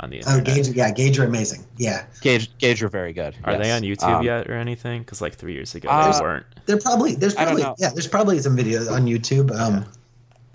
on 0.00 0.10
the 0.10 0.16
internet. 0.18 0.40
Oh. 0.48 0.54
Gage, 0.54 0.68
yeah, 0.68 0.90
Gage 0.90 1.18
are 1.18 1.24
amazing. 1.24 1.64
Yeah, 1.78 2.04
Gage, 2.20 2.50
Gage 2.58 2.82
are 2.82 2.88
very 2.88 3.12
good. 3.14 3.34
Are 3.44 3.56
they 3.56 3.70
on 3.72 3.82
YouTube 3.82 4.18
Um, 4.18 4.22
yet 4.24 4.48
or 4.50 4.54
anything? 4.54 5.00
Because 5.00 5.20
like 5.22 5.34
three 5.34 5.54
years 5.54 5.74
ago 5.74 5.88
Uh, 5.88 6.12
they 6.12 6.20
weren't. 6.20 6.46
they're 6.66 6.78
probably 6.78 7.14
there's 7.14 7.34
probably 7.34 7.62
yeah 7.78 7.90
there's 7.90 8.06
probably 8.08 8.38
some 8.40 8.56
videos 8.56 8.90
on 8.90 9.06
YouTube. 9.06 9.50
Um, 9.58 9.86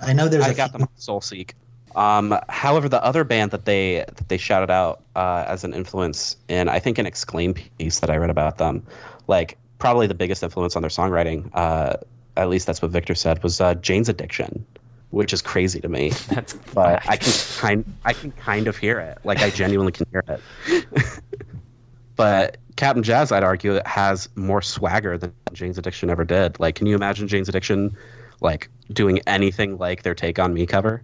I 0.02 0.14
know 0.14 0.28
there's 0.28 0.46
I 0.46 0.50
a 0.50 0.54
got 0.54 0.70
few- 0.72 0.80
them 0.80 0.82
on 0.84 0.90
Soulseek. 1.00 1.52
Um, 1.96 2.38
however, 2.50 2.90
the 2.90 3.04
other 3.04 3.24
band 3.24 3.52
that 3.52 3.66
they 3.66 4.04
that 4.08 4.28
they 4.28 4.38
shouted 4.38 4.70
out 4.70 5.02
uh, 5.16 5.46
as 5.48 5.64
an 5.64 5.74
influence 5.74 6.36
in 6.50 6.68
I 6.68 6.80
think 6.80 6.98
an 6.98 7.06
Exclaim 7.06 7.54
piece 7.54 8.00
that 8.02 8.10
I 8.10 8.18
read 8.18 8.30
about 8.30 8.58
them, 8.58 8.86
like 9.28 9.58
probably 9.80 10.06
the 10.06 10.14
biggest 10.14 10.44
influence 10.44 10.76
on 10.76 10.82
their 10.82 10.90
songwriting, 10.90 11.50
uh, 11.54 11.96
at 12.38 12.50
least 12.50 12.68
that's 12.68 12.82
what 12.82 12.92
Victor 12.92 13.16
said, 13.16 13.42
was 13.44 13.62
uh, 13.62 13.76
Jane's 13.76 14.10
Addiction, 14.10 14.66
which 15.12 15.32
is 15.32 15.42
crazy 15.42 15.80
to 15.80 15.88
me. 15.88 16.10
That's 16.30 16.54
But. 16.74 17.08
I 17.08 17.16
can 17.16 17.34
kind 17.58 17.86
I 18.04 18.14
can 18.14 18.32
kind 18.34 18.68
of 18.68 18.78
hear 18.78 19.00
it, 19.00 19.20
like 19.24 19.40
I 19.40 19.50
genuinely 19.50 19.94
can 19.94 20.06
hear 20.12 20.24
it. 20.28 20.86
but 22.18 22.58
Cap'n 22.76 23.04
Jazz, 23.04 23.32
I'd 23.32 23.44
argue, 23.44 23.80
has 23.86 24.28
more 24.36 24.62
swagger 24.62 25.18
than 25.18 25.32
Jane's 25.54 25.78
Addiction 25.78 26.10
ever 26.10 26.26
did. 26.26 26.60
Like, 26.60 26.76
can 26.76 26.88
you 26.88 26.96
imagine 26.96 27.30
Jane's 27.30 27.48
Addiction, 27.48 27.96
like 28.42 28.70
doing 28.92 29.20
anything 29.28 29.78
like 29.78 30.04
their 30.04 30.14
"Take 30.14 30.40
on 30.40 30.54
Me" 30.54 30.66
cover? 30.66 31.02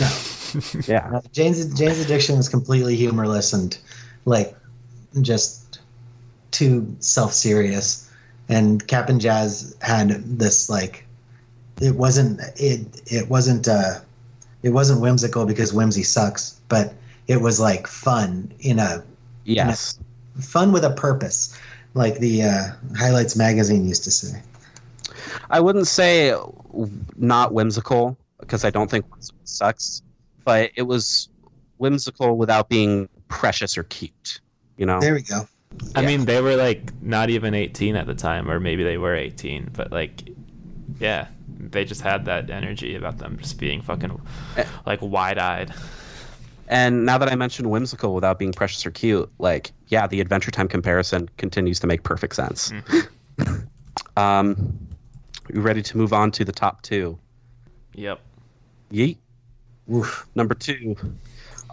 No. 0.00 0.10
Yeah. 0.86 1.08
Uh, 1.14 1.20
Jane's 1.32 1.64
Jane's 1.78 1.98
addiction 1.98 2.36
was 2.36 2.46
completely 2.46 2.94
humorless 2.94 3.54
and 3.54 3.78
like 4.26 4.54
just 5.22 5.80
too 6.50 6.94
self 7.00 7.32
serious. 7.32 8.10
And 8.50 8.86
Cap'n 8.86 9.18
Jazz 9.18 9.74
had 9.80 10.10
this 10.38 10.68
like 10.68 11.06
it 11.80 11.96
wasn't 11.96 12.40
it 12.56 12.86
it 13.06 13.30
wasn't 13.30 13.66
uh 13.66 14.00
it 14.62 14.70
wasn't 14.70 15.00
whimsical 15.00 15.46
because 15.46 15.72
whimsy 15.72 16.02
sucks, 16.02 16.60
but 16.68 16.92
it 17.28 17.40
was 17.40 17.58
like 17.58 17.86
fun 17.86 18.52
in 18.60 18.78
a 18.78 19.02
Yes. 19.44 19.98
fun 20.38 20.70
with 20.70 20.84
a 20.84 20.90
purpose, 20.90 21.58
like 21.94 22.18
the 22.18 22.42
uh, 22.44 22.62
Highlights 22.96 23.36
magazine 23.36 23.86
used 23.88 24.04
to 24.04 24.10
say. 24.10 24.40
I 25.50 25.60
wouldn't 25.60 25.86
say 25.88 26.34
not 27.16 27.52
whimsical 27.54 28.16
because 28.42 28.64
I 28.64 28.70
don't 28.70 28.90
think 28.90 29.10
whimsical 29.10 29.40
sucks, 29.44 30.02
but 30.44 30.70
it 30.74 30.82
was 30.82 31.30
whimsical 31.78 32.36
without 32.36 32.68
being 32.68 33.08
precious 33.28 33.78
or 33.78 33.84
cute. 33.84 34.40
You 34.76 34.84
know? 34.86 35.00
There 35.00 35.14
we 35.14 35.22
go. 35.22 35.48
I 35.94 36.02
yeah. 36.02 36.06
mean, 36.06 36.24
they 36.26 36.40
were 36.42 36.56
like 36.56 36.92
not 37.02 37.30
even 37.30 37.54
18 37.54 37.96
at 37.96 38.06
the 38.06 38.14
time, 38.14 38.50
or 38.50 38.60
maybe 38.60 38.84
they 38.84 38.98
were 38.98 39.14
18, 39.14 39.70
but 39.72 39.90
like, 39.90 40.28
yeah, 41.00 41.28
they 41.48 41.84
just 41.84 42.02
had 42.02 42.26
that 42.26 42.50
energy 42.50 42.94
about 42.94 43.18
them 43.18 43.38
just 43.38 43.58
being 43.58 43.80
fucking 43.80 44.20
Eh. 44.56 44.64
like 44.84 45.00
wide 45.00 45.38
eyed. 45.38 45.72
And 46.68 47.04
now 47.04 47.18
that 47.18 47.30
I 47.30 47.34
mentioned 47.34 47.70
whimsical 47.70 48.14
without 48.14 48.38
being 48.38 48.52
precious 48.52 48.84
or 48.86 48.90
cute, 48.90 49.30
like, 49.38 49.72
yeah, 49.88 50.06
the 50.06 50.20
Adventure 50.20 50.50
Time 50.50 50.68
comparison 50.68 51.28
continues 51.36 51.78
to 51.80 51.86
make 51.86 52.02
perfect 52.02 52.34
sense. 52.34 52.72
um, 54.16 54.78
you 55.52 55.60
ready 55.60 55.82
to 55.82 55.96
move 55.96 56.12
on 56.12 56.30
to 56.32 56.44
the 56.44 56.52
top 56.52 56.82
two? 56.82 57.18
Yep. 57.94 58.20
Yeet. 58.92 59.16
Oof. 59.92 60.26
Number 60.34 60.54
two. 60.54 60.96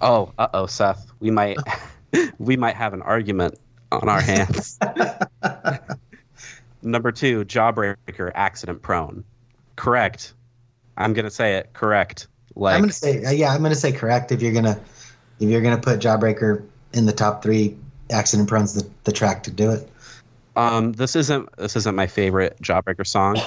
Oh, 0.02 0.32
uh 0.38 0.48
oh, 0.54 0.66
Seth. 0.66 1.12
We 1.20 1.32
might 1.32 1.58
we 2.40 2.58
might 2.58 2.76
have 2.76 2.94
an 2.94 3.02
argument 3.02 3.60
on 3.92 4.08
our 4.08 4.22
hands. 4.22 4.80
Number 6.82 7.12
two, 7.12 7.44
Jawbreaker, 7.44 8.32
accident 8.34 8.82
prone. 8.82 9.26
Correct. 9.76 10.34
I'm 10.98 11.14
gonna 11.14 11.30
say 11.30 11.56
it. 11.58 11.74
Correct. 11.74 12.28
Like 12.56 12.76
I'm 12.76 12.82
gonna 12.82 12.94
say 12.94 13.24
uh, 13.26 13.32
yeah. 13.32 13.54
I'm 13.54 13.62
gonna 13.62 13.76
say 13.76 13.92
correct 13.92 14.32
if 14.32 14.42
you're 14.42 14.54
gonna 14.54 14.80
if 15.40 15.50
you're 15.50 15.62
gonna 15.62 15.78
put 15.78 16.00
Jawbreaker 16.00 16.66
in 16.94 17.06
the 17.06 17.14
top 17.14 17.44
three. 17.44 17.78
Accident 18.12 18.50
Prone's 18.50 18.74
the, 18.74 18.90
the 19.04 19.12
track 19.12 19.44
to 19.44 19.52
do 19.52 19.70
it. 19.70 19.88
Um, 20.56 20.94
this 20.94 21.16
isn't 21.16 21.56
this 21.58 21.76
isn't 21.76 21.96
my 21.96 22.08
favorite 22.08 22.58
Jawbreaker 22.62 23.06
song. 23.06 23.38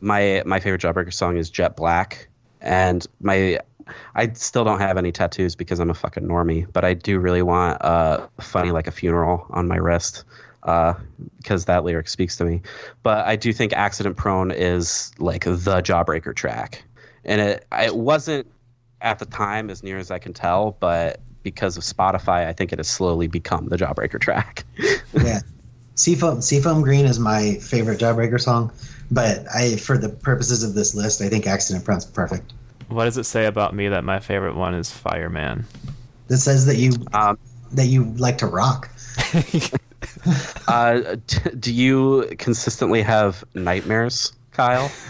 My 0.00 0.42
my 0.46 0.60
favorite 0.60 0.80
Jawbreaker 0.80 1.12
song 1.12 1.36
is 1.36 1.50
Jet 1.50 1.76
Black, 1.76 2.29
and 2.60 3.06
my 3.20 3.60
I 4.14 4.32
still 4.34 4.64
don't 4.64 4.78
have 4.78 4.96
any 4.96 5.12
tattoos 5.12 5.56
because 5.56 5.80
I'm 5.80 5.90
a 5.90 5.94
fucking 5.94 6.22
normie, 6.22 6.66
but 6.72 6.84
I 6.84 6.94
do 6.94 7.18
really 7.18 7.42
want 7.42 7.82
uh, 7.82 8.26
"Funny 8.40 8.70
Like 8.70 8.86
a 8.86 8.92
Funeral" 8.92 9.46
on 9.50 9.68
my 9.68 9.76
wrist 9.76 10.24
uh, 10.62 10.94
because 11.38 11.64
that 11.64 11.84
lyric 11.84 12.08
speaks 12.08 12.36
to 12.36 12.44
me. 12.44 12.62
But 13.02 13.26
I 13.26 13.36
do 13.36 13.52
think 13.52 13.72
"Accident 13.72 14.16
Prone" 14.16 14.50
is 14.50 15.12
like 15.18 15.44
the 15.44 15.82
Jawbreaker 15.82 16.34
track, 16.34 16.84
and 17.24 17.40
it 17.40 17.66
it 17.72 17.96
wasn't 17.96 18.46
at 19.00 19.18
the 19.18 19.26
time 19.26 19.70
as 19.70 19.82
near 19.82 19.98
as 19.98 20.10
I 20.10 20.18
can 20.18 20.32
tell, 20.32 20.76
but 20.78 21.20
because 21.42 21.76
of 21.76 21.82
Spotify, 21.82 22.46
I 22.46 22.52
think 22.52 22.72
it 22.72 22.78
has 22.78 22.88
slowly 22.88 23.26
become 23.26 23.68
the 23.68 23.76
Jawbreaker 23.76 24.20
track. 24.20 24.64
yeah. 25.14 25.40
Seafoam 25.94 26.40
Seafoam 26.40 26.82
Green 26.82 27.04
is 27.04 27.18
my 27.18 27.54
favorite 27.56 28.00
Jawbreaker 28.00 28.40
song, 28.40 28.72
but 29.10 29.44
I 29.54 29.76
for 29.76 29.98
the 29.98 30.08
purposes 30.08 30.62
of 30.62 30.74
this 30.74 30.94
list, 30.94 31.20
I 31.20 31.28
think 31.28 31.46
Accident 31.46 31.84
Prone's 31.84 32.04
perfect. 32.06 32.52
What 32.88 33.04
does 33.04 33.16
it 33.18 33.24
say 33.24 33.46
about 33.46 33.74
me 33.74 33.88
that 33.88 34.02
my 34.04 34.18
favorite 34.20 34.56
one 34.56 34.74
is 34.74 34.90
Fireman? 34.90 35.64
That 36.28 36.38
says 36.38 36.66
that 36.66 36.76
you 36.76 36.92
Um, 37.12 37.38
that 37.72 37.86
you 37.86 38.04
like 38.14 38.38
to 38.38 38.46
rock. 38.46 38.88
uh, 40.68 41.16
t- 41.26 41.50
do 41.58 41.72
you 41.72 42.28
consistently 42.38 43.02
have 43.02 43.44
nightmares, 43.54 44.32
Kyle? 44.52 44.90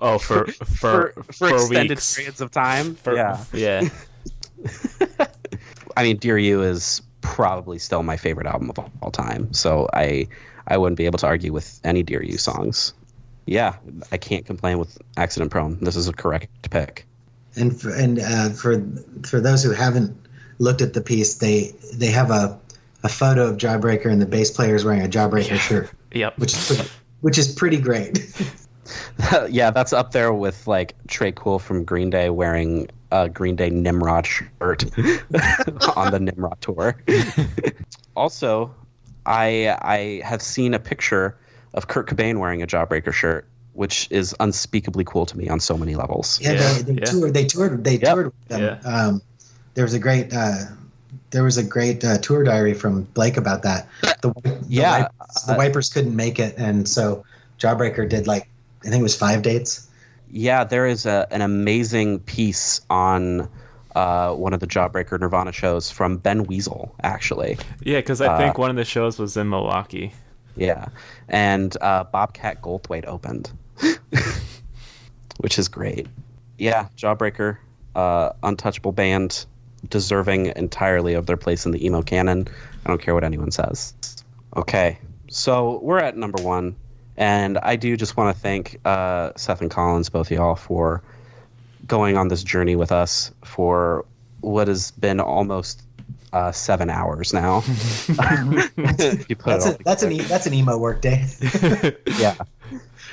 Oh, 0.00 0.18
for 0.18 0.46
for 0.46 1.12
for, 1.12 1.22
for 1.32 1.48
extended 1.54 1.90
weeks. 1.90 2.16
periods 2.16 2.40
of 2.40 2.50
time. 2.50 2.96
For- 2.96 3.14
yeah, 3.14 3.44
yeah. 3.52 3.88
I 5.96 6.02
mean, 6.02 6.16
Dear 6.16 6.38
You 6.38 6.62
is 6.62 7.02
probably 7.20 7.78
still 7.78 8.02
my 8.02 8.16
favorite 8.16 8.46
album 8.46 8.70
of 8.70 8.78
all, 8.78 8.90
all 9.02 9.10
time. 9.12 9.52
So 9.52 9.88
I 9.94 10.26
I 10.66 10.76
wouldn't 10.78 10.96
be 10.96 11.06
able 11.06 11.18
to 11.20 11.26
argue 11.26 11.52
with 11.52 11.80
any 11.84 12.02
Dear 12.02 12.22
You 12.22 12.36
songs. 12.38 12.94
Yeah, 13.46 13.76
I 14.12 14.16
can't 14.18 14.46
complain 14.46 14.78
with 14.78 14.98
Accident 15.16 15.50
Prone. 15.50 15.78
This 15.80 15.96
is 15.96 16.08
a 16.08 16.12
correct 16.12 16.70
pick. 16.70 17.06
And 17.56 17.78
for, 17.78 17.90
and 17.90 18.18
uh, 18.20 18.50
for 18.50 18.82
for 19.26 19.40
those 19.40 19.62
who 19.62 19.72
haven't 19.72 20.16
looked 20.58 20.80
at 20.80 20.92
the 20.94 21.00
piece, 21.00 21.34
they 21.34 21.72
they 21.92 22.06
have 22.06 22.30
a 22.30 22.58
a 23.04 23.08
photo 23.08 23.46
of 23.48 23.56
Jawbreaker 23.56 24.06
and 24.06 24.22
the 24.22 24.26
bass 24.26 24.50
player 24.50 24.74
is 24.76 24.84
wearing 24.84 25.02
a 25.02 25.08
Jawbreaker 25.08 25.58
shirt, 25.58 25.90
Yep. 26.12 26.38
which 26.38 26.52
is 26.54 26.66
pretty, 26.66 26.90
which 27.20 27.38
is 27.38 27.52
pretty 27.52 27.78
great. 27.78 28.32
yeah, 29.50 29.70
that's 29.70 29.92
up 29.92 30.12
there 30.12 30.32
with 30.32 30.66
like 30.66 30.94
Tré 31.08 31.34
Cool 31.34 31.58
from 31.58 31.84
Green 31.84 32.10
Day 32.10 32.30
wearing 32.30 32.88
a 33.10 33.28
Green 33.28 33.56
Day 33.56 33.70
Nimrod 33.70 34.26
shirt 34.26 34.84
on 35.96 36.10
the 36.12 36.18
Nimrod 36.20 36.60
tour. 36.60 36.96
also, 38.16 38.74
I 39.26 39.76
I 39.82 40.22
have 40.24 40.42
seen 40.42 40.74
a 40.74 40.78
picture 40.78 41.36
of 41.74 41.88
Kurt 41.88 42.08
Cobain 42.08 42.38
wearing 42.38 42.62
a 42.62 42.66
Jawbreaker 42.66 43.12
shirt, 43.12 43.46
which 43.72 44.08
is 44.10 44.34
unspeakably 44.40 45.04
cool 45.04 45.26
to 45.26 45.36
me 45.36 45.48
on 45.48 45.60
so 45.60 45.76
many 45.76 45.94
levels. 45.94 46.40
Yeah, 46.40 46.52
Yeah, 46.52 46.72
they, 46.74 46.82
they 46.82 46.92
yeah. 47.00 47.04
toured. 47.06 47.34
They 47.34 47.44
toured. 47.46 47.84
They 47.84 47.92
Yep. 47.98 48.02
toured 48.02 48.26
with 48.26 48.48
them. 48.48 48.60
Yeah. 48.62 48.88
Um, 48.88 49.22
there 49.74 49.84
was 49.84 49.94
a 49.94 49.98
great. 49.98 50.32
Uh, 50.32 50.56
there 51.30 51.44
was 51.44 51.56
a 51.56 51.62
great 51.64 52.04
uh, 52.04 52.18
tour 52.18 52.44
diary 52.44 52.74
from 52.74 53.02
Blake 53.14 53.36
about 53.38 53.62
that. 53.62 53.88
The, 54.02 54.32
the 54.42 54.58
Yeah, 54.68 55.02
Wipers, 55.20 55.42
the 55.46 55.52
uh, 55.52 55.56
Wipers 55.56 55.90
couldn't 55.92 56.14
make 56.16 56.38
it, 56.38 56.54
and 56.58 56.86
so 56.86 57.24
Jawbreaker 57.58 58.06
did 58.08 58.26
like 58.26 58.48
I 58.84 58.88
think 58.90 59.00
it 59.00 59.02
was 59.02 59.16
five 59.16 59.42
dates. 59.42 59.88
Yeah, 60.30 60.64
there 60.64 60.86
is 60.86 61.06
a, 61.06 61.26
an 61.30 61.40
amazing 61.42 62.20
piece 62.20 62.80
on 62.90 63.48
uh, 63.94 64.32
one 64.34 64.52
of 64.54 64.60
the 64.60 64.66
Jawbreaker 64.66 65.20
Nirvana 65.20 65.52
shows 65.52 65.90
from 65.90 66.16
Ben 66.16 66.44
Weasel, 66.44 66.94
actually. 67.02 67.58
Yeah, 67.82 67.98
because 67.98 68.20
I 68.20 68.38
think 68.38 68.56
one 68.58 68.70
of 68.70 68.76
the 68.76 68.84
shows 68.84 69.18
was 69.18 69.36
in 69.36 69.48
Milwaukee. 69.50 70.12
Yeah, 70.56 70.86
and 71.28 71.76
uh, 71.80 72.04
Bobcat 72.04 72.60
Goldthwait 72.60 73.06
opened, 73.06 73.50
which 75.38 75.58
is 75.58 75.68
great. 75.68 76.06
Yeah, 76.58 76.88
Jawbreaker, 76.96 77.58
uh, 77.94 78.30
untouchable 78.42 78.92
band, 78.92 79.46
deserving 79.88 80.46
entirely 80.56 81.14
of 81.14 81.26
their 81.26 81.36
place 81.36 81.66
in 81.66 81.72
the 81.72 81.84
emo 81.84 82.02
canon. 82.02 82.48
I 82.84 82.88
don't 82.88 83.00
care 83.00 83.14
what 83.14 83.24
anyone 83.24 83.50
says. 83.50 83.94
Okay, 84.56 84.98
so 85.28 85.80
we're 85.82 85.98
at 85.98 86.16
number 86.16 86.42
one, 86.42 86.76
and 87.16 87.58
I 87.58 87.76
do 87.76 87.96
just 87.96 88.16
want 88.16 88.34
to 88.36 88.40
thank 88.40 88.78
uh, 88.84 89.32
Seth 89.36 89.60
and 89.60 89.70
Collins, 89.70 90.10
both 90.10 90.30
of 90.30 90.36
y'all, 90.36 90.56
for 90.56 91.02
going 91.86 92.16
on 92.16 92.28
this 92.28 92.44
journey 92.44 92.76
with 92.76 92.92
us 92.92 93.32
for 93.44 94.04
what 94.40 94.68
has 94.68 94.90
been 94.92 95.20
almost 95.20 95.82
uh, 96.32 96.52
seven 96.52 96.90
hours 96.90 97.32
now. 97.32 97.62
You 99.28 99.36
put 99.36 99.46
That's 99.46 99.66
a, 99.66 99.78
that's 99.84 100.02
an 100.02 100.12
e- 100.12 100.22
that's 100.22 100.46
an 100.46 100.54
emo 100.54 100.78
work 100.78 101.00
day. 101.00 101.26
yeah. 102.18 102.36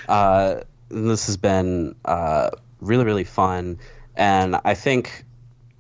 Uh, 0.07 0.61
this 0.89 1.27
has 1.27 1.37
been 1.37 1.95
uh, 2.05 2.49
really, 2.81 3.05
really 3.05 3.23
fun. 3.23 3.79
And 4.15 4.59
I 4.65 4.73
think 4.73 5.23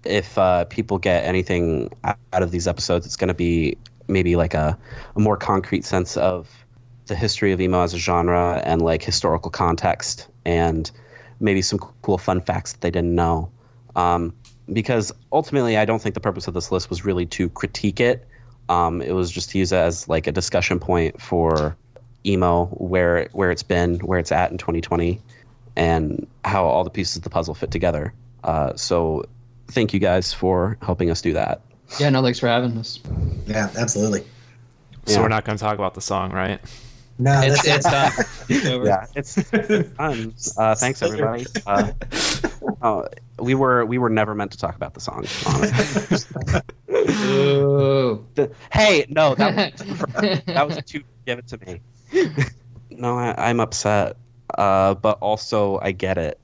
if 0.05 0.37
uh, 0.37 0.65
people 0.65 0.97
get 0.97 1.25
anything 1.25 1.91
out 2.03 2.17
of 2.31 2.51
these 2.51 2.67
episodes, 2.67 3.05
it's 3.05 3.15
going 3.15 3.29
to 3.29 3.33
be 3.33 3.77
maybe 4.07 4.35
like 4.35 4.53
a, 4.53 4.77
a 5.15 5.19
more 5.19 5.37
concrete 5.37 5.85
sense 5.85 6.17
of 6.17 6.49
the 7.07 7.15
history 7.15 7.51
of 7.51 7.59
emo 7.59 7.81
as 7.81 7.93
a 7.93 7.97
genre 7.97 8.61
and 8.63 8.81
like 8.81 9.03
historical 9.03 9.51
context 9.51 10.27
and 10.45 10.91
maybe 11.39 11.61
some 11.61 11.79
cool 12.01 12.17
fun 12.17 12.41
facts 12.41 12.73
that 12.73 12.81
they 12.81 12.91
didn't 12.91 13.15
know. 13.15 13.51
Um, 13.95 14.33
because 14.73 15.11
ultimately, 15.31 15.77
I 15.77 15.85
don't 15.85 16.01
think 16.01 16.15
the 16.15 16.21
purpose 16.21 16.47
of 16.47 16.53
this 16.53 16.71
list 16.71 16.89
was 16.89 17.05
really 17.05 17.25
to 17.27 17.49
critique 17.49 17.99
it. 17.99 18.27
Um, 18.69 19.01
it 19.01 19.13
was 19.13 19.31
just 19.31 19.49
to 19.51 19.57
use 19.57 19.71
it 19.71 19.77
as 19.77 20.07
like 20.07 20.27
a 20.27 20.31
discussion 20.31 20.79
point 20.79 21.19
for 21.21 21.75
emo, 22.25 22.65
where 22.67 23.27
where 23.31 23.51
it's 23.51 23.63
been, 23.63 23.95
where 23.99 24.19
it's 24.19 24.31
at 24.31 24.51
in 24.51 24.57
2020, 24.57 25.19
and 25.75 26.27
how 26.45 26.65
all 26.65 26.83
the 26.83 26.89
pieces 26.89 27.17
of 27.17 27.23
the 27.23 27.29
puzzle 27.29 27.53
fit 27.55 27.71
together. 27.71 28.13
Uh, 28.43 28.75
so, 28.75 29.25
thank 29.69 29.93
you 29.93 29.99
guys 29.99 30.33
for 30.33 30.77
helping 30.81 31.09
us 31.09 31.21
do 31.21 31.33
that. 31.33 31.61
Yeah, 31.99 32.09
no, 32.09 32.21
thanks 32.21 32.39
for 32.39 32.47
having 32.47 32.77
us. 32.77 32.99
yeah, 33.47 33.69
absolutely. 33.77 34.21
So 35.05 35.15
Yeah. 35.15 35.21
we're 35.23 35.27
not 35.29 35.43
going 35.45 35.57
to 35.57 35.63
talk 35.63 35.73
about 35.75 35.95
the 35.95 36.01
song, 36.01 36.31
right? 36.31 36.59
No, 37.17 37.41
It's, 37.41 37.65
it's 37.67 37.83
done. 37.89 38.11
It's 38.47 38.65
over. 38.67 38.85
Yeah, 38.85 39.05
it's 39.15 39.35
been 39.49 39.83
fun. 39.95 40.33
Uh, 40.55 40.75
thanks 40.75 41.01
everybody. 41.01 41.45
Uh, 41.65 41.91
oh, 42.83 43.07
we 43.41 43.55
were 43.55 43.85
we 43.85 43.97
were 43.97 44.09
never 44.09 44.35
meant 44.35 44.51
to 44.51 44.57
talk 44.57 44.75
about 44.75 44.93
the 44.93 44.99
song. 44.99 45.25
honestly. 45.45 46.61
The- 46.89 48.51
hey, 48.71 49.05
no, 49.09 49.35
that 49.35 49.73
was 49.75 50.41
that 50.45 50.67
was 50.67 50.77
a 50.77 50.81
two. 50.81 51.03
Give 51.25 51.39
it 51.39 51.47
to 51.47 51.57
me. 51.65 51.81
no, 52.89 53.17
I, 53.17 53.49
I'm 53.49 53.59
upset, 53.59 54.17
uh, 54.57 54.95
but 54.95 55.17
also 55.19 55.79
I 55.81 55.91
get 55.91 56.17
it. 56.17 56.39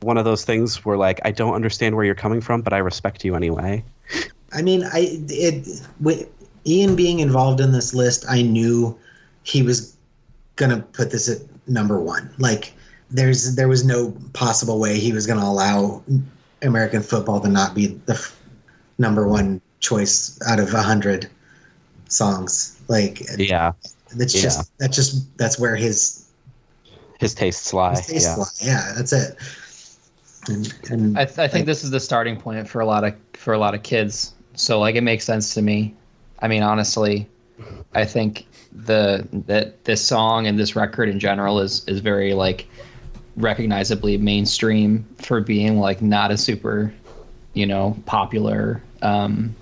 One 0.00 0.16
of 0.16 0.24
those 0.24 0.44
things 0.44 0.84
where 0.84 0.96
like 0.96 1.20
I 1.24 1.30
don't 1.30 1.54
understand 1.54 1.94
where 1.96 2.04
you're 2.04 2.14
coming 2.14 2.40
from, 2.40 2.62
but 2.62 2.72
I 2.72 2.78
respect 2.78 3.24
you 3.24 3.34
anyway. 3.34 3.84
I 4.52 4.62
mean, 4.62 4.84
I 4.84 5.20
it 5.28 5.82
with 6.00 6.28
Ian 6.66 6.96
being 6.96 7.20
involved 7.20 7.60
in 7.60 7.72
this 7.72 7.94
list, 7.94 8.24
I 8.28 8.42
knew 8.42 8.98
he 9.42 9.62
was 9.62 9.96
gonna 10.56 10.80
put 10.92 11.10
this 11.10 11.28
at 11.28 11.38
number 11.68 12.00
one. 12.00 12.30
Like, 12.38 12.72
there's 13.10 13.54
there 13.56 13.68
was 13.68 13.84
no 13.84 14.14
possible 14.32 14.78
way 14.80 14.98
he 14.98 15.12
was 15.12 15.26
gonna 15.26 15.44
allow 15.44 16.02
American 16.62 17.02
football 17.02 17.40
to 17.40 17.48
not 17.48 17.74
be 17.74 17.88
the 18.06 18.14
f- 18.14 18.38
number 18.98 19.26
one 19.26 19.60
choice 19.80 20.38
out 20.46 20.58
of 20.60 20.72
a 20.74 20.82
hundred 20.82 21.28
songs. 22.08 22.78
Like, 22.88 23.22
Yeah, 23.38 23.72
that's 24.16 24.34
yeah. 24.34 24.42
just 24.42 24.78
that's 24.78 24.96
just 24.96 25.36
that's 25.38 25.58
where 25.58 25.76
his, 25.76 26.26
his 27.18 27.34
tastes 27.34 27.72
lie. 27.72 27.90
his 27.92 28.06
taste 28.06 28.26
yeah. 28.26 28.36
lie. 28.36 28.46
Yeah, 28.60 28.92
that's 28.96 29.12
it. 29.12 29.36
And, 30.48 30.74
and 30.90 31.18
I, 31.18 31.26
th- 31.26 31.38
I 31.38 31.48
think 31.48 31.66
this 31.66 31.84
is 31.84 31.90
the 31.90 32.00
starting 32.00 32.40
point 32.40 32.66
for 32.68 32.80
a 32.80 32.86
lot 32.86 33.04
of 33.04 33.14
for 33.34 33.52
a 33.54 33.58
lot 33.58 33.74
of 33.74 33.82
kids. 33.82 34.32
So 34.54 34.80
like 34.80 34.94
it 34.94 35.02
makes 35.02 35.24
sense 35.24 35.54
to 35.54 35.62
me. 35.62 35.94
I 36.40 36.48
mean, 36.48 36.62
honestly, 36.62 37.28
I 37.94 38.04
think 38.04 38.46
the 38.72 39.26
that 39.46 39.84
this 39.84 40.04
song 40.04 40.46
and 40.46 40.58
this 40.58 40.74
record 40.76 41.08
in 41.08 41.18
general 41.20 41.60
is 41.60 41.84
is 41.86 42.00
very 42.00 42.32
like 42.32 42.66
recognizably 43.36 44.16
mainstream 44.18 45.06
for 45.18 45.40
being 45.40 45.78
like 45.78 46.02
not 46.02 46.30
a 46.30 46.36
super, 46.36 46.92
you 47.54 47.66
know, 47.66 47.96
popular 48.06 48.82
um, 49.02 49.54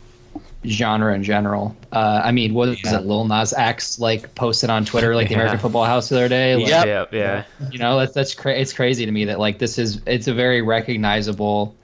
genre 0.67 1.15
in 1.15 1.23
general. 1.23 1.77
Uh, 1.93 2.21
I 2.25 2.33
mean, 2.33 2.53
what 2.55 2.69
was 2.69 2.83
Yeah. 2.83 2.99
it? 2.99 3.07
Lil 3.07 3.25
Nas 3.27 3.53
X 3.53 3.99
like 4.01 4.35
posted 4.35 4.71
on 4.71 4.85
Twitter 4.85 5.15
like 5.15 5.29
the 5.29 5.35
Yeah. 5.35 5.41
American 5.41 5.61
Football 5.61 5.85
House 5.85 6.09
the 6.09 6.17
other 6.17 6.29
day. 6.29 6.57
Like, 6.57 6.69
Yep. 6.69 6.87
Yeah, 6.87 7.05
yeah. 7.19 7.45
you 7.71 7.79
know 7.79 7.99
that's 7.99 8.13
that's 8.15 8.35
cra- 8.35 8.57
it's 8.59 8.73
crazy 8.73 9.07
to 9.07 9.13
me 9.13 9.25
that 9.27 9.39
like 9.39 9.59
this 9.59 9.79
is 9.79 10.01
it's 10.07 10.27
a 10.27 10.35
very 10.35 10.61
recognizable 10.63 11.75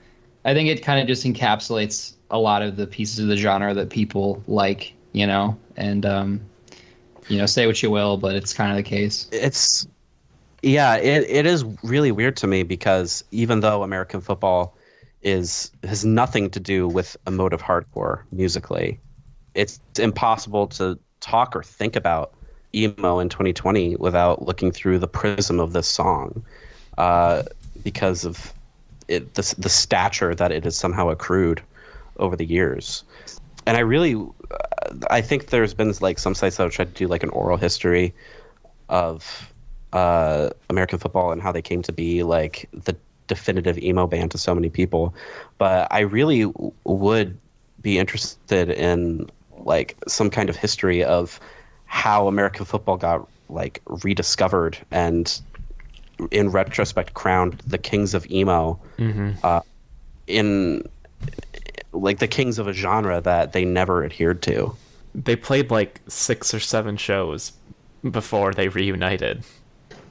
i 0.43 0.53
think 0.53 0.69
it 0.69 0.83
kind 0.83 0.99
of 0.99 1.07
just 1.07 1.25
encapsulates 1.25 2.13
a 2.29 2.37
lot 2.37 2.61
of 2.61 2.75
the 2.75 2.85
pieces 2.85 3.19
of 3.19 3.27
the 3.27 3.37
genre 3.37 3.73
that 3.73 3.89
people 3.89 4.43
like 4.47 4.93
you 5.13 5.25
know 5.25 5.57
and 5.77 6.05
um 6.05 6.39
you 7.29 7.37
know 7.37 7.45
say 7.45 7.65
what 7.65 7.81
you 7.81 7.89
will 7.89 8.17
but 8.17 8.35
it's 8.35 8.53
kind 8.53 8.69
of 8.71 8.77
the 8.77 8.83
case 8.83 9.27
it's 9.31 9.87
yeah 10.65 10.95
it, 10.95 11.23
it 11.29 11.45
is 11.45 11.63
really 11.83 12.11
weird 12.11 12.35
to 12.35 12.47
me 12.47 12.63
because 12.63 13.23
even 13.31 13.59
though 13.59 13.83
american 13.83 14.21
football 14.21 14.75
is 15.21 15.71
has 15.83 16.03
nothing 16.03 16.49
to 16.49 16.59
do 16.59 16.87
with 16.87 17.15
emotive 17.27 17.61
hardcore 17.61 18.23
musically 18.31 18.99
it's 19.53 19.79
impossible 19.97 20.67
to 20.67 20.99
talk 21.21 21.55
or 21.55 21.63
think 21.63 21.95
about 21.95 22.33
emo 22.73 23.19
in 23.19 23.29
2020 23.29 23.95
without 23.95 24.41
looking 24.41 24.71
through 24.71 24.99
the 24.99 25.07
prism 25.07 25.59
of 25.59 25.71
this 25.73 25.87
song 25.87 26.43
uh, 26.97 27.43
because 27.83 28.25
of 28.25 28.53
it 29.07 29.33
the, 29.35 29.55
the 29.57 29.69
stature 29.69 30.35
that 30.35 30.51
it 30.51 30.63
has 30.63 30.75
somehow 30.75 31.09
accrued 31.09 31.61
over 32.17 32.35
the 32.35 32.45
years. 32.45 33.03
And 33.65 33.77
I 33.77 33.81
really, 33.81 34.15
I 35.09 35.21
think 35.21 35.47
there's 35.47 35.73
been 35.73 35.93
like 35.99 36.19
some 36.19 36.35
sites 36.35 36.57
that 36.57 36.63
have 36.63 36.71
tried 36.71 36.93
to 36.93 36.93
do 36.93 37.07
like 37.07 37.23
an 37.23 37.29
oral 37.29 37.57
history 37.57 38.13
of 38.89 39.51
uh, 39.95 40.49
American 40.69 40.99
football 40.99 41.31
and 41.31 41.41
how 41.41 41.51
they 41.51 41.61
came 41.61 41.81
to 41.81 41.93
be 41.93 42.21
like 42.21 42.69
the 42.73 42.95
definitive 43.27 43.77
emo 43.79 44.05
band 44.05 44.29
to 44.31 44.37
so 44.37 44.53
many 44.53 44.69
people. 44.69 45.15
But 45.57 45.87
I 45.89 46.01
really 46.01 46.43
w- 46.43 46.73
would 46.83 47.37
be 47.81 47.97
interested 47.97 48.69
in 48.69 49.29
like 49.59 49.95
some 50.07 50.29
kind 50.29 50.49
of 50.49 50.55
history 50.57 51.03
of 51.03 51.39
how 51.85 52.27
American 52.27 52.65
football 52.65 52.97
got 52.97 53.27
like 53.49 53.81
rediscovered 54.03 54.77
and 54.91 55.41
in 56.31 56.49
retrospect 56.49 57.13
crowned 57.13 57.53
the 57.65 57.77
kings 57.77 58.13
of 58.13 58.29
emo 58.29 58.79
uh, 59.43 59.61
in 60.27 60.87
like 61.93 62.19
the 62.19 62.27
kings 62.27 62.59
of 62.59 62.67
a 62.67 62.73
genre 62.73 63.21
that 63.21 63.53
they 63.53 63.63
never 63.63 64.03
adhered 64.03 64.41
to. 64.41 64.75
They 65.13 65.37
played 65.37 65.71
like 65.71 66.01
six 66.09 66.53
or 66.53 66.59
seven 66.59 66.97
shows 66.97 67.53
before 68.09 68.53
they 68.53 68.67
reunited. 68.67 69.43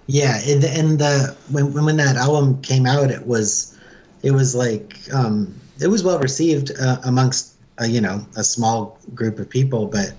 Yeah, 0.06 0.38
and 0.46 0.62
the, 0.62 0.70
and 0.70 0.98
the 0.98 1.36
when 1.50 1.72
when 1.72 1.96
that 1.96 2.16
album 2.16 2.60
came 2.62 2.86
out, 2.86 3.10
it 3.10 3.26
was 3.26 3.78
it 4.22 4.32
was 4.32 4.54
like 4.54 4.98
um, 5.12 5.54
it 5.80 5.88
was 5.88 6.04
well 6.04 6.18
received 6.18 6.72
uh, 6.78 6.98
amongst 7.04 7.54
uh, 7.80 7.84
you 7.84 8.00
know 8.00 8.24
a 8.36 8.44
small 8.44 8.98
group 9.14 9.38
of 9.38 9.48
people, 9.48 9.86
but 9.86 10.12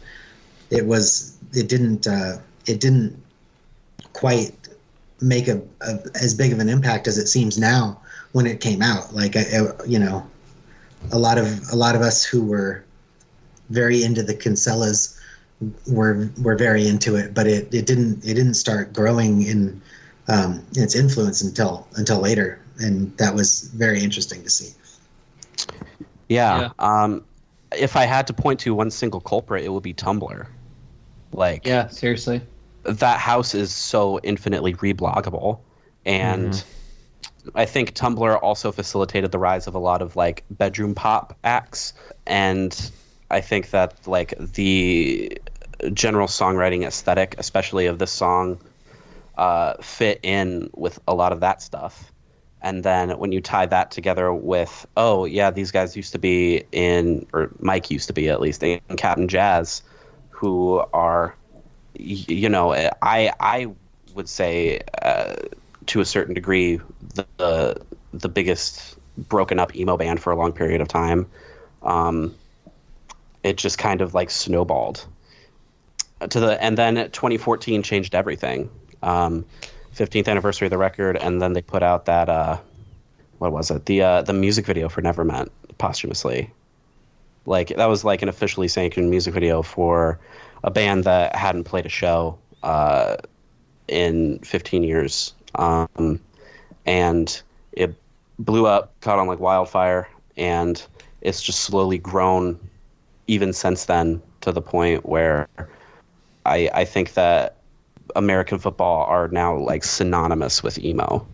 it 0.72 0.86
was 0.88 1.38
it 1.54 1.70
didn't 1.70 2.08
uh, 2.08 2.38
it 2.66 2.80
didn't 2.80 3.16
quite 4.14 4.54
make 5.22 5.48
a, 5.48 5.62
a 5.82 6.00
as 6.16 6.34
big 6.34 6.52
of 6.52 6.60
an 6.60 6.70
impact 6.70 7.08
as 7.08 7.18
it 7.18 7.28
seems 7.28 7.58
now 7.58 8.00
when 8.32 8.48
it 8.48 8.60
came 8.62 8.82
out. 8.82 9.14
Like 9.14 9.36
I, 9.36 9.42
I- 9.42 9.86
you 9.86 10.00
know, 10.00 10.26
a 11.12 11.20
lot 11.20 11.38
of 11.38 11.48
a 11.72 11.76
lot 11.76 11.96
of 11.96 12.02
us 12.02 12.26
who 12.26 12.44
were 12.44 12.84
very 13.70 14.04
into 14.04 14.24
the 14.24 14.34
Kinsellas 14.34 15.15
were 15.88 16.30
were 16.42 16.56
very 16.56 16.88
into 16.88 17.16
it, 17.16 17.34
but 17.34 17.48
it, 17.48 17.74
it 17.74 17.86
didn't 17.86 18.24
it 18.26 18.34
didn't 18.34 18.56
start 18.56 18.94
growing 18.94 19.44
in 19.44 19.82
um, 20.28 20.66
its 20.76 20.96
influence 20.96 21.42
until 21.42 21.88
until 21.96 22.20
later, 22.20 22.60
and 22.80 23.16
that 23.18 23.34
was 23.34 23.70
very 23.76 24.02
interesting 24.04 24.44
to 24.44 24.50
see. 24.50 24.74
Yeah. 26.28 26.72
Um, 26.80 27.24
if 27.78 27.96
I 27.96 28.06
had 28.06 28.28
to 28.28 28.34
point 28.34 28.60
to 28.62 28.74
one 28.74 28.92
single 28.92 29.20
culprit, 29.20 29.64
it 29.64 29.70
would 29.70 29.84
be 29.84 29.94
Tumblr. 29.94 30.48
Like 31.32 31.66
Yeah, 31.66 31.88
seriously. 31.88 32.42
that 32.84 33.20
house 33.20 33.54
is 33.56 33.74
so 33.74 34.20
infinitely 34.24 34.74
rebloggable 34.76 35.60
and 36.06 36.64
i 37.56 37.66
think 37.66 37.94
tumblr 37.94 38.42
also 38.42 38.72
facilitated 38.72 39.32
the 39.32 39.40
rise 39.40 39.68
of 39.68 39.76
a 39.76 39.80
lot 39.80 40.02
of 40.02 40.16
like 40.16 40.44
bedroom 40.50 40.96
pop 40.96 41.38
acts 41.44 41.94
and 42.26 42.92
i 43.30 43.42
think 43.42 43.70
that 43.72 43.96
like 44.08 44.34
the 44.38 45.38
general 45.94 46.28
songwriting 46.28 46.86
aesthetic 46.86 47.36
especially 47.38 47.86
of 47.86 48.00
this 48.00 48.12
song 48.12 48.60
uh, 49.38 49.74
fit 49.82 50.22
in 50.24 50.70
with 50.74 50.98
a 51.10 51.14
lot 51.14 51.34
of 51.34 51.42
that 51.42 51.62
stuff 51.62 52.12
and 52.62 52.84
then 52.84 53.10
when 53.20 53.34
you 53.34 53.42
tie 53.42 53.66
that 53.66 53.92
together 53.92 54.34
with 54.34 54.88
oh 54.96 55.26
yeah 55.26 55.52
these 55.52 55.72
guys 55.72 55.96
used 55.98 56.14
to 56.14 56.20
be 56.20 56.64
in 56.72 57.26
or 57.34 57.52
mike 57.60 57.92
used 57.92 58.08
to 58.08 58.14
be 58.14 58.30
at 58.30 58.40
least 58.40 58.64
in 58.64 58.80
cap'n 58.96 59.28
jazz 59.28 59.84
who 60.30 60.82
are 60.94 61.36
you 61.98 62.50
know, 62.50 62.74
I 62.74 63.32
I 63.40 63.68
would 64.14 64.30
say 64.30 64.82
uh, 65.02 65.36
to 65.88 66.02
a 66.02 66.06
certain 66.06 66.34
degree 66.34 66.80
the, 67.14 67.26
the 67.38 67.82
the 68.14 68.30
biggest 68.30 68.98
broken 69.18 69.60
up 69.60 69.76
emo 69.76 69.98
band 69.98 70.22
for 70.22 70.32
a 70.32 70.36
long 70.36 70.52
period 70.52 70.82
of 70.82 70.88
time. 70.88 71.28
Um, 71.84 72.36
it 73.46 73.58
just 73.58 73.78
kind 73.78 74.02
of 74.02 74.16
like 74.16 74.32
snowballed 74.32 75.06
to 76.30 76.40
the 76.40 76.62
and 76.62 76.76
then 76.76 76.96
2014 76.96 77.84
changed 77.84 78.16
everything. 78.16 78.72
Um, 79.04 79.46
15th 79.96 80.28
anniversary 80.28 80.66
of 80.66 80.72
the 80.72 80.80
record, 80.80 81.16
and 81.16 81.42
then 81.42 81.54
they 81.54 81.62
put 81.62 81.84
out 81.84 82.06
that 82.06 82.28
uh, 82.28 82.58
what 83.38 83.52
was 83.52 83.70
it? 83.70 83.86
The 83.86 84.02
uh, 84.02 84.22
the 84.24 84.34
music 84.34 84.66
video 84.66 84.90
for 84.90 85.02
Never 85.02 85.24
Meant 85.24 85.52
posthumously. 85.78 86.52
Like 87.46 87.70
that 87.70 87.86
was 87.86 88.04
like 88.04 88.24
an 88.24 88.30
officially 88.30 88.68
sanctioned 88.68 89.12
music 89.12 89.36
video 89.36 89.62
for 89.62 90.20
a 90.64 90.72
band 90.72 91.04
that 91.04 91.36
hadn't 91.36 91.66
played 91.66 91.86
a 91.86 91.90
show 91.90 92.40
uh, 92.64 93.18
in 93.88 94.40
15 94.40 94.84
years, 94.84 95.36
um, 95.54 96.20
and 96.88 97.42
it 97.74 97.94
blew 98.40 98.66
up, 98.66 99.00
caught 99.02 99.20
on 99.20 99.28
like 99.28 99.40
wildfire, 99.40 100.10
and 100.36 100.84
it's 101.22 101.44
just 101.44 101.60
slowly 101.60 102.00
grown, 102.00 102.60
even 103.28 103.54
since 103.54 103.86
then, 103.86 104.22
to 104.42 104.52
the 104.52 104.62
point 104.62 105.06
where 105.06 105.48
I 106.46 106.70
I 106.74 106.86
think 106.86 107.14
that 107.14 107.58
American 108.16 108.60
football 108.60 109.06
are 109.06 109.28
now 109.30 109.58
like 109.58 109.84
synonymous 109.84 110.64
with 110.64 110.78
emo. 110.80 111.26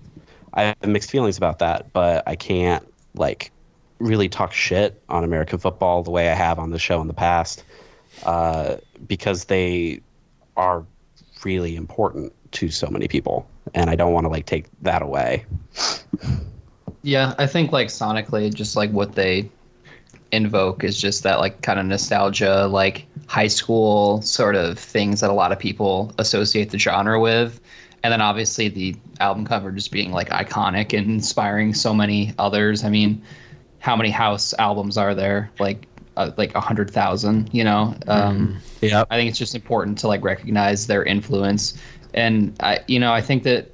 I 0.54 0.64
have 0.64 0.88
mixed 0.88 1.12
feelings 1.12 1.38
about 1.38 1.60
that, 1.60 1.94
but 1.94 2.24
I 2.28 2.36
can't 2.36 2.86
like 3.16 3.52
really 4.00 4.30
talk 4.30 4.52
shit 4.54 5.02
on 5.10 5.24
American 5.24 5.60
football 5.60 6.04
the 6.04 6.12
way 6.12 6.30
I 6.30 6.34
have 6.34 6.60
on 6.60 6.72
the 6.72 6.80
show 6.80 7.02
in 7.02 7.08
the 7.08 7.14
past 7.14 7.64
uh, 8.26 8.78
because 9.08 9.46
they 9.46 10.02
are 10.58 10.86
really 11.44 11.76
important 11.76 12.34
to 12.54 12.70
so 12.70 12.88
many 12.88 13.08
people, 13.08 13.48
and 13.74 13.90
I 13.90 13.96
don't 13.96 14.14
want 14.14 14.26
to 14.26 14.30
like 14.30 14.46
take 14.46 14.66
that 14.82 15.02
away. 15.02 15.46
Yeah, 17.04 17.34
I 17.38 17.48
think 17.48 17.72
like 17.72 17.88
sonically, 17.88 18.54
just 18.54 18.76
like 18.76 18.92
what 18.92 19.16
they 19.16 19.50
invoke 20.32 20.84
is 20.84 21.00
just 21.00 21.24
that 21.24 21.40
like 21.40 21.62
kind 21.62 21.80
of 21.80 21.86
nostalgia, 21.86 22.68
like 22.68 23.06
high 23.28 23.48
school 23.48 24.22
sort 24.22 24.56
of 24.56 24.78
things 24.78 25.22
that 25.22 25.30
a 25.30 25.34
lot 25.34 25.52
of 25.52 25.60
people 25.60 26.14
associate 26.18 26.70
the 26.70 26.80
genre 26.80 27.20
with. 27.20 27.60
And 28.04 28.12
then 28.12 28.22
obviously 28.22 28.68
the 28.68 28.96
album 29.20 29.46
cover 29.46 29.72
just 29.72 29.92
being 29.92 30.12
like 30.12 30.30
iconic 30.30 30.98
and 30.98 31.08
inspiring 31.10 31.74
so 31.74 31.94
many 31.94 32.34
others. 32.40 32.84
I 32.84 32.90
mean, 32.90 33.22
how 33.80 33.96
many 33.96 34.10
house 34.10 34.54
albums 34.58 34.98
are 34.98 35.14
there? 35.14 35.52
Like 35.60 35.88
uh, 36.18 36.32
like 36.38 36.54
a 36.56 36.60
hundred 36.60 36.92
thousand, 36.92 37.50
you 37.54 37.64
know. 37.64 37.96
Um, 38.08 38.60
Yep. 38.82 39.08
I 39.12 39.18
think 39.18 39.30
it's 39.30 39.38
just 39.38 39.56
important 39.56 39.98
to 40.00 40.08
like 40.08 40.24
recognize 40.24 40.88
their 40.88 41.04
influence, 41.04 41.80
and 42.14 42.56
I, 42.62 42.80
you 42.88 43.00
know, 43.00 43.14
I 43.14 43.22
think 43.22 43.44
that. 43.44 43.71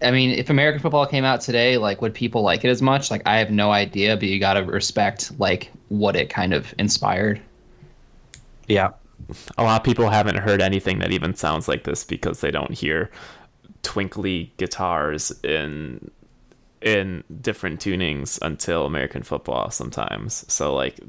I 0.00 0.10
mean, 0.12 0.30
if 0.30 0.48
American 0.48 0.80
football 0.80 1.06
came 1.06 1.24
out 1.24 1.40
today, 1.40 1.76
like, 1.76 2.00
would 2.00 2.14
people 2.14 2.42
like 2.42 2.64
it 2.64 2.68
as 2.68 2.80
much? 2.80 3.10
Like, 3.10 3.22
I 3.26 3.38
have 3.38 3.50
no 3.50 3.72
idea, 3.72 4.16
but 4.16 4.28
you 4.28 4.38
gotta 4.38 4.62
respect 4.64 5.32
like 5.38 5.72
what 5.88 6.14
it 6.14 6.30
kind 6.30 6.54
of 6.54 6.72
inspired. 6.78 7.40
Yeah. 8.68 8.90
A 9.56 9.64
lot 9.64 9.80
of 9.80 9.84
people 9.84 10.08
haven't 10.08 10.36
heard 10.36 10.62
anything 10.62 11.00
that 11.00 11.10
even 11.10 11.34
sounds 11.34 11.66
like 11.66 11.84
this 11.84 12.04
because 12.04 12.40
they 12.40 12.50
don't 12.50 12.72
hear 12.72 13.10
twinkly 13.82 14.52
guitars 14.56 15.32
in 15.42 16.10
in 16.80 17.24
different 17.40 17.80
tunings 17.80 18.38
until 18.42 18.86
American 18.86 19.22
football 19.22 19.70
sometimes. 19.70 20.44
So 20.52 20.74
like 20.74 21.00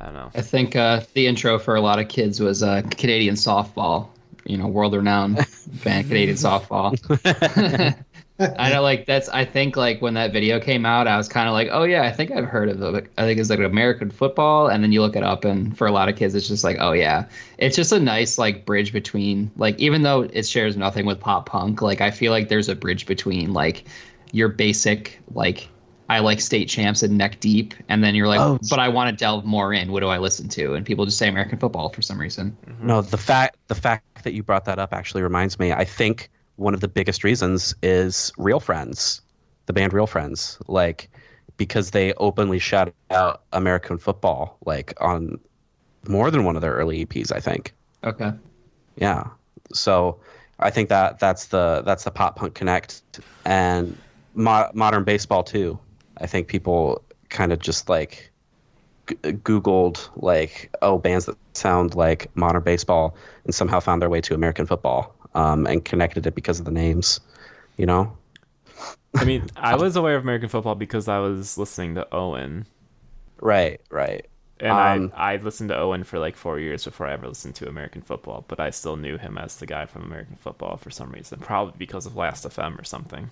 I 0.00 0.06
don't 0.06 0.14
know. 0.14 0.30
I 0.34 0.40
think 0.40 0.74
uh, 0.74 1.02
the 1.14 1.26
intro 1.26 1.58
for 1.58 1.76
a 1.76 1.80
lot 1.80 1.98
of 1.98 2.08
kids 2.08 2.40
was 2.40 2.62
uh, 2.62 2.82
Canadian 2.92 3.34
softball. 3.34 4.08
You 4.44 4.56
know, 4.56 4.66
world 4.66 4.94
renowned 4.94 5.46
Canadian 5.82 6.36
softball. 6.36 6.96
I 8.38 8.70
know, 8.70 8.82
like 8.82 9.06
that's. 9.06 9.28
I 9.28 9.44
think 9.44 9.76
like 9.76 10.02
when 10.02 10.14
that 10.14 10.32
video 10.32 10.58
came 10.58 10.84
out, 10.84 11.06
I 11.06 11.16
was 11.16 11.28
kind 11.28 11.48
of 11.48 11.52
like, 11.52 11.68
oh 11.70 11.84
yeah, 11.84 12.02
I 12.02 12.12
think 12.12 12.30
I've 12.30 12.46
heard 12.46 12.68
of 12.68 12.80
it. 12.94 13.06
I 13.18 13.22
think 13.22 13.38
it's 13.38 13.50
like 13.50 13.60
American 13.60 14.10
football, 14.10 14.68
and 14.68 14.82
then 14.82 14.90
you 14.90 15.00
look 15.00 15.16
it 15.16 15.22
up, 15.22 15.44
and 15.44 15.76
for 15.76 15.86
a 15.86 15.92
lot 15.92 16.08
of 16.08 16.16
kids, 16.16 16.34
it's 16.34 16.48
just 16.48 16.64
like, 16.64 16.78
oh 16.80 16.92
yeah, 16.92 17.26
it's 17.58 17.76
just 17.76 17.92
a 17.92 18.00
nice 18.00 18.38
like 18.38 18.64
bridge 18.64 18.92
between 18.92 19.50
like 19.56 19.78
even 19.78 20.02
though 20.02 20.22
it 20.22 20.46
shares 20.46 20.76
nothing 20.76 21.06
with 21.06 21.20
pop 21.20 21.46
punk, 21.46 21.82
like 21.82 22.00
I 22.00 22.10
feel 22.10 22.32
like 22.32 22.48
there's 22.48 22.68
a 22.68 22.74
bridge 22.74 23.06
between 23.06 23.52
like 23.52 23.84
your 24.32 24.48
basic 24.48 25.20
like 25.34 25.68
I 26.08 26.18
like 26.18 26.40
state 26.40 26.68
champs 26.68 27.02
and 27.02 27.16
neck 27.16 27.38
deep, 27.40 27.74
and 27.88 28.02
then 28.02 28.14
you're 28.14 28.28
like, 28.28 28.40
Oh. 28.40 28.58
but 28.68 28.78
I 28.78 28.88
want 28.88 29.10
to 29.10 29.16
delve 29.16 29.44
more 29.44 29.72
in. 29.72 29.92
What 29.92 30.00
do 30.00 30.08
I 30.08 30.18
listen 30.18 30.48
to? 30.50 30.74
And 30.74 30.84
people 30.84 31.04
just 31.04 31.16
say 31.18 31.28
American 31.28 31.58
football 31.58 31.90
for 31.90 32.02
some 32.02 32.18
reason. 32.20 32.56
No, 32.80 33.02
the 33.02 33.18
fact 33.18 33.56
the 33.68 33.74
fact 33.74 34.24
that 34.24 34.32
you 34.32 34.42
brought 34.42 34.64
that 34.64 34.78
up 34.78 34.92
actually 34.92 35.22
reminds 35.22 35.58
me. 35.58 35.72
I 35.72 35.84
think 35.84 36.28
one 36.56 36.74
of 36.74 36.80
the 36.80 36.88
biggest 36.88 37.24
reasons 37.24 37.74
is 37.82 38.32
Real 38.38 38.60
Friends, 38.60 39.20
the 39.66 39.72
band 39.72 39.92
Real 39.92 40.06
Friends, 40.06 40.58
like 40.68 41.08
because 41.56 41.90
they 41.90 42.12
openly 42.14 42.58
shout 42.58 42.92
out 43.10 43.42
American 43.52 43.98
football, 43.98 44.58
like 44.64 44.94
on 45.00 45.38
more 46.08 46.30
than 46.30 46.44
one 46.44 46.56
of 46.56 46.62
their 46.62 46.72
early 46.74 47.04
EPs. 47.06 47.32
I 47.34 47.40
think. 47.40 47.74
Okay. 48.04 48.32
Yeah. 48.96 49.24
So 49.72 50.20
I 50.58 50.70
think 50.70 50.88
that 50.88 51.18
that's 51.18 51.46
the 51.46 51.82
that's 51.84 52.04
the 52.04 52.10
pop 52.10 52.36
punk 52.36 52.54
connect 52.54 53.02
and 53.44 53.96
mo- 54.34 54.70
modern 54.74 55.04
baseball 55.04 55.42
too. 55.42 55.78
I 56.18 56.26
think 56.26 56.48
people 56.48 57.02
kind 57.28 57.52
of 57.52 57.58
just 57.58 57.88
like 57.88 58.30
g- 59.08 59.16
googled 59.16 60.08
like 60.16 60.74
oh 60.82 60.98
bands 60.98 61.26
that 61.26 61.36
sound 61.54 61.94
like 61.94 62.34
modern 62.36 62.62
baseball 62.62 63.16
and 63.44 63.54
somehow 63.54 63.80
found 63.80 64.02
their 64.02 64.10
way 64.10 64.20
to 64.20 64.34
American 64.34 64.66
football 64.66 65.14
um, 65.34 65.66
and 65.66 65.84
connected 65.84 66.26
it 66.26 66.34
because 66.34 66.58
of 66.60 66.64
the 66.66 66.70
names, 66.72 67.20
you 67.76 67.86
know. 67.86 68.16
I 69.16 69.24
mean, 69.24 69.50
I 69.56 69.76
was 69.76 69.96
aware 69.96 70.16
of 70.16 70.22
American 70.22 70.48
football 70.48 70.74
because 70.74 71.08
I 71.08 71.18
was 71.18 71.56
listening 71.58 71.94
to 71.96 72.06
Owen, 72.14 72.66
Right, 73.40 73.80
right. 73.90 74.26
and 74.60 74.78
Um, 74.78 75.12
I 75.14 75.34
I 75.34 75.36
listened 75.36 75.68
to 75.70 75.76
Owen 75.76 76.04
for 76.04 76.18
like 76.18 76.36
four 76.36 76.58
years 76.58 76.84
before 76.84 77.06
I 77.06 77.12
ever 77.12 77.28
listened 77.28 77.54
to 77.56 77.68
American 77.68 78.00
football. 78.02 78.44
But 78.48 78.60
I 78.60 78.70
still 78.70 78.96
knew 78.96 79.18
him 79.18 79.36
as 79.38 79.56
the 79.56 79.66
guy 79.66 79.86
from 79.86 80.02
American 80.04 80.36
football 80.36 80.76
for 80.78 80.90
some 80.90 81.10
reason, 81.12 81.40
probably 81.40 81.74
because 81.78 82.06
of 82.06 82.16
Last 82.16 82.44
FM 82.46 82.78
or 82.78 82.84
something. 82.84 83.30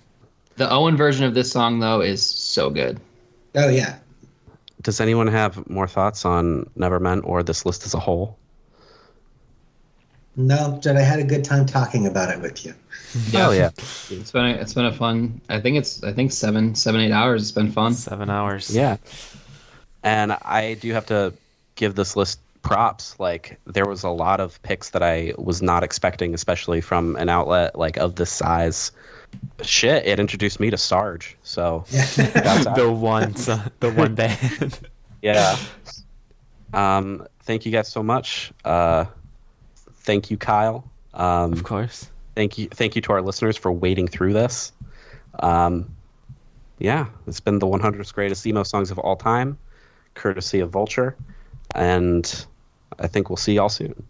The 0.55 0.69
Owen 0.71 0.95
version 0.95 1.25
of 1.25 1.33
this 1.33 1.51
song 1.51 1.79
though 1.79 1.99
is 1.99 2.25
so 2.25 2.69
good. 2.69 3.01
Oh 3.55 3.69
yeah. 3.69 3.99
Does 4.81 4.99
anyone 5.01 5.27
have 5.27 5.67
more 5.69 5.87
thoughts 5.87 6.25
on 6.25 6.69
Never 6.75 6.99
Meant 6.99 7.23
or 7.25 7.43
this 7.43 7.65
list 7.65 7.85
as 7.85 7.93
a 7.93 7.99
whole? 7.99 8.40
No, 10.35 10.79
but 10.83 10.95
I 10.95 11.01
had 11.01 11.19
a 11.19 11.23
good 11.23 11.43
time 11.43 11.65
talking 11.65 12.07
about 12.07 12.29
it 12.29 12.41
with 12.41 12.65
you. 12.65 12.73
Oh 13.33 13.51
yeah, 13.51 13.69
It's 14.09 14.31
been 14.31 14.45
a, 14.45 14.49
it's 14.53 14.73
been 14.73 14.85
a 14.85 14.93
fun. 14.93 15.41
I 15.49 15.59
think 15.59 15.77
it's 15.77 16.01
I 16.03 16.13
think 16.13 16.31
seven 16.31 16.73
seven 16.75 17.01
eight 17.01 17.11
hours. 17.11 17.41
It's 17.41 17.51
been 17.51 17.71
fun. 17.71 17.93
Seven 17.93 18.29
hours. 18.29 18.73
yeah. 18.73 18.97
And 20.03 20.31
I 20.31 20.75
do 20.79 20.93
have 20.93 21.05
to 21.07 21.33
give 21.75 21.95
this 21.95 22.15
list 22.15 22.39
props. 22.61 23.19
Like 23.19 23.59
there 23.65 23.85
was 23.85 24.03
a 24.03 24.09
lot 24.09 24.39
of 24.39 24.61
picks 24.63 24.91
that 24.91 25.03
I 25.03 25.33
was 25.37 25.61
not 25.61 25.83
expecting, 25.83 26.33
especially 26.33 26.79
from 26.79 27.17
an 27.17 27.27
outlet 27.27 27.77
like 27.77 27.97
of 27.97 28.15
this 28.15 28.31
size. 28.31 28.91
Shit, 29.61 30.05
it 30.05 30.19
introduced 30.19 30.59
me 30.61 30.69
to 30.69 30.77
Sarge. 30.77 31.35
So 31.43 31.83
that's 31.89 32.15
the 32.75 32.89
one, 32.91 33.35
so- 33.35 33.59
the 33.81 33.91
one 33.91 34.15
band. 34.15 34.79
yeah. 35.21 35.57
Um, 36.73 37.27
thank 37.43 37.65
you 37.65 37.71
guys 37.71 37.87
so 37.89 38.01
much. 38.01 38.51
Uh, 38.63 39.05
thank 40.01 40.31
you, 40.31 40.37
Kyle. 40.37 40.89
Um, 41.13 41.53
of 41.53 41.63
course. 41.63 42.09
thank 42.35 42.57
you, 42.57 42.67
thank 42.67 42.95
you 42.95 43.01
to 43.03 43.13
our 43.13 43.21
listeners 43.21 43.57
for 43.57 43.71
waiting 43.71 44.07
through 44.07 44.33
this. 44.33 44.71
Um, 45.39 45.93
yeah, 46.79 47.07
it's 47.27 47.39
been 47.39 47.59
the 47.59 47.67
100th 47.67 48.13
greatest 48.13 48.45
emo 48.45 48.63
songs 48.63 48.91
of 48.91 48.99
all 48.99 49.15
time, 49.15 49.57
courtesy 50.13 50.59
of 50.59 50.71
Vulture, 50.71 51.15
and 51.75 52.45
I 52.99 53.07
think 53.07 53.29
we'll 53.29 53.37
see 53.37 53.53
y'all 53.53 53.69
soon. 53.69 54.03